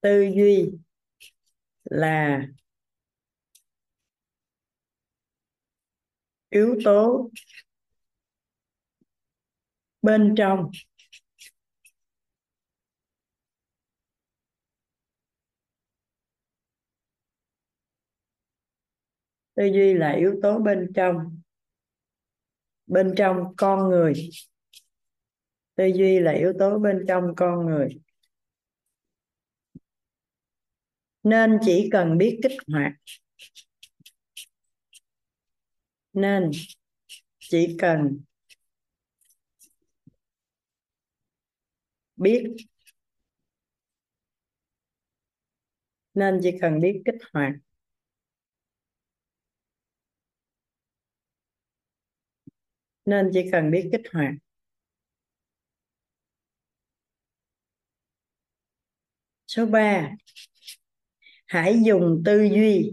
Tư 0.00 0.22
duy 0.36 0.70
là 1.84 2.40
yếu 6.50 6.76
tố 6.84 7.30
bên 10.02 10.34
trong. 10.36 10.70
Tư 19.58 19.64
duy 19.64 19.94
là 19.94 20.12
yếu 20.12 20.34
tố 20.42 20.58
bên 20.58 20.92
trong 20.94 21.40
bên 22.86 23.14
trong 23.16 23.56
con 23.56 23.88
người. 23.88 24.30
Tư 25.74 25.84
duy 25.94 26.18
là 26.18 26.32
yếu 26.32 26.52
tố 26.58 26.78
bên 26.78 27.04
trong 27.08 27.34
con 27.36 27.66
người. 27.66 28.00
Nên 31.22 31.58
chỉ 31.64 31.88
cần 31.92 32.18
biết 32.18 32.40
kích 32.42 32.58
hoạt. 32.72 32.92
Nên 36.12 36.50
chỉ 37.38 37.76
cần 37.78 38.20
biết. 42.16 42.56
Nên 46.14 46.40
chỉ 46.42 46.50
cần 46.60 46.80
biết 46.80 47.02
kích 47.04 47.20
hoạt. 47.32 47.52
Nên 53.08 53.30
chỉ 53.32 53.48
cần 53.52 53.70
biết 53.70 53.88
kích 53.92 54.02
hoạt. 54.12 54.34
Số 59.46 59.66
3 59.66 60.10
hãy 61.46 61.82
dùng 61.86 62.22
tư 62.24 62.42
duy. 62.42 62.92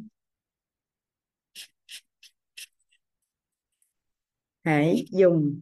Hãy 4.63 5.05
dùng 5.11 5.61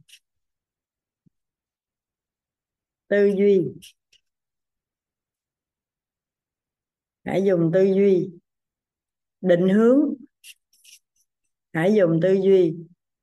tư 3.08 3.34
duy. 3.38 3.62
Hãy 7.24 7.44
dùng 7.46 7.72
tư 7.74 7.84
duy. 7.84 8.30
Định 9.42 9.70
hướng. 9.70 10.14
Hãy 11.74 11.94
dùng 11.94 12.20
tư 12.22 12.34
duy. 12.44 12.76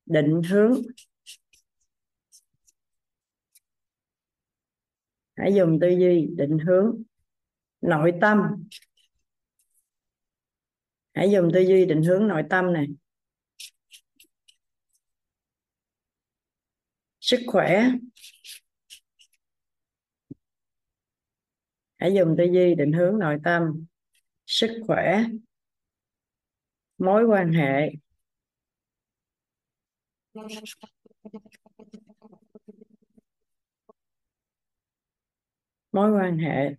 Định 0.06 0.42
hướng. 0.50 0.82
Hãy 5.40 5.54
dùng 5.54 5.78
tư 5.80 5.88
duy, 5.88 6.28
định 6.36 6.58
hướng, 6.58 7.02
nội 7.80 8.12
tâm. 8.20 8.38
Hãy 11.14 11.30
dùng 11.30 11.50
tư 11.54 11.60
duy, 11.60 11.86
định 11.86 12.02
hướng, 12.02 12.28
nội 12.28 12.42
tâm 12.50 12.72
này. 12.72 12.86
Sức 17.20 17.40
khỏe. 17.46 17.90
Hãy 21.96 22.14
dùng 22.14 22.34
tư 22.38 22.44
duy, 22.44 22.74
định 22.74 22.92
hướng, 22.92 23.18
nội 23.18 23.38
tâm. 23.44 23.84
Sức 24.46 24.70
khỏe. 24.86 25.24
Mối 26.98 27.24
quan 27.24 27.52
hệ. 27.52 27.92
Mối 35.92 36.12
quan 36.12 36.38
hệ 36.38 36.74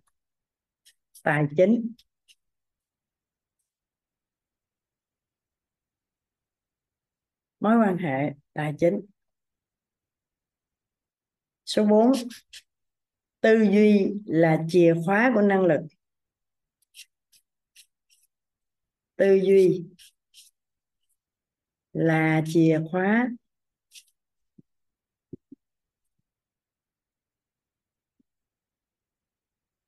tài 1.22 1.44
chính. 1.56 1.92
Mối 7.60 7.76
quan 7.78 7.98
hệ 7.98 8.34
tài 8.52 8.74
chính. 8.78 9.00
Số 11.64 11.86
4 11.86 12.12
tư 13.40 13.62
duy 13.72 14.12
là 14.26 14.64
chìa 14.68 14.94
khóa 15.04 15.30
của 15.34 15.42
năng 15.42 15.64
lực. 15.64 15.80
Tư 19.16 19.40
duy 19.44 19.84
là 21.92 22.42
chìa 22.46 22.80
khóa 22.90 23.28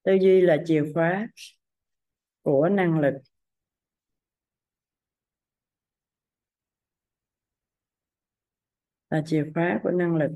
tư 0.05 0.13
duy 0.21 0.41
là 0.41 0.57
chìa 0.67 0.83
khóa 0.95 1.29
của 2.43 2.69
năng 2.69 3.01
lực. 3.01 3.15
Là 9.11 9.23
chìa 9.27 9.45
khóa 9.55 9.81
của 9.83 9.91
năng 9.91 10.17
lực. 10.17 10.31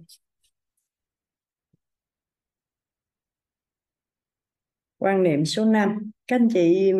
Quan 4.98 5.22
niệm 5.22 5.44
số 5.44 5.64
5 5.64 6.10
các 6.26 6.36
anh 6.36 6.48
chị 6.54 6.92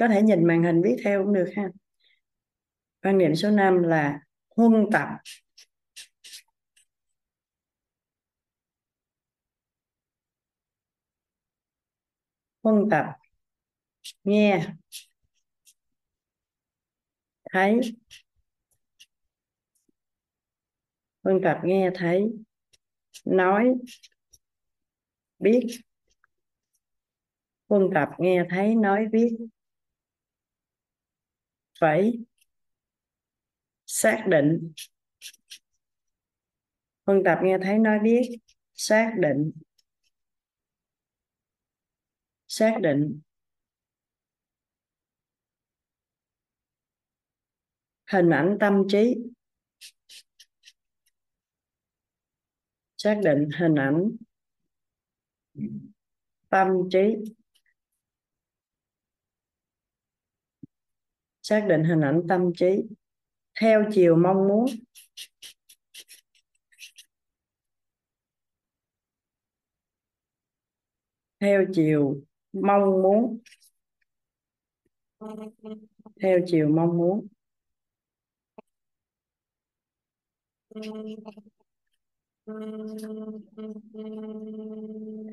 có 0.00 0.08
thể 0.08 0.22
nhìn 0.22 0.46
màn 0.46 0.62
hình 0.62 0.82
viết 0.84 0.96
theo 1.04 1.24
cũng 1.24 1.32
được 1.34 1.52
ha. 1.56 1.68
Quan 3.02 3.18
niệm 3.18 3.34
số 3.34 3.50
5 3.50 3.82
là 3.82 4.20
huân 4.56 4.86
tập. 4.92 5.08
Huân 12.64 12.88
tập. 12.90 13.06
Nghe. 14.24 14.66
Thấy. 17.52 17.80
Huân 21.22 21.40
tập 21.44 21.60
nghe, 21.64 21.90
thấy. 21.94 22.32
Nói. 23.24 23.74
Biết. 25.38 25.66
Huân 27.68 27.90
tập 27.94 28.08
nghe, 28.18 28.44
thấy. 28.50 28.74
Nói, 28.74 29.06
biết. 29.12 29.36
Phải 31.80 32.12
xác 33.86 34.24
định. 34.28 34.72
Huân 37.06 37.22
tập 37.24 37.38
nghe, 37.42 37.58
thấy. 37.62 37.78
Nói, 37.78 37.98
biết. 38.02 38.38
Xác 38.74 39.12
định 39.18 39.52
xác 42.56 42.74
định. 42.82 43.20
Hình 48.12 48.30
ảnh 48.30 48.56
tâm 48.60 48.82
trí. 48.88 49.14
Xác 52.96 53.20
định 53.24 53.48
hình 53.58 53.74
ảnh 53.74 54.10
tâm 56.48 56.68
trí. 56.92 57.14
Xác 61.42 61.66
định 61.68 61.84
hình 61.84 62.00
ảnh 62.00 62.22
tâm 62.28 62.52
trí. 62.56 62.82
Theo 63.60 63.84
chiều 63.92 64.16
mong 64.16 64.48
muốn. 64.48 64.66
Theo 71.40 71.64
chiều 71.74 72.24
mong 72.54 73.02
muốn. 73.02 73.38
Theo 76.22 76.38
chiều 76.46 76.68
mong 76.68 76.98
muốn. 76.98 77.28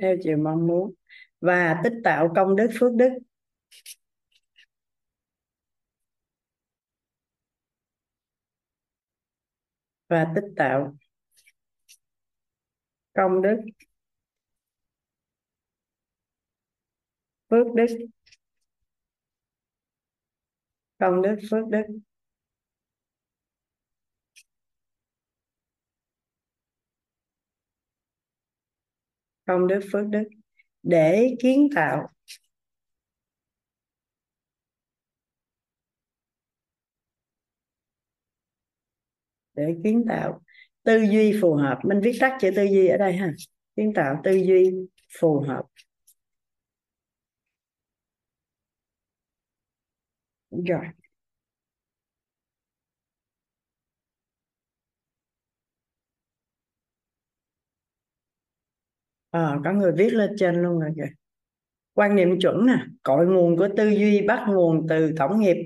Theo 0.02 0.15
chiều 0.23 0.38
mong 0.38 0.68
muốn. 0.68 0.93
Và 1.41 1.81
tích 1.84 1.93
tạo 2.03 2.34
công 2.35 2.56
đức 2.56 2.68
phước 2.80 2.93
đức. 2.93 3.10
Và 10.07 10.31
tích 10.35 10.53
tạo 10.57 10.95
công 13.14 13.41
đức. 13.41 13.57
Phước 17.52 17.68
đức. 17.76 17.88
Công 20.99 21.22
đức 21.22 21.36
phước 21.52 21.68
đức. 21.69 21.84
Công 29.45 29.68
đức 29.68 29.80
phước 29.91 30.07
đức. 30.10 30.23
Để 30.84 31.36
kiến 31.40 31.69
tạo. 31.76 32.10
Để 39.53 39.76
kiến 39.84 40.06
tạo. 40.10 40.41
Tư 40.84 41.02
duy 41.11 41.40
phù 41.41 41.56
hợp. 41.56 41.80
Mình 41.84 41.99
viết 42.03 42.18
tắt 42.19 42.38
chữ 42.41 42.52
tư 42.56 42.64
duy 42.64 42.88
ở 42.88 42.98
đây 42.98 43.14
ha. 43.14 43.34
Kiến 43.76 43.91
tạo 43.95 44.22
tư 44.23 44.32
duy 44.32 44.72
phù 45.19 45.40
hợp. 45.48 45.64
Rồi 50.52 50.86
à, 59.32 59.60
có 59.64 59.73
người 59.73 59.91
viết 59.91 60.14
lên 60.14 60.32
trên 60.38 60.56
luôn 60.56 60.80
rồi 60.80 60.91
kìa. 60.95 61.10
Quan 61.94 62.15
niệm 62.15 62.40
chuẩn 62.40 62.65
nè 62.65 62.86
cội 63.03 63.28
nguồn 63.28 63.57
của 63.57 63.68
tư 63.78 63.90
duy 63.90 64.22
bắt 64.22 64.45
nguồn 64.49 64.86
từ 64.90 65.11
tổng 65.18 65.40
nghiệp. 65.40 65.57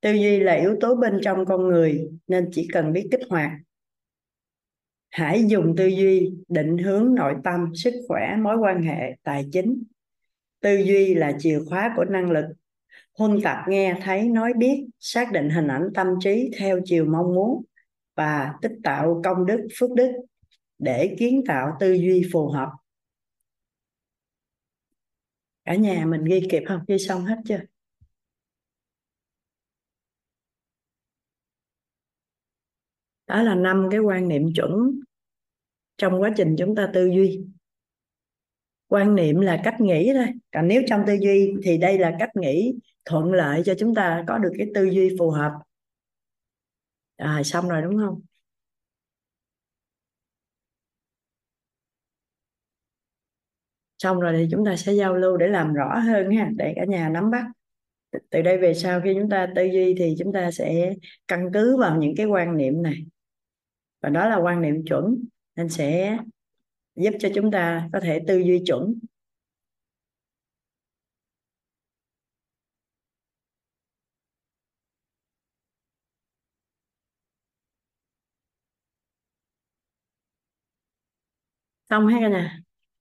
Tư 0.00 0.12
duy 0.12 0.40
là 0.40 0.52
yếu 0.52 0.76
tố 0.80 0.94
bên 0.94 1.20
trong 1.22 1.44
con 1.44 1.68
người 1.68 2.10
nên 2.26 2.48
chỉ 2.52 2.68
cần 2.72 2.92
biết 2.92 3.08
kích 3.10 3.20
hoạt. 3.28 3.50
Hãy 5.10 5.44
dùng 5.46 5.74
tư 5.76 5.86
duy 5.86 6.34
định 6.48 6.78
hướng 6.78 7.14
nội 7.14 7.34
tâm 7.44 7.74
sức 7.74 7.94
khỏe 8.08 8.36
mối 8.42 8.56
quan 8.56 8.82
hệ 8.82 9.16
tài 9.22 9.48
chính. 9.52 9.82
Tư 10.60 10.76
duy 10.76 11.14
là 11.14 11.32
chìa 11.38 11.58
khóa 11.68 11.92
của 11.96 12.04
năng 12.04 12.30
lực 12.30 12.44
huân 13.18 13.40
tập 13.44 13.56
nghe 13.68 13.98
thấy 14.02 14.28
nói 14.28 14.52
biết, 14.58 14.86
xác 14.98 15.32
định 15.32 15.50
hình 15.50 15.68
ảnh 15.68 15.88
tâm 15.94 16.06
trí 16.20 16.50
theo 16.58 16.80
chiều 16.84 17.04
mong 17.04 17.34
muốn 17.34 17.64
và 18.14 18.54
tích 18.62 18.72
tạo 18.82 19.20
công 19.24 19.46
đức, 19.46 19.68
phước 19.78 19.90
đức 19.90 20.12
để 20.78 21.16
kiến 21.18 21.42
tạo 21.46 21.76
tư 21.80 21.92
duy 21.92 22.28
phù 22.32 22.48
hợp. 22.48 22.68
Cả 25.64 25.74
nhà 25.74 26.06
mình 26.06 26.24
ghi 26.24 26.48
kịp 26.50 26.62
không? 26.68 26.80
Ghi 26.88 26.98
xong 26.98 27.24
hết 27.24 27.36
chưa? 27.44 27.60
Đó 33.26 33.42
là 33.42 33.54
năm 33.54 33.88
cái 33.90 34.00
quan 34.00 34.28
niệm 34.28 34.52
chuẩn 34.56 35.00
trong 35.96 36.22
quá 36.22 36.30
trình 36.36 36.56
chúng 36.58 36.74
ta 36.76 36.90
tư 36.94 37.06
duy 37.06 37.44
quan 38.94 39.14
niệm 39.14 39.40
là 39.40 39.60
cách 39.64 39.80
nghĩ 39.80 40.12
thôi. 40.14 40.26
Còn 40.52 40.68
nếu 40.68 40.82
trong 40.88 41.04
tư 41.06 41.14
duy 41.20 41.54
thì 41.64 41.78
đây 41.78 41.98
là 41.98 42.16
cách 42.18 42.30
nghĩ 42.36 42.74
thuận 43.04 43.32
lợi 43.32 43.62
cho 43.64 43.74
chúng 43.78 43.94
ta 43.94 44.24
có 44.28 44.38
được 44.38 44.52
cái 44.58 44.66
tư 44.74 44.84
duy 44.84 45.16
phù 45.18 45.30
hợp. 45.30 45.52
À, 47.16 47.42
xong 47.44 47.68
rồi 47.68 47.82
đúng 47.82 47.98
không? 47.98 48.20
Xong 53.98 54.20
rồi 54.20 54.34
thì 54.38 54.48
chúng 54.50 54.64
ta 54.64 54.76
sẽ 54.76 54.92
giao 54.92 55.14
lưu 55.16 55.36
để 55.36 55.48
làm 55.48 55.74
rõ 55.74 55.98
hơn 55.98 56.30
ha 56.30 56.50
để 56.56 56.72
cả 56.76 56.84
nhà 56.84 57.08
nắm 57.08 57.30
bắt. 57.30 57.44
Từ 58.30 58.42
đây 58.42 58.58
về 58.58 58.74
sau 58.74 59.00
khi 59.04 59.14
chúng 59.20 59.30
ta 59.30 59.48
tư 59.56 59.64
duy 59.64 59.94
thì 59.98 60.14
chúng 60.18 60.32
ta 60.32 60.50
sẽ 60.50 60.94
căn 61.28 61.50
cứ 61.54 61.76
vào 61.76 61.96
những 61.96 62.14
cái 62.16 62.26
quan 62.26 62.56
niệm 62.56 62.82
này. 62.82 63.06
Và 64.02 64.08
đó 64.08 64.28
là 64.28 64.36
quan 64.36 64.62
niệm 64.62 64.84
chuẩn 64.86 65.24
nên 65.56 65.68
sẽ 65.68 66.18
giúp 66.96 67.10
cho 67.20 67.28
chúng 67.34 67.50
ta 67.50 67.88
có 67.92 68.00
thể 68.00 68.20
tư 68.26 68.38
duy 68.38 68.62
chuẩn. 68.66 68.94
Xong 81.90 82.06
hết 82.06 82.20
rồi 82.20 82.30
nè. 82.30 82.50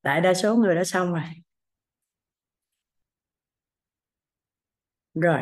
Đại 0.03 0.21
đa 0.21 0.33
số 0.33 0.55
người 0.55 0.75
đã 0.75 0.83
xong 0.83 1.13
rồi. 1.13 1.23
Rồi, 5.13 5.39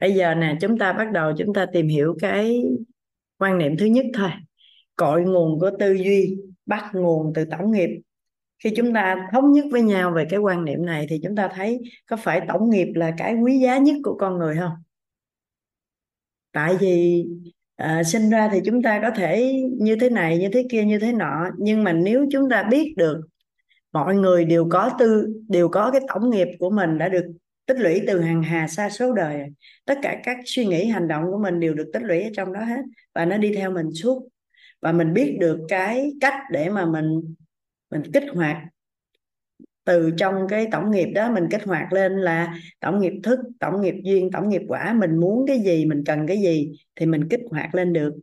bây 0.00 0.14
giờ 0.14 0.34
nè, 0.34 0.56
chúng 0.60 0.78
ta 0.78 0.92
bắt 0.92 1.12
đầu 1.12 1.32
chúng 1.38 1.54
ta 1.54 1.66
tìm 1.72 1.88
hiểu 1.88 2.16
cái 2.20 2.62
quan 3.38 3.58
niệm 3.58 3.76
thứ 3.78 3.86
nhất 3.86 4.06
thôi. 4.14 4.30
Cội 4.96 5.22
nguồn 5.22 5.60
của 5.60 5.70
tư 5.80 5.92
duy 5.92 6.36
bắt 6.68 6.90
nguồn 6.92 7.32
từ 7.34 7.44
tổng 7.44 7.72
nghiệp. 7.72 8.00
Khi 8.64 8.70
chúng 8.76 8.94
ta 8.94 9.28
thống 9.32 9.52
nhất 9.52 9.64
với 9.70 9.82
nhau 9.82 10.12
về 10.16 10.26
cái 10.30 10.40
quan 10.40 10.64
niệm 10.64 10.86
này 10.86 11.06
thì 11.10 11.20
chúng 11.24 11.36
ta 11.36 11.48
thấy 11.54 11.80
có 12.06 12.16
phải 12.16 12.40
tổng 12.48 12.70
nghiệp 12.70 12.88
là 12.94 13.14
cái 13.18 13.34
quý 13.34 13.58
giá 13.58 13.78
nhất 13.78 13.96
của 14.04 14.16
con 14.18 14.38
người 14.38 14.56
không? 14.56 14.72
Tại 16.52 16.76
vì 16.80 17.24
à, 17.76 18.02
sinh 18.04 18.30
ra 18.30 18.48
thì 18.52 18.60
chúng 18.64 18.82
ta 18.82 19.00
có 19.02 19.10
thể 19.16 19.52
như 19.80 19.96
thế 20.00 20.10
này 20.10 20.38
như 20.38 20.48
thế 20.52 20.66
kia 20.70 20.84
như 20.84 20.98
thế 20.98 21.12
nọ 21.12 21.50
nhưng 21.58 21.84
mà 21.84 21.92
nếu 21.92 22.26
chúng 22.32 22.50
ta 22.50 22.62
biết 22.62 22.94
được 22.96 23.20
mọi 23.92 24.14
người 24.14 24.44
đều 24.44 24.68
có 24.70 24.90
tư 24.98 25.34
đều 25.48 25.68
có 25.68 25.90
cái 25.90 26.00
tổng 26.08 26.30
nghiệp 26.30 26.48
của 26.58 26.70
mình 26.70 26.98
đã 26.98 27.08
được 27.08 27.24
tích 27.66 27.76
lũy 27.78 28.02
từ 28.06 28.20
hàng 28.20 28.42
hà 28.42 28.68
xa 28.68 28.90
số 28.90 29.12
đời 29.12 29.42
tất 29.84 29.98
cả 30.02 30.20
các 30.24 30.36
suy 30.44 30.66
nghĩ 30.66 30.84
hành 30.84 31.08
động 31.08 31.24
của 31.30 31.38
mình 31.38 31.60
đều 31.60 31.74
được 31.74 31.90
tích 31.92 32.02
lũy 32.02 32.22
ở 32.22 32.30
trong 32.36 32.52
đó 32.52 32.60
hết 32.60 32.82
và 33.14 33.24
nó 33.24 33.36
đi 33.36 33.52
theo 33.56 33.70
mình 33.70 33.92
suốt 33.92 34.28
và 34.80 34.92
mình 34.92 35.14
biết 35.14 35.36
được 35.40 35.60
cái 35.68 36.12
cách 36.20 36.34
để 36.50 36.70
mà 36.70 36.86
mình 36.86 37.34
mình 37.90 38.02
kích 38.12 38.24
hoạt. 38.34 38.56
Từ 39.84 40.10
trong 40.16 40.46
cái 40.48 40.66
tổng 40.72 40.90
nghiệp 40.90 41.08
đó, 41.14 41.32
mình 41.32 41.44
kích 41.50 41.64
hoạt 41.64 41.92
lên 41.92 42.12
là 42.12 42.58
tổng 42.80 43.00
nghiệp 43.00 43.12
thức, 43.22 43.38
tổng 43.60 43.82
nghiệp 43.82 43.94
duyên, 44.04 44.30
tổng 44.32 44.48
nghiệp 44.48 44.62
quả. 44.68 44.92
Mình 44.92 45.16
muốn 45.16 45.46
cái 45.46 45.60
gì, 45.60 45.84
mình 45.84 46.02
cần 46.06 46.26
cái 46.26 46.42
gì 46.42 46.72
thì 46.96 47.06
mình 47.06 47.28
kích 47.28 47.40
hoạt 47.50 47.74
lên 47.74 47.92
được. 47.92 48.14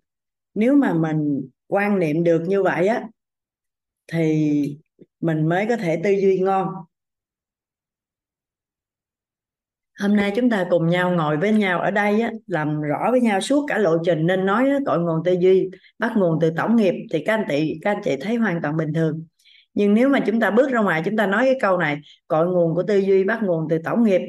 Nếu 0.54 0.76
mà 0.76 0.94
mình 0.94 1.50
quan 1.68 2.00
niệm 2.00 2.24
được 2.24 2.42
như 2.48 2.64
vậy 2.64 2.88
á, 2.88 3.08
thì 4.12 4.78
mình 5.20 5.50
mới 5.50 5.66
có 5.70 5.78
thể 5.78 6.02
tư 6.04 6.12
duy 6.12 6.40
ngon 6.40 6.68
hôm 10.00 10.16
nay 10.16 10.32
chúng 10.36 10.50
ta 10.50 10.66
cùng 10.70 10.88
nhau 10.88 11.12
ngồi 11.12 11.38
với 11.38 11.52
nhau 11.52 11.80
ở 11.82 11.92
đây 11.92 12.22
á, 12.22 12.32
làm 12.48 12.82
rõ 12.82 13.08
với 13.12 13.22
nhau 13.22 13.42
suốt 13.42 13.66
cả 13.68 13.78
lộ 13.78 13.98
trình 14.06 14.28
nên 14.28 14.46
nói 14.46 14.70
á, 14.70 14.78
cội 14.86 15.00
nguồn 15.00 15.24
tư 15.26 15.36
duy 15.40 15.70
bắt 16.00 16.12
nguồn 16.16 16.40
từ 16.42 16.52
tổng 16.58 16.76
nghiệp 16.76 16.94
thì 17.12 17.24
các 17.26 17.34
anh 17.34 17.46
chị 17.50 17.80
các 17.82 17.92
anh 17.92 18.02
chị 18.04 18.16
thấy 18.22 18.36
hoàn 18.36 18.62
toàn 18.62 18.78
bình 18.78 18.94
thường. 18.94 19.26
Nhưng 19.74 19.94
nếu 19.94 20.10
mà 20.10 20.20
chúng 20.20 20.40
ta 20.40 20.52
bước 20.52 20.72
ra 20.72 20.80
ngoài 20.80 21.02
chúng 21.06 21.18
ta 21.18 21.28
nói 21.28 21.44
cái 21.46 21.58
câu 21.62 21.78
này 21.78 21.98
cội 22.28 22.48
nguồn 22.48 22.76
của 22.76 22.84
tư 22.84 22.98
duy 22.98 23.24
bắt 23.24 23.40
nguồn 23.44 23.68
từ 23.70 23.78
tổng 23.84 24.04
nghiệp. 24.04 24.22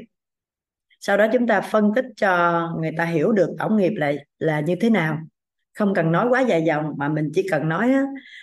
Sau 1.01 1.16
đó 1.16 1.26
chúng 1.32 1.47
ta 1.47 1.60
phân 1.60 1.93
tích 1.94 2.05
cho 2.16 2.62
người 2.80 2.90
ta 2.98 3.05
hiểu 3.05 3.32
được 3.32 3.51
tổng 3.59 3.76
nghiệp 3.76 3.93
là 3.97 4.12
là 4.38 4.60
như 4.60 4.76
thế 4.80 4.90
nào 4.90 5.18
không 5.77 5.94
cần 5.94 6.12
nói 6.12 6.27
quá 6.31 6.40
dài 6.40 6.62
dòng 6.62 6.93
mà 6.97 7.09
mình 7.09 7.31
chỉ 7.35 7.47
cần 7.51 7.69
nói 7.69 7.93
á, 7.93 8.03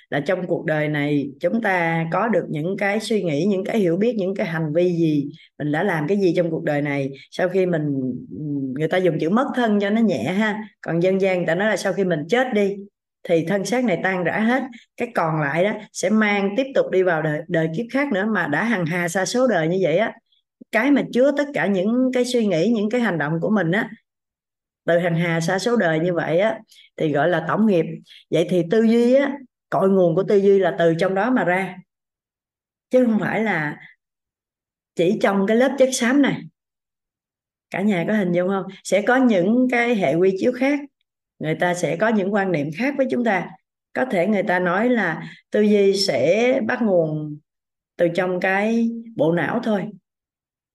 là 0.10 0.20
trong 0.20 0.48
cuộc 0.48 0.66
đời 0.66 0.88
này 0.88 1.30
chúng 1.40 1.62
ta 1.62 2.06
có 2.12 2.28
được 2.28 2.46
những 2.50 2.78
cái 2.78 3.00
suy 3.00 3.24
nghĩ 3.24 3.46
những 3.46 3.66
cái 3.66 3.78
hiểu 3.78 3.98
biết 3.98 4.16
những 4.18 4.36
cái 4.36 4.48
hành 4.48 4.74
vi 4.74 4.94
gì 4.94 5.30
mình 5.60 5.72
đã 5.72 5.84
làm 5.84 6.08
cái 6.08 6.18
gì 6.18 6.34
trong 6.36 6.52
cuộc 6.52 6.64
đời 6.64 6.82
này. 6.82 7.12
Sau 7.32 7.50
khi 7.50 7.66
mình 7.66 8.14
người 8.74 8.88
ta 8.88 8.98
dùng 8.98 9.20
chữ 9.20 9.30
mất 9.30 9.48
thân 9.56 9.80
cho 9.80 9.90
nó 9.90 10.02
nhẹ 10.02 10.24
ha 10.24 10.64
còn 10.82 11.00
dân 11.00 11.22
gian 11.22 11.38
người 11.38 11.48
ta 11.48 11.56
nói 11.56 11.70
là 11.70 11.78
sau 11.78 11.94
khi 11.94 12.04
mình 12.04 12.20
chết 12.30 12.48
đi 12.54 12.76
thì 13.24 13.46
thân 13.46 13.66
xác 13.66 13.84
này 13.84 14.00
tan 14.04 14.24
rã 14.24 14.40
hết. 14.40 14.64
Cái 14.98 15.08
còn 15.16 15.42
lại 15.42 15.64
đó 15.64 15.72
sẽ 15.94 16.10
mang 16.10 16.54
tiếp 16.58 16.66
tục 16.76 16.86
đi 16.92 17.04
vào 17.04 17.22
đời, 17.22 17.42
đời 17.48 17.68
kiếp 17.78 17.86
khác 17.92 18.12
nữa 18.14 18.26
mà 18.34 18.48
đã 18.48 18.64
hằng 18.64 18.86
hà 18.86 19.08
xa 19.08 19.26
số 19.26 19.48
đời 19.48 19.68
như 19.68 19.80
vậy 19.84 19.98
á. 19.98 20.14
Cái 20.72 20.92
mà 20.92 21.02
chứa 21.14 21.32
tất 21.38 21.46
cả 21.54 21.68
những 21.68 22.12
cái 22.14 22.26
suy 22.26 22.46
nghĩ 22.46 22.72
những 22.76 22.90
cái 22.90 23.02
hành 23.02 23.18
động 23.18 23.34
của 23.42 23.50
mình 23.50 23.72
á 23.72 23.90
từ 24.86 24.98
hằng 24.98 25.16
hà 25.16 25.40
xa 25.40 25.60
số 25.60 25.76
đời 25.76 26.00
như 26.00 26.14
vậy 26.14 26.40
á 26.40 26.60
thì 26.98 27.12
gọi 27.12 27.30
là 27.30 27.46
tổng 27.48 27.68
nghiệp. 27.68 27.86
Vậy 28.30 28.48
thì 28.50 28.64
tư 28.72 28.82
duy 28.82 29.14
á, 29.14 29.38
cội 29.70 29.90
nguồn 29.90 30.16
của 30.16 30.24
tư 30.24 30.38
duy 30.38 30.60
là 30.60 30.76
từ 30.80 30.94
trong 31.00 31.16
đó 31.16 31.32
mà 31.32 31.44
ra. 31.44 31.78
Chứ 32.90 33.06
không 33.06 33.20
phải 33.20 33.44
là 33.44 33.78
chỉ 34.96 35.20
trong 35.22 35.48
cái 35.48 35.58
lớp 35.58 35.76
chất 35.78 35.90
xám 35.94 36.22
này. 36.22 36.42
Cả 37.70 37.82
nhà 37.82 38.06
có 38.08 38.14
hình 38.14 38.32
dung 38.32 38.50
không? 38.50 38.64
Sẽ 38.84 39.02
có 39.02 39.16
những 39.16 39.68
cái 39.72 39.96
hệ 39.96 40.16
quy 40.16 40.36
chiếu 40.40 40.52
khác. 40.52 40.80
Người 41.40 41.56
ta 41.56 41.74
sẽ 41.74 41.98
có 41.98 42.08
những 42.08 42.34
quan 42.34 42.52
niệm 42.52 42.70
khác 42.78 42.94
với 42.98 43.08
chúng 43.12 43.24
ta. 43.24 43.50
Có 43.94 44.06
thể 44.06 44.28
người 44.28 44.44
ta 44.44 44.60
nói 44.60 44.90
là 44.90 45.30
tư 45.50 45.62
duy 45.62 45.98
sẽ 45.98 46.60
bắt 46.68 46.82
nguồn 46.82 47.40
từ 47.98 48.08
trong 48.16 48.40
cái 48.40 48.90
bộ 49.16 49.32
não 49.32 49.60
thôi. 49.64 49.86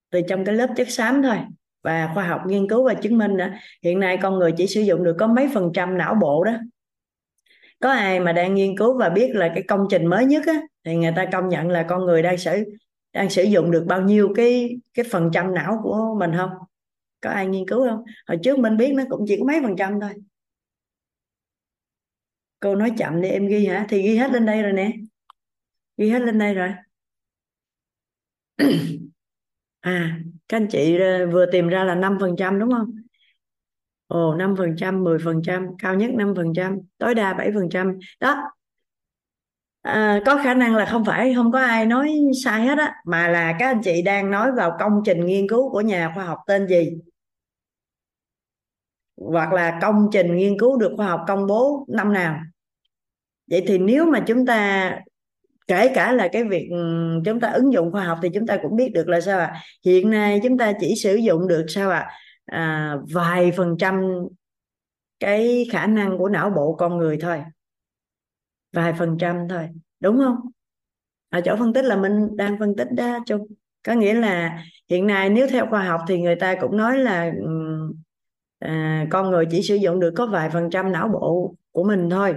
Từ 0.09 0.21
trong 0.29 0.45
cái 0.45 0.55
lớp 0.55 0.67
chất 0.75 0.89
xám 0.89 1.21
thôi 1.23 1.37
và 1.81 2.11
khoa 2.13 2.27
học 2.27 2.41
nghiên 2.47 2.69
cứu 2.69 2.83
và 2.83 2.93
chứng 2.93 3.17
minh 3.17 3.37
đó, 3.37 3.47
hiện 3.83 3.99
nay 3.99 4.17
con 4.21 4.39
người 4.39 4.53
chỉ 4.57 4.67
sử 4.67 4.81
dụng 4.81 5.03
được 5.03 5.15
có 5.19 5.27
mấy 5.27 5.49
phần 5.53 5.71
trăm 5.73 5.97
não 5.97 6.15
bộ 6.21 6.43
đó. 6.43 6.53
Có 7.79 7.91
ai 7.91 8.19
mà 8.19 8.31
đang 8.33 8.55
nghiên 8.55 8.77
cứu 8.77 8.97
và 8.97 9.09
biết 9.09 9.31
là 9.35 9.51
cái 9.55 9.63
công 9.67 9.87
trình 9.89 10.05
mới 10.05 10.25
nhất 10.25 10.43
á, 10.47 10.61
thì 10.83 10.95
người 10.95 11.13
ta 11.15 11.25
công 11.31 11.49
nhận 11.49 11.69
là 11.69 11.85
con 11.89 12.05
người 12.05 12.21
đang 12.21 12.37
sử 12.37 12.63
đang 13.13 13.29
sử 13.29 13.43
dụng 13.43 13.71
được 13.71 13.85
bao 13.87 14.01
nhiêu 14.01 14.33
cái 14.35 14.77
cái 14.93 15.05
phần 15.11 15.29
trăm 15.33 15.53
não 15.53 15.79
của 15.83 16.15
mình 16.19 16.31
không? 16.37 16.49
Có 17.21 17.29
ai 17.29 17.47
nghiên 17.47 17.67
cứu 17.67 17.87
không? 17.89 18.03
Hồi 18.27 18.39
trước 18.43 18.59
mình 18.59 18.77
biết 18.77 18.93
nó 18.93 19.03
cũng 19.09 19.25
chỉ 19.27 19.37
có 19.39 19.45
mấy 19.45 19.59
phần 19.63 19.75
trăm 19.77 19.99
thôi. 20.01 20.11
Cô 22.59 22.75
nói 22.75 22.91
chậm 22.97 23.21
đi, 23.21 23.29
em 23.29 23.47
ghi 23.47 23.65
hả? 23.65 23.85
Thì 23.89 24.01
ghi 24.01 24.17
hết 24.17 24.31
lên 24.31 24.45
đây 24.45 24.61
rồi 24.63 24.73
nè. 24.73 24.91
Ghi 25.97 26.09
hết 26.09 26.19
lên 26.21 26.39
đây 26.39 26.53
rồi. 26.53 26.69
À 29.81 30.19
các 30.49 30.57
anh 30.57 30.67
chị 30.67 30.97
ờ, 30.99 31.27
vừa 31.27 31.45
tìm 31.51 31.67
ra 31.67 31.83
là 31.83 31.95
5% 31.95 32.59
đúng 32.59 32.71
không? 32.71 32.95
Ồ 34.07 34.35
5% 34.35 35.03
10% 35.03 35.67
cao 35.79 35.95
nhất 35.95 36.11
5% 36.13 36.77
tối 36.97 37.15
đa 37.15 37.33
7% 37.33 37.99
đó. 38.19 38.43
À, 39.81 40.19
có 40.25 40.39
khả 40.43 40.53
năng 40.53 40.75
là 40.75 40.85
không 40.85 41.05
phải 41.05 41.33
không 41.35 41.51
có 41.51 41.59
ai 41.59 41.85
nói 41.85 42.11
sai 42.43 42.61
hết 42.61 42.77
á 42.77 42.95
mà 43.05 43.27
là 43.27 43.55
các 43.59 43.67
anh 43.67 43.81
chị 43.83 44.01
đang 44.01 44.31
nói 44.31 44.51
vào 44.51 44.77
công 44.79 45.01
trình 45.05 45.25
nghiên 45.25 45.49
cứu 45.49 45.69
của 45.71 45.81
nhà 45.81 46.11
khoa 46.15 46.23
học 46.23 46.37
tên 46.47 46.67
gì? 46.67 46.89
Hoặc 49.17 49.53
là 49.53 49.79
công 49.81 50.07
trình 50.11 50.35
nghiên 50.35 50.59
cứu 50.59 50.77
được 50.77 50.93
khoa 50.97 51.07
học 51.07 51.21
công 51.27 51.47
bố 51.47 51.85
năm 51.89 52.13
nào? 52.13 52.39
Vậy 53.47 53.63
thì 53.67 53.77
nếu 53.77 54.05
mà 54.05 54.23
chúng 54.27 54.45
ta 54.45 54.91
kể 55.69 55.91
cả 55.95 56.11
là 56.11 56.27
cái 56.31 56.43
việc 56.43 56.67
ừ, 56.71 56.77
chúng 57.25 57.39
ta 57.39 57.49
ứng 57.49 57.73
dụng 57.73 57.91
khoa 57.91 58.03
học 58.03 58.19
thì 58.21 58.29
chúng 58.33 58.47
ta 58.47 58.57
cũng 58.63 58.75
biết 58.75 58.89
được 58.93 59.07
là 59.07 59.21
sao 59.21 59.39
ạ? 59.39 59.45
À? 59.45 59.61
hiện 59.85 60.09
nay 60.09 60.39
chúng 60.43 60.57
ta 60.57 60.73
chỉ 60.79 60.95
sử 60.95 61.15
dụng 61.15 61.47
được 61.47 61.65
sao 61.69 61.89
ạ? 61.89 61.99
À? 61.99 62.15
à, 62.45 62.97
vài 63.13 63.51
phần 63.57 63.75
trăm 63.79 64.01
cái 65.19 65.67
khả 65.71 65.87
năng 65.87 66.17
của 66.17 66.29
não 66.29 66.49
bộ 66.49 66.75
con 66.79 66.97
người 66.97 67.17
thôi. 67.21 67.43
Vài 68.73 68.93
phần 68.99 69.17
trăm 69.19 69.47
thôi 69.49 69.69
đúng 69.99 70.17
không? 70.17 70.35
Ở 71.29 71.41
chỗ 71.45 71.55
phân 71.59 71.73
tích 71.73 71.85
là 71.85 71.95
mình 71.95 72.37
đang 72.37 72.59
phân 72.59 72.75
tích 72.75 72.87
đó 72.91 73.19
chung. 73.25 73.47
Có 73.83 73.93
nghĩa 73.93 74.13
là 74.13 74.63
hiện 74.89 75.07
nay 75.07 75.29
nếu 75.29 75.47
theo 75.49 75.67
khoa 75.69 75.83
học 75.83 76.01
thì 76.07 76.21
người 76.21 76.35
ta 76.35 76.55
cũng 76.61 76.77
nói 76.77 76.97
là 76.97 77.31
ừ, 77.41 77.49
à, 78.59 79.05
con 79.11 79.31
người 79.31 79.45
chỉ 79.51 79.61
sử 79.61 79.75
dụng 79.75 79.99
được 79.99 80.13
có 80.17 80.25
vài 80.25 80.49
phần 80.49 80.69
trăm 80.69 80.91
não 80.91 81.07
bộ 81.07 81.55
của 81.71 81.83
mình 81.83 82.09
thôi. 82.09 82.35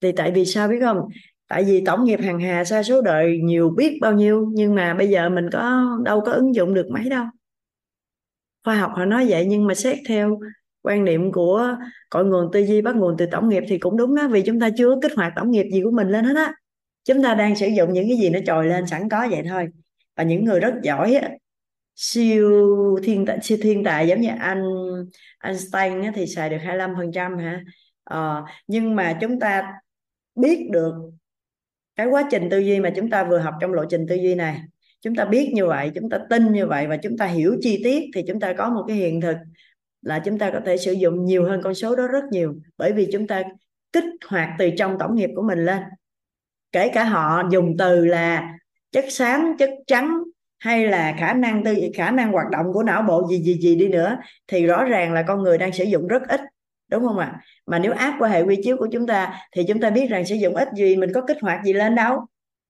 Thì 0.00 0.12
tại 0.12 0.32
vì 0.32 0.44
sao 0.44 0.68
biết 0.68 0.78
không? 0.80 1.08
Tại 1.48 1.64
vì 1.64 1.82
tổng 1.86 2.04
nghiệp 2.04 2.20
hàng 2.22 2.40
hà 2.40 2.64
xa 2.64 2.82
số 2.82 3.00
đời 3.00 3.40
nhiều 3.42 3.70
biết 3.70 3.98
bao 4.00 4.12
nhiêu 4.12 4.48
nhưng 4.52 4.74
mà 4.74 4.94
bây 4.94 5.08
giờ 5.08 5.28
mình 5.28 5.50
có 5.52 5.84
đâu 6.04 6.20
có 6.20 6.32
ứng 6.32 6.54
dụng 6.54 6.74
được 6.74 6.86
mấy 6.90 7.08
đâu. 7.08 7.24
Khoa 8.64 8.74
học 8.74 8.92
họ 8.94 9.04
nói 9.04 9.26
vậy 9.28 9.46
nhưng 9.46 9.66
mà 9.66 9.74
xét 9.74 9.98
theo 10.08 10.38
quan 10.82 11.04
niệm 11.04 11.32
của 11.32 11.76
cội 12.10 12.24
nguồn 12.24 12.50
tư 12.52 12.60
duy 12.60 12.82
bắt 12.82 12.96
nguồn 12.96 13.16
từ 13.18 13.26
tổng 13.26 13.48
nghiệp 13.48 13.62
thì 13.68 13.78
cũng 13.78 13.96
đúng 13.96 14.14
đó 14.14 14.28
vì 14.28 14.42
chúng 14.42 14.60
ta 14.60 14.70
chưa 14.76 14.94
kích 15.02 15.12
hoạt 15.16 15.32
tổng 15.36 15.50
nghiệp 15.50 15.66
gì 15.72 15.82
của 15.82 15.90
mình 15.90 16.08
lên 16.08 16.24
hết 16.24 16.36
á. 16.36 16.52
Chúng 17.04 17.22
ta 17.22 17.34
đang 17.34 17.56
sử 17.56 17.66
dụng 17.66 17.92
những 17.92 18.08
cái 18.08 18.16
gì 18.18 18.30
nó 18.30 18.38
trồi 18.46 18.66
lên 18.66 18.86
sẵn 18.86 19.08
có 19.08 19.26
vậy 19.30 19.42
thôi. 19.48 19.68
Và 20.16 20.24
những 20.24 20.44
người 20.44 20.60
rất 20.60 20.74
giỏi 20.82 21.14
á, 21.14 21.30
siêu 21.94 22.50
thiên 23.04 23.26
tài 23.26 23.38
siêu 23.42 23.58
thiên 23.62 23.84
tài 23.84 24.08
giống 24.08 24.20
như 24.20 24.28
anh 24.38 24.62
Einstein 25.38 26.02
á, 26.02 26.12
thì 26.14 26.26
xài 26.26 26.50
được 26.50 26.56
25 26.60 26.94
phần 26.96 27.12
trăm 27.12 27.38
hả? 27.38 27.64
Ờ, 28.04 28.44
nhưng 28.66 28.96
mà 28.96 29.18
chúng 29.20 29.40
ta 29.40 29.72
biết 30.34 30.68
được 30.70 30.92
cái 31.96 32.06
quá 32.06 32.28
trình 32.30 32.48
tư 32.50 32.58
duy 32.58 32.80
mà 32.80 32.90
chúng 32.96 33.10
ta 33.10 33.24
vừa 33.24 33.38
học 33.38 33.54
trong 33.60 33.72
lộ 33.72 33.84
trình 33.90 34.06
tư 34.08 34.14
duy 34.14 34.34
này, 34.34 34.60
chúng 35.00 35.14
ta 35.14 35.24
biết 35.24 35.50
như 35.54 35.66
vậy, 35.66 35.90
chúng 35.94 36.10
ta 36.10 36.18
tin 36.30 36.52
như 36.52 36.66
vậy 36.66 36.86
và 36.86 36.96
chúng 36.96 37.18
ta 37.18 37.26
hiểu 37.26 37.56
chi 37.60 37.80
tiết 37.84 38.02
thì 38.14 38.22
chúng 38.28 38.40
ta 38.40 38.52
có 38.52 38.70
một 38.70 38.84
cái 38.88 38.96
hiện 38.96 39.20
thực 39.20 39.36
là 40.02 40.18
chúng 40.18 40.38
ta 40.38 40.50
có 40.50 40.60
thể 40.66 40.76
sử 40.76 40.92
dụng 40.92 41.24
nhiều 41.24 41.44
hơn 41.44 41.60
con 41.62 41.74
số 41.74 41.96
đó 41.96 42.06
rất 42.06 42.24
nhiều 42.30 42.54
bởi 42.76 42.92
vì 42.92 43.08
chúng 43.12 43.26
ta 43.26 43.42
kích 43.92 44.04
hoạt 44.28 44.48
từ 44.58 44.70
trong 44.78 44.96
tổng 44.98 45.14
nghiệp 45.14 45.30
của 45.36 45.42
mình 45.42 45.64
lên 45.64 45.82
kể 46.72 46.88
cả 46.88 47.04
họ 47.04 47.42
dùng 47.50 47.76
từ 47.78 48.04
là 48.04 48.54
chất 48.92 49.04
xám 49.08 49.56
chất 49.58 49.70
trắng 49.86 50.22
hay 50.58 50.86
là 50.86 51.14
khả 51.18 51.34
năng 51.34 51.64
tư, 51.64 51.74
khả 51.94 52.10
năng 52.10 52.32
hoạt 52.32 52.50
động 52.50 52.66
của 52.72 52.82
não 52.82 53.02
bộ 53.02 53.28
gì 53.30 53.42
gì 53.42 53.58
gì 53.58 53.76
đi 53.76 53.88
nữa, 53.88 54.18
thì 54.46 54.66
rõ 54.66 54.84
ràng 54.84 55.12
là 55.12 55.22
con 55.22 55.42
người 55.42 55.58
đang 55.58 55.72
sử 55.72 55.84
dụng 55.84 56.06
rất 56.06 56.22
ít, 56.28 56.40
đúng 56.88 57.06
không 57.06 57.18
ạ 57.18 57.26
à? 57.26 57.40
Mà 57.66 57.78
nếu 57.78 57.92
áp 57.92 58.16
qua 58.18 58.28
hệ 58.28 58.42
quy 58.42 58.58
chiếu 58.62 58.76
của 58.76 58.88
chúng 58.92 59.06
ta, 59.06 59.34
thì 59.52 59.64
chúng 59.68 59.80
ta 59.80 59.90
biết 59.90 60.10
rằng 60.10 60.26
sử 60.26 60.34
dụng 60.34 60.54
ít 60.54 60.68
gì, 60.76 60.96
mình 60.96 61.10
có 61.14 61.20
kích 61.20 61.36
hoạt 61.40 61.64
gì 61.64 61.72
lên 61.72 61.94
đâu. 61.94 62.20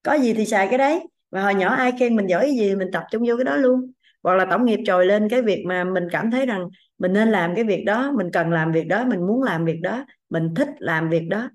Có 0.02 0.14
gì 0.14 0.34
thì 0.34 0.44
xài 0.44 0.68
cái 0.68 0.78
đấy. 0.78 1.00
Và 1.30 1.42
hồi 1.42 1.54
nhỏ 1.54 1.74
ai 1.74 1.92
khen 1.98 2.16
mình 2.16 2.26
giỏi 2.26 2.50
gì, 2.50 2.74
mình 2.74 2.88
tập 2.92 3.04
trung 3.10 3.22
vô 3.26 3.36
cái 3.36 3.44
đó 3.44 3.56
luôn. 3.56 3.92
Hoặc 4.22 4.34
là 4.34 4.44
tổng 4.50 4.64
nghiệp 4.64 4.80
trồi 4.86 5.06
lên 5.06 5.28
cái 5.28 5.42
việc 5.42 5.64
mà 5.66 5.84
mình 5.84 6.08
cảm 6.12 6.30
thấy 6.30 6.46
rằng 6.46 6.68
mình 6.98 7.12
nên 7.12 7.30
làm 7.30 7.54
cái 7.54 7.64
việc 7.64 7.84
đó, 7.84 8.12
mình 8.16 8.30
cần 8.32 8.50
làm 8.50 8.72
việc 8.72 8.88
đó, 8.88 9.04
mình 9.04 9.26
muốn 9.26 9.42
làm 9.42 9.64
việc 9.64 9.80
đó, 9.82 10.04
mình 10.30 10.54
thích 10.54 10.68
làm 10.78 11.10
việc 11.10 11.28
đó. 11.28 11.50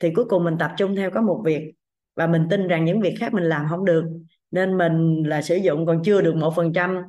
Thì 0.00 0.10
cuối 0.14 0.24
cùng 0.24 0.44
mình 0.44 0.58
tập 0.58 0.70
trung 0.76 0.96
theo 0.96 1.10
có 1.10 1.22
một 1.22 1.42
việc. 1.44 1.72
Và 2.16 2.26
mình 2.26 2.46
tin 2.50 2.68
rằng 2.68 2.84
những 2.84 3.00
việc 3.00 3.14
khác 3.20 3.34
mình 3.34 3.44
làm 3.44 3.66
không 3.70 3.84
được. 3.84 4.04
Nên 4.50 4.78
mình 4.78 5.22
là 5.26 5.42
sử 5.42 5.56
dụng 5.56 5.86
còn 5.86 6.02
chưa 6.04 6.20
được 6.20 6.36
một 6.36 6.52
phần 6.56 6.72
trăm 6.72 7.02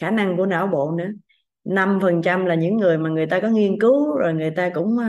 khả 0.00 0.10
năng 0.10 0.36
của 0.36 0.46
não 0.46 0.66
bộ 0.66 0.90
nữa 0.90 1.08
năm 1.66 1.98
phần 2.02 2.22
trăm 2.22 2.46
là 2.46 2.54
những 2.54 2.76
người 2.76 2.98
mà 2.98 3.10
người 3.10 3.26
ta 3.26 3.40
có 3.40 3.48
nghiên 3.48 3.80
cứu, 3.80 4.16
rồi 4.16 4.34
người 4.34 4.50
ta 4.50 4.70
cũng 4.74 4.98
ờ, 4.98 5.06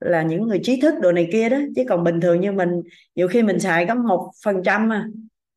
là 0.00 0.22
những 0.22 0.42
người 0.42 0.60
trí 0.62 0.80
thức 0.80 0.94
đồ 1.02 1.12
này 1.12 1.28
kia 1.32 1.48
đó. 1.48 1.58
Chứ 1.76 1.84
còn 1.88 2.04
bình 2.04 2.20
thường 2.20 2.40
như 2.40 2.52
mình, 2.52 2.68
nhiều 3.14 3.28
khi 3.28 3.42
mình 3.42 3.60
xài 3.60 3.86
có 3.86 3.94
một 3.94 4.30
phần 4.44 4.62
trăm 4.64 4.88
mà. 4.88 5.06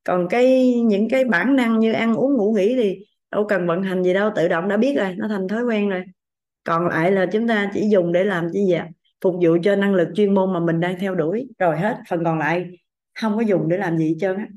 Còn 0.03 0.27
cái, 0.29 0.73
những 0.81 1.09
cái 1.09 1.25
bản 1.25 1.55
năng 1.55 1.79
như 1.79 1.93
ăn 1.93 2.15
uống, 2.15 2.33
ngủ 2.33 2.53
nghỉ 2.57 2.75
thì 2.75 3.05
đâu 3.31 3.45
cần 3.49 3.67
vận 3.67 3.83
hành 3.83 4.03
gì 4.03 4.13
đâu, 4.13 4.29
tự 4.35 4.47
động 4.47 4.67
đã 4.67 4.77
biết 4.77 4.97
rồi, 4.97 5.15
nó 5.17 5.27
thành 5.27 5.47
thói 5.47 5.63
quen 5.63 5.89
rồi. 5.89 6.03
Còn 6.63 6.87
lại 6.87 7.11
là 7.11 7.25
chúng 7.25 7.47
ta 7.47 7.71
chỉ 7.73 7.89
dùng 7.89 8.11
để 8.11 8.23
làm 8.23 8.49
gì 8.49 8.71
vậy 8.71 8.81
phục 9.21 9.35
vụ 9.41 9.57
cho 9.63 9.75
năng 9.75 9.93
lực 9.93 10.07
chuyên 10.15 10.33
môn 10.33 10.53
mà 10.53 10.59
mình 10.59 10.79
đang 10.79 10.99
theo 10.99 11.15
đuổi, 11.15 11.47
rồi 11.59 11.77
hết. 11.77 11.97
Phần 12.09 12.23
còn 12.23 12.39
lại 12.39 12.65
không 13.19 13.35
có 13.35 13.41
dùng 13.41 13.69
để 13.69 13.77
làm 13.77 13.97
gì 13.97 14.07
hết 14.07 14.15
trơn 14.19 14.37
á. 14.37 14.47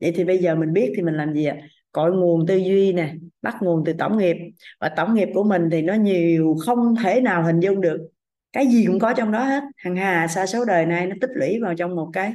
Vậy 0.00 0.12
thì 0.16 0.24
bây 0.24 0.38
giờ 0.38 0.54
mình 0.54 0.72
biết 0.72 0.92
thì 0.96 1.02
mình 1.02 1.14
làm 1.14 1.34
gì 1.34 1.44
ạ? 1.44 1.56
Cội 1.94 2.12
nguồn 2.12 2.46
tư 2.46 2.56
duy 2.56 2.92
nè, 2.92 3.14
bắt 3.42 3.56
nguồn 3.60 3.84
từ 3.86 3.92
tổng 3.92 4.18
nghiệp. 4.18 4.36
Và 4.80 4.88
tổng 4.88 5.14
nghiệp 5.14 5.28
của 5.34 5.44
mình 5.44 5.68
thì 5.72 5.82
nó 5.82 5.94
nhiều, 5.94 6.56
không 6.66 6.94
thể 7.04 7.20
nào 7.20 7.42
hình 7.42 7.60
dung 7.60 7.80
được. 7.80 8.08
Cái 8.52 8.66
gì 8.66 8.86
cũng 8.86 8.98
có 8.98 9.14
trong 9.16 9.32
đó 9.32 9.44
hết. 9.44 9.62
Hằng 9.76 9.96
hà 9.96 10.28
xa 10.28 10.46
số 10.46 10.64
đời 10.64 10.86
nay 10.86 11.06
nó 11.06 11.16
tích 11.20 11.30
lũy 11.34 11.60
vào 11.62 11.74
trong 11.74 11.96
một 11.96 12.10
cái 12.12 12.32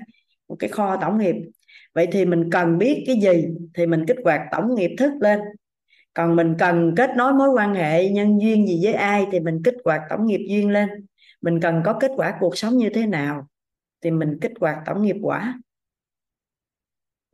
một 0.47 0.55
cái 0.59 0.69
kho 0.69 0.97
tổng 1.01 1.17
nghiệp. 1.17 1.35
Vậy 1.93 2.07
thì 2.11 2.25
mình 2.25 2.49
cần 2.51 2.77
biết 2.77 3.03
cái 3.07 3.19
gì 3.19 3.47
thì 3.73 3.85
mình 3.85 4.05
kích 4.07 4.17
hoạt 4.23 4.41
tổng 4.51 4.75
nghiệp 4.75 4.95
thức 4.97 5.11
lên. 5.21 5.39
Còn 6.13 6.35
mình 6.35 6.55
cần 6.59 6.93
kết 6.97 7.09
nối 7.17 7.33
mối 7.33 7.49
quan 7.49 7.75
hệ 7.75 8.09
nhân 8.09 8.41
duyên 8.41 8.67
gì 8.67 8.79
với 8.83 8.93
ai 8.93 9.25
thì 9.31 9.39
mình 9.39 9.61
kích 9.63 9.75
hoạt 9.85 10.01
tổng 10.09 10.25
nghiệp 10.25 10.45
duyên 10.49 10.69
lên. 10.69 10.89
Mình 11.41 11.59
cần 11.59 11.81
có 11.85 11.97
kết 11.99 12.11
quả 12.15 12.37
cuộc 12.39 12.57
sống 12.57 12.77
như 12.77 12.89
thế 12.93 13.05
nào 13.05 13.47
thì 14.01 14.11
mình 14.11 14.37
kích 14.41 14.51
hoạt 14.59 14.77
tổng 14.85 15.01
nghiệp 15.01 15.15
quả. 15.21 15.59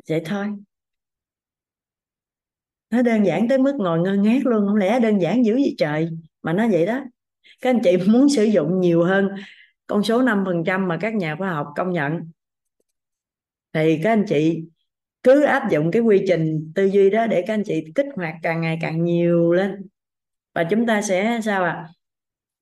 Vậy 0.10 0.22
thôi 0.26 0.48
nó 2.96 3.02
đơn 3.02 3.26
giản 3.26 3.48
tới 3.48 3.58
mức 3.58 3.76
ngồi 3.76 4.00
ngơ 4.00 4.14
ngác 4.14 4.46
luôn, 4.46 4.68
không 4.68 4.76
lẽ 4.76 5.00
đơn 5.00 5.22
giản 5.22 5.46
dữ 5.46 5.54
vậy 5.54 5.76
trời? 5.78 6.10
Mà 6.44 6.54
nó 6.54 6.68
vậy 6.72 6.86
đó. 6.86 7.02
Các 7.62 7.70
anh 7.70 7.80
chị 7.84 7.98
muốn 8.08 8.30
sử 8.30 8.44
dụng 8.44 8.80
nhiều 8.80 9.04
hơn 9.04 9.30
con 9.88 10.04
số 10.04 10.22
5% 10.22 10.88
mà 10.88 10.98
các 11.02 11.16
nhà 11.16 11.36
khoa 11.36 11.50
học 11.50 11.68
công 11.76 11.92
nhận. 11.92 12.32
Thì 13.74 14.00
các 14.04 14.12
anh 14.12 14.26
chị 14.28 14.64
cứ 15.24 15.44
áp 15.44 15.72
dụng 15.72 15.92
cái 15.92 16.02
quy 16.02 16.24
trình 16.28 16.72
tư 16.76 16.86
duy 16.86 17.10
đó 17.10 17.28
để 17.28 17.44
các 17.48 17.54
anh 17.54 17.64
chị 17.64 17.84
kích 17.96 18.08
hoạt 18.16 18.36
càng 18.44 18.62
ngày 18.62 18.78
càng 18.82 19.04
nhiều 19.04 19.54
lên. 19.54 19.88
Và 20.54 20.64
chúng 20.64 20.86
ta 20.86 21.02
sẽ, 21.02 21.40
sao 21.44 21.64
ạ? 21.64 21.72
À? 21.72 21.90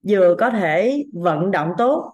vừa 0.04 0.36
có 0.40 0.50
thể 0.50 1.04
vận 1.14 1.52
động 1.52 1.70
tốt 1.78 2.14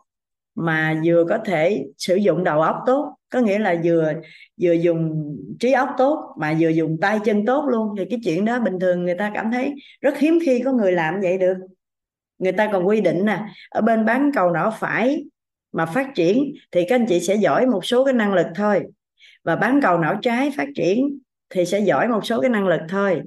mà 0.55 1.01
vừa 1.05 1.25
có 1.29 1.37
thể 1.45 1.85
sử 1.97 2.15
dụng 2.15 2.43
đầu 2.43 2.61
óc 2.61 2.75
tốt. 2.85 3.15
Có 3.29 3.39
nghĩa 3.39 3.59
là 3.59 3.75
vừa 3.83 4.13
vừa 4.61 4.73
dùng 4.73 5.35
trí 5.59 5.71
óc 5.71 5.89
tốt 5.97 6.35
mà 6.39 6.55
vừa 6.59 6.69
dùng 6.69 6.97
tay 7.01 7.19
chân 7.25 7.45
tốt 7.45 7.65
luôn. 7.69 7.95
Thì 7.97 8.05
cái 8.09 8.19
chuyện 8.23 8.45
đó 8.45 8.59
bình 8.59 8.79
thường 8.79 9.03
người 9.03 9.15
ta 9.15 9.31
cảm 9.33 9.51
thấy 9.51 9.73
rất 10.01 10.17
hiếm 10.17 10.39
khi 10.45 10.61
có 10.65 10.71
người 10.71 10.91
làm 10.91 11.21
vậy 11.21 11.37
được. 11.37 11.57
Người 12.39 12.51
ta 12.51 12.69
còn 12.71 12.87
quy 12.87 13.01
định 13.01 13.25
nè, 13.25 13.39
ở 13.69 13.81
bên 13.81 14.05
bán 14.05 14.31
cầu 14.33 14.51
não 14.51 14.71
phải 14.79 15.25
mà 15.71 15.85
phát 15.85 16.15
triển 16.15 16.53
thì 16.71 16.85
các 16.89 16.95
anh 16.95 17.05
chị 17.05 17.19
sẽ 17.19 17.35
giỏi 17.35 17.65
một 17.65 17.85
số 17.85 18.05
cái 18.05 18.13
năng 18.13 18.33
lực 18.33 18.47
thôi. 18.55 18.83
Và 19.43 19.55
bán 19.55 19.81
cầu 19.81 19.97
não 19.97 20.15
trái 20.21 20.51
phát 20.57 20.67
triển 20.75 21.19
thì 21.49 21.65
sẽ 21.65 21.79
giỏi 21.79 22.07
một 22.07 22.25
số 22.25 22.41
cái 22.41 22.49
năng 22.49 22.67
lực 22.67 22.81
thôi. 22.89 23.21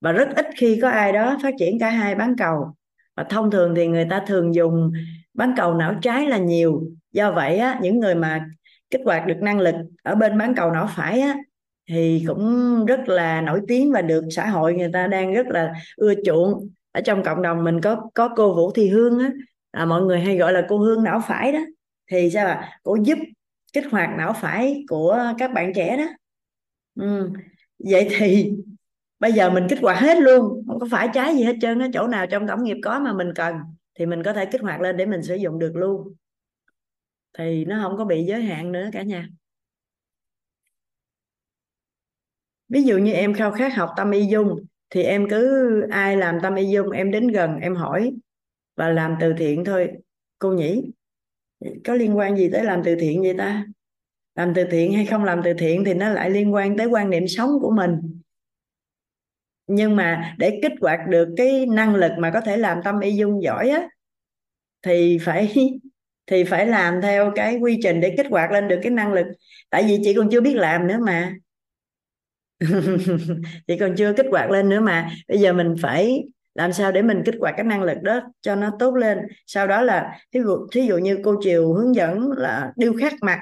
Và 0.00 0.12
rất 0.12 0.28
ít 0.36 0.46
khi 0.56 0.78
có 0.82 0.88
ai 0.88 1.12
đó 1.12 1.38
phát 1.42 1.54
triển 1.58 1.78
cả 1.78 1.90
hai 1.90 2.14
bán 2.14 2.34
cầu. 2.38 2.74
Và 3.16 3.24
thông 3.24 3.50
thường 3.50 3.74
thì 3.74 3.86
người 3.86 4.06
ta 4.10 4.22
thường 4.26 4.54
dùng 4.54 4.92
bán 5.34 5.54
cầu 5.56 5.74
não 5.74 5.94
trái 6.02 6.26
là 6.26 6.38
nhiều. 6.38 6.82
Do 7.12 7.32
vậy 7.32 7.58
á, 7.58 7.78
những 7.82 8.00
người 8.00 8.14
mà 8.14 8.46
kích 8.92 9.00
hoạt 9.04 9.26
được 9.26 9.36
năng 9.42 9.60
lực 9.60 9.74
ở 10.02 10.14
bên 10.14 10.38
bán 10.38 10.54
cầu 10.56 10.70
não 10.70 10.88
phải 10.96 11.20
á 11.20 11.36
thì 11.90 12.24
cũng 12.26 12.86
rất 12.86 13.08
là 13.08 13.40
nổi 13.40 13.60
tiếng 13.68 13.92
và 13.92 14.02
được 14.02 14.24
xã 14.30 14.46
hội 14.46 14.74
người 14.74 14.90
ta 14.92 15.06
đang 15.06 15.32
rất 15.32 15.46
là 15.46 15.72
ưa 15.96 16.14
chuộng. 16.24 16.68
Ở 16.92 17.00
trong 17.00 17.22
cộng 17.22 17.42
đồng 17.42 17.64
mình 17.64 17.80
có 17.80 18.10
có 18.14 18.28
cô 18.36 18.54
Vũ 18.54 18.72
Thị 18.72 18.88
Hương 18.88 19.18
á 19.18 19.30
à, 19.70 19.84
mọi 19.84 20.02
người 20.02 20.20
hay 20.20 20.36
gọi 20.36 20.52
là 20.52 20.66
cô 20.68 20.78
Hương 20.78 21.04
não 21.04 21.20
phải 21.28 21.52
đó. 21.52 21.60
Thì 22.10 22.30
sao 22.30 22.46
ạ? 22.46 22.78
Cô 22.82 22.96
giúp 23.04 23.18
kích 23.72 23.84
hoạt 23.90 24.10
não 24.18 24.32
phải 24.40 24.84
của 24.88 25.32
các 25.38 25.52
bạn 25.52 25.72
trẻ 25.74 25.96
đó. 25.96 26.04
Ừ. 27.00 27.30
vậy 27.78 28.08
thì 28.10 28.52
bây 29.20 29.32
giờ 29.32 29.50
mình 29.50 29.66
kích 29.70 29.78
hoạt 29.82 29.98
hết 29.98 30.18
luôn 30.18 30.64
không 30.66 30.80
có 30.80 30.86
phải 30.90 31.08
trái 31.14 31.36
gì 31.36 31.44
hết 31.44 31.56
trơn 31.60 31.78
á 31.78 31.88
chỗ 31.92 32.06
nào 32.06 32.26
trong 32.26 32.46
tổng 32.46 32.64
nghiệp 32.64 32.76
có 32.84 32.98
mà 32.98 33.12
mình 33.12 33.32
cần 33.34 33.56
thì 33.98 34.06
mình 34.06 34.22
có 34.22 34.32
thể 34.32 34.46
kích 34.46 34.60
hoạt 34.60 34.80
lên 34.80 34.96
để 34.96 35.06
mình 35.06 35.22
sử 35.22 35.34
dụng 35.34 35.58
được 35.58 35.76
luôn 35.76 36.14
thì 37.38 37.64
nó 37.64 37.80
không 37.82 37.96
có 37.98 38.04
bị 38.04 38.24
giới 38.24 38.42
hạn 38.42 38.72
nữa 38.72 38.88
cả 38.92 39.02
nhà. 39.02 39.28
Ví 42.68 42.82
dụ 42.82 42.98
như 42.98 43.12
em 43.12 43.34
khao 43.34 43.52
khát 43.52 43.74
học 43.74 43.90
tâm 43.96 44.10
y 44.10 44.26
dung, 44.26 44.64
thì 44.90 45.02
em 45.02 45.26
cứ 45.30 45.80
ai 45.90 46.16
làm 46.16 46.38
tâm 46.42 46.54
y 46.54 46.66
dung 46.66 46.90
em 46.90 47.10
đến 47.10 47.28
gần 47.28 47.58
em 47.60 47.74
hỏi 47.74 48.12
và 48.76 48.88
làm 48.88 49.16
từ 49.20 49.34
thiện 49.38 49.64
thôi. 49.64 49.90
Cô 50.38 50.52
nhỉ 50.52 50.82
có 51.84 51.94
liên 51.94 52.16
quan 52.16 52.36
gì 52.36 52.50
tới 52.52 52.64
làm 52.64 52.82
từ 52.84 52.96
thiện 53.00 53.22
vậy 53.22 53.34
ta? 53.38 53.66
Làm 54.34 54.52
từ 54.54 54.64
thiện 54.70 54.92
hay 54.92 55.06
không 55.06 55.24
làm 55.24 55.40
từ 55.44 55.52
thiện 55.58 55.84
thì 55.84 55.94
nó 55.94 56.08
lại 56.08 56.30
liên 56.30 56.54
quan 56.54 56.76
tới 56.76 56.86
quan 56.86 57.10
niệm 57.10 57.28
sống 57.28 57.50
của 57.60 57.70
mình. 57.70 58.20
Nhưng 59.66 59.96
mà 59.96 60.34
để 60.38 60.58
kích 60.62 60.72
hoạt 60.80 61.00
được 61.08 61.28
cái 61.36 61.66
năng 61.66 61.94
lực 61.94 62.12
mà 62.18 62.30
có 62.34 62.40
thể 62.40 62.56
làm 62.56 62.80
tâm 62.84 63.00
y 63.00 63.16
dung 63.16 63.42
giỏi 63.42 63.68
á, 63.68 63.88
thì 64.82 65.18
phải 65.22 65.54
thì 66.32 66.44
phải 66.44 66.66
làm 66.66 67.00
theo 67.02 67.32
cái 67.34 67.56
quy 67.56 67.78
trình 67.82 68.00
để 68.00 68.14
kích 68.16 68.26
hoạt 68.30 68.50
lên 68.50 68.68
được 68.68 68.78
cái 68.82 68.90
năng 68.90 69.12
lực. 69.12 69.26
Tại 69.70 69.84
vì 69.88 69.98
chị 70.04 70.14
còn 70.14 70.28
chưa 70.30 70.40
biết 70.40 70.54
làm 70.54 70.86
nữa 70.86 70.98
mà. 71.06 71.34
Chị 73.66 73.78
còn 73.80 73.94
chưa 73.96 74.12
kích 74.12 74.26
hoạt 74.30 74.50
lên 74.50 74.68
nữa 74.68 74.80
mà. 74.80 75.10
Bây 75.28 75.38
giờ 75.38 75.52
mình 75.52 75.74
phải 75.82 76.24
làm 76.54 76.72
sao 76.72 76.92
để 76.92 77.02
mình 77.02 77.22
kích 77.26 77.34
hoạt 77.40 77.54
cái 77.56 77.64
năng 77.64 77.82
lực 77.82 78.02
đó 78.02 78.20
cho 78.40 78.54
nó 78.54 78.70
tốt 78.78 78.94
lên. 78.94 79.18
Sau 79.46 79.66
đó 79.66 79.82
là, 79.82 80.18
thí 80.32 80.40
dụ 80.40 80.66
thí 80.72 80.86
dụ 80.86 80.98
như 80.98 81.18
cô 81.24 81.36
chiều 81.42 81.74
hướng 81.74 81.94
dẫn 81.94 82.30
là 82.36 82.72
điêu 82.76 82.92
khắc 83.00 83.12
mặt. 83.20 83.38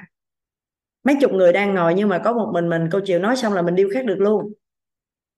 Mấy 1.03 1.15
chục 1.21 1.31
người 1.31 1.53
đang 1.53 1.73
ngồi 1.73 1.93
nhưng 1.93 2.09
mà 2.09 2.21
có 2.23 2.33
một 2.33 2.51
mình 2.53 2.69
mình, 2.69 2.89
cô 2.91 2.99
chiều 3.05 3.19
nói 3.19 3.35
xong 3.35 3.53
là 3.53 3.61
mình 3.61 3.75
điêu 3.75 3.89
khắc 3.93 4.05
được 4.05 4.19
luôn. 4.19 4.53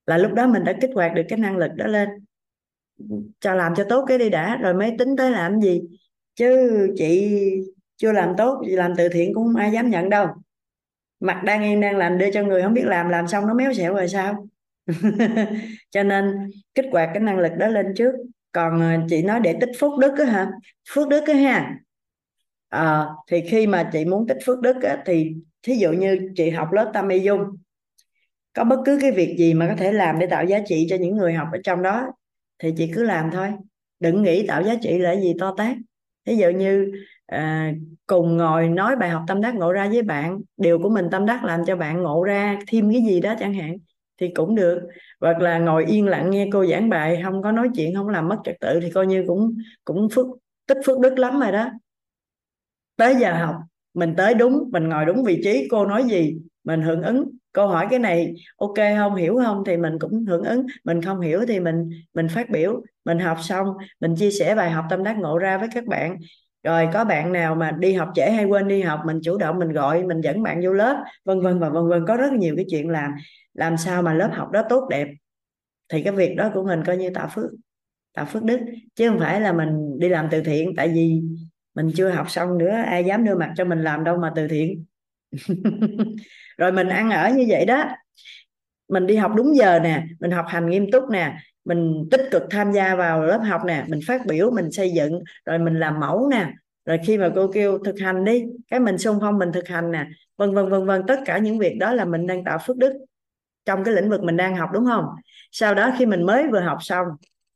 Là 0.05 0.17
lúc 0.17 0.33
đó 0.33 0.47
mình 0.47 0.63
đã 0.63 0.73
kích 0.81 0.91
hoạt 0.95 1.13
được 1.15 1.23
cái 1.29 1.39
năng 1.39 1.57
lực 1.57 1.71
đó 1.75 1.87
lên. 1.87 2.09
Cho 3.39 3.55
làm 3.55 3.75
cho 3.75 3.85
tốt 3.89 4.05
cái 4.07 4.17
đi 4.17 4.29
đã, 4.29 4.57
rồi 4.57 4.73
mới 4.73 4.95
tính 4.99 5.15
tới 5.17 5.31
làm 5.31 5.61
gì 5.61 5.81
chứ 6.35 6.69
chị 6.97 7.37
chưa 7.97 8.11
làm 8.11 8.33
tốt 8.37 8.61
chị 8.65 8.71
làm 8.71 8.93
từ 8.97 9.09
thiện 9.09 9.33
cũng 9.33 9.43
không 9.43 9.55
ai 9.55 9.71
dám 9.71 9.89
nhận 9.89 10.09
đâu. 10.09 10.27
Mặt 11.19 11.41
đang 11.45 11.63
yên 11.63 11.81
đang 11.81 11.97
lành 11.97 12.17
đưa 12.17 12.31
cho 12.31 12.43
người 12.43 12.61
không 12.61 12.73
biết 12.73 12.85
làm 12.85 13.09
làm 13.09 13.27
xong 13.27 13.47
nó 13.47 13.53
méo 13.53 13.73
xẹo 13.73 13.93
rồi 13.93 14.07
sao? 14.07 14.47
Cho 15.91 16.03
nên 16.03 16.51
kích 16.75 16.85
hoạt 16.91 17.09
cái 17.13 17.23
năng 17.23 17.39
lực 17.39 17.51
đó 17.57 17.67
lên 17.67 17.93
trước. 17.95 18.11
Còn 18.51 18.79
ờ, 18.79 19.05
chị 19.09 19.21
nói 19.21 19.39
để 19.39 19.57
tích 19.61 19.71
phước 19.79 19.91
đức 19.99 20.13
á 20.17 20.25
hả? 20.25 20.51
Phước 20.89 21.07
đức 21.07 21.23
á 21.27 21.33
ha. 21.33 21.75
À, 22.69 23.05
thì 23.27 23.41
khi 23.41 23.67
mà 23.67 23.89
chị 23.93 24.05
muốn 24.05 24.27
tích 24.27 24.37
phước 24.45 24.59
đức 24.59 24.75
á, 24.83 25.03
thì 25.05 25.33
thí 25.63 25.75
dụ 25.75 25.91
như 25.91 26.29
chị 26.35 26.49
học 26.49 26.71
lớp 26.71 26.91
tâm 26.93 27.07
y 27.07 27.19
dung 27.19 27.39
có 28.53 28.63
bất 28.63 28.79
cứ 28.85 28.97
cái 29.01 29.11
việc 29.11 29.35
gì 29.37 29.53
mà 29.53 29.67
có 29.69 29.75
thể 29.75 29.91
làm 29.91 30.19
để 30.19 30.27
tạo 30.27 30.45
giá 30.45 30.59
trị 30.65 30.87
cho 30.89 30.95
những 30.95 31.17
người 31.17 31.33
học 31.33 31.47
ở 31.51 31.59
trong 31.63 31.81
đó 31.81 32.07
thì 32.59 32.73
chị 32.77 32.91
cứ 32.95 33.03
làm 33.03 33.31
thôi. 33.31 33.49
Đừng 33.99 34.23
nghĩ 34.23 34.47
tạo 34.47 34.63
giá 34.63 34.75
trị 34.81 34.97
là 34.97 35.15
gì 35.15 35.33
to 35.39 35.53
tát 35.57 35.77
ví 36.25 36.37
dụ 36.37 36.49
như 36.49 36.91
à, 37.25 37.73
cùng 38.07 38.37
ngồi 38.37 38.69
nói 38.69 38.95
bài 38.95 39.09
học 39.09 39.23
tâm 39.27 39.41
đắc 39.41 39.55
ngộ 39.55 39.71
ra 39.71 39.87
với 39.87 40.01
bạn 40.01 40.41
điều 40.57 40.79
của 40.79 40.89
mình 40.89 41.05
tâm 41.11 41.25
đắc 41.25 41.43
làm 41.43 41.65
cho 41.65 41.75
bạn 41.75 42.03
ngộ 42.03 42.23
ra 42.23 42.59
thêm 42.67 42.91
cái 42.91 43.01
gì 43.01 43.21
đó 43.21 43.33
chẳng 43.39 43.53
hạn 43.53 43.77
thì 44.21 44.31
cũng 44.35 44.55
được. 44.55 44.81
Hoặc 45.21 45.39
là 45.41 45.59
ngồi 45.59 45.85
yên 45.85 46.07
lặng 46.07 46.31
nghe 46.31 46.49
cô 46.53 46.65
giảng 46.65 46.89
bài 46.89 47.21
không 47.23 47.41
có 47.43 47.51
nói 47.51 47.69
chuyện 47.75 47.95
không 47.95 48.09
làm 48.09 48.27
mất 48.27 48.37
trật 48.43 48.55
tự 48.59 48.79
thì 48.81 48.91
coi 48.91 49.07
như 49.07 49.23
cũng 49.27 49.57
cũng 49.85 50.07
phước 50.15 50.25
tích 50.67 50.77
phước 50.85 50.99
đức 50.99 51.19
lắm 51.19 51.39
rồi 51.39 51.51
đó. 51.51 51.69
Tới 52.95 53.15
giờ 53.15 53.33
học 53.33 53.55
mình 53.93 54.13
tới 54.17 54.33
đúng 54.33 54.69
mình 54.71 54.89
ngồi 54.89 55.05
đúng 55.05 55.23
vị 55.23 55.41
trí 55.43 55.67
cô 55.71 55.85
nói 55.85 56.03
gì 56.03 56.37
mình 56.63 56.81
hưởng 56.81 57.01
ứng. 57.01 57.29
Câu 57.53 57.67
hỏi 57.67 57.87
cái 57.89 57.99
này, 57.99 58.33
ok 58.57 58.75
không? 58.97 59.15
Hiểu 59.15 59.39
không? 59.45 59.63
Thì 59.65 59.77
mình 59.77 59.99
cũng 59.99 60.25
hưởng 60.25 60.43
ứng. 60.43 60.65
Mình 60.83 61.01
không 61.01 61.21
hiểu 61.21 61.41
thì 61.47 61.59
mình 61.59 61.89
mình 62.13 62.27
phát 62.27 62.49
biểu. 62.49 62.81
Mình 63.05 63.19
học 63.19 63.37
xong, 63.41 63.67
mình 63.99 64.15
chia 64.15 64.31
sẻ 64.31 64.55
bài 64.55 64.71
học 64.71 64.85
tâm 64.89 65.03
đắc 65.03 65.17
ngộ 65.17 65.37
ra 65.37 65.57
với 65.57 65.67
các 65.73 65.85
bạn. 65.85 66.17
Rồi 66.63 66.89
có 66.93 67.05
bạn 67.05 67.31
nào 67.31 67.55
mà 67.55 67.71
đi 67.71 67.93
học 67.93 68.09
trễ 68.15 68.31
hay 68.31 68.45
quên 68.45 68.67
đi 68.67 68.81
học, 68.81 68.99
mình 69.05 69.19
chủ 69.23 69.37
động 69.37 69.59
mình 69.59 69.69
gọi, 69.71 70.03
mình 70.03 70.21
dẫn 70.21 70.43
bạn 70.43 70.61
vô 70.63 70.73
lớp, 70.73 71.03
vân 71.25 71.41
vân 71.41 71.59
và 71.59 71.69
vân 71.69 71.87
vân. 71.89 72.05
Có 72.07 72.17
rất 72.17 72.31
nhiều 72.33 72.55
cái 72.55 72.65
chuyện 72.69 72.89
làm. 72.89 73.11
Làm 73.53 73.77
sao 73.77 74.01
mà 74.01 74.13
lớp 74.13 74.29
học 74.33 74.51
đó 74.51 74.63
tốt 74.69 74.87
đẹp? 74.89 75.07
Thì 75.89 76.03
cái 76.03 76.13
việc 76.13 76.35
đó 76.35 76.51
của 76.53 76.63
mình 76.63 76.83
coi 76.85 76.97
như 76.97 77.09
tạo 77.09 77.29
phước 77.35 77.51
tạo 78.13 78.25
phước 78.25 78.43
đức. 78.43 78.59
Chứ 78.95 79.09
không 79.09 79.19
phải 79.19 79.41
là 79.41 79.53
mình 79.53 79.99
đi 79.99 80.09
làm 80.09 80.27
từ 80.31 80.41
thiện, 80.41 80.73
tại 80.77 80.87
vì 80.87 81.21
mình 81.75 81.91
chưa 81.95 82.09
học 82.09 82.29
xong 82.29 82.57
nữa, 82.57 82.71
ai 82.85 83.03
dám 83.03 83.25
đưa 83.25 83.35
mặt 83.35 83.53
cho 83.55 83.65
mình 83.65 83.83
làm 83.83 84.03
đâu 84.03 84.17
mà 84.17 84.31
từ 84.35 84.47
thiện. 84.47 84.85
rồi 86.57 86.71
mình 86.71 86.89
ăn 86.89 87.09
ở 87.09 87.29
như 87.29 87.45
vậy 87.49 87.65
đó. 87.65 87.85
Mình 88.89 89.07
đi 89.07 89.15
học 89.15 89.31
đúng 89.35 89.55
giờ 89.55 89.79
nè, 89.79 90.03
mình 90.19 90.31
học 90.31 90.45
hành 90.49 90.69
nghiêm 90.69 90.91
túc 90.91 91.09
nè, 91.09 91.33
mình 91.65 92.07
tích 92.11 92.21
cực 92.31 92.43
tham 92.49 92.71
gia 92.71 92.95
vào 92.95 93.23
lớp 93.23 93.37
học 93.37 93.61
nè, 93.65 93.83
mình 93.87 93.99
phát 94.07 94.25
biểu, 94.25 94.51
mình 94.51 94.71
xây 94.71 94.91
dựng, 94.91 95.23
rồi 95.45 95.59
mình 95.59 95.79
làm 95.79 95.99
mẫu 95.99 96.29
nè. 96.31 96.53
Rồi 96.85 96.99
khi 97.05 97.17
mà 97.17 97.29
cô 97.35 97.47
kêu 97.47 97.77
thực 97.85 97.95
hành 97.99 98.25
đi, 98.25 98.45
cái 98.71 98.79
mình 98.79 98.97
xung 98.97 99.17
phong 99.21 99.37
mình 99.37 99.51
thực 99.51 99.67
hành 99.67 99.91
nè, 99.91 100.05
vân 100.37 100.53
vân 100.53 100.69
vân 100.69 100.85
vân, 100.85 101.01
tất 101.07 101.19
cả 101.25 101.37
những 101.37 101.59
việc 101.59 101.77
đó 101.79 101.93
là 101.93 102.05
mình 102.05 102.27
đang 102.27 102.43
tạo 102.43 102.57
phước 102.65 102.77
đức 102.77 102.93
trong 103.65 103.83
cái 103.83 103.93
lĩnh 103.93 104.09
vực 104.09 104.23
mình 104.23 104.37
đang 104.37 104.55
học, 104.55 104.69
đúng 104.73 104.85
không? 104.85 105.05
Sau 105.51 105.73
đó 105.75 105.91
khi 105.99 106.05
mình 106.05 106.23
mới 106.25 106.47
vừa 106.47 106.59
học 106.59 106.77
xong, 106.81 107.07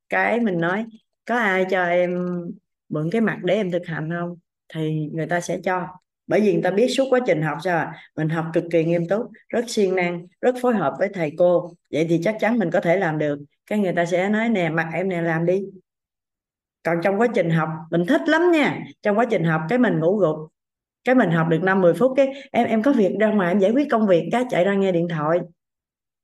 cái 0.10 0.40
mình 0.40 0.60
nói, 0.60 0.86
có 1.26 1.36
ai 1.36 1.66
cho 1.70 1.86
em 1.86 2.26
mượn 2.90 3.10
cái 3.12 3.22
mặt 3.22 3.38
để 3.44 3.54
em 3.56 3.72
thực 3.72 3.86
hành 3.86 4.10
không? 4.20 4.36
Thì 4.74 5.10
người 5.14 5.28
ta 5.28 5.40
sẽ 5.40 5.60
cho 5.64 5.88
bởi 6.28 6.42
vì 6.42 6.54
người 6.54 6.64
ta 6.64 6.72
biết 6.72 6.88
suốt 6.88 7.06
quá 7.10 7.20
trình 7.28 7.42
học 7.42 7.58
sao 7.64 7.92
mình 8.18 8.30
học 8.30 8.46
cực 8.54 8.64
kỳ 8.72 8.84
nghiêm 8.84 9.08
túc, 9.08 9.22
rất 9.50 9.66
siêng 9.68 9.96
năng, 9.96 10.28
rất 10.42 10.56
phối 10.62 10.74
hợp 10.74 10.94
với 11.00 11.10
thầy 11.14 11.32
cô. 11.38 11.72
Vậy 11.92 12.06
thì 12.10 12.20
chắc 12.24 12.38
chắn 12.40 12.60
mình 12.60 12.72
có 12.72 12.80
thể 12.80 12.98
làm 12.98 13.18
được. 13.18 13.40
Cái 13.66 13.80
người 13.80 13.94
ta 13.94 14.06
sẽ 14.06 14.30
nói, 14.30 14.50
nè 14.50 14.70
mặc 14.70 14.90
em 14.94 15.10
nè, 15.10 15.22
làm 15.22 15.46
đi. 15.46 15.64
Còn 16.84 16.98
trong 17.04 17.22
quá 17.22 17.28
trình 17.36 17.50
học, 17.50 17.70
mình 17.92 18.06
thích 18.08 18.22
lắm 18.28 18.52
nha. 18.52 18.80
Trong 19.02 19.18
quá 19.18 19.26
trình 19.30 19.44
học, 19.44 19.62
cái 19.70 19.80
mình 19.80 20.00
ngủ 20.00 20.18
gục. 20.18 20.36
Cái 21.04 21.16
mình 21.16 21.32
học 21.32 21.48
được 21.50 21.64
năm 21.64 21.82
10 21.82 21.94
phút, 21.94 22.14
cái 22.16 22.34
em 22.52 22.68
em 22.68 22.84
có 22.84 22.92
việc 22.94 23.16
ra 23.20 23.28
ngoài, 23.28 23.52
em 23.52 23.60
giải 23.60 23.72
quyết 23.72 23.88
công 23.92 24.08
việc, 24.08 24.30
cái 24.32 24.44
chạy 24.50 24.66
ra 24.66 24.74
nghe 24.74 24.92
điện 24.92 25.08
thoại. 25.10 25.40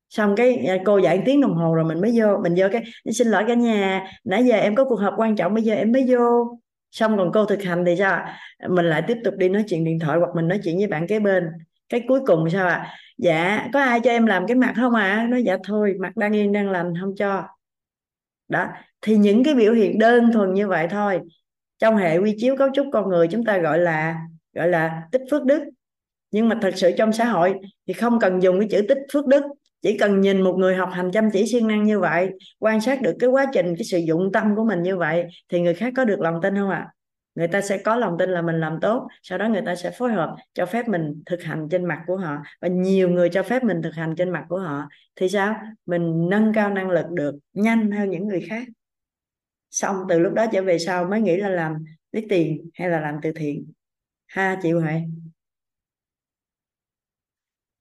Xong 0.10 0.36
cái 0.36 0.56
à, 0.56 0.78
cô 0.86 0.98
dạy 0.98 1.22
tiếng 1.26 1.42
đồng 1.42 1.56
hồ 1.56 1.76
rồi 1.76 1.86
mình 1.86 2.02
mới 2.02 2.12
vô, 2.16 2.38
mình 2.44 2.54
vô 2.58 2.68
cái, 2.72 2.84
xin 3.12 3.28
lỗi 3.28 3.44
cả 3.48 3.54
nhà, 3.54 4.08
nãy 4.24 4.44
giờ 4.44 4.56
em 4.56 4.76
có 4.76 4.86
cuộc 4.86 4.96
họp 4.96 5.14
quan 5.18 5.36
trọng, 5.36 5.54
bây 5.54 5.64
giờ 5.64 5.74
em 5.74 5.92
mới 5.92 6.06
vô 6.08 6.58
xong 6.94 7.18
còn 7.18 7.32
cô 7.34 7.46
thực 7.46 7.64
hành 7.64 7.86
thì 7.86 7.96
sao 8.00 8.26
mình 8.70 8.86
lại 8.86 9.04
tiếp 9.08 9.18
tục 9.24 9.34
đi 9.38 9.50
nói 9.50 9.64
chuyện 9.68 9.84
điện 9.84 10.00
thoại 10.00 10.20
hoặc 10.20 10.30
mình 10.36 10.48
nói 10.48 10.60
chuyện 10.64 10.78
với 10.78 10.88
bạn 10.88 11.08
kế 11.08 11.20
bên. 11.20 11.48
Cái 11.90 12.04
cuối 12.08 12.20
cùng 12.26 12.50
sao 12.50 12.68
ạ? 12.68 12.76
À? 12.76 12.96
dạ 13.18 13.68
có 13.74 13.82
ai 13.82 14.00
cho 14.04 14.12
em 14.12 14.26
làm 14.26 14.48
cái 14.48 14.56
mặt 14.56 14.74
không 14.76 14.94
ạ? 14.94 15.04
À? 15.04 15.28
nói 15.28 15.44
dạ 15.44 15.58
thôi, 15.64 15.96
mặt 16.00 16.18
đang 16.18 16.36
yên, 16.36 16.52
đang 16.52 16.70
lành, 16.70 16.94
không 17.02 17.16
cho. 17.16 17.44
Đó, 18.48 18.68
thì 19.02 19.18
những 19.18 19.44
cái 19.44 19.56
biểu 19.56 19.74
hiện 19.74 20.00
đơn 20.00 20.32
thuần 20.34 20.54
như 20.54 20.68
vậy 20.68 20.88
thôi. 20.90 21.20
Trong 21.80 21.98
hệ 21.98 22.18
quy 22.18 22.36
chiếu 22.38 22.56
cấu 22.58 22.70
trúc 22.74 22.88
con 22.94 23.10
người 23.10 23.28
chúng 23.28 23.46
ta 23.46 23.58
gọi 23.58 23.80
là 23.80 24.18
gọi 24.54 24.68
là 24.68 25.02
tích 25.12 25.22
phước 25.32 25.46
đức. 25.46 25.64
Nhưng 26.32 26.50
mà 26.50 26.58
thật 26.62 26.74
sự 26.76 26.92
trong 26.98 27.14
xã 27.14 27.26
hội 27.26 27.56
thì 27.88 27.94
không 27.94 28.20
cần 28.20 28.44
dùng 28.44 28.60
cái 28.60 28.68
chữ 28.72 28.86
tích 28.90 29.00
phước 29.14 29.28
đức 29.28 29.44
chỉ 29.84 29.98
cần 29.98 30.22
nhìn 30.22 30.42
một 30.42 30.54
người 30.58 30.76
học 30.76 30.90
hành 30.94 31.12
chăm 31.12 31.32
chỉ 31.32 31.48
siêng 31.48 31.68
năng 31.68 31.84
như 31.84 32.00
vậy, 32.00 32.30
quan 32.60 32.82
sát 32.82 33.02
được 33.02 33.16
cái 33.20 33.30
quá 33.30 33.46
trình, 33.54 33.76
cái 33.78 33.84
sự 33.84 33.98
dụng 33.98 34.32
tâm 34.32 34.56
của 34.56 34.64
mình 34.64 34.84
như 34.84 34.98
vậy, 34.98 35.26
thì 35.50 35.62
người 35.62 35.74
khác 35.74 35.94
có 35.98 36.06
được 36.06 36.20
lòng 36.20 36.40
tin 36.42 36.56
không 36.56 36.70
ạ? 36.70 36.88
À? 36.90 36.94
người 37.36 37.48
ta 37.48 37.62
sẽ 37.62 37.78
có 37.78 37.96
lòng 37.96 38.16
tin 38.20 38.30
là 38.30 38.42
mình 38.42 38.60
làm 38.60 38.80
tốt, 38.82 39.08
sau 39.24 39.38
đó 39.38 39.50
người 39.50 39.62
ta 39.66 39.76
sẽ 39.76 39.92
phối 39.92 40.12
hợp 40.12 40.36
cho 40.54 40.66
phép 40.66 40.88
mình 40.88 41.24
thực 41.26 41.44
hành 41.44 41.68
trên 41.72 41.86
mặt 41.86 42.04
của 42.08 42.18
họ. 42.18 42.38
Và 42.62 42.68
nhiều 42.68 43.10
người 43.10 43.30
cho 43.30 43.44
phép 43.44 43.64
mình 43.64 43.82
thực 43.82 43.94
hành 43.94 44.16
trên 44.16 44.30
mặt 44.30 44.46
của 44.50 44.60
họ. 44.60 44.88
Thì 45.16 45.30
sao? 45.30 45.56
Mình 45.86 46.30
nâng 46.30 46.54
cao 46.54 46.70
năng 46.70 46.90
lực 46.90 47.06
được 47.10 47.36
nhanh 47.54 47.92
hơn 47.92 48.10
những 48.10 48.28
người 48.28 48.42
khác. 48.50 48.68
Xong 49.72 49.96
từ 50.10 50.20
lúc 50.20 50.34
đó 50.34 50.46
trở 50.52 50.62
về 50.64 50.80
sau 50.80 51.06
mới 51.06 51.22
nghĩ 51.22 51.38
là 51.38 51.50
làm 51.50 51.74
lấy 52.12 52.26
tiền 52.30 52.70
hay 52.74 52.90
là 52.90 53.00
làm 53.00 53.16
từ 53.22 53.32
thiện. 53.36 53.72
Ha, 54.28 54.60
chị 54.64 54.72
Huệ 54.72 55.02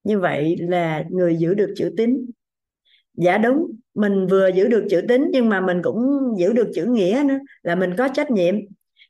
như 0.05 0.19
vậy 0.19 0.57
là 0.61 1.05
người 1.11 1.37
giữ 1.37 1.55
được 1.55 1.74
chữ 1.77 1.95
tín. 1.97 2.27
Dạ 3.15 3.39
đúng, 3.39 3.66
mình 3.95 4.27
vừa 4.27 4.49
giữ 4.49 4.69
được 4.69 4.87
chữ 4.91 5.03
tín 5.09 5.31
nhưng 5.33 5.49
mà 5.49 5.61
mình 5.61 5.83
cũng 5.83 5.99
giữ 6.39 6.53
được 6.53 6.70
chữ 6.74 6.85
nghĩa 6.85 7.23
nữa, 7.27 7.39
là 7.62 7.74
mình 7.74 7.95
có 7.99 8.09
trách 8.09 8.31
nhiệm. 8.31 8.55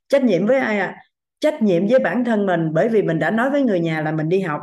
Trách 0.09 0.24
nhiệm 0.24 0.47
với 0.47 0.59
ai 0.59 0.78
à 0.78 0.97
trách 1.43 1.62
nhiệm 1.62 1.86
với 1.86 1.98
bản 1.98 2.24
thân 2.24 2.47
mình, 2.47 2.69
bởi 2.73 2.89
vì 2.89 3.02
mình 3.02 3.19
đã 3.19 3.31
nói 3.31 3.51
với 3.51 3.62
người 3.62 3.81
nhà 3.81 4.01
là 4.01 4.12
mình 4.12 4.28
đi 4.28 4.40
học. 4.40 4.60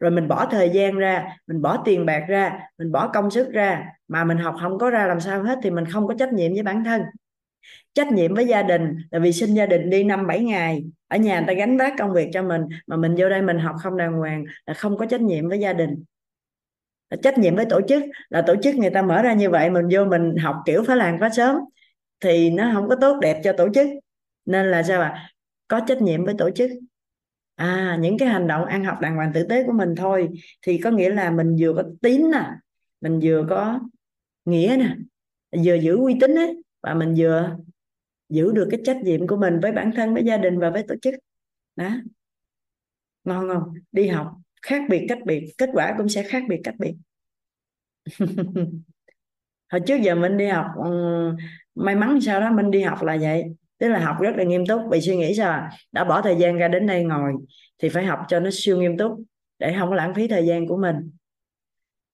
Rồi 0.00 0.10
mình 0.10 0.28
bỏ 0.28 0.46
thời 0.50 0.70
gian 0.70 0.96
ra, 0.96 1.36
mình 1.46 1.62
bỏ 1.62 1.82
tiền 1.84 2.06
bạc 2.06 2.24
ra, 2.28 2.60
mình 2.78 2.92
bỏ 2.92 3.08
công 3.14 3.30
sức 3.30 3.50
ra, 3.52 3.84
mà 4.08 4.24
mình 4.24 4.38
học 4.38 4.54
không 4.60 4.78
có 4.78 4.90
ra 4.90 5.06
làm 5.06 5.20
sao 5.20 5.42
hết 5.42 5.58
thì 5.62 5.70
mình 5.70 5.84
không 5.84 6.06
có 6.06 6.14
trách 6.18 6.32
nhiệm 6.32 6.52
với 6.52 6.62
bản 6.62 6.84
thân 6.84 7.02
trách 7.94 8.12
nhiệm 8.12 8.34
với 8.34 8.46
gia 8.46 8.62
đình. 8.62 8.96
Là 9.10 9.18
vì 9.18 9.32
sinh 9.32 9.54
gia 9.54 9.66
đình 9.66 9.90
đi 9.90 10.04
năm, 10.04 10.26
bảy 10.26 10.44
ngày, 10.44 10.84
ở 11.08 11.16
nhà 11.16 11.38
người 11.38 11.46
ta 11.46 11.52
gánh 11.52 11.76
vác 11.76 11.92
công 11.98 12.12
việc 12.12 12.28
cho 12.32 12.42
mình, 12.42 12.62
mà 12.86 12.96
mình 12.96 13.14
vô 13.18 13.28
đây 13.28 13.42
mình 13.42 13.58
học 13.58 13.76
không 13.82 13.96
đàng 13.96 14.12
hoàng 14.12 14.44
là 14.66 14.74
không 14.74 14.96
có 14.96 15.06
trách 15.06 15.20
nhiệm 15.20 15.48
với 15.48 15.58
gia 15.58 15.72
đình. 15.72 16.04
Là 17.10 17.16
trách 17.22 17.38
nhiệm 17.38 17.56
với 17.56 17.64
tổ 17.64 17.80
chức, 17.88 18.02
là 18.28 18.42
tổ 18.42 18.54
chức 18.62 18.74
người 18.74 18.90
ta 18.90 19.02
mở 19.02 19.22
ra 19.22 19.34
như 19.34 19.50
vậy, 19.50 19.70
mình 19.70 19.88
vô 19.90 20.04
mình 20.04 20.36
học 20.36 20.56
kiểu 20.66 20.84
phá 20.86 20.94
làng 20.94 21.18
phá 21.20 21.28
sớm 21.30 21.56
thì 22.20 22.50
nó 22.50 22.70
không 22.74 22.88
có 22.88 22.96
tốt 23.00 23.18
đẹp 23.20 23.40
cho 23.44 23.52
tổ 23.52 23.68
chức. 23.74 23.88
Nên 24.44 24.66
là 24.66 24.82
sao 24.82 25.00
ạ? 25.00 25.30
Có 25.68 25.80
trách 25.86 26.02
nhiệm 26.02 26.24
với 26.24 26.34
tổ 26.38 26.50
chức. 26.50 26.70
À 27.54 27.98
những 28.00 28.18
cái 28.18 28.28
hành 28.28 28.46
động 28.46 28.64
ăn 28.64 28.84
học 28.84 29.00
đàng 29.00 29.16
hoàng 29.16 29.32
tử 29.34 29.46
tế 29.48 29.64
của 29.64 29.72
mình 29.72 29.94
thôi 29.96 30.28
thì 30.62 30.78
có 30.78 30.90
nghĩa 30.90 31.10
là 31.10 31.30
mình 31.30 31.56
vừa 31.60 31.72
có 31.76 31.82
tín 32.02 32.30
nè, 32.32 32.50
mình 33.00 33.20
vừa 33.22 33.46
có 33.50 33.80
nghĩa 34.44 34.76
nè, 34.78 34.94
vừa 35.64 35.74
giữ 35.74 35.96
uy 35.96 36.16
tín 36.20 36.34
ấy, 36.34 36.62
và 36.82 36.94
mình 36.94 37.14
vừa 37.18 37.56
giữ 38.28 38.52
được 38.52 38.68
cái 38.70 38.80
trách 38.84 38.96
nhiệm 39.02 39.26
của 39.26 39.36
mình 39.36 39.60
với 39.60 39.72
bản 39.72 39.92
thân, 39.96 40.14
với 40.14 40.24
gia 40.24 40.36
đình 40.36 40.58
và 40.58 40.70
với 40.70 40.84
tổ 40.88 40.94
chức. 41.02 41.14
Đó. 41.76 41.90
Ngon 43.24 43.48
không? 43.48 43.74
Đi 43.92 44.08
học, 44.08 44.32
khác 44.62 44.82
biệt 44.88 45.06
cách 45.08 45.18
biệt, 45.26 45.54
kết 45.58 45.70
quả 45.72 45.94
cũng 45.98 46.08
sẽ 46.08 46.22
khác 46.22 46.42
biệt 46.48 46.60
cách 46.64 46.74
biệt. 46.78 46.94
Hồi 49.72 49.80
trước 49.86 49.96
giờ 50.02 50.14
mình 50.14 50.36
đi 50.36 50.46
học 50.46 50.66
may 51.74 51.94
mắn 51.94 52.20
sau 52.20 52.40
đó, 52.40 52.52
mình 52.52 52.70
đi 52.70 52.82
học 52.82 53.02
là 53.02 53.16
vậy. 53.20 53.44
Tức 53.78 53.88
là 53.88 53.98
học 53.98 54.16
rất 54.20 54.36
là 54.36 54.44
nghiêm 54.44 54.66
túc 54.66 54.80
vì 54.90 55.00
suy 55.00 55.16
nghĩ 55.16 55.34
sao 55.34 55.50
à? 55.50 55.70
đã 55.92 56.04
bỏ 56.04 56.22
thời 56.22 56.36
gian 56.36 56.56
ra 56.56 56.68
đến 56.68 56.86
đây 56.86 57.04
ngồi 57.04 57.32
thì 57.78 57.88
phải 57.88 58.04
học 58.04 58.18
cho 58.28 58.40
nó 58.40 58.50
siêu 58.52 58.78
nghiêm 58.78 58.96
túc 58.96 59.12
để 59.58 59.76
không 59.78 59.92
lãng 59.92 60.14
phí 60.14 60.28
thời 60.28 60.46
gian 60.46 60.66
của 60.66 60.76
mình. 60.76 61.10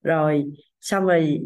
Rồi, 0.03 0.45
xong 0.81 1.05
rồi, 1.05 1.41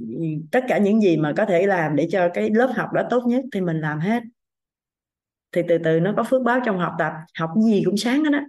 tất 0.50 0.64
cả 0.68 0.78
những 0.78 1.00
gì 1.00 1.16
mà 1.16 1.32
có 1.36 1.44
thể 1.44 1.66
làm 1.66 1.96
để 1.96 2.08
cho 2.10 2.28
cái 2.34 2.50
lớp 2.50 2.72
học 2.76 2.88
đó 2.94 3.02
tốt 3.10 3.22
nhất 3.26 3.44
thì 3.52 3.60
mình 3.60 3.80
làm 3.80 4.00
hết 4.00 4.22
thì 5.52 5.62
từ 5.68 5.78
từ 5.84 6.00
nó 6.00 6.14
có 6.16 6.22
phước 6.22 6.42
báo 6.42 6.60
trong 6.64 6.78
học 6.78 6.92
tập. 6.98 7.12
Học 7.38 7.50
gì 7.64 7.82
cũng 7.86 7.96
sáng 7.96 8.24
hết 8.24 8.30
đó 8.30 8.40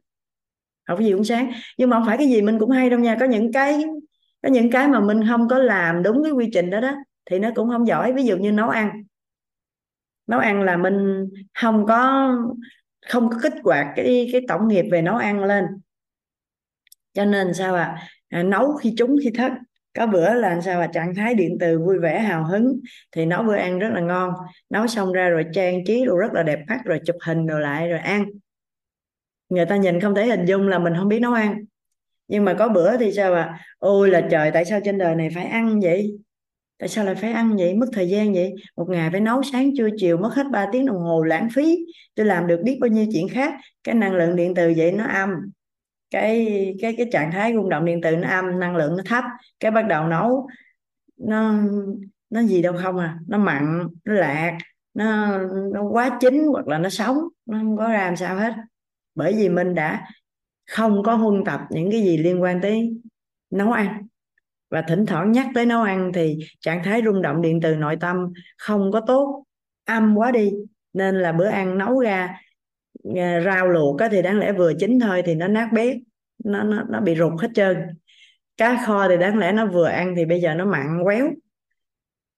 học 0.89 0.99
gì 0.99 1.11
cũng 1.11 1.23
sáng. 1.23 1.51
Nhưng 1.77 1.89
mà 1.89 1.97
không 1.97 2.05
phải 2.05 2.17
cái 2.17 2.27
gì 2.27 2.41
mình 2.41 2.59
cũng 2.59 2.71
hay 2.71 2.89
đâu 2.89 2.99
nha. 2.99 3.17
Có 3.19 3.26
những 3.26 3.51
cái 3.51 3.85
có 4.43 4.49
những 4.49 4.71
cái 4.71 4.88
mà 4.88 4.99
mình 4.99 5.27
không 5.27 5.47
có 5.47 5.57
làm 5.57 6.03
đúng 6.03 6.23
cái 6.23 6.31
quy 6.31 6.49
trình 6.53 6.69
đó 6.69 6.81
đó 6.81 6.95
thì 7.26 7.39
nó 7.39 7.49
cũng 7.55 7.69
không 7.69 7.88
giỏi. 7.88 8.13
Ví 8.13 8.23
dụ 8.23 8.38
như 8.38 8.51
nấu 8.51 8.69
ăn. 8.69 9.03
Nấu 10.27 10.39
ăn 10.39 10.61
là 10.61 10.77
mình 10.77 11.30
không 11.53 11.85
có 11.88 12.30
không 13.07 13.30
có 13.30 13.38
kích 13.43 13.53
hoạt 13.63 13.88
cái 13.95 14.30
cái 14.31 14.41
tổng 14.47 14.67
nghiệp 14.67 14.85
về 14.91 15.01
nấu 15.01 15.15
ăn 15.15 15.43
lên. 15.43 15.65
Cho 17.13 17.26
nên 17.26 17.53
sao 17.53 17.76
à, 17.76 18.07
à 18.30 18.43
nấu 18.43 18.73
khi 18.73 18.93
trúng 18.97 19.15
khi 19.23 19.31
thất 19.35 19.51
có 19.98 20.07
bữa 20.07 20.34
là 20.34 20.61
sao 20.61 20.80
mà 20.80 20.88
trạng 20.88 21.16
thái 21.16 21.36
điện 21.36 21.57
từ 21.60 21.80
vui 21.80 21.99
vẻ, 21.99 22.20
hào 22.20 22.44
hứng. 22.44 22.80
Thì 23.11 23.26
nấu 23.26 23.44
bữa 23.44 23.56
ăn 23.56 23.80
rất 23.80 23.90
là 23.94 24.02
ngon. 24.02 24.34
Nấu 24.70 24.88
xong 24.88 25.14
ra 25.14 25.30
rồi 25.30 25.45
trang 25.53 25.86
trí 25.86 26.06
đồ 26.06 26.18
rất 26.18 26.34
là 26.34 26.44
đẹp 26.44 26.60
mắt, 26.68 26.80
rồi 26.86 26.99
chụp 27.06 27.16
hình 27.26 27.48
đồ 27.48 27.60
lại, 27.60 27.90
rồi 27.90 27.99
ăn. 27.99 28.26
Người 29.49 29.66
ta 29.66 29.76
nhìn 29.76 29.99
không 29.99 30.16
thể 30.16 30.26
hình 30.26 30.45
dung 30.45 30.68
là 30.68 30.80
mình 30.80 30.94
không 30.98 31.07
biết 31.07 31.20
nấu 31.20 31.34
ăn. 31.34 31.56
Nhưng 32.28 32.45
mà 32.45 32.53
có 32.53 32.68
bữa 32.68 32.98
thì 32.98 33.11
sao 33.11 33.34
mà 33.34 33.60
ôi 33.80 34.10
là 34.10 34.22
trời, 34.32 34.52
tại 34.52 34.66
sao 34.66 34.80
trên 34.86 34.98
đời 34.98 35.16
này 35.16 35.30
phải 35.36 35.45
ăn 35.45 35.80
vậy? 35.80 36.18
Tại 36.78 36.90
sao 36.90 37.06
lại 37.06 37.16
phải 37.16 37.32
ăn 37.32 37.57
vậy? 37.57 37.74
Mất 37.74 37.86
thời 37.94 38.10
gian 38.10 38.34
vậy? 38.34 38.53
Một 38.78 38.90
ngày 38.90 39.10
phải 39.11 39.20
nấu 39.20 39.44
sáng, 39.44 39.72
trưa, 39.78 39.90
chiều, 39.98 40.18
mất 40.18 40.34
hết 40.34 40.44
3 40.52 40.68
tiếng 40.72 40.86
đồng 40.86 40.98
hồ 40.98 41.24
lãng 41.24 41.48
phí. 41.56 41.78
Tôi 42.16 42.26
làm 42.26 42.48
được 42.48 42.61
biết 42.64 42.78
bao 42.82 42.88
nhiêu 42.88 43.06
chuyện 43.14 43.28
khác. 43.28 43.53
Cái 43.84 43.95
năng 43.95 44.14
lượng 44.14 44.36
điện 44.36 44.53
từ 44.56 44.74
vậy 44.78 44.91
nó 44.91 45.06
âm 45.06 45.30
cái 46.10 46.48
cái 46.81 46.95
cái 46.98 47.07
trạng 47.11 47.31
thái 47.31 47.53
rung 47.53 47.69
động 47.69 47.86
điện 47.86 47.99
từ 48.03 48.15
nó 48.15 48.30
âm, 48.30 48.60
năng 48.60 48.76
lượng 48.76 48.98
nó 48.98 49.03
thấp, 49.06 49.23
cái 49.60 49.72
bắt 49.72 49.88
đầu 49.88 50.07
nấu, 50.07 50.48
nó 51.18 51.53
nó 52.30 52.41
gì 52.41 52.61
đâu 52.61 52.73
không 52.84 52.98
à 52.98 53.19
nó 53.27 53.38
mặn, 53.38 53.88
nó 54.06 54.14
lạc, 54.14 54.57
nó 54.94 55.38
nó 55.73 55.84
quá 55.84 56.18
chín 56.19 56.44
hoặc 56.52 56.68
là 56.68 56.77
nó 56.77 56.90
sống, 56.90 57.18
nó 57.45 57.57
không 57.57 57.77
có 57.77 57.88
ra 57.88 58.06
làm 58.06 58.15
sao 58.15 58.36
hết. 58.36 58.53
Bởi 59.15 59.34
vì 59.34 59.49
mình 59.49 59.76
đã 59.76 60.06
không 60.72 61.03
có 61.03 61.15
huân 61.15 61.44
tập 61.45 61.61
những 61.69 61.91
cái 61.91 62.02
gì 62.02 62.18
liên 62.18 62.41
quan 62.41 62.61
tới 62.61 62.98
nấu 63.49 63.72
ăn. 63.72 64.07
Và 64.69 64.81
thỉnh 64.81 65.06
thoảng 65.06 65.31
nhắc 65.31 65.48
tới 65.56 65.65
nấu 65.65 65.81
ăn 65.81 66.11
thì 66.14 66.38
trạng 66.60 66.84
thái 66.84 67.02
rung 67.06 67.22
động 67.22 67.41
điện 67.41 67.60
từ 67.61 67.76
nội 67.76 67.98
tâm 67.99 68.18
không 68.57 68.91
có 68.91 69.02
tốt, 69.07 69.44
âm 69.86 70.15
quá 70.15 70.31
đi, 70.31 70.52
nên 70.94 71.15
là 71.15 71.31
bữa 71.31 71.48
ăn 71.48 71.77
nấu 71.77 71.99
ra 71.99 72.40
Ờ, 73.15 73.41
rau 73.45 73.68
luộc 73.68 73.98
thì 74.11 74.22
đáng 74.22 74.40
lẽ 74.40 74.52
vừa 74.53 74.73
chín 74.80 74.99
thôi 74.99 75.22
thì 75.26 75.36
nó 75.36 75.48
nát 75.48 75.69
bét, 75.73 75.98
nó 76.44 76.64
nó 76.64 76.84
nó 76.90 77.02
bị 77.02 77.15
rụt 77.15 77.41
hết 77.41 77.49
trơn. 77.56 77.77
Cá 78.57 78.86
kho 78.86 79.07
thì 79.07 79.18
đáng 79.18 79.38
lẽ 79.38 79.52
nó 79.52 79.65
vừa 79.65 79.88
ăn 79.88 80.14
thì 80.18 80.26
bây 80.26 80.41
giờ 80.41 80.53
nó 80.53 80.65
mặn 80.65 80.99
quéo. 81.03 81.30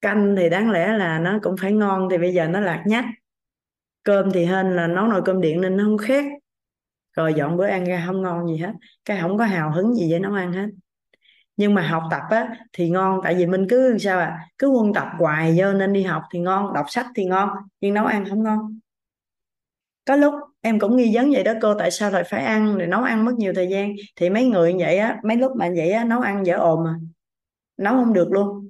Canh 0.02 0.36
thì 0.38 0.50
đáng 0.50 0.72
lẽ 0.72 0.94
là 0.94 1.20
nó 1.20 1.40
cũng 1.42 1.56
phải 1.62 1.72
ngon 1.72 2.08
thì 2.12 2.18
bây 2.18 2.34
giờ 2.34 2.48
nó 2.48 2.60
lạc 2.60 2.84
nhách. 2.86 3.06
Cơm 4.04 4.32
thì 4.32 4.46
hên 4.46 4.76
là 4.76 4.88
nấu 4.88 5.08
nồi 5.08 5.22
cơm 5.26 5.42
điện 5.42 5.62
nên 5.62 5.78
nó 5.78 5.84
không 5.84 5.98
khét. 5.98 6.26
Rồi 7.16 7.34
dọn 7.34 7.58
bữa 7.58 7.66
ăn 7.66 7.86
ra 7.86 8.04
không 8.06 8.22
ngon 8.22 8.48
gì 8.48 8.58
hết, 8.58 8.72
cái 9.06 9.18
không 9.22 9.38
có 9.38 9.46
hào 9.46 9.72
hứng 9.72 9.94
gì 9.94 10.12
với 10.12 10.20
nấu 10.20 10.34
ăn 10.34 10.54
hết. 10.54 10.68
Nhưng 11.58 11.74
mà 11.74 11.82
học 11.82 12.04
tập 12.12 12.22
á 12.30 12.56
thì 12.74 12.90
ngon, 12.90 13.20
tại 13.24 13.36
vì 13.36 13.46
mình 13.46 13.66
cứ 13.70 13.98
sao 13.98 14.20
à 14.20 14.40
cứ 14.58 14.68
quân 14.68 14.94
tập 14.94 15.08
hoài 15.20 15.56
vô 15.58 15.74
nên 15.74 15.94
đi 15.94 16.04
học 16.04 16.24
thì 16.34 16.40
ngon, 16.40 16.74
đọc 16.74 16.86
sách 16.90 17.06
thì 17.16 17.26
ngon, 17.26 17.50
nhưng 17.82 17.94
nấu 17.94 18.06
ăn 18.06 18.26
không 18.30 18.44
ngon 18.44 18.80
có 20.06 20.16
lúc 20.16 20.34
em 20.62 20.80
cũng 20.80 20.98
nghi 20.98 21.12
vấn 21.16 21.32
vậy 21.32 21.44
đó 21.44 21.54
cô 21.62 21.74
tại 21.80 21.92
sao 21.92 22.12
lại 22.12 22.24
phải 22.30 22.44
ăn 22.44 22.78
rồi 22.78 22.88
nấu 22.88 23.04
ăn 23.04 23.26
mất 23.26 23.34
nhiều 23.38 23.54
thời 23.56 23.68
gian. 23.68 23.94
Thì 24.16 24.30
mấy 24.30 24.46
người 24.46 24.76
vậy 24.80 24.98
á 24.98 25.20
mấy 25.24 25.38
lúc 25.38 25.52
mà 25.56 25.70
vậy 25.76 25.92
á 25.92 26.04
nấu 26.04 26.20
ăn 26.20 26.46
dở 26.46 26.56
ồn 26.58 26.84
mà. 26.84 26.96
Nấu 27.78 27.94
không 27.94 28.14
được 28.14 28.32
luôn. 28.32 28.70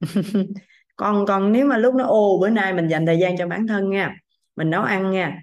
Còn 0.96 1.26
còn 1.26 1.52
nếu 1.52 1.66
mà 1.66 1.78
lúc 1.78 1.94
nó 1.94 2.04
ồ 2.04 2.38
bữa 2.40 2.50
nay 2.50 2.74
mình 2.74 2.88
dành 2.88 3.06
thời 3.06 3.18
gian 3.18 3.36
cho 3.36 3.46
bản 3.46 3.66
thân 3.66 3.90
nha 3.90 4.16
mình 4.56 4.70
nấu 4.70 4.82
ăn 4.82 5.10
nha 5.10 5.42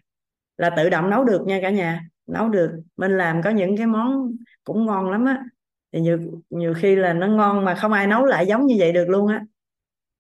là 0.58 0.70
tự 0.78 0.90
động 0.90 1.10
nấu 1.10 1.24
được 1.24 1.42
nha 1.48 1.60
cả 1.62 1.70
nhà. 1.70 2.02
Nấu 2.28 2.50
được 2.50 2.72
mình 2.98 3.18
làm 3.18 3.42
có 3.44 3.50
những 3.50 3.78
cái 3.78 3.88
món 3.88 4.32
cũng 4.64 4.86
ngon 4.86 5.12
lắm 5.12 5.26
á. 5.26 5.44
Thì 5.92 6.02
nhiều 6.02 6.20
nhiều 6.50 6.74
khi 6.78 6.96
là 6.96 7.14
nó 7.14 7.28
ngon 7.28 7.66
mà 7.66 7.76
không 7.76 7.92
ai 7.94 8.08
nấu 8.08 8.26
lại 8.26 8.46
giống 8.48 8.66
như 8.66 8.76
vậy 8.80 8.94
được 8.94 9.10
luôn 9.10 9.28
á. 9.28 9.42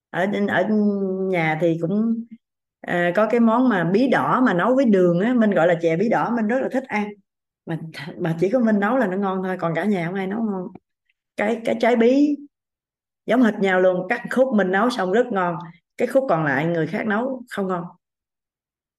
Ở 0.09 0.25
ở 0.47 0.67
nhà 1.29 1.57
thì 1.61 1.77
cũng 1.81 2.25
à, 2.83 3.11
có 3.15 3.27
cái 3.29 3.39
món 3.39 3.69
mà 3.69 3.83
bí 3.93 4.07
đỏ 4.07 4.41
mà 4.45 4.53
nấu 4.53 4.75
với 4.75 4.85
đường 4.85 5.19
á 5.19 5.33
mình 5.33 5.51
gọi 5.51 5.67
là 5.67 5.75
chè 5.81 5.97
bí 5.97 6.09
đỏ 6.09 6.31
mình 6.35 6.47
rất 6.47 6.59
là 6.61 6.69
thích 6.71 6.83
ăn. 6.87 7.07
Mà 7.65 7.79
mà 8.17 8.35
chỉ 8.39 8.49
có 8.49 8.59
mình 8.59 8.79
nấu 8.79 8.97
là 8.97 9.07
nó 9.07 9.17
ngon 9.17 9.43
thôi 9.43 9.57
còn 9.59 9.75
cả 9.75 9.85
nhà 9.85 10.05
không 10.05 10.15
ai 10.15 10.27
nấu 10.27 10.43
ngon. 10.43 10.67
Cái 11.37 11.61
cái 11.65 11.75
trái 11.79 11.95
bí 11.95 12.37
giống 13.25 13.41
hệt 13.41 13.53
nhau 13.59 13.79
luôn. 13.81 14.07
Cắt 14.09 14.21
khúc 14.31 14.55
mình 14.55 14.71
nấu 14.71 14.89
xong 14.89 15.11
rất 15.11 15.27
ngon 15.31 15.55
cái 15.97 16.07
khúc 16.07 16.25
còn 16.29 16.43
lại 16.45 16.65
người 16.65 16.87
khác 16.87 17.07
nấu 17.07 17.43
không 17.49 17.67
ngon. 17.67 17.83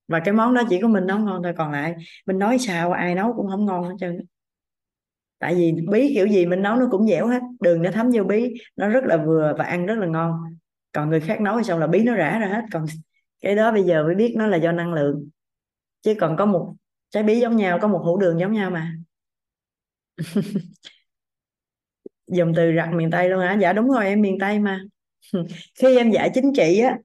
Và 0.08 0.20
cái 0.20 0.34
món 0.34 0.54
đó 0.54 0.62
chỉ 0.70 0.80
có 0.82 0.88
mình 0.88 1.06
nấu 1.06 1.18
ngon 1.18 1.42
thôi 1.42 1.52
còn 1.58 1.72
lại 1.72 1.94
mình 2.26 2.38
nói 2.38 2.58
sao 2.58 2.92
ai 2.92 3.14
nấu 3.14 3.32
cũng 3.36 3.48
không 3.48 3.66
ngon 3.66 3.84
hết 3.84 3.94
trơn 4.00 4.18
tại 5.38 5.54
vì 5.54 5.72
bí 5.88 6.12
kiểu 6.14 6.26
gì 6.26 6.46
mình 6.46 6.62
nấu 6.62 6.76
nó 6.76 6.88
cũng 6.90 7.06
dẻo 7.06 7.26
hết 7.26 7.40
đường 7.60 7.82
nó 7.82 7.90
thấm 7.90 8.10
vô 8.14 8.24
bí 8.24 8.54
nó 8.76 8.88
rất 8.88 9.04
là 9.04 9.16
vừa 9.16 9.54
và 9.58 9.64
ăn 9.64 9.86
rất 9.86 9.98
là 9.98 10.06
ngon. 10.06 10.42
Còn 10.92 11.10
người 11.10 11.20
khác 11.20 11.40
nấu 11.40 11.62
xong 11.62 11.78
là 11.80 11.86
bí 11.86 12.02
nó 12.04 12.14
rã 12.14 12.38
ra 12.38 12.46
hết 12.46 12.62
còn 12.72 12.86
cái 13.44 13.54
đó 13.56 13.72
bây 13.72 13.82
giờ 13.84 14.02
mới 14.04 14.14
biết 14.14 14.34
nó 14.38 14.46
là 14.46 14.56
do 14.56 14.72
năng 14.72 14.94
lượng. 14.94 15.28
Chứ 16.02 16.14
còn 16.20 16.36
có 16.38 16.46
một 16.46 16.74
trái 17.10 17.22
bí 17.22 17.40
giống 17.40 17.56
nhau 17.56 17.80
có 17.82 17.88
một 17.88 18.02
hũ 18.04 18.18
đường 18.18 18.40
giống 18.40 18.52
nhau 18.52 18.70
mà. 18.70 18.92
Dùng 22.26 22.52
từ 22.56 22.72
rặt 22.76 22.88
miền 22.94 23.10
tây 23.10 23.28
luôn 23.28 23.40
hả? 23.40 23.56
Dạ 23.60 23.72
đúng 23.72 23.88
rồi 23.90 24.06
em 24.06 24.20
miền 24.22 24.38
tây 24.40 24.58
mà. 24.58 24.80
Khi 25.80 25.96
em 25.96 26.10
dạy 26.10 26.30
chính 26.34 26.52
trị 26.56 26.78
á 26.80 26.98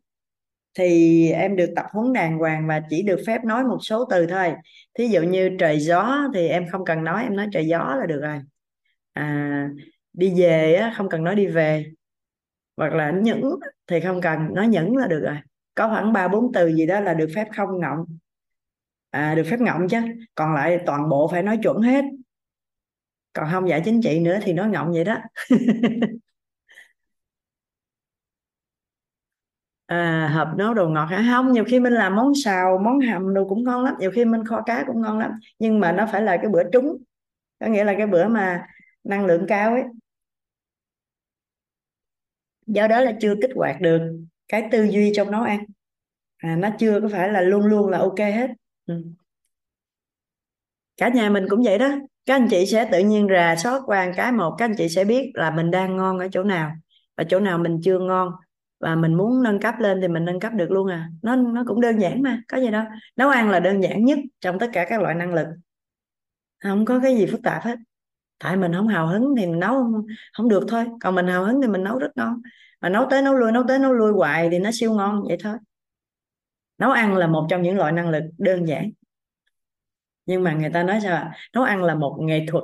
thì 0.80 1.32
em 1.32 1.56
được 1.56 1.70
tập 1.76 1.86
huấn 1.91 2.14
đàng 2.14 2.40
hoàng 2.40 2.68
và 2.68 2.82
chỉ 2.90 3.03
được 3.03 3.20
phép 3.28 3.45
nói 3.45 3.64
một 3.64 3.78
số 3.82 4.06
từ 4.11 4.28
thôi. 4.28 4.53
Thí 4.99 5.07
dụ 5.07 5.22
như 5.24 5.52
trời 5.60 5.80
gió 5.80 6.18
thì 6.36 6.48
em 6.48 6.66
không 6.72 6.86
cần 6.86 7.03
nói 7.03 7.24
em 7.24 7.36
nói 7.36 7.48
trời 7.53 7.68
gió 7.68 7.95
là 7.99 8.06
được 8.07 8.22
rồi. 8.22 8.40
À, 9.14 9.70
đi 10.14 10.41
về 10.41 10.76
á, 10.76 10.94
không 10.98 11.10
cần 11.10 11.24
nói 11.24 11.36
đi 11.36 11.48
về. 11.48 11.86
Hoặc 12.78 12.94
là 12.94 13.11
những 13.24 13.44
thì 13.88 13.99
không 14.02 14.22
cần 14.22 14.53
nói 14.56 14.68
những 14.68 14.98
là 14.98 15.07
được 15.07 15.22
rồi 15.26 15.38
có 15.75 15.87
khoảng 15.87 16.13
ba 16.13 16.27
bốn 16.27 16.51
từ 16.53 16.67
gì 16.75 16.85
đó 16.85 16.99
là 16.99 17.13
được 17.13 17.27
phép 17.35 17.47
không 17.55 17.79
ngọng. 17.79 18.05
À, 19.09 19.35
được 19.35 19.43
phép 19.49 19.59
ngọng 19.59 19.87
chứ. 19.89 19.97
Còn 20.35 20.53
lại 20.53 20.79
toàn 20.85 21.09
bộ 21.09 21.27
phải 21.31 21.43
nói 21.43 21.59
chuẩn 21.63 21.81
hết. 21.81 22.05
Còn 23.33 23.49
không 23.51 23.69
giải 23.69 23.81
chính 23.85 24.01
trị 24.01 24.19
nữa 24.19 24.39
thì 24.43 24.53
nói 24.53 24.69
ngọng 24.69 24.91
vậy 24.91 25.03
đó. 25.03 25.17
À, 29.89 30.27
hợp 30.33 30.53
nấu 30.57 30.73
đồ 30.73 30.89
ngọt 30.89 31.05
hả? 31.05 31.23
Không 31.31 31.51
nhiều 31.51 31.63
khi 31.67 31.79
mình 31.79 31.93
làm 31.93 32.15
món 32.15 32.31
xào 32.43 32.77
món 32.77 32.99
hầm 32.99 33.33
đồ 33.33 33.45
cũng 33.49 33.63
ngon 33.63 33.83
lắm. 33.83 33.93
Nhiều 33.99 34.11
khi 34.11 34.25
mình 34.25 34.45
kho 34.45 34.61
cá 34.65 34.83
cũng 34.87 35.01
ngon 35.01 35.19
lắm. 35.19 35.31
Nhưng 35.59 35.79
mà 35.79 35.91
nó 35.91 36.05
phải 36.11 36.21
là 36.21 36.37
cái 36.37 36.47
bữa 36.51 36.63
trúng. 36.73 36.97
Có 37.59 37.67
nghĩa 37.67 37.83
là 37.83 37.93
cái 37.97 38.07
bữa 38.07 38.27
mà 38.27 38.67
năng 39.03 39.25
lượng 39.25 39.45
cao 39.47 39.71
ấy. 39.73 39.83
Do 42.67 42.87
đó 42.87 43.01
là 43.01 43.13
chưa 43.21 43.35
kích 43.41 43.51
hoạt 43.55 43.81
được 43.81 43.99
cái 44.49 44.67
tư 44.71 44.84
duy 44.84 45.11
trong 45.15 45.31
nấu 45.31 45.43
ăn. 45.43 45.65
À, 46.38 46.55
nó 46.55 46.69
chưa 46.80 47.01
có 47.01 47.07
phải 47.11 47.30
là 47.31 47.41
luôn 47.41 47.65
luôn 47.65 47.89
là 47.89 47.97
ok 47.97 48.19
hết. 48.19 48.49
Ừ. 48.85 49.03
cả 50.97 51.09
nhà 51.09 51.30
mình 51.30 51.45
cũng 51.49 51.63
vậy 51.63 51.77
đó. 51.77 51.89
Các 52.26 52.35
anh 52.35 52.47
chị 52.49 52.65
sẽ 52.65 52.89
tự 52.91 52.99
nhiên 52.99 53.27
rà 53.30 53.55
soát 53.55 53.81
qua 53.85 54.11
cái 54.15 54.31
một 54.31 54.55
các 54.57 54.65
anh 54.65 54.76
chị 54.77 54.89
sẽ 54.89 55.05
biết 55.05 55.31
là 55.34 55.51
mình 55.51 55.71
đang 55.71 55.97
ngon 55.97 56.19
ở 56.19 56.27
chỗ 56.31 56.43
nào 56.43 56.71
và 57.17 57.23
chỗ 57.23 57.39
nào 57.39 57.57
mình 57.57 57.80
chưa 57.84 57.99
ngon. 57.99 58.31
Và 58.80 58.95
mình 58.95 59.13
muốn 59.15 59.43
nâng 59.43 59.59
cấp 59.59 59.76
lên 59.80 60.01
thì 60.01 60.07
mình 60.07 60.26
nâng 60.26 60.39
cấp 60.39 60.53
được 60.53 60.71
luôn 60.71 60.88
à. 60.88 61.09
Nó 61.21 61.35
nó 61.35 61.63
cũng 61.67 61.81
đơn 61.81 61.97
giản 62.01 62.21
mà 62.21 62.41
có 62.47 62.57
gì 62.59 62.71
đâu. 62.71 62.84
Nấu 63.15 63.30
ăn 63.30 63.49
là 63.49 63.59
đơn 63.59 63.81
giản 63.84 64.05
nhất 64.05 64.19
trong 64.41 64.59
tất 64.59 64.69
cả 64.73 64.85
các 64.89 65.01
loại 65.01 65.15
năng 65.15 65.34
lực. 65.34 65.47
Không 66.63 66.85
có 66.85 66.99
cái 67.03 67.17
gì 67.17 67.26
phức 67.26 67.41
tạp 67.43 67.63
hết. 67.63 67.76
Tại 68.39 68.57
mình 68.57 68.73
không 68.73 68.88
hào 68.88 69.07
hứng 69.07 69.35
thì 69.38 69.45
mình 69.45 69.59
nấu 69.59 69.73
không, 69.73 70.05
không 70.34 70.49
được 70.49 70.65
thôi. 70.67 70.85
Còn 71.01 71.15
mình 71.15 71.27
hào 71.27 71.45
hứng 71.45 71.61
thì 71.61 71.67
mình 71.67 71.84
nấu 71.84 71.99
rất 71.99 72.11
ngon 72.15 72.41
mà 72.81 72.89
nấu 72.89 73.07
tới 73.10 73.22
nấu 73.22 73.34
lui 73.34 73.51
nấu 73.51 73.64
tới 73.68 73.80
nấu 73.80 73.93
lui 73.93 74.14
hoài 74.14 74.49
thì 74.51 74.60
nó 74.60 74.69
siêu 74.73 74.93
ngon 74.93 75.23
vậy 75.27 75.38
thôi. 75.43 75.57
Nấu 76.77 76.91
ăn 76.91 77.15
là 77.15 77.27
một 77.27 77.47
trong 77.49 77.61
những 77.61 77.77
loại 77.77 77.91
năng 77.91 78.10
lực 78.10 78.23
đơn 78.38 78.68
giản. 78.68 78.91
Nhưng 80.26 80.43
mà 80.43 80.53
người 80.53 80.69
ta 80.73 80.84
nói 80.84 80.99
sao 81.03 81.31
nấu 81.53 81.64
ăn 81.64 81.84
là 81.84 81.95
một 81.95 82.18
nghệ 82.22 82.45
thuật 82.47 82.64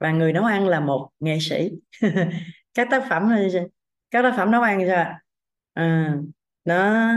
và 0.00 0.12
người 0.12 0.32
nấu 0.32 0.44
ăn 0.44 0.68
là 0.68 0.80
một 0.80 1.10
nghệ 1.20 1.38
sĩ. 1.40 1.70
Các 2.74 2.88
tác 2.90 3.04
phẩm 3.10 3.30
các 4.10 4.22
tác 4.22 4.34
phẩm 4.36 4.50
nấu 4.50 4.62
ăn 4.62 4.84
sao 4.88 5.14
à, 5.74 6.14
nó 6.64 7.08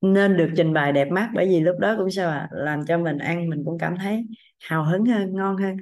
nên 0.00 0.36
được 0.36 0.50
trình 0.56 0.72
bày 0.72 0.92
đẹp 0.92 1.08
mắt 1.10 1.30
bởi 1.34 1.46
vì 1.46 1.60
lúc 1.60 1.78
đó 1.78 1.94
cũng 1.98 2.10
sao 2.10 2.30
à 2.30 2.48
làm 2.52 2.84
cho 2.86 2.98
mình 2.98 3.18
ăn 3.18 3.48
mình 3.48 3.62
cũng 3.64 3.78
cảm 3.78 3.96
thấy 3.96 4.26
hào 4.60 4.84
hứng 4.84 5.04
hơn 5.04 5.34
ngon 5.34 5.56
hơn 5.56 5.76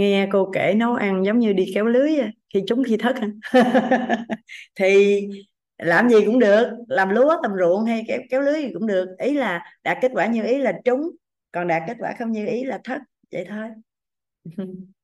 nghe 0.00 0.28
cô 0.32 0.50
kể 0.54 0.74
nấu 0.76 0.94
ăn 0.94 1.24
giống 1.24 1.38
như 1.38 1.52
đi 1.52 1.72
kéo 1.74 1.84
lưới 1.84 2.10
khi 2.54 2.62
trúng 2.66 2.82
khi 2.84 2.96
thất 2.96 3.16
thì 4.74 5.20
làm 5.78 6.08
gì 6.08 6.16
cũng 6.26 6.38
được 6.38 6.68
làm 6.88 7.08
lúa 7.08 7.36
tầm 7.42 7.52
ruộng 7.58 7.84
hay 7.84 8.04
kéo, 8.08 8.20
kéo 8.30 8.40
lưới 8.40 8.62
gì 8.62 8.70
cũng 8.74 8.86
được. 8.86 9.06
Ý 9.18 9.34
là 9.34 9.64
đạt 9.84 9.98
kết 10.00 10.10
quả 10.14 10.26
như 10.26 10.44
ý 10.44 10.58
là 10.58 10.72
trúng 10.84 11.10
còn 11.52 11.68
đạt 11.68 11.82
kết 11.86 11.96
quả 11.98 12.14
không 12.18 12.32
như 12.32 12.46
ý 12.46 12.64
là 12.64 12.80
thất 12.84 13.00
vậy 13.32 13.46
thôi. 13.48 13.68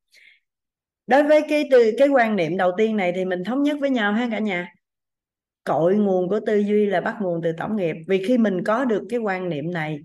Đối 1.06 1.22
với 1.22 1.42
cái 1.48 1.68
từ 1.70 1.92
cái 1.98 2.08
quan 2.08 2.36
niệm 2.36 2.56
đầu 2.56 2.72
tiên 2.76 2.96
này 2.96 3.12
thì 3.16 3.24
mình 3.24 3.44
thống 3.44 3.62
nhất 3.62 3.76
với 3.80 3.90
nhau 3.90 4.12
ha 4.12 4.28
cả 4.30 4.38
nhà. 4.38 4.72
Cội 5.64 5.96
nguồn 5.96 6.28
của 6.28 6.40
tư 6.46 6.58
duy 6.58 6.86
là 6.86 7.00
bắt 7.00 7.16
nguồn 7.20 7.42
từ 7.42 7.52
tổng 7.58 7.76
nghiệp. 7.76 7.96
Vì 8.08 8.24
khi 8.24 8.38
mình 8.38 8.64
có 8.64 8.84
được 8.84 9.02
cái 9.08 9.20
quan 9.20 9.48
niệm 9.48 9.70
này 9.70 9.98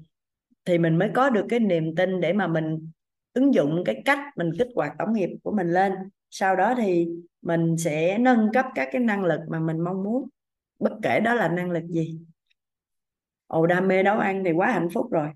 thì 0.65 0.77
mình 0.77 0.97
mới 0.97 1.09
có 1.13 1.29
được 1.29 1.45
cái 1.49 1.59
niềm 1.59 1.95
tin 1.95 2.21
để 2.21 2.33
mà 2.33 2.47
mình 2.47 2.91
ứng 3.33 3.53
dụng 3.53 3.83
cái 3.85 4.01
cách 4.05 4.19
mình 4.35 4.51
kích 4.59 4.67
hoạt 4.75 4.91
tổng 4.99 5.13
nghiệp 5.13 5.29
của 5.43 5.51
mình 5.51 5.67
lên. 5.67 5.93
Sau 6.29 6.55
đó 6.55 6.75
thì 6.77 7.07
mình 7.41 7.77
sẽ 7.77 8.17
nâng 8.17 8.49
cấp 8.53 8.65
các 8.75 8.89
cái 8.91 9.01
năng 9.01 9.23
lực 9.25 9.39
mà 9.49 9.59
mình 9.59 9.79
mong 9.79 10.03
muốn. 10.03 10.29
Bất 10.79 10.91
kể 11.03 11.19
đó 11.19 11.33
là 11.33 11.47
năng 11.49 11.71
lực 11.71 11.83
gì. 11.89 12.19
Ồ 13.47 13.67
đam 13.67 13.87
mê 13.87 14.03
nấu 14.03 14.19
ăn 14.19 14.43
thì 14.45 14.51
quá 14.51 14.71
hạnh 14.71 14.87
phúc 14.93 15.07
rồi. 15.11 15.27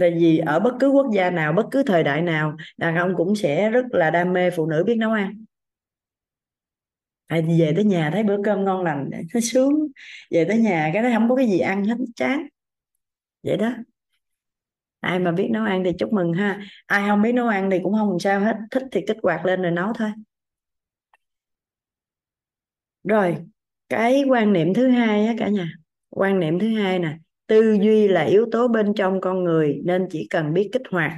Tại 0.00 0.10
vì 0.10 0.38
ở 0.38 0.60
bất 0.60 0.74
cứ 0.80 0.88
quốc 0.90 1.06
gia 1.14 1.30
nào 1.30 1.52
bất 1.52 1.66
cứ 1.70 1.82
thời 1.82 2.02
đại 2.02 2.22
nào 2.22 2.56
đàn 2.76 2.96
ông 2.96 3.14
cũng 3.16 3.36
sẽ 3.36 3.70
rất 3.70 3.86
là 3.90 4.10
đam 4.10 4.32
mê 4.32 4.50
phụ 4.50 4.66
nữ 4.66 4.84
biết 4.86 4.96
nấu 4.96 5.12
ăn. 5.12 5.44
À, 7.26 7.40
về 7.58 7.72
tới 7.76 7.84
nhà 7.84 8.10
thấy 8.12 8.22
bữa 8.22 8.36
cơm 8.44 8.64
ngon 8.64 8.82
lành 8.84 9.10
nó 9.34 9.40
sướng 9.40 9.88
về 10.30 10.44
tới 10.44 10.58
nhà 10.58 10.90
cái 10.94 11.02
đó 11.02 11.08
không 11.14 11.28
có 11.28 11.36
cái 11.36 11.46
gì 11.48 11.58
ăn 11.58 11.84
hết 11.84 11.96
chán. 12.16 12.46
Vậy 13.42 13.56
đó 13.56 13.72
ai 15.02 15.18
mà 15.18 15.32
biết 15.32 15.48
nấu 15.52 15.64
ăn 15.64 15.84
thì 15.84 15.90
chúc 15.98 16.12
mừng 16.12 16.32
ha. 16.32 16.60
Ai 16.86 17.08
không 17.08 17.22
biết 17.22 17.32
nấu 17.32 17.48
ăn 17.48 17.70
thì 17.70 17.78
cũng 17.82 17.94
không 17.94 18.18
sao 18.18 18.40
hết. 18.40 18.56
Thích 18.70 18.82
thì 18.92 19.00
kích 19.06 19.16
hoạt 19.22 19.44
lên 19.44 19.62
rồi 19.62 19.70
nấu 19.70 19.92
thôi. 19.98 20.10
Rồi 23.04 23.36
cái 23.88 24.24
quan 24.28 24.52
niệm 24.52 24.74
thứ 24.74 24.88
hai 24.88 25.26
á 25.26 25.34
cả 25.38 25.48
nhà. 25.48 25.72
Quan 26.10 26.40
niệm 26.40 26.58
thứ 26.58 26.74
hai 26.78 26.98
nè. 26.98 27.16
Tư 27.46 27.78
duy 27.82 28.08
là 28.08 28.22
yếu 28.22 28.46
tố 28.52 28.68
bên 28.68 28.94
trong 28.94 29.20
con 29.20 29.44
người 29.44 29.80
nên 29.84 30.06
chỉ 30.10 30.26
cần 30.30 30.54
biết 30.54 30.70
kích 30.72 30.82
hoạt. 30.90 31.12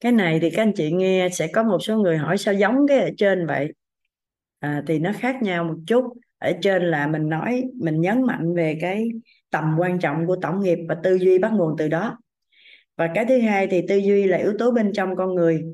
Cái 0.00 0.12
này 0.12 0.38
thì 0.40 0.50
các 0.50 0.62
anh 0.62 0.72
chị 0.76 0.92
nghe 0.92 1.28
sẽ 1.32 1.46
có 1.52 1.62
một 1.62 1.78
số 1.78 1.96
người 1.96 2.18
hỏi 2.18 2.38
sao 2.38 2.54
giống 2.54 2.86
cái 2.88 2.98
ở 2.98 3.10
trên 3.18 3.46
vậy? 3.46 3.72
À, 4.58 4.82
thì 4.86 4.98
nó 4.98 5.12
khác 5.18 5.42
nhau 5.42 5.64
một 5.64 5.76
chút. 5.86 6.04
Ở 6.38 6.52
trên 6.62 6.82
là 6.82 7.06
mình 7.06 7.28
nói 7.28 7.64
mình 7.80 8.00
nhấn 8.00 8.22
mạnh 8.22 8.54
về 8.54 8.78
cái 8.80 9.08
tầm 9.50 9.76
quan 9.78 9.98
trọng 9.98 10.26
của 10.26 10.36
tổng 10.42 10.62
nghiệp 10.62 10.78
và 10.88 10.96
tư 11.02 11.14
duy 11.14 11.38
bắt 11.38 11.52
nguồn 11.52 11.74
từ 11.78 11.88
đó 11.88 12.18
và 12.98 13.10
cái 13.14 13.24
thứ 13.24 13.40
hai 13.40 13.66
thì 13.66 13.82
tư 13.88 13.96
duy 13.96 14.24
là 14.24 14.38
yếu 14.38 14.52
tố 14.58 14.70
bên 14.70 14.92
trong 14.92 15.16
con 15.16 15.34
người. 15.34 15.64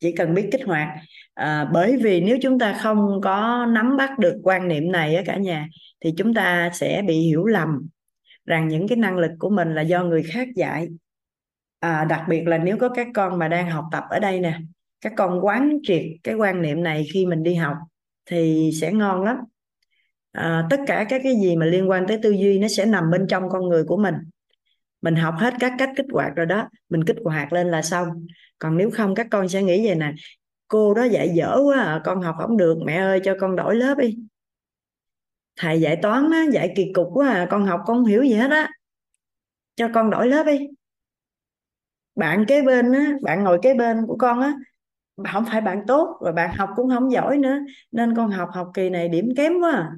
Chỉ 0.00 0.12
cần 0.12 0.34
biết 0.34 0.48
kích 0.52 0.66
hoạt. 0.66 0.88
À, 1.34 1.70
bởi 1.72 1.96
vì 1.96 2.20
nếu 2.20 2.38
chúng 2.42 2.58
ta 2.58 2.78
không 2.82 3.20
có 3.22 3.66
nắm 3.68 3.96
bắt 3.96 4.18
được 4.18 4.40
quan 4.42 4.68
niệm 4.68 4.92
này 4.92 5.16
ở 5.16 5.22
cả 5.26 5.36
nhà 5.36 5.68
thì 6.00 6.14
chúng 6.16 6.34
ta 6.34 6.70
sẽ 6.74 7.02
bị 7.06 7.20
hiểu 7.20 7.46
lầm 7.46 7.68
rằng 8.46 8.68
những 8.68 8.88
cái 8.88 8.96
năng 8.96 9.18
lực 9.18 9.30
của 9.38 9.50
mình 9.50 9.74
là 9.74 9.82
do 9.82 10.04
người 10.04 10.22
khác 10.22 10.48
dạy. 10.56 10.88
À, 11.80 12.04
đặc 12.04 12.22
biệt 12.28 12.46
là 12.46 12.58
nếu 12.58 12.76
có 12.78 12.88
các 12.88 13.06
con 13.14 13.38
mà 13.38 13.48
đang 13.48 13.70
học 13.70 13.84
tập 13.92 14.04
ở 14.10 14.18
đây 14.18 14.40
nè 14.40 14.58
các 15.00 15.12
con 15.16 15.44
quán 15.44 15.78
triệt 15.82 16.02
cái 16.22 16.34
quan 16.34 16.62
niệm 16.62 16.82
này 16.82 17.06
khi 17.12 17.26
mình 17.26 17.42
đi 17.42 17.54
học 17.54 17.76
thì 18.26 18.70
sẽ 18.80 18.92
ngon 18.92 19.24
lắm. 19.24 19.36
À, 20.32 20.66
tất 20.70 20.80
cả 20.86 21.06
các 21.08 21.20
cái 21.24 21.34
gì 21.42 21.56
mà 21.56 21.66
liên 21.66 21.90
quan 21.90 22.06
tới 22.06 22.18
tư 22.22 22.30
duy 22.30 22.58
nó 22.58 22.68
sẽ 22.68 22.86
nằm 22.86 23.10
bên 23.10 23.26
trong 23.28 23.48
con 23.48 23.68
người 23.68 23.84
của 23.84 23.96
mình 23.96 24.14
mình 25.02 25.16
học 25.16 25.34
hết 25.38 25.54
các 25.60 25.72
cách 25.78 25.90
kích 25.96 26.06
hoạt 26.12 26.32
rồi 26.36 26.46
đó 26.46 26.68
mình 26.88 27.04
kích 27.04 27.16
hoạt 27.24 27.52
lên 27.52 27.70
là 27.70 27.82
xong. 27.82 28.08
Còn 28.58 28.76
nếu 28.76 28.90
không 28.90 29.14
các 29.14 29.26
con 29.30 29.48
sẽ 29.48 29.62
nghĩ 29.62 29.86
vậy 29.86 29.94
nè 29.94 30.12
cô 30.68 30.94
đó 30.94 31.04
dạy 31.04 31.30
dở 31.34 31.56
quá 31.64 31.76
à, 31.82 32.00
con 32.04 32.22
học 32.22 32.34
không 32.38 32.56
được 32.56 32.78
mẹ 32.84 32.96
ơi 32.96 33.20
cho 33.24 33.36
con 33.40 33.56
đổi 33.56 33.76
lớp 33.76 33.98
đi. 33.98 34.16
Thầy 35.56 35.80
dạy 35.80 35.98
toán 36.02 36.30
á, 36.30 36.44
dạy 36.52 36.72
kỳ 36.76 36.92
cục 36.94 37.08
quá 37.12 37.28
à, 37.28 37.46
con 37.50 37.66
học 37.66 37.80
con 37.86 37.96
không 37.96 38.04
hiểu 38.04 38.22
gì 38.22 38.34
hết 38.34 38.50
á. 38.50 38.68
Cho 39.76 39.88
con 39.94 40.10
đổi 40.10 40.26
lớp 40.28 40.44
đi. 40.44 40.58
Bạn 42.14 42.44
kế 42.48 42.62
bên 42.62 42.92
á 42.92 43.12
bạn 43.22 43.44
ngồi 43.44 43.58
kế 43.62 43.74
bên 43.74 44.06
của 44.06 44.16
con 44.18 44.40
á 44.40 44.54
không 45.32 45.44
phải 45.50 45.60
bạn 45.60 45.82
tốt 45.86 46.18
và 46.20 46.32
bạn 46.32 46.56
học 46.56 46.70
cũng 46.76 46.90
không 46.90 47.12
giỏi 47.12 47.38
nữa 47.38 47.58
nên 47.92 48.16
con 48.16 48.30
học 48.30 48.48
học 48.52 48.70
kỳ 48.74 48.90
này 48.90 49.08
điểm 49.08 49.28
kém 49.36 49.52
quá 49.60 49.70
à. 49.70 49.90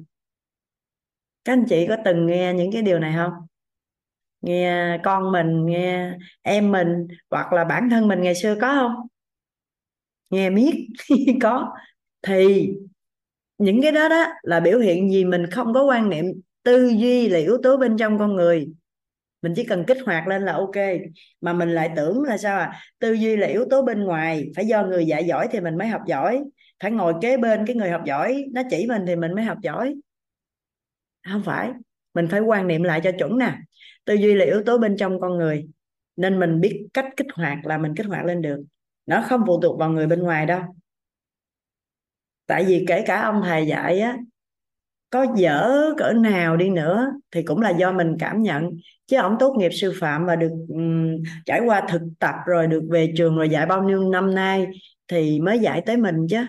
các 1.45 1.53
anh 1.53 1.65
chị 1.69 1.85
có 1.89 1.97
từng 2.05 2.25
nghe 2.25 2.53
những 2.53 2.71
cái 2.71 2.81
điều 2.81 2.99
này 2.99 3.13
không? 3.15 3.33
Nghe 4.43 4.97
con 5.03 5.31
mình, 5.31 5.65
nghe 5.65 6.11
em 6.41 6.71
mình, 6.71 7.07
hoặc 7.29 7.53
là 7.53 7.63
bản 7.63 7.89
thân 7.89 8.07
mình 8.07 8.21
ngày 8.21 8.35
xưa 8.35 8.55
có 8.61 8.67
không? 8.75 9.07
Nghe 10.29 10.49
miết 10.49 10.87
có. 11.41 11.73
Thì 12.21 12.69
những 13.57 13.81
cái 13.81 13.91
đó 13.91 14.09
đó 14.09 14.25
là 14.43 14.59
biểu 14.59 14.79
hiện 14.79 15.11
gì 15.11 15.25
mình 15.25 15.47
không 15.51 15.73
có 15.73 15.83
quan 15.83 16.09
niệm 16.09 16.25
tư 16.63 16.87
duy 16.87 17.29
là 17.29 17.39
yếu 17.39 17.57
tố 17.63 17.77
bên 17.77 17.97
trong 17.97 18.19
con 18.19 18.35
người. 18.35 18.67
Mình 19.41 19.53
chỉ 19.55 19.63
cần 19.63 19.83
kích 19.87 19.97
hoạt 20.05 20.27
lên 20.27 20.41
là 20.41 20.53
ok. 20.53 20.75
Mà 21.41 21.53
mình 21.53 21.69
lại 21.69 21.89
tưởng 21.95 22.23
là 22.23 22.37
sao 22.37 22.59
à? 22.59 22.79
Tư 22.99 23.13
duy 23.13 23.35
là 23.35 23.47
yếu 23.47 23.65
tố 23.69 23.81
bên 23.81 24.03
ngoài. 24.03 24.51
Phải 24.55 24.65
do 24.67 24.83
người 24.83 25.05
dạy 25.05 25.25
giỏi 25.25 25.47
thì 25.51 25.59
mình 25.59 25.77
mới 25.77 25.87
học 25.87 26.01
giỏi. 26.07 26.43
Phải 26.83 26.91
ngồi 26.91 27.13
kế 27.21 27.37
bên 27.37 27.65
cái 27.67 27.75
người 27.75 27.89
học 27.89 28.01
giỏi. 28.05 28.45
Nó 28.53 28.61
chỉ 28.69 28.85
mình 28.87 29.01
thì 29.07 29.15
mình 29.15 29.33
mới 29.35 29.43
học 29.43 29.57
giỏi. 29.63 29.95
Không 31.31 31.43
phải. 31.45 31.71
Mình 32.13 32.27
phải 32.31 32.39
quan 32.39 32.67
niệm 32.67 32.83
lại 32.83 33.01
cho 33.03 33.11
chuẩn 33.19 33.37
nè 33.37 33.57
tư 34.05 34.13
duy 34.13 34.33
là 34.33 34.45
yếu 34.45 34.63
tố 34.65 34.77
bên 34.77 34.97
trong 34.97 35.19
con 35.19 35.37
người 35.37 35.67
nên 36.15 36.39
mình 36.39 36.61
biết 36.61 36.87
cách 36.93 37.05
kích 37.17 37.27
hoạt 37.33 37.65
là 37.65 37.77
mình 37.77 37.95
kích 37.95 38.05
hoạt 38.05 38.25
lên 38.25 38.41
được. 38.41 38.63
Nó 39.05 39.23
không 39.29 39.43
phụ 39.47 39.61
thuộc 39.61 39.79
vào 39.79 39.89
người 39.89 40.07
bên 40.07 40.19
ngoài 40.19 40.45
đâu. 40.45 40.61
Tại 42.45 42.65
vì 42.65 42.85
kể 42.87 43.03
cả 43.07 43.21
ông 43.21 43.41
thầy 43.43 43.67
dạy 43.67 43.99
á 43.99 44.17
có 45.09 45.25
dở 45.35 45.71
cỡ 45.97 46.13
nào 46.13 46.57
đi 46.57 46.69
nữa 46.69 47.11
thì 47.31 47.43
cũng 47.43 47.61
là 47.61 47.69
do 47.69 47.91
mình 47.91 48.15
cảm 48.19 48.41
nhận. 48.41 48.69
Chứ 49.07 49.17
ông 49.17 49.35
tốt 49.39 49.55
nghiệp 49.57 49.69
sư 49.73 49.93
phạm 49.99 50.25
và 50.25 50.35
được 50.35 50.51
um, 50.67 51.23
trải 51.45 51.61
qua 51.65 51.87
thực 51.89 52.01
tập 52.19 52.35
rồi 52.45 52.67
được 52.67 52.83
về 52.89 53.13
trường 53.17 53.35
rồi 53.35 53.49
dạy 53.49 53.65
bao 53.65 53.83
nhiêu 53.83 54.09
năm 54.09 54.35
nay 54.35 54.67
thì 55.07 55.39
mới 55.39 55.59
dạy 55.59 55.81
tới 55.85 55.97
mình 55.97 56.27
chứ. 56.29 56.45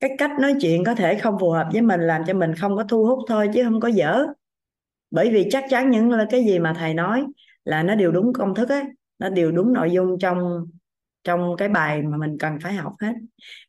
Cái 0.00 0.10
cách 0.18 0.30
nói 0.40 0.54
chuyện 0.60 0.84
có 0.84 0.94
thể 0.94 1.18
không 1.18 1.36
phù 1.40 1.50
hợp 1.50 1.68
với 1.72 1.82
mình 1.82 2.00
làm 2.00 2.22
cho 2.26 2.34
mình 2.34 2.54
không 2.54 2.76
có 2.76 2.84
thu 2.84 3.06
hút 3.06 3.18
thôi 3.28 3.50
chứ 3.54 3.64
không 3.64 3.80
có 3.80 3.88
dở 3.88 4.26
bởi 5.10 5.30
vì 5.30 5.48
chắc 5.50 5.64
chắn 5.70 5.90
những 5.90 6.12
cái 6.30 6.44
gì 6.44 6.58
mà 6.58 6.74
thầy 6.78 6.94
nói 6.94 7.26
là 7.64 7.82
nó 7.82 7.94
đều 7.94 8.12
đúng 8.12 8.32
công 8.32 8.54
thức 8.54 8.68
ấy 8.68 8.84
nó 9.18 9.28
đều 9.28 9.52
đúng 9.52 9.72
nội 9.72 9.90
dung 9.92 10.18
trong 10.18 10.66
trong 11.24 11.56
cái 11.58 11.68
bài 11.68 12.02
mà 12.02 12.16
mình 12.16 12.38
cần 12.38 12.58
phải 12.62 12.72
học 12.74 12.92
hết. 13.00 13.12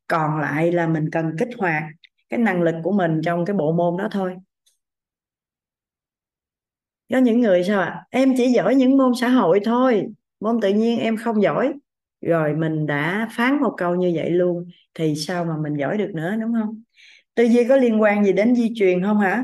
Còn 0.07 0.39
lại 0.39 0.71
là 0.71 0.87
mình 0.87 1.09
cần 1.11 1.31
kích 1.39 1.49
hoạt 1.57 1.83
cái 2.29 2.39
năng 2.39 2.61
lực 2.61 2.75
của 2.83 2.91
mình 2.91 3.21
trong 3.25 3.45
cái 3.45 3.55
bộ 3.55 3.73
môn 3.73 3.97
đó 3.97 4.07
thôi. 4.11 4.35
Có 7.11 7.17
những 7.17 7.41
người 7.41 7.63
sao 7.63 7.81
ạ? 7.81 7.85
À? 7.85 8.05
em 8.09 8.33
chỉ 8.37 8.47
giỏi 8.51 8.75
những 8.75 8.97
môn 8.97 9.11
xã 9.21 9.29
hội 9.29 9.59
thôi, 9.65 10.07
môn 10.39 10.61
tự 10.61 10.69
nhiên 10.69 10.99
em 10.99 11.17
không 11.17 11.41
giỏi. 11.41 11.73
Rồi 12.21 12.55
mình 12.55 12.85
đã 12.85 13.29
phán 13.31 13.61
một 13.61 13.73
câu 13.77 13.95
như 13.95 14.11
vậy 14.15 14.29
luôn, 14.29 14.65
thì 14.93 15.15
sao 15.15 15.45
mà 15.45 15.57
mình 15.63 15.73
giỏi 15.73 15.97
được 15.97 16.11
nữa, 16.13 16.35
đúng 16.41 16.53
không? 16.53 16.83
Tư 17.35 17.43
duy 17.43 17.65
có 17.69 17.75
liên 17.75 18.01
quan 18.01 18.25
gì 18.25 18.33
đến 18.33 18.55
di 18.55 18.73
truyền 18.75 19.03
không 19.03 19.19
hả? 19.19 19.43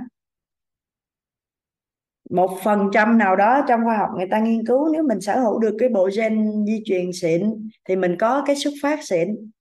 Một 2.33 2.59
phần 2.63 2.89
trăm 2.93 3.17
nào 3.17 3.35
đó 3.35 3.65
trong 3.67 3.81
khoa 3.83 3.97
học 3.97 4.09
người 4.17 4.27
ta 4.31 4.39
nghiên 4.39 4.65
cứu. 4.65 4.93
Nếu 4.93 5.03
mình 5.03 5.21
sở 5.21 5.39
hữu 5.39 5.59
được 5.59 5.75
cái 5.79 5.89
bộ 5.89 6.09
gen 6.17 6.63
di 6.65 6.81
truyền 6.85 7.11
xịn 7.13 7.69
thì 7.85 7.95
mình 7.95 8.15
có 8.19 8.43
cái 8.45 8.55
xuất 8.55 8.73
phát 8.81 8.99
xịn. 9.03 9.51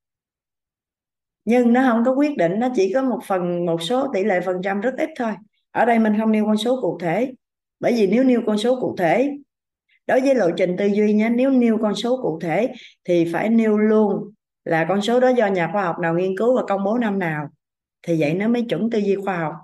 Nhưng 1.44 1.72
nó 1.72 1.82
không 1.90 2.04
có 2.04 2.12
quyết 2.12 2.36
định, 2.36 2.58
nó 2.58 2.68
chỉ 2.74 2.92
có 2.94 3.02
một 3.02 3.18
phần, 3.26 3.66
một 3.66 3.82
số 3.82 4.08
tỷ 4.14 4.24
lệ 4.24 4.40
phần 4.40 4.56
trăm 4.62 4.80
rất 4.80 4.94
ít 4.98 5.10
thôi. 5.18 5.32
Ở 5.70 5.84
đây 5.84 5.98
mình 5.98 6.14
không 6.18 6.32
nêu 6.32 6.44
con 6.46 6.56
số 6.56 6.80
cụ 6.80 6.98
thể. 7.00 7.32
Bởi 7.80 7.92
vì 7.92 8.06
nếu 8.06 8.24
nêu 8.24 8.42
con 8.46 8.58
số 8.58 8.80
cụ 8.80 8.94
thể, 8.98 9.30
đối 10.06 10.20
với 10.20 10.34
lộ 10.34 10.50
trình 10.56 10.76
tư 10.78 10.86
duy 10.86 11.12
nhé, 11.12 11.28
nếu 11.28 11.50
nêu 11.50 11.78
con 11.82 11.94
số 11.94 12.18
cụ 12.22 12.38
thể 12.42 12.72
thì 13.04 13.30
phải 13.32 13.48
nêu 13.48 13.78
luôn 13.78 14.32
là 14.64 14.86
con 14.88 15.02
số 15.02 15.20
đó 15.20 15.28
do 15.28 15.46
nhà 15.46 15.70
khoa 15.72 15.82
học 15.84 15.98
nào 15.98 16.14
nghiên 16.14 16.38
cứu 16.38 16.56
và 16.56 16.62
công 16.68 16.84
bố 16.84 16.98
năm 16.98 17.18
nào. 17.18 17.48
Thì 18.02 18.20
vậy 18.20 18.34
nó 18.34 18.48
mới 18.48 18.62
chuẩn 18.68 18.90
tư 18.90 18.98
duy 18.98 19.16
khoa 19.24 19.38
học. 19.38 19.54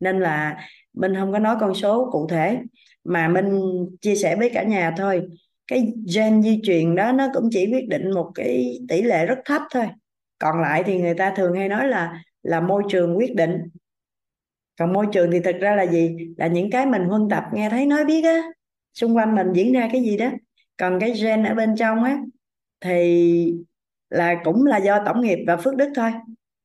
Nên 0.00 0.20
là 0.20 0.56
mình 0.94 1.14
không 1.14 1.32
có 1.32 1.38
nói 1.38 1.56
con 1.60 1.74
số 1.74 2.08
cụ 2.12 2.26
thể, 2.30 2.58
mà 3.04 3.28
mình 3.28 3.60
chia 4.00 4.14
sẻ 4.14 4.36
với 4.36 4.50
cả 4.54 4.62
nhà 4.62 4.94
thôi. 4.96 5.22
Cái 5.66 5.92
gen 6.14 6.42
di 6.42 6.60
truyền 6.62 6.94
đó, 6.94 7.12
nó 7.12 7.28
cũng 7.34 7.48
chỉ 7.50 7.66
quyết 7.72 7.88
định 7.88 8.10
một 8.10 8.30
cái 8.34 8.78
tỷ 8.88 9.02
lệ 9.02 9.26
rất 9.26 9.38
thấp 9.44 9.62
thôi. 9.70 9.88
Còn 10.38 10.60
lại 10.60 10.82
thì 10.86 10.98
người 10.98 11.14
ta 11.14 11.34
thường 11.36 11.56
hay 11.56 11.68
nói 11.68 11.88
là 11.88 12.22
là 12.42 12.60
môi 12.60 12.82
trường 12.88 13.18
quyết 13.18 13.34
định. 13.34 13.58
Còn 14.78 14.92
môi 14.92 15.06
trường 15.12 15.30
thì 15.30 15.40
thực 15.40 15.56
ra 15.60 15.76
là 15.76 15.86
gì? 15.86 16.16
Là 16.36 16.46
những 16.46 16.70
cái 16.70 16.86
mình 16.86 17.04
huân 17.04 17.28
tập 17.30 17.44
nghe 17.52 17.70
thấy 17.70 17.86
nói 17.86 18.04
biết 18.04 18.24
á, 18.24 18.42
xung 18.94 19.16
quanh 19.16 19.34
mình 19.34 19.46
diễn 19.54 19.72
ra 19.72 19.88
cái 19.92 20.02
gì 20.02 20.16
đó. 20.16 20.30
Còn 20.76 20.98
cái 21.00 21.12
gen 21.22 21.44
ở 21.44 21.54
bên 21.54 21.76
trong 21.76 22.04
á, 22.04 22.18
thì 22.80 23.54
là 24.10 24.34
cũng 24.44 24.66
là 24.66 24.76
do 24.76 25.02
tổng 25.06 25.20
nghiệp 25.20 25.38
và 25.46 25.56
phước 25.56 25.76
đức 25.76 25.92
thôi 25.94 26.10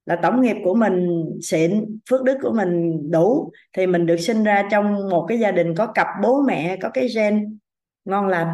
là 0.06 0.16
tổng 0.16 0.42
nghiệp 0.42 0.56
của 0.64 0.76
mình 0.76 1.26
xịn 1.42 2.00
phước 2.10 2.24
đức 2.24 2.38
của 2.42 2.52
mình 2.52 3.02
đủ 3.12 3.52
thì 3.74 3.88
mình 3.88 4.06
được 4.06 4.18
sinh 4.18 4.44
ra 4.44 4.68
trong 4.72 5.10
một 5.10 5.26
cái 5.30 5.40
gia 5.40 5.52
đình 5.52 5.76
có 5.76 5.88
cặp 5.88 6.08
bố 6.24 6.42
mẹ 6.42 6.78
có 6.82 6.90
cái 6.90 7.08
gen 7.16 7.58
ngon 8.06 8.28
lành. 8.28 8.48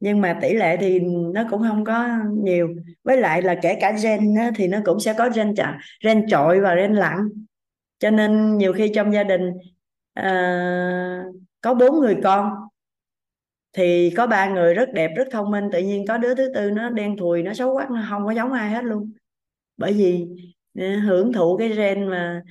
Nhưng 0.00 0.20
mà 0.20 0.38
tỷ 0.42 0.54
lệ 0.54 0.76
thì 0.76 1.00
nó 1.34 1.44
cũng 1.50 1.62
không 1.62 1.84
có 1.84 2.08
nhiều. 2.32 2.68
Với 3.04 3.16
lại 3.16 3.42
là 3.42 3.54
kể 3.62 3.78
cả 3.80 3.92
gen 4.02 4.34
á, 4.34 4.50
thì 4.56 4.68
nó 4.68 4.78
cũng 4.84 5.00
sẽ 5.00 5.14
có 5.18 5.30
gen 5.34 5.54
chạ, 5.54 5.78
gen 6.04 6.28
trội 6.28 6.60
và 6.60 6.74
gen 6.74 6.94
lặng 6.94 7.28
cho 7.98 8.10
nên 8.10 8.58
nhiều 8.58 8.72
khi 8.72 8.92
trong 8.94 9.12
gia 9.12 9.24
đình 9.24 9.48
uh, 10.20 11.34
có 11.60 11.74
bốn 11.74 12.00
người 12.00 12.16
con 12.24 12.50
thì 13.72 14.14
có 14.16 14.26
ba 14.26 14.48
người 14.48 14.74
rất 14.74 14.88
đẹp 14.92 15.10
rất 15.16 15.28
thông 15.30 15.50
minh. 15.50 15.68
Tự 15.72 15.78
nhiên 15.78 16.04
có 16.08 16.18
đứa 16.18 16.34
thứ 16.34 16.52
tư 16.54 16.70
nó 16.70 16.90
đen 16.90 17.16
thùi 17.16 17.42
nó 17.42 17.54
xấu 17.54 17.74
quá 17.74 17.86
nó 17.90 18.06
không 18.10 18.26
có 18.26 18.32
giống 18.32 18.52
ai 18.52 18.70
hết 18.70 18.84
luôn 18.84 19.12
bởi 19.76 19.92
vì 19.92 20.26
ờ, 20.78 20.96
hưởng 21.00 21.32
thụ 21.32 21.56
cái 21.58 21.68
gen 21.68 22.08
mà 22.10 22.42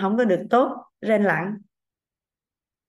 không 0.00 0.16
có 0.16 0.24
được 0.24 0.42
tốt, 0.50 0.76
gen 1.02 1.22
lặng 1.24 1.54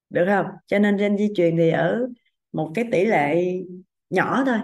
được 0.10 0.26
không? 0.28 0.46
Cho 0.68 0.80
nên 0.80 0.98
gen 0.98 1.18
di 1.18 1.28
truyền 1.36 1.58
thì 1.58 1.70
ở 1.70 2.08
một 2.52 2.72
cái 2.76 2.86
tỷ 2.92 3.06
lệ 3.06 3.46
nhỏ 4.10 4.44
thôi. 4.46 4.58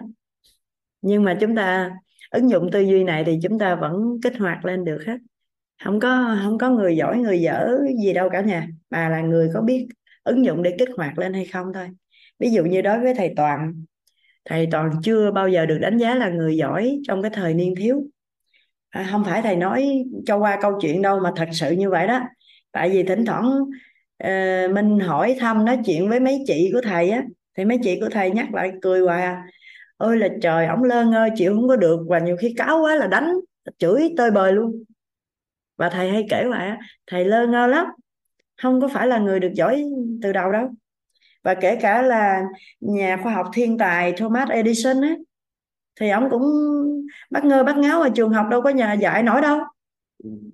Nhưng 1.02 1.24
mà 1.24 1.38
chúng 1.42 1.56
ta 1.56 1.92
ứng 2.32 2.50
dụng 2.50 2.70
tư 2.72 2.80
duy 2.82 3.04
này 3.04 3.24
thì 3.26 3.40
chúng 3.44 3.60
ta 3.60 3.76
vẫn 3.76 4.20
kích 4.24 4.34
hoạt 4.40 4.66
lên 4.66 4.86
được 4.86 5.04
hết. 5.08 5.18
Không 5.84 6.00
có 6.00 6.38
không 6.44 6.58
có 6.58 6.70
người 6.70 6.98
giỏi, 6.98 7.18
người 7.20 7.42
dở 7.42 7.80
gì 8.04 8.14
đâu 8.14 8.30
cả 8.32 8.42
nhà, 8.42 8.68
mà 8.90 9.10
là 9.10 9.22
người 9.22 9.50
có 9.54 9.62
biết 9.62 9.88
ứng 10.24 10.46
dụng 10.46 10.64
để 10.64 10.76
kích 10.80 10.90
hoạt 10.98 11.20
lên 11.20 11.34
hay 11.34 11.46
không 11.46 11.74
thôi. 11.74 11.90
Ví 12.40 12.52
dụ 12.52 12.66
như 12.66 12.82
đối 12.82 13.00
với 13.00 13.14
thầy 13.16 13.34
toàn 13.36 13.86
thầy 14.46 14.68
toàn 14.72 14.92
chưa 15.04 15.32
bao 15.32 15.50
giờ 15.50 15.66
được 15.66 15.78
đánh 15.82 15.98
giá 15.98 16.16
là 16.16 16.30
người 16.30 16.58
giỏi 16.58 17.00
trong 17.08 17.22
cái 17.22 17.32
thời 17.36 17.54
niên 17.54 17.76
thiếu 17.78 18.04
à, 18.90 19.08
không 19.12 19.24
phải 19.24 19.42
thầy 19.42 19.56
nói 19.56 20.04
cho 20.26 20.38
qua 20.38 20.58
câu 20.62 20.80
chuyện 20.82 21.02
đâu 21.02 21.20
mà 21.20 21.32
thật 21.36 21.50
sự 21.52 21.72
như 21.72 21.90
vậy 21.90 22.08
đó. 22.08 22.22
Tại 22.72 22.90
vì 22.90 23.04
thỉnh 23.04 23.26
thoảng 23.26 23.60
uh, 24.24 24.72
mình 24.72 25.00
hỏi 25.00 25.36
thăm 25.40 25.66
nói 25.66 25.80
chuyện 25.86 26.10
với 26.10 26.20
mấy 26.20 26.44
chị 26.48 26.70
của 26.74 26.82
thầy 26.84 27.10
á 27.10 27.24
thì 27.58 27.66
mấy 27.66 27.78
chị 27.84 28.00
của 28.00 28.10
thầy 28.12 28.32
nhắc 28.32 28.54
lại 28.54 28.72
cười 28.82 29.02
hoài 29.02 29.22
à. 29.24 29.44
Ôi 29.98 30.18
là 30.18 30.28
trời 30.42 30.66
ổng 30.68 30.84
lơn 30.84 31.12
ơi, 31.12 31.30
chịu 31.36 31.54
không 31.56 31.68
có 31.68 31.76
được 31.76 32.00
và 32.10 32.20
nhiều 32.20 32.38
khi 32.38 32.54
cáo 32.58 32.82
quá 32.82 32.96
là 32.96 33.08
đánh 33.08 33.34
chửi 33.78 34.10
tơi 34.18 34.32
bời 34.32 34.54
luôn. 34.54 34.84
Và 35.78 35.90
thầy 35.90 36.12
hay 36.12 36.26
kể 36.30 36.44
lại 36.44 36.78
thầy 37.08 37.26
lơ 37.26 37.48
ngơ 37.48 37.68
lắm 37.68 37.86
không 38.62 38.82
có 38.82 38.88
phải 38.88 39.08
là 39.08 39.18
người 39.18 39.40
được 39.40 39.54
giỏi 39.54 39.84
từ 40.22 40.34
đầu 40.34 40.52
đâu. 40.52 40.70
Và 41.44 41.54
kể 41.54 41.76
cả 41.82 42.02
là 42.02 42.44
nhà 42.80 43.18
khoa 43.24 43.34
học 43.34 43.48
thiên 43.54 43.78
tài 43.78 44.12
Thomas 44.12 44.50
Edison 44.50 45.02
ấy 45.02 45.18
thì 46.00 46.10
ông 46.10 46.30
cũng 46.30 46.44
bắt 47.32 47.46
ngơ 47.46 47.64
bắt 47.64 47.78
ngáo 47.78 48.02
ở 48.02 48.10
trường 48.16 48.30
học 48.30 48.46
đâu 48.52 48.62
có 48.62 48.70
nhà 48.70 48.94
dạy 48.94 49.24
nổi 49.24 49.42
đâu. 49.42 49.60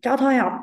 Cho 0.01 0.17
thôi 0.17 0.35
học. 0.35 0.53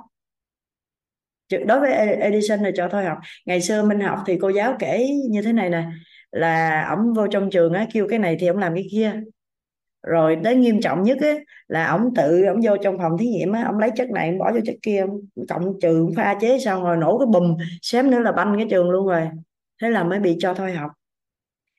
Đối 1.66 1.80
với 1.80 1.92
Edison 2.16 2.60
là 2.60 2.70
cho 2.74 2.88
thôi 2.88 3.04
học. 3.04 3.18
Ngày 3.46 3.60
xưa 3.60 3.82
Minh 3.82 4.00
học 4.00 4.18
thì 4.26 4.38
cô 4.40 4.48
giáo 4.48 4.76
kể 4.78 5.08
như 5.30 5.42
thế 5.42 5.52
này 5.52 5.70
nè 5.70 5.84
là 6.30 6.86
ổng 6.90 7.14
vô 7.14 7.26
trong 7.26 7.50
trường 7.50 7.72
á 7.72 7.86
kêu 7.92 8.06
cái 8.08 8.18
này 8.18 8.36
thì 8.40 8.46
ổng 8.46 8.58
làm 8.58 8.74
cái 8.74 8.88
kia. 8.90 9.20
Rồi 10.02 10.36
đến 10.36 10.60
nghiêm 10.60 10.80
trọng 10.80 11.02
nhất 11.02 11.18
á 11.20 11.34
là 11.68 11.90
ổng 11.90 12.14
tự 12.16 12.44
ổng 12.44 12.60
vô 12.64 12.76
trong 12.82 12.98
phòng 12.98 13.18
thí 13.18 13.26
nghiệm 13.26 13.52
á 13.52 13.64
ổng 13.64 13.78
lấy 13.78 13.90
chất 13.96 14.10
này 14.10 14.28
ổng 14.28 14.38
bỏ 14.38 14.52
vô 14.52 14.60
chất 14.64 14.74
kia 14.82 15.04
cộng 15.48 15.72
trừ 15.82 16.08
pha 16.16 16.36
chế 16.40 16.58
xong 16.58 16.84
rồi 16.84 16.96
nổ 16.96 17.18
cái 17.18 17.26
bùm 17.26 17.56
xém 17.82 18.10
nữa 18.10 18.18
là 18.18 18.32
banh 18.32 18.54
cái 18.56 18.66
trường 18.70 18.90
luôn 18.90 19.06
rồi. 19.06 19.28
Thế 19.82 19.90
là 19.90 20.04
mới 20.04 20.20
bị 20.20 20.36
cho 20.40 20.54
thôi 20.54 20.72
học. 20.72 20.90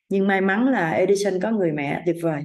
Nhưng 0.08 0.26
may 0.26 0.40
mắn 0.40 0.68
là 0.68 0.90
Edison 0.90 1.40
có 1.42 1.50
người 1.50 1.72
mẹ 1.72 2.02
tuyệt 2.06 2.16
vời 2.22 2.42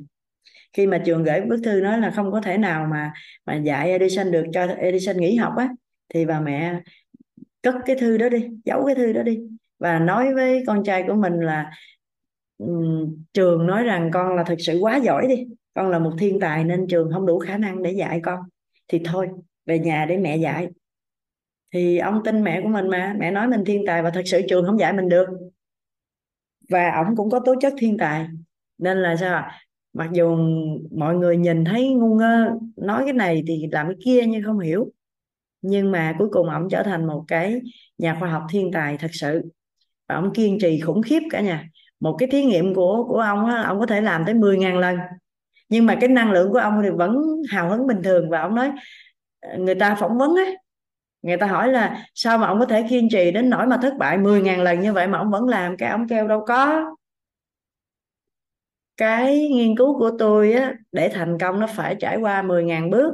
khi 0.77 0.87
mà 0.87 1.01
trường 1.05 1.23
gửi 1.23 1.41
bức 1.41 1.59
thư 1.63 1.81
nói 1.81 1.99
là 1.99 2.11
không 2.11 2.31
có 2.31 2.41
thể 2.41 2.57
nào 2.57 2.87
mà 2.91 3.13
mà 3.45 3.55
dạy 3.55 3.91
Edison 3.91 4.31
được 4.31 4.45
cho 4.53 4.65
Edison 4.65 5.17
nghỉ 5.17 5.35
học 5.35 5.53
á 5.57 5.69
thì 6.09 6.25
bà 6.25 6.39
mẹ 6.39 6.81
cất 7.61 7.75
cái 7.85 7.95
thư 7.95 8.17
đó 8.17 8.29
đi 8.29 8.47
giấu 8.65 8.85
cái 8.85 8.95
thư 8.95 9.13
đó 9.13 9.23
đi. 9.23 9.39
Và 9.79 9.99
nói 9.99 10.33
với 10.33 10.63
con 10.67 10.83
trai 10.83 11.03
của 11.07 11.13
mình 11.13 11.39
là 11.39 11.71
um, 12.57 13.15
trường 13.33 13.67
nói 13.67 13.83
rằng 13.83 14.11
con 14.13 14.35
là 14.35 14.43
thực 14.43 14.55
sự 14.59 14.79
quá 14.79 14.97
giỏi 14.97 15.27
đi 15.27 15.47
con 15.73 15.89
là 15.89 15.99
một 15.99 16.13
thiên 16.19 16.39
tài 16.39 16.63
nên 16.63 16.87
trường 16.87 17.11
không 17.13 17.25
đủ 17.25 17.39
khả 17.39 17.57
năng 17.57 17.83
để 17.83 17.91
dạy 17.91 18.19
con. 18.23 18.39
Thì 18.87 19.01
thôi 19.05 19.29
về 19.65 19.79
nhà 19.79 20.05
để 20.09 20.17
mẹ 20.17 20.37
dạy. 20.37 20.67
Thì 21.73 21.97
ông 21.97 22.21
tin 22.25 22.43
mẹ 22.43 22.61
của 22.61 22.69
mình 22.69 22.87
mà 22.87 23.15
mẹ 23.19 23.31
nói 23.31 23.47
mình 23.47 23.63
thiên 23.65 23.83
tài 23.87 24.01
và 24.01 24.09
thật 24.09 24.23
sự 24.25 24.41
trường 24.49 24.65
không 24.65 24.79
dạy 24.79 24.93
mình 24.93 25.09
được. 25.09 25.27
Và 26.69 26.91
ổng 27.05 27.15
cũng 27.15 27.29
có 27.29 27.39
tố 27.45 27.55
chất 27.61 27.73
thiên 27.77 27.97
tài. 27.97 28.27
Nên 28.77 28.97
là 28.97 29.15
sao 29.15 29.49
mặc 29.97 30.09
dù 30.13 30.37
mọi 30.91 31.15
người 31.15 31.37
nhìn 31.37 31.65
thấy 31.65 31.89
ngu 31.93 32.15
ngơ 32.15 32.49
nói 32.75 33.01
cái 33.05 33.13
này 33.13 33.43
thì 33.47 33.67
làm 33.71 33.87
cái 33.87 33.95
kia 34.05 34.23
nhưng 34.27 34.43
không 34.43 34.59
hiểu. 34.59 34.91
Nhưng 35.61 35.91
mà 35.91 36.15
cuối 36.19 36.29
cùng 36.31 36.49
ông 36.49 36.67
trở 36.69 36.83
thành 36.83 37.07
một 37.07 37.25
cái 37.27 37.61
nhà 37.97 38.17
khoa 38.19 38.29
học 38.29 38.43
thiên 38.49 38.71
tài 38.73 38.97
thật 38.97 39.07
sự. 39.13 39.41
Và 40.09 40.15
ông 40.15 40.33
kiên 40.33 40.57
trì 40.61 40.79
khủng 40.79 41.01
khiếp 41.01 41.19
cả 41.29 41.41
nhà. 41.41 41.69
Một 41.99 42.15
cái 42.19 42.29
thí 42.31 42.45
nghiệm 42.45 42.73
của 42.75 43.05
của 43.07 43.19
ông 43.19 43.45
á, 43.45 43.63
ông 43.63 43.79
có 43.79 43.85
thể 43.85 44.01
làm 44.01 44.25
tới 44.25 44.35
10.000 44.35 44.79
lần. 44.79 44.97
Nhưng 45.69 45.85
mà 45.85 45.97
cái 46.01 46.09
năng 46.09 46.31
lượng 46.31 46.51
của 46.51 46.59
ông 46.59 46.81
thì 46.83 46.89
vẫn 46.89 47.17
hào 47.49 47.69
hứng 47.69 47.87
bình 47.87 48.03
thường 48.03 48.29
và 48.29 48.41
ông 48.41 48.55
nói 48.55 48.71
ờ, 49.41 49.57
người 49.57 49.75
ta 49.75 49.95
phỏng 49.99 50.17
vấn 50.17 50.35
á. 50.35 50.51
Người 51.21 51.37
ta 51.37 51.47
hỏi 51.47 51.71
là 51.71 52.05
sao 52.15 52.37
mà 52.37 52.47
ông 52.47 52.59
có 52.59 52.65
thể 52.65 52.85
kiên 52.89 53.09
trì 53.09 53.31
đến 53.31 53.49
nỗi 53.49 53.67
mà 53.67 53.77
thất 53.81 53.93
bại 53.99 54.17
10.000 54.17 54.63
lần 54.63 54.79
như 54.81 54.93
vậy 54.93 55.07
mà 55.07 55.17
ông 55.17 55.31
vẫn 55.31 55.45
làm? 55.45 55.77
Cái 55.77 55.89
ông 55.89 56.07
kêu 56.07 56.27
đâu 56.27 56.45
có 56.47 56.85
cái 58.97 59.49
nghiên 59.49 59.77
cứu 59.77 59.99
của 59.99 60.11
tôi 60.19 60.53
á, 60.53 60.73
để 60.91 61.09
thành 61.13 61.37
công 61.39 61.59
nó 61.59 61.67
phải 61.75 61.95
trải 61.99 62.17
qua 62.17 62.41
10.000 62.41 62.89
bước. 62.89 63.13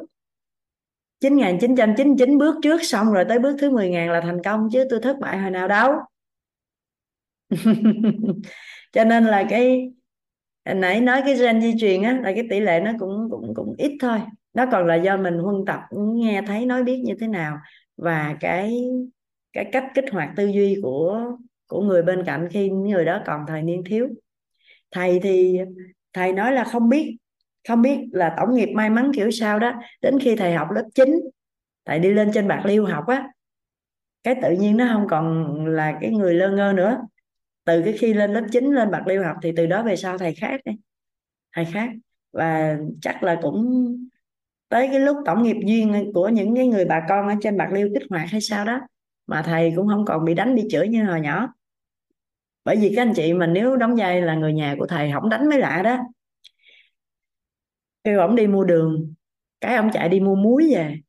9.999 1.19 2.37
bước 2.37 2.55
trước 2.63 2.83
xong 2.83 3.13
rồi 3.13 3.25
tới 3.29 3.39
bước 3.39 3.55
thứ 3.59 3.69
10.000 3.69 4.11
là 4.11 4.21
thành 4.21 4.43
công, 4.43 4.69
chứ 4.71 4.87
tôi 4.89 4.99
thất 5.03 5.17
bại 5.19 5.37
hồi 5.37 5.51
nào 5.51 5.67
đâu. 5.67 5.93
Cho 8.93 9.03
nên 9.03 9.25
là 9.25 9.45
cái, 9.49 9.91
nãy 10.75 11.01
nói 11.01 11.21
cái 11.25 11.35
gen 11.35 11.61
di 11.61 11.73
truyền 11.79 12.01
á, 12.01 12.19
là 12.23 12.31
cái 12.35 12.47
tỷ 12.49 12.59
lệ 12.59 12.79
nó 12.79 12.91
cũng 12.99 13.27
cũng 13.31 13.53
cũng 13.55 13.75
ít 13.77 13.97
thôi. 14.01 14.19
Nó 14.53 14.65
còn 14.71 14.87
là 14.87 14.95
do 14.95 15.17
mình 15.17 15.37
huân 15.37 15.65
tập, 15.65 15.79
nghe 15.91 16.41
thấy, 16.47 16.65
nói 16.65 16.83
biết 16.83 17.01
như 17.05 17.13
thế 17.19 17.27
nào. 17.27 17.57
Và 17.97 18.37
cái 18.39 18.83
cái 19.53 19.69
cách 19.71 19.85
kích 19.95 20.05
hoạt 20.11 20.29
tư 20.35 20.45
duy 20.45 20.79
của 20.83 21.31
của 21.67 21.81
người 21.81 22.03
bên 22.03 22.23
cạnh 22.25 22.47
khi 22.51 22.69
người 22.69 23.05
đó 23.05 23.21
còn 23.25 23.45
thời 23.47 23.61
niên 23.61 23.83
thiếu 23.85 24.07
thầy 24.93 25.19
thì, 25.23 25.59
thầy 26.13 26.33
nói 26.33 26.51
là 26.51 26.63
không 26.63 26.89
biết 26.89 27.17
không 27.67 27.81
biết 27.81 27.97
là 28.11 28.33
tổng 28.37 28.55
nghiệp 28.55 28.69
may 28.75 28.89
mắn 28.89 29.11
kiểu 29.15 29.31
sao 29.31 29.59
đó. 29.59 29.73
Đến 30.01 30.19
khi 30.21 30.35
thầy 30.35 30.53
học 30.53 30.67
lớp 30.71 30.83
9 30.95 31.19
thầy 31.85 31.99
đi 31.99 32.13
lên 32.13 32.31
trên 32.33 32.47
bạc 32.47 32.61
liêu 32.65 32.85
học 32.85 33.07
á, 33.07 33.29
cái 34.23 34.35
tự 34.41 34.51
nhiên 34.51 34.77
nó 34.77 34.87
không 34.93 35.07
còn 35.09 35.55
là 35.65 35.97
cái 36.01 36.11
người 36.11 36.33
lơ 36.33 36.49
ngơ 36.49 36.73
nữa. 36.75 37.01
Từ 37.65 37.81
cái 37.85 37.93
khi 37.93 38.13
lên 38.13 38.33
lớp 38.33 38.45
9 38.51 38.65
lên 38.65 38.91
bạc 38.91 39.07
liêu 39.07 39.23
học 39.23 39.35
thì 39.43 39.51
từ 39.55 39.65
đó 39.65 39.83
về 39.83 39.95
sau 39.95 40.17
thầy 40.17 40.33
khác 40.33 40.61
đi, 40.65 40.71
thầy 41.55 41.65
khác. 41.65 41.89
Và 42.31 42.77
chắc 43.01 43.23
là 43.23 43.39
cũng 43.41 43.87
tới 44.69 44.87
cái 44.87 44.99
lúc 44.99 45.17
tổng 45.25 45.43
nghiệp 45.43 45.57
duyên 45.65 46.11
của 46.13 46.29
những 46.29 46.55
cái 46.55 46.67
người 46.67 46.85
bà 46.85 47.05
con 47.09 47.27
ở 47.27 47.35
trên 47.41 47.57
bạc 47.57 47.69
liêu 47.71 47.89
kích 47.93 48.07
hoạt 48.09 48.27
hay 48.29 48.41
sao 48.41 48.65
đó, 48.65 48.81
mà 49.27 49.41
thầy 49.45 49.73
cũng 49.75 49.87
không 49.87 50.05
còn 50.05 50.25
bị 50.25 50.33
đánh, 50.33 50.55
bị 50.55 50.67
chửi 50.71 50.87
như 50.87 51.03
hồi 51.03 51.21
nhỏ 51.21 51.53
bởi 52.65 52.75
vì 52.75 52.93
các 52.95 53.01
anh 53.01 53.13
chị 53.15 53.33
mà 53.33 53.47
nếu 53.47 53.75
đóng 53.75 53.95
vai 53.95 54.21
là 54.21 54.35
người 54.35 54.53
nhà 54.53 54.75
của 54.79 54.87
thầy 54.87 55.11
không 55.13 55.29
đánh 55.29 55.49
mới 55.49 55.59
lạ 55.59 55.81
đó. 55.83 55.97
Kêu 58.03 58.19
ổng 58.19 58.35
đi 58.35 58.47
mua 58.47 58.63
đường 58.63 59.13
cái 59.61 59.75
ông 59.75 59.89
chạy 59.93 60.09
đi 60.09 60.19
mua 60.19 60.35
muối 60.35 60.71
về. 60.75 60.99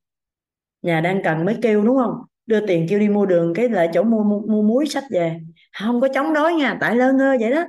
Nhà 0.82 1.00
đang 1.00 1.22
cần 1.24 1.44
mới 1.44 1.56
kêu 1.62 1.84
đúng 1.84 1.96
không? 1.96 2.14
Đưa 2.46 2.66
tiền 2.66 2.86
kêu 2.88 2.98
đi 2.98 3.08
mua 3.08 3.26
đường 3.26 3.54
cái 3.54 3.68
lại 3.68 3.88
chỗ 3.94 4.02
mua 4.02 4.22
mua, 4.22 4.40
mua 4.40 4.62
muối 4.62 4.86
sách 4.86 5.04
về. 5.10 5.40
Không 5.80 6.00
có 6.00 6.08
chống 6.14 6.34
đối 6.34 6.54
nha 6.54 6.76
tại 6.80 6.96
lơ 6.96 7.12
ngơ 7.12 7.36
vậy 7.40 7.50
đó. 7.50 7.64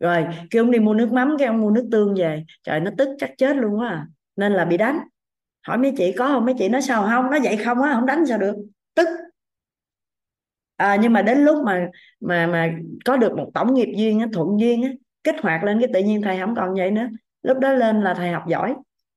Rồi 0.00 0.26
kêu 0.50 0.64
ông 0.64 0.70
đi 0.70 0.78
mua 0.78 0.94
nước 0.94 1.12
mắm 1.12 1.36
cái 1.38 1.46
ông 1.46 1.60
mua 1.60 1.70
nước 1.70 1.88
tương 1.92 2.14
về. 2.14 2.44
Trời 2.62 2.80
nó 2.80 2.90
tức 2.98 3.08
chắc 3.18 3.30
chết 3.38 3.56
luôn 3.56 3.80
á 3.80 3.88
à. 3.88 4.06
nên 4.36 4.52
là 4.52 4.64
bị 4.64 4.76
đánh. 4.76 4.98
Hỏi 5.66 5.78
mấy 5.78 5.92
chị 5.96 6.12
có 6.18 6.26
không? 6.26 6.44
Mấy 6.44 6.54
chị 6.58 6.68
nói 6.68 6.82
sao 6.82 7.06
không? 7.06 7.30
Nó 7.30 7.38
vậy 7.42 7.56
không 7.56 7.82
á 7.82 7.92
không 7.94 8.06
đánh 8.06 8.26
sao 8.26 8.38
được. 8.38 8.56
Tức 8.94 9.08
à, 10.80 10.96
nhưng 10.96 11.12
mà 11.12 11.22
đến 11.22 11.38
lúc 11.38 11.64
mà 11.64 11.88
mà 12.20 12.46
mà 12.46 12.74
có 13.04 13.16
được 13.16 13.36
một 13.36 13.50
tổng 13.54 13.74
nghiệp 13.74 13.88
duyên 13.96 14.20
á, 14.20 14.26
thuận 14.32 14.60
duyên 14.60 14.82
á, 14.82 14.90
kích 15.24 15.34
hoạt 15.42 15.64
lên 15.64 15.80
cái 15.80 15.88
tự 15.94 16.00
nhiên 16.00 16.22
thầy 16.22 16.38
không 16.38 16.54
còn 16.54 16.74
vậy 16.74 16.90
nữa. 16.90 17.08
Lúc 17.42 17.58
đó 17.58 17.72
lên 17.72 18.00
là 18.00 18.14
thầy 18.14 18.30
học 18.30 18.42
giỏi 18.48 18.74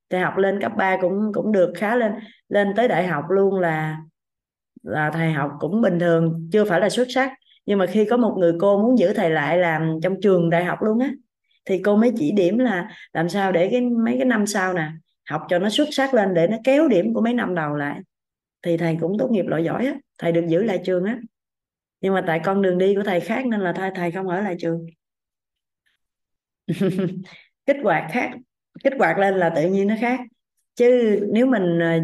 thầy 0.10 0.20
học 0.20 0.38
lên 0.38 0.62
cấp 0.62 0.72
3 0.78 0.98
cũng 1.02 1.32
cũng 1.34 1.52
được 1.52 1.74
khá 1.76 1.96
lên 1.96 2.12
lên 2.50 2.74
tới 2.76 2.88
đại 2.88 3.08
học 3.08 3.24
luôn 3.30 3.60
là 3.60 3.98
là 4.84 5.12
thầy 5.12 5.32
học 5.32 5.52
cũng 5.60 5.82
bình 5.82 6.00
thường 6.00 6.50
chưa 6.52 6.66
phải 6.66 6.80
là 6.80 6.90
xuất 6.90 7.08
sắc. 7.10 7.32
Nhưng 7.66 7.80
mà 7.80 7.86
khi 7.86 8.06
có 8.06 8.18
một 8.18 8.36
người 8.40 8.54
cô 8.60 8.78
muốn 8.84 8.98
giữ 8.98 9.14
thầy 9.14 9.30
lại 9.30 9.58
làm 9.58 10.00
trong 10.04 10.16
trường 10.22 10.50
đại 10.50 10.66
học 10.66 10.82
luôn 10.82 11.00
á 11.00 11.12
thì 11.66 11.82
cô 11.84 11.96
mới 11.96 12.12
chỉ 12.18 12.32
điểm 12.32 12.58
là 12.58 12.90
làm 13.14 13.30
sao 13.30 13.52
để 13.52 13.70
cái 13.72 13.82
mấy 13.82 14.16
cái 14.18 14.26
năm 14.26 14.46
sau 14.48 14.74
nè 14.74 14.92
học 15.30 15.42
cho 15.50 15.60
nó 15.60 15.70
xuất 15.70 15.88
sắc 15.92 16.14
lên 16.14 16.34
để 16.34 16.48
nó 16.48 16.58
kéo 16.64 16.88
điểm 16.88 17.14
của 17.14 17.22
mấy 17.22 17.34
năm 17.34 17.56
đầu 17.56 17.76
lại. 17.76 18.00
Thì 18.62 18.78
thầy 18.78 18.98
cũng 19.02 19.18
tốt 19.20 19.32
nghiệp 19.32 19.46
loại 19.48 19.64
giỏi 19.64 19.86
á 19.86 19.94
thầy 20.20 20.32
được 20.32 20.46
giữ 20.48 20.64
lại 20.64 20.82
trường 20.86 21.04
á 21.06 21.20
nhưng 22.04 22.14
mà 22.14 22.24
tại 22.28 22.42
con 22.44 22.62
đường 22.62 22.78
đi 22.78 22.96
của 22.96 23.04
thầy 23.04 23.20
khác 23.20 23.46
nên 23.46 23.60
là 23.60 23.74
thầy 23.74 23.92
thầy 23.96 24.12
không 24.12 24.28
ở 24.28 24.42
lại 24.42 24.56
trường. 24.60 24.86
Kích 27.66 27.78
hoạt 27.84 28.12
khác, 28.12 28.32
kích 28.84 28.94
hoạt 29.00 29.18
lên 29.18 29.36
là 29.36 29.50
tự 29.50 29.70
nhiên 29.70 29.88
nó 29.88 29.96
khác. 30.02 30.20
Chứ 30.76 31.20
nếu 31.32 31.46
mình 31.46 31.80
ờ, 31.80 32.00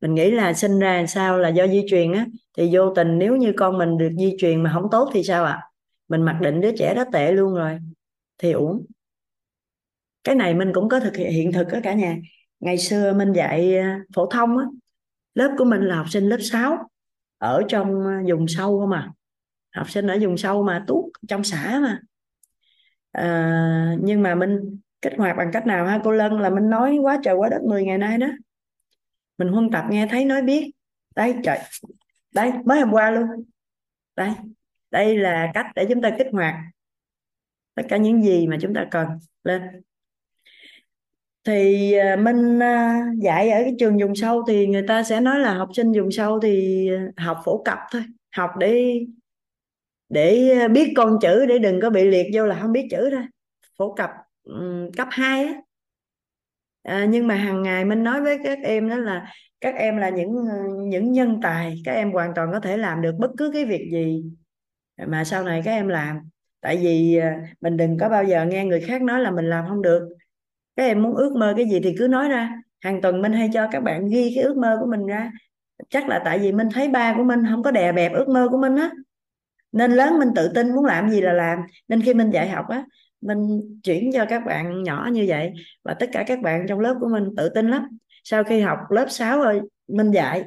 mình 0.00 0.14
nghĩ 0.14 0.30
là 0.30 0.52
sinh 0.52 0.78
ra 0.78 1.06
sao 1.06 1.38
là 1.38 1.48
do 1.48 1.66
di 1.66 1.82
truyền 1.88 2.12
á, 2.12 2.26
thì 2.56 2.70
vô 2.72 2.94
tình 2.94 3.18
nếu 3.18 3.36
như 3.36 3.52
con 3.56 3.78
mình 3.78 3.98
được 3.98 4.10
di 4.18 4.36
truyền 4.38 4.62
mà 4.62 4.70
không 4.74 4.90
tốt 4.90 5.10
thì 5.14 5.22
sao 5.22 5.44
ạ? 5.44 5.52
À? 5.52 5.66
mình 6.08 6.22
mặc 6.22 6.38
định 6.40 6.60
đứa 6.60 6.76
trẻ 6.78 6.94
đó 6.94 7.04
tệ 7.12 7.32
luôn 7.32 7.54
rồi, 7.54 7.78
thì 8.38 8.52
uổng. 8.52 8.86
Cái 10.24 10.34
này 10.34 10.54
mình 10.54 10.72
cũng 10.74 10.88
có 10.88 11.00
thực 11.00 11.16
hiện 11.16 11.32
hiện 11.32 11.52
thực 11.52 11.68
á 11.68 11.80
cả 11.82 11.94
nhà. 11.94 12.16
Ngày 12.60 12.78
xưa 12.78 13.12
mình 13.12 13.32
dạy 13.32 13.76
ờ, 13.78 13.86
phổ 14.14 14.26
thông 14.26 14.58
á, 14.58 14.64
lớp 15.34 15.54
của 15.58 15.64
mình 15.64 15.82
là 15.82 15.96
học 15.96 16.06
sinh 16.10 16.28
lớp 16.28 16.38
6 16.40 16.78
ở 17.38 17.62
trong 17.68 18.04
ờ, 18.04 18.12
vùng 18.28 18.48
sâu 18.48 18.86
mà 18.86 19.12
học 19.72 19.90
sinh 19.90 20.06
ở 20.06 20.18
vùng 20.20 20.36
sâu 20.36 20.62
mà 20.62 20.84
tuốt 20.86 21.04
trong 21.28 21.44
xã 21.44 21.80
mà. 21.82 22.00
À, 23.12 23.96
nhưng 24.00 24.22
mà 24.22 24.34
mình 24.34 24.80
kích 25.02 25.12
hoạt 25.18 25.36
bằng 25.36 25.50
cách 25.52 25.66
nào 25.66 25.86
ha? 25.86 26.00
Cô 26.04 26.10
Lân 26.12 26.40
là 26.40 26.50
mình 26.50 26.70
nói 26.70 26.98
quá 27.02 27.18
trời 27.24 27.34
quá 27.34 27.48
đất 27.48 27.62
10 27.62 27.84
ngày 27.84 27.98
nay 27.98 28.18
đó. 28.18 28.26
Mình 29.38 29.48
huân 29.48 29.70
tập 29.70 29.84
nghe 29.90 30.06
thấy 30.10 30.24
nói 30.24 30.42
biết. 30.42 30.70
Đấy 31.16 31.34
trời. 31.44 31.58
Đấy 32.34 32.52
mới 32.64 32.80
hôm 32.80 32.90
qua 32.92 33.10
luôn. 33.10 33.26
Đây 34.16 34.30
đây 34.90 35.18
là 35.18 35.50
cách 35.54 35.66
để 35.74 35.86
chúng 35.88 36.02
ta 36.02 36.10
kích 36.18 36.26
hoạt 36.32 36.54
tất 37.74 37.82
cả 37.88 37.96
những 37.96 38.22
gì 38.22 38.46
mà 38.46 38.58
chúng 38.60 38.74
ta 38.74 38.86
cần 38.90 39.08
lên. 39.44 39.62
Thì 41.44 41.92
ờ, 41.92 42.16
mình 42.16 42.58
ờ, 42.58 42.88
dạy 43.22 43.50
ở 43.50 43.60
cái 43.62 43.74
trường 43.78 43.98
vùng 43.98 44.14
sâu 44.14 44.44
thì 44.48 44.66
người 44.66 44.84
ta 44.88 45.02
sẽ 45.02 45.20
nói 45.20 45.38
là 45.38 45.54
học 45.54 45.68
sinh 45.76 45.92
vùng 45.92 46.10
sâu 46.10 46.40
thì 46.40 46.88
học 47.16 47.40
phổ 47.44 47.62
cập 47.64 47.78
thôi. 47.92 48.02
Học 48.36 48.50
để 48.58 49.00
để 50.10 50.58
ờ, 50.60 50.68
biết 50.68 50.92
con 50.96 51.18
chữ 51.20 51.46
để 51.46 51.58
đừng 51.58 51.80
có 51.80 51.90
bị 51.90 52.04
liệt 52.04 52.26
vô 52.34 52.46
là 52.46 52.58
không 52.62 52.72
biết 52.72 52.88
chữ 52.90 53.10
thôi 53.10 53.22
phổ 53.78 53.94
cập 53.94 54.10
cấp 54.96 55.08
2 55.10 55.44
á. 55.44 55.54
À, 56.82 57.06
nhưng 57.10 57.26
mà 57.26 57.34
hàng 57.34 57.62
ngày 57.62 57.84
mình 57.84 58.04
nói 58.04 58.20
với 58.20 58.38
các 58.44 58.58
em 58.62 58.88
đó 58.88 58.96
là 58.96 59.32
các 59.60 59.74
em 59.74 59.96
là 59.96 60.08
những 60.08 60.36
ờ, 60.50 60.56
những 60.88 61.12
nhân 61.12 61.40
tài 61.42 61.82
các 61.84 61.92
em 61.92 62.12
hoàn 62.12 62.32
toàn 62.34 62.52
có 62.52 62.60
thể 62.60 62.76
làm 62.76 63.02
được 63.02 63.12
bất 63.18 63.30
cứ 63.38 63.50
cái 63.52 63.64
việc 63.64 63.88
gì 63.92 64.24
mà 65.06 65.24
sau 65.24 65.44
này 65.44 65.62
các 65.64 65.70
em 65.72 65.88
làm. 65.88 66.18
Tại 66.60 66.76
vì 66.76 67.16
ờ, 67.16 67.28
mình 67.60 67.76
đừng 67.76 67.98
có 67.98 68.08
bao 68.08 68.24
giờ 68.24 68.46
nghe 68.46 68.64
người 68.64 68.80
khác 68.80 69.02
nói 69.02 69.20
là 69.20 69.30
mình 69.30 69.50
làm 69.50 69.64
không 69.68 69.82
được. 69.82 70.08
Các 70.76 70.82
em 70.84 71.02
muốn 71.02 71.16
ước 71.16 71.36
mơ 71.36 71.54
cái 71.56 71.66
gì 71.70 71.80
thì 71.84 71.94
cứ 71.98 72.08
nói 72.08 72.28
ra. 72.28 72.62
Hàng 72.80 73.02
tuần 73.02 73.22
mình 73.22 73.32
hay 73.32 73.50
cho 73.54 73.68
các 73.72 73.80
bạn 73.80 74.08
ghi 74.08 74.32
cái 74.34 74.44
ước 74.44 74.56
mơ 74.56 74.76
của 74.80 74.86
mình 74.86 75.06
ra. 75.06 75.32
Chắc 75.90 76.08
là 76.08 76.22
tại 76.24 76.38
vì 76.38 76.52
mình 76.52 76.68
thấy 76.74 76.88
ba 76.88 77.14
của 77.16 77.24
mình 77.24 77.40
không 77.50 77.62
có 77.62 77.70
đè 77.70 77.92
bẹp 77.92 78.12
ước 78.12 78.28
mơ 78.28 78.48
của 78.50 78.58
mình 78.58 78.76
á 78.76 78.90
nên 79.72 79.92
lớn 79.92 80.18
mình 80.18 80.28
tự 80.34 80.48
tin 80.48 80.74
muốn 80.74 80.84
làm 80.84 81.10
gì 81.10 81.20
là 81.20 81.32
làm. 81.32 81.58
Nên 81.88 82.02
khi 82.02 82.14
mình 82.14 82.30
dạy 82.30 82.48
học 82.48 82.64
á, 82.68 82.84
mình 83.20 83.60
chuyển 83.82 84.10
cho 84.12 84.24
các 84.28 84.42
bạn 84.46 84.82
nhỏ 84.82 85.08
như 85.12 85.24
vậy 85.28 85.52
và 85.84 85.94
tất 85.94 86.06
cả 86.12 86.24
các 86.26 86.40
bạn 86.40 86.66
trong 86.68 86.80
lớp 86.80 86.96
của 87.00 87.08
mình 87.08 87.34
tự 87.36 87.48
tin 87.48 87.68
lắm. 87.68 87.98
Sau 88.24 88.44
khi 88.44 88.60
học 88.60 88.78
lớp 88.90 89.06
6 89.08 89.38
rồi, 89.38 89.60
mình 89.88 90.10
dạy, 90.10 90.44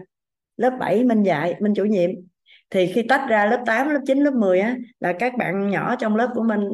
lớp 0.58 0.78
7 0.80 1.04
mình 1.04 1.24
dạy, 1.24 1.56
mình 1.60 1.74
chủ 1.76 1.86
nhiệm. 1.86 2.10
Thì 2.70 2.92
khi 2.94 3.04
tách 3.10 3.26
ra 3.30 3.46
lớp 3.46 3.64
8 3.66 3.90
lớp 3.90 4.00
9 4.06 4.20
lớp 4.20 4.34
10 4.34 4.60
á, 4.60 4.76
là 5.00 5.14
các 5.14 5.38
bạn 5.38 5.70
nhỏ 5.70 5.96
trong 5.96 6.16
lớp 6.16 6.30
của 6.36 6.44
mình 6.44 6.70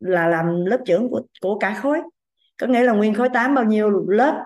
là 0.00 0.28
làm 0.28 0.64
lớp 0.64 0.78
trưởng 0.86 1.08
của 1.10 1.22
của 1.40 1.58
cả 1.58 1.74
khối. 1.82 1.98
Có 2.60 2.66
nghĩa 2.66 2.82
là 2.82 2.92
nguyên 2.92 3.14
khối 3.14 3.28
8 3.28 3.54
bao 3.54 3.64
nhiêu 3.64 4.08
lớp? 4.08 4.44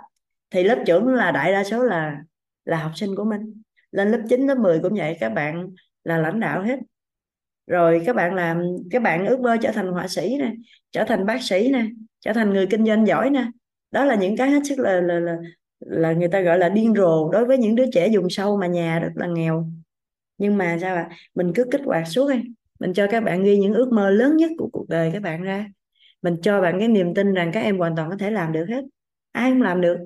Thì 0.50 0.64
lớp 0.64 0.82
trưởng 0.86 1.14
là 1.14 1.30
đại 1.30 1.52
đa 1.52 1.64
số 1.64 1.84
là 1.84 2.20
là 2.64 2.76
học 2.76 2.92
sinh 2.94 3.16
của 3.16 3.24
mình. 3.24 3.62
Lên 3.90 4.10
lớp 4.10 4.20
9 4.28 4.46
lớp 4.46 4.58
10 4.58 4.80
cũng 4.80 4.94
vậy, 4.94 5.16
các 5.20 5.28
bạn 5.28 5.70
là 6.04 6.18
lãnh 6.18 6.40
đạo 6.40 6.62
hết 6.62 6.78
rồi 7.68 8.02
các 8.06 8.16
bạn 8.16 8.34
làm 8.34 8.62
các 8.90 9.02
bạn 9.02 9.26
ước 9.26 9.40
mơ 9.40 9.56
trở 9.62 9.72
thành 9.72 9.92
họa 9.92 10.08
sĩ 10.08 10.36
nè 10.38 10.52
trở 10.92 11.04
thành 11.04 11.26
bác 11.26 11.42
sĩ 11.42 11.70
nè 11.72 11.86
trở 12.20 12.32
thành 12.32 12.52
người 12.52 12.66
kinh 12.66 12.86
doanh 12.86 13.06
giỏi 13.06 13.30
nè. 13.30 13.46
Đó 13.90 14.04
là 14.04 14.14
những 14.14 14.36
cái 14.36 14.50
hết 14.50 14.60
sức 14.64 14.78
là 14.78 15.00
là 15.00 15.20
là, 15.20 15.36
là 15.80 16.12
người 16.12 16.28
ta 16.28 16.40
gọi 16.40 16.58
là 16.58 16.68
điên 16.68 16.94
rồ 16.94 17.30
đối 17.30 17.44
với 17.44 17.58
những 17.58 17.74
đứa 17.74 17.84
trẻ 17.92 18.08
dùng 18.08 18.30
sâu 18.30 18.56
mà 18.56 18.66
nhà 18.66 18.98
rất 18.98 19.12
là 19.14 19.26
nghèo. 19.26 19.70
Nhưng 20.38 20.56
mà 20.56 20.78
sao 20.80 20.96
ạ? 20.96 21.08
À? 21.10 21.16
mình 21.34 21.52
cứ 21.54 21.64
kích 21.70 21.80
hoạt 21.84 22.08
suốt 22.08 22.30
đi. 22.30 22.42
Mình 22.80 22.92
cho 22.94 23.06
các 23.10 23.24
bạn 23.24 23.44
ghi 23.44 23.58
những 23.58 23.74
ước 23.74 23.92
mơ 23.92 24.10
lớn 24.10 24.36
nhất 24.36 24.50
của 24.58 24.68
cuộc 24.72 24.88
đời 24.88 25.10
các 25.12 25.22
bạn 25.22 25.42
ra. 25.42 25.66
Mình 26.22 26.36
cho 26.42 26.60
bạn 26.60 26.78
cái 26.78 26.88
niềm 26.88 27.14
tin 27.14 27.34
rằng 27.34 27.50
các 27.52 27.60
em 27.60 27.78
hoàn 27.78 27.96
toàn 27.96 28.10
có 28.10 28.16
thể 28.16 28.30
làm 28.30 28.52
được 28.52 28.66
hết. 28.68 28.84
Ai 29.32 29.50
không 29.50 29.62
làm 29.62 29.80
được? 29.80 29.96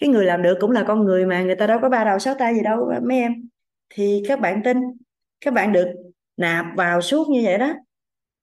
Cái 0.00 0.08
người 0.08 0.24
làm 0.24 0.42
được 0.42 0.58
cũng 0.60 0.70
là 0.70 0.84
con 0.88 1.04
người 1.04 1.26
mà 1.26 1.42
người 1.42 1.56
ta 1.56 1.66
đâu 1.66 1.78
có 1.82 1.88
ba 1.88 2.04
đầu 2.04 2.18
sáu 2.18 2.34
tay 2.38 2.54
gì 2.54 2.62
đâu 2.62 2.92
mấy 3.02 3.18
em. 3.18 3.48
Thì 3.90 4.22
các 4.28 4.40
bạn 4.40 4.62
tin 4.64 4.78
các 5.40 5.54
bạn 5.54 5.72
được 5.72 5.86
nạp 6.40 6.66
vào 6.76 7.00
suốt 7.00 7.28
như 7.28 7.40
vậy 7.44 7.58
đó. 7.58 7.74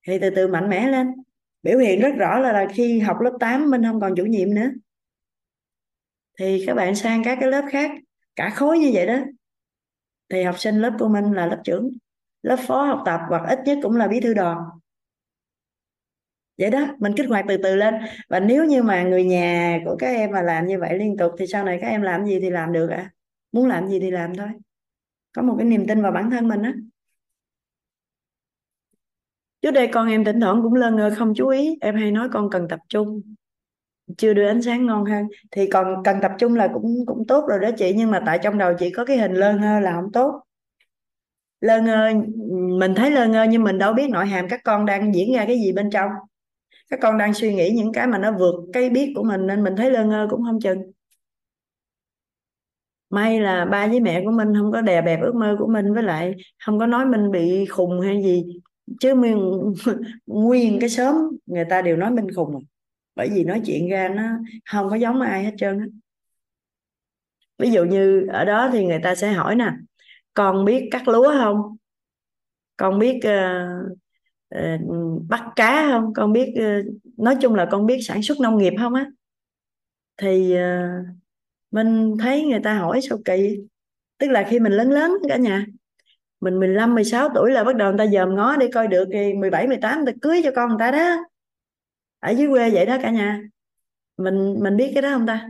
Thì 0.08 0.20
từ 0.20 0.30
từ 0.30 0.48
mạnh 0.48 0.70
mẽ 0.70 0.88
lên. 0.88 1.08
Biểu 1.64 1.80
hiện 1.80 2.02
rất 2.02 2.10
rõ 2.18 2.40
là, 2.40 2.54
là 2.54 2.68
khi 2.74 3.00
học 3.00 3.18
lớp 3.22 3.38
8 3.40 3.70
mình 3.70 3.84
không 3.84 4.02
còn 4.02 4.14
chủ 4.16 4.26
nhiệm 4.26 4.54
nữa. 4.54 4.70
Thì 6.40 6.64
các 6.68 6.74
bạn 6.74 6.96
sang 6.96 7.24
các 7.24 7.38
cái 7.42 7.52
lớp 7.52 7.66
khác 7.70 7.92
cả 8.36 8.50
khối 8.50 8.80
như 8.80 8.92
vậy 8.94 9.08
đó. 9.08 9.20
Thì 10.30 10.44
học 10.44 10.60
sinh 10.60 10.76
lớp 10.76 10.94
của 11.00 11.08
mình 11.08 11.34
là 11.34 11.46
lớp 11.46 11.62
trưởng 11.64 11.90
lớp 12.42 12.58
phó 12.68 12.84
học 12.84 13.02
tập 13.06 13.20
hoặc 13.30 13.50
ít 13.50 13.60
nhất 13.66 13.78
cũng 13.82 13.96
là 13.96 14.08
bí 14.08 14.20
thư 14.20 14.34
đoàn. 14.34 14.58
Vậy 16.58 16.70
đó 16.70 16.96
mình 17.00 17.14
kích 17.18 17.30
hoạt 17.30 17.46
từ 17.48 17.58
từ 17.58 17.76
lên. 17.76 17.96
Và 18.30 18.40
nếu 18.40 18.66
như 18.66 18.84
mà 18.84 19.04
người 19.04 19.24
nhà 19.24 19.80
của 19.86 19.96
các 20.00 20.08
em 20.08 20.32
mà 20.32 20.42
làm 20.42 20.68
như 20.68 20.80
vậy 20.80 20.98
liên 20.98 21.18
tục 21.18 21.32
thì 21.40 21.48
sau 21.48 21.64
này 21.64 21.78
các 21.82 21.88
em 21.88 22.02
làm 22.02 22.26
gì 22.26 22.40
thì 22.40 22.50
làm 22.50 22.74
được 22.74 22.90
ạ. 22.90 22.98
À? 22.98 23.12
muốn 23.52 23.68
làm 23.68 23.88
gì 23.88 24.00
thì 24.00 24.12
làm 24.12 24.36
thôi. 24.36 24.48
Có 25.32 25.42
một 25.42 25.56
cái 25.58 25.66
niềm 25.68 25.88
tin 25.88 26.02
vào 26.02 26.12
bản 26.12 26.32
thân 26.32 26.48
mình 26.48 26.62
á 26.62 26.74
trước 29.62 29.72
đây 29.72 29.88
con 29.88 30.08
em 30.08 30.26
thỉnh 30.26 30.40
thoảng 30.40 30.60
cũng 30.64 30.74
lơ 30.74 30.92
ngơ 30.92 31.12
không 31.18 31.34
chú 31.36 31.48
ý, 31.48 31.78
em 31.82 31.96
hay 31.96 32.12
nói 32.12 32.30
con 32.34 32.50
cần 32.50 32.68
tập 32.70 32.80
trung. 32.90 33.22
Chưa 34.18 34.34
đưa 34.34 34.48
ánh 34.48 34.62
sáng 34.62 34.86
ngon 34.86 35.06
hơn, 35.06 35.28
thì 35.52 35.68
còn 35.68 36.04
cần 36.04 36.18
tập 36.22 36.32
trung 36.40 36.56
là 36.56 36.68
cũng 36.74 37.06
cũng 37.06 37.28
tốt 37.28 37.46
rồi 37.50 37.60
đó 37.60 37.70
chị, 37.78 37.94
nhưng 37.98 38.12
mà 38.12 38.24
tại 38.26 38.40
trong 38.44 38.58
đầu 38.58 38.74
chị 38.80 38.90
có 38.90 39.06
cái 39.06 39.18
hình 39.18 39.34
lơ 39.34 39.54
ngơ 39.54 39.80
là 39.80 39.94
không 39.94 40.12
tốt. 40.12 40.42
Lơ 41.62 41.82
ngơ, 41.82 42.14
mình 42.80 42.96
thấy 42.96 43.12
lơ 43.12 43.28
ngơ 43.28 43.44
nhưng 43.44 43.64
mình 43.64 43.78
đâu 43.78 43.94
biết 43.94 44.10
nội 44.10 44.26
hàm 44.26 44.50
các 44.50 44.62
con 44.64 44.86
đang 44.86 45.16
diễn 45.16 45.34
ra 45.34 45.46
cái 45.48 45.60
gì 45.60 45.72
bên 45.72 45.90
trong. 45.90 46.12
Các 46.90 47.00
con 47.02 47.18
đang 47.18 47.34
suy 47.34 47.56
nghĩ 47.56 47.70
những 47.70 47.94
cái 47.94 48.08
mà 48.08 48.18
nó 48.18 48.32
vượt 48.32 48.56
cái 48.74 48.90
biết 48.90 49.14
của 49.16 49.24
mình 49.24 49.48
nên 49.48 49.64
mình 49.64 49.76
thấy 49.76 49.92
lơ 49.92 50.06
ngơ 50.06 50.28
cũng 50.30 50.44
không 50.44 50.60
chừng. 50.60 50.78
May 53.10 53.40
là 53.40 53.66
ba 53.66 53.88
với 53.88 54.00
mẹ 54.00 54.22
của 54.26 54.32
mình 54.32 54.54
không 54.56 54.72
có 54.72 54.82
đè 54.82 55.02
bẹp 55.02 55.20
ước 55.22 55.36
mơ 55.36 55.56
của 55.60 55.68
mình, 55.68 55.94
với 55.94 56.04
lại 56.04 56.34
không 56.66 56.80
có 56.80 56.86
nói 56.86 57.06
mình 57.06 57.32
bị 57.32 57.66
khùng 57.66 58.02
hay 58.02 58.24
gì 58.24 58.60
chứ 59.00 59.16
mình, 59.16 59.74
nguyên 60.26 60.80
cái 60.80 60.90
sớm 60.90 61.16
người 61.46 61.66
ta 61.70 61.82
đều 61.82 61.98
nói 61.98 62.12
mình 62.12 62.34
khùng 62.36 62.56
à. 62.56 62.62
bởi 63.16 63.30
vì 63.30 63.44
nói 63.44 63.62
chuyện 63.66 63.90
ra 63.90 64.10
nó 64.10 64.24
không 64.66 64.90
có 64.90 64.96
giống 64.96 65.22
ai 65.22 65.44
hết 65.44 65.54
trơn 65.58 65.80
á. 65.80 65.86
Ví 67.58 67.72
dụ 67.72 67.84
như 67.84 68.28
ở 68.34 68.46
đó 68.46 68.70
thì 68.74 68.86
người 68.86 69.00
ta 69.04 69.16
sẽ 69.16 69.32
hỏi 69.32 69.56
nè 69.56 69.72
con 70.34 70.66
biết 70.66 70.88
cắt 70.92 71.08
lúa 71.08 71.34
không? 71.38 71.78
Con 72.78 73.00
biết 73.00 73.16
uh, 73.18 73.98
uh, 74.56 75.22
bắt 75.30 75.44
cá 75.56 75.88
không? 75.92 76.14
Con 76.14 76.34
biết 76.34 76.54
uh, 76.60 76.86
nói 77.18 77.38
chung 77.42 77.56
là 77.56 77.68
con 77.72 77.86
biết 77.86 77.98
sản 78.02 78.22
xuất 78.24 78.40
nông 78.40 78.58
nghiệp 78.58 78.74
không 78.80 78.94
á? 78.94 79.06
Thì 80.18 80.56
uh, 80.56 81.06
mình 81.72 82.16
thấy 82.20 82.44
người 82.44 82.60
ta 82.64 82.74
hỏi 82.80 83.02
sao 83.10 83.18
kỳ? 83.26 83.58
Tức 84.18 84.30
là 84.30 84.48
khi 84.50 84.60
mình 84.60 84.74
lớn 84.74 84.92
lớn 84.92 85.12
cả 85.30 85.38
nhà 85.38 85.66
mình 86.42 86.60
15 86.60 86.96
16 86.96 87.30
tuổi 87.36 87.52
là 87.52 87.64
bắt 87.64 87.76
đầu 87.76 87.92
người 87.92 87.98
ta 87.98 88.12
dòm 88.12 88.36
ngó 88.36 88.56
để 88.56 88.70
coi 88.74 88.88
được 88.88 89.10
thì 89.14 89.34
17 89.34 89.68
18 89.68 90.04
người 90.04 90.14
ta 90.14 90.18
cưới 90.22 90.42
cho 90.44 90.52
con 90.56 90.70
người 90.70 90.78
ta 90.80 90.92
đó. 90.92 91.16
Ở 92.20 92.32
dưới 92.32 92.48
quê 92.48 92.70
vậy 92.70 92.86
đó 92.86 92.98
cả 93.02 93.12
nhà. 93.12 93.42
Mình 94.18 94.56
mình 94.60 94.78
biết 94.78 94.92
cái 94.94 95.02
đó 95.02 95.10
không 95.14 95.28
ta? 95.28 95.50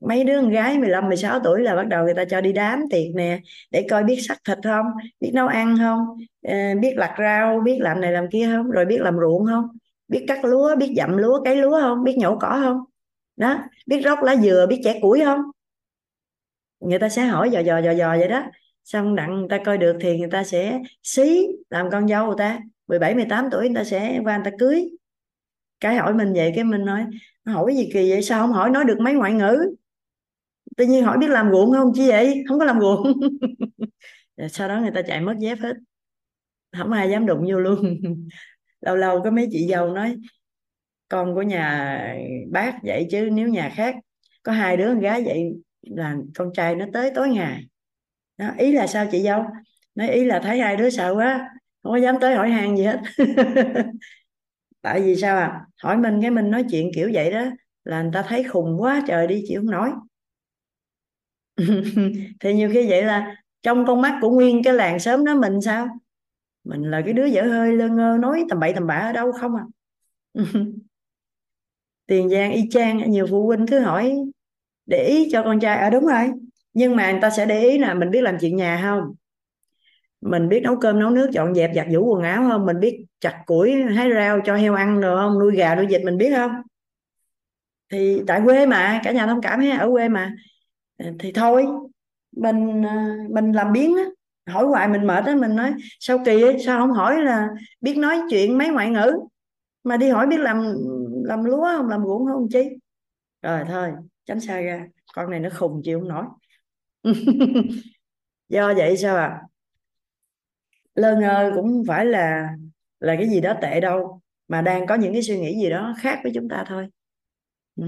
Mấy 0.00 0.24
đứa 0.24 0.40
con 0.40 0.50
gái 0.50 0.78
15 0.78 1.08
16 1.08 1.40
tuổi 1.44 1.62
là 1.62 1.76
bắt 1.76 1.86
đầu 1.88 2.04
người 2.04 2.14
ta 2.14 2.24
cho 2.24 2.40
đi 2.40 2.52
đám 2.52 2.80
tiệc 2.90 3.14
nè, 3.14 3.40
để 3.70 3.86
coi 3.90 4.04
biết 4.04 4.18
sắc 4.28 4.38
thịt 4.44 4.58
không, 4.64 4.86
biết 5.20 5.30
nấu 5.34 5.46
ăn 5.46 5.76
không 5.78 5.98
ờ, 6.42 6.54
biết 6.80 6.94
lặt 6.96 7.14
rau, 7.18 7.60
biết 7.60 7.78
làm 7.80 8.00
này 8.00 8.12
làm 8.12 8.30
kia 8.30 8.50
không, 8.56 8.70
rồi 8.70 8.84
biết 8.84 9.00
làm 9.00 9.16
ruộng 9.20 9.46
không, 9.46 9.64
biết 10.08 10.24
cắt 10.28 10.44
lúa, 10.44 10.76
biết 10.76 10.94
dặm 10.96 11.16
lúa, 11.16 11.44
cấy 11.44 11.56
lúa 11.56 11.80
không, 11.80 12.04
biết 12.04 12.16
nhổ 12.18 12.38
cỏ 12.40 12.60
không. 12.62 12.84
Đó, 13.36 13.58
biết 13.86 14.02
róc 14.04 14.22
lá 14.22 14.36
dừa, 14.36 14.66
biết 14.68 14.80
chẻ 14.84 14.98
củi 15.02 15.20
không? 15.24 15.40
Người 16.80 16.98
ta 16.98 17.08
sẽ 17.08 17.22
hỏi 17.24 17.50
dò 17.50 17.60
dò 17.60 17.78
dò 17.78 17.90
dò 17.90 18.16
vậy 18.18 18.28
đó 18.28 18.42
xong 18.90 19.14
đặng 19.14 19.38
người 19.38 19.46
ta 19.50 19.58
coi 19.64 19.78
được 19.78 19.96
thì 20.00 20.18
người 20.18 20.30
ta 20.30 20.44
sẽ 20.44 20.80
xí 21.02 21.46
làm 21.70 21.90
con 21.90 22.08
dâu 22.08 22.26
người 22.26 22.34
ta. 22.38 22.60
17 22.86 23.14
18 23.14 23.48
tuổi 23.50 23.68
người 23.68 23.76
ta 23.76 23.84
sẽ 23.84 24.20
qua 24.24 24.36
người 24.36 24.44
ta 24.44 24.56
cưới. 24.58 24.90
Cái 25.80 25.96
hỏi 25.96 26.14
mình 26.14 26.32
vậy, 26.32 26.52
cái 26.54 26.64
mình 26.64 26.84
nói, 26.84 27.06
hỏi 27.46 27.74
gì 27.76 27.90
kỳ 27.92 28.10
vậy? 28.10 28.22
Sao 28.22 28.40
không 28.40 28.52
hỏi? 28.52 28.70
Nói 28.70 28.84
được 28.84 28.98
mấy 29.00 29.14
ngoại 29.14 29.32
ngữ. 29.32 29.74
Tự 30.76 30.86
nhiên 30.86 31.04
hỏi 31.04 31.18
biết 31.18 31.30
làm 31.30 31.50
ruộng 31.50 31.72
không? 31.72 31.92
Chứ 31.94 32.08
vậy? 32.08 32.44
Không 32.48 32.58
có 32.58 32.64
làm 32.64 32.80
ruộng. 32.80 33.20
Sau 34.50 34.68
đó 34.68 34.80
người 34.80 34.90
ta 34.94 35.02
chạy 35.02 35.20
mất 35.20 35.34
dép 35.38 35.58
hết. 35.58 35.76
Không 36.78 36.92
ai 36.92 37.10
dám 37.10 37.26
đụng 37.26 37.46
vô 37.50 37.58
luôn. 37.58 38.00
Lâu 38.80 38.96
lâu 38.96 39.22
có 39.24 39.30
mấy 39.30 39.48
chị 39.50 39.66
dâu 39.68 39.88
nói, 39.92 40.16
con 41.08 41.34
của 41.34 41.42
nhà 41.42 41.98
bác 42.50 42.78
vậy 42.82 43.08
chứ, 43.10 43.28
nếu 43.32 43.48
nhà 43.48 43.72
khác 43.74 43.94
có 44.42 44.52
hai 44.52 44.76
đứa 44.76 44.86
con 44.86 45.00
gái 45.00 45.22
vậy 45.24 45.52
là 45.82 46.16
con 46.34 46.52
trai 46.54 46.74
nó 46.74 46.86
tới 46.92 47.12
tối 47.14 47.28
ngày 47.28 47.69
đó, 48.40 48.50
ý 48.58 48.72
là 48.72 48.86
sao 48.86 49.06
chị 49.10 49.22
dâu? 49.22 49.44
Nói 49.94 50.08
ý 50.10 50.24
là 50.24 50.40
thấy 50.44 50.58
hai 50.60 50.76
đứa 50.76 50.90
sợ 50.90 51.14
quá 51.16 51.50
không 51.82 51.92
có 51.92 51.96
dám 51.98 52.16
tới 52.20 52.34
hỏi 52.34 52.50
hàng 52.50 52.76
gì 52.76 52.84
hết. 52.84 53.00
Tại 54.82 55.00
vì 55.02 55.16
sao 55.16 55.36
à? 55.38 55.66
Hỏi 55.82 55.96
mình 55.96 56.18
cái 56.22 56.30
mình 56.30 56.50
nói 56.50 56.64
chuyện 56.70 56.90
kiểu 56.94 57.10
vậy 57.14 57.30
đó 57.30 57.44
là 57.84 58.02
người 58.02 58.10
ta 58.14 58.22
thấy 58.28 58.44
khùng 58.44 58.76
quá 58.82 59.02
trời 59.08 59.26
đi 59.26 59.44
chị 59.48 59.56
không 59.56 59.70
nói 59.70 59.90
thì 62.40 62.54
nhiều 62.54 62.70
khi 62.72 62.90
vậy 62.90 63.02
là 63.02 63.36
trong 63.62 63.86
con 63.86 64.00
mắt 64.02 64.18
của 64.20 64.30
nguyên 64.30 64.62
cái 64.64 64.74
làng 64.74 64.98
sớm 64.98 65.24
đó 65.24 65.34
mình 65.34 65.60
sao? 65.60 65.88
Mình 66.64 66.82
là 66.90 67.02
cái 67.04 67.14
đứa 67.14 67.26
dở 67.26 67.42
hơi 67.44 67.72
lơ 67.76 67.88
ngơ 67.88 68.18
nói 68.20 68.44
tầm 68.50 68.60
bậy 68.60 68.72
tầm 68.74 68.86
bạ 68.86 68.94
ở 68.94 69.12
đâu 69.12 69.32
không 69.32 69.52
à? 69.56 69.64
Tiền 72.06 72.28
giang 72.30 72.52
y 72.52 72.68
chang 72.70 73.10
nhiều 73.10 73.26
phụ 73.30 73.46
huynh 73.46 73.66
cứ 73.66 73.78
hỏi 73.80 74.16
để 74.86 75.04
ý 75.08 75.28
cho 75.32 75.42
con 75.44 75.60
trai. 75.60 75.78
À 75.78 75.90
đúng 75.90 76.06
rồi 76.06 76.30
nhưng 76.72 76.96
mà 76.96 77.12
người 77.12 77.20
ta 77.20 77.30
sẽ 77.30 77.46
để 77.46 77.60
ý 77.60 77.78
là 77.78 77.94
mình 77.94 78.10
biết 78.10 78.20
làm 78.20 78.36
chuyện 78.40 78.56
nhà 78.56 78.80
không? 78.82 79.14
Mình 80.20 80.48
biết 80.48 80.60
nấu 80.62 80.76
cơm 80.76 81.00
nấu 81.00 81.10
nước 81.10 81.30
dọn 81.32 81.54
dẹp 81.54 81.70
giặt 81.74 81.86
giũ 81.92 82.04
quần 82.04 82.22
áo 82.22 82.46
không? 82.50 82.66
Mình 82.66 82.80
biết 82.80 83.04
chặt 83.20 83.42
củi 83.46 83.82
hái 83.82 84.10
rau 84.14 84.40
cho 84.44 84.56
heo 84.56 84.74
ăn 84.74 85.00
được 85.00 85.16
không? 85.16 85.38
Nuôi 85.38 85.56
gà 85.56 85.74
nuôi 85.74 85.86
vịt 85.86 86.02
mình 86.04 86.18
biết 86.18 86.32
không? 86.36 86.50
Thì 87.92 88.22
tại 88.26 88.40
quê 88.44 88.66
mà 88.66 89.00
cả 89.04 89.12
nhà 89.12 89.26
thông 89.26 89.40
cảm 89.40 89.60
ha 89.60 89.78
ở 89.78 89.90
quê 89.90 90.08
mà. 90.08 90.34
Ờ, 90.98 91.06
thì 91.18 91.32
thôi 91.32 91.66
mình 92.36 92.82
ờ, 92.82 92.94
mình 93.30 93.52
làm 93.52 93.72
biến 93.72 93.96
á 93.96 94.04
hỏi 94.52 94.66
hoài 94.66 94.88
mình 94.88 95.06
mệt 95.06 95.24
á 95.24 95.34
mình 95.36 95.56
nói 95.56 95.74
sao 96.00 96.18
kỳ 96.24 96.42
ấy, 96.42 96.58
sao 96.66 96.80
không 96.80 96.90
hỏi 96.92 97.22
là 97.24 97.48
biết 97.80 97.98
nói 97.98 98.20
chuyện 98.30 98.58
mấy 98.58 98.68
ngoại 98.68 98.90
ngữ? 98.90 99.12
Mà 99.84 99.96
đi 99.96 100.08
hỏi 100.10 100.26
biết 100.26 100.40
làm 100.40 100.74
làm 101.24 101.44
lúa 101.44 101.64
không 101.76 101.88
làm 101.88 102.02
ruộng 102.04 102.26
không 102.26 102.48
chi? 102.52 102.68
Rồi 103.42 103.60
thôi 103.68 103.90
tránh 104.26 104.40
xa 104.40 104.60
ra 104.60 104.86
con 105.14 105.30
này 105.30 105.40
nó 105.40 105.48
khùng 105.58 105.80
chịu 105.84 106.00
không 106.00 106.08
nổi. 106.08 106.24
do 108.48 108.74
vậy 108.76 108.96
sao 108.96 109.16
à 109.16 109.42
lơ 110.94 111.16
ngơ 111.16 111.52
cũng 111.54 111.64
không 111.64 111.84
phải 111.88 112.06
là 112.06 112.48
là 113.00 113.16
cái 113.18 113.28
gì 113.28 113.40
đó 113.40 113.54
tệ 113.62 113.80
đâu, 113.80 114.20
mà 114.48 114.62
đang 114.62 114.86
có 114.86 114.94
những 114.94 115.12
cái 115.12 115.22
suy 115.22 115.40
nghĩ 115.40 115.60
gì 115.62 115.70
đó 115.70 115.94
khác 115.98 116.20
với 116.22 116.32
chúng 116.34 116.48
ta 116.48 116.64
thôi. 116.68 116.86
Ừ, 117.76 117.84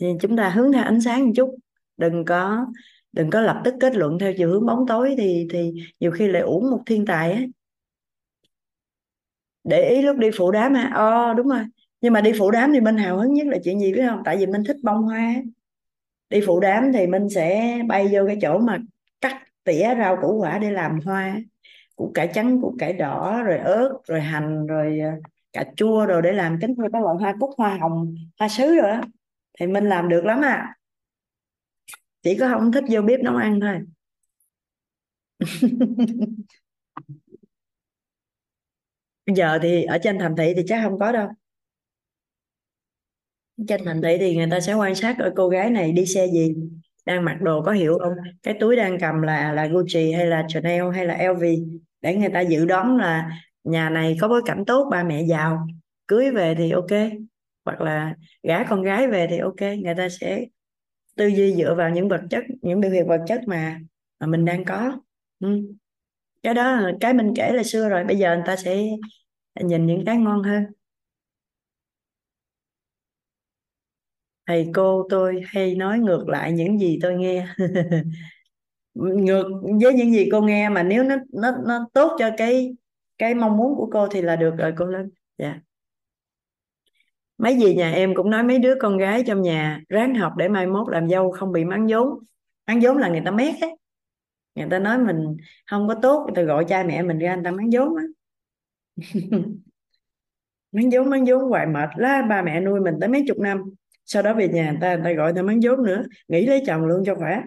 thì 0.00 0.06
chúng 0.20 0.36
ta 0.36 0.50
hướng 0.50 0.72
theo 0.72 0.84
ánh 0.84 1.00
sáng 1.00 1.26
một 1.26 1.32
chút. 1.36 1.56
Đừng 1.96 2.24
có 2.24 2.66
đừng 3.12 3.30
có 3.30 3.40
lập 3.40 3.62
tức 3.64 3.74
kết 3.80 3.96
luận 3.96 4.18
theo 4.18 4.32
chiều 4.38 4.50
hướng 4.50 4.66
bóng 4.66 4.86
tối 4.88 5.14
thì 5.18 5.48
thì 5.50 5.72
nhiều 6.00 6.10
khi 6.12 6.28
lại 6.28 6.42
uổng 6.42 6.70
một 6.70 6.82
thiên 6.86 7.06
tài 7.06 7.32
ấy. 7.32 7.48
để 9.64 9.88
ý 9.90 10.02
lúc 10.02 10.16
đi 10.18 10.30
phụ 10.38 10.50
đám 10.50 10.74
ha. 10.74 10.90
Ồ 10.94 11.34
đúng 11.34 11.48
rồi. 11.48 11.64
Nhưng 12.00 12.12
mà 12.12 12.20
đi 12.20 12.32
phụ 12.38 12.50
đám 12.50 12.72
thì 12.72 12.80
minh 12.80 12.96
hào 12.96 13.18
hứng 13.18 13.34
nhất 13.34 13.46
là 13.46 13.58
chuyện 13.64 13.80
gì 13.80 13.92
biết 13.92 14.02
không? 14.10 14.22
Tại 14.24 14.36
vì 14.36 14.46
Minh 14.46 14.64
thích 14.64 14.76
bông 14.82 15.02
hoa 15.02 15.34
đi 16.30 16.40
phụ 16.46 16.60
đám 16.60 16.92
thì 16.92 17.06
mình 17.06 17.28
sẽ 17.28 17.78
bay 17.88 18.08
vô 18.12 18.20
cái 18.26 18.38
chỗ 18.42 18.58
mà 18.58 18.78
cắt 19.20 19.42
tỉa 19.64 19.94
rau 19.98 20.16
củ 20.22 20.38
quả 20.38 20.58
để 20.58 20.70
làm 20.70 21.00
hoa. 21.04 21.40
Củ 21.96 22.12
cải 22.14 22.30
trắng, 22.34 22.60
củ 22.62 22.76
cải 22.78 22.92
đỏ, 22.92 23.42
rồi 23.42 23.58
ớt, 23.58 23.98
rồi 24.06 24.20
hành, 24.20 24.66
rồi 24.66 24.98
ờ, 24.98 25.10
cà 25.52 25.64
chua 25.76 26.06
rồi 26.06 26.22
để 26.22 26.32
làm 26.32 26.58
cánh 26.60 26.74
hoa, 26.74 26.88
các 26.92 27.02
loại 27.02 27.16
hoa 27.20 27.34
cúc, 27.40 27.50
hoa 27.58 27.78
hồng, 27.80 28.14
hoa 28.38 28.48
sứ 28.48 28.74
rồi 28.74 28.90
đó. 28.90 29.00
Thì 29.58 29.66
mình 29.66 29.88
làm 29.88 30.08
được 30.08 30.24
lắm 30.24 30.40
à. 30.44 30.74
Chỉ 32.22 32.36
có 32.38 32.48
không 32.48 32.72
thích 32.72 32.84
vô 32.90 33.02
bếp 33.02 33.20
nấu 33.20 33.36
ăn 33.36 33.60
thôi. 33.60 33.80
Giờ 39.26 39.58
thì 39.62 39.84
ở 39.84 39.98
trên 40.02 40.18
thành 40.18 40.36
thị 40.36 40.52
thì 40.56 40.62
chắc 40.66 40.80
không 40.82 40.98
có 40.98 41.12
đâu 41.12 41.28
trên 43.68 43.84
thành 43.84 44.02
thị 44.02 44.16
thì 44.20 44.36
người 44.36 44.48
ta 44.50 44.60
sẽ 44.60 44.74
quan 44.74 44.94
sát 44.94 45.18
ở 45.18 45.32
cô 45.36 45.48
gái 45.48 45.70
này 45.70 45.92
đi 45.92 46.06
xe 46.06 46.26
gì, 46.26 46.54
đang 47.06 47.24
mặc 47.24 47.38
đồ 47.40 47.62
có 47.62 47.72
hiệu 47.72 47.98
không? 47.98 48.12
Cái 48.42 48.54
túi 48.60 48.76
đang 48.76 48.98
cầm 49.00 49.22
là 49.22 49.52
là 49.52 49.66
Gucci 49.66 50.12
hay 50.12 50.26
là 50.26 50.44
Chanel 50.48 50.84
hay 50.94 51.06
là 51.06 51.16
LV 51.22 51.44
để 52.00 52.16
người 52.16 52.28
ta 52.28 52.40
dự 52.40 52.64
đoán 52.64 52.96
là 52.96 53.30
nhà 53.64 53.90
này 53.90 54.16
có 54.20 54.28
bối 54.28 54.42
cảnh 54.46 54.64
tốt, 54.66 54.88
ba 54.90 55.02
mẹ 55.04 55.22
giàu, 55.22 55.66
cưới 56.06 56.30
về 56.30 56.54
thì 56.58 56.70
ok. 56.70 57.10
Hoặc 57.64 57.80
là 57.80 58.14
gả 58.42 58.64
con 58.64 58.82
gái 58.82 59.08
về 59.08 59.26
thì 59.30 59.38
ok. 59.38 59.60
Người 59.60 59.94
ta 59.96 60.08
sẽ 60.08 60.46
tư 61.16 61.26
duy 61.26 61.54
dựa 61.54 61.74
vào 61.74 61.90
những 61.90 62.08
vật 62.08 62.20
chất, 62.30 62.44
những 62.62 62.80
biểu 62.80 62.90
hiện 62.90 63.08
vật 63.08 63.20
chất 63.26 63.40
mà 63.46 63.80
mà 64.20 64.26
mình 64.26 64.44
đang 64.44 64.64
có. 64.64 65.00
Ừ. 65.40 65.60
cái 66.42 66.54
đó 66.54 66.90
cái 67.00 67.14
mình 67.14 67.32
kể 67.36 67.52
là 67.52 67.62
xưa 67.62 67.88
rồi. 67.88 68.04
Bây 68.04 68.16
giờ 68.18 68.36
người 68.36 68.44
ta 68.46 68.56
sẽ 68.56 68.86
nhìn 69.64 69.86
những 69.86 70.04
cái 70.06 70.16
ngon 70.16 70.42
hơn. 70.42 70.64
Thầy 74.46 74.70
cô 74.74 75.06
tôi 75.10 75.42
hay 75.46 75.74
nói 75.74 75.98
ngược 75.98 76.28
lại 76.28 76.52
những 76.52 76.78
gì 76.78 76.98
tôi 77.02 77.14
nghe. 77.14 77.46
Ngược 78.94 79.48
với 79.82 79.94
những 79.94 80.12
gì 80.12 80.28
cô 80.32 80.40
nghe 80.40 80.68
mà 80.68 80.82
nếu 80.82 81.02
nó 81.04 81.16
nó 81.32 81.50
nó 81.66 81.88
tốt 81.92 82.16
cho 82.18 82.30
cái 82.36 82.76
cái 83.18 83.34
mong 83.34 83.56
muốn 83.56 83.74
của 83.76 83.88
cô 83.92 84.08
thì 84.08 84.22
là 84.22 84.36
được 84.36 84.54
rồi 84.58 84.72
cô 84.76 84.84
lên 84.84 85.10
dạ. 85.38 85.60
Mấy 87.38 87.56
gì 87.58 87.74
nhà 87.74 87.92
em 87.92 88.14
cũng 88.14 88.30
nói 88.30 88.42
mấy 88.42 88.58
đứa 88.58 88.74
con 88.80 88.98
gái 88.98 89.22
trong 89.26 89.42
nhà 89.42 89.80
ráng 89.88 90.14
học 90.14 90.32
để 90.36 90.48
mai 90.48 90.66
mốt 90.66 90.88
làm 90.88 91.08
dâu 91.08 91.30
không 91.30 91.52
bị 91.52 91.64
mắng 91.64 91.86
vốn. 91.90 92.08
Mắng 92.66 92.80
vốn 92.82 92.98
là 92.98 93.08
người 93.08 93.22
ta 93.24 93.30
mét 93.30 93.54
ấy 93.60 93.76
người 94.54 94.66
ta 94.70 94.78
nói 94.78 94.98
mình 94.98 95.36
không 95.66 95.88
có 95.88 95.94
tốt 96.02 96.24
người 96.26 96.34
ta 96.36 96.42
gọi 96.42 96.64
cha 96.68 96.82
mẹ 96.82 97.02
mình 97.02 97.18
ra 97.18 97.34
người 97.34 97.44
ta 97.44 97.50
mắng 97.50 97.70
vốn 97.72 97.96
á. 97.96 98.04
Mắng 100.72 100.90
vốn 100.92 101.10
mắng 101.10 101.24
vốn 101.26 101.42
hoài 101.42 101.66
mệt 101.66 101.88
lá 101.96 102.22
ba 102.28 102.42
mẹ 102.42 102.60
nuôi 102.60 102.80
mình 102.80 102.94
tới 103.00 103.08
mấy 103.08 103.24
chục 103.28 103.38
năm 103.38 103.62
sau 104.06 104.22
đó 104.22 104.34
về 104.34 104.48
nhà 104.48 104.70
người 104.70 104.80
ta 104.80 104.94
người 104.94 105.04
ta 105.04 105.12
gọi 105.12 105.32
người 105.32 105.42
ta 105.42 105.46
mắng 105.46 105.60
vốn 105.62 105.84
nữa 105.84 106.02
nghĩ 106.28 106.46
lấy 106.46 106.62
chồng 106.66 106.86
luôn 106.86 107.02
cho 107.06 107.14
khỏe. 107.14 107.42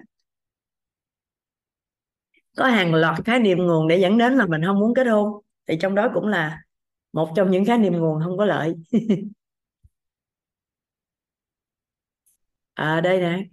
Có 2.57 2.65
hàng 2.65 2.94
loạt 2.94 3.26
khái 3.26 3.40
niệm 3.40 3.57
nguồn 3.57 3.88
để 3.88 3.98
dẫn 3.98 4.18
đến 4.18 4.34
là 4.38 4.45
mình 4.45 4.61
không 4.65 4.80
muốn 4.80 4.94
kết 4.95 5.03
hôn. 5.07 5.44
Thì 5.68 5.77
trong 5.81 5.95
đó 5.95 6.11
cũng 6.14 6.27
là 6.27 6.61
một 7.14 7.34
trong 7.36 7.52
những 7.52 7.65
khái 7.65 7.77
niệm 7.77 7.94
nguồn 7.94 8.22
không 8.23 8.38
có 8.38 8.45
lợi. 8.45 8.76
À 12.73 13.02
đây 13.02 13.19
nè. 13.19 13.44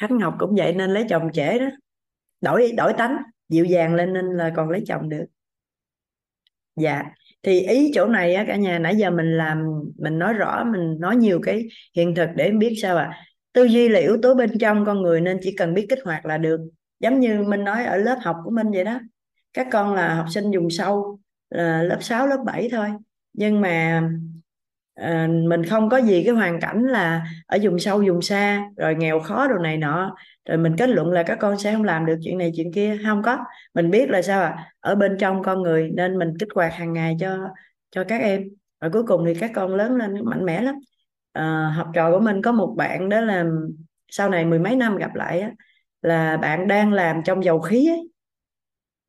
Khánh 0.00 0.18
Ngọc 0.18 0.36
cũng 0.38 0.54
vậy, 0.56 0.74
nên 0.74 0.90
lấy 0.90 1.04
chồng 1.10 1.30
trễ 1.32 1.58
đó. 1.58 1.66
Đổi 2.40 2.72
đổi 2.76 2.92
tánh, 2.98 3.16
dịu 3.48 3.64
dàng 3.64 3.94
lên 3.94 4.12
nên 4.12 4.26
là 4.26 4.52
còn 4.56 4.70
lấy 4.70 4.84
chồng 4.86 5.08
được. 5.08 5.24
Dạ 6.76 7.02
thì 7.42 7.60
ý 7.60 7.90
chỗ 7.94 8.06
này 8.06 8.34
á 8.34 8.44
cả 8.48 8.56
nhà 8.56 8.78
nãy 8.78 8.96
giờ 8.96 9.10
mình 9.10 9.36
làm 9.36 9.64
mình 9.98 10.18
nói 10.18 10.32
rõ 10.32 10.64
mình 10.64 10.96
nói 11.00 11.16
nhiều 11.16 11.40
cái 11.42 11.68
hiện 11.96 12.14
thực 12.14 12.28
để 12.36 12.50
biết 12.50 12.74
sao 12.82 12.96
à 12.96 13.24
tư 13.52 13.64
duy 13.64 13.88
là 13.88 14.00
yếu 14.00 14.16
tố 14.22 14.34
bên 14.34 14.58
trong 14.58 14.84
con 14.84 15.02
người 15.02 15.20
nên 15.20 15.38
chỉ 15.42 15.56
cần 15.56 15.74
biết 15.74 15.86
kích 15.88 15.98
hoạt 16.04 16.26
là 16.26 16.38
được. 16.38 16.60
Giống 17.00 17.20
như 17.20 17.42
mình 17.42 17.64
nói 17.64 17.84
ở 17.84 17.96
lớp 17.96 18.18
học 18.22 18.36
của 18.44 18.50
mình 18.50 18.70
vậy 18.70 18.84
đó 18.84 19.00
các 19.52 19.66
con 19.72 19.94
là 19.94 20.14
học 20.14 20.26
sinh 20.30 20.50
dùng 20.50 20.70
sâu 20.70 21.18
là 21.50 21.82
lớp 21.82 21.98
6, 22.00 22.26
lớp 22.26 22.38
7 22.46 22.68
thôi. 22.72 22.88
Nhưng 23.32 23.60
mà 23.60 24.02
à, 25.00 25.28
mình 25.48 25.64
không 25.64 25.88
có 25.88 25.96
gì 25.96 26.22
cái 26.24 26.34
hoàn 26.34 26.60
cảnh 26.60 26.82
là 26.82 27.26
ở 27.46 27.58
vùng 27.62 27.78
sâu 27.78 28.02
vùng 28.06 28.22
xa 28.22 28.70
rồi 28.76 28.94
nghèo 28.94 29.20
khó 29.20 29.48
đồ 29.48 29.58
này 29.58 29.76
nọ. 29.76 30.16
Rồi 30.48 30.58
mình 30.58 30.76
kết 30.76 30.88
luận 30.88 31.10
là 31.10 31.22
các 31.22 31.38
con 31.40 31.58
sẽ 31.58 31.72
không 31.72 31.84
làm 31.84 32.06
được 32.06 32.16
chuyện 32.22 32.38
này 32.38 32.52
chuyện 32.56 32.72
kia. 32.72 32.98
Không 33.06 33.22
có. 33.22 33.38
Mình 33.74 33.90
biết 33.90 34.10
là 34.10 34.22
sao 34.22 34.42
à 34.42 34.72
ở 34.80 34.94
bên 34.94 35.16
trong 35.18 35.42
con 35.42 35.62
người 35.62 35.90
nên 35.94 36.18
mình 36.18 36.34
kích 36.38 36.48
hoạt 36.54 36.72
hàng 36.72 36.92
ngày 36.92 37.16
cho 37.20 37.38
cho 37.90 38.04
các 38.04 38.20
em. 38.20 38.44
Và 38.80 38.88
cuối 38.88 39.02
cùng 39.02 39.24
thì 39.26 39.34
các 39.34 39.50
con 39.54 39.74
lớn 39.74 39.96
lên 39.96 40.14
mạnh 40.24 40.44
mẽ 40.44 40.62
lắm. 40.62 40.74
À, 41.32 41.72
học 41.76 41.88
trò 41.94 42.10
của 42.10 42.20
mình 42.20 42.42
có 42.42 42.52
một 42.52 42.74
bạn 42.76 43.08
đó 43.08 43.20
là 43.20 43.44
sau 44.08 44.30
này 44.30 44.44
mười 44.44 44.58
mấy 44.58 44.76
năm 44.76 44.96
gặp 44.96 45.14
lại 45.14 45.40
á, 45.40 45.50
là 46.02 46.36
bạn 46.36 46.68
đang 46.68 46.92
làm 46.92 47.22
trong 47.24 47.44
dầu 47.44 47.60
khí 47.60 47.90
ấy, 47.90 48.08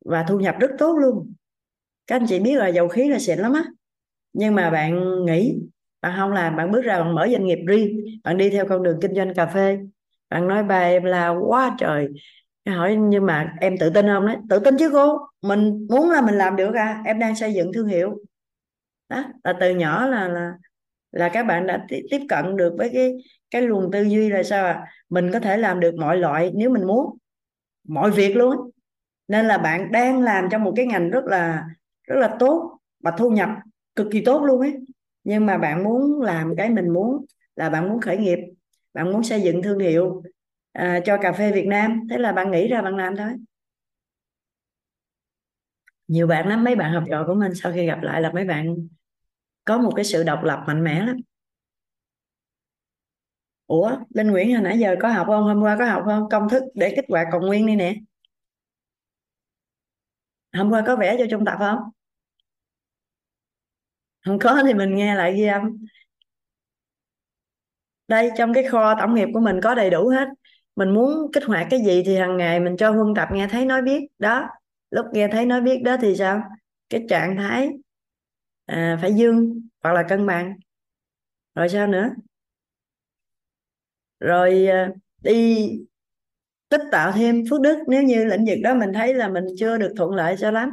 và 0.04 0.24
thu 0.28 0.38
nhập 0.38 0.56
rất 0.60 0.70
tốt 0.78 0.96
luôn. 1.00 1.34
Các 2.06 2.16
anh 2.16 2.26
chị 2.26 2.40
biết 2.40 2.54
là 2.56 2.68
dầu 2.68 2.88
khí 2.88 3.08
là 3.08 3.18
xịn 3.18 3.38
lắm 3.38 3.52
á 3.52 3.64
nhưng 4.32 4.54
mà 4.54 4.70
bạn 4.70 5.24
nghĩ 5.24 5.58
bạn 6.02 6.12
không 6.16 6.32
làm, 6.32 6.56
bạn 6.56 6.70
bước 6.72 6.82
ra 6.82 7.00
bạn 7.00 7.14
mở 7.14 7.28
doanh 7.32 7.44
nghiệp 7.44 7.58
riêng, 7.68 8.20
bạn 8.24 8.36
đi 8.36 8.50
theo 8.50 8.66
con 8.68 8.82
đường 8.82 8.98
kinh 9.02 9.14
doanh 9.14 9.34
cà 9.34 9.46
phê. 9.46 9.78
Bạn 10.30 10.48
nói 10.48 10.64
ba 10.64 10.80
em 10.80 11.04
là, 11.04 11.28
quá 11.28 11.76
trời. 11.78 12.08
Hỏi, 12.68 12.96
nhưng 12.96 13.26
mà 13.26 13.54
em 13.60 13.78
tự 13.78 13.90
tin 13.90 14.06
không? 14.06 14.26
Đấy 14.26 14.36
tự 14.50 14.58
tin 14.58 14.76
chứ 14.78 14.90
cô, 14.92 15.18
mình 15.42 15.86
muốn 15.90 16.10
là 16.10 16.20
mình 16.20 16.34
làm 16.34 16.56
được 16.56 16.74
à 16.74 17.02
em 17.06 17.18
đang 17.18 17.36
xây 17.36 17.54
dựng 17.54 17.72
thương 17.72 17.86
hiệu. 17.86 18.18
Đó, 19.08 19.24
là 19.44 19.52
từ 19.60 19.70
nhỏ 19.70 20.06
là 20.06 20.28
là 20.28 20.52
là 21.12 21.28
các 21.28 21.42
bạn 21.42 21.66
đã 21.66 21.86
tiếp 21.88 22.20
cận 22.28 22.56
được 22.56 22.74
với 22.78 22.90
cái 22.92 23.12
cái 23.50 23.62
luồng 23.62 23.90
tư 23.92 24.02
duy 24.02 24.28
là 24.30 24.42
sao 24.42 24.66
à 24.66 24.86
mình 25.08 25.30
có 25.32 25.40
thể 25.40 25.56
làm 25.56 25.80
được 25.80 25.94
mọi 25.94 26.16
loại 26.16 26.50
nếu 26.54 26.70
mình 26.70 26.86
muốn, 26.86 27.18
mọi 27.88 28.10
việc 28.10 28.36
luôn. 28.36 28.70
Nên 29.28 29.46
là 29.48 29.58
bạn 29.58 29.92
đang 29.92 30.22
làm 30.22 30.48
trong 30.50 30.64
một 30.64 30.72
cái 30.76 30.86
ngành 30.86 31.10
rất 31.10 31.24
là 31.24 31.64
rất 32.08 32.16
là 32.16 32.36
tốt 32.38 32.78
và 33.00 33.10
thu 33.18 33.30
nhập 33.30 33.48
cực 33.96 34.06
kỳ 34.12 34.24
tốt 34.24 34.42
luôn 34.44 34.60
ấy 34.60 34.74
nhưng 35.24 35.46
mà 35.46 35.58
bạn 35.58 35.84
muốn 35.84 36.20
làm 36.20 36.54
cái 36.56 36.70
mình 36.70 36.88
muốn 36.88 37.24
là 37.56 37.70
bạn 37.70 37.88
muốn 37.88 38.00
khởi 38.00 38.16
nghiệp 38.16 38.38
bạn 38.94 39.12
muốn 39.12 39.22
xây 39.22 39.42
dựng 39.42 39.62
thương 39.62 39.78
hiệu 39.78 40.22
à, 40.72 41.00
cho 41.04 41.16
cà 41.22 41.32
phê 41.32 41.52
Việt 41.52 41.66
Nam. 41.66 42.00
Thế 42.10 42.18
là 42.18 42.32
bạn 42.32 42.50
nghĩ 42.50 42.68
ra 42.68 42.82
bạn 42.82 42.96
làm 42.96 43.16
thôi. 43.16 43.30
Nhiều 46.08 46.26
bạn 46.26 46.48
lắm 46.48 46.64
mấy 46.64 46.76
bạn 46.76 46.92
học 46.92 47.04
trò 47.10 47.24
của 47.26 47.34
mình 47.34 47.54
sau 47.54 47.72
khi 47.72 47.86
gặp 47.86 47.98
lại 48.02 48.20
là 48.20 48.32
mấy 48.32 48.44
bạn 48.44 48.76
có 49.64 49.78
một 49.78 49.92
cái 49.96 50.04
sự 50.04 50.22
độc 50.22 50.44
lập 50.44 50.64
mạnh 50.66 50.84
mẽ 50.84 51.06
lắm. 51.06 51.16
Ủa 53.66 53.96
Linh 54.10 54.30
Nguyễn 54.30 54.52
hồi 54.54 54.62
nãy 54.62 54.78
giờ 54.78 54.96
có 55.00 55.08
học 55.08 55.26
không? 55.26 55.44
Hôm 55.44 55.62
qua 55.62 55.76
có 55.78 55.84
học 55.86 56.02
không? 56.06 56.28
Công 56.30 56.48
thức 56.48 56.62
để 56.74 56.92
kích 56.96 57.04
hoạt 57.08 57.26
còn 57.32 57.46
nguyên 57.46 57.66
đi 57.66 57.76
nè. 57.76 57.94
Hôm 60.52 60.70
qua 60.70 60.82
có 60.86 60.96
vẽ 60.96 61.16
cho 61.18 61.24
trung 61.30 61.44
tập 61.44 61.56
không? 61.58 61.78
Không 64.24 64.38
có 64.38 64.62
thì 64.66 64.74
mình 64.74 64.94
nghe 64.94 65.14
lại 65.14 65.34
ghi 65.36 65.44
âm. 65.44 65.62
Đây 68.08 68.30
trong 68.38 68.54
cái 68.54 68.64
kho 68.68 68.94
tổng 69.00 69.14
nghiệp 69.14 69.28
của 69.34 69.40
mình 69.40 69.60
có 69.62 69.74
đầy 69.74 69.90
đủ 69.90 70.08
hết. 70.08 70.28
Mình 70.76 70.94
muốn 70.94 71.32
kích 71.32 71.44
hoạt 71.44 71.66
cái 71.70 71.80
gì 71.84 72.02
thì 72.06 72.16
hàng 72.16 72.36
ngày 72.36 72.60
mình 72.60 72.76
cho 72.76 72.90
huân 72.90 73.14
tập 73.14 73.28
nghe 73.32 73.48
thấy 73.48 73.64
nói 73.64 73.82
biết 73.82 74.00
đó 74.18 74.48
lúc 74.90 75.06
nghe 75.12 75.28
thấy 75.28 75.46
nói 75.46 75.60
biết 75.60 75.82
đó 75.84 75.96
thì 76.00 76.16
sao? 76.16 76.42
Cái 76.90 77.06
trạng 77.08 77.36
thái 77.36 77.68
à, 78.66 78.98
phải 79.02 79.14
dương 79.14 79.68
hoặc 79.82 79.92
là 79.92 80.02
cân 80.08 80.26
bằng. 80.26 80.54
Rồi 81.54 81.68
sao 81.68 81.86
nữa? 81.86 82.10
Rồi 84.20 84.66
à, 84.66 84.90
đi 85.22 85.70
tích 86.68 86.82
tạo 86.92 87.12
thêm 87.12 87.42
phước 87.50 87.60
đức. 87.60 87.78
Nếu 87.88 88.02
như 88.02 88.24
lĩnh 88.24 88.44
vực 88.46 88.58
đó 88.62 88.74
mình 88.74 88.92
thấy 88.92 89.14
là 89.14 89.28
mình 89.28 89.44
chưa 89.58 89.78
được 89.78 89.94
thuận 89.96 90.10
lợi 90.10 90.36
cho 90.38 90.50
lắm 90.50 90.70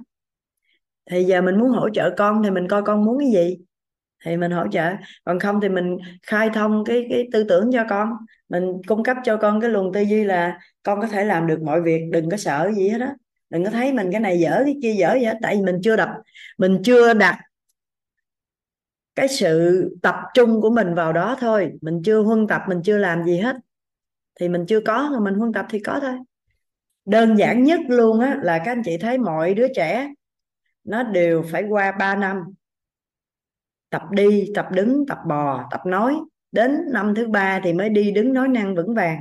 thì 1.11 1.23
giờ 1.23 1.41
mình 1.41 1.57
muốn 1.59 1.69
hỗ 1.69 1.89
trợ 1.89 2.13
con 2.17 2.43
thì 2.43 2.49
mình 2.49 2.67
coi 2.67 2.83
con 2.83 3.05
muốn 3.05 3.19
cái 3.19 3.31
gì. 3.31 3.57
Thì 4.25 4.37
mình 4.37 4.51
hỗ 4.51 4.67
trợ. 4.71 4.91
Còn 5.25 5.39
không 5.39 5.61
thì 5.61 5.69
mình 5.69 5.97
khai 6.23 6.49
thông 6.53 6.83
cái 6.85 7.07
cái 7.09 7.27
tư 7.31 7.43
tưởng 7.43 7.69
cho 7.73 7.83
con. 7.89 8.09
Mình 8.49 8.81
cung 8.87 9.03
cấp 9.03 9.17
cho 9.23 9.37
con 9.37 9.61
cái 9.61 9.69
luồng 9.69 9.93
tư 9.93 10.01
duy 10.01 10.23
là 10.23 10.59
con 10.83 11.01
có 11.01 11.07
thể 11.07 11.25
làm 11.25 11.47
được 11.47 11.61
mọi 11.61 11.81
việc, 11.81 12.01
đừng 12.11 12.29
có 12.29 12.37
sợ 12.37 12.71
gì 12.75 12.89
hết 12.89 12.97
đó 12.97 13.07
đừng 13.49 13.63
có 13.63 13.69
thấy 13.69 13.93
mình 13.93 14.11
cái 14.11 14.21
này 14.21 14.39
dở, 14.39 14.61
cái 14.65 14.75
kia 14.81 14.93
dở 14.93 15.09
vậy 15.21 15.33
tại 15.41 15.55
vì 15.55 15.61
mình 15.61 15.79
chưa 15.83 15.95
đập 15.95 16.09
mình 16.57 16.81
chưa 16.83 17.13
đặt 17.13 17.39
cái 19.15 19.27
sự 19.27 19.89
tập 20.01 20.15
trung 20.33 20.61
của 20.61 20.69
mình 20.69 20.93
vào 20.93 21.13
đó 21.13 21.37
thôi. 21.39 21.71
Mình 21.81 22.01
chưa 22.05 22.21
huân 22.21 22.47
tập, 22.47 22.61
mình 22.67 22.81
chưa 22.83 22.97
làm 22.97 23.23
gì 23.23 23.37
hết. 23.37 23.55
Thì 24.39 24.49
mình 24.49 24.65
chưa 24.65 24.79
có, 24.79 25.09
mà 25.13 25.19
mình 25.19 25.33
huân 25.33 25.53
tập 25.53 25.65
thì 25.69 25.79
có 25.79 25.99
thôi. 25.99 26.13
Đơn 27.05 27.35
giản 27.35 27.63
nhất 27.63 27.79
luôn 27.87 28.19
á 28.19 28.37
là 28.41 28.57
các 28.57 28.71
anh 28.71 28.81
chị 28.85 28.97
thấy 28.97 29.17
mọi 29.17 29.53
đứa 29.53 29.67
trẻ 29.75 30.13
nó 30.87 31.03
đều 31.03 31.43
phải 31.51 31.63
qua 31.63 31.91
3 31.91 32.15
năm. 32.15 32.43
Tập 33.89 34.01
đi, 34.11 34.51
tập 34.55 34.67
đứng, 34.71 35.05
tập 35.07 35.17
bò, 35.27 35.67
tập 35.71 35.81
nói. 35.85 36.15
Đến 36.51 36.71
năm 36.93 37.15
thứ 37.15 37.27
ba 37.27 37.59
thì 37.63 37.73
mới 37.73 37.89
đi 37.89 38.11
đứng 38.11 38.33
nói 38.33 38.47
năng 38.47 38.75
vững 38.75 38.93
vàng. 38.93 39.19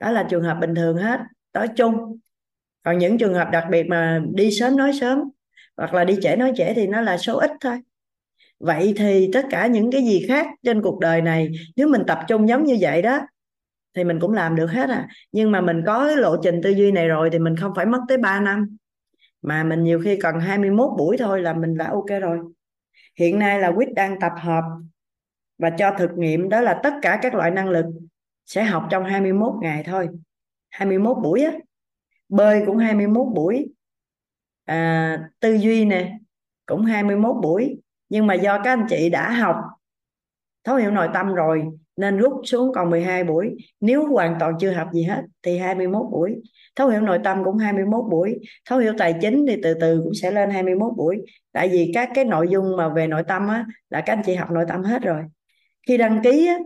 Đó 0.00 0.10
là 0.10 0.26
trường 0.30 0.42
hợp 0.42 0.58
bình 0.60 0.74
thường 0.74 0.96
hết. 0.96 1.20
Nói 1.54 1.68
chung. 1.76 2.18
Còn 2.82 2.98
những 2.98 3.18
trường 3.18 3.34
hợp 3.34 3.48
đặc 3.52 3.66
biệt 3.70 3.86
mà 3.86 4.22
đi 4.34 4.50
sớm 4.50 4.76
nói 4.76 4.92
sớm, 5.00 5.22
hoặc 5.76 5.94
là 5.94 6.04
đi 6.04 6.18
trễ 6.22 6.36
nói 6.36 6.52
trễ 6.56 6.74
thì 6.74 6.86
nó 6.86 7.00
là 7.00 7.18
số 7.18 7.36
ít 7.38 7.50
thôi. 7.60 7.80
Vậy 8.58 8.94
thì 8.96 9.30
tất 9.32 9.46
cả 9.50 9.66
những 9.66 9.92
cái 9.92 10.02
gì 10.02 10.24
khác 10.28 10.46
trên 10.62 10.82
cuộc 10.82 10.98
đời 11.00 11.22
này, 11.22 11.50
nếu 11.76 11.88
mình 11.88 12.02
tập 12.06 12.18
trung 12.28 12.48
giống 12.48 12.64
như 12.64 12.76
vậy 12.80 13.02
đó, 13.02 13.20
thì 13.94 14.04
mình 14.04 14.20
cũng 14.20 14.32
làm 14.32 14.56
được 14.56 14.66
hết 14.66 14.90
à. 14.90 15.08
Nhưng 15.32 15.50
mà 15.50 15.60
mình 15.60 15.82
có 15.86 16.06
cái 16.06 16.16
lộ 16.16 16.36
trình 16.42 16.60
tư 16.62 16.70
duy 16.70 16.92
này 16.92 17.08
rồi 17.08 17.30
thì 17.32 17.38
mình 17.38 17.56
không 17.56 17.72
phải 17.76 17.86
mất 17.86 18.00
tới 18.08 18.18
3 18.18 18.40
năm 18.40 18.76
mà 19.42 19.64
mình 19.64 19.82
nhiều 19.82 20.00
khi 20.04 20.18
cần 20.20 20.40
21 20.40 20.90
buổi 20.98 21.16
thôi 21.18 21.42
là 21.42 21.54
mình 21.54 21.76
đã 21.76 21.90
ok 21.90 22.20
rồi. 22.20 22.38
Hiện 23.18 23.38
nay 23.38 23.60
là 23.60 23.72
quýt 23.76 23.88
đang 23.94 24.20
tập 24.20 24.32
hợp 24.40 24.64
và 25.58 25.70
cho 25.70 25.94
thực 25.98 26.10
nghiệm 26.16 26.48
đó 26.48 26.60
là 26.60 26.80
tất 26.82 26.94
cả 27.02 27.18
các 27.22 27.34
loại 27.34 27.50
năng 27.50 27.68
lực 27.68 27.86
sẽ 28.46 28.64
học 28.64 28.86
trong 28.90 29.04
21 29.04 29.52
ngày 29.62 29.82
thôi. 29.82 30.08
21 30.70 31.16
buổi 31.22 31.42
á. 31.42 31.52
Bơi 32.28 32.62
cũng 32.66 32.76
21 32.76 33.26
buổi. 33.34 33.72
À, 34.64 35.30
tư 35.40 35.54
duy 35.54 35.84
nè 35.84 36.18
cũng 36.66 36.84
21 36.84 37.36
buổi. 37.42 37.80
Nhưng 38.08 38.26
mà 38.26 38.34
do 38.34 38.60
các 38.64 38.72
anh 38.72 38.86
chị 38.88 39.10
đã 39.10 39.30
học 39.30 39.56
thấu 40.64 40.76
hiểu 40.76 40.90
nội 40.90 41.08
tâm 41.14 41.34
rồi 41.34 41.64
nên 41.96 42.18
rút 42.18 42.40
xuống 42.44 42.72
còn 42.74 42.90
12 42.90 43.24
buổi. 43.24 43.56
Nếu 43.80 44.06
hoàn 44.06 44.36
toàn 44.40 44.54
chưa 44.60 44.70
học 44.70 44.88
gì 44.92 45.02
hết 45.02 45.22
thì 45.42 45.58
21 45.58 46.06
buổi 46.10 46.36
thấu 46.78 46.88
hiểu 46.88 47.00
nội 47.00 47.18
tâm 47.24 47.44
cũng 47.44 47.58
21 47.58 48.04
buổi, 48.10 48.38
thấu 48.68 48.78
hiểu 48.78 48.92
tài 48.98 49.14
chính 49.20 49.46
thì 49.48 49.56
từ 49.62 49.74
từ 49.74 50.00
cũng 50.04 50.14
sẽ 50.14 50.30
lên 50.30 50.50
21 50.50 50.92
buổi. 50.96 51.18
Tại 51.52 51.68
vì 51.68 51.90
các 51.94 52.10
cái 52.14 52.24
nội 52.24 52.48
dung 52.50 52.76
mà 52.76 52.88
về 52.88 53.06
nội 53.06 53.22
tâm 53.28 53.48
á, 53.48 53.66
là 53.90 54.00
các 54.00 54.12
anh 54.12 54.22
chị 54.26 54.34
học 54.34 54.50
nội 54.50 54.64
tâm 54.68 54.82
hết 54.82 55.02
rồi. 55.02 55.22
Khi 55.86 55.96
đăng 55.96 56.20
ký 56.22 56.46
á, 56.46 56.58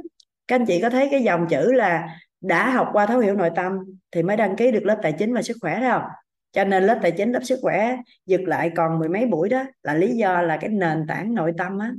các 0.49 0.57
anh 0.57 0.66
chị 0.66 0.81
có 0.82 0.91
thấy 0.91 1.08
cái 1.10 1.23
dòng 1.23 1.47
chữ 1.50 1.73
là 1.73 2.16
đã 2.41 2.70
học 2.70 2.89
qua 2.92 3.07
thấu 3.07 3.18
hiểu 3.18 3.34
nội 3.34 3.50
tâm 3.57 3.73
thì 4.10 4.23
mới 4.23 4.36
đăng 4.36 4.57
ký 4.57 4.70
được 4.70 4.84
lớp 4.84 4.99
tài 5.02 5.12
chính 5.12 5.34
và 5.34 5.42
sức 5.42 5.57
khỏe 5.60 5.81
đó 5.81 5.91
không? 5.92 6.10
Cho 6.52 6.65
nên 6.65 6.84
lớp 6.84 6.99
tài 7.02 7.12
chính, 7.12 7.32
lớp 7.32 7.41
sức 7.42 7.58
khỏe 7.62 7.97
dừng 8.26 8.49
lại 8.49 8.70
còn 8.76 8.99
mười 8.99 9.08
mấy 9.08 9.26
buổi 9.26 9.49
đó 9.49 9.65
là 9.82 9.94
lý 9.94 10.16
do 10.16 10.42
là 10.42 10.57
cái 10.57 10.70
nền 10.70 11.05
tảng 11.08 11.34
nội 11.34 11.52
tâm 11.58 11.78
á 11.78 11.92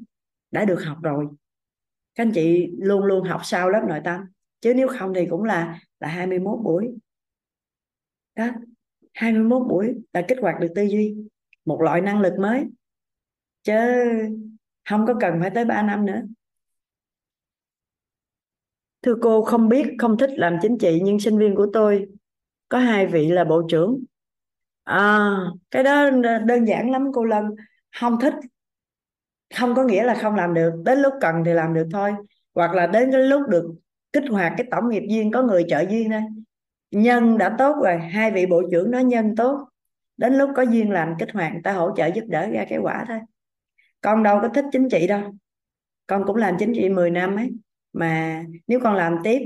đã 0.52 0.66
được 0.66 0.84
học 0.84 0.98
rồi. 1.04 1.26
Các 2.16 2.24
anh 2.26 2.32
chị 2.32 2.72
luôn 2.78 3.04
luôn 3.04 3.24
học 3.24 3.42
sau 3.44 3.70
lớp 3.70 3.82
nội 3.88 4.00
tâm, 4.04 4.22
chứ 4.62 4.74
nếu 4.74 4.88
không 4.88 5.14
thì 5.14 5.26
cũng 5.26 5.44
là 5.44 5.80
là 6.00 6.08
21 6.08 6.60
buổi 6.64 6.90
đó 8.36 8.48
21 9.14 9.68
buổi 9.70 9.94
là 10.14 10.26
kích 10.28 10.38
hoạt 10.42 10.60
được 10.60 10.68
tư 10.76 10.84
duy 10.84 11.16
một 11.66 11.82
loại 11.82 12.02
năng 12.02 12.22
lực 12.22 12.34
mới. 12.40 12.66
Chứ 13.64 13.74
không 14.90 15.06
có 15.08 15.14
cần 15.20 15.38
phải 15.42 15.50
tới 15.50 15.66
3 15.66 15.84
năm 15.84 16.06
nữa. 16.06 16.22
Thưa 19.02 19.16
cô 19.22 19.44
không 19.44 19.70
biết 19.70 19.88
không 20.00 20.18
thích 20.18 20.30
làm 20.34 20.58
chính 20.62 20.78
trị 20.78 21.02
nhưng 21.04 21.20
sinh 21.20 21.38
viên 21.38 21.56
của 21.56 21.68
tôi 21.74 22.08
có 22.70 22.78
hai 22.78 23.08
vị 23.08 23.28
là 23.28 23.44
bộ 23.44 23.62
trưởng. 23.70 24.04
À, 24.84 25.32
cái 25.72 25.84
đó 25.84 26.10
đơn 26.46 26.66
giản 26.66 26.92
lắm 26.92 27.12
cô 27.14 27.24
lâm. 27.24 27.46
Không 28.00 28.20
thích 28.22 28.34
không 29.56 29.76
có 29.76 29.84
nghĩa 29.84 30.04
là 30.04 30.16
không 30.16 30.36
làm 30.36 30.54
được. 30.54 30.74
Đến 30.86 31.00
lúc 31.00 31.14
cần 31.22 31.36
thì 31.46 31.54
làm 31.54 31.74
được 31.74 31.88
thôi. 31.92 32.12
Hoặc 32.56 32.74
là 32.74 32.88
đến 32.88 33.12
cái 33.12 33.22
lúc 33.22 33.42
được 33.50 33.76
kích 34.14 34.24
hoạt 34.30 34.54
cái 34.58 34.68
tổng 34.72 34.90
nghiệp 34.90 35.04
duyên 35.10 35.32
có 35.32 35.44
người 35.44 35.66
trợ 35.70 35.86
duyên 35.90 36.10
đây 36.10 36.22
nhân 36.94 37.38
đã 37.38 37.56
tốt 37.58 37.76
rồi, 37.84 37.98
hai 37.98 38.32
vị 38.32 38.46
bộ 38.46 38.62
trưởng 38.72 38.92
nói 38.92 39.04
nhân 39.04 39.36
tốt. 39.36 39.68
Đến 40.18 40.34
lúc 40.34 40.50
có 40.56 40.62
duyên 40.62 40.92
làm 40.92 41.14
kích 41.20 41.30
hoạt, 41.34 41.54
ta 41.64 41.74
hỗ 41.74 41.96
trợ 41.96 42.06
giúp 42.06 42.24
đỡ 42.28 42.48
ra 42.54 42.66
cái 42.70 42.80
quả 42.80 43.06
thôi. 43.08 43.20
Con 44.02 44.24
đâu 44.24 44.40
có 44.42 44.48
thích 44.48 44.66
chính 44.72 44.90
trị 44.90 45.08
đâu. 45.08 45.22
Con 46.08 46.24
cũng 46.28 46.36
làm 46.36 46.56
chính 46.60 46.74
trị 46.76 46.90
10 46.90 47.12
năm 47.12 47.36
ấy. 47.36 47.52
Mà 47.94 48.44
nếu 48.68 48.80
con 48.84 48.96
làm 48.96 49.18
tiếp, 49.24 49.40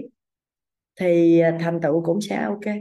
thì 1.00 1.40
à, 1.40 1.58
thành 1.60 1.82
tựu 1.82 2.04
cũng 2.06 2.22
sẽ 2.22 2.44
ok. 2.44 2.76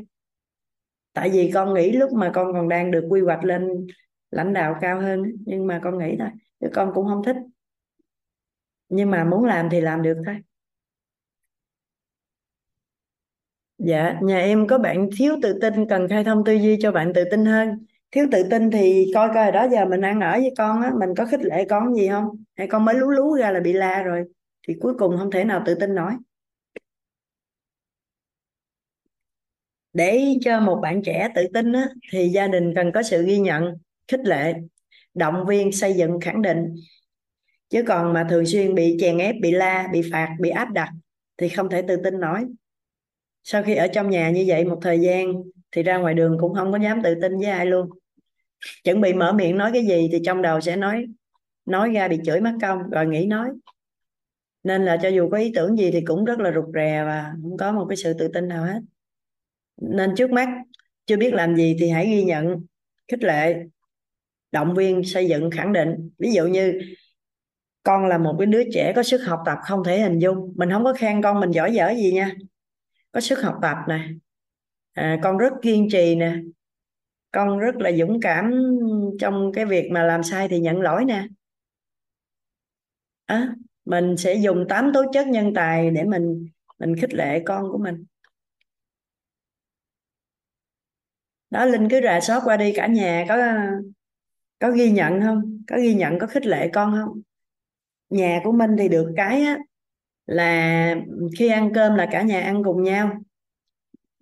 Tại 1.12 1.30
vì 1.30 1.50
con 1.54 1.74
nghĩ 1.74 1.92
lúc 1.92 2.12
mà 2.12 2.30
con 2.34 2.52
còn 2.52 2.68
đang 2.68 2.90
được 2.90 3.06
quy 3.10 3.20
hoạch 3.20 3.44
lên 3.44 3.86
lãnh 4.30 4.52
đạo 4.52 4.76
cao 4.80 5.00
hơn 5.00 5.22
nhưng 5.46 5.66
mà 5.66 5.80
con 5.84 5.98
nghĩ 5.98 6.16
thôi 6.18 6.28
chứ 6.60 6.68
con 6.74 6.92
cũng 6.94 7.06
không 7.06 7.24
thích. 7.24 7.36
Nhưng 8.88 9.10
mà 9.10 9.24
muốn 9.24 9.44
làm 9.44 9.68
thì 9.70 9.80
làm 9.80 10.02
được 10.02 10.22
thôi. 10.26 10.36
Dạ 13.78 14.18
nhà 14.22 14.38
em 14.38 14.66
có 14.66 14.78
bạn 14.78 15.08
thiếu 15.18 15.36
tự 15.42 15.58
tin 15.60 15.88
cần 15.88 16.08
khai 16.08 16.24
thông 16.24 16.44
tư 16.44 16.52
duy 16.52 16.76
cho 16.80 16.92
bạn 16.92 17.12
tự 17.14 17.24
tin 17.30 17.44
hơn. 17.44 17.86
Thiếu 18.10 18.26
tự 18.32 18.42
tin 18.50 18.70
thì 18.70 19.10
coi 19.14 19.28
coi 19.34 19.52
đó 19.52 19.66
giờ 19.72 19.84
mình 19.84 20.00
ăn 20.04 20.20
ở 20.20 20.32
với 20.32 20.54
con 20.58 20.82
á 20.82 20.90
mình 21.00 21.10
có 21.16 21.26
khích 21.26 21.40
lệ 21.42 21.64
con 21.70 21.94
gì 21.94 22.08
không? 22.08 22.24
Hay 22.56 22.66
con 22.68 22.84
mới 22.84 22.94
lú 22.94 23.10
lú 23.10 23.34
ra 23.36 23.50
là 23.50 23.60
bị 23.60 23.72
la 23.72 24.02
rồi 24.02 24.24
thì 24.68 24.74
cuối 24.80 24.94
cùng 24.98 25.16
không 25.18 25.30
thể 25.30 25.44
nào 25.44 25.62
tự 25.66 25.74
tin 25.74 25.94
nổi. 25.94 26.12
Để 29.92 30.20
cho 30.40 30.60
một 30.60 30.78
bạn 30.82 31.02
trẻ 31.04 31.28
tự 31.34 31.46
tin 31.54 31.72
á, 31.72 31.88
thì 32.12 32.28
gia 32.28 32.46
đình 32.48 32.72
cần 32.76 32.92
có 32.94 33.02
sự 33.02 33.24
ghi 33.26 33.38
nhận 33.38 33.64
khích 34.08 34.20
lệ 34.24 34.54
động 35.14 35.44
viên 35.48 35.72
xây 35.72 35.94
dựng 35.94 36.20
khẳng 36.20 36.42
định. 36.42 36.74
Chứ 37.70 37.82
còn 37.88 38.12
mà 38.12 38.26
thường 38.30 38.46
xuyên 38.46 38.74
bị 38.74 38.96
chèn 39.00 39.18
ép 39.18 39.34
bị 39.42 39.50
la 39.50 39.88
bị 39.92 40.02
phạt 40.12 40.36
bị 40.40 40.50
áp 40.50 40.68
đặt 40.72 40.88
thì 41.36 41.48
không 41.48 41.68
thể 41.70 41.82
tự 41.88 41.96
tin 42.04 42.20
nổi 42.20 42.44
sau 43.48 43.62
khi 43.62 43.74
ở 43.74 43.86
trong 43.86 44.10
nhà 44.10 44.30
như 44.30 44.44
vậy 44.46 44.64
một 44.64 44.78
thời 44.82 45.00
gian, 45.00 45.32
thì 45.72 45.82
ra 45.82 45.98
ngoài 45.98 46.14
đường 46.14 46.36
cũng 46.40 46.54
không 46.54 46.72
có 46.72 46.78
dám 46.78 47.02
tự 47.02 47.14
tin 47.22 47.38
với 47.38 47.50
ai 47.50 47.66
luôn. 47.66 47.88
Chuẩn 48.84 49.00
bị 49.00 49.14
mở 49.14 49.32
miệng 49.32 49.58
nói 49.58 49.70
cái 49.72 49.86
gì 49.86 50.08
thì 50.12 50.18
trong 50.26 50.42
đầu 50.42 50.60
sẽ 50.60 50.76
nói 50.76 51.06
nói 51.66 51.92
ra 51.92 52.08
bị 52.08 52.18
chửi 52.24 52.40
mất 52.40 52.52
công, 52.62 52.78
rồi 52.90 53.06
nghĩ 53.06 53.26
nói. 53.26 53.48
Nên 54.62 54.84
là 54.84 54.96
cho 55.02 55.08
dù 55.08 55.28
có 55.30 55.38
ý 55.38 55.52
tưởng 55.54 55.76
gì 55.76 55.90
thì 55.90 56.00
cũng 56.00 56.24
rất 56.24 56.38
là 56.38 56.52
rụt 56.54 56.64
rè 56.74 57.02
và 57.06 57.32
không 57.42 57.56
có 57.56 57.72
một 57.72 57.86
cái 57.88 57.96
sự 57.96 58.12
tự 58.12 58.28
tin 58.28 58.48
nào 58.48 58.64
hết. 58.64 58.80
Nên 59.80 60.14
trước 60.16 60.30
mắt, 60.30 60.48
chưa 61.06 61.16
biết 61.16 61.34
làm 61.34 61.56
gì 61.56 61.76
thì 61.80 61.88
hãy 61.88 62.06
ghi 62.06 62.24
nhận, 62.24 62.64
khích 63.08 63.22
lệ, 63.22 63.56
động 64.52 64.74
viên, 64.74 65.04
xây 65.04 65.28
dựng, 65.28 65.50
khẳng 65.50 65.72
định. 65.72 66.10
Ví 66.18 66.32
dụ 66.32 66.46
như, 66.46 66.80
con 67.82 68.06
là 68.06 68.18
một 68.18 68.36
cái 68.38 68.46
đứa 68.46 68.62
trẻ 68.74 68.92
có 68.96 69.02
sức 69.02 69.18
học 69.26 69.40
tập 69.46 69.58
không 69.64 69.84
thể 69.84 70.00
hình 70.00 70.18
dung. 70.18 70.52
Mình 70.56 70.70
không 70.70 70.84
có 70.84 70.92
khen 70.92 71.22
con, 71.22 71.40
mình 71.40 71.50
giỏi 71.50 71.72
dở 71.72 71.92
gì 71.96 72.12
nha 72.12 72.34
có 73.16 73.20
sức 73.20 73.42
học 73.42 73.58
tập 73.62 73.76
nè. 73.88 74.08
À, 74.92 75.18
con 75.22 75.38
rất 75.38 75.52
kiên 75.62 75.88
trì 75.90 76.14
nè. 76.14 76.36
Con 77.30 77.58
rất 77.58 77.76
là 77.76 77.92
dũng 77.92 78.20
cảm 78.20 78.52
trong 79.20 79.52
cái 79.54 79.66
việc 79.66 79.88
mà 79.92 80.02
làm 80.02 80.22
sai 80.22 80.48
thì 80.48 80.60
nhận 80.60 80.80
lỗi 80.80 81.04
nè. 81.04 81.26
À, 83.26 83.54
mình 83.84 84.16
sẽ 84.16 84.34
dùng 84.34 84.66
tám 84.68 84.90
tố 84.94 85.04
chất 85.12 85.26
nhân 85.26 85.54
tài 85.54 85.90
để 85.90 86.04
mình 86.04 86.48
mình 86.78 86.96
khích 87.00 87.14
lệ 87.14 87.42
con 87.46 87.72
của 87.72 87.78
mình. 87.78 88.04
Đó 91.50 91.64
linh 91.64 91.88
cứ 91.90 92.00
rà 92.04 92.20
soát 92.20 92.40
qua 92.44 92.56
đi 92.56 92.72
cả 92.76 92.86
nhà 92.86 93.24
có 93.28 93.36
có 94.58 94.70
ghi 94.70 94.90
nhận 94.90 95.20
không? 95.20 95.62
Có 95.66 95.76
ghi 95.76 95.94
nhận 95.94 96.18
có 96.18 96.26
khích 96.26 96.46
lệ 96.46 96.70
con 96.72 96.92
không? 97.00 97.20
Nhà 98.10 98.40
của 98.44 98.52
minh 98.52 98.70
thì 98.78 98.88
được 98.88 99.12
cái 99.16 99.42
á, 99.42 99.58
là 100.26 100.94
khi 101.38 101.48
ăn 101.48 101.72
cơm 101.74 101.94
là 101.94 102.06
cả 102.12 102.22
nhà 102.22 102.40
ăn 102.40 102.64
cùng 102.64 102.82
nhau. 102.82 103.10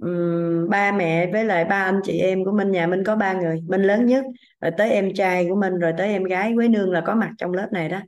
Uhm, 0.07 0.69
ba 0.71 0.93
mẹ 0.93 1.33
với 1.33 1.45
lại 1.45 1.65
ba 1.65 1.85
anh 1.85 2.01
chị 2.05 2.19
em 2.19 2.45
của 2.45 2.53
minh 2.53 2.71
nhà 2.71 2.87
minh 2.87 3.05
có 3.05 3.17
ba 3.17 3.33
người 3.33 3.61
minh 3.69 3.83
lớn 3.83 4.07
nhất 4.07 4.25
rồi 4.61 4.73
tới 4.79 4.91
em 4.91 5.15
trai 5.15 5.47
của 5.49 5.55
minh 5.55 5.75
rồi 5.79 5.93
tới 5.99 6.09
em 6.09 6.25
gái 6.25 6.53
quế 6.57 6.69
nương 6.69 6.91
là 6.91 7.01
có 7.01 7.15
mặt 7.15 7.31
trong 7.39 7.53
lớp 7.53 7.69
này 7.73 7.89
đó. 7.89 8.01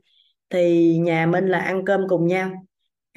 Thì 0.49 0.97
nhà 0.97 1.25
minh 1.25 1.47
là 1.47 1.59
ăn 1.59 1.85
cơm 1.85 2.07
cùng 2.07 2.27
nhau 2.27 2.51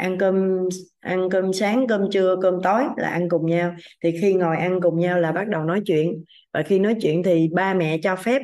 ăn 0.01 0.19
cơm 0.19 0.69
ăn 1.01 1.29
cơm 1.31 1.53
sáng 1.53 1.87
cơm 1.87 2.11
trưa 2.11 2.37
cơm 2.43 2.55
tối 2.63 2.83
là 2.97 3.09
ăn 3.09 3.29
cùng 3.29 3.47
nhau. 3.47 3.75
Thì 4.03 4.13
khi 4.21 4.35
ngồi 4.35 4.57
ăn 4.57 4.81
cùng 4.83 4.99
nhau 4.99 5.21
là 5.21 5.33
bắt 5.33 5.49
đầu 5.49 5.65
nói 5.65 5.81
chuyện 5.87 6.25
và 6.53 6.63
khi 6.63 6.79
nói 6.79 6.95
chuyện 7.03 7.23
thì 7.23 7.49
ba 7.53 7.75
mẹ 7.75 7.99
cho 8.03 8.17
phép 8.17 8.43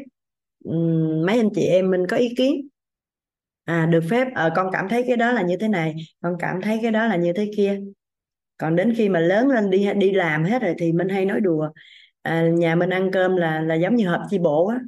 um, 0.65 1.26
mấy 1.26 1.39
anh 1.39 1.50
chị 1.55 1.62
em 1.62 1.90
mình 1.90 2.06
có 2.06 2.16
ý 2.16 2.34
kiến 2.36 2.68
à 3.66 3.86
được 3.86 4.04
phép. 4.10 4.28
À, 4.34 4.50
con 4.56 4.70
cảm 4.72 4.88
thấy 4.88 5.04
cái 5.08 5.16
đó 5.16 5.32
là 5.32 5.42
như 5.42 5.56
thế 5.60 5.68
này 5.68 5.94
con 6.22 6.36
cảm 6.40 6.62
thấy 6.62 6.78
cái 6.82 6.92
đó 6.92 7.06
là 7.06 7.16
như 7.16 7.32
thế 7.32 7.50
kia. 7.56 7.80
Còn 8.58 8.76
đến 8.76 8.94
khi 8.96 9.10
mà 9.10 9.20
lớn 9.20 9.48
lên 9.48 9.70
đi 9.70 9.88
đi 9.96 10.12
làm 10.12 10.44
hết 10.44 10.62
rồi 10.62 10.74
thì 10.78 10.92
mình 10.92 11.10
hay 11.10 11.26
nói 11.26 11.40
đùa 11.40 11.70
à, 12.22 12.48
nhà 12.48 12.76
mình 12.76 12.90
ăn 12.90 13.10
cơm 13.12 13.36
là 13.36 13.60
là 13.62 13.76
giống 13.76 13.96
như 13.96 14.08
họp 14.08 14.22
chi 14.30 14.38
bộ 14.40 14.66
á. 14.68 14.80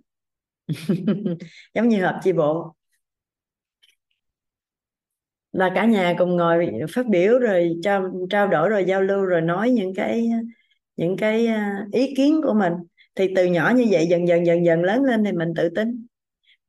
Giống 1.75 1.89
như 1.89 2.05
họp 2.05 2.17
chi 2.25 2.33
bộ. 2.33 2.75
Là 5.53 5.73
cả 5.75 5.85
nhà 5.87 6.15
cùng 6.19 6.37
ngồi 6.37 6.71
phát 6.95 7.07
biểu 7.07 7.39
rồi 7.39 7.77
trao 7.83 8.13
trao 8.31 8.49
đổi 8.49 8.69
rồi 8.71 8.85
giao 8.89 9.03
lưu 9.03 9.25
rồi 9.25 9.41
nói 9.41 9.71
những 9.71 9.95
cái 9.95 10.31
những 10.97 11.19
cái 11.19 11.47
à, 11.49 11.87
ý 11.93 12.15
kiến 12.17 12.41
của 12.45 12.55
mình. 12.55 12.73
Thì 13.17 13.29
từ 13.37 13.47
nhỏ 13.47 13.73
như 13.77 13.87
vậy 13.91 14.07
dần 14.11 14.29
dần 14.29 14.47
dần 14.47 14.65
dần 14.67 14.83
lớn 14.83 15.05
lên 15.05 15.25
thì 15.25 15.33
mình 15.33 15.55
tự 15.57 15.69
tin 15.77 16.08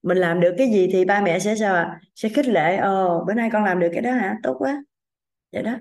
mình 0.03 0.17
làm 0.17 0.39
được 0.39 0.55
cái 0.57 0.67
gì 0.71 0.89
thì 0.91 1.05
ba 1.05 1.21
mẹ 1.21 1.39
sẽ 1.39 1.55
sao 1.55 1.75
ạ? 1.75 1.99
Sẽ 2.15 2.29
khích 2.29 2.47
lệ 2.47 2.77
ồ 2.77 3.23
bữa 3.27 3.33
nay 3.33 3.49
con 3.53 3.63
làm 3.63 3.79
được 3.79 3.89
cái 3.93 4.01
đó 4.01 4.11
hả? 4.11 4.37
Tốt 4.43 4.55
quá. 4.59 4.83
Vậy 5.51 5.63
đó. 5.63 5.71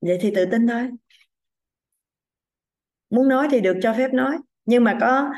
Vậy 0.00 0.18
thì 0.20 0.32
tự 0.34 0.46
tin 0.46 0.66
thôi. 0.66 0.90
Muốn 3.10 3.28
nói 3.28 3.48
thì 3.50 3.60
được 3.60 3.76
cho 3.82 3.92
phép 3.94 4.12
nói 4.12 4.36
nhưng 4.64 4.84
mà 4.84 4.98
có 5.00 5.30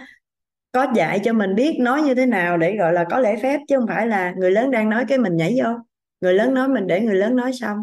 có 0.73 0.87
dạy 0.97 1.21
cho 1.25 1.33
mình 1.33 1.55
biết 1.55 1.77
nói 1.81 2.03
như 2.03 2.15
thế 2.15 2.27
nào 2.27 2.59
để 2.59 2.77
gọi 2.77 2.93
là 2.93 3.05
có 3.11 3.19
lễ 3.19 3.37
phép 3.43 3.61
chứ 3.69 3.77
không 3.79 3.87
phải 3.89 4.07
là 4.07 4.35
người 4.39 4.51
lớn 4.51 4.71
đang 4.71 4.91
nói 4.91 5.05
cái 5.09 5.19
mình 5.19 5.37
nhảy 5.37 5.57
vô. 5.59 5.71
Người 6.21 6.35
lớn 6.35 6.55
nói 6.55 6.69
mình 6.69 6.87
để 6.87 7.01
người 7.01 7.15
lớn 7.15 7.37
nói 7.37 7.53
xong. 7.53 7.79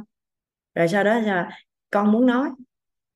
Rồi 0.75 0.87
sau 0.87 1.03
đó 1.03 1.19
là 1.19 1.49
con 1.89 2.11
muốn 2.11 2.25
nói. 2.25 2.49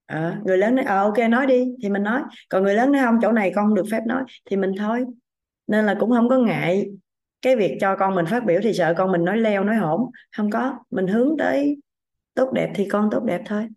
À, 0.06 0.42
người 0.46 0.58
lớn 0.58 0.76
nói 0.76 0.86
ờ 0.86 1.04
ok 1.04 1.18
nói 1.30 1.48
đi. 1.48 1.66
Thì 1.84 1.90
mình 1.90 2.04
nói. 2.04 2.22
Còn 2.50 2.64
người 2.64 2.76
lớn 2.76 2.92
nói 2.92 3.02
không 3.06 3.20
chỗ 3.22 3.32
này 3.32 3.52
con 3.56 3.66
không 3.66 3.76
được 3.76 3.86
phép 3.92 4.02
nói. 4.08 4.24
Thì 4.46 4.58
mình 4.58 4.72
thôi 4.78 5.06
nên 5.70 5.86
là 5.86 5.96
cũng 6.00 6.12
không 6.12 6.30
có 6.30 6.38
ngại 6.38 6.86
cái 7.42 7.56
việc 7.56 7.78
cho 7.82 7.96
con 7.96 8.16
mình 8.16 8.26
phát 8.26 8.46
biểu 8.46 8.60
thì 8.64 8.74
sợ 8.74 8.94
con 8.98 9.12
mình 9.12 9.24
nói 9.24 9.38
leo 9.38 9.64
nói 9.64 9.76
hỗn 9.76 10.02
không 10.38 10.52
có 10.52 10.80
mình 10.90 11.08
hướng 11.08 11.36
tới 11.38 11.78
tốt 12.34 12.52
đẹp 12.54 12.72
thì 12.76 12.88
con 12.88 13.10
tốt 13.12 13.24
đẹp 13.24 13.42
thôi. 13.46 13.68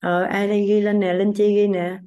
Ờ 0.00 0.22
ai 0.22 0.48
đây 0.48 0.66
ghi 0.66 0.80
lên 0.80 1.00
nè 1.00 1.14
linh 1.14 1.32
chi 1.34 1.54
ghi 1.56 1.68
nè. 1.68 1.98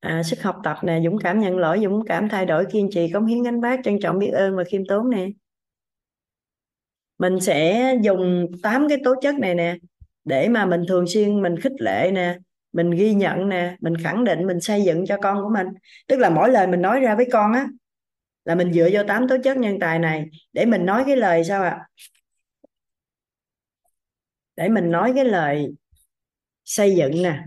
À, 0.00 0.22
sức 0.22 0.42
học 0.42 0.60
tập 0.64 0.76
nè 0.82 1.00
dũng 1.04 1.18
cảm 1.18 1.40
nhận 1.40 1.58
lỗi 1.58 1.80
dũng 1.82 2.04
cảm 2.06 2.28
thay 2.28 2.46
đổi 2.46 2.66
kiên 2.72 2.88
trì 2.90 3.12
cống 3.12 3.26
hiến 3.26 3.42
gánh 3.42 3.60
vác 3.60 3.80
trân 3.84 3.98
trọng 4.00 4.18
biết 4.18 4.30
ơn 4.30 4.56
và 4.56 4.64
khiêm 4.64 4.86
tốn 4.86 5.10
nè. 5.10 5.28
Mình 7.18 7.40
sẽ 7.40 7.94
dùng 8.02 8.46
tám 8.62 8.88
cái 8.88 8.98
tố 9.04 9.14
chất 9.22 9.34
này 9.34 9.54
nè 9.54 9.76
để 10.24 10.48
mà 10.48 10.66
mình 10.66 10.82
thường 10.88 11.06
xuyên 11.06 11.42
mình 11.42 11.60
khích 11.60 11.72
lệ 11.78 12.10
nè 12.14 12.38
mình 12.74 12.90
ghi 12.90 13.14
nhận 13.14 13.48
nè, 13.48 13.76
mình 13.80 13.96
khẳng 14.04 14.24
định, 14.24 14.46
mình 14.46 14.60
xây 14.60 14.82
dựng 14.82 15.06
cho 15.06 15.16
con 15.22 15.42
của 15.42 15.50
mình. 15.54 15.66
Tức 16.08 16.16
là 16.16 16.30
mỗi 16.30 16.50
lời 16.50 16.66
mình 16.66 16.82
nói 16.82 17.00
ra 17.00 17.14
với 17.14 17.28
con 17.32 17.52
á, 17.52 17.66
là 18.44 18.54
mình 18.54 18.72
dựa 18.72 18.88
vô 18.92 19.02
tám 19.08 19.28
tố 19.28 19.36
chất 19.44 19.56
nhân 19.56 19.78
tài 19.80 19.98
này 19.98 20.26
để 20.52 20.66
mình 20.66 20.86
nói 20.86 21.04
cái 21.06 21.16
lời 21.16 21.44
sao 21.44 21.62
ạ? 21.62 21.70
À? 21.70 21.86
để 24.56 24.68
mình 24.68 24.90
nói 24.90 25.12
cái 25.14 25.24
lời 25.24 25.66
xây 26.64 26.96
dựng 26.96 27.22
nè. 27.22 27.44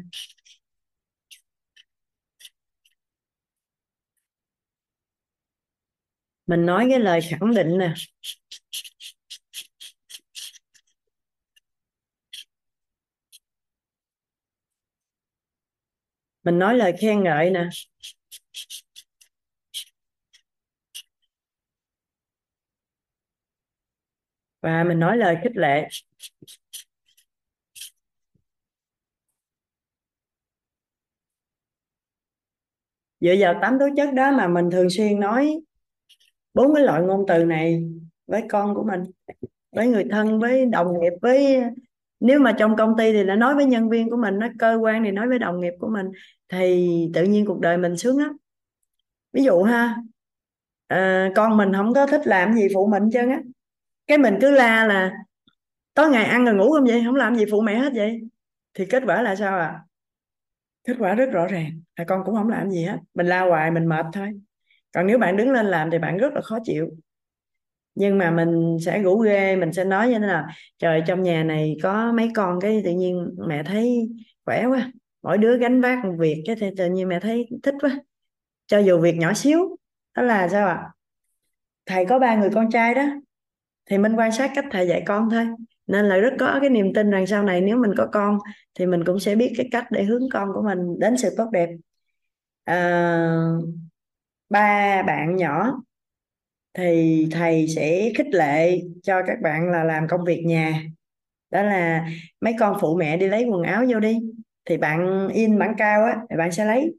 Mình 6.48 6.66
nói 6.66 6.88
cái 6.90 7.00
lời 7.00 7.20
khẳng 7.22 7.54
định 7.54 7.78
nè. 7.78 7.94
Mình 16.48 16.59
nói 16.59 16.77
lời 16.77 16.93
khen 17.01 17.24
ngợi 17.24 17.50
nè. 17.50 17.69
Và 24.61 24.84
mình 24.84 25.00
nói 25.00 25.17
lời 25.17 25.38
khích 25.43 25.51
lệ. 25.56 25.88
Dựa 33.19 33.35
vào 33.40 33.59
tám 33.61 33.80
tố 33.80 33.85
chất 33.98 34.14
đó 34.14 34.32
mà 34.32 34.48
mình 34.48 34.69
thường 34.72 34.90
xuyên 34.90 35.19
nói 35.19 35.59
bốn 36.53 36.76
cái 36.76 36.84
loại 36.84 37.01
ngôn 37.01 37.26
từ 37.27 37.43
này 37.45 37.84
với 38.27 38.43
con 38.50 38.76
của 38.76 38.84
mình, 38.84 39.03
với 39.72 39.88
người 39.88 40.03
thân, 40.11 40.40
với 40.40 40.66
đồng 40.66 40.88
nghiệp, 41.00 41.14
với 41.22 41.61
nếu 42.20 42.40
mà 42.40 42.52
trong 42.52 42.76
công 42.76 42.98
ty 42.98 43.14
thì 43.14 43.24
nó 43.24 43.36
nói 43.36 43.56
với 43.56 43.66
nhân 43.66 43.90
viên 43.90 44.10
của 44.10 44.18
mình 44.18 44.40
nó 44.40 44.48
cơ 44.60 44.76
quan 44.82 45.04
thì 45.04 45.12
nói 45.12 45.28
với 45.28 45.40
đồng 45.40 45.60
nghiệp 45.60 45.74
của 45.80 45.88
mình 45.88 46.06
thì 46.50 46.88
tự 47.14 47.24
nhiên 47.24 47.46
cuộc 47.46 47.60
đời 47.60 47.78
mình 47.78 47.98
sướng 47.98 48.18
lắm. 48.18 48.38
Ví 49.34 49.44
dụ 49.44 49.64
ha 49.64 49.96
à, 50.88 51.30
con 51.36 51.58
mình 51.58 51.74
không 51.74 51.94
có 51.94 52.08
thích 52.08 52.22
làm 52.26 52.54
gì 52.54 52.68
phụ 52.74 52.88
mình 52.88 53.04
chân 53.14 53.30
á. 53.30 53.42
Cái 54.08 54.18
mình 54.18 54.38
cứ 54.42 54.52
la 54.52 54.86
là 54.88 55.12
tối 55.94 56.10
ngày 56.10 56.26
ăn 56.26 56.46
rồi 56.46 56.56
ngủ 56.56 56.72
không 56.72 56.86
vậy? 56.86 57.04
Không 57.06 57.16
làm 57.16 57.36
gì 57.36 57.46
phụ 57.52 57.62
mẹ 57.62 57.76
hết 57.78 57.94
vậy? 57.96 58.22
Thì 58.74 58.86
kết 58.86 59.04
quả 59.06 59.22
là 59.22 59.36
sao 59.36 59.60
à? 59.60 59.80
Kết 60.88 60.96
quả 61.00 61.16
rất 61.16 61.30
rõ 61.32 61.48
ràng 61.48 61.82
là 61.96 62.06
con 62.08 62.22
cũng 62.26 62.36
không 62.36 62.50
làm 62.50 62.72
gì 62.72 62.84
hết. 62.84 62.98
Mình 63.14 63.26
la 63.28 63.42
hoài 63.42 63.72
mình 63.72 63.86
mệt 63.86 64.06
thôi. 64.14 64.32
Còn 64.92 65.08
nếu 65.08 65.18
bạn 65.18 65.38
đứng 65.38 65.52
lên 65.52 65.66
làm 65.66 65.92
thì 65.92 66.00
bạn 66.00 66.18
rất 66.18 66.34
là 66.34 66.42
khó 66.42 66.58
chịu 66.64 66.90
nhưng 67.98 68.17
mà 68.17 68.32
mình 68.32 68.77
sẽ 68.85 69.00
rủ 69.00 69.17
ghê 69.17 69.56
mình 69.56 69.74
sẽ 69.74 69.84
nói 69.84 70.08
như 70.08 70.14
thế 70.14 70.19
nào? 70.19 70.45
Trời 70.80 71.03
trong 71.08 71.24
nhà 71.24 71.43
này 71.43 71.77
có 71.84 72.11
mấy 72.11 72.30
con 72.35 72.59
cái 72.61 72.82
tự 72.85 72.92
nhiên 72.92 73.35
mẹ 73.48 73.64
thấy 73.64 74.09
khỏe 74.45 74.66
quá. 74.66 74.92
Mỗi 75.24 75.38
đứa 75.38 75.58
gánh 75.58 75.82
vác 75.82 76.06
một 76.06 76.14
việc 76.19 76.43
cái 76.45 76.56
thì 76.56 76.67
tự 76.77 76.90
nhiên 76.90 77.08
mẹ 77.08 77.19
thấy 77.19 77.45
thích 77.64 77.76
quá. 77.82 78.00
Cho 78.67 78.77
dù 78.80 79.00
việc 79.00 79.16
nhỏ 79.17 79.34
xíu 79.34 79.77
đó 80.16 80.24
là 80.24 80.48
sao 80.48 80.67
ạ? 80.67 80.90
Thầy 81.85 82.06
có 82.06 82.19
ba 82.19 82.35
người 82.35 82.50
con 82.53 82.72
trai 82.72 82.93
đó 82.93 83.06
thì 83.90 83.98
mình 83.98 84.16
quan 84.16 84.32
sát 84.32 84.51
cách 84.56 84.66
thầy 84.72 84.88
dạy 84.88 85.03
con 85.06 85.30
thôi. 85.30 85.48
Nên 85.88 86.06
là 86.06 86.17
rất 86.17 86.34
có 86.40 86.58
cái 86.61 86.69
niềm 86.69 86.93
tin 86.93 87.11
rằng 87.11 87.27
sau 87.27 87.43
này 87.43 87.61
nếu 87.61 87.77
mình 87.77 87.92
có 87.98 88.08
con 88.11 88.38
thì 88.80 88.85
mình 88.85 89.03
cũng 89.06 89.19
sẽ 89.19 89.35
biết 89.35 89.53
cái 89.58 89.67
cách 89.72 89.85
để 89.92 90.03
hướng 90.03 90.24
con 90.34 90.50
của 90.53 90.61
mình 90.61 91.00
đến 91.00 91.17
sự 91.17 91.30
tốt 91.38 91.50
đẹp. 91.51 91.69
À, 92.64 93.30
ba 94.50 95.03
bạn 95.03 95.35
nhỏ 95.35 95.82
thì 96.78 97.28
thầy 97.32 97.68
sẽ 97.68 98.12
khích 98.18 98.28
lệ 98.32 98.80
cho 99.04 99.22
các 99.28 99.38
bạn 99.42 99.72
là 99.72 99.84
làm 99.84 100.08
công 100.08 100.24
việc 100.26 100.44
nhà. 100.46 100.84
Đó 101.52 101.64
là 101.64 102.08
mấy 102.42 102.56
con 102.60 102.78
phụ 102.82 102.96
mẹ 102.96 103.18
đi 103.18 103.28
lấy 103.28 103.46
quần 103.46 103.64
áo 103.64 103.86
vô 103.90 104.00
đi, 104.00 104.20
thì 104.66 104.78
bạn 104.78 105.30
in 105.34 105.60
bản 105.60 105.74
cao 105.78 106.04
á, 106.04 106.18
thì 106.30 106.38
bạn 106.38 106.52
sẽ 106.52 106.66
lấy. 106.66 106.96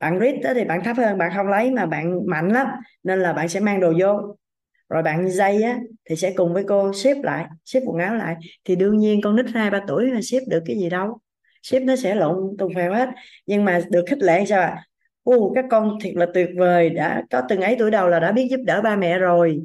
Bạn 0.00 0.20
read 0.20 0.34
đó 0.44 0.54
thì 0.54 0.64
bạn 0.64 0.84
thấp 0.84 0.96
hơn, 0.96 1.18
bạn 1.18 1.32
không 1.36 1.48
lấy 1.48 1.70
mà 1.70 1.86
bạn 1.86 2.26
mạnh 2.26 2.48
lắm, 2.48 2.66
nên 3.02 3.20
là 3.20 3.32
bạn 3.32 3.48
sẽ 3.48 3.60
mang 3.60 3.80
đồ 3.80 3.92
vô. 4.00 4.36
Rồi 4.88 5.02
bạn 5.02 5.30
dây 5.30 5.62
á, 5.62 5.78
thì 6.10 6.16
sẽ 6.16 6.32
cùng 6.36 6.54
với 6.54 6.64
cô 6.68 6.92
xếp 6.92 7.16
lại 7.22 7.46
xếp 7.64 7.80
quần 7.86 7.98
áo 7.98 8.14
lại. 8.14 8.36
Thì 8.64 8.76
đương 8.76 8.98
nhiên 8.98 9.20
con 9.24 9.36
nít 9.36 9.46
hai, 9.54 9.70
ba 9.70 9.80
tuổi 9.88 10.06
là 10.06 10.20
xếp 10.22 10.40
được 10.48 10.62
cái 10.66 10.76
gì 10.76 10.90
đâu. 10.90 11.18
Xếp 11.62 11.80
nó 11.80 11.96
sẽ 11.96 12.14
lộn 12.14 12.56
tùng 12.58 12.74
phèo 12.74 12.94
hết. 12.94 13.08
Nhưng 13.46 13.64
mà 13.64 13.80
được 13.90 14.04
khích 14.08 14.18
lệ 14.22 14.44
sao 14.46 14.60
ạ? 14.60 14.68
à? 14.68 14.84
Ồ, 15.26 15.52
các 15.54 15.64
con 15.70 15.98
thiệt 16.02 16.14
là 16.16 16.26
tuyệt 16.34 16.48
vời. 16.56 16.90
Đã 16.90 17.22
có 17.30 17.42
từng 17.48 17.60
ấy 17.60 17.76
tuổi 17.78 17.90
đầu 17.90 18.08
là 18.08 18.20
đã 18.20 18.32
biết 18.32 18.48
giúp 18.50 18.60
đỡ 18.64 18.82
ba 18.82 18.96
mẹ 18.96 19.18
rồi. 19.18 19.62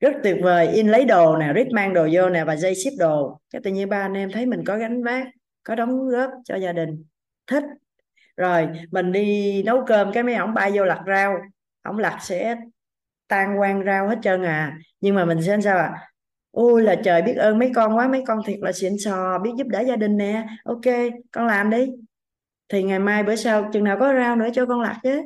Rất 0.00 0.12
tuyệt 0.22 0.36
vời. 0.42 0.68
In 0.68 0.88
lấy 0.88 1.04
đồ 1.04 1.36
nè 1.36 1.52
rít 1.52 1.66
mang 1.72 1.94
đồ 1.94 2.08
vô 2.12 2.28
nè 2.28 2.44
và 2.44 2.56
dây 2.56 2.74
ship 2.74 2.98
đồ. 2.98 3.38
Cái 3.50 3.62
tự 3.64 3.70
nhiên 3.70 3.88
ba 3.88 4.00
anh 4.02 4.14
em 4.14 4.30
thấy 4.32 4.46
mình 4.46 4.64
có 4.64 4.76
gánh 4.76 5.02
vác 5.02 5.26
có 5.62 5.74
đóng 5.74 6.08
góp 6.08 6.30
cho 6.44 6.56
gia 6.56 6.72
đình. 6.72 7.04
Thích. 7.46 7.62
Rồi 8.36 8.68
mình 8.90 9.12
đi 9.12 9.62
nấu 9.62 9.84
cơm 9.86 10.12
cái 10.12 10.22
mấy 10.22 10.34
ổng 10.34 10.54
bay 10.54 10.70
vô 10.74 10.84
lặt 10.84 11.00
rau. 11.06 11.34
Ổng 11.82 11.98
lặt 11.98 12.18
sẽ 12.22 12.56
tan 13.28 13.60
quan 13.60 13.84
rau 13.86 14.08
hết 14.08 14.18
trơn 14.22 14.42
à. 14.42 14.78
Nhưng 15.00 15.14
mà 15.14 15.24
mình 15.24 15.42
sẽ 15.42 15.60
sao 15.64 15.78
à 15.78 16.08
ôi 16.50 16.82
là 16.82 16.94
trời 17.04 17.22
biết 17.22 17.34
ơn 17.34 17.58
mấy 17.58 17.72
con 17.74 17.96
quá. 17.96 18.08
Mấy 18.08 18.22
con 18.26 18.38
thiệt 18.46 18.58
là 18.60 18.72
xịn 18.72 18.92
sò 18.98 19.38
biết 19.38 19.50
giúp 19.56 19.66
đỡ 19.66 19.80
gia 19.80 19.96
đình 19.96 20.16
nè. 20.16 20.46
Ok 20.64 20.94
con 21.32 21.46
làm 21.46 21.70
đi 21.70 21.86
thì 22.72 22.82
ngày 22.82 22.98
mai 22.98 23.22
bữa 23.22 23.36
sau, 23.36 23.70
chừng 23.72 23.84
nào 23.84 23.96
có 24.00 24.14
rau 24.14 24.36
nữa 24.36 24.48
cho 24.52 24.66
con 24.66 24.80
lạc 24.80 25.00
chứ. 25.02 25.22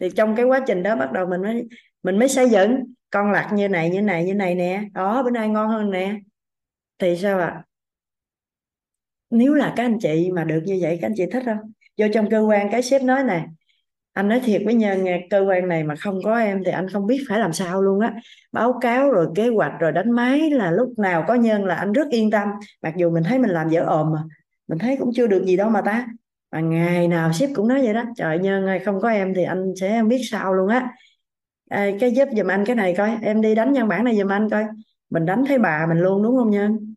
Thì 0.00 0.10
trong 0.16 0.36
cái 0.36 0.44
quá 0.44 0.60
trình 0.66 0.82
đó 0.82 0.96
bắt 0.96 1.12
đầu 1.12 1.26
mình 1.26 1.42
mới 1.42 1.68
mình 2.02 2.18
mới 2.18 2.28
xây 2.28 2.50
dựng. 2.50 2.94
Con 3.10 3.32
lạc 3.32 3.50
như 3.54 3.68
này 3.68 3.90
như 3.90 4.02
này 4.02 4.24
như 4.24 4.34
này 4.34 4.54
nè. 4.54 4.82
Đó, 4.94 5.22
bữa 5.22 5.30
nay 5.30 5.48
ngon 5.48 5.68
hơn 5.68 5.90
nè. 5.90 6.14
Thì 6.98 7.16
sao 7.16 7.38
ạ? 7.38 7.46
À? 7.46 7.64
nếu 9.30 9.54
là 9.54 9.72
các 9.76 9.84
anh 9.84 9.98
chị 9.98 10.30
mà 10.34 10.44
được 10.44 10.60
như 10.64 10.78
vậy, 10.82 10.98
các 11.00 11.06
anh 11.06 11.14
chị 11.16 11.24
thích 11.32 11.42
không? 11.46 11.72
Vô 11.98 12.06
trong 12.14 12.30
cơ 12.30 12.40
quan 12.40 12.70
cái 12.70 12.82
sếp 12.82 13.02
nói 13.02 13.24
nè. 13.24 13.46
Anh 14.12 14.28
nói 14.28 14.40
thiệt 14.44 14.62
với 14.64 14.74
nhân 14.74 15.04
nghe, 15.04 15.26
cơ 15.30 15.44
quan 15.48 15.68
này 15.68 15.84
mà 15.84 15.94
không 15.96 16.18
có 16.24 16.38
em 16.38 16.62
thì 16.64 16.70
anh 16.70 16.88
không 16.88 17.06
biết 17.06 17.24
phải 17.28 17.38
làm 17.38 17.52
sao 17.52 17.82
luôn 17.82 18.00
á. 18.00 18.14
Báo 18.52 18.78
cáo 18.80 19.10
rồi 19.10 19.26
kế 19.34 19.48
hoạch 19.48 19.72
rồi 19.80 19.92
đánh 19.92 20.10
máy 20.10 20.50
là 20.50 20.70
lúc 20.70 20.98
nào 20.98 21.24
có 21.28 21.34
nhân 21.34 21.64
là 21.64 21.74
anh 21.74 21.92
rất 21.92 22.08
yên 22.10 22.30
tâm. 22.30 22.48
Mặc 22.82 22.94
dù 22.96 23.10
mình 23.10 23.22
thấy 23.22 23.38
mình 23.38 23.50
làm 23.50 23.68
dở 23.68 23.84
ồm 23.86 24.12
mà. 24.12 24.22
Mình 24.68 24.78
thấy 24.78 24.96
cũng 24.96 25.10
chưa 25.14 25.26
được 25.26 25.44
gì 25.44 25.56
đâu 25.56 25.70
mà 25.70 25.80
ta 25.80 26.06
mà 26.52 26.60
ngày 26.60 27.08
nào 27.08 27.32
ship 27.32 27.48
cũng 27.54 27.68
nói 27.68 27.82
vậy 27.82 27.94
đó. 27.94 28.04
Trời 28.16 28.38
nhân 28.38 28.66
ơi 28.66 28.78
không 28.78 29.00
có 29.00 29.08
em 29.08 29.34
thì 29.34 29.44
anh 29.44 29.72
sẽ 29.80 29.98
không 30.00 30.08
biết 30.08 30.20
sao 30.30 30.54
luôn 30.54 30.68
á. 30.68 30.88
À, 31.70 31.90
cái 32.00 32.10
giúp 32.10 32.28
giùm 32.36 32.46
anh 32.46 32.64
cái 32.64 32.76
này 32.76 32.94
coi. 32.98 33.18
Em 33.22 33.40
đi 33.40 33.54
đánh 33.54 33.72
nhân 33.72 33.88
bản 33.88 34.04
này 34.04 34.16
giùm 34.16 34.32
anh 34.32 34.50
coi. 34.50 34.64
Mình 35.10 35.26
đánh 35.26 35.44
thấy 35.48 35.58
bà 35.58 35.86
mình 35.88 35.98
luôn 35.98 36.22
đúng 36.22 36.36
không 36.36 36.50
nhân 36.50 36.94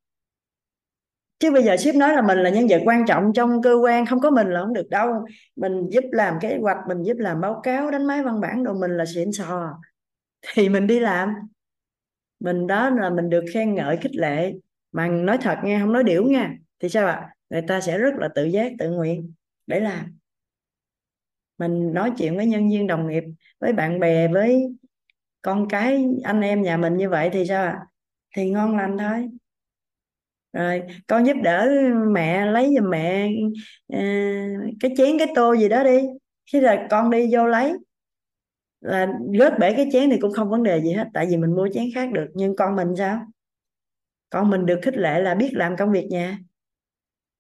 chứ 1.44 1.52
bây 1.52 1.64
giờ 1.64 1.78
ship 1.78 1.96
nói 1.96 2.14
là 2.14 2.22
mình 2.22 2.38
là 2.38 2.50
nhân 2.50 2.68
vật 2.70 2.82
quan 2.86 3.06
trọng 3.06 3.34
trong 3.34 3.62
cơ 3.62 3.76
quan 3.84 4.06
không 4.06 4.20
có 4.20 4.30
mình 4.30 4.48
là 4.48 4.62
không 4.62 4.74
được 4.74 4.90
đâu. 4.90 5.26
Mình 5.56 5.88
giúp 5.90 6.04
làm 6.12 6.40
kế 6.42 6.58
hoạch 6.62 6.78
mình 6.88 7.04
giúp 7.04 7.18
làm 7.18 7.42
báo 7.42 7.62
cáo 7.64 7.92
đánh 7.92 8.08
máy 8.08 8.24
văn 8.24 8.42
bản 8.42 8.64
đồ 8.64 8.74
mình 8.74 8.98
là 8.98 9.06
xịn 9.06 9.32
sò. 9.32 9.80
Thì 10.54 10.70
mình 10.70 10.88
đi 10.88 11.00
làm. 11.00 11.34
Mình 12.40 12.68
đó 12.68 12.90
là 12.90 13.10
mình 13.10 13.30
được 13.30 13.46
khen 13.54 13.76
ngợi 13.76 13.98
khích 13.98 14.16
lệ. 14.16 14.54
Mà 14.92 15.08
nói 15.08 15.38
thật 15.42 15.58
nghe 15.64 15.80
không 15.80 15.94
nói 15.94 16.04
điểu 16.04 16.24
nha. 16.24 16.54
Thì 16.80 16.90
sao 16.90 17.08
ạ? 17.08 17.30
Người 17.50 17.62
ta 17.62 17.82
sẽ 17.82 17.98
rất 17.98 18.14
là 18.18 18.28
tự 18.36 18.46
giác 18.46 18.72
tự 18.80 18.92
nguyện 18.92 19.34
để 19.68 19.80
làm. 19.80 20.18
Mình 21.58 21.94
nói 21.94 22.12
chuyện 22.18 22.36
với 22.36 22.46
nhân 22.46 22.70
viên 22.70 22.88
đồng 22.88 23.08
nghiệp 23.08 23.24
với 23.60 23.74
bạn 23.74 24.00
bè 24.00 24.28
với 24.28 24.76
con 25.42 25.68
cái 25.68 26.06
anh 26.24 26.42
em 26.42 26.62
nhà 26.62 26.78
mình 26.78 26.98
như 26.98 27.10
vậy 27.10 27.30
thì 27.34 27.46
sao 27.46 27.66
ạ? 27.66 27.80
Thì 28.36 28.50
ngon 28.50 28.78
lành 28.78 28.98
thôi. 28.98 29.30
Rồi 30.54 30.82
con 31.08 31.26
giúp 31.26 31.38
đỡ 31.44 31.70
mẹ 32.12 32.46
lấy 32.46 32.76
giùm 32.76 32.90
mẹ 32.90 33.30
uh, 33.94 34.00
cái 34.80 34.92
chén 34.98 35.18
cái 35.18 35.28
tô 35.36 35.56
gì 35.56 35.70
đó 35.70 35.84
đi. 35.84 36.02
Khi 36.52 36.62
là 36.62 36.88
con 36.90 37.10
đi 37.10 37.30
vô 37.32 37.48
lấy. 37.48 37.74
Là 38.82 39.08
rớt 39.40 39.60
bể 39.60 39.74
cái 39.74 39.90
chén 39.92 40.10
thì 40.10 40.18
cũng 40.22 40.32
không 40.32 40.50
vấn 40.50 40.64
đề 40.64 40.82
gì 40.82 40.94
hết 40.94 41.08
tại 41.14 41.26
vì 41.30 41.38
mình 41.38 41.56
mua 41.56 41.68
chén 41.74 41.86
khác 41.96 42.12
được. 42.12 42.28
Nhưng 42.34 42.56
con 42.56 42.76
mình 42.76 42.88
sao? 42.98 43.20
Con 44.30 44.50
mình 44.50 44.66
được 44.66 44.80
khích 44.82 44.98
lệ 44.98 45.20
là 45.22 45.36
biết 45.36 45.50
làm 45.54 45.78
công 45.78 45.92
việc 45.92 46.08
nhà 46.10 46.38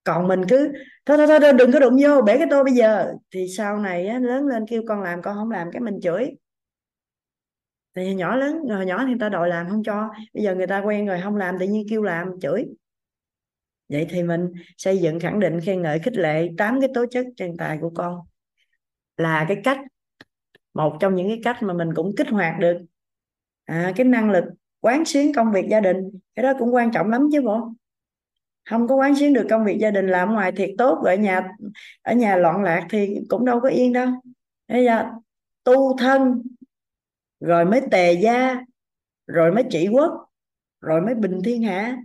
còn 0.03 0.27
mình 0.27 0.41
cứ 0.49 0.71
thôi 1.05 1.17
thôi 1.17 1.39
thôi 1.41 1.53
đừng 1.53 1.71
có 1.71 1.79
đụng 1.79 1.97
vô 2.03 2.21
bể 2.21 2.37
cái 2.37 2.47
tô 2.49 2.63
bây 2.63 2.73
giờ. 2.73 3.13
Thì 3.31 3.47
sau 3.57 3.77
này 3.77 4.07
á, 4.07 4.19
lớn 4.19 4.47
lên 4.47 4.65
kêu 4.69 4.83
con 4.87 5.01
làm 5.01 5.21
con 5.21 5.35
không 5.35 5.51
làm 5.51 5.71
cái 5.71 5.81
mình 5.81 5.99
chửi. 6.01 6.29
Thì 7.95 8.13
nhỏ 8.13 8.35
lớn 8.35 8.57
rồi 8.69 8.85
nhỏ 8.85 8.97
thì 8.99 9.05
người 9.05 9.19
ta 9.19 9.29
đòi 9.29 9.49
làm 9.49 9.69
không 9.69 9.83
cho. 9.83 10.09
Bây 10.33 10.43
giờ 10.43 10.55
người 10.55 10.67
ta 10.67 10.81
quen 10.85 11.05
rồi 11.05 11.21
không 11.23 11.35
làm 11.35 11.59
tự 11.59 11.65
nhiên 11.65 11.85
kêu 11.89 12.03
làm 12.03 12.39
chửi. 12.41 12.65
Vậy 13.89 14.07
thì 14.09 14.23
mình 14.23 14.51
xây 14.77 14.97
dựng 14.97 15.19
khẳng 15.19 15.39
định 15.39 15.59
khen 15.61 15.81
ngợi 15.81 15.99
khích 15.99 16.17
lệ 16.17 16.49
tám 16.57 16.79
cái 16.81 16.89
tố 16.93 17.05
chất 17.11 17.25
chân 17.37 17.57
tài 17.57 17.77
của 17.81 17.89
con. 17.95 18.19
Là 19.17 19.45
cái 19.47 19.57
cách 19.63 19.77
một 20.73 20.97
trong 20.99 21.15
những 21.15 21.27
cái 21.27 21.41
cách 21.43 21.63
mà 21.63 21.73
mình 21.73 21.89
cũng 21.95 22.15
kích 22.17 22.27
hoạt 22.29 22.59
được. 22.59 22.77
À, 23.65 23.93
cái 23.95 24.05
năng 24.05 24.31
lực 24.31 24.43
quán 24.79 25.05
xuyến 25.05 25.33
công 25.33 25.51
việc 25.51 25.65
gia 25.69 25.79
đình 25.79 25.97
cái 26.35 26.43
đó 26.43 26.53
cũng 26.59 26.73
quan 26.73 26.91
trọng 26.91 27.09
lắm 27.09 27.29
chứ 27.31 27.41
bộ 27.41 27.69
không 28.69 28.87
có 28.87 28.95
quán 28.95 29.15
xuyến 29.15 29.33
được 29.33 29.47
công 29.49 29.65
việc 29.65 29.77
gia 29.79 29.91
đình, 29.91 30.07
làm 30.07 30.33
ngoài 30.33 30.51
thiệt 30.51 30.69
tốt, 30.77 31.01
ở 31.05 31.15
nhà 31.15 31.51
ở 32.01 32.13
nhà 32.13 32.35
loạn 32.35 32.63
lạc 32.63 32.87
thì 32.89 33.19
cũng 33.29 33.45
đâu 33.45 33.59
có 33.59 33.69
yên 33.69 33.93
đâu. 33.93 34.07
Bây 34.67 34.85
giờ 34.85 35.05
tu 35.63 35.97
thân, 35.97 36.41
rồi 37.39 37.65
mới 37.65 37.81
tề 37.91 38.13
gia, 38.13 38.61
rồi 39.27 39.51
mới 39.51 39.63
trị 39.69 39.87
quốc, 39.91 40.11
rồi 40.81 41.01
mới 41.01 41.15
bình 41.15 41.39
thiên 41.45 41.63
hạ. 41.63 41.97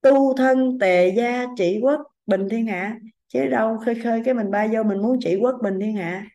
Tu 0.00 0.36
thân, 0.36 0.78
tề 0.78 1.08
gia, 1.08 1.46
trị 1.56 1.78
quốc, 1.82 2.00
bình 2.26 2.48
thiên 2.50 2.66
hạ. 2.66 2.98
Chứ 3.28 3.46
đâu 3.46 3.78
khơi 3.78 3.94
khơi 3.94 4.22
cái 4.24 4.34
mình 4.34 4.50
bay 4.50 4.68
vô 4.72 4.82
mình 4.82 5.02
muốn 5.02 5.20
trị 5.20 5.38
quốc, 5.40 5.54
bình 5.62 5.80
thiên 5.80 5.96
hạ. 5.96 6.26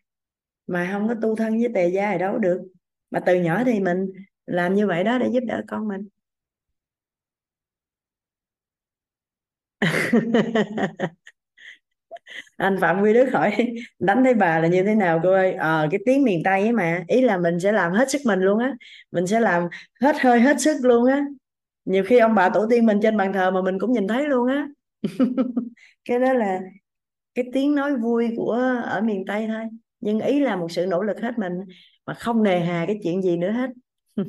Mà 0.68 0.90
không 0.92 1.08
có 1.08 1.16
tu 1.22 1.36
thân 1.36 1.60
với 1.60 1.70
tề 1.74 1.88
gia 1.88 2.12
thì 2.12 2.18
đâu 2.18 2.38
được. 2.38 2.62
Mà 3.12 3.20
từ 3.20 3.36
nhỏ 3.36 3.64
thì 3.66 3.80
mình 3.80 4.12
làm 4.46 4.76
như 4.76 4.88
vậy 4.88 5.04
đó 5.04 5.18
để 5.18 5.28
giúp 5.32 5.44
đỡ 5.48 5.62
con 5.68 5.88
mình. 5.88 6.08
anh 12.58 12.78
phạm 12.82 13.02
quy 13.02 13.14
đức 13.14 13.30
hỏi, 13.34 13.52
đánh 14.00 14.24
thấy 14.24 14.34
bà 14.34 14.60
là 14.60 14.68
như 14.68 14.84
thế 14.84 14.96
nào 14.96 15.20
cô 15.24 15.32
ơi? 15.32 15.54
Ờ 15.54 15.88
cái 15.92 16.00
tiếng 16.06 16.24
miền 16.24 16.42
tây 16.44 16.62
ấy 16.62 16.72
mà, 16.72 17.04
ý 17.08 17.22
là 17.22 17.38
mình 17.38 17.60
sẽ 17.60 17.72
làm 17.72 17.92
hết 17.92 18.10
sức 18.12 18.22
mình 18.26 18.40
luôn 18.40 18.60
á. 18.60 18.74
Mình 19.12 19.28
sẽ 19.28 19.40
làm 19.40 19.64
hết 20.02 20.16
hơi 20.22 20.40
hết 20.42 20.62
sức 20.62 20.78
luôn 20.84 21.06
á. 21.06 21.22
Nhiều 21.86 22.04
khi 22.08 22.18
ông 22.20 22.36
bà 22.36 22.50
tổ 22.50 22.68
tiên 22.70 22.86
mình 22.86 23.00
trên 23.04 23.18
bàn 23.18 23.34
thờ 23.34 23.52
mà 23.52 23.62
mình 23.62 23.80
cũng 23.80 23.92
nhìn 23.94 24.08
thấy 24.08 24.28
luôn 24.28 24.48
á. 24.48 24.68
Cái 26.06 26.20
đó 26.20 26.34
là 26.34 26.60
cái 27.36 27.46
tiếng 27.54 27.76
nói 27.76 27.98
vui 27.98 28.34
của 28.38 28.54
ở 28.86 29.02
miền 29.02 29.26
tây 29.28 29.48
thôi. 29.48 29.64
Nhưng 30.00 30.20
ý 30.22 30.40
là 30.40 30.56
một 30.56 30.72
sự 30.72 30.86
nỗ 30.88 31.04
lực 31.04 31.22
hết 31.22 31.40
mình 31.40 31.54
mà 32.08 32.14
không 32.14 32.44
nề 32.44 32.60
hà 32.60 32.86
cái 32.88 33.00
chuyện 33.04 33.22
gì 33.24 33.38
nữa 33.38 33.52
hết. 33.52 33.70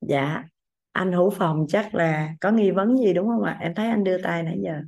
Dạ 0.00 0.48
anh 0.92 1.12
hữu 1.12 1.30
phòng 1.30 1.66
chắc 1.68 1.94
là 1.94 2.34
có 2.40 2.50
nghi 2.50 2.70
vấn 2.70 2.96
gì 2.96 3.12
đúng 3.12 3.28
không 3.28 3.42
ạ 3.42 3.58
em 3.60 3.74
thấy 3.74 3.86
anh 3.86 4.04
đưa 4.04 4.22
tay 4.22 4.42
nãy 4.42 4.58
giờ 4.64 4.80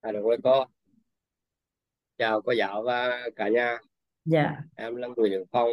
À, 0.00 0.12
được 0.12 0.20
rồi 0.22 0.36
cô. 0.42 0.64
Chào 2.18 2.42
cô 2.42 2.52
giáo 2.52 2.82
và 2.82 3.28
cả 3.36 3.48
nhà. 3.48 3.78
dạ 4.24 4.56
Em 4.76 4.96
là 4.96 5.08
Nguyễn 5.16 5.44
Phong. 5.50 5.68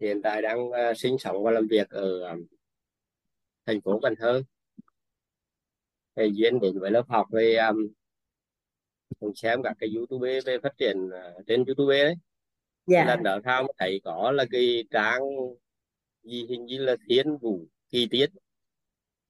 hiện 0.00 0.22
tại 0.22 0.42
đang 0.42 0.68
uh, 0.68 0.74
sinh 0.96 1.18
sống 1.18 1.44
và 1.44 1.50
làm 1.50 1.66
việc 1.70 1.90
ở 1.90 2.20
um, 2.30 2.46
thành 3.66 3.80
phố 3.80 4.00
Cần 4.02 4.14
Thơ 4.18 4.42
thầy 6.16 6.32
duyên 6.34 6.60
đến 6.60 6.78
với 6.80 6.90
lớp 6.90 7.04
học 7.08 7.26
về 7.32 7.56
um, 7.56 9.32
xem 9.34 9.62
các 9.62 9.76
cái 9.78 9.90
YouTube 9.96 10.40
về 10.40 10.58
phát 10.62 10.72
triển 10.78 10.96
uh, 11.06 11.46
trên 11.46 11.64
YouTube 11.64 11.98
đấy 11.98 12.14
dạ. 12.86 13.04
lần 13.04 13.22
đó 13.22 13.38
thao 13.44 13.66
thấy 13.78 14.00
có 14.04 14.30
là 14.30 14.44
cái 14.50 14.84
trang 14.90 15.20
gì 16.22 16.46
hình 16.48 16.66
như 16.66 16.78
là 16.78 16.96
Thiên 17.08 17.36
Vũ 17.36 17.66
Kỳ 17.90 18.08
Tiết. 18.10 18.26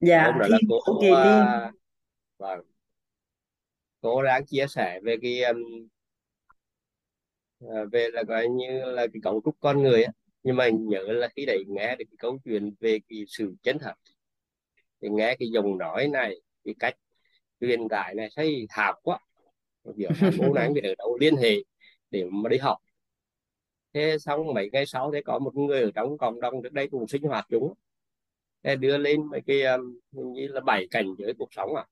Dạ 0.00 0.24
hôm 0.24 0.38
đó 0.38 0.46
là 0.48 0.58
Thiên 0.60 0.68
cô 0.70 0.80
Vũ 0.86 1.00
Kỳ 1.00 1.06
Tiên 1.06 1.42
uh, 1.68 1.74
vâng. 2.38 2.60
Cô 4.00 4.22
đang 4.22 4.46
chia 4.46 4.66
sẻ 4.68 5.00
về 5.02 5.16
cái 5.22 5.42
um, 5.42 5.88
uh, 7.64 7.92
về 7.92 8.08
là 8.12 8.22
coi 8.28 8.48
như 8.48 8.84
là 8.84 9.06
cái 9.12 9.20
cấu 9.22 9.40
trúc 9.44 9.56
con 9.60 9.82
người 9.82 10.04
á. 10.04 10.12
Nhưng 10.42 10.56
mà 10.56 10.68
nhớ 10.68 11.02
là 11.02 11.28
khi 11.36 11.46
đấy 11.46 11.64
nghe 11.68 11.96
được 11.96 12.04
cái 12.10 12.16
câu 12.18 12.38
chuyện 12.44 12.74
về 12.80 12.98
cái 13.08 13.24
sự 13.28 13.54
chân 13.62 13.78
thật 13.78 13.94
thì 15.02 15.08
nghe 15.08 15.36
cái 15.38 15.48
giọng 15.48 15.78
nói 15.78 16.08
này 16.08 16.40
cái 16.64 16.74
cách 16.78 16.94
truyền 17.60 17.88
tải 17.88 18.14
này 18.14 18.28
thấy 18.36 18.66
thạo 18.68 19.00
quá. 19.02 19.18
Biểu 19.96 20.10
là 20.20 20.30
cô 20.38 20.54
này 20.54 20.70
biết 20.74 20.84
ở 20.84 20.94
đâu 20.98 21.18
liên 21.20 21.36
hệ 21.36 21.54
để 22.10 22.24
mà 22.24 22.48
đi 22.48 22.58
học 22.58 22.78
thế 23.96 24.18
xong 24.18 24.54
mấy 24.54 24.70
ngày 24.72 24.86
sau 24.86 25.12
thế 25.12 25.22
có 25.24 25.38
một 25.38 25.56
người 25.56 25.82
ở 25.82 25.90
trong 25.94 26.18
cộng 26.18 26.40
đồng 26.40 26.62
trước 26.62 26.72
đây 26.72 26.88
cùng 26.90 27.06
sinh 27.06 27.22
hoạt 27.22 27.46
chúng 27.50 27.74
thế 28.62 28.76
đưa 28.76 28.98
lên 28.98 29.26
mấy 29.30 29.40
cái 29.46 29.62
um, 29.62 29.98
hình 30.12 30.32
như 30.32 30.48
là 30.48 30.60
bảy 30.60 30.86
cảnh 30.90 31.14
giới 31.18 31.34
cuộc 31.38 31.48
sống 31.52 31.74
à? 31.76 31.84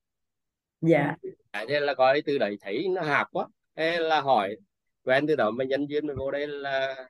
Dạ. 0.81 1.17
À, 1.51 1.65
thế 1.69 1.81
là 1.81 1.95
coi 1.95 2.23
từ 2.23 2.39
đấy 2.39 2.59
thấy 2.61 2.89
nó 2.89 3.03
hạp 3.03 3.29
quá. 3.33 3.47
Thế 3.77 3.99
là 3.99 4.21
hỏi 4.21 4.57
quen 5.05 5.27
từ 5.27 5.37
đó 5.37 5.51
mà 5.51 5.65
nhân 5.65 5.87
duyên 5.87 6.07
mới 6.07 6.17
vô 6.17 6.31
đây 6.31 6.47
là 6.47 7.09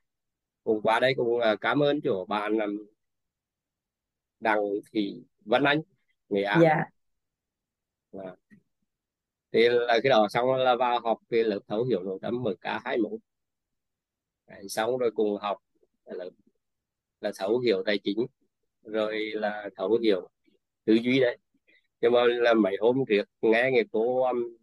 cùng 0.64 0.82
qua 0.82 1.00
đây 1.00 1.14
cùng 1.16 1.40
à, 1.40 1.56
cảm 1.60 1.82
ơn 1.82 2.00
chỗ 2.00 2.24
bạn 2.24 2.58
um, 2.58 2.86
Đặng 4.40 4.60
Thị 4.92 5.22
Vân 5.44 5.64
Anh 5.64 5.80
Nghệ 6.28 6.42
An. 6.42 6.60
Dạ. 6.62 6.84
À. 8.12 8.34
thì 9.52 9.68
là 9.68 9.98
cái 10.02 10.10
đó 10.10 10.28
xong 10.30 10.54
là 10.54 10.76
vào 10.76 11.00
học 11.00 11.18
cái 11.30 11.44
lớp 11.44 11.60
thấu 11.68 11.84
hiểu 11.84 12.02
nội 12.02 12.18
tâm 12.22 12.34
MK21 12.34 13.18
Đấy, 14.46 14.68
xong 14.68 14.98
rồi 14.98 15.10
cùng 15.14 15.36
học 15.40 15.58
là, 16.04 16.24
là 17.20 17.32
thấu 17.38 17.58
hiểu 17.58 17.82
tài 17.86 17.98
chính 17.98 18.26
rồi 18.82 19.30
là 19.34 19.70
thấu 19.76 19.98
hiểu 20.02 20.28
tư 20.84 20.94
duy 20.94 21.20
đấy. 21.20 21.38
Nhưng 22.00 22.12
mà 22.12 22.20
là 22.24 22.54
mấy 22.54 22.76
hôm 22.80 23.04
trước 23.08 23.24
nghe 23.42 23.70
người 23.72 23.84
cô 23.92 24.22
um, 24.24 24.56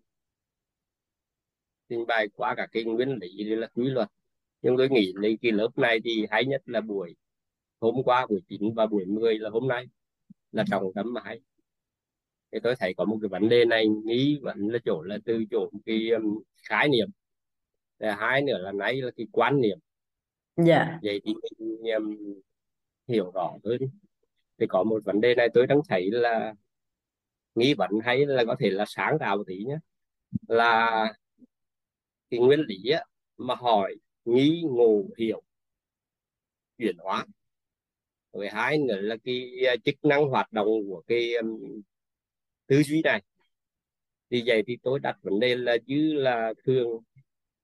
trình 1.89 2.05
bày 2.07 2.27
qua 2.35 2.55
cả 2.57 2.67
cái 2.71 2.83
nguyên 2.83 3.17
lý 3.21 3.43
là 3.43 3.67
quy 3.67 3.89
luật. 3.89 4.07
Nhưng 4.61 4.77
tôi 4.77 4.89
nghĩ 4.89 5.13
lấy 5.15 5.37
cái 5.41 5.51
lớp 5.51 5.69
này 5.77 5.99
thì 6.03 6.25
hay 6.31 6.45
nhất 6.45 6.61
là 6.65 6.81
buổi 6.81 7.15
hôm 7.79 8.03
qua 8.05 8.27
buổi 8.29 8.41
9 8.47 8.73
và 8.75 8.85
buổi 8.85 9.05
10 9.05 9.39
là 9.39 9.49
hôm 9.49 9.67
nay 9.67 9.85
là 10.51 10.63
trọng 10.71 10.93
tâm 10.95 11.13
mà 11.13 11.21
hay. 11.25 11.39
Thì 12.51 12.59
tôi 12.63 12.75
thấy 12.79 12.93
có 12.97 13.05
một 13.05 13.17
cái 13.21 13.29
vấn 13.29 13.49
đề 13.49 13.65
này 13.65 13.87
nghĩ 13.87 14.39
vẫn 14.41 14.67
là 14.67 14.79
chỗ 14.85 15.01
là 15.01 15.17
từ 15.25 15.43
chỗ 15.51 15.69
cái 15.85 16.09
um, 16.09 16.41
khái 16.69 16.89
niệm 16.89 17.09
hai 18.01 18.41
nữa 18.41 18.57
là 18.57 18.71
nãy 18.71 19.01
là 19.01 19.11
cái 19.17 19.27
quan 19.31 19.61
niệm. 19.61 19.79
Dạ. 20.55 20.99
Vậy 21.03 21.21
thì 21.25 21.33
mình 21.59 21.93
um, 21.95 22.17
hiểu 23.07 23.31
rõ 23.33 23.53
hơn. 23.63 23.77
Thì 24.59 24.67
có 24.69 24.83
một 24.83 25.03
vấn 25.05 25.21
đề 25.21 25.35
này 25.35 25.49
tôi 25.53 25.67
đang 25.67 25.79
thấy 25.89 26.11
là 26.11 26.53
nghi 27.55 27.73
vấn 27.73 27.91
hay 28.03 28.25
là 28.25 28.43
có 28.45 28.55
thể 28.59 28.69
là 28.69 28.85
sáng 28.87 29.17
tạo 29.19 29.37
một 29.37 29.43
tí 29.47 29.63
nhé 29.63 29.77
là 30.47 31.05
cái 32.29 32.39
nguyên 32.39 32.59
lý 32.59 32.89
á, 32.89 33.03
mà 33.37 33.55
hỏi 33.55 33.95
nghi 34.25 34.63
ngộ 34.69 35.03
hiểu 35.17 35.41
chuyển 36.77 36.97
hóa. 36.97 37.25
Rồi 38.33 38.49
hai 38.49 38.77
nữa 38.77 39.01
là 39.01 39.15
cái 39.23 39.51
à, 39.67 39.75
chức 39.85 39.95
năng 40.05 40.25
hoạt 40.29 40.51
động 40.51 40.67
của 40.87 41.03
cái 41.07 41.33
um, 41.33 41.81
tư 42.67 42.83
duy 42.83 43.01
này. 43.01 43.23
Thì 44.29 44.43
vậy 44.45 44.63
thì 44.67 44.77
tôi 44.83 44.99
đặt 44.99 45.17
vấn 45.21 45.39
đề 45.39 45.55
là 45.55 45.77
như 45.85 46.13
là 46.13 46.53
thường 46.65 46.99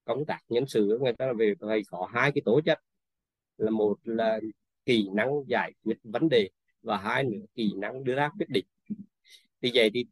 công 0.08 0.26
tác 0.26 0.40
nhân 0.50 0.68
sự, 0.68 1.00
người 1.02 1.14
ta 1.14 1.26
là 1.26 1.34
về 1.34 1.54
thầy 1.62 1.82
có 1.88 2.08
hai 2.14 2.32
cái 2.32 2.42
tố 2.46 2.62
chất. 2.62 2.80
Là 3.58 3.72
một 3.72 3.98
là 4.04 4.40
kỹ 4.86 5.08
năng 5.14 5.30
giải 5.48 5.72
quyết 5.84 5.98
vấn 6.04 6.30
đề 6.30 6.50
và 6.82 6.98
hai 6.98 7.24
nữa 7.24 7.46
kỹ 7.56 7.74
năng 7.78 8.04
đưa 8.04 8.16
ra 8.16 8.30
quyết 8.38 8.50
định. 8.50 8.66
Thì 9.62 9.72
vậy 9.74 9.92
thì 9.94 10.06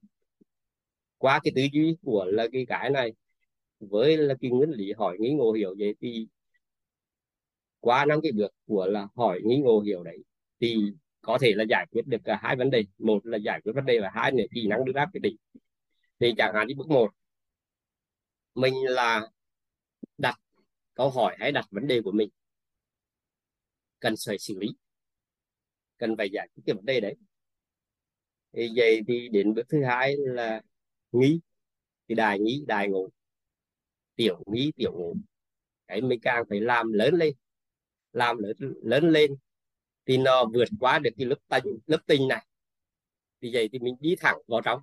qua 1.17 1.39
cái 1.43 1.51
tư 1.55 1.61
duy 1.73 1.95
của 2.01 2.25
là 2.25 2.47
cái 2.51 2.65
cái 2.65 2.89
này, 2.89 3.13
với 3.79 4.17
là 4.17 4.35
cái 4.41 4.51
nguyên 4.51 4.69
lý 4.69 4.91
hỏi 4.97 5.17
nghĩ 5.19 5.31
ngộ 5.31 5.51
hiểu 5.51 5.75
vậy 5.79 5.95
thì 6.01 6.27
qua 7.79 8.05
năm 8.05 8.19
cái 8.23 8.31
bước 8.31 8.51
của 8.67 8.85
là 8.85 9.07
hỏi 9.15 9.41
nghĩ 9.43 9.57
ngộ 9.57 9.79
hiểu 9.79 10.03
đấy, 10.03 10.17
thì 10.61 10.77
có 11.21 11.37
thể 11.41 11.53
là 11.55 11.63
giải 11.69 11.85
quyết 11.91 12.07
được 12.07 12.21
cả 12.23 12.39
hai 12.41 12.55
vấn 12.55 12.69
đề. 12.69 12.83
Một 12.97 13.25
là 13.25 13.37
giải 13.37 13.61
quyết 13.63 13.73
vấn 13.75 13.85
đề 13.85 13.99
và 13.99 14.11
hai 14.13 14.31
là 14.31 14.43
kỹ 14.53 14.67
năng 14.67 14.85
đưa 14.85 14.93
ra 14.93 15.05
quyết 15.05 15.21
định. 15.21 15.35
Thì 16.19 16.33
chẳng 16.37 16.53
hạn 16.55 16.67
như 16.67 16.75
bước 16.77 16.87
một, 16.89 17.11
mình 18.55 18.73
là 18.83 19.21
câu 20.95 21.09
hỏi 21.09 21.35
hay 21.39 21.51
đặt 21.51 21.65
vấn 21.71 21.87
đề 21.87 22.01
của 22.01 22.11
mình. 22.11 22.29
Cần 23.99 24.13
phải 24.27 24.37
xử 24.37 24.59
lý. 24.59 24.67
Cần 25.97 26.17
phải 26.17 26.29
giải 26.29 26.47
quyết 26.55 26.63
cái 26.65 26.75
vấn 26.75 26.85
đề 26.85 26.99
đấy. 26.99 27.15
Thì 28.53 28.69
vậy 28.75 29.01
thì 29.07 29.29
đến 29.29 29.53
bước 29.53 29.63
thứ 29.69 29.83
hai 29.83 30.15
là 30.17 30.61
nghĩ 31.11 31.39
thì 32.07 32.15
đài 32.15 32.39
nghĩ 32.39 32.63
đài 32.67 32.87
ngủ 32.87 33.09
tiểu 34.15 34.43
nghĩ 34.45 34.71
tiểu 34.75 34.93
ngủ 34.93 35.15
cái 35.87 36.01
mình 36.01 36.19
càng 36.21 36.43
phải 36.49 36.61
làm 36.61 36.93
lớn 36.93 37.13
lên. 37.13 37.33
Làm 38.13 38.37
lớn 38.37 38.55
lớn 38.83 39.09
lên 39.09 39.35
thì 40.05 40.17
nó 40.17 40.45
vượt 40.53 40.67
qua 40.79 40.99
được 40.99 41.09
cái 41.17 41.25
lớp 41.25 41.37
tinh 41.49 41.77
lớp 41.87 41.99
tinh 42.07 42.27
này. 42.27 42.45
Thì 43.41 43.49
vậy 43.53 43.69
thì 43.71 43.79
mình 43.79 43.95
đi 43.99 44.15
thẳng 44.19 44.37
vào 44.47 44.61
trong. 44.61 44.81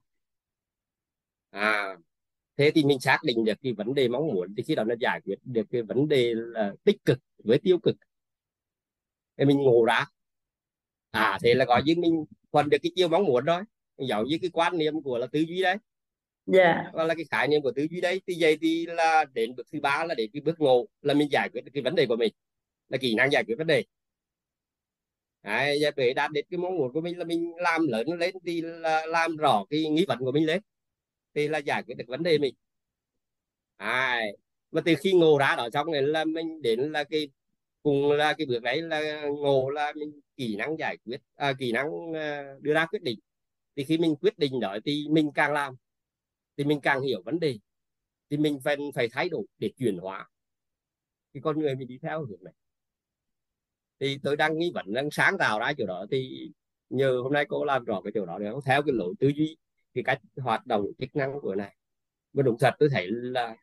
À 1.51 1.97
thế 2.57 2.71
thì 2.75 2.85
mình 2.85 3.01
xác 3.01 3.19
định 3.25 3.45
được 3.45 3.59
cái 3.63 3.73
vấn 3.73 3.95
đề 3.95 4.09
mong 4.09 4.27
muốn 4.27 4.55
thì 4.57 4.63
khi 4.63 4.75
đó 4.75 4.85
nó 4.85 4.95
giải 5.01 5.21
quyết 5.25 5.39
được 5.45 5.67
cái 5.71 5.83
vấn 5.83 6.09
đề 6.09 6.35
là 6.35 6.75
tích 6.85 7.05
cực 7.05 7.19
với 7.45 7.59
tiêu 7.59 7.79
cực. 7.79 7.97
Thì 9.37 9.45
mình 9.45 9.59
ngộ 9.59 9.85
ra. 9.85 10.07
À 11.11 11.39
thế 11.43 11.55
là 11.55 11.65
gọi 11.65 11.83
như 11.83 11.95
mình 11.99 12.25
hoàn 12.53 12.69
được 12.69 12.79
cái 12.83 12.93
chiều 12.97 13.09
mong 13.09 13.25
muốn 13.25 13.45
rồi 13.45 13.63
giống 13.99 14.27
như 14.27 14.39
cái 14.41 14.51
quan 14.53 14.79
niệm 14.79 15.03
của 15.03 15.19
là 15.19 15.27
tư 15.27 15.41
duy 15.41 15.63
đấy. 15.63 15.77
Dạ. 16.47 16.91
Và 16.93 17.05
là 17.05 17.15
cái 17.15 17.25
khái 17.31 17.49
niệm 17.49 17.63
của 17.63 17.73
tư 17.77 17.87
duy 17.91 18.01
đấy. 18.01 18.21
Thì 18.27 18.37
vậy 18.41 18.59
thì 18.61 18.87
là 18.87 19.25
đến 19.35 19.55
bước 19.57 19.67
thứ 19.73 19.81
ba 19.81 20.05
là 20.05 20.15
đến 20.15 20.31
cái 20.33 20.41
bước 20.41 20.61
ngộ 20.61 20.87
là 21.03 21.15
mình 21.15 21.29
giải 21.31 21.49
quyết 21.53 21.65
được 21.65 21.71
cái 21.75 21.83
vấn 21.83 21.95
đề 21.95 22.07
của 22.07 22.17
mình. 22.17 22.33
Là 22.89 22.99
kỹ 22.99 23.15
năng 23.15 23.33
giải 23.33 23.45
quyết 23.45 23.55
vấn 23.59 23.67
đề. 23.67 23.85
Đấy, 25.43 25.81
để 25.97 26.15
đạt 26.15 26.31
đến 26.33 26.47
cái 26.51 26.59
mong 26.59 26.77
muốn 26.77 26.93
của 26.93 27.01
mình 27.01 27.19
là 27.19 27.25
mình 27.25 27.53
làm 27.57 27.87
lớn 27.87 28.07
lên 28.19 28.35
thì 28.47 28.61
là 28.61 29.07
làm 29.07 29.37
rõ 29.37 29.65
cái 29.71 29.89
nghi 29.89 30.05
vấn 30.09 30.19
của 30.19 30.33
mình 30.33 30.47
lên 30.47 30.63
thì 31.35 31.49
là 31.49 31.59
giải 31.59 31.83
quyết 31.83 31.95
được 31.99 32.05
vấn 32.09 32.23
đề 32.23 32.39
mình. 32.39 32.55
À, 33.77 34.21
mà 34.73 34.81
từ 34.85 34.95
khi 35.01 35.13
ngộ 35.13 35.39
ra 35.39 35.55
đó 35.57 35.69
xong 35.73 35.93
này 35.93 36.03
là 36.03 36.25
mình 36.25 36.63
đến 36.63 36.93
là 36.93 37.05
cái 37.05 37.29
cùng 37.83 38.13
là 38.13 38.35
cái 38.39 38.47
bước 38.47 38.63
đấy 38.63 38.83
là 38.83 39.23
ngộ 39.29 39.71
là 39.71 39.93
mình 39.97 40.21
kỹ 40.37 40.57
năng 40.57 40.79
giải 40.79 40.97
quyết 41.05 41.21
à, 41.37 41.53
kỹ 41.59 41.73
năng 41.73 42.13
à, 42.15 42.55
đưa 42.61 42.75
ra 42.75 42.87
quyết 42.87 43.03
định. 43.03 43.19
Thì 43.77 43.85
khi 43.85 43.99
mình 43.99 44.17
quyết 44.17 44.39
định 44.39 44.61
đó 44.61 44.79
thì 44.85 45.07
mình 45.11 45.31
càng 45.35 45.53
làm 45.53 45.75
thì 46.57 46.65
mình 46.65 46.81
càng 46.81 47.03
hiểu 47.03 47.23
vấn 47.25 47.41
đề 47.41 47.59
thì 48.31 48.37
mình 48.37 48.61
phải 48.65 48.77
phải 48.95 49.09
thay 49.09 49.29
đổi 49.29 49.45
để 49.59 49.71
chuyển 49.79 49.99
hóa. 49.99 50.29
Thì 51.35 51.41
con 51.41 51.61
người 51.61 51.75
mình 51.75 51.89
đi 51.89 51.99
theo 52.03 52.25
hướng 52.25 52.45
này. 52.45 52.55
Thì 54.01 54.19
tôi 54.23 54.37
đang 54.37 54.59
nghĩ 54.59 54.71
vẫn 54.75 54.93
đang 54.93 55.11
sáng 55.11 55.39
tạo 55.39 55.59
ra 55.59 55.73
chỗ 55.79 55.87
đó 55.87 56.07
thì 56.11 56.51
nhờ 56.91 57.21
hôm 57.23 57.33
nay 57.33 57.45
cô 57.49 57.65
làm 57.65 57.85
rõ 57.85 58.01
cái 58.05 58.13
chỗ 58.15 58.27
đó 58.27 58.39
để 58.39 58.51
theo 58.67 58.83
cái 58.83 58.93
lối 58.95 59.15
tư 59.21 59.29
duy 59.29 59.57
cái 59.95 60.05
cách 60.05 60.21
hoạt 60.37 60.67
động 60.67 60.87
chức 60.99 61.17
năng 61.17 61.41
của 61.41 61.55
này. 61.55 61.77
Và 62.33 62.43
đúng 62.43 62.57
thật 62.61 62.75
tôi 62.79 62.89
thấy 62.93 63.07
là 63.11 63.57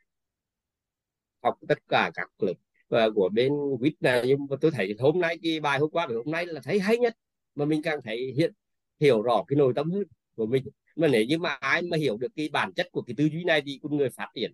học 1.44 1.58
tất 1.68 1.78
cả 1.88 2.12
các 2.14 2.30
lớp 2.40 2.54
và 2.90 3.10
của 3.16 3.30
bên 3.30 3.54
quýt 3.80 3.94
này 4.00 4.24
nhưng 4.28 4.48
mà 4.50 4.56
tôi 4.62 4.72
thấy 4.72 4.96
hôm 5.00 5.20
nay 5.20 5.38
cái 5.44 5.60
bài 5.60 5.80
hôm 5.80 5.90
qua 5.90 6.08
và 6.08 6.16
hôm 6.16 6.32
nay 6.32 6.46
là 6.46 6.62
thấy 6.64 6.80
hay 6.80 6.98
nhất. 6.98 7.18
Mà 7.56 7.66
mình 7.66 7.82
càng 7.82 8.00
thấy 8.04 8.34
hiện 8.38 8.54
hiểu 9.00 9.22
rõ 9.22 9.44
cái 9.48 9.58
nội 9.58 9.74
tâm 9.76 9.92
hơn 9.92 10.04
của 10.36 10.46
mình. 10.46 10.64
Mà 10.96 11.08
nếu 11.08 11.26
như 11.26 11.38
mà 11.38 11.50
ai 11.50 11.82
mà 11.82 11.98
hiểu 11.98 12.18
được 12.18 12.32
cái 12.36 12.50
bản 12.50 12.74
chất 12.74 12.88
của 12.92 13.02
cái 13.02 13.14
tư 13.18 13.26
duy 13.26 13.44
này 13.44 13.62
thì 13.66 13.80
con 13.84 13.98
người 13.98 14.10
phát 14.10 14.28
triển 14.36 14.54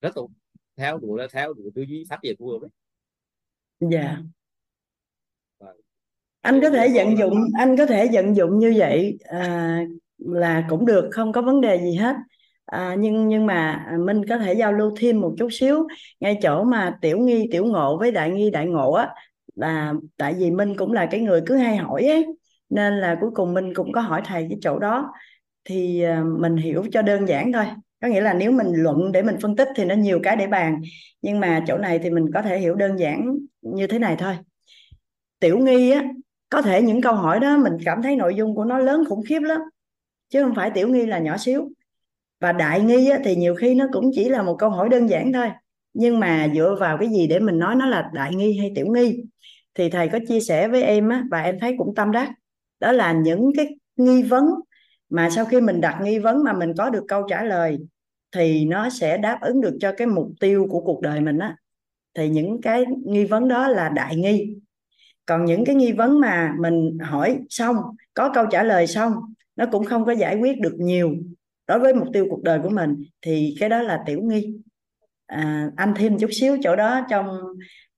rất 0.00 0.10
tốt 0.14 0.30
theo 0.76 0.98
đúng 0.98 1.14
là 1.14 1.26
theo 1.32 1.52
đúng 1.52 1.72
tư 1.74 1.82
duy 1.82 2.04
phát 2.08 2.18
triển 2.22 2.36
phù 2.38 2.48
hợp 2.50 2.58
đấy 2.62 2.70
dạ 3.80 4.18
Vâng. 5.58 5.76
anh 6.40 6.60
có 6.62 6.70
thể 6.70 6.88
vận 6.94 7.18
dụng 7.18 7.44
anh 7.58 7.76
có 7.76 7.86
thể 7.86 8.08
vận 8.12 8.36
dụng 8.36 8.58
như 8.58 8.74
vậy 8.76 9.18
à, 9.24 9.80
là 10.18 10.66
cũng 10.68 10.86
được 10.86 11.08
không 11.12 11.32
có 11.32 11.42
vấn 11.42 11.60
đề 11.60 11.78
gì 11.78 11.94
hết. 11.96 12.16
À, 12.66 12.94
nhưng 12.98 13.28
nhưng 13.28 13.46
mà 13.46 13.86
minh 14.06 14.26
có 14.28 14.38
thể 14.38 14.52
giao 14.54 14.72
lưu 14.72 14.92
thêm 14.96 15.20
một 15.20 15.34
chút 15.38 15.48
xíu. 15.52 15.86
Ngay 16.20 16.38
chỗ 16.42 16.64
mà 16.64 16.98
tiểu 17.00 17.18
nghi 17.18 17.48
tiểu 17.52 17.64
ngộ 17.64 17.98
với 17.98 18.10
đại 18.10 18.30
nghi 18.30 18.50
đại 18.50 18.66
ngộ 18.66 18.92
á 18.92 19.08
là 19.54 19.94
tại 20.16 20.34
vì 20.38 20.50
Minh 20.50 20.76
cũng 20.76 20.92
là 20.92 21.06
cái 21.06 21.20
người 21.20 21.40
cứ 21.46 21.56
hay 21.56 21.76
hỏi 21.76 22.02
ấy 22.04 22.26
nên 22.68 23.00
là 23.00 23.16
cuối 23.20 23.30
cùng 23.34 23.54
Minh 23.54 23.74
cũng 23.74 23.92
có 23.92 24.00
hỏi 24.00 24.22
thầy 24.24 24.46
cái 24.48 24.58
chỗ 24.60 24.78
đó. 24.78 25.12
Thì 25.64 26.02
à, 26.02 26.22
mình 26.38 26.56
hiểu 26.56 26.84
cho 26.92 27.02
đơn 27.02 27.28
giản 27.28 27.52
thôi. 27.52 27.64
Có 28.02 28.08
nghĩa 28.08 28.20
là 28.20 28.34
nếu 28.34 28.52
mình 28.52 28.66
luận 28.72 29.12
để 29.12 29.22
mình 29.22 29.36
phân 29.42 29.56
tích 29.56 29.68
thì 29.76 29.84
nó 29.84 29.94
nhiều 29.94 30.20
cái 30.22 30.36
để 30.36 30.46
bàn. 30.46 30.80
Nhưng 31.22 31.40
mà 31.40 31.64
chỗ 31.66 31.78
này 31.78 31.98
thì 31.98 32.10
mình 32.10 32.26
có 32.34 32.42
thể 32.42 32.58
hiểu 32.58 32.74
đơn 32.74 32.98
giản 32.98 33.38
như 33.62 33.86
thế 33.86 33.98
này 33.98 34.16
thôi. 34.18 34.36
Tiểu 35.40 35.58
nghi 35.58 35.90
á 35.90 36.04
có 36.50 36.62
thể 36.62 36.82
những 36.82 37.02
câu 37.02 37.14
hỏi 37.14 37.40
đó 37.40 37.58
mình 37.58 37.72
cảm 37.84 38.02
thấy 38.02 38.16
nội 38.16 38.34
dung 38.34 38.54
của 38.54 38.64
nó 38.64 38.78
lớn 38.78 39.04
khủng 39.08 39.22
khiếp 39.28 39.40
lắm 39.40 39.60
chứ 40.28 40.42
không 40.42 40.54
phải 40.54 40.70
tiểu 40.70 40.88
nghi 40.88 41.06
là 41.06 41.18
nhỏ 41.18 41.36
xíu. 41.36 41.68
Và 42.40 42.52
đại 42.52 42.80
nghi 42.80 43.10
á, 43.10 43.18
thì 43.24 43.36
nhiều 43.36 43.54
khi 43.54 43.74
nó 43.74 43.86
cũng 43.92 44.10
chỉ 44.14 44.28
là 44.28 44.42
một 44.42 44.56
câu 44.58 44.70
hỏi 44.70 44.88
đơn 44.88 45.10
giản 45.10 45.32
thôi. 45.32 45.50
Nhưng 45.94 46.20
mà 46.20 46.48
dựa 46.54 46.76
vào 46.80 46.98
cái 46.98 47.08
gì 47.08 47.26
để 47.26 47.38
mình 47.38 47.58
nói 47.58 47.74
nó 47.74 47.86
là 47.86 48.10
đại 48.14 48.34
nghi 48.34 48.58
hay 48.58 48.72
tiểu 48.74 48.86
nghi? 48.86 49.24
Thì 49.74 49.90
thầy 49.90 50.08
có 50.08 50.18
chia 50.28 50.40
sẻ 50.40 50.68
với 50.68 50.82
em 50.82 51.08
á 51.08 51.24
và 51.30 51.42
em 51.42 51.58
thấy 51.60 51.74
cũng 51.78 51.94
tâm 51.94 52.12
đắc. 52.12 52.30
Đó 52.80 52.92
là 52.92 53.12
những 53.12 53.52
cái 53.56 53.76
nghi 53.96 54.22
vấn 54.22 54.44
mà 55.10 55.30
sau 55.30 55.44
khi 55.44 55.60
mình 55.60 55.80
đặt 55.80 55.98
nghi 56.02 56.18
vấn 56.18 56.44
mà 56.44 56.52
mình 56.52 56.72
có 56.78 56.90
được 56.90 57.04
câu 57.08 57.22
trả 57.28 57.44
lời 57.44 57.78
thì 58.32 58.64
nó 58.64 58.90
sẽ 58.90 59.18
đáp 59.18 59.38
ứng 59.40 59.60
được 59.60 59.76
cho 59.80 59.92
cái 59.96 60.06
mục 60.06 60.28
tiêu 60.40 60.66
của 60.70 60.80
cuộc 60.80 61.00
đời 61.00 61.20
mình 61.20 61.38
á. 61.38 61.56
Thì 62.14 62.28
những 62.28 62.60
cái 62.62 62.84
nghi 63.04 63.24
vấn 63.24 63.48
đó 63.48 63.68
là 63.68 63.88
đại 63.88 64.16
nghi. 64.16 64.56
Còn 65.26 65.44
những 65.44 65.64
cái 65.64 65.74
nghi 65.74 65.92
vấn 65.92 66.20
mà 66.20 66.54
mình 66.60 66.98
hỏi 67.00 67.38
xong 67.48 67.76
có 68.14 68.30
câu 68.34 68.46
trả 68.50 68.62
lời 68.62 68.86
xong 68.86 69.12
nó 69.56 69.66
cũng 69.72 69.84
không 69.84 70.04
có 70.04 70.12
giải 70.12 70.36
quyết 70.36 70.60
được 70.60 70.74
nhiều 70.78 71.16
đối 71.66 71.78
với 71.78 71.94
mục 71.94 72.08
tiêu 72.12 72.26
cuộc 72.30 72.42
đời 72.42 72.60
của 72.62 72.68
mình 72.68 73.04
thì 73.22 73.56
cái 73.60 73.68
đó 73.68 73.82
là 73.82 74.02
tiểu 74.06 74.20
nghi. 74.22 74.56
À, 75.26 75.70
anh 75.76 75.94
thêm 75.96 76.18
chút 76.18 76.30
xíu 76.32 76.56
chỗ 76.62 76.76
đó 76.76 77.06
trong 77.10 77.26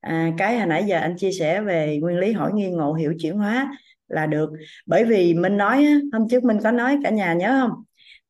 à, 0.01 0.33
cái 0.39 0.59
hồi 0.59 0.67
nãy 0.67 0.85
giờ 0.87 0.99
anh 0.99 1.17
chia 1.17 1.33
sẻ 1.33 1.61
về 1.61 1.99
nguyên 2.03 2.19
lý 2.19 2.33
hỏi 2.33 2.53
nghi 2.55 2.71
ngộ 2.71 2.95
hiểu 2.95 3.15
chuyển 3.19 3.37
hóa 3.37 3.73
là 4.09 4.27
được. 4.27 4.51
Bởi 4.87 5.05
vì 5.05 5.35
mình 5.35 5.57
nói 5.57 5.87
hôm 6.13 6.29
trước 6.29 6.45
mình 6.45 6.59
có 6.65 6.71
nói 6.71 6.99
cả 7.05 7.11
nhà 7.11 7.35
nhớ 7.35 7.61
không? 7.61 7.85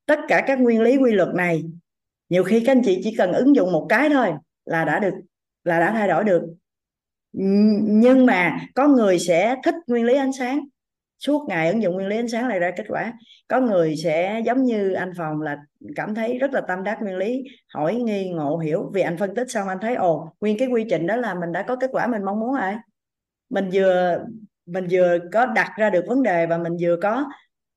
Tất 0.07 0.19
cả 0.29 0.45
các 0.47 0.61
nguyên 0.61 0.81
lý 0.81 0.97
quy 0.97 1.13
luật 1.13 1.29
này 1.35 1.65
nhiều 2.29 2.45
khi 2.45 2.61
các 2.61 2.73
anh 2.73 2.83
chị 2.85 3.01
chỉ 3.05 3.15
cần 3.19 3.33
ứng 3.33 3.57
dụng 3.57 3.73
một 3.73 3.87
cái 3.89 4.09
thôi 4.09 4.33
là 4.65 4.85
đã 4.85 4.99
được 4.99 5.15
là 5.65 5.81
đã 5.81 5.93
thay 5.93 6.09
đổi 6.09 6.25
được. 6.25 6.43
Nhưng 7.83 8.27
mà 8.27 8.61
có 8.75 8.89
người 8.89 9.19
sẽ 9.19 9.57
thích 9.65 9.75
nguyên 9.87 10.05
lý 10.05 10.15
ánh 10.15 10.33
sáng 10.33 10.61
suốt 11.19 11.47
ngày 11.49 11.71
ứng 11.71 11.83
dụng 11.83 11.95
nguyên 11.95 12.09
lý 12.09 12.17
ánh 12.17 12.29
sáng 12.29 12.49
này 12.49 12.61
ra 12.61 12.71
kết 12.77 12.85
quả. 12.89 13.13
Có 13.49 13.61
người 13.61 13.97
sẽ 13.97 14.43
giống 14.47 14.63
như 14.65 14.93
anh 14.93 15.13
phòng 15.19 15.41
là 15.41 15.57
cảm 15.97 16.15
thấy 16.15 16.39
rất 16.39 16.53
là 16.53 16.61
tâm 16.69 16.85
đắc 16.85 16.99
nguyên 17.03 17.17
lý, 17.17 17.45
hỏi 17.75 17.95
nghi 17.95 18.31
ngộ 18.31 18.59
hiểu. 18.59 18.91
Vì 18.95 19.01
anh 19.03 19.17
phân 19.17 19.35
tích 19.35 19.51
xong 19.51 19.69
anh 19.69 19.79
thấy, 19.81 19.95
ồ, 19.95 20.33
nguyên 20.41 20.59
cái 20.59 20.69
quy 20.69 20.85
trình 20.91 21.07
đó 21.07 21.17
là 21.17 21.35
mình 21.35 21.53
đã 21.53 21.63
có 21.63 21.77
kết 21.77 21.91
quả 21.93 22.07
mình 22.07 22.23
mong 22.25 22.41
muốn 22.41 22.55
rồi. 22.55 22.75
Mình 23.51 23.71
vừa 23.73 24.19
mình 24.67 24.87
vừa 24.91 25.19
có 25.33 25.47
đặt 25.47 25.71
ra 25.77 25.91
được 25.91 26.05
vấn 26.09 26.23
đề 26.23 26.47
và 26.47 26.59
mình 26.59 26.77
vừa 26.81 26.97
có 27.03 27.25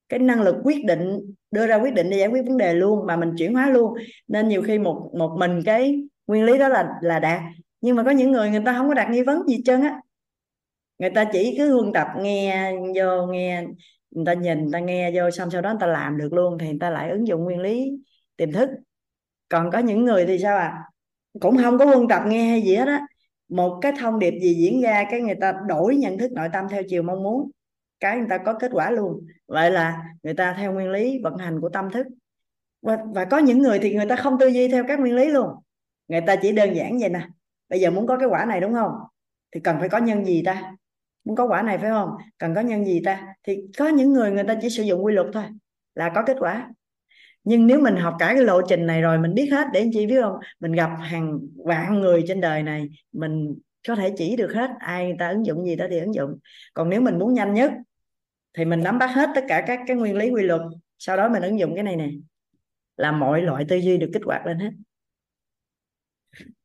cái 0.10 0.20
năng 0.20 0.42
lực 0.42 0.56
quyết 0.64 0.86
định, 0.86 1.20
đưa 1.52 1.68
ra 1.68 1.76
quyết 1.76 1.94
định 1.94 2.10
để 2.10 2.18
giải 2.18 2.28
quyết 2.28 2.46
vấn 2.46 2.58
đề 2.58 2.74
luôn 2.74 3.06
mà 3.08 3.16
mình 3.16 3.32
chuyển 3.38 3.54
hóa 3.54 3.70
luôn. 3.70 3.94
Nên 4.28 4.48
nhiều 4.48 4.62
khi 4.62 4.80
một 4.80 5.12
một 5.18 5.36
mình 5.40 5.62
cái 5.66 6.04
nguyên 6.28 6.44
lý 6.44 6.58
đó 6.58 6.68
là 6.68 6.90
là 7.02 7.20
đạt. 7.20 7.42
Nhưng 7.82 7.96
mà 7.96 8.04
có 8.04 8.12
những 8.12 8.32
người 8.32 8.50
người 8.50 8.62
ta 8.66 8.74
không 8.74 8.88
có 8.88 8.94
đặt 8.94 9.10
nghi 9.10 9.22
vấn 9.22 9.48
gì 9.48 9.62
trơn 9.66 9.82
á 9.82 10.00
người 11.02 11.10
ta 11.10 11.26
chỉ 11.34 11.56
cứ 11.58 11.74
huân 11.76 11.94
tập 11.94 12.08
nghe 12.20 12.74
vô 12.96 13.28
nghe 13.28 13.66
người 14.12 14.26
ta 14.26 14.34
nhìn 14.34 14.62
người 14.62 14.70
ta 14.74 14.80
nghe 14.80 15.12
vô 15.16 15.32
xong 15.32 15.52
sau 15.52 15.62
đó 15.62 15.70
người 15.70 15.78
ta 15.80 15.88
làm 15.88 16.18
được 16.18 16.34
luôn 16.34 16.58
thì 16.58 16.68
người 16.68 16.78
ta 16.80 16.90
lại 16.90 17.10
ứng 17.10 17.28
dụng 17.28 17.44
nguyên 17.44 17.60
lý 17.60 17.92
tiềm 18.38 18.52
thức. 18.52 18.70
Còn 19.50 19.72
có 19.72 19.80
những 19.80 20.06
người 20.06 20.26
thì 20.26 20.40
sao 20.40 20.58
à 20.58 20.84
cũng 21.40 21.58
không 21.58 21.78
có 21.78 21.86
huân 21.86 22.08
tập 22.08 22.22
nghe 22.28 22.44
hay 22.44 22.62
gì 22.62 22.76
hết 22.76 22.88
á. 22.88 23.08
Một 23.50 23.80
cái 23.82 23.92
thông 24.00 24.20
điệp 24.20 24.34
gì 24.42 24.54
diễn 24.54 24.82
ra 24.82 25.04
cái 25.12 25.22
người 25.22 25.36
ta 25.42 25.54
đổi 25.68 25.96
nhận 25.96 26.18
thức 26.18 26.32
nội 26.32 26.50
tâm 26.54 26.66
theo 26.70 26.84
chiều 26.90 27.04
mong 27.04 27.24
muốn 27.24 27.52
cái 28.00 28.18
người 28.18 28.28
ta 28.30 28.38
có 28.38 28.54
kết 28.54 28.72
quả 28.74 28.92
luôn. 28.92 29.28
Vậy 29.48 29.72
là 29.72 30.04
người 30.24 30.34
ta 30.34 30.56
theo 30.58 30.74
nguyên 30.74 30.90
lý 30.90 31.20
vận 31.24 31.38
hành 31.38 31.62
của 31.62 31.70
tâm 31.70 31.92
thức. 31.92 32.08
Và, 32.82 32.98
và 33.16 33.26
có 33.26 33.38
những 33.38 33.60
người 33.60 33.80
thì 33.80 33.94
người 33.94 34.06
ta 34.10 34.16
không 34.16 34.38
tư 34.40 34.48
duy 34.48 34.68
theo 34.68 34.84
các 34.88 35.00
nguyên 35.00 35.16
lý 35.16 35.30
luôn. 35.30 35.50
Người 36.08 36.22
ta 36.22 36.36
chỉ 36.36 36.52
đơn 36.52 36.76
giản 36.76 37.00
vậy 37.00 37.10
nè. 37.10 37.28
Bây 37.70 37.80
giờ 37.80 37.92
muốn 37.92 38.08
có 38.08 38.18
cái 38.18 38.28
quả 38.28 38.46
này 38.46 38.62
đúng 38.62 38.74
không? 38.74 38.92
Thì 39.52 39.60
cần 39.60 39.76
phải 39.80 39.90
có 39.90 39.98
nhân 39.98 40.26
gì 40.26 40.44
ta? 40.46 40.76
Muốn 41.24 41.36
có 41.36 41.48
quả 41.48 41.62
này 41.62 41.78
phải 41.78 41.90
không? 41.90 42.10
Cần 42.38 42.56
có 42.56 42.62
nhân 42.62 42.86
gì 42.86 43.02
ta? 43.06 43.28
Thì 43.48 43.58
có 43.78 43.88
những 43.88 44.14
người 44.14 44.32
người 44.32 44.44
ta 44.44 44.56
chỉ 44.62 44.70
sử 44.70 44.84
dụng 44.84 45.06
quy 45.06 45.14
luật 45.14 45.28
thôi, 45.34 45.44
là 45.96 46.12
có 46.16 46.24
kết 46.26 46.38
quả. 46.40 46.70
Nhưng 47.44 47.68
nếu 47.68 47.82
mình 47.82 47.96
học 47.96 48.16
cả 48.20 48.34
cái 48.34 48.44
lộ 48.44 48.62
trình 48.68 48.86
này 48.86 49.02
rồi, 49.02 49.18
mình 49.18 49.34
biết 49.34 49.50
hết, 49.52 49.68
để 49.74 49.80
anh 49.80 49.90
chị 49.94 50.06
biết 50.06 50.22
không? 50.22 50.36
Mình 50.60 50.72
gặp 50.72 50.90
hàng 51.00 51.40
vạn 51.66 52.00
người 52.00 52.24
trên 52.28 52.42
đời 52.42 52.64
này, 52.64 52.90
mình 53.12 53.56
có 53.88 53.96
thể 53.96 54.14
chỉ 54.18 54.36
được 54.36 54.54
hết. 54.54 54.70
Ai 54.80 55.06
người 55.06 55.16
ta 55.20 55.30
ứng 55.30 55.46
dụng 55.46 55.66
gì 55.66 55.76
đó 55.76 55.86
thì 55.90 56.00
ứng 56.00 56.16
dụng. 56.16 56.40
Còn 56.74 56.90
nếu 56.90 57.02
mình 57.02 57.20
muốn 57.20 57.34
nhanh 57.34 57.54
nhất, 57.54 57.72
thì 58.58 58.66
mình 58.66 58.84
nắm 58.84 59.00
bắt 59.00 59.08
hết 59.08 59.30
tất 59.36 59.46
cả 59.48 59.64
các 59.68 59.80
cái 59.88 59.98
nguyên 59.98 60.16
lý 60.16 60.30
quy 60.30 60.44
luật, 60.44 60.62
sau 60.98 61.18
đó 61.18 61.30
mình 61.30 61.42
ứng 61.42 61.60
dụng 61.60 61.76
cái 61.76 61.84
này 61.84 61.96
nè, 61.96 62.10
là 62.98 63.12
mọi 63.12 63.42
loại 63.42 63.66
tư 63.68 63.78
duy 63.78 63.98
được 63.98 64.10
kích 64.14 64.24
hoạt 64.26 64.46
lên 64.46 64.60
hết 64.60 64.72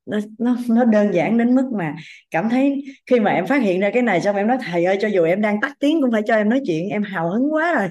nó 0.06 0.18
nó 0.38 0.56
nó 0.68 0.84
đơn 0.84 1.14
giản 1.14 1.38
đến 1.38 1.54
mức 1.54 1.70
mà 1.78 1.94
cảm 2.30 2.48
thấy 2.48 2.84
khi 3.10 3.20
mà 3.20 3.30
em 3.30 3.46
phát 3.46 3.62
hiện 3.62 3.80
ra 3.80 3.90
cái 3.90 4.02
này 4.02 4.20
xong 4.20 4.36
em 4.36 4.46
nói, 4.46 4.58
thầy 4.70 4.84
ơi, 4.84 4.98
cho 5.00 5.08
dù 5.08 5.24
em 5.24 5.42
đang 5.42 5.60
tắt 5.60 5.72
tiếng 5.80 6.02
cũng 6.02 6.12
phải 6.12 6.22
cho 6.26 6.34
em 6.34 6.48
nói 6.48 6.60
chuyện. 6.66 6.88
Em 6.88 7.02
hào 7.02 7.30
hứng 7.30 7.54
quá 7.54 7.74
rồi. 7.74 7.88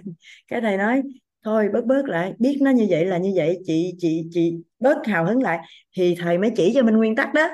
Cái 0.47 0.61
thầy 0.61 0.77
nói, 0.77 1.01
thôi, 1.45 1.69
bớt 1.73 1.85
bớt 1.85 2.05
lại, 2.05 2.33
biết 2.39 2.57
nó 2.61 2.71
như 2.71 2.87
vậy 2.89 3.05
là 3.05 3.17
như 3.17 3.33
vậy, 3.35 3.59
chị 3.65 3.93
chị 3.97 4.27
chị 4.31 4.53
bớt 4.79 5.07
hào 5.07 5.25
hứng 5.25 5.41
lại. 5.41 5.59
Thì 5.97 6.15
thầy 6.19 6.37
mới 6.37 6.49
chỉ 6.55 6.71
cho 6.75 6.83
mình 6.83 6.97
nguyên 6.97 7.15
tắc 7.15 7.33
đó. 7.33 7.49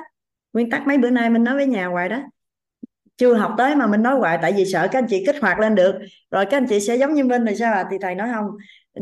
Nguyên 0.52 0.70
tắc 0.70 0.86
mấy 0.86 0.98
bữa 0.98 1.10
nay 1.10 1.30
mình 1.30 1.44
nói 1.44 1.54
với 1.54 1.66
nhà 1.66 1.86
hoài 1.86 2.08
đó. 2.08 2.22
Chưa 3.16 3.34
học 3.34 3.54
tới 3.58 3.76
mà 3.76 3.86
mình 3.86 4.02
nói 4.02 4.18
hoài, 4.18 4.38
tại 4.42 4.52
vì 4.56 4.64
sợ 4.64 4.88
các 4.92 4.98
anh 4.98 5.06
chị 5.08 5.24
kích 5.26 5.36
hoạt 5.40 5.58
lên 5.58 5.74
được. 5.74 5.94
Rồi 6.30 6.44
các 6.44 6.56
anh 6.56 6.66
chị 6.68 6.80
sẽ 6.80 6.96
giống 6.96 7.14
như 7.14 7.24
mình 7.24 7.46
thì 7.48 7.56
sao 7.56 7.74
à 7.74 7.84
thì 7.90 7.96
thầy 8.00 8.14
nói, 8.14 8.28
không, 8.34 8.46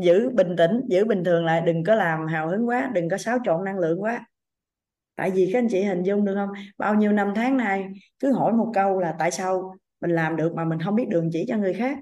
giữ 0.02 0.30
bình 0.30 0.56
tĩnh, 0.56 0.80
giữ 0.88 1.04
bình 1.04 1.24
thường 1.24 1.44
lại, 1.44 1.60
đừng 1.66 1.84
có 1.84 1.94
làm 1.94 2.26
hào 2.26 2.48
hứng 2.48 2.68
quá, 2.68 2.90
đừng 2.94 3.08
có 3.08 3.18
xáo 3.18 3.38
trộn 3.44 3.64
năng 3.64 3.78
lượng 3.78 4.02
quá 4.02 4.26
tại 5.20 5.30
vì 5.30 5.50
các 5.52 5.58
anh 5.58 5.68
chị 5.70 5.82
hình 5.82 6.02
dung 6.02 6.24
được 6.24 6.34
không? 6.34 6.48
Bao 6.78 6.94
nhiêu 6.94 7.12
năm 7.12 7.32
tháng 7.36 7.56
nay, 7.56 7.86
cứ 8.18 8.32
hỏi 8.32 8.52
một 8.52 8.70
câu 8.74 9.00
là 9.00 9.14
tại 9.18 9.30
sao 9.30 9.74
mình 10.00 10.10
làm 10.10 10.36
được 10.36 10.54
mà 10.54 10.64
mình 10.64 10.78
không 10.84 10.94
biết 10.94 11.08
đường 11.08 11.28
chỉ 11.32 11.44
cho 11.48 11.56
người 11.56 11.74
khác? 11.74 11.98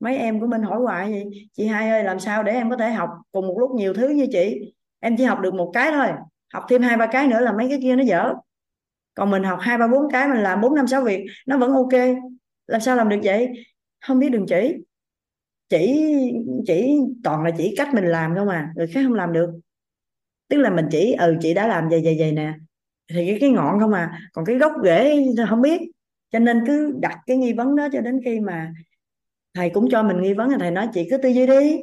Mấy 0.00 0.16
em 0.16 0.40
của 0.40 0.46
mình 0.46 0.62
hỏi 0.62 0.80
hoài 0.80 1.12
gì 1.12 1.48
chị 1.52 1.66
hai 1.66 1.90
ơi, 1.90 2.04
làm 2.04 2.20
sao 2.20 2.42
để 2.42 2.52
em 2.52 2.70
có 2.70 2.76
thể 2.76 2.90
học 2.90 3.10
cùng 3.32 3.48
một 3.48 3.56
lúc 3.58 3.70
nhiều 3.70 3.94
thứ 3.94 4.08
như 4.08 4.26
chị? 4.32 4.72
Em 5.00 5.16
chỉ 5.16 5.24
học 5.24 5.40
được 5.40 5.54
một 5.54 5.70
cái 5.74 5.90
thôi, 5.90 6.06
học 6.52 6.64
thêm 6.68 6.82
hai 6.82 6.96
ba 6.96 7.06
cái 7.06 7.26
nữa 7.26 7.40
là 7.40 7.52
mấy 7.52 7.68
cái 7.68 7.78
kia 7.82 7.96
nó 7.96 8.02
dở. 8.02 8.34
Còn 9.14 9.30
mình 9.30 9.42
học 9.42 9.58
hai 9.62 9.78
ba 9.78 9.88
bốn 9.88 10.10
cái, 10.10 10.28
mình 10.28 10.42
làm 10.42 10.60
bốn 10.60 10.74
năm 10.74 10.86
sáu 10.86 11.02
việc, 11.02 11.24
nó 11.46 11.58
vẫn 11.58 11.72
ok. 11.72 12.16
Làm 12.66 12.80
sao 12.80 12.96
làm 12.96 13.08
được 13.08 13.20
vậy? 13.22 13.52
Không 14.06 14.18
biết 14.18 14.28
đường 14.28 14.46
chỉ. 14.48 14.74
Chỉ 15.68 16.12
chỉ 16.66 16.98
toàn 17.24 17.44
là 17.44 17.50
chỉ 17.58 17.74
cách 17.76 17.94
mình 17.94 18.04
làm 18.04 18.34
thôi 18.36 18.46
mà 18.46 18.72
người 18.76 18.86
khác 18.86 19.00
không 19.04 19.14
làm 19.14 19.32
được 19.32 19.50
tức 20.48 20.56
là 20.56 20.70
mình 20.70 20.86
chỉ 20.90 21.12
ừ 21.12 21.36
chị 21.40 21.54
đã 21.54 21.66
làm 21.66 21.88
vậy 21.88 22.00
vậy 22.04 22.16
vậy 22.18 22.32
nè. 22.32 22.54
Thì 23.10 23.26
cái, 23.26 23.38
cái 23.40 23.50
ngọn 23.50 23.80
không 23.80 23.92
à. 23.92 24.18
Còn 24.32 24.44
cái 24.44 24.56
gốc 24.56 24.72
rễ 24.84 25.24
không 25.48 25.62
biết. 25.62 25.80
Cho 26.30 26.38
nên 26.38 26.64
cứ 26.66 26.94
đặt 27.00 27.18
cái 27.26 27.36
nghi 27.36 27.52
vấn 27.52 27.76
đó 27.76 27.88
cho 27.92 28.00
đến 28.00 28.20
khi 28.24 28.40
mà 28.40 28.72
thầy 29.54 29.70
cũng 29.70 29.88
cho 29.90 30.02
mình 30.02 30.22
nghi 30.22 30.34
vấn 30.34 30.48
là 30.48 30.58
thầy 30.58 30.70
nói 30.70 30.88
chị 30.94 31.06
cứ 31.10 31.18
tư 31.18 31.28
duy 31.28 31.46
đi. 31.46 31.80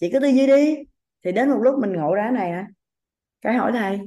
Chị 0.00 0.10
cứ 0.12 0.20
tư 0.20 0.28
duy 0.28 0.46
đi. 0.46 0.76
Thì 1.24 1.32
đến 1.32 1.50
một 1.50 1.58
lúc 1.62 1.74
mình 1.80 1.92
ngộ 1.92 2.14
ra 2.14 2.30
này 2.30 2.50
à 2.50 2.66
cái 3.42 3.54
hỏi 3.54 3.72
thầy. 3.72 4.00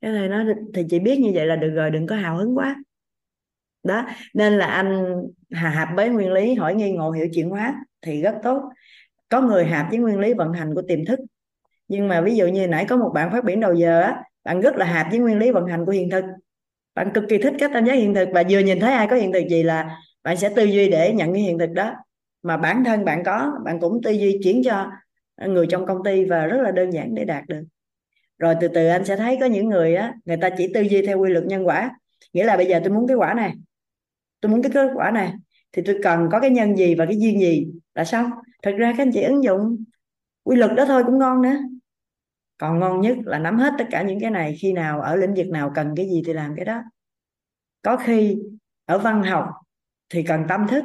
Cái 0.00 0.12
thầy 0.12 0.28
nói 0.28 0.44
thì 0.74 0.84
chị 0.90 0.98
biết 0.98 1.20
như 1.20 1.30
vậy 1.34 1.46
là 1.46 1.56
được 1.56 1.70
rồi 1.70 1.90
đừng 1.90 2.06
có 2.06 2.16
hào 2.16 2.36
hứng 2.36 2.58
quá. 2.58 2.76
Đó. 3.82 4.06
Nên 4.34 4.52
là 4.52 4.66
anh 4.66 5.14
hà 5.50 5.68
hạp 5.68 5.88
với 5.96 6.08
nguyên 6.08 6.32
lý 6.32 6.54
hỏi 6.54 6.74
nghi 6.74 6.92
ngộ 6.92 7.10
hiểu 7.10 7.26
chuyển 7.34 7.50
hóa 7.50 7.74
thì 8.02 8.22
rất 8.22 8.34
tốt. 8.42 8.62
Có 9.28 9.40
người 9.40 9.64
hạp 9.64 9.90
với 9.90 9.98
nguyên 9.98 10.18
lý 10.18 10.34
vận 10.34 10.52
hành 10.52 10.74
của 10.74 10.82
tiềm 10.88 11.04
thức 11.04 11.18
nhưng 11.92 12.08
mà 12.08 12.20
ví 12.20 12.36
dụ 12.36 12.46
như 12.46 12.66
nãy 12.66 12.86
có 12.88 12.96
một 12.96 13.10
bạn 13.14 13.30
phát 13.32 13.44
biểu 13.44 13.56
đầu 13.56 13.74
giờ 13.74 14.00
á, 14.00 14.22
bạn 14.44 14.60
rất 14.60 14.76
là 14.76 14.86
hạp 14.86 15.06
với 15.10 15.18
nguyên 15.18 15.38
lý 15.38 15.50
vận 15.50 15.66
hành 15.66 15.86
của 15.86 15.92
hiện 15.92 16.10
thực. 16.10 16.24
Bạn 16.94 17.10
cực 17.14 17.24
kỳ 17.28 17.38
thích 17.38 17.54
các 17.58 17.70
tam 17.74 17.86
giác 17.86 17.92
hiện 17.92 18.14
thực 18.14 18.28
và 18.32 18.42
vừa 18.50 18.58
nhìn 18.58 18.80
thấy 18.80 18.92
ai 18.92 19.06
có 19.06 19.16
hiện 19.16 19.32
thực 19.32 19.48
gì 19.48 19.62
là 19.62 19.96
bạn 20.22 20.36
sẽ 20.36 20.48
tư 20.56 20.64
duy 20.64 20.90
để 20.90 21.12
nhận 21.12 21.32
cái 21.32 21.42
hiện 21.42 21.58
thực 21.58 21.70
đó. 21.70 21.94
Mà 22.42 22.56
bản 22.56 22.84
thân 22.84 23.04
bạn 23.04 23.24
có, 23.24 23.52
bạn 23.64 23.80
cũng 23.80 24.00
tư 24.02 24.10
duy 24.10 24.40
chuyển 24.44 24.62
cho 24.64 24.90
người 25.46 25.66
trong 25.66 25.86
công 25.86 26.04
ty 26.04 26.24
và 26.24 26.46
rất 26.46 26.60
là 26.62 26.70
đơn 26.70 26.90
giản 26.90 27.14
để 27.14 27.24
đạt 27.24 27.44
được. 27.48 27.62
Rồi 28.38 28.54
từ 28.60 28.68
từ 28.68 28.88
anh 28.88 29.04
sẽ 29.04 29.16
thấy 29.16 29.36
có 29.40 29.46
những 29.46 29.68
người 29.68 29.94
á, 29.94 30.14
người 30.24 30.36
ta 30.36 30.50
chỉ 30.58 30.72
tư 30.74 30.80
duy 30.80 31.06
theo 31.06 31.18
quy 31.18 31.30
luật 31.30 31.44
nhân 31.44 31.66
quả. 31.66 31.90
Nghĩa 32.32 32.44
là 32.44 32.56
bây 32.56 32.66
giờ 32.66 32.80
tôi 32.84 32.92
muốn 32.92 33.08
cái 33.08 33.16
quả 33.16 33.34
này, 33.34 33.52
tôi 34.40 34.52
muốn 34.52 34.62
cái 34.62 34.72
kết 34.74 34.90
quả 34.94 35.10
này, 35.10 35.32
thì 35.72 35.82
tôi 35.86 35.98
cần 36.02 36.28
có 36.32 36.40
cái 36.40 36.50
nhân 36.50 36.76
gì 36.76 36.94
và 36.94 37.06
cái 37.06 37.16
duyên 37.18 37.40
gì 37.40 37.66
là 37.94 38.04
xong. 38.04 38.30
Thật 38.62 38.72
ra 38.76 38.94
các 38.96 39.02
anh 39.02 39.12
chị 39.12 39.22
ứng 39.22 39.44
dụng 39.44 39.84
quy 40.44 40.56
luật 40.56 40.70
đó 40.76 40.84
thôi 40.84 41.02
cũng 41.06 41.18
ngon 41.18 41.42
nữa 41.42 41.56
còn 42.62 42.78
ngon 42.78 43.00
nhất 43.00 43.16
là 43.24 43.38
nắm 43.38 43.58
hết 43.58 43.72
tất 43.78 43.84
cả 43.90 44.02
những 44.02 44.20
cái 44.20 44.30
này, 44.30 44.56
khi 44.60 44.72
nào, 44.72 45.00
ở 45.00 45.16
lĩnh 45.16 45.34
vực 45.34 45.46
nào 45.48 45.72
cần 45.74 45.94
cái 45.96 46.06
gì 46.10 46.22
thì 46.26 46.32
làm 46.32 46.56
cái 46.56 46.64
đó. 46.64 46.82
Có 47.82 47.96
khi 47.96 48.38
ở 48.84 48.98
văn 48.98 49.22
học 49.22 49.48
thì 50.08 50.22
cần 50.22 50.44
tâm 50.48 50.66
thức, 50.68 50.84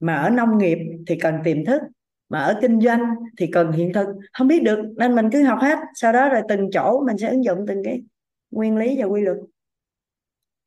mà 0.00 0.14
ở 0.14 0.30
nông 0.30 0.58
nghiệp 0.58 0.78
thì 1.06 1.16
cần 1.18 1.34
tiềm 1.44 1.64
thức, 1.64 1.82
mà 2.28 2.38
ở 2.38 2.58
kinh 2.62 2.80
doanh 2.80 3.14
thì 3.38 3.46
cần 3.46 3.72
hiện 3.72 3.92
thực. 3.92 4.06
Không 4.32 4.48
biết 4.48 4.62
được, 4.62 4.78
nên 4.96 5.14
mình 5.14 5.28
cứ 5.32 5.44
học 5.44 5.58
hết, 5.62 5.78
sau 5.94 6.12
đó 6.12 6.28
rồi 6.28 6.42
từng 6.48 6.70
chỗ 6.72 7.04
mình 7.06 7.18
sẽ 7.18 7.28
ứng 7.28 7.44
dụng 7.44 7.64
từng 7.68 7.82
cái 7.84 8.02
nguyên 8.50 8.76
lý 8.76 8.96
và 8.98 9.04
quy 9.04 9.20
luật. 9.20 9.36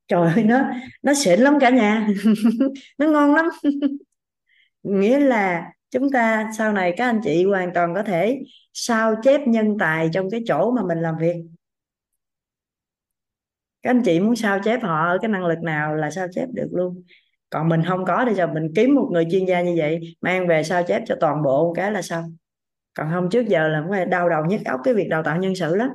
Trời 0.07 0.33
ơi, 0.33 0.43
nó 0.43 0.64
nó 1.01 1.14
xịn 1.14 1.40
lắm 1.40 1.57
cả 1.59 1.69
nhà. 1.69 2.07
Nó 2.98 3.07
ngon 3.07 3.35
lắm. 3.35 3.45
Nghĩa 4.83 5.19
là 5.19 5.72
chúng 5.91 6.11
ta 6.11 6.49
sau 6.57 6.73
này 6.73 6.93
các 6.97 7.05
anh 7.05 7.22
chị 7.23 7.45
hoàn 7.45 7.73
toàn 7.73 7.93
có 7.95 8.03
thể 8.03 8.41
sao 8.73 9.15
chép 9.23 9.41
nhân 9.47 9.77
tài 9.80 10.09
trong 10.14 10.30
cái 10.30 10.41
chỗ 10.47 10.72
mà 10.72 10.81
mình 10.88 11.01
làm 11.01 11.15
việc. 11.19 11.35
Các 13.81 13.89
anh 13.89 14.01
chị 14.05 14.19
muốn 14.19 14.35
sao 14.35 14.59
chép 14.64 14.80
họ 14.83 15.07
ở 15.07 15.17
cái 15.22 15.30
năng 15.30 15.45
lực 15.45 15.59
nào 15.64 15.95
là 15.95 16.11
sao 16.11 16.27
chép 16.31 16.45
được 16.53 16.67
luôn. 16.72 17.03
Còn 17.49 17.69
mình 17.69 17.81
không 17.88 18.05
có 18.05 18.25
thì 18.30 18.35
giờ 18.35 18.47
mình 18.47 18.72
kiếm 18.75 18.95
một 18.95 19.09
người 19.14 19.25
chuyên 19.31 19.45
gia 19.45 19.61
như 19.61 19.75
vậy 19.77 20.15
mang 20.22 20.47
về 20.47 20.64
sao 20.64 20.83
chép 20.88 21.01
cho 21.05 21.15
toàn 21.19 21.43
bộ 21.43 21.67
một 21.67 21.73
cái 21.75 21.91
là 21.91 22.01
xong. 22.01 22.38
Còn 22.93 23.11
không 23.14 23.30
trước 23.31 23.47
giờ 23.47 23.67
là 23.67 23.83
phải 23.89 24.05
đau 24.05 24.30
đầu 24.30 24.45
nhức 24.45 24.61
óc 24.65 24.80
cái 24.83 24.93
việc 24.93 25.07
đào 25.09 25.23
tạo 25.23 25.38
nhân 25.38 25.55
sự 25.55 25.75
lắm. 25.75 25.89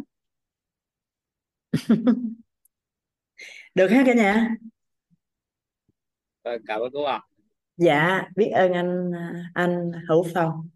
Được 3.74 3.88
ha 3.90 4.02
cả 4.06 4.14
nhà? 4.14 4.48
Ờ, 6.42 6.58
cảm 6.66 6.80
ơn 6.80 6.90
cô 6.92 7.02
ạ 7.04 7.20
dạ 7.80 8.28
biết 8.36 8.50
ơn 8.50 8.72
anh 8.72 9.12
anh 9.54 9.92
Hữu 10.08 10.26
Phong. 10.34 10.68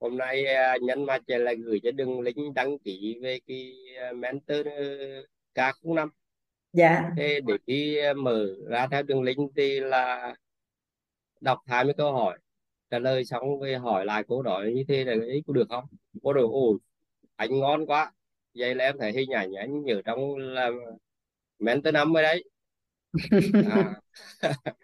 Hôm 0.00 0.16
nay 0.16 0.44
à, 0.46 0.76
nhân 0.82 1.04
mặt 1.04 1.22
là 1.26 1.52
gửi 1.52 1.80
cho 1.82 1.90
đường 1.90 2.20
link 2.20 2.54
đăng 2.54 2.78
ký 2.78 3.18
về 3.22 3.38
cái 3.46 3.72
à, 3.98 4.12
mentor 4.12 4.66
K05 5.54 6.08
dạ. 6.72 7.10
Thế 7.16 7.40
để 7.46 7.54
khi 7.66 7.96
à, 7.96 8.12
mở 8.12 8.46
ra 8.68 8.86
theo 8.90 9.02
đường 9.02 9.22
link 9.22 9.52
thì 9.56 9.80
là 9.80 10.34
đọc 11.40 11.58
20 11.66 11.94
câu 11.96 12.12
hỏi 12.12 12.38
trả 12.90 12.98
lời 12.98 13.24
xong 13.24 13.60
về 13.60 13.76
hỏi 13.76 14.06
lại 14.06 14.24
cô 14.28 14.42
đó 14.42 14.64
như 14.74 14.84
thế 14.88 15.04
là 15.04 15.12
ấy 15.12 15.42
có 15.46 15.52
được 15.52 15.68
không? 15.68 15.84
Cô 16.22 16.32
được 16.32 16.50
ồ 16.50 16.78
anh 17.36 17.60
ngon 17.60 17.86
quá. 17.86 18.12
Vậy 18.54 18.74
là 18.74 18.84
em 18.84 18.98
thấy 18.98 19.12
hình 19.12 19.30
ảnh 19.30 19.52
anh 19.52 19.84
nhớ 19.84 20.02
trong 20.04 20.36
là 20.36 20.70
mentor 21.58 21.94
năm 21.94 22.12
rồi 22.12 22.22
đấy 22.22 22.44
à. 23.68 23.94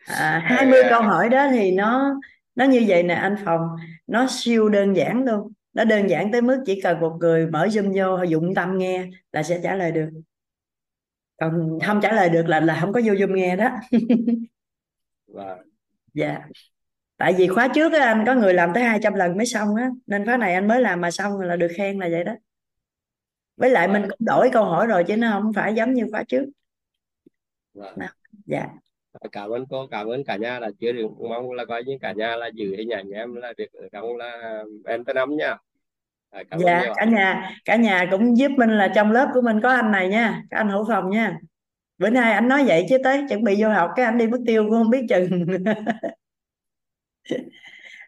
à, 0.06 0.38
20 0.44 0.82
câu 0.90 1.02
hỏi 1.02 1.28
đó 1.28 1.48
thì 1.52 1.70
nó 1.72 2.14
nó 2.54 2.64
như 2.64 2.84
vậy 2.88 3.02
nè 3.02 3.14
anh 3.14 3.36
Phòng. 3.44 3.60
Nó 4.06 4.26
siêu 4.30 4.68
đơn 4.68 4.96
giản 4.96 5.24
luôn. 5.24 5.52
Nó 5.72 5.84
đơn 5.84 6.10
giản 6.10 6.32
tới 6.32 6.42
mức 6.42 6.62
chỉ 6.66 6.80
cần 6.80 7.00
một 7.00 7.16
người 7.20 7.46
mở 7.46 7.66
zoom 7.66 7.92
vô 8.18 8.22
dụng 8.24 8.54
tâm 8.54 8.78
nghe 8.78 9.06
là 9.32 9.42
sẽ 9.42 9.60
trả 9.62 9.74
lời 9.76 9.92
được. 9.92 10.08
Còn 11.40 11.78
không 11.86 12.00
trả 12.02 12.12
lời 12.12 12.28
được 12.28 12.48
là 12.48 12.60
là 12.60 12.78
không 12.80 12.92
có 12.92 13.00
vô 13.04 13.12
zoom 13.12 13.34
nghe 13.34 13.56
đó. 13.56 13.70
Vâng. 15.26 15.58
dạ. 16.14 16.40
Tại 17.16 17.34
vì 17.38 17.48
khóa 17.48 17.68
trước 17.74 17.92
á, 17.92 17.98
anh 18.06 18.24
có 18.26 18.34
người 18.34 18.54
làm 18.54 18.70
tới 18.74 18.84
200 18.84 19.14
lần 19.14 19.36
mới 19.36 19.46
xong 19.46 19.74
á. 19.74 19.90
Nên 20.06 20.24
khóa 20.26 20.36
này 20.36 20.54
anh 20.54 20.68
mới 20.68 20.80
làm 20.80 21.00
mà 21.00 21.10
xong 21.10 21.40
là 21.40 21.56
được 21.56 21.68
khen 21.76 21.98
là 21.98 22.08
vậy 22.10 22.24
đó. 22.24 22.34
Với 23.56 23.70
lại 23.70 23.88
mình 23.88 24.02
Vâng. 24.02 24.10
cũng 24.10 24.26
đổi 24.26 24.50
câu 24.52 24.64
hỏi 24.64 24.86
rồi 24.86 25.04
chứ 25.08 25.16
nó 25.16 25.30
không 25.32 25.52
phải 25.52 25.74
giống 25.74 25.94
như 25.94 26.06
khóa 26.10 26.22
trước. 26.28 26.44
Vâng. 27.74 27.98
Dạ. 28.50 28.66
Cảm 29.32 29.50
ơn 29.50 29.66
cô 29.70 29.86
cảm 29.90 30.06
ơn 30.06 30.24
cả 30.24 30.36
nhà 30.36 30.60
là 30.60 30.70
chưa 30.80 30.92
được 30.92 31.08
mong 31.28 31.50
là 31.52 31.64
coi 31.64 31.84
như 31.84 31.98
cả 32.00 32.12
nhà 32.12 32.36
là 32.36 32.50
giữ 32.54 32.76
hình 32.76 32.90
ảnh 32.90 33.10
em 33.10 33.34
là 33.34 33.52
được 33.56 33.72
ở 33.72 33.88
trong 33.92 34.16
là 34.16 34.62
em 34.86 35.04
tới 35.04 35.14
năm 35.14 35.36
nha. 35.36 35.56
Cảm 36.32 36.44
ơn 36.50 36.60
dạ 36.60 36.82
cả 36.96 37.04
nhà 37.04 37.50
cả 37.64 37.76
nhà 37.76 38.08
cũng 38.10 38.38
giúp 38.38 38.50
mình 38.56 38.70
là 38.70 38.92
trong 38.94 39.12
lớp 39.12 39.28
của 39.34 39.40
mình 39.40 39.60
có 39.62 39.68
anh 39.68 39.90
này 39.92 40.08
nha 40.08 40.42
cái 40.50 40.58
anh 40.58 40.68
hữu 40.68 40.84
phòng 40.88 41.10
nha. 41.10 41.38
Bữa 41.98 42.10
nay 42.10 42.32
anh 42.32 42.48
nói 42.48 42.64
vậy 42.66 42.86
chứ 42.88 42.98
tới 43.04 43.24
chuẩn 43.28 43.44
bị 43.44 43.62
vô 43.62 43.68
học 43.68 43.90
cái 43.96 44.04
anh 44.04 44.18
đi 44.18 44.26
mất 44.26 44.38
tiêu 44.46 44.62
cũng 44.62 44.72
không 44.72 44.90
biết 44.90 45.06
chừng. 45.08 45.46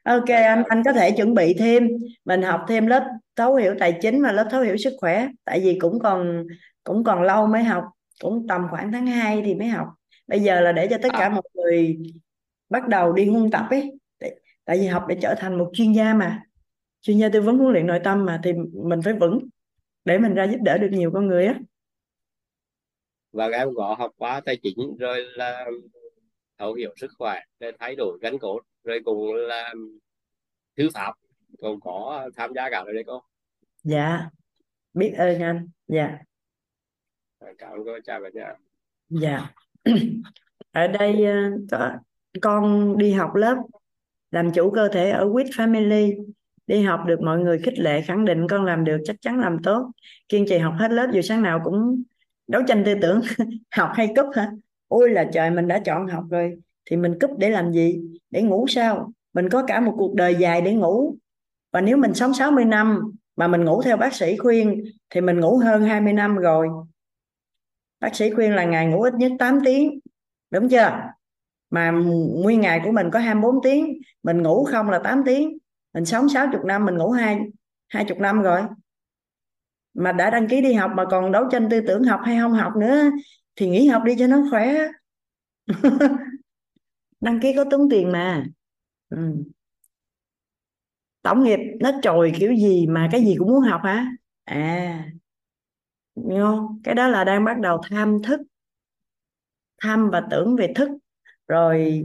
Ok 0.04 0.28
Dạ, 0.28 0.36
anh 0.36 0.62
cảm 0.62 0.64
anh 0.68 0.82
có 0.84 0.92
thể 0.92 1.10
chuẩn 1.10 1.34
bị 1.34 1.54
thêm 1.58 1.88
mình 2.24 2.42
học 2.42 2.60
thêm 2.68 2.86
lớp 2.86 3.04
thấu 3.36 3.54
hiểu 3.54 3.74
tài 3.78 3.98
chính 4.02 4.22
và 4.22 4.32
lớp 4.32 4.48
thấu 4.50 4.62
hiểu 4.62 4.76
sức 4.76 4.92
khỏe. 5.00 5.28
Tại 5.44 5.60
vì 5.60 5.78
cũng 5.80 5.98
còn 5.98 6.46
cũng 6.84 7.04
còn 7.04 7.22
lâu 7.22 7.46
mới 7.46 7.62
học 7.62 7.84
cũng 8.20 8.46
tầm 8.48 8.62
khoảng 8.70 8.92
tháng 8.92 9.06
2 9.06 9.42
thì 9.44 9.54
mới 9.54 9.68
học 9.68 9.88
bây 10.32 10.40
giờ 10.40 10.60
là 10.60 10.72
để 10.72 10.88
cho 10.90 10.98
tất 11.02 11.08
cả 11.12 11.18
à, 11.18 11.28
mọi 11.28 11.42
người 11.54 11.98
bắt 12.68 12.88
đầu 12.88 13.12
đi 13.12 13.28
huân 13.28 13.50
tập 13.50 13.66
ấy. 13.70 13.92
Tại, 14.64 14.78
vì 14.78 14.86
học 14.86 15.04
để 15.08 15.16
trở 15.22 15.34
thành 15.38 15.58
một 15.58 15.70
chuyên 15.74 15.92
gia 15.92 16.14
mà. 16.14 16.42
Chuyên 17.00 17.18
gia 17.18 17.28
tư 17.28 17.40
vấn 17.40 17.58
huấn 17.58 17.72
luyện 17.72 17.86
nội 17.86 18.00
tâm 18.04 18.24
mà 18.24 18.40
thì 18.44 18.52
mình 18.72 19.00
phải 19.04 19.14
vững 19.14 19.48
để 20.04 20.18
mình 20.18 20.34
ra 20.34 20.44
giúp 20.44 20.58
đỡ 20.62 20.78
được 20.78 20.88
nhiều 20.92 21.10
con 21.14 21.26
người 21.26 21.46
á. 21.46 21.60
Và 23.32 23.48
em 23.48 23.68
có 23.76 23.94
học 23.98 24.10
khóa 24.16 24.40
tài 24.40 24.56
chính 24.62 24.96
rồi 24.98 25.26
là 25.34 25.66
thấu 26.58 26.74
hiểu 26.74 26.94
sức 26.96 27.10
khỏe 27.18 27.40
rồi 27.60 27.72
thay 27.78 27.96
đổi 27.96 28.18
gân 28.22 28.38
cốt 28.38 28.60
rồi 28.84 29.00
cũng 29.04 29.34
là 29.34 29.74
thư 30.76 30.88
pháp. 30.94 31.12
Cũng 31.58 31.80
có 31.80 32.28
tham 32.36 32.52
gia 32.54 32.70
cả 32.70 32.82
rồi 32.84 32.94
đấy 32.94 33.04
cô? 33.06 33.22
Dạ. 33.82 34.30
Biết 34.94 35.14
ơn 35.18 35.42
anh. 35.42 35.68
Dạ. 35.88 36.18
Cảm 37.58 37.72
ơn 37.72 37.84
cô 37.84 37.98
chào 38.04 38.20
cả 38.22 38.28
nhà. 38.34 38.54
Dạ 39.08 39.54
ở 40.72 40.86
đây 40.86 41.24
ờ, 41.24 41.34
có, 41.70 41.90
con 42.40 42.96
đi 42.98 43.12
học 43.12 43.34
lớp, 43.34 43.56
làm 44.30 44.52
chủ 44.52 44.70
cơ 44.70 44.88
thể 44.88 45.10
ở 45.10 45.24
With 45.24 45.50
Family. 45.50 46.24
Đi 46.66 46.82
học 46.82 47.00
được 47.06 47.20
mọi 47.20 47.38
người 47.38 47.58
khích 47.58 47.78
lệ, 47.78 48.02
khẳng 48.02 48.24
định 48.24 48.46
con 48.48 48.64
làm 48.64 48.84
được 48.84 48.98
chắc 49.04 49.16
chắn 49.20 49.38
làm 49.40 49.62
tốt. 49.62 49.90
Kiên 50.28 50.46
trì 50.48 50.58
học 50.58 50.74
hết 50.78 50.90
lớp, 50.90 51.06
dù 51.12 51.20
sáng 51.22 51.42
nào 51.42 51.60
cũng 51.64 52.02
đấu 52.46 52.62
tranh 52.68 52.82
tư 52.86 52.94
tưởng, 53.02 53.20
học 53.70 53.90
hay 53.94 54.12
cúp 54.16 54.26
hả? 54.34 54.50
Ôi 54.88 55.10
là 55.10 55.24
trời, 55.32 55.50
mình 55.50 55.68
đã 55.68 55.78
chọn 55.78 56.06
học 56.06 56.24
rồi. 56.30 56.56
Thì 56.90 56.96
mình 56.96 57.18
cúp 57.20 57.30
để 57.38 57.50
làm 57.50 57.72
gì? 57.72 58.00
Để 58.30 58.42
ngủ 58.42 58.66
sao? 58.68 59.12
Mình 59.32 59.48
có 59.48 59.64
cả 59.66 59.80
một 59.80 59.94
cuộc 59.98 60.14
đời 60.14 60.34
dài 60.34 60.60
để 60.60 60.72
ngủ. 60.74 61.16
Và 61.72 61.80
nếu 61.80 61.96
mình 61.96 62.14
sống 62.14 62.34
60 62.34 62.64
năm 62.64 63.00
mà 63.36 63.48
mình 63.48 63.64
ngủ 63.64 63.82
theo 63.82 63.96
bác 63.96 64.14
sĩ 64.14 64.36
khuyên, 64.36 64.84
thì 65.10 65.20
mình 65.20 65.40
ngủ 65.40 65.58
hơn 65.58 65.82
20 65.82 66.12
năm 66.12 66.36
rồi 66.36 66.68
bác 68.02 68.16
sĩ 68.16 68.30
khuyên 68.30 68.54
là 68.54 68.64
ngày 68.64 68.86
ngủ 68.86 69.02
ít 69.02 69.14
nhất 69.14 69.32
8 69.38 69.60
tiếng. 69.64 70.00
Đúng 70.50 70.70
chưa? 70.70 71.02
Mà 71.70 71.90
nguyên 72.44 72.60
ngày 72.60 72.80
của 72.84 72.92
mình 72.92 73.10
có 73.12 73.20
24 73.20 73.56
tiếng. 73.64 74.00
Mình 74.24 74.42
ngủ 74.42 74.64
không 74.64 74.90
là 74.90 75.00
8 75.04 75.22
tiếng. 75.26 75.58
Mình 75.94 76.04
sống 76.06 76.28
60 76.28 76.60
năm, 76.66 76.86
mình 76.86 76.98
ngủ 76.98 77.10
hai 77.10 77.40
20 77.88 78.18
năm 78.20 78.42
rồi. 78.42 78.62
Mà 79.94 80.12
đã 80.12 80.30
đăng 80.30 80.48
ký 80.48 80.60
đi 80.60 80.72
học 80.72 80.90
mà 80.94 81.04
còn 81.10 81.32
đấu 81.32 81.44
tranh 81.52 81.68
tư 81.70 81.80
tưởng 81.86 82.04
học 82.04 82.20
hay 82.24 82.38
không 82.40 82.52
học 82.52 82.72
nữa, 82.76 83.10
thì 83.56 83.68
nghỉ 83.68 83.88
học 83.88 84.02
đi 84.04 84.16
cho 84.18 84.26
nó 84.26 84.46
khỏe. 84.50 84.74
Đăng 87.20 87.40
ký 87.40 87.52
có 87.56 87.64
tốn 87.70 87.88
tiền 87.90 88.12
mà. 88.12 88.44
Ừ. 89.10 89.18
tổng 91.22 91.44
nghiệp 91.44 91.58
nó 91.80 91.90
trồi 92.02 92.32
kiểu 92.40 92.54
gì 92.54 92.86
mà 92.86 93.08
cái 93.12 93.24
gì 93.24 93.34
cũng 93.38 93.48
muốn 93.48 93.60
học 93.60 93.80
hả? 93.84 94.06
À. 94.44 95.04
Hiểu 96.16 96.46
không? 96.46 96.80
cái 96.84 96.94
đó 96.94 97.08
là 97.08 97.24
đang 97.24 97.44
bắt 97.44 97.58
đầu 97.58 97.80
tham 97.90 98.22
thức 98.22 98.40
tham 99.82 100.10
và 100.10 100.22
tưởng 100.30 100.56
về 100.56 100.72
thức. 100.74 100.88
Rồi 101.48 102.04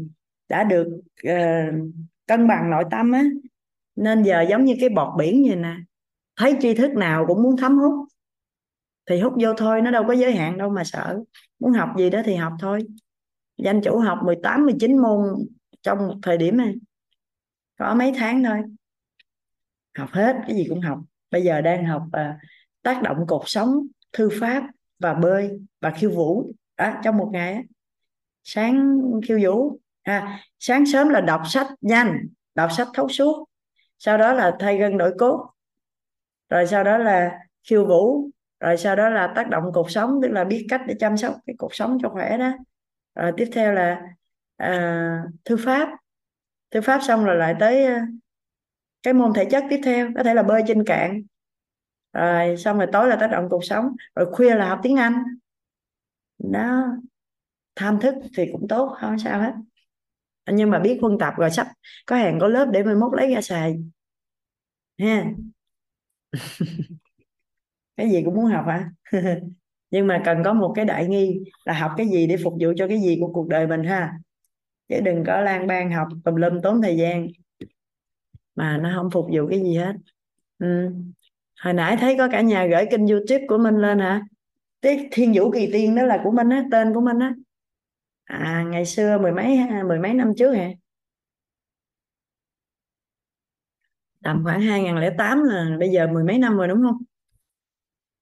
đã 0.49 0.63
được 0.63 0.87
uh, 1.27 1.73
cân 2.27 2.47
bằng 2.47 2.69
nội 2.69 2.83
tâm 2.91 3.11
á. 3.11 3.23
Nên 3.95 4.23
giờ 4.23 4.45
giống 4.49 4.65
như 4.65 4.75
cái 4.79 4.89
bọt 4.89 5.17
biển 5.17 5.43
vậy 5.47 5.55
nè. 5.55 5.75
Thấy 6.35 6.57
tri 6.61 6.73
thức 6.73 6.91
nào 6.91 7.25
cũng 7.27 7.43
muốn 7.43 7.57
thấm 7.57 7.77
hút 7.77 8.07
thì 9.05 9.19
hút 9.19 9.33
vô 9.41 9.53
thôi. 9.57 9.81
Nó 9.81 9.91
đâu 9.91 10.03
có 10.07 10.13
giới 10.13 10.35
hạn 10.35 10.57
đâu 10.57 10.69
mà 10.69 10.83
sợ. 10.83 11.19
Muốn 11.59 11.73
học 11.73 11.89
gì 11.97 12.09
đó 12.09 12.21
thì 12.25 12.35
học 12.35 12.53
thôi. 12.59 12.87
Danh 13.57 13.81
chủ 13.81 13.99
học 13.99 14.19
18 14.25 14.65
19 14.65 14.97
môn 14.97 15.19
trong 15.81 15.97
một 15.97 16.15
thời 16.21 16.37
điểm 16.37 16.57
này. 16.57 16.75
Có 17.79 17.95
mấy 17.95 18.13
tháng 18.15 18.43
thôi. 18.43 18.61
Học 19.97 20.09
hết 20.11 20.35
cái 20.47 20.55
gì 20.55 20.65
cũng 20.69 20.81
học. 20.81 20.99
Bây 21.31 21.43
giờ 21.43 21.61
đang 21.61 21.85
học 21.85 22.03
uh, 22.07 22.35
tác 22.81 23.01
động 23.03 23.17
cột 23.27 23.41
sống 23.45 23.87
thư 24.17 24.29
pháp 24.39 24.63
và 24.99 25.13
bơi 25.13 25.59
và 25.81 25.91
khiêu 25.91 26.11
vũ. 26.11 26.51
Đó, 26.77 26.93
trong 27.03 27.17
một 27.17 27.29
ngày 27.33 27.63
sáng 28.43 29.01
khiêu 29.27 29.39
vũ. 29.43 29.79
À, 30.01 30.39
sáng 30.59 30.85
sớm 30.85 31.09
là 31.09 31.21
đọc 31.21 31.41
sách 31.45 31.67
nhanh 31.81 32.27
đọc 32.55 32.71
sách 32.71 32.87
thấu 32.93 33.09
suốt. 33.09 33.49
Sau 33.97 34.17
đó 34.17 34.33
là 34.33 34.55
thay 34.59 34.77
gân 34.77 34.97
đổi 34.97 35.13
cốt. 35.17 35.49
Rồi 36.49 36.67
sau 36.67 36.83
đó 36.83 36.97
là 36.97 37.39
khiêu 37.63 37.85
vũ. 37.85 38.29
Rồi 38.59 38.77
sau 38.77 38.95
đó 38.95 39.09
là 39.09 39.33
tác 39.35 39.49
động 39.49 39.63
cuộc 39.73 39.91
sống 39.91 40.19
tức 40.21 40.27
là 40.31 40.43
biết 40.43 40.65
cách 40.69 40.81
để 40.87 40.95
chăm 40.99 41.17
sóc 41.17 41.35
cái 41.45 41.55
cuộc 41.59 41.75
sống 41.75 41.97
cho 42.03 42.09
khỏe 42.09 42.37
đó. 42.37 42.51
Rồi 43.15 43.31
tiếp 43.37 43.49
theo 43.53 43.73
là 43.73 44.01
à, 44.57 45.23
thư 45.45 45.57
pháp. 45.57 45.89
Thư 46.71 46.81
pháp 46.81 46.99
xong 47.03 47.25
rồi 47.25 47.35
lại 47.35 47.55
tới 47.59 47.85
à, 47.85 48.07
cái 49.03 49.13
môn 49.13 49.33
thể 49.33 49.45
chất 49.45 49.63
tiếp 49.69 49.81
theo 49.83 50.09
có 50.15 50.23
thể 50.23 50.33
là 50.33 50.43
bơi 50.43 50.63
trên 50.67 50.83
cạn 50.85 51.21
rồi 52.17 52.57
xong 52.57 52.77
rồi 52.77 52.87
tối 52.93 53.07
là 53.07 53.15
tác 53.15 53.27
động 53.27 53.47
cuộc 53.49 53.65
sống. 53.65 53.85
Rồi 54.15 54.25
khuya 54.33 54.55
là 54.55 54.69
học 54.69 54.79
tiếng 54.83 54.95
Anh. 54.97 55.13
Đó. 56.37 56.85
Tham 57.75 57.99
thức 57.99 58.15
thì 58.37 58.45
cũng 58.51 58.67
tốt, 58.67 58.95
không 59.01 59.19
sao 59.19 59.41
hết. 59.41 59.53
Nhưng 60.51 60.69
mà 60.69 60.79
biết 60.79 60.99
quân 61.01 61.17
tập 61.19 61.33
rồi 61.37 61.51
sắp 61.51 61.67
có 62.05 62.15
hàng 62.15 62.39
có 62.41 62.47
lớp 62.47 62.65
để 62.73 62.83
mai 62.83 62.95
mốt 62.95 63.13
lấy 63.13 63.33
ra 63.35 63.41
xài. 63.41 63.77
Ha. 64.99 65.31
Cái 67.97 68.09
gì 68.09 68.21
cũng 68.25 68.35
muốn 68.35 68.45
học 68.45 68.65
hả? 68.67 68.91
Nhưng 69.91 70.07
mà 70.07 70.21
cần 70.25 70.43
có 70.45 70.53
một 70.53 70.73
cái 70.75 70.85
đại 70.85 71.07
nghi 71.07 71.39
là 71.65 71.73
học 71.73 71.91
cái 71.97 72.07
gì 72.07 72.27
để 72.27 72.37
phục 72.43 72.53
vụ 72.61 72.73
cho 72.77 72.87
cái 72.87 72.99
gì 73.01 73.17
của 73.21 73.33
cuộc 73.33 73.47
đời 73.47 73.67
mình 73.67 73.83
ha? 73.83 74.13
Chứ 74.89 75.01
đừng 75.01 75.23
có 75.27 75.41
lan 75.41 75.67
bang 75.67 75.91
học 75.91 76.07
tùm 76.25 76.35
lum 76.35 76.61
tốn 76.63 76.81
thời 76.81 76.97
gian. 76.97 77.27
Mà 78.55 78.77
nó 78.77 78.91
không 78.95 79.11
phục 79.11 79.25
vụ 79.33 79.47
cái 79.49 79.59
gì 79.61 79.75
hết. 79.75 79.93
Ừ 80.59 80.91
hồi 81.61 81.73
nãy 81.73 81.97
thấy 82.01 82.15
có 82.17 82.27
cả 82.31 82.41
nhà 82.41 82.65
gửi 82.65 82.85
kênh 82.91 83.07
youtube 83.07 83.45
của 83.47 83.57
mình 83.57 83.75
lên 83.75 83.99
hả? 83.99 84.21
Cái 84.81 85.07
thiên 85.11 85.33
vũ 85.35 85.51
kỳ 85.51 85.69
tiên 85.73 85.95
đó 85.95 86.03
là 86.03 86.21
của 86.23 86.31
mình 86.31 86.49
á, 86.49 86.63
tên 86.71 86.93
của 86.93 87.01
mình 87.01 87.19
á. 87.19 87.33
À 88.23 88.65
ngày 88.67 88.85
xưa 88.85 89.17
mười 89.17 89.31
mấy 89.31 89.59
mười 89.87 89.99
mấy 89.99 90.13
năm 90.13 90.33
trước 90.37 90.53
hả? 90.53 90.69
Tầm 94.23 94.41
khoảng 94.43 94.61
2008 94.61 95.43
là 95.43 95.75
bây 95.79 95.89
giờ 95.89 96.07
mười 96.07 96.23
mấy 96.23 96.37
năm 96.37 96.57
rồi 96.57 96.67
đúng 96.67 96.81
không? 96.83 96.97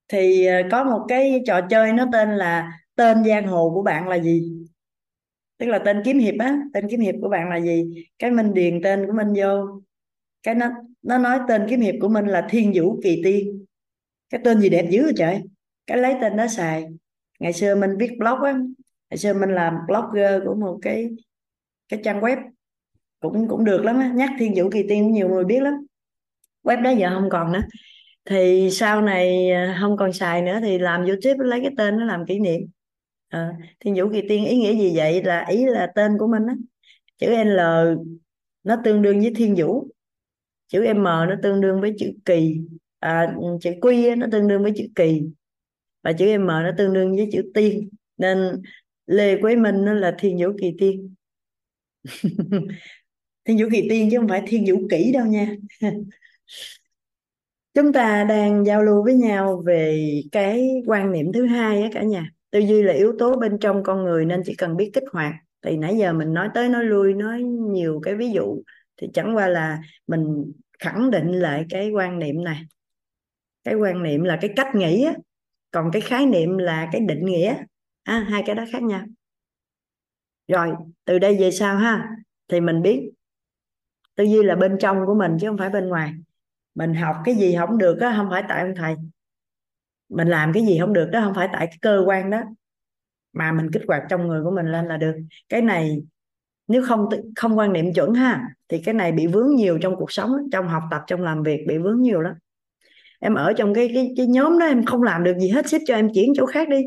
Thì 0.08 0.46
ờ, 0.46 0.62
có 0.72 0.84
một 0.84 1.06
cái 1.08 1.42
trò 1.48 1.62
chơi 1.70 1.94
nó 1.94 2.06
tên 2.14 2.30
là 2.38 2.72
tên 2.96 3.24
giang 3.24 3.48
hồ 3.48 3.72
của 3.74 3.84
bạn 3.84 4.08
là 4.08 4.16
gì? 4.20 4.66
Tức 5.58 5.66
là 5.66 5.80
tên 5.86 6.02
kiếm 6.06 6.20
hiệp 6.20 6.36
á, 6.40 6.58
tên 6.74 6.88
kiếm 6.90 7.00
hiệp 7.00 7.16
của 7.22 7.30
bạn 7.30 7.50
là 7.50 7.60
gì? 7.60 8.06
Cái 8.20 8.32
minh 8.32 8.54
điền 8.54 8.82
tên 8.84 9.06
của 9.08 9.14
minh 9.14 9.34
vô 9.38 9.82
cái 10.46 10.56
nó 10.56 10.70
nó 11.02 11.18
nói 11.18 11.40
tên 11.48 11.66
kiếm 11.70 11.82
hiệp 11.82 11.96
của 12.02 12.10
mình 12.10 12.26
là 12.26 12.48
thiên 12.50 12.72
vũ 12.76 13.00
kỳ 13.04 13.22
tiên 13.24 13.66
cái 14.30 14.42
tên 14.44 14.62
gì 14.62 14.70
đẹp 14.70 14.88
dữ 14.90 15.04
vậy 15.04 15.14
trời. 15.18 15.42
Cái 15.88 15.98
lấy 15.98 16.16
tên 16.22 16.38
đó 16.38 16.48
xài. 16.48 16.86
Ngày 17.40 17.54
xưa 17.54 17.76
mình 17.76 17.90
viết 18.00 18.12
blog 18.20 18.42
á 18.42 18.58
ngày 19.10 19.18
xưa 19.18 19.34
mình 19.34 19.50
làm 19.50 19.74
blogger 19.88 20.44
của 20.46 20.56
một 20.56 20.80
cái 20.82 21.10
cái 21.90 22.00
trang 22.04 22.22
web. 22.22 22.38
Cũng 23.20 23.48
cũng 23.48 23.66
được 23.66 23.86
lắm 23.86 24.00
á 24.00 24.12
nhắc 24.16 24.30
thiên 24.40 24.54
vũ 24.56 24.70
kỳ 24.70 24.84
tiên 24.90 25.12
nhiều 25.12 25.30
người 25.30 25.46
biết 25.46 25.62
lắm. 25.62 25.74
Web 26.64 26.82
đó 26.82 26.90
giờ 26.90 27.10
không 27.14 27.30
còn 27.30 27.52
nữa. 27.52 27.62
Thì 28.26 28.70
sau 28.72 29.02
này 29.02 29.52
à, 29.52 29.78
không 29.82 29.98
còn 29.98 30.14
xài 30.14 30.42
nữa 30.42 30.60
thì 30.62 30.78
làm 30.78 31.06
youtube 31.06 31.46
lấy 31.46 31.62
cái 31.62 31.72
tên 31.78 31.98
nó 31.98 32.06
làm 32.06 32.26
kỷ 32.26 32.40
niệm. 32.40 32.62
À, 33.30 33.54
thiên 33.80 33.96
vũ 33.98 34.10
kỳ 34.14 34.22
tiên 34.30 34.46
ý 34.46 34.58
nghĩa 34.58 34.74
gì 34.74 34.98
vậy 34.98 35.24
là 35.24 35.46
ý 35.50 35.66
là 35.66 35.92
tên 35.96 36.18
của 36.20 36.28
mình 36.28 36.44
á. 36.48 36.56
Chữ 37.18 37.44
l 37.44 37.60
nó 38.64 38.76
tương 38.84 39.02
đương 39.02 39.20
với 39.20 39.34
thiên 39.36 39.56
vũ 39.58 39.88
chữ 40.68 40.94
m 40.94 41.04
nó 41.04 41.36
tương 41.44 41.62
đương 41.62 41.82
với 41.82 41.94
chữ 41.98 42.12
kỳ. 42.26 42.58
À, 43.00 43.36
chữ 43.62 43.72
quy 43.82 44.16
nó 44.16 44.28
tương 44.32 44.48
đương 44.48 44.64
với 44.64 44.72
chữ 44.76 44.84
kỳ. 44.96 45.22
Và 46.04 46.14
chữ 46.14 46.38
m 46.38 46.48
nó 46.48 46.72
tương 46.78 46.94
đương 46.94 47.16
với 47.16 47.30
chữ 47.32 47.52
tiên. 47.54 47.90
Nên 48.18 48.62
lê 49.06 49.42
quế 49.42 49.56
minh 49.56 49.86
nó 49.86 49.94
là 49.94 50.16
thiên 50.20 50.38
vũ 50.42 50.48
kỳ 50.62 50.76
tiên. 50.80 51.16
Thiên 53.46 53.58
vũ 53.58 53.66
kỳ 53.72 53.88
tiên 53.90 54.10
chứ 54.12 54.18
không 54.18 54.28
phải 54.28 54.44
thiên 54.48 54.66
vũ 54.68 54.88
kỷ 54.90 55.12
đâu 55.12 55.26
nha. 55.26 55.56
Chúng 57.74 57.94
ta 57.94 58.24
đang 58.24 58.66
giao 58.66 58.84
lưu 58.84 59.04
với 59.04 59.14
nhau 59.14 59.64
về 59.66 60.10
cái 60.32 60.84
quan 60.86 61.12
niệm 61.12 61.32
thứ 61.34 61.46
hai 61.46 61.84
á 61.84 61.90
cả 61.94 62.04
nhà. 62.04 62.30
Tư 62.52 62.60
duy 62.60 62.84
là 62.84 62.94
yếu 62.94 63.14
tố 63.20 63.36
bên 63.36 63.58
trong 63.60 63.84
con 63.84 64.04
người 64.04 64.26
nên 64.26 64.42
chỉ 64.46 64.56
cần 64.56 64.78
biết 64.78 64.92
kích 64.94 65.04
hoạt. 65.12 65.34
Thì 65.62 65.78
nãy 65.78 65.98
giờ 65.98 66.14
mình 66.14 66.34
nói 66.34 66.50
tới 66.54 66.70
nói 66.70 66.84
lui 66.84 67.14
nói 67.14 67.42
nhiều 67.44 68.00
cái 68.04 68.16
ví 68.16 68.32
dụ 68.32 68.64
thì 68.98 69.08
chẳng 69.14 69.36
qua 69.36 69.48
là 69.48 69.82
mình 70.08 70.52
khẳng 70.80 71.12
định 71.12 71.32
lại 71.32 71.66
cái 71.70 71.92
quan 71.92 72.20
niệm 72.20 72.44
này. 72.44 72.62
Cái 73.64 73.76
quan 73.76 74.04
niệm 74.04 74.24
là 74.24 74.38
cái 74.42 74.54
cách 74.56 74.76
nghĩ 74.76 75.04
á. 75.04 75.14
Còn 75.72 75.90
cái 75.94 76.02
khái 76.02 76.26
niệm 76.26 76.58
là 76.58 76.90
cái 76.92 77.02
định 77.02 77.26
nghĩa. 77.26 77.56
À, 78.04 78.26
hai 78.30 78.44
cái 78.46 78.56
đó 78.56 78.66
khác 78.72 78.84
nhau. 78.84 79.06
Rồi 80.48 80.74
từ 81.06 81.20
đây 81.20 81.38
về 81.40 81.52
sau 81.52 81.78
ha 81.78 82.10
thì 82.48 82.62
mình 82.62 82.82
biết 82.82 83.12
tư 84.16 84.24
duy 84.24 84.44
là 84.44 84.56
bên 84.56 84.78
trong 84.80 85.06
của 85.06 85.16
mình 85.16 85.38
chứ 85.42 85.48
không 85.48 85.58
phải 85.58 85.70
bên 85.70 85.90
ngoài. 85.90 86.14
Mình 86.76 86.94
học 86.94 87.16
cái 87.26 87.36
gì 87.36 87.56
không 87.60 87.78
được 87.78 87.98
đó 88.00 88.14
không 88.16 88.28
phải 88.30 88.44
tại 88.50 88.62
ông 88.62 88.76
thầy. 88.76 88.96
Mình 90.10 90.28
làm 90.28 90.54
cái 90.54 90.66
gì 90.66 90.80
không 90.80 90.94
được 90.94 91.10
đó 91.12 91.22
không 91.24 91.34
phải 91.36 91.50
tại 91.54 91.68
cái 91.68 91.78
cơ 91.82 92.04
quan 92.06 92.30
đó. 92.30 92.42
Mà 93.34 93.52
mình 93.52 93.72
kích 93.74 93.84
hoạt 93.88 94.04
trong 94.10 94.28
người 94.28 94.44
của 94.44 94.52
mình 94.52 94.66
lên 94.66 94.86
là 94.88 94.98
được. 94.98 95.16
Cái 95.50 95.62
này 95.62 96.04
nếu 96.68 96.84
không 96.88 97.10
không 97.36 97.58
quan 97.58 97.74
niệm 97.74 97.94
chuẩn 97.94 98.14
ha 98.14 98.42
thì 98.70 98.82
cái 98.86 98.94
này 98.94 99.12
bị 99.12 99.28
vướng 99.28 99.56
nhiều 99.56 99.80
trong 99.82 99.96
cuộc 99.96 100.12
sống 100.12 100.32
trong 100.52 100.68
học 100.68 100.84
tập 100.92 101.02
trong 101.08 101.22
làm 101.22 101.44
việc 101.44 101.66
bị 101.68 101.78
vướng 101.78 102.02
nhiều 102.02 102.22
lắm 102.22 102.34
em 103.20 103.34
ở 103.34 103.54
trong 103.54 103.74
cái 103.74 103.92
cái, 103.94 104.14
cái 104.18 104.28
nhóm 104.28 104.60
đó 104.60 104.66
em 104.66 104.86
không 104.86 105.04
làm 105.04 105.24
được 105.24 105.38
gì 105.40 105.50
hết 105.50 105.70
xếp 105.70 105.80
cho 105.86 105.96
em 105.96 106.10
chuyển 106.14 106.34
chỗ 106.36 106.46
khác 106.46 106.70
đi. 106.70 106.78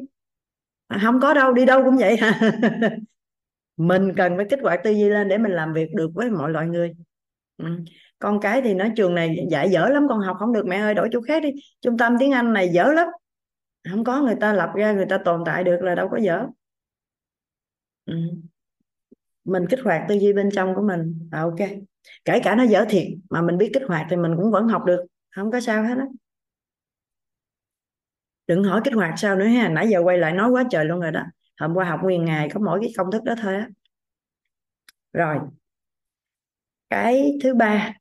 À, 0.87 1.01
không 1.05 1.21
có 1.21 1.35
đâu 1.35 1.53
đi 1.53 1.67
đâu 1.67 1.85
cũng 1.85 1.97
vậy. 1.97 2.17
Ha 2.17 2.41
mình 3.77 4.13
cần 4.17 4.37
phải 4.37 4.47
kích 4.51 4.59
hoạt 4.63 4.81
tư 4.85 4.91
duy 4.91 5.09
lên 5.09 5.29
để 5.29 5.39
mình 5.39 5.53
làm 5.53 5.73
việc 5.73 5.89
được 5.95 6.11
với 6.15 6.31
mọi 6.31 6.51
loại 6.51 6.67
người. 6.67 6.93
Ừ. 7.57 7.67
con 8.19 8.41
cái 8.41 8.63
thì 8.63 8.75
nói 8.75 8.93
trường 8.97 9.15
này 9.15 9.37
dạy 9.51 9.71
dở 9.71 9.89
lắm 9.89 10.07
con 10.09 10.21
học 10.21 10.37
không 10.39 10.53
được 10.53 10.67
mẹ 10.67 10.77
ơi 10.77 10.95
đổi 10.95 11.09
chỗ 11.13 11.21
khác 11.21 11.43
đi. 11.43 11.49
Trung 11.81 11.99
tâm 11.99 12.17
tiếng 12.21 12.33
Anh 12.33 12.53
này 12.53 12.69
dở 12.69 12.93
lắm. 12.93 13.09
Không 13.91 14.05
có 14.05 14.23
người 14.23 14.37
ta 14.41 14.53
lập 14.53 14.71
ra 14.75 14.93
người 14.93 15.07
ta 15.07 15.19
tồn 15.25 15.43
tại 15.47 15.65
được 15.65 15.79
là 15.83 15.95
đâu 15.95 16.09
có 16.11 16.17
dở. 16.17 16.47
Ừ 18.07 18.15
mình 19.49 19.67
kích 19.71 19.81
hoạt 19.85 20.03
tư 20.09 20.15
duy 20.15 20.33
bên 20.33 20.51
trong 20.53 20.75
của 20.75 20.83
mình. 20.83 21.29
À, 21.31 21.41
ok. 21.41 21.69
Kể 22.25 22.41
cả 22.45 22.55
nó 22.55 22.63
dở 22.63 22.85
thiệt 22.89 23.07
mà 23.31 23.43
mình 23.43 23.59
biết 23.59 23.71
kích 23.75 23.83
hoạt 23.89 24.07
thì 24.11 24.17
mình 24.17 24.37
cũng 24.37 24.51
vẫn 24.51 24.69
học 24.69 24.85
được. 24.85 25.05
Không 25.37 25.51
có 25.51 25.61
sao 25.61 25.83
hết 25.83 25.95
á. 25.99 26.07
Đừng 28.47 28.65
hỏi 28.65 28.81
kích 28.85 28.95
hoạt 28.95 29.15
sao 29.17 29.37
nữa 29.37 29.47
ha. 29.47 29.69
Nãy 29.69 29.89
giờ 29.89 30.01
quay 30.01 30.19
lại 30.19 30.33
nói 30.33 30.51
quá 30.51 30.65
trời 30.71 30.85
luôn 30.85 31.01
rồi 31.01 31.13
đó. 31.13 31.23
Hôm 31.61 31.75
qua 31.75 31.85
học 31.85 32.01
nguyên 32.03 32.25
ngày 32.25 32.49
có 32.55 32.61
mỗi 32.61 32.79
cái 32.83 32.93
công 32.97 33.11
thức 33.11 33.25
đó 33.25 33.35
thôi 33.43 33.55
á. 33.55 33.69
Rồi. 35.13 35.39
Cái 36.91 37.39
thứ 37.43 37.55
ba. 37.55 37.93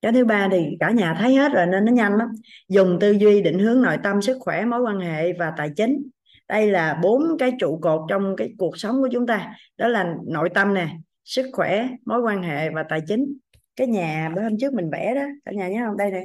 Cái 0.00 0.12
thứ 0.12 0.24
ba 0.24 0.48
thì 0.52 0.76
cả 0.80 0.90
nhà 0.90 1.16
thấy 1.18 1.34
hết 1.34 1.52
rồi 1.52 1.66
nên 1.66 1.84
nó 1.84 1.92
nhanh 1.92 2.16
lắm. 2.16 2.28
Dùng 2.68 2.98
tư 3.00 3.10
duy 3.10 3.42
định 3.42 3.58
hướng 3.58 3.82
nội 3.82 3.96
tâm 4.02 4.22
sức 4.22 4.36
khỏe 4.40 4.64
mối 4.64 4.80
quan 4.80 5.00
hệ 5.00 5.32
và 5.32 5.52
tài 5.56 5.70
chính 5.76 6.08
đây 6.50 6.70
là 6.70 6.98
bốn 7.02 7.22
cái 7.38 7.52
trụ 7.58 7.78
cột 7.82 8.00
trong 8.08 8.34
cái 8.36 8.54
cuộc 8.58 8.78
sống 8.78 9.00
của 9.02 9.08
chúng 9.12 9.26
ta. 9.26 9.54
Đó 9.76 9.88
là 9.88 10.14
nội 10.26 10.48
tâm 10.54 10.74
nè, 10.74 10.96
sức 11.24 11.50
khỏe, 11.52 11.88
mối 12.04 12.20
quan 12.20 12.42
hệ 12.42 12.70
và 12.70 12.84
tài 12.88 13.00
chính. 13.08 13.36
Cái 13.76 13.86
nhà 13.86 14.32
bữa 14.34 14.42
hôm 14.42 14.58
trước 14.60 14.74
mình 14.74 14.90
vẽ 14.92 15.14
đó, 15.14 15.24
cả 15.44 15.52
nhà 15.52 15.68
nhớ 15.68 15.80
không? 15.86 15.96
Đây 15.96 16.10
nè. 16.10 16.24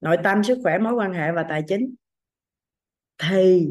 Nội 0.00 0.16
tâm, 0.24 0.44
sức 0.44 0.58
khỏe, 0.62 0.78
mối 0.78 0.92
quan 0.92 1.12
hệ 1.12 1.32
và 1.32 1.42
tài 1.42 1.62
chính. 1.68 1.94
Thì 3.22 3.68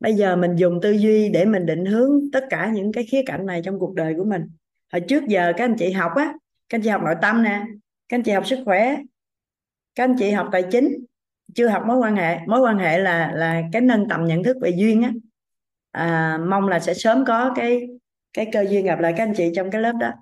bây 0.00 0.14
giờ 0.14 0.36
mình 0.36 0.56
dùng 0.56 0.80
tư 0.82 0.90
duy 0.90 1.28
để 1.28 1.44
mình 1.44 1.66
định 1.66 1.84
hướng 1.84 2.30
tất 2.32 2.46
cả 2.50 2.70
những 2.74 2.92
cái 2.92 3.04
khía 3.04 3.22
cạnh 3.26 3.46
này 3.46 3.62
trong 3.64 3.78
cuộc 3.78 3.94
đời 3.94 4.14
của 4.16 4.24
mình. 4.24 4.50
Hồi 4.92 5.00
trước 5.08 5.24
giờ 5.28 5.52
các 5.56 5.64
anh 5.64 5.76
chị 5.78 5.92
học 5.92 6.12
á, 6.16 6.34
các 6.68 6.78
anh 6.78 6.82
chị 6.82 6.88
học 6.88 7.02
nội 7.04 7.14
tâm 7.22 7.42
nè, 7.42 7.64
các 8.08 8.16
anh 8.16 8.22
chị 8.22 8.32
học 8.32 8.46
sức 8.46 8.58
khỏe, 8.64 8.96
các 9.94 10.04
anh 10.04 10.16
chị 10.18 10.30
học 10.30 10.48
tài 10.52 10.64
chính 10.70 11.04
chưa 11.54 11.68
học 11.68 11.82
mối 11.86 11.96
quan 11.96 12.16
hệ. 12.16 12.38
Mối 12.46 12.60
quan 12.60 12.78
hệ 12.78 12.98
là 12.98 13.32
là 13.34 13.62
cái 13.72 13.82
nâng 13.82 14.08
tầm 14.08 14.24
nhận 14.24 14.42
thức 14.42 14.56
về 14.62 14.70
duyên 14.70 15.02
á. 15.02 15.12
À, 15.92 16.38
mong 16.46 16.68
là 16.68 16.80
sẽ 16.80 16.94
sớm 16.94 17.24
có 17.24 17.52
cái 17.56 17.88
cái 18.32 18.46
cơ 18.52 18.64
duyên 18.70 18.86
gặp 18.86 19.00
lại 19.00 19.14
các 19.16 19.24
anh 19.24 19.34
chị 19.36 19.52
trong 19.56 19.70
cái 19.70 19.82
lớp 19.82 19.92
đó. 20.00 20.12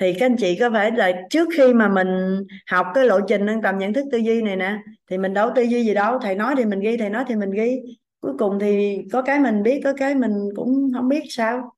Thì 0.00 0.12
các 0.12 0.26
anh 0.26 0.36
chị 0.36 0.56
có 0.60 0.70
phải 0.70 0.90
là 0.90 1.12
trước 1.30 1.48
khi 1.56 1.74
mà 1.74 1.88
mình 1.88 2.42
học 2.70 2.86
cái 2.94 3.04
lộ 3.04 3.20
trình 3.28 3.46
nâng 3.46 3.62
tầm 3.62 3.78
nhận 3.78 3.92
thức 3.92 4.04
tư 4.12 4.18
duy 4.18 4.42
này 4.42 4.56
nè 4.56 4.78
thì 5.10 5.18
mình 5.18 5.34
đâu 5.34 5.50
tư 5.54 5.62
duy 5.62 5.84
gì 5.84 5.94
đâu. 5.94 6.18
Thầy 6.18 6.34
nói 6.34 6.54
thì 6.56 6.64
mình 6.64 6.80
ghi 6.80 6.96
thầy 6.96 7.10
nói 7.10 7.24
thì 7.28 7.34
mình 7.36 7.50
ghi. 7.50 7.80
Cuối 8.20 8.32
cùng 8.38 8.58
thì 8.58 8.98
có 9.12 9.22
cái 9.22 9.40
mình 9.40 9.62
biết 9.62 9.80
có 9.84 9.92
cái 9.92 10.14
mình 10.14 10.32
cũng 10.56 10.92
không 10.94 11.08
biết 11.08 11.22
sao. 11.28 11.72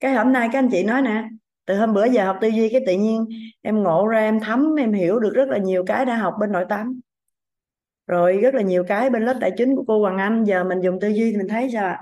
Cái 0.00 0.14
hôm 0.14 0.32
nay 0.32 0.48
các 0.52 0.58
anh 0.58 0.68
chị 0.72 0.82
nói 0.82 1.02
nè 1.02 1.24
từ 1.66 1.76
hôm 1.76 1.94
bữa 1.94 2.04
giờ 2.04 2.24
học 2.24 2.38
tư 2.40 2.48
duy 2.48 2.68
cái 2.68 2.80
tự 2.86 2.92
nhiên 2.92 3.26
em 3.62 3.82
ngộ 3.82 4.06
ra 4.06 4.18
em 4.18 4.40
thấm 4.40 4.74
em 4.78 4.92
hiểu 4.92 5.20
được 5.20 5.34
rất 5.34 5.48
là 5.48 5.58
nhiều 5.58 5.84
cái 5.86 6.06
đã 6.06 6.16
học 6.16 6.34
bên 6.40 6.52
nội 6.52 6.64
tâm 6.68 7.00
rồi 8.06 8.36
rất 8.36 8.54
là 8.54 8.62
nhiều 8.62 8.84
cái 8.84 9.10
bên 9.10 9.24
lớp 9.24 9.34
tài 9.40 9.50
chính 9.56 9.76
của 9.76 9.84
cô 9.86 10.00
Hoàng 10.00 10.18
Anh, 10.18 10.44
giờ 10.44 10.64
mình 10.64 10.80
dùng 10.80 11.00
tư 11.00 11.08
duy 11.08 11.30
thì 11.30 11.36
mình 11.36 11.48
thấy 11.48 11.70
sao 11.72 11.96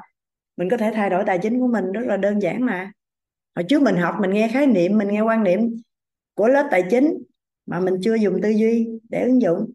mình 0.57 0.71
có 0.71 0.77
thể 0.77 0.91
thay 0.95 1.11
đổi 1.11 1.25
tài 1.27 1.39
chính 1.39 1.61
của 1.61 1.67
mình 1.67 1.93
rất 1.93 2.03
là 2.07 2.17
đơn 2.17 2.43
giản 2.43 2.67
mà. 2.67 2.93
Hồi 3.57 3.65
trước 3.69 3.83
mình 3.83 3.97
học, 3.97 4.15
mình 4.21 4.31
nghe 4.31 4.49
khái 4.53 4.67
niệm, 4.67 4.99
mình 4.99 5.09
nghe 5.09 5.21
quan 5.21 5.45
niệm 5.45 5.61
của 6.35 6.49
lớp 6.49 6.69
tài 6.71 6.85
chính 6.91 7.23
mà 7.67 7.81
mình 7.81 7.95
chưa 8.03 8.15
dùng 8.15 8.41
tư 8.43 8.49
duy 8.49 8.89
để 9.09 9.25
ứng 9.25 9.43
dụng. 9.43 9.73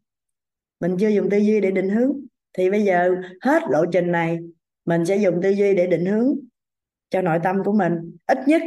Mình 0.80 0.98
chưa 1.00 1.10
dùng 1.10 1.30
tư 1.30 1.38
duy 1.38 1.62
để 1.62 1.72
định 1.72 1.90
hướng. 1.90 2.20
Thì 2.54 2.72
bây 2.72 2.84
giờ 2.84 3.16
hết 3.42 3.64
lộ 3.70 3.86
trình 3.86 4.12
này, 4.12 4.40
mình 4.86 5.06
sẽ 5.06 5.18
dùng 5.18 5.42
tư 5.44 5.50
duy 5.50 5.76
để 5.76 5.88
định 5.88 6.06
hướng 6.06 6.36
cho 7.10 7.22
nội 7.22 7.40
tâm 7.44 7.64
của 7.64 7.74
mình. 7.74 8.18
Ít 8.28 8.38
nhất 8.48 8.62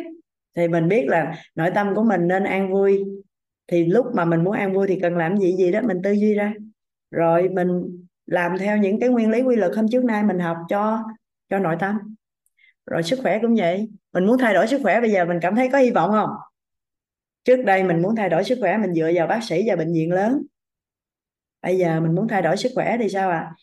thì 0.56 0.68
mình 0.68 0.88
biết 0.88 1.04
là 1.06 1.42
nội 1.54 1.70
tâm 1.74 1.94
của 1.94 2.02
mình 2.02 2.28
nên 2.28 2.44
an 2.44 2.72
vui. 2.72 3.04
Thì 3.66 3.84
lúc 3.84 4.06
mà 4.14 4.24
mình 4.24 4.44
muốn 4.44 4.52
an 4.52 4.74
vui 4.74 4.86
thì 4.88 4.98
cần 5.02 5.16
làm 5.16 5.38
gì 5.38 5.56
gì 5.56 5.72
đó 5.72 5.80
mình 5.82 6.00
tư 6.02 6.12
duy 6.12 6.34
ra 6.34 6.54
rồi 7.10 7.48
mình 7.48 7.68
làm 8.26 8.58
theo 8.58 8.76
những 8.76 9.00
cái 9.00 9.08
nguyên 9.08 9.30
lý 9.30 9.42
quy 9.42 9.56
luật 9.56 9.72
hôm 9.76 9.86
trước 9.88 10.04
nay 10.04 10.22
mình 10.22 10.38
học 10.38 10.56
cho 10.68 11.02
cho 11.50 11.58
nội 11.58 11.76
tâm. 11.80 11.98
Rồi 12.86 13.02
sức 13.02 13.18
khỏe 13.22 13.38
cũng 13.42 13.54
vậy. 13.54 13.88
Mình 14.12 14.26
muốn 14.26 14.38
thay 14.38 14.54
đổi 14.54 14.66
sức 14.66 14.80
khỏe 14.82 15.00
bây 15.00 15.10
giờ 15.10 15.24
mình 15.24 15.38
cảm 15.42 15.56
thấy 15.56 15.68
có 15.72 15.78
hy 15.78 15.90
vọng 15.90 16.10
không? 16.10 16.30
Trước 17.44 17.56
đây 17.56 17.84
mình 17.84 18.02
muốn 18.02 18.16
thay 18.16 18.28
đổi 18.28 18.44
sức 18.44 18.58
khỏe 18.60 18.76
mình 18.78 18.94
dựa 18.94 19.10
vào 19.14 19.26
bác 19.26 19.44
sĩ 19.44 19.62
và 19.68 19.76
bệnh 19.76 19.92
viện 19.92 20.12
lớn. 20.12 20.42
Bây 21.62 21.78
giờ 21.78 22.00
mình 22.00 22.14
muốn 22.14 22.28
thay 22.28 22.42
đổi 22.42 22.56
sức 22.56 22.72
khỏe 22.74 22.96
thì 23.00 23.08
sao 23.08 23.30
ạ? 23.30 23.38
À? 23.38 23.54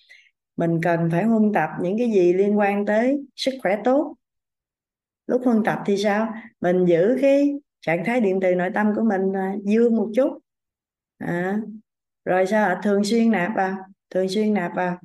mình 0.57 0.79
cần 0.83 1.09
phải 1.11 1.23
huân 1.23 1.51
tập 1.53 1.69
những 1.81 1.97
cái 1.97 2.11
gì 2.11 2.33
liên 2.33 2.57
quan 2.57 2.85
tới 2.85 3.25
sức 3.35 3.51
khỏe 3.61 3.77
tốt. 3.83 4.15
Lúc 5.27 5.41
huân 5.45 5.63
tập 5.63 5.79
thì 5.85 5.97
sao? 5.97 6.33
Mình 6.61 6.85
giữ 6.85 7.17
cái 7.21 7.53
trạng 7.81 8.05
thái 8.05 8.21
điện 8.21 8.39
từ 8.41 8.55
nội 8.55 8.69
tâm 8.73 8.93
của 8.95 9.03
mình 9.03 9.33
à, 9.35 9.55
dương 9.63 9.95
một 9.95 10.11
chút. 10.15 10.39
À, 11.17 11.59
rồi 12.27 12.47
sao 12.47 12.69
ạ? 12.69 12.79
Thường 12.83 13.03
xuyên 13.03 13.31
nạp 13.31 13.51
vào, 13.55 13.77
thường 14.09 14.29
xuyên 14.29 14.53
nạp 14.53 14.71
vào. 14.75 14.97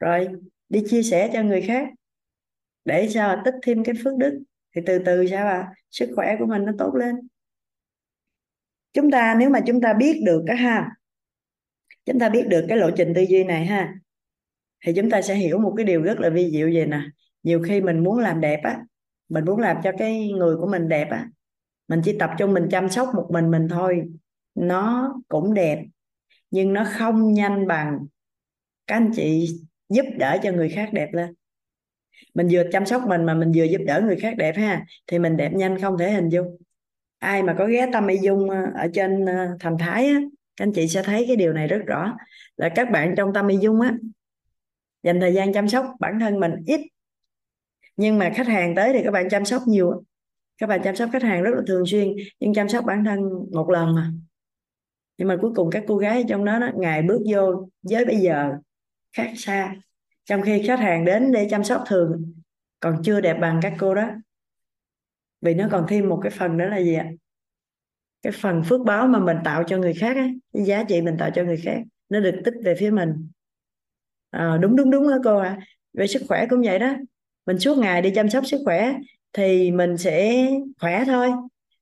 Rồi 0.00 0.28
đi 0.68 0.84
chia 0.88 1.02
sẻ 1.02 1.30
cho 1.32 1.42
người 1.42 1.62
khác. 1.62 1.88
Để 2.84 3.08
sao 3.08 3.42
tích 3.44 3.54
thêm 3.62 3.84
cái 3.84 3.94
phước 4.04 4.16
đức. 4.18 4.42
Thì 4.76 4.82
từ 4.86 4.98
từ 5.06 5.26
sao 5.26 5.46
ạ? 5.46 5.72
Sức 5.90 6.10
khỏe 6.16 6.36
của 6.38 6.46
mình 6.46 6.64
nó 6.64 6.72
tốt 6.78 6.94
lên. 6.94 7.14
Chúng 8.92 9.10
ta, 9.10 9.36
nếu 9.38 9.50
mà 9.50 9.60
chúng 9.66 9.80
ta 9.80 9.92
biết 9.92 10.22
được 10.24 10.44
cái 10.46 10.56
ha, 10.56 10.90
chúng 12.04 12.18
ta 12.18 12.28
biết 12.28 12.46
được 12.48 12.64
cái 12.68 12.78
lộ 12.78 12.90
trình 12.96 13.12
tư 13.14 13.22
duy 13.28 13.44
này 13.44 13.66
ha, 13.66 13.94
thì 14.86 14.92
chúng 14.96 15.10
ta 15.10 15.22
sẽ 15.22 15.34
hiểu 15.34 15.58
một 15.58 15.74
cái 15.76 15.86
điều 15.86 16.02
rất 16.02 16.20
là 16.20 16.30
vi 16.30 16.50
diệu 16.50 16.70
về 16.74 16.86
nè. 16.86 17.00
Nhiều 17.42 17.62
khi 17.62 17.80
mình 17.80 18.04
muốn 18.04 18.18
làm 18.18 18.40
đẹp 18.40 18.60
á, 18.62 18.84
mình 19.28 19.44
muốn 19.44 19.60
làm 19.60 19.76
cho 19.82 19.92
cái 19.98 20.28
người 20.28 20.56
của 20.56 20.66
mình 20.66 20.88
đẹp 20.88 21.08
á, 21.10 21.28
mình 21.88 22.00
chỉ 22.04 22.16
tập 22.18 22.30
trung 22.38 22.54
mình 22.54 22.68
chăm 22.70 22.88
sóc 22.88 23.08
một 23.14 23.28
mình 23.30 23.50
mình 23.50 23.68
thôi, 23.70 24.02
nó 24.54 25.14
cũng 25.28 25.54
đẹp 25.54 25.84
nhưng 26.52 26.72
nó 26.72 26.84
không 26.98 27.32
nhanh 27.32 27.66
bằng. 27.66 28.06
Các 28.86 28.96
anh 28.96 29.10
chị 29.14 29.48
giúp 29.88 30.04
đỡ 30.18 30.38
cho 30.42 30.52
người 30.52 30.68
khác 30.68 30.88
đẹp 30.92 31.08
lên. 31.12 31.34
Mình 32.34 32.48
vừa 32.50 32.62
chăm 32.72 32.86
sóc 32.86 33.02
mình 33.06 33.24
mà 33.24 33.34
mình 33.34 33.52
vừa 33.54 33.64
giúp 33.64 33.80
đỡ 33.86 34.00
người 34.00 34.16
khác 34.16 34.34
đẹp 34.38 34.56
ha, 34.56 34.84
thì 35.06 35.18
mình 35.18 35.36
đẹp 35.36 35.52
nhanh 35.52 35.80
không 35.80 35.98
thể 35.98 36.10
hình 36.10 36.28
dung. 36.28 36.56
Ai 37.18 37.42
mà 37.42 37.54
có 37.58 37.66
ghé 37.66 37.86
tâm 37.92 38.06
y 38.06 38.18
dung 38.18 38.50
ờ, 38.50 38.64
ở 38.74 38.88
trên 38.94 39.26
ờ, 39.26 39.56
thành 39.60 39.78
thái 39.78 40.06
á, 40.06 40.20
các 40.56 40.64
anh 40.64 40.72
chị 40.72 40.88
sẽ 40.88 41.02
thấy 41.02 41.24
cái 41.26 41.36
điều 41.36 41.52
này 41.52 41.68
rất 41.68 41.80
rõ. 41.86 42.16
Là 42.56 42.68
các 42.68 42.90
bạn 42.90 43.14
trong 43.16 43.32
tâm 43.32 43.48
y 43.48 43.58
dung 43.58 43.80
á, 43.80 43.94
dành 45.02 45.20
thời 45.20 45.34
gian 45.34 45.52
chăm 45.52 45.68
sóc 45.68 45.86
bản 46.00 46.20
thân 46.20 46.40
mình 46.40 46.52
ít. 46.66 46.80
Nhưng 47.96 48.18
mà 48.18 48.30
khách 48.34 48.46
hàng 48.46 48.74
tới 48.74 48.92
thì 48.92 49.00
các 49.04 49.10
bạn 49.10 49.28
chăm 49.28 49.44
sóc 49.44 49.62
nhiều 49.66 50.02
các 50.62 50.66
bạn 50.66 50.80
chăm 50.84 50.96
sóc 50.96 51.10
khách 51.12 51.22
hàng 51.22 51.42
rất 51.42 51.50
là 51.54 51.62
thường 51.66 51.86
xuyên, 51.86 52.16
nhưng 52.40 52.54
chăm 52.54 52.68
sóc 52.68 52.84
bản 52.84 53.04
thân 53.04 53.20
một 53.52 53.70
lần 53.70 53.94
mà 53.94 54.12
nhưng 55.18 55.28
mà 55.28 55.36
cuối 55.40 55.52
cùng 55.56 55.70
các 55.70 55.84
cô 55.86 55.96
gái 55.96 56.24
trong 56.28 56.44
đó, 56.44 56.58
đó 56.58 56.68
ngày 56.74 57.02
bước 57.02 57.20
vô 57.32 57.68
với 57.82 58.04
bây 58.04 58.16
giờ 58.16 58.52
khác 59.12 59.32
xa. 59.36 59.74
Trong 60.24 60.42
khi 60.42 60.62
khách 60.66 60.78
hàng 60.78 61.04
đến 61.04 61.32
để 61.32 61.48
chăm 61.50 61.64
sóc 61.64 61.84
thường 61.86 62.34
còn 62.80 63.02
chưa 63.04 63.20
đẹp 63.20 63.38
bằng 63.40 63.60
các 63.62 63.74
cô 63.78 63.94
đó. 63.94 64.08
Vì 65.40 65.54
nó 65.54 65.68
còn 65.70 65.86
thêm 65.88 66.08
một 66.08 66.20
cái 66.22 66.30
phần 66.30 66.56
nữa 66.56 66.66
là 66.68 66.80
gì 66.80 66.94
ạ? 66.94 67.08
Cái 68.22 68.32
phần 68.32 68.62
phước 68.62 68.80
báo 68.80 69.06
mà 69.06 69.18
mình 69.18 69.36
tạo 69.44 69.64
cho 69.66 69.78
người 69.78 69.94
khác 69.94 70.16
ấy, 70.16 70.38
cái 70.52 70.64
giá 70.64 70.84
trị 70.84 71.00
mình 71.00 71.16
tạo 71.18 71.30
cho 71.34 71.44
người 71.44 71.56
khác 71.56 71.78
nó 72.08 72.20
được 72.20 72.40
tích 72.44 72.54
về 72.64 72.74
phía 72.78 72.90
mình. 72.90 73.28
À, 74.30 74.58
đúng 74.60 74.76
đúng 74.76 74.90
đúng 74.90 75.08
đó 75.08 75.18
cô 75.24 75.38
ạ. 75.38 75.56
À. 75.58 75.66
về 75.92 76.06
sức 76.06 76.22
khỏe 76.28 76.46
cũng 76.50 76.62
vậy 76.64 76.78
đó. 76.78 76.94
Mình 77.46 77.58
suốt 77.58 77.78
ngày 77.78 78.02
đi 78.02 78.12
chăm 78.14 78.30
sóc 78.30 78.46
sức 78.46 78.60
khỏe 78.64 78.94
thì 79.32 79.70
mình 79.70 79.96
sẽ 79.96 80.46
khỏe 80.80 81.04
thôi. 81.06 81.30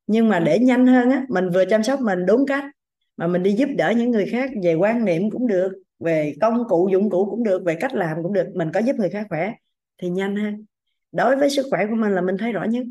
Nhưng 0.06 0.28
mà 0.28 0.40
để 0.40 0.58
nhanh 0.58 0.86
hơn 0.86 1.10
á 1.10 1.24
mình 1.28 1.50
vừa 1.50 1.64
chăm 1.64 1.82
sóc 1.82 2.00
mình 2.00 2.26
đúng 2.26 2.46
cách 2.46 2.64
mà 3.20 3.26
mình 3.26 3.42
đi 3.42 3.52
giúp 3.52 3.68
đỡ 3.76 3.92
những 3.96 4.10
người 4.10 4.26
khác 4.26 4.50
về 4.62 4.74
quan 4.74 5.04
niệm 5.04 5.30
cũng 5.30 5.46
được, 5.46 5.72
về 5.98 6.34
công 6.40 6.68
cụ, 6.68 6.88
dụng 6.92 7.10
cụ 7.10 7.26
cũng 7.30 7.42
được, 7.42 7.62
về 7.64 7.74
cách 7.74 7.94
làm 7.94 8.22
cũng 8.22 8.32
được. 8.32 8.46
Mình 8.54 8.70
có 8.74 8.80
giúp 8.80 8.96
người 8.96 9.10
khác 9.10 9.26
khỏe 9.28 9.52
thì 10.02 10.08
nhanh 10.08 10.36
hơn 10.36 10.64
đối 11.12 11.36
với 11.36 11.50
sức 11.50 11.66
khỏe 11.70 11.86
của 11.90 11.94
mình 11.94 12.12
là 12.12 12.20
mình 12.20 12.36
thấy 12.38 12.52
rõ 12.52 12.64
nhất. 12.64 12.86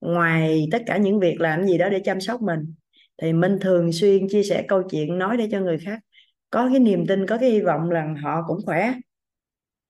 Ngoài 0.00 0.68
tất 0.72 0.82
cả 0.86 0.96
những 0.96 1.20
việc 1.20 1.40
làm 1.40 1.66
gì 1.66 1.78
đó 1.78 1.88
để 1.88 2.00
chăm 2.04 2.20
sóc 2.20 2.42
mình, 2.42 2.74
thì 3.22 3.32
mình 3.32 3.58
thường 3.60 3.92
xuyên 3.92 4.28
chia 4.28 4.42
sẻ 4.42 4.64
câu 4.68 4.82
chuyện 4.90 5.18
nói 5.18 5.36
để 5.36 5.48
cho 5.50 5.60
người 5.60 5.78
khác 5.78 6.00
có 6.50 6.68
cái 6.68 6.78
niềm 6.78 7.06
tin, 7.06 7.26
có 7.26 7.38
cái 7.38 7.50
hy 7.50 7.60
vọng 7.60 7.88
rằng 7.88 8.16
họ 8.16 8.44
cũng 8.46 8.58
khỏe. 8.66 8.94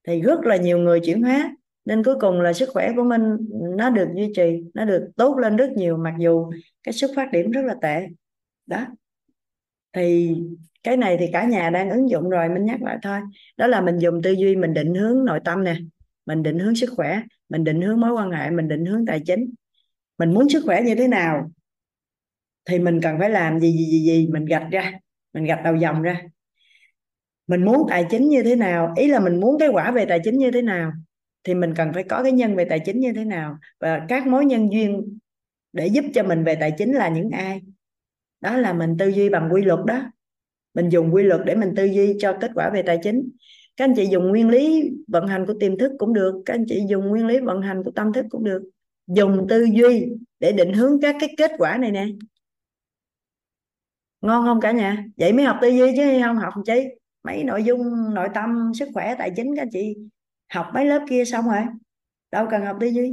Thì 0.06 0.20
rất 0.20 0.40
là 0.40 0.56
nhiều 0.56 0.78
người 0.78 1.00
chuyển 1.00 1.22
hóa, 1.22 1.56
nên 1.84 2.04
cuối 2.04 2.14
cùng 2.20 2.40
là 2.40 2.52
sức 2.52 2.68
khỏe 2.72 2.92
của 2.96 3.04
mình 3.04 3.22
nó 3.76 3.90
được 3.90 4.08
duy 4.16 4.32
trì, 4.36 4.62
nó 4.74 4.84
được 4.84 5.10
tốt 5.16 5.38
lên 5.38 5.56
rất 5.56 5.70
nhiều, 5.72 5.96
mặc 5.96 6.14
dù 6.18 6.50
cái 6.82 6.92
xuất 6.92 7.10
phát 7.16 7.32
điểm 7.32 7.50
rất 7.50 7.62
là 7.64 7.74
tệ. 7.82 8.06
Đó 8.66 8.86
thì 9.92 10.36
cái 10.82 10.96
này 10.96 11.16
thì 11.20 11.26
cả 11.32 11.44
nhà 11.44 11.70
đang 11.70 11.90
ứng 11.90 12.10
dụng 12.10 12.30
rồi, 12.30 12.48
mình 12.48 12.64
nhắc 12.64 12.82
lại 12.82 12.98
thôi. 13.02 13.18
Đó 13.56 13.66
là 13.66 13.80
mình 13.80 13.98
dùng 13.98 14.22
tư 14.22 14.32
duy, 14.32 14.56
mình 14.56 14.74
định 14.74 14.94
hướng 14.94 15.24
nội 15.24 15.40
tâm 15.44 15.64
nè. 15.64 15.76
Mình 16.26 16.42
định 16.42 16.58
hướng 16.58 16.74
sức 16.74 16.90
khỏe, 16.96 17.22
mình 17.48 17.64
định 17.64 17.80
hướng 17.82 18.00
mối 18.00 18.12
quan 18.12 18.30
hệ, 18.30 18.50
mình 18.50 18.68
định 18.68 18.84
hướng 18.84 19.06
tài 19.06 19.20
chính. 19.26 19.54
Mình 20.18 20.34
muốn 20.34 20.48
sức 20.48 20.62
khỏe 20.66 20.82
như 20.82 20.94
thế 20.94 21.08
nào 21.08 21.50
thì 22.64 22.78
mình 22.78 23.00
cần 23.02 23.18
phải 23.18 23.30
làm 23.30 23.60
gì 23.60 23.72
gì 23.72 23.84
gì 23.84 24.04
gì? 24.04 24.28
Mình 24.32 24.44
gạch 24.44 24.66
ra, 24.70 24.92
mình 25.34 25.44
gạch 25.44 25.60
đầu 25.64 25.76
dòng 25.76 26.02
ra. 26.02 26.20
Mình 27.46 27.64
muốn 27.64 27.86
tài 27.88 28.06
chính 28.10 28.28
như 28.28 28.42
thế 28.42 28.56
nào? 28.56 28.94
Ý 28.96 29.08
là 29.08 29.20
mình 29.20 29.40
muốn 29.40 29.58
cái 29.58 29.68
quả 29.68 29.90
về 29.90 30.06
tài 30.06 30.20
chính 30.24 30.38
như 30.38 30.50
thế 30.50 30.62
nào 30.62 30.92
thì 31.44 31.54
mình 31.54 31.74
cần 31.74 31.92
phải 31.94 32.04
có 32.04 32.22
cái 32.22 32.32
nhân 32.32 32.56
về 32.56 32.64
tài 32.64 32.80
chính 32.80 33.00
như 33.00 33.12
thế 33.12 33.24
nào. 33.24 33.58
Và 33.80 34.06
các 34.08 34.26
mối 34.26 34.44
nhân 34.44 34.72
duyên 34.72 35.18
để 35.72 35.86
giúp 35.86 36.04
cho 36.14 36.22
mình 36.22 36.44
về 36.44 36.54
tài 36.54 36.72
chính 36.78 36.92
là 36.92 37.08
những 37.08 37.30
ai? 37.30 37.60
Đó 38.40 38.56
là 38.56 38.72
mình 38.72 38.96
tư 38.98 39.08
duy 39.08 39.28
bằng 39.28 39.48
quy 39.52 39.62
luật 39.62 39.80
đó. 39.86 40.02
Mình 40.74 40.88
dùng 40.88 41.14
quy 41.14 41.22
luật 41.22 41.40
để 41.46 41.54
mình 41.54 41.74
tư 41.76 41.84
duy 41.84 42.16
cho 42.18 42.38
kết 42.40 42.50
quả 42.54 42.70
về 42.74 42.82
tài 42.82 42.98
chính. 43.02 43.30
Các 43.76 43.84
anh 43.84 43.94
chị 43.96 44.06
dùng 44.10 44.28
nguyên 44.28 44.48
lý 44.48 44.90
vận 45.08 45.26
hành 45.26 45.46
của 45.46 45.54
tiềm 45.60 45.78
thức 45.78 45.92
cũng 45.98 46.12
được, 46.12 46.42
các 46.46 46.54
anh 46.54 46.64
chị 46.68 46.82
dùng 46.88 47.08
nguyên 47.08 47.26
lý 47.26 47.38
vận 47.38 47.62
hành 47.62 47.84
của 47.84 47.90
tâm 47.90 48.12
thức 48.12 48.26
cũng 48.30 48.44
được. 48.44 48.62
Dùng 49.06 49.46
tư 49.48 49.64
duy 49.72 50.12
để 50.40 50.52
định 50.52 50.72
hướng 50.72 51.00
các 51.00 51.16
cái 51.20 51.34
kết 51.36 51.50
quả 51.58 51.76
này 51.76 51.90
nè. 51.90 52.06
Ngon 54.20 54.44
không 54.44 54.60
cả 54.60 54.72
nhà? 54.72 55.04
Vậy 55.16 55.32
mới 55.32 55.44
học 55.44 55.58
tư 55.62 55.68
duy 55.68 55.92
chứ 55.96 56.20
không 56.24 56.36
học 56.36 56.54
chứ 56.66 56.84
mấy 57.22 57.44
nội 57.44 57.64
dung, 57.64 58.14
nội 58.14 58.28
tâm, 58.34 58.72
sức 58.74 58.88
khỏe, 58.94 59.14
tài 59.18 59.32
chính 59.36 59.56
các 59.56 59.62
anh 59.62 59.68
chị 59.72 59.96
học 60.52 60.66
mấy 60.74 60.86
lớp 60.86 61.04
kia 61.08 61.24
xong 61.24 61.44
rồi. 61.44 61.62
Đâu 62.30 62.46
cần 62.50 62.64
học 62.64 62.76
tư 62.80 62.86
duy. 62.86 63.12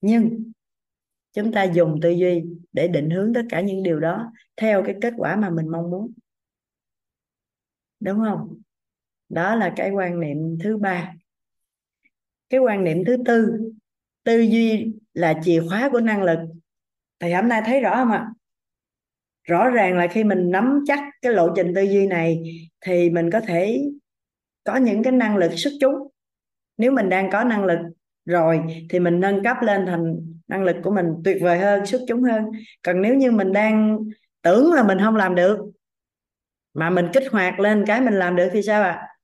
Nhưng 0.00 0.52
chúng 1.36 1.52
ta 1.52 1.64
dùng 1.64 1.98
tư 2.02 2.10
duy 2.10 2.44
để 2.72 2.88
định 2.88 3.10
hướng 3.10 3.34
tất 3.34 3.42
cả 3.48 3.60
những 3.60 3.82
điều 3.82 4.00
đó 4.00 4.32
theo 4.56 4.82
cái 4.82 4.94
kết 5.02 5.14
quả 5.16 5.36
mà 5.36 5.50
mình 5.50 5.68
mong 5.68 5.90
muốn. 5.90 6.12
Đúng 8.00 8.18
không? 8.24 8.60
Đó 9.28 9.54
là 9.54 9.72
cái 9.76 9.90
quan 9.90 10.20
niệm 10.20 10.58
thứ 10.64 10.76
ba. 10.76 11.14
Cái 12.48 12.60
quan 12.60 12.84
niệm 12.84 13.04
thứ 13.06 13.16
tư 13.26 13.70
tư 14.24 14.40
duy 14.40 14.92
là 15.14 15.40
chìa 15.42 15.62
khóa 15.68 15.88
của 15.92 16.00
năng 16.00 16.22
lực. 16.22 16.38
Thì 17.18 17.32
hôm 17.32 17.48
nay 17.48 17.62
thấy 17.66 17.80
rõ 17.80 17.94
không 17.94 18.10
ạ? 18.10 18.28
Rõ 19.44 19.68
ràng 19.68 19.96
là 19.96 20.06
khi 20.06 20.24
mình 20.24 20.50
nắm 20.50 20.84
chắc 20.86 20.98
cái 21.22 21.32
lộ 21.32 21.48
trình 21.56 21.72
tư 21.74 21.82
duy 21.82 22.06
này 22.06 22.42
thì 22.80 23.10
mình 23.10 23.30
có 23.30 23.40
thể 23.40 23.90
có 24.64 24.76
những 24.76 25.02
cái 25.02 25.12
năng 25.12 25.36
lực 25.36 25.52
xuất 25.56 25.72
chúng. 25.80 25.94
Nếu 26.76 26.92
mình 26.92 27.08
đang 27.08 27.30
có 27.30 27.44
năng 27.44 27.64
lực 27.64 27.78
rồi 28.24 28.62
thì 28.90 29.00
mình 29.00 29.20
nâng 29.20 29.44
cấp 29.44 29.56
lên 29.62 29.86
thành 29.86 30.35
năng 30.48 30.64
lực 30.64 30.76
của 30.82 30.90
mình 30.90 31.06
tuyệt 31.24 31.36
vời 31.40 31.58
hơn, 31.58 31.86
xuất 31.86 32.00
chúng 32.08 32.22
hơn. 32.22 32.44
Còn 32.82 33.02
nếu 33.02 33.14
như 33.14 33.30
mình 33.30 33.52
đang 33.52 33.98
tưởng 34.42 34.72
là 34.72 34.82
mình 34.82 34.98
không 34.98 35.16
làm 35.16 35.34
được, 35.34 35.58
mà 36.74 36.90
mình 36.90 37.06
kích 37.12 37.32
hoạt 37.32 37.60
lên 37.60 37.84
cái 37.86 38.00
mình 38.00 38.14
làm 38.14 38.36
được 38.36 38.48
thì 38.52 38.62
sao 38.62 38.82
ạ? 38.82 38.90
À? 38.90 39.16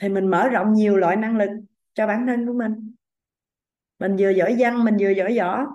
thì 0.00 0.08
mình 0.08 0.26
mở 0.26 0.48
rộng 0.48 0.72
nhiều 0.74 0.96
loại 0.96 1.16
năng 1.16 1.36
lực 1.36 1.50
cho 1.94 2.06
bản 2.06 2.26
thân 2.26 2.46
của 2.46 2.52
mình. 2.52 2.94
Mình 3.98 4.16
vừa 4.18 4.30
giỏi 4.30 4.56
văn, 4.58 4.84
mình 4.84 4.96
vừa 5.00 5.10
giỏi 5.10 5.38
võ. 5.38 5.66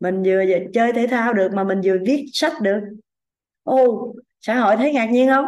Mình 0.00 0.22
vừa 0.22 0.42
chơi 0.72 0.92
thể 0.92 1.06
thao 1.06 1.32
được 1.32 1.52
mà 1.54 1.64
mình 1.64 1.80
vừa 1.84 1.96
viết 2.06 2.26
sách 2.32 2.52
được. 2.62 2.80
Ô, 3.62 4.14
xã 4.40 4.56
hội 4.56 4.76
thấy 4.76 4.92
ngạc 4.92 5.06
nhiên 5.06 5.28
không? 5.28 5.44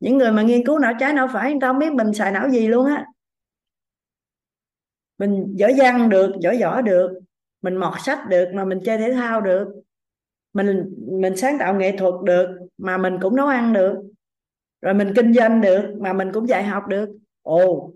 Những 0.00 0.18
người 0.18 0.32
mà 0.32 0.42
nghiên 0.42 0.66
cứu 0.66 0.78
não 0.78 0.92
trái 1.00 1.12
não 1.12 1.28
phải 1.32 1.50
người 1.50 1.60
ta 1.60 1.66
không 1.66 1.78
biết 1.78 1.92
mình 1.92 2.14
xài 2.14 2.32
não 2.32 2.50
gì 2.50 2.68
luôn 2.68 2.86
á 2.86 3.06
mình 5.18 5.52
giỏi 5.56 5.74
văn 5.78 6.08
được 6.08 6.32
giỏi 6.40 6.58
võ 6.62 6.80
được, 6.80 7.20
mình 7.62 7.76
mọt 7.76 7.94
sách 8.04 8.18
được 8.28 8.48
mà 8.54 8.64
mình 8.64 8.80
chơi 8.84 8.98
thể 8.98 9.12
thao 9.12 9.40
được, 9.40 9.68
mình 10.52 10.94
mình 11.20 11.36
sáng 11.36 11.56
tạo 11.58 11.74
nghệ 11.74 11.96
thuật 11.96 12.14
được 12.24 12.58
mà 12.78 12.98
mình 12.98 13.18
cũng 13.22 13.36
nấu 13.36 13.46
ăn 13.46 13.72
được, 13.72 14.02
rồi 14.80 14.94
mình 14.94 15.12
kinh 15.16 15.32
doanh 15.34 15.60
được 15.60 15.94
mà 16.00 16.12
mình 16.12 16.32
cũng 16.32 16.48
dạy 16.48 16.64
học 16.64 16.82
được. 16.88 17.08
Ồ, 17.42 17.92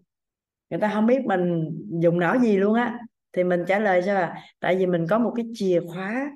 người 0.70 0.80
ta 0.80 0.90
không 0.94 1.06
biết 1.06 1.18
mình 1.24 1.70
dùng 2.00 2.18
não 2.18 2.38
gì 2.38 2.56
luôn 2.56 2.74
á. 2.74 2.98
Thì 3.32 3.44
mình 3.44 3.64
trả 3.68 3.78
lời 3.78 4.02
sao 4.02 4.14
là 4.14 4.34
tại 4.60 4.76
vì 4.76 4.86
mình 4.86 5.06
có 5.10 5.18
một 5.18 5.32
cái 5.36 5.46
chìa 5.54 5.80
khóa 5.86 6.30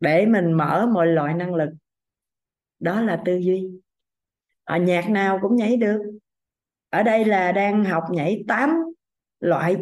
để 0.00 0.26
mình 0.26 0.52
mở 0.52 0.86
mọi 0.92 1.06
loại 1.06 1.34
năng 1.34 1.54
lực. 1.54 1.68
Đó 2.78 3.00
là 3.00 3.22
tư 3.24 3.36
duy. 3.36 3.70
Ở 4.64 4.76
nhạc 4.76 5.10
nào 5.10 5.38
cũng 5.42 5.56
nhảy 5.56 5.76
được 5.76 6.02
ở 6.92 7.02
đây 7.02 7.24
là 7.24 7.52
đang 7.52 7.84
học 7.84 8.04
nhảy 8.10 8.44
8 8.48 8.70
loại, 9.40 9.76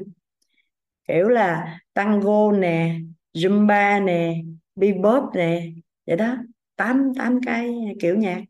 kiểu 1.08 1.28
là 1.28 1.78
tango 1.94 2.52
nè, 2.52 2.96
zumba 3.34 4.04
nè, 4.04 4.34
bebop 4.74 5.24
nè, 5.34 5.70
vậy 6.06 6.16
đó, 6.16 6.36
tám 6.76 7.12
tám 7.18 7.40
cái 7.46 7.74
kiểu 8.00 8.16
nhạc. 8.16 8.42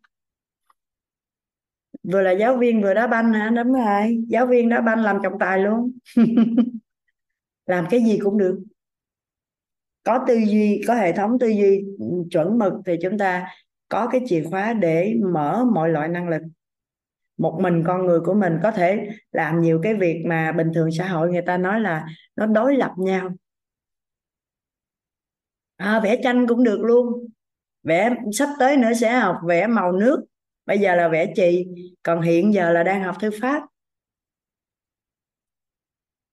Vừa 2.03 2.23
là 2.23 2.31
giáo 2.31 2.57
viên 2.57 2.83
vừa 2.83 2.95
đá 2.95 3.07
banh 3.07 3.33
hả? 3.33 3.51
Đúng 3.57 3.73
rồi, 3.73 4.25
giáo 4.29 4.47
viên 4.47 4.69
đá 4.69 4.81
banh 4.81 5.03
làm 5.03 5.19
trọng 5.23 5.39
tài 5.41 5.59
luôn. 5.59 5.93
Làm 7.67 7.87
cái 7.91 8.01
gì 8.05 8.19
cũng 8.23 8.39
được. 8.39 8.61
Có 10.03 10.25
tư 10.29 10.35
duy, 10.35 10.83
có 10.87 10.95
hệ 10.95 11.13
thống 11.13 11.39
tư 11.41 11.49
duy 11.49 11.85
chuẩn 12.31 12.59
mực 12.59 12.73
thì 12.87 12.97
chúng 13.03 13.19
ta 13.19 13.47
có 13.89 14.09
cái 14.13 14.21
chìa 14.27 14.45
khóa 14.51 14.73
để 14.73 15.15
mở 15.33 15.65
mọi 15.75 15.89
loại 15.89 16.09
năng 16.09 16.29
lực 16.29 16.43
một 17.41 17.59
mình 17.63 17.85
con 17.87 18.07
người 18.07 18.21
của 18.21 18.35
mình 18.35 18.59
có 18.63 18.71
thể 18.71 19.09
làm 19.33 19.61
nhiều 19.61 19.81
cái 19.83 19.95
việc 19.95 20.23
mà 20.27 20.53
bình 20.53 20.71
thường 20.75 20.89
xã 20.99 21.09
hội 21.09 21.31
người 21.31 21.43
ta 21.47 21.57
nói 21.57 21.81
là 21.81 22.07
nó 22.37 22.47
đối 22.47 22.77
lập 22.77 22.93
nhau. 22.99 23.31
À, 25.77 26.01
vẽ 26.01 26.21
tranh 26.25 26.47
cũng 26.49 26.65
được 26.65 26.81
luôn. 26.81 27.27
Vẽ 27.83 28.17
sắp 28.33 28.49
tới 28.59 28.77
nữa 28.77 28.93
sẽ 29.01 29.13
học 29.13 29.37
vẽ 29.47 29.67
màu 29.67 29.93
nước. 29.93 30.25
Bây 30.67 30.79
giờ 30.79 30.95
là 30.95 31.09
vẽ 31.09 31.33
chì 31.37 31.67
còn 32.03 32.21
hiện 32.23 32.55
giờ 32.55 32.71
là 32.71 32.83
đang 32.83 33.03
học 33.03 33.17
thư 33.21 33.31
pháp. 33.41 33.63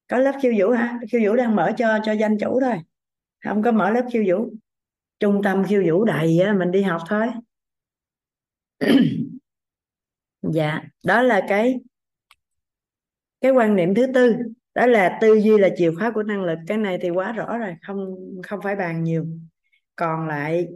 Có 0.08 0.18
lớp 0.18 0.34
khiêu 0.42 0.54
vũ 0.58 0.70
hả? 0.70 1.00
Khiêu 1.12 1.22
vũ 1.26 1.36
đang 1.36 1.56
mở 1.56 1.72
cho 1.78 2.00
cho 2.04 2.12
danh 2.12 2.38
chủ 2.40 2.60
thôi. 2.62 2.80
Không 3.44 3.64
có 3.64 3.72
mở 3.72 3.90
lớp 3.90 4.06
khiêu 4.14 4.24
vũ. 4.28 4.50
Trung 5.20 5.42
tâm 5.44 5.64
khiêu 5.68 5.84
vũ 5.88 6.06
đầy 6.06 6.40
á 6.40 6.54
mình 6.54 6.72
đi 6.72 6.82
học 6.82 7.02
thôi. 7.08 7.28
dạ 10.54 10.82
đó 11.06 11.22
là 11.22 11.42
cái 11.50 11.80
cái 13.42 13.52
quan 13.52 13.76
niệm 13.76 13.96
thứ 13.96 14.08
tư. 14.14 14.36
Đó 14.76 14.86
là 14.86 15.18
tư 15.22 15.36
duy 15.36 15.58
là 15.58 15.70
chìa 15.78 15.92
khóa 16.00 16.12
của 16.12 16.24
năng 16.24 16.44
lực. 16.44 16.58
Cái 16.68 16.78
này 16.78 16.98
thì 17.02 17.10
quá 17.10 17.32
rõ 17.32 17.58
rồi, 17.58 17.76
không 17.82 18.16
không 18.44 18.60
phải 18.64 18.76
bàn 18.76 19.04
nhiều. 19.04 19.26
Còn 19.96 20.28
lại 20.28 20.68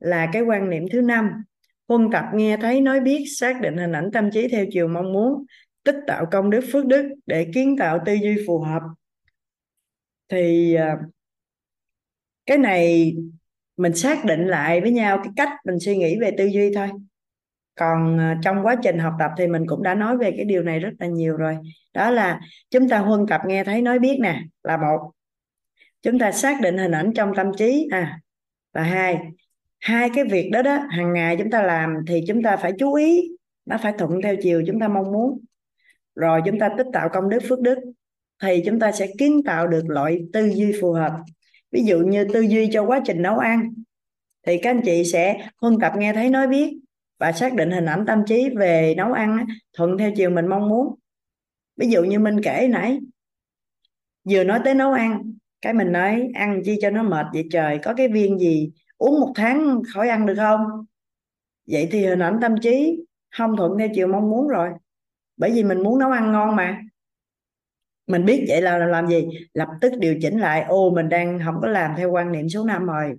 là 0.00 0.30
cái 0.32 0.42
quan 0.42 0.70
niệm 0.70 0.84
thứ 0.92 1.00
năm. 1.00 1.30
Huân 1.88 2.08
tập 2.12 2.24
nghe 2.34 2.56
thấy 2.56 2.80
nói 2.80 3.00
biết, 3.00 3.24
xác 3.38 3.60
định 3.60 3.76
hình 3.76 3.92
ảnh 3.92 4.10
tâm 4.12 4.30
trí 4.30 4.48
theo 4.48 4.64
chiều 4.72 4.88
mong 4.88 5.12
muốn, 5.12 5.44
tích 5.84 5.96
tạo 6.06 6.26
công 6.32 6.50
đức 6.50 6.60
phước 6.72 6.86
đức 6.86 7.14
để 7.26 7.50
kiến 7.54 7.76
tạo 7.78 7.98
tư 8.06 8.14
duy 8.14 8.36
phù 8.46 8.58
hợp. 8.58 8.82
Thì 10.28 10.74
ờ, 10.74 10.96
cái 12.46 12.58
này 12.58 13.14
mình 13.76 13.94
xác 13.94 14.24
định 14.24 14.46
lại 14.46 14.80
với 14.80 14.90
nhau 14.90 15.20
cái 15.24 15.32
cách 15.36 15.48
mình 15.64 15.80
suy 15.80 15.96
nghĩ 15.96 16.18
về 16.20 16.30
tư 16.38 16.46
duy 16.46 16.72
thôi 16.74 16.88
còn 17.74 18.18
ờ, 18.18 18.34
trong 18.42 18.66
quá 18.66 18.76
trình 18.82 18.98
học 18.98 19.12
tập 19.18 19.30
thì 19.38 19.46
mình 19.46 19.66
cũng 19.66 19.82
đã 19.82 19.94
nói 19.94 20.16
về 20.16 20.30
cái 20.36 20.44
điều 20.44 20.62
này 20.62 20.78
rất 20.78 20.90
là 20.98 21.06
nhiều 21.06 21.36
rồi. 21.36 21.58
Đó 21.94 22.10
là 22.10 22.40
chúng 22.70 22.88
ta 22.88 22.98
huân 22.98 23.26
tập 23.26 23.40
nghe 23.46 23.64
thấy 23.64 23.82
nói 23.82 23.98
biết 23.98 24.18
nè, 24.20 24.42
là 24.62 24.76
một. 24.76 25.10
Chúng 26.02 26.18
ta 26.18 26.32
xác 26.32 26.60
định 26.60 26.78
hình 26.78 26.92
ảnh 26.92 27.12
trong 27.14 27.34
tâm 27.34 27.46
trí 27.58 27.88
à 27.90 28.20
và 28.72 28.82
hai. 28.82 29.18
Hai 29.80 30.10
cái 30.14 30.24
việc 30.24 30.50
đó 30.52 30.62
đó, 30.62 30.76
hàng 30.90 31.12
ngày 31.12 31.36
chúng 31.38 31.50
ta 31.50 31.62
làm 31.62 31.96
thì 32.06 32.24
chúng 32.28 32.42
ta 32.42 32.56
phải 32.56 32.72
chú 32.78 32.94
ý, 32.94 33.28
nó 33.66 33.78
phải 33.82 33.92
thuận 33.98 34.22
theo 34.22 34.36
chiều 34.42 34.62
chúng 34.66 34.80
ta 34.80 34.88
mong 34.88 35.12
muốn. 35.12 35.40
Rồi 36.14 36.40
chúng 36.44 36.58
ta 36.58 36.68
tích 36.78 36.86
tạo 36.92 37.08
công 37.08 37.28
đức, 37.28 37.38
phước 37.48 37.60
đức, 37.60 37.78
thì 38.42 38.62
chúng 38.66 38.80
ta 38.80 38.92
sẽ 38.92 39.06
kiến 39.18 39.42
tạo 39.42 39.66
được 39.66 39.82
loại 39.88 40.18
tư 40.32 40.50
duy 40.54 40.72
phù 40.80 40.92
hợp. 40.92 41.12
Ví 41.70 41.84
dụ 41.84 41.98
như 41.98 42.24
tư 42.32 42.40
duy 42.40 42.68
cho 42.72 42.84
quá 42.84 43.00
trình 43.04 43.22
nấu 43.22 43.38
ăn, 43.38 43.74
thì 44.46 44.58
các 44.58 44.70
anh 44.70 44.80
chị 44.84 45.04
sẽ 45.04 45.48
huân 45.60 45.78
tập 45.80 45.92
nghe 45.96 46.12
thấy 46.12 46.30
nói 46.30 46.46
biết 46.46 46.78
và 47.18 47.32
xác 47.32 47.54
định 47.54 47.70
hình 47.70 47.86
ảnh 47.86 48.04
tâm 48.06 48.22
trí 48.26 48.48
về 48.56 48.94
nấu 48.96 49.12
ăn 49.12 49.46
thuận 49.72 49.98
theo 49.98 50.10
chiều 50.16 50.30
mình 50.30 50.46
mong 50.46 50.68
muốn. 50.68 50.94
Ví 51.76 51.88
dụ 51.88 52.04
như 52.04 52.18
mình 52.18 52.40
kể 52.42 52.68
nãy, 52.70 52.98
vừa 54.30 54.44
nói 54.44 54.60
tới 54.64 54.74
nấu 54.74 54.92
ăn, 54.92 55.32
cái 55.60 55.74
mình 55.74 55.92
nói, 55.92 56.28
ăn 56.34 56.62
chi 56.64 56.78
cho 56.80 56.90
nó 56.90 57.02
mệt 57.02 57.26
vậy 57.32 57.48
trời, 57.50 57.78
có 57.82 57.94
cái 57.94 58.08
viên 58.08 58.38
gì 58.38 58.72
uống 58.98 59.20
một 59.20 59.32
tháng 59.34 59.82
khỏi 59.94 60.08
ăn 60.08 60.26
được 60.26 60.34
không? 60.36 60.60
Vậy 61.66 61.88
thì 61.90 62.06
hình 62.06 62.22
ảnh 62.22 62.38
tâm 62.42 62.54
trí 62.62 63.04
không 63.36 63.56
thuận 63.56 63.78
theo 63.78 63.88
chiều 63.94 64.06
mong 64.08 64.30
muốn 64.30 64.48
rồi, 64.48 64.70
bởi 65.36 65.50
vì 65.50 65.64
mình 65.64 65.82
muốn 65.82 65.98
nấu 65.98 66.10
ăn 66.10 66.32
ngon 66.32 66.56
mà. 66.56 66.82
Mình 68.06 68.24
biết 68.24 68.44
vậy 68.48 68.62
là 68.62 68.78
làm 68.78 69.06
gì? 69.06 69.28
Lập 69.54 69.68
tức 69.80 69.92
điều 69.98 70.16
chỉnh 70.22 70.38
lại, 70.38 70.64
ô, 70.68 70.90
mình 70.90 71.08
đang 71.08 71.38
không 71.44 71.54
có 71.62 71.68
làm 71.68 71.94
theo 71.96 72.10
quan 72.10 72.32
niệm 72.32 72.48
số 72.48 72.64
5 72.64 72.86
rồi 72.86 73.14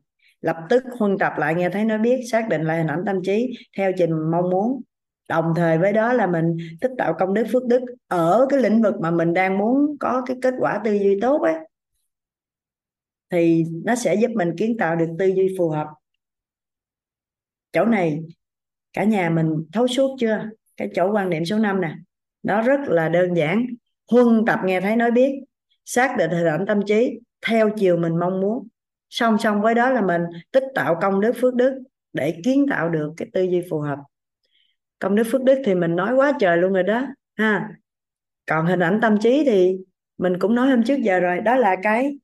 lập 0.45 0.57
tức 0.69 0.83
huân 0.99 1.17
tập 1.17 1.33
lại 1.37 1.55
nghe 1.55 1.69
thấy 1.69 1.85
nó 1.85 1.97
biết, 1.97 2.21
xác 2.31 2.49
định 2.49 2.61
lại 2.61 2.77
hình 2.77 2.87
ảnh 2.87 3.03
tâm 3.05 3.15
trí 3.23 3.53
theo 3.77 3.91
trình 3.97 4.11
mong 4.31 4.49
muốn. 4.49 4.81
Đồng 5.29 5.53
thời 5.55 5.77
với 5.77 5.93
đó 5.93 6.13
là 6.13 6.27
mình 6.27 6.57
tích 6.81 6.91
tạo 6.97 7.13
công 7.19 7.33
đức 7.33 7.43
phước 7.51 7.65
đức 7.65 7.81
ở 8.07 8.45
cái 8.49 8.59
lĩnh 8.59 8.81
vực 8.81 8.95
mà 9.01 9.11
mình 9.11 9.33
đang 9.33 9.57
muốn 9.57 9.97
có 9.99 10.23
cái 10.25 10.37
kết 10.41 10.53
quả 10.59 10.81
tư 10.83 10.93
duy 10.93 11.19
tốt 11.21 11.41
ấy. 11.41 11.53
Thì 13.29 13.63
nó 13.83 13.95
sẽ 13.95 14.15
giúp 14.15 14.31
mình 14.35 14.51
kiến 14.57 14.77
tạo 14.79 14.95
được 14.95 15.07
tư 15.19 15.25
duy 15.25 15.55
phù 15.57 15.69
hợp. 15.69 15.87
Chỗ 17.71 17.85
này, 17.85 18.19
cả 18.93 19.03
nhà 19.03 19.29
mình 19.29 19.65
thấu 19.73 19.87
suốt 19.87 20.15
chưa? 20.19 20.43
Cái 20.77 20.89
chỗ 20.95 21.11
quan 21.11 21.29
niệm 21.29 21.45
số 21.45 21.57
5 21.57 21.81
nè. 21.81 21.95
Nó 22.43 22.61
rất 22.61 22.79
là 22.87 23.09
đơn 23.09 23.33
giản. 23.33 23.65
Huân 24.11 24.45
tập 24.47 24.59
nghe 24.65 24.81
thấy 24.81 24.95
nói 24.95 25.11
biết, 25.11 25.31
xác 25.85 26.15
định 26.17 26.31
hình 26.31 26.47
ảnh 26.47 26.65
tâm 26.67 26.79
trí 26.85 27.19
theo 27.47 27.69
chiều 27.77 27.97
mình 27.97 28.19
mong 28.19 28.41
muốn 28.41 28.67
song 29.09 29.37
song 29.37 29.61
với 29.61 29.75
đó 29.75 29.89
là 29.89 30.01
mình 30.01 30.21
tích 30.51 30.63
tạo 30.75 30.97
công 31.01 31.21
đức 31.21 31.31
phước 31.41 31.55
đức 31.55 31.83
để 32.13 32.41
kiến 32.43 32.65
tạo 32.69 32.89
được 32.89 33.13
cái 33.17 33.27
tư 33.33 33.43
duy 33.43 33.63
phù 33.69 33.79
hợp. 33.79 33.99
Công 34.99 35.15
đức 35.15 35.23
phước 35.31 35.43
đức 35.43 35.61
thì 35.65 35.75
mình 35.75 35.95
nói 35.95 36.15
quá 36.15 36.33
trời 36.39 36.57
luôn 36.57 36.73
rồi 36.73 36.83
đó, 36.83 37.07
ha. 37.35 37.69
Còn 38.49 38.65
hình 38.65 38.79
ảnh 38.79 38.99
tâm 39.01 39.17
trí 39.19 39.43
thì 39.45 39.77
mình 40.17 40.39
cũng 40.39 40.55
nói 40.55 40.69
hôm 40.69 40.83
trước 40.83 40.97
giờ 41.01 41.19
rồi, 41.19 41.41
đó 41.41 41.55
là 41.55 41.75
cái 41.83 42.17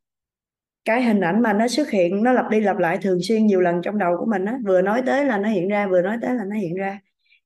cái 0.85 1.03
hình 1.03 1.21
ảnh 1.21 1.41
mà 1.41 1.53
nó 1.53 1.67
xuất 1.67 1.89
hiện, 1.89 2.23
nó 2.23 2.33
lặp 2.33 2.49
đi 2.49 2.59
lặp 2.59 2.77
lại 2.77 2.97
thường 3.01 3.19
xuyên 3.21 3.45
nhiều 3.45 3.61
lần 3.61 3.81
trong 3.81 3.97
đầu 3.97 4.17
của 4.17 4.25
mình 4.25 4.45
á. 4.45 4.57
Vừa 4.65 4.81
nói 4.81 5.01
tới 5.05 5.25
là 5.25 5.37
nó 5.37 5.49
hiện 5.49 5.67
ra, 5.67 5.87
vừa 5.87 6.01
nói 6.01 6.17
tới 6.21 6.35
là 6.35 6.43
nó 6.49 6.55
hiện 6.55 6.75
ra. 6.75 6.99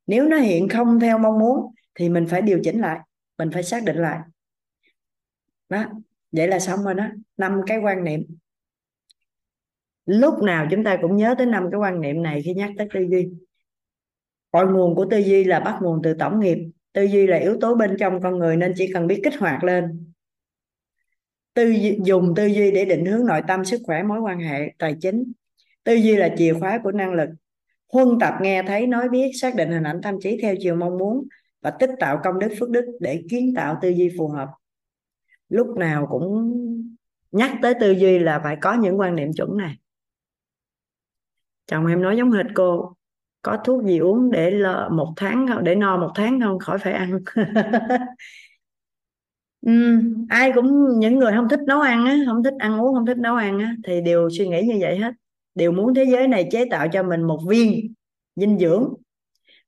Nếu 0.08 0.28
nó 0.28 0.38
hiện 0.38 0.70
không 0.70 1.00
theo 1.00 1.18
mong 1.18 1.40
muốn 1.40 1.74
thì 1.96 2.10
mình 2.10 2.26
phải 2.30 2.42
điều 2.42 2.60
chỉnh 2.64 2.82
lại, 2.82 3.00
mình 3.38 3.52
phải 3.54 3.64
xác 3.64 3.84
định 3.84 3.98
lại. 3.98 4.20
Đó, 5.70 5.86
vậy 6.32 6.48
là 6.48 6.60
xong 6.60 6.84
rồi 6.84 6.94
đó. 6.94 7.06
Năm 7.38 7.62
cái 7.68 7.78
quan 7.78 8.04
niệm 8.04 8.22
lúc 10.06 10.44
nào 10.44 10.68
chúng 10.72 10.84
ta 10.84 10.98
cũng 11.02 11.16
nhớ 11.16 11.36
tới 11.38 11.46
năm 11.46 11.68
cái 11.72 11.80
quan 11.80 12.02
niệm 12.02 12.24
này 12.24 12.42
khi 12.46 12.54
nhắc 12.54 12.72
tới 12.78 12.88
tư 12.94 13.00
duy. 13.10 13.30
Cội 14.52 14.68
nguồn 14.68 14.96
của 14.96 15.06
tư 15.12 15.18
duy 15.18 15.44
là 15.44 15.60
bắt 15.60 15.78
nguồn 15.82 16.02
từ 16.04 16.14
tổng 16.14 16.40
nghiệp. 16.40 16.58
Tư 16.94 17.04
duy 17.04 17.28
là 17.28 17.38
yếu 17.38 17.58
tố 17.62 17.76
bên 17.76 17.96
trong 18.00 18.22
con 18.22 18.40
người 18.40 18.58
nên 18.58 18.74
chỉ 18.78 18.94
cần 18.94 19.08
biết 19.08 19.22
kích 19.24 19.40
hoạt 19.40 19.64
lên. 19.64 20.06
Tư 21.54 21.70
duy, 21.70 22.00
dùng 22.04 22.34
tư 22.36 22.46
duy 22.46 22.72
để 22.72 22.86
định 22.86 23.06
hướng 23.06 23.26
nội 23.26 23.42
tâm 23.48 23.66
sức 23.66 23.82
khỏe 23.84 24.04
mối 24.04 24.20
quan 24.20 24.40
hệ 24.40 24.74
tài 24.78 24.96
chính. 25.02 25.32
Tư 25.84 25.94
duy 25.94 26.16
là 26.16 26.36
chìa 26.38 26.54
khóa 26.54 26.80
của 26.84 26.92
năng 26.92 27.14
lực. 27.14 27.30
Huân 27.94 28.08
tập 28.20 28.34
nghe 28.42 28.64
thấy 28.68 28.88
nói 28.88 29.10
biết 29.10 29.32
xác 29.34 29.56
định 29.56 29.72
hình 29.72 29.84
ảnh 29.84 30.02
tâm 30.04 30.16
trí 30.22 30.40
theo 30.42 30.56
chiều 30.60 30.76
mong 30.76 30.98
muốn 30.98 31.28
và 31.62 31.72
tích 31.72 31.90
tạo 32.00 32.20
công 32.24 32.40
đức 32.40 32.48
phước 32.60 32.70
đức 32.70 32.86
để 33.00 33.24
kiến 33.30 33.54
tạo 33.56 33.78
tư 33.82 33.90
duy 33.90 34.12
phù 34.18 34.28
hợp. 34.28 34.50
Lúc 35.50 35.68
nào 35.78 36.08
cũng 36.10 36.54
nhắc 37.32 37.52
tới 37.62 37.74
tư 37.80 37.92
duy 37.92 38.20
là 38.20 38.40
phải 38.44 38.58
có 38.62 38.74
những 38.74 39.00
quan 39.00 39.16
niệm 39.16 39.34
chuẩn 39.34 39.58
này 39.58 39.76
chồng 41.68 41.86
em 41.88 42.02
nói 42.02 42.18
giống 42.18 42.32
hệt 42.32 42.46
cô 42.56 42.94
có 43.42 43.58
thuốc 43.66 43.84
gì 43.86 43.98
uống 44.00 44.32
để 44.32 44.52
lợ 44.52 44.90
một 44.92 45.14
tháng 45.16 45.48
không? 45.48 45.64
Để 45.64 45.76
no 45.76 45.98
một 45.98 46.12
tháng 46.16 46.42
không? 46.42 46.60
Khỏi 46.60 46.78
phải 46.80 46.94
ăn. 46.94 47.20
Ừ, 49.66 49.72
ai 50.30 50.52
cũng 50.56 51.00
những 51.00 51.20
người 51.20 51.32
không 51.36 51.50
thích 51.50 51.60
nấu 51.68 51.82
ăn 51.82 52.06
á 52.06 52.18
không 52.28 52.44
thích 52.44 52.54
ăn 52.60 52.82
uống 52.82 52.94
không 52.96 53.06
thích 53.06 53.18
nấu 53.18 53.36
ăn 53.36 53.60
á 53.60 53.76
thì 53.84 54.02
đều 54.02 54.30
suy 54.30 54.48
nghĩ 54.48 54.62
như 54.62 54.78
vậy 54.82 54.98
hết. 54.98 55.14
Đều 55.56 55.72
muốn 55.72 55.94
thế 55.94 56.06
giới 56.06 56.28
này 56.28 56.48
chế 56.52 56.66
tạo 56.72 56.88
cho 56.94 57.04
mình 57.04 57.22
một 57.24 57.40
viên 57.50 57.94
dinh 58.36 58.60
dưỡng 58.60 58.94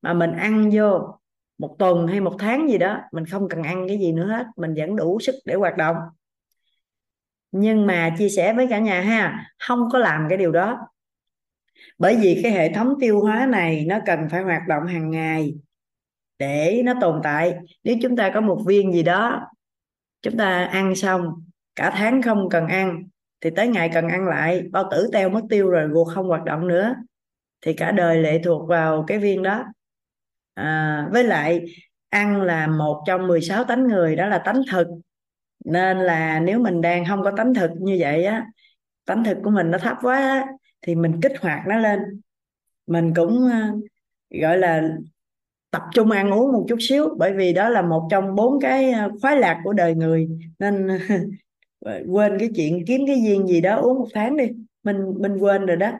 mà 0.01 0.14
mình 0.14 0.32
ăn 0.34 0.69
vô 0.74 1.19
một 1.58 1.76
tuần 1.80 2.08
hay 2.08 2.22
một 2.22 2.35
tháng 2.40 2.69
gì 2.69 2.77
đó 2.77 3.00
mình 3.11 3.26
không 3.26 3.50
cần 3.50 3.64
ăn 3.64 3.85
cái 3.88 4.00
gì 4.00 4.11
nữa 4.11 4.27
hết 4.27 4.45
mình 4.58 4.74
vẫn 4.77 4.95
đủ 4.95 5.19
sức 5.22 5.35
để 5.45 5.56
hoạt 5.56 5.77
động. 5.77 5.95
Nhưng 7.51 7.88
mà 7.88 8.16
chia 8.17 8.30
sẻ 8.30 8.53
với 8.53 8.67
cả 8.69 8.80
nhà 8.80 9.01
ha 9.01 9.45
không 9.59 9.90
có 9.92 10.00
làm 10.00 10.26
cái 10.30 10.38
điều 10.38 10.51
đó 10.51 10.80
bởi 11.98 12.16
vì 12.16 12.40
cái 12.43 12.51
hệ 12.51 12.74
thống 12.74 12.93
tiêu 13.00 13.22
hóa 13.22 13.48
này 13.50 13.85
nó 13.88 14.00
cần 14.06 14.19
phải 14.32 14.43
hoạt 14.43 14.61
động 14.67 14.88
hàng 14.88 15.11
ngày 15.11 15.53
để 16.40 16.82
nó 16.85 16.93
tồn 17.01 17.19
tại. 17.24 17.56
Nếu 17.84 17.95
chúng 18.01 18.16
ta 18.16 18.32
có 18.34 18.42
một 18.42 18.64
viên 18.67 18.93
gì 18.93 19.03
đó 19.03 19.48
chúng 20.22 20.38
ta 20.38 20.64
ăn 20.64 20.95
xong 20.95 21.34
cả 21.76 21.92
tháng 21.95 22.22
không 22.22 22.50
cần 22.50 22.67
ăn 22.67 23.03
thì 23.42 23.50
tới 23.56 23.67
ngày 23.67 23.90
cần 23.93 24.08
ăn 24.08 24.27
lại 24.27 24.64
bao 24.72 24.88
tử 24.92 25.09
teo 25.14 25.30
mất 25.30 25.42
tiêu 25.50 25.69
rồi 25.69 25.90
ruột 25.93 26.08
không 26.16 26.27
hoạt 26.27 26.43
động 26.43 26.67
nữa 26.67 26.95
thì 27.61 27.74
cả 27.74 27.92
đời 27.92 28.17
lệ 28.17 28.42
thuộc 28.43 28.69
vào 28.69 29.03
cái 29.08 29.17
viên 29.19 29.43
đó. 29.43 29.64
À, 30.53 31.08
với 31.11 31.24
lại 31.24 31.61
ăn 32.09 32.42
là 32.42 32.67
một 32.67 33.03
trong 33.08 33.27
16 33.27 33.64
tánh 33.64 33.88
người 33.88 34.16
đó 34.16 34.27
là 34.27 34.38
tánh 34.38 34.61
thực. 34.72 34.88
Nên 35.66 35.98
là 35.98 36.40
nếu 36.40 36.59
mình 36.59 36.82
đang 36.82 37.06
không 37.06 37.24
có 37.24 37.32
tánh 37.38 37.53
thực 37.53 37.72
như 37.80 37.98
vậy 38.00 38.26
á 38.26 38.45
tánh 39.06 39.24
thực 39.24 39.38
của 39.43 39.50
mình 39.50 39.72
nó 39.72 39.77
thấp 39.77 39.98
quá 40.01 40.17
á, 40.17 40.45
thì 40.88 40.96
mình 40.96 41.22
kích 41.24 41.34
hoạt 41.42 41.68
nó 41.68 41.78
lên. 41.80 42.00
Mình 42.88 43.14
cũng 43.16 43.50
ờ, 43.52 43.60
gọi 44.42 44.58
là 44.58 44.90
tập 45.72 45.82
trung 45.94 46.12
ăn 46.12 46.32
uống 46.32 46.54
một 46.54 46.66
chút 46.70 46.78
xíu, 46.82 47.16
bởi 47.18 47.34
vì 47.34 47.54
đó 47.54 47.70
là 47.70 47.82
một 47.82 48.08
trong 48.12 48.36
bốn 48.36 48.62
cái 48.62 48.92
ờ, 48.92 49.12
khoái 49.22 49.38
lạc 49.38 49.62
của 49.64 49.74
đời 49.74 49.96
người. 49.96 50.30
Nên 50.60 50.88
ờ, 51.80 52.04
quên 52.10 52.40
cái 52.40 52.50
chuyện 52.56 52.86
kiếm 52.88 53.02
cái 53.08 53.16
viên 53.16 53.48
gì 53.48 53.62
đó 53.62 53.76
uống 53.76 54.00
một 54.00 54.08
tháng 54.14 54.38
đi. 54.38 54.46
Mình 54.84 54.98
mình 55.20 55.38
quên 55.38 55.66
rồi 55.66 55.78
đó. 55.78 55.92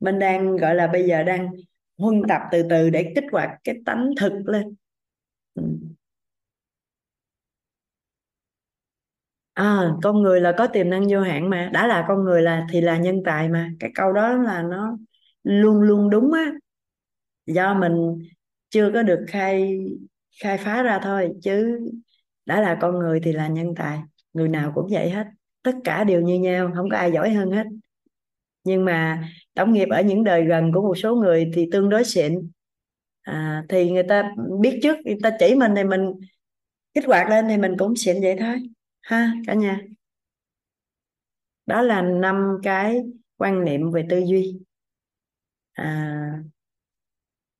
Mình 0.00 0.18
đang, 0.18 0.56
gọi 0.56 0.74
là 0.74 0.86
bây 0.86 1.08
giờ 1.08 1.22
đang 1.22 1.50
huân 1.98 2.22
tập 2.28 2.42
từ 2.52 2.62
từ 2.70 2.90
để 2.90 3.12
kích 3.14 3.24
hoạt 3.32 3.50
cái 3.64 3.76
tánh 3.86 4.10
thực 4.20 4.32
lên. 4.46 4.74
Ừ. 5.54 5.62
à, 9.54 9.90
con 10.02 10.22
người 10.22 10.40
là 10.40 10.52
có 10.58 10.66
tiềm 10.66 10.90
năng 10.90 11.06
vô 11.10 11.20
hạn 11.20 11.50
mà 11.50 11.70
đã 11.72 11.86
là 11.86 12.04
con 12.08 12.24
người 12.24 12.42
là 12.42 12.66
thì 12.70 12.80
là 12.80 12.98
nhân 12.98 13.22
tài 13.24 13.48
mà. 13.48 13.70
Cái 13.80 13.90
câu 13.94 14.12
đó 14.12 14.32
là 14.32 14.62
nó 14.62 14.98
luôn 15.42 15.80
luôn 15.80 16.10
đúng 16.10 16.32
á. 16.32 16.52
Do 17.46 17.74
mình 17.74 18.18
chưa 18.70 18.90
có 18.94 19.02
được 19.02 19.24
khai 19.28 19.80
khai 20.42 20.58
phá 20.58 20.82
ra 20.82 21.00
thôi 21.02 21.32
chứ 21.42 21.80
đã 22.46 22.60
là 22.60 22.78
con 22.80 22.98
người 22.98 23.20
thì 23.20 23.32
là 23.32 23.48
nhân 23.48 23.74
tài. 23.76 23.98
Người 24.32 24.48
nào 24.48 24.72
cũng 24.74 24.88
vậy 24.90 25.10
hết 25.10 25.26
tất 25.62 25.74
cả 25.84 26.04
đều 26.04 26.20
như 26.20 26.40
nhau 26.40 26.70
không 26.74 26.90
có 26.90 26.96
ai 26.96 27.12
giỏi 27.12 27.30
hơn 27.30 27.50
hết. 27.50 27.66
Nhưng 28.64 28.84
mà 28.84 29.28
tổng 29.54 29.72
nghiệp 29.72 29.88
ở 29.90 30.02
những 30.02 30.24
đời 30.24 30.44
gần 30.44 30.72
của 30.72 30.82
một 30.82 30.94
số 30.94 31.16
người 31.16 31.50
thì 31.54 31.68
tương 31.72 31.88
đối 31.88 32.04
xịn. 32.04 32.50
À, 33.22 33.64
thì 33.68 33.90
người 33.90 34.02
ta 34.02 34.32
biết 34.60 34.80
trước 34.82 34.98
người 35.04 35.16
ta 35.22 35.30
chỉ 35.38 35.54
mình 35.54 35.72
thì 35.76 35.84
mình 35.84 36.12
kích 36.94 37.04
hoạt 37.06 37.28
lên 37.28 37.48
thì 37.48 37.56
mình 37.56 37.76
cũng 37.78 37.96
xịn 37.96 38.16
vậy 38.22 38.36
thôi 38.38 38.56
ha 39.00 39.32
cả 39.46 39.54
nhà. 39.54 39.80
Đó 41.66 41.82
là 41.82 42.02
năm 42.02 42.58
cái 42.62 43.02
quan 43.36 43.64
niệm 43.64 43.90
về 43.90 44.06
tư 44.10 44.18
duy. 44.18 44.60
À, 45.72 46.42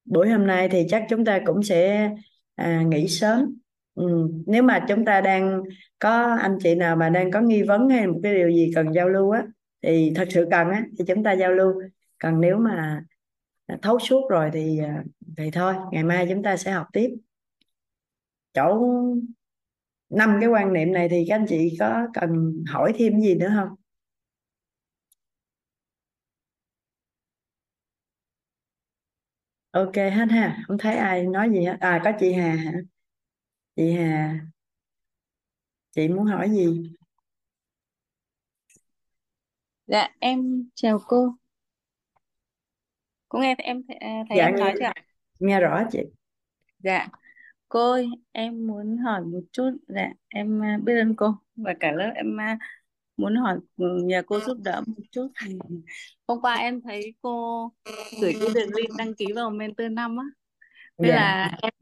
buổi 0.05 0.31
hôm 0.31 0.47
nay 0.47 0.69
thì 0.73 0.87
chắc 0.89 1.07
chúng 1.09 1.25
ta 1.25 1.41
cũng 1.47 1.63
sẽ 1.63 2.11
à, 2.55 2.83
nghỉ 2.83 3.09
sớm. 3.09 3.57
Ừ. 3.95 4.31
nếu 4.47 4.63
mà 4.63 4.85
chúng 4.89 5.05
ta 5.05 5.21
đang 5.21 5.63
có 5.99 6.37
anh 6.41 6.59
chị 6.63 6.75
nào 6.75 6.97
mà 6.97 7.09
đang 7.09 7.31
có 7.31 7.41
nghi 7.41 7.63
vấn 7.63 7.89
hay 7.89 8.07
một 8.07 8.21
cái 8.23 8.35
điều 8.35 8.51
gì 8.51 8.73
cần 8.75 8.93
giao 8.95 9.09
lưu 9.09 9.31
á 9.31 9.47
thì 9.83 10.13
thật 10.17 10.29
sự 10.31 10.49
cần 10.51 10.69
á 10.71 10.85
thì 10.99 11.05
chúng 11.09 11.25
ta 11.25 11.33
giao 11.33 11.53
lưu. 11.53 11.73
Còn 12.19 12.41
nếu 12.41 12.57
mà 12.59 13.05
thấu 13.83 13.99
suốt 13.99 14.31
rồi 14.31 14.51
thì 14.53 14.79
à, 14.79 15.05
thì 15.37 15.51
thôi 15.51 15.75
ngày 15.93 16.05
mai 16.05 16.27
chúng 16.31 16.43
ta 16.43 16.57
sẽ 16.57 16.73
học 16.73 16.87
tiếp. 16.93 17.11
Chỗ 18.55 18.87
năm 20.11 20.37
cái 20.41 20.49
quan 20.49 20.73
niệm 20.73 20.93
này 20.93 21.09
thì 21.09 21.25
các 21.29 21.35
anh 21.37 21.47
chị 21.49 21.77
có 21.81 22.07
cần 22.15 22.31
hỏi 22.69 22.93
thêm 22.99 23.21
gì 23.21 23.35
nữa 23.35 23.51
không 23.57 23.69
ok 29.73 29.95
hết 29.97 30.27
ha 30.31 30.65
không 30.69 30.79
thấy 30.79 30.97
ai 30.97 31.27
nói 31.27 31.51
gì 31.51 31.65
hết 31.65 31.77
à 31.81 32.01
có 32.05 32.13
chị 32.21 32.33
Hà 32.33 32.55
hả 32.55 32.73
chị 33.77 33.93
Hà 33.93 34.41
chị 35.95 36.09
muốn 36.09 36.25
hỏi 36.27 36.51
gì 36.51 36.93
Dạ 39.87 40.09
em 40.21 40.65
chào 40.75 40.99
cô. 41.07 41.35
Cô 43.29 43.39
nghe 43.39 43.55
thấy 43.59 43.65
em 43.67 43.83
thấy, 43.89 43.99
thấy 44.29 44.39
dạ 44.39 44.45
em 44.45 44.59
nói 44.59 44.73
nghe 44.73 44.75
chưa 44.79 44.85
ạ? 44.85 44.95
nghe 45.41 45.61
rõ 45.61 45.85
chị 45.93 46.01
Dạ. 46.79 47.09
Cô 47.71 47.93
ơi, 47.93 48.09
em 48.33 48.69
muốn 48.69 48.99
hỏi 48.99 49.23
một 49.25 49.41
chút. 49.53 49.71
Dạ, 49.89 50.09
em 50.29 50.63
à, 50.65 50.79
biết 50.85 50.95
ơn 51.01 51.17
cô 51.17 51.35
và 51.57 51.75
cả 51.81 51.93
lớp 51.93 52.13
em 52.17 52.41
à, 52.41 52.59
muốn 53.19 53.37
hỏi 53.37 53.59
ừ, 53.79 53.87
nhờ 54.05 54.23
cô 54.27 54.41
giúp 54.41 54.59
đỡ 54.65 54.83
một 54.87 55.03
chút. 55.13 55.29
Hôm 56.29 56.41
qua 56.43 56.57
em 56.57 56.83
thấy 56.83 57.15
cô 57.23 57.73
gửi 58.23 58.35
cái 58.41 58.51
đường 58.55 58.71
link 58.77 58.91
đăng 58.99 59.15
ký 59.15 59.27
vào 59.37 59.51
mentor 59.51 59.93
năm 59.93 60.17
á. 60.19 60.25
Thế 61.03 61.09
dạ 61.09 61.17
là 61.17 61.59
em 61.63 61.73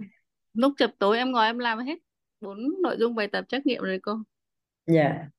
lúc 0.55 0.75
chập 0.79 0.91
tối 1.01 1.19
em 1.19 1.33
ngồi 1.33 1.47
em 1.47 1.59
làm 1.61 1.79
hết 1.79 1.99
bốn 2.41 2.59
nội 2.83 2.97
dung 3.01 3.17
bài 3.17 3.29
tập 3.33 3.47
trắc 3.49 3.67
nghiệm 3.67 3.83
rồi 3.83 4.01
cô. 4.03 4.19
dạ 4.87 5.31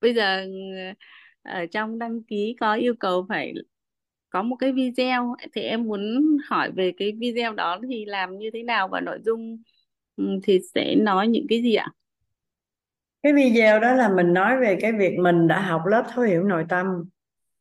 Bây 0.00 0.14
giờ 0.14 0.42
ừ, 0.44 0.50
ở 1.42 1.66
trong 1.66 1.98
đăng 1.98 2.22
ký 2.22 2.56
có 2.60 2.74
yêu 2.74 2.94
cầu 3.00 3.26
phải 3.28 3.54
có 4.30 4.42
một 4.42 4.56
cái 4.60 4.72
video 4.72 5.36
thì 5.52 5.62
em 5.62 5.84
muốn 5.84 6.36
hỏi 6.50 6.72
về 6.72 6.92
cái 6.98 7.12
video 7.20 7.54
đó 7.54 7.80
thì 7.90 8.06
làm 8.06 8.38
như 8.38 8.50
thế 8.54 8.62
nào 8.62 8.88
và 8.88 9.00
nội 9.00 9.20
dung 9.24 9.62
ừ, 9.78 9.79
thì 10.42 10.58
sẽ 10.74 10.94
nói 10.94 11.28
những 11.28 11.46
cái 11.48 11.62
gì 11.62 11.74
ạ? 11.74 11.86
cái 13.22 13.32
video 13.32 13.80
đó 13.80 13.92
là 13.92 14.08
mình 14.08 14.32
nói 14.32 14.60
về 14.60 14.78
cái 14.80 14.92
việc 14.92 15.18
mình 15.18 15.48
đã 15.48 15.60
học 15.60 15.82
lớp 15.86 16.04
thấu 16.14 16.24
hiểu 16.24 16.42
nội 16.42 16.64
tâm 16.68 16.86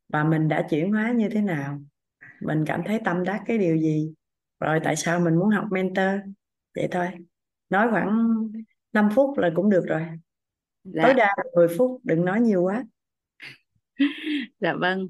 và 0.09 0.23
mình 0.23 0.47
đã 0.47 0.67
chuyển 0.69 0.91
hóa 0.91 1.11
như 1.11 1.29
thế 1.29 1.41
nào 1.41 1.81
mình 2.41 2.63
cảm 2.67 2.81
thấy 2.85 2.99
tâm 3.05 3.23
đắc 3.23 3.41
cái 3.45 3.57
điều 3.57 3.77
gì 3.77 4.13
rồi 4.59 4.79
tại 4.83 4.95
sao 4.95 5.19
mình 5.19 5.35
muốn 5.35 5.49
học 5.49 5.65
mentor 5.71 6.19
vậy 6.75 6.87
thôi 6.91 7.07
nói 7.69 7.87
khoảng 7.91 8.33
5 8.93 9.09
phút 9.15 9.37
là 9.37 9.49
cũng 9.55 9.69
được 9.69 9.85
rồi 9.87 10.01
tối 10.83 10.91
Dạ, 10.93 11.13
đa 11.13 11.33
là 11.37 11.43
10 11.55 11.67
phút 11.77 12.01
đừng 12.03 12.25
nói 12.25 12.41
nhiều 12.41 12.63
quá 12.63 12.83
dạ 14.59 14.73
vâng. 14.73 15.09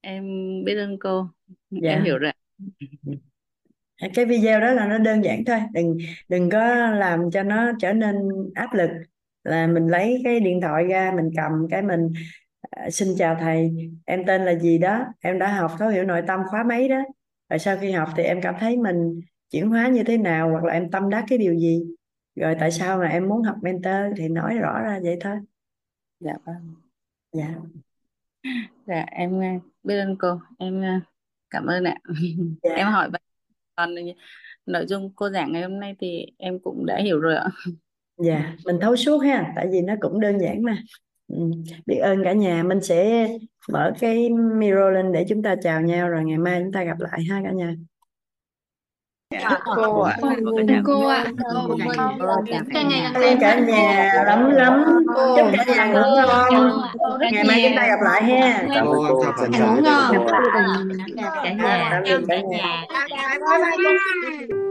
Em 0.00 0.24
biết 0.64 0.74
ơn 0.76 0.98
cô. 0.98 1.28
Em 1.70 1.82
dạ 1.82 2.02
hiểu 2.04 2.18
rồi. 2.18 2.32
cái 4.14 4.24
video 4.24 4.60
đó 4.60 4.72
là 4.72 4.86
nó 4.86 4.98
đơn 4.98 5.24
giản 5.24 5.44
thôi 5.44 5.58
đừng 5.72 5.98
đừng 6.28 6.50
có 6.50 6.74
làm 6.90 7.30
cho 7.30 7.42
nó 7.42 7.72
trở 7.80 7.92
nên 7.92 8.16
áp 8.54 8.74
lực 8.74 8.90
là 9.44 9.66
mình 9.66 9.86
lấy 9.88 10.20
cái 10.24 10.40
điện 10.40 10.60
thoại 10.60 10.84
ra 10.84 11.12
mình 11.16 11.30
cầm 11.36 11.52
cái 11.70 11.82
mình 11.82 12.12
à, 12.70 12.90
xin 12.90 13.08
chào 13.18 13.36
thầy 13.40 13.70
em 14.04 14.24
tên 14.26 14.44
là 14.44 14.54
gì 14.54 14.78
đó 14.78 15.06
em 15.20 15.38
đã 15.38 15.48
học 15.56 15.70
thấu 15.78 15.88
hiểu 15.88 16.04
nội 16.04 16.22
tâm 16.26 16.40
khóa 16.50 16.62
mấy 16.62 16.88
đó 16.88 17.02
rồi 17.50 17.58
sau 17.58 17.76
khi 17.80 17.92
học 17.92 18.08
thì 18.16 18.22
em 18.22 18.40
cảm 18.42 18.54
thấy 18.60 18.76
mình 18.76 19.20
chuyển 19.50 19.68
hóa 19.70 19.88
như 19.88 20.02
thế 20.04 20.16
nào 20.18 20.50
hoặc 20.50 20.64
là 20.64 20.72
em 20.72 20.90
tâm 20.90 21.10
đắc 21.10 21.24
cái 21.28 21.38
điều 21.38 21.54
gì 21.54 21.82
rồi 22.34 22.56
tại 22.60 22.70
sao 22.70 22.98
mà 22.98 23.06
em 23.08 23.28
muốn 23.28 23.42
học 23.42 23.56
mentor 23.62 23.94
thì 24.16 24.28
nói 24.28 24.58
rõ 24.58 24.80
ra 24.82 25.00
vậy 25.02 25.16
thôi 25.20 25.36
Dạ 26.20 26.32
vâng. 26.44 26.74
dạ 27.32 27.54
Dạ 28.86 29.04
em 29.10 29.40
à, 29.42 29.58
biết 29.82 29.98
ơn 29.98 30.16
cô. 30.18 30.40
Em 30.58 30.82
à, 30.82 31.00
cảm 31.50 31.66
ơn 31.66 31.84
ạ. 31.84 31.96
Em 32.74 32.86
dạ 32.86 32.90
hỏi 32.90 33.10
vậy 33.10 33.20
còn 33.76 33.94
nội 34.66 34.86
dung 34.88 35.12
cô 35.16 35.30
giảng 35.30 35.52
ngày 35.52 35.62
hôm 35.62 35.80
nay 35.80 35.96
thì 36.00 36.26
em 36.38 36.58
cũng 36.58 36.86
đã 36.86 37.00
hiểu 37.02 37.20
rồi 37.20 37.36
ạ. 37.36 37.48
dạ 38.16 38.56
mình 38.64 38.78
thấu 38.80 38.96
suốt 38.96 39.18
ha, 39.18 39.52
tại 39.56 39.66
vì 39.72 39.80
nó 39.80 39.94
cũng 40.00 40.20
đơn 40.20 40.38
giản 40.40 40.62
mà 40.62 40.78
ừ. 41.28 41.38
biết 41.86 41.96
ơn 41.96 42.24
cả 42.24 42.32
nhà 42.32 42.62
mình 42.62 42.80
sẽ 42.80 43.28
mở 43.72 43.92
cái 44.00 44.28
mirror 44.30 44.94
lên 44.94 45.12
để 45.12 45.26
chúng 45.28 45.42
ta 45.42 45.56
chào 45.62 45.80
nhau, 45.80 46.08
rồi 46.08 46.24
ngày 46.24 46.38
mai 46.38 46.60
chúng 46.62 46.72
ta 46.72 46.84
gặp 46.84 47.00
lại 47.00 47.20
ha 47.30 47.40
cả 47.44 47.50
nhà 47.50 47.74
Dạ, 49.42 49.58
cô 49.64 50.00
ạ. 50.00 50.16
Cảm 50.68 50.82
cô 50.84 51.06
ạ. 51.08 51.24
Cô 51.54 51.76
ơn. 51.88 52.18
ơn. 52.18 52.44
Chúc 52.46 52.66
cả 52.72 52.82
ơn 52.82 53.36
cả 53.40 53.54
nhà 53.54 54.12
lắm 54.26 54.50
lắm 54.50 54.84
chúc 55.36 55.46
cả 55.66 55.74
nhà 55.74 55.84
ngủ 55.84 56.00
ngon 56.16 56.80
rất 57.20 57.28
ngày 57.32 57.44
mai 57.44 57.62
chúng 57.68 57.76
ta 57.76 57.86
gặp 57.86 58.00
lại 58.04 58.22
ha 58.22 58.62
cảm 58.74 58.86
ơn 58.86 58.98
cô 59.08 59.24
ngủ 59.24 59.32
ngon. 59.48 59.82
cả 61.42 61.52
nhà 61.52 61.88
tạm 61.90 62.02
biệt 62.02 62.18
cả 62.28 62.36
nhà 62.36 62.86
nhà 63.10 63.38
Bye 63.50 64.48
bye. 64.48 64.63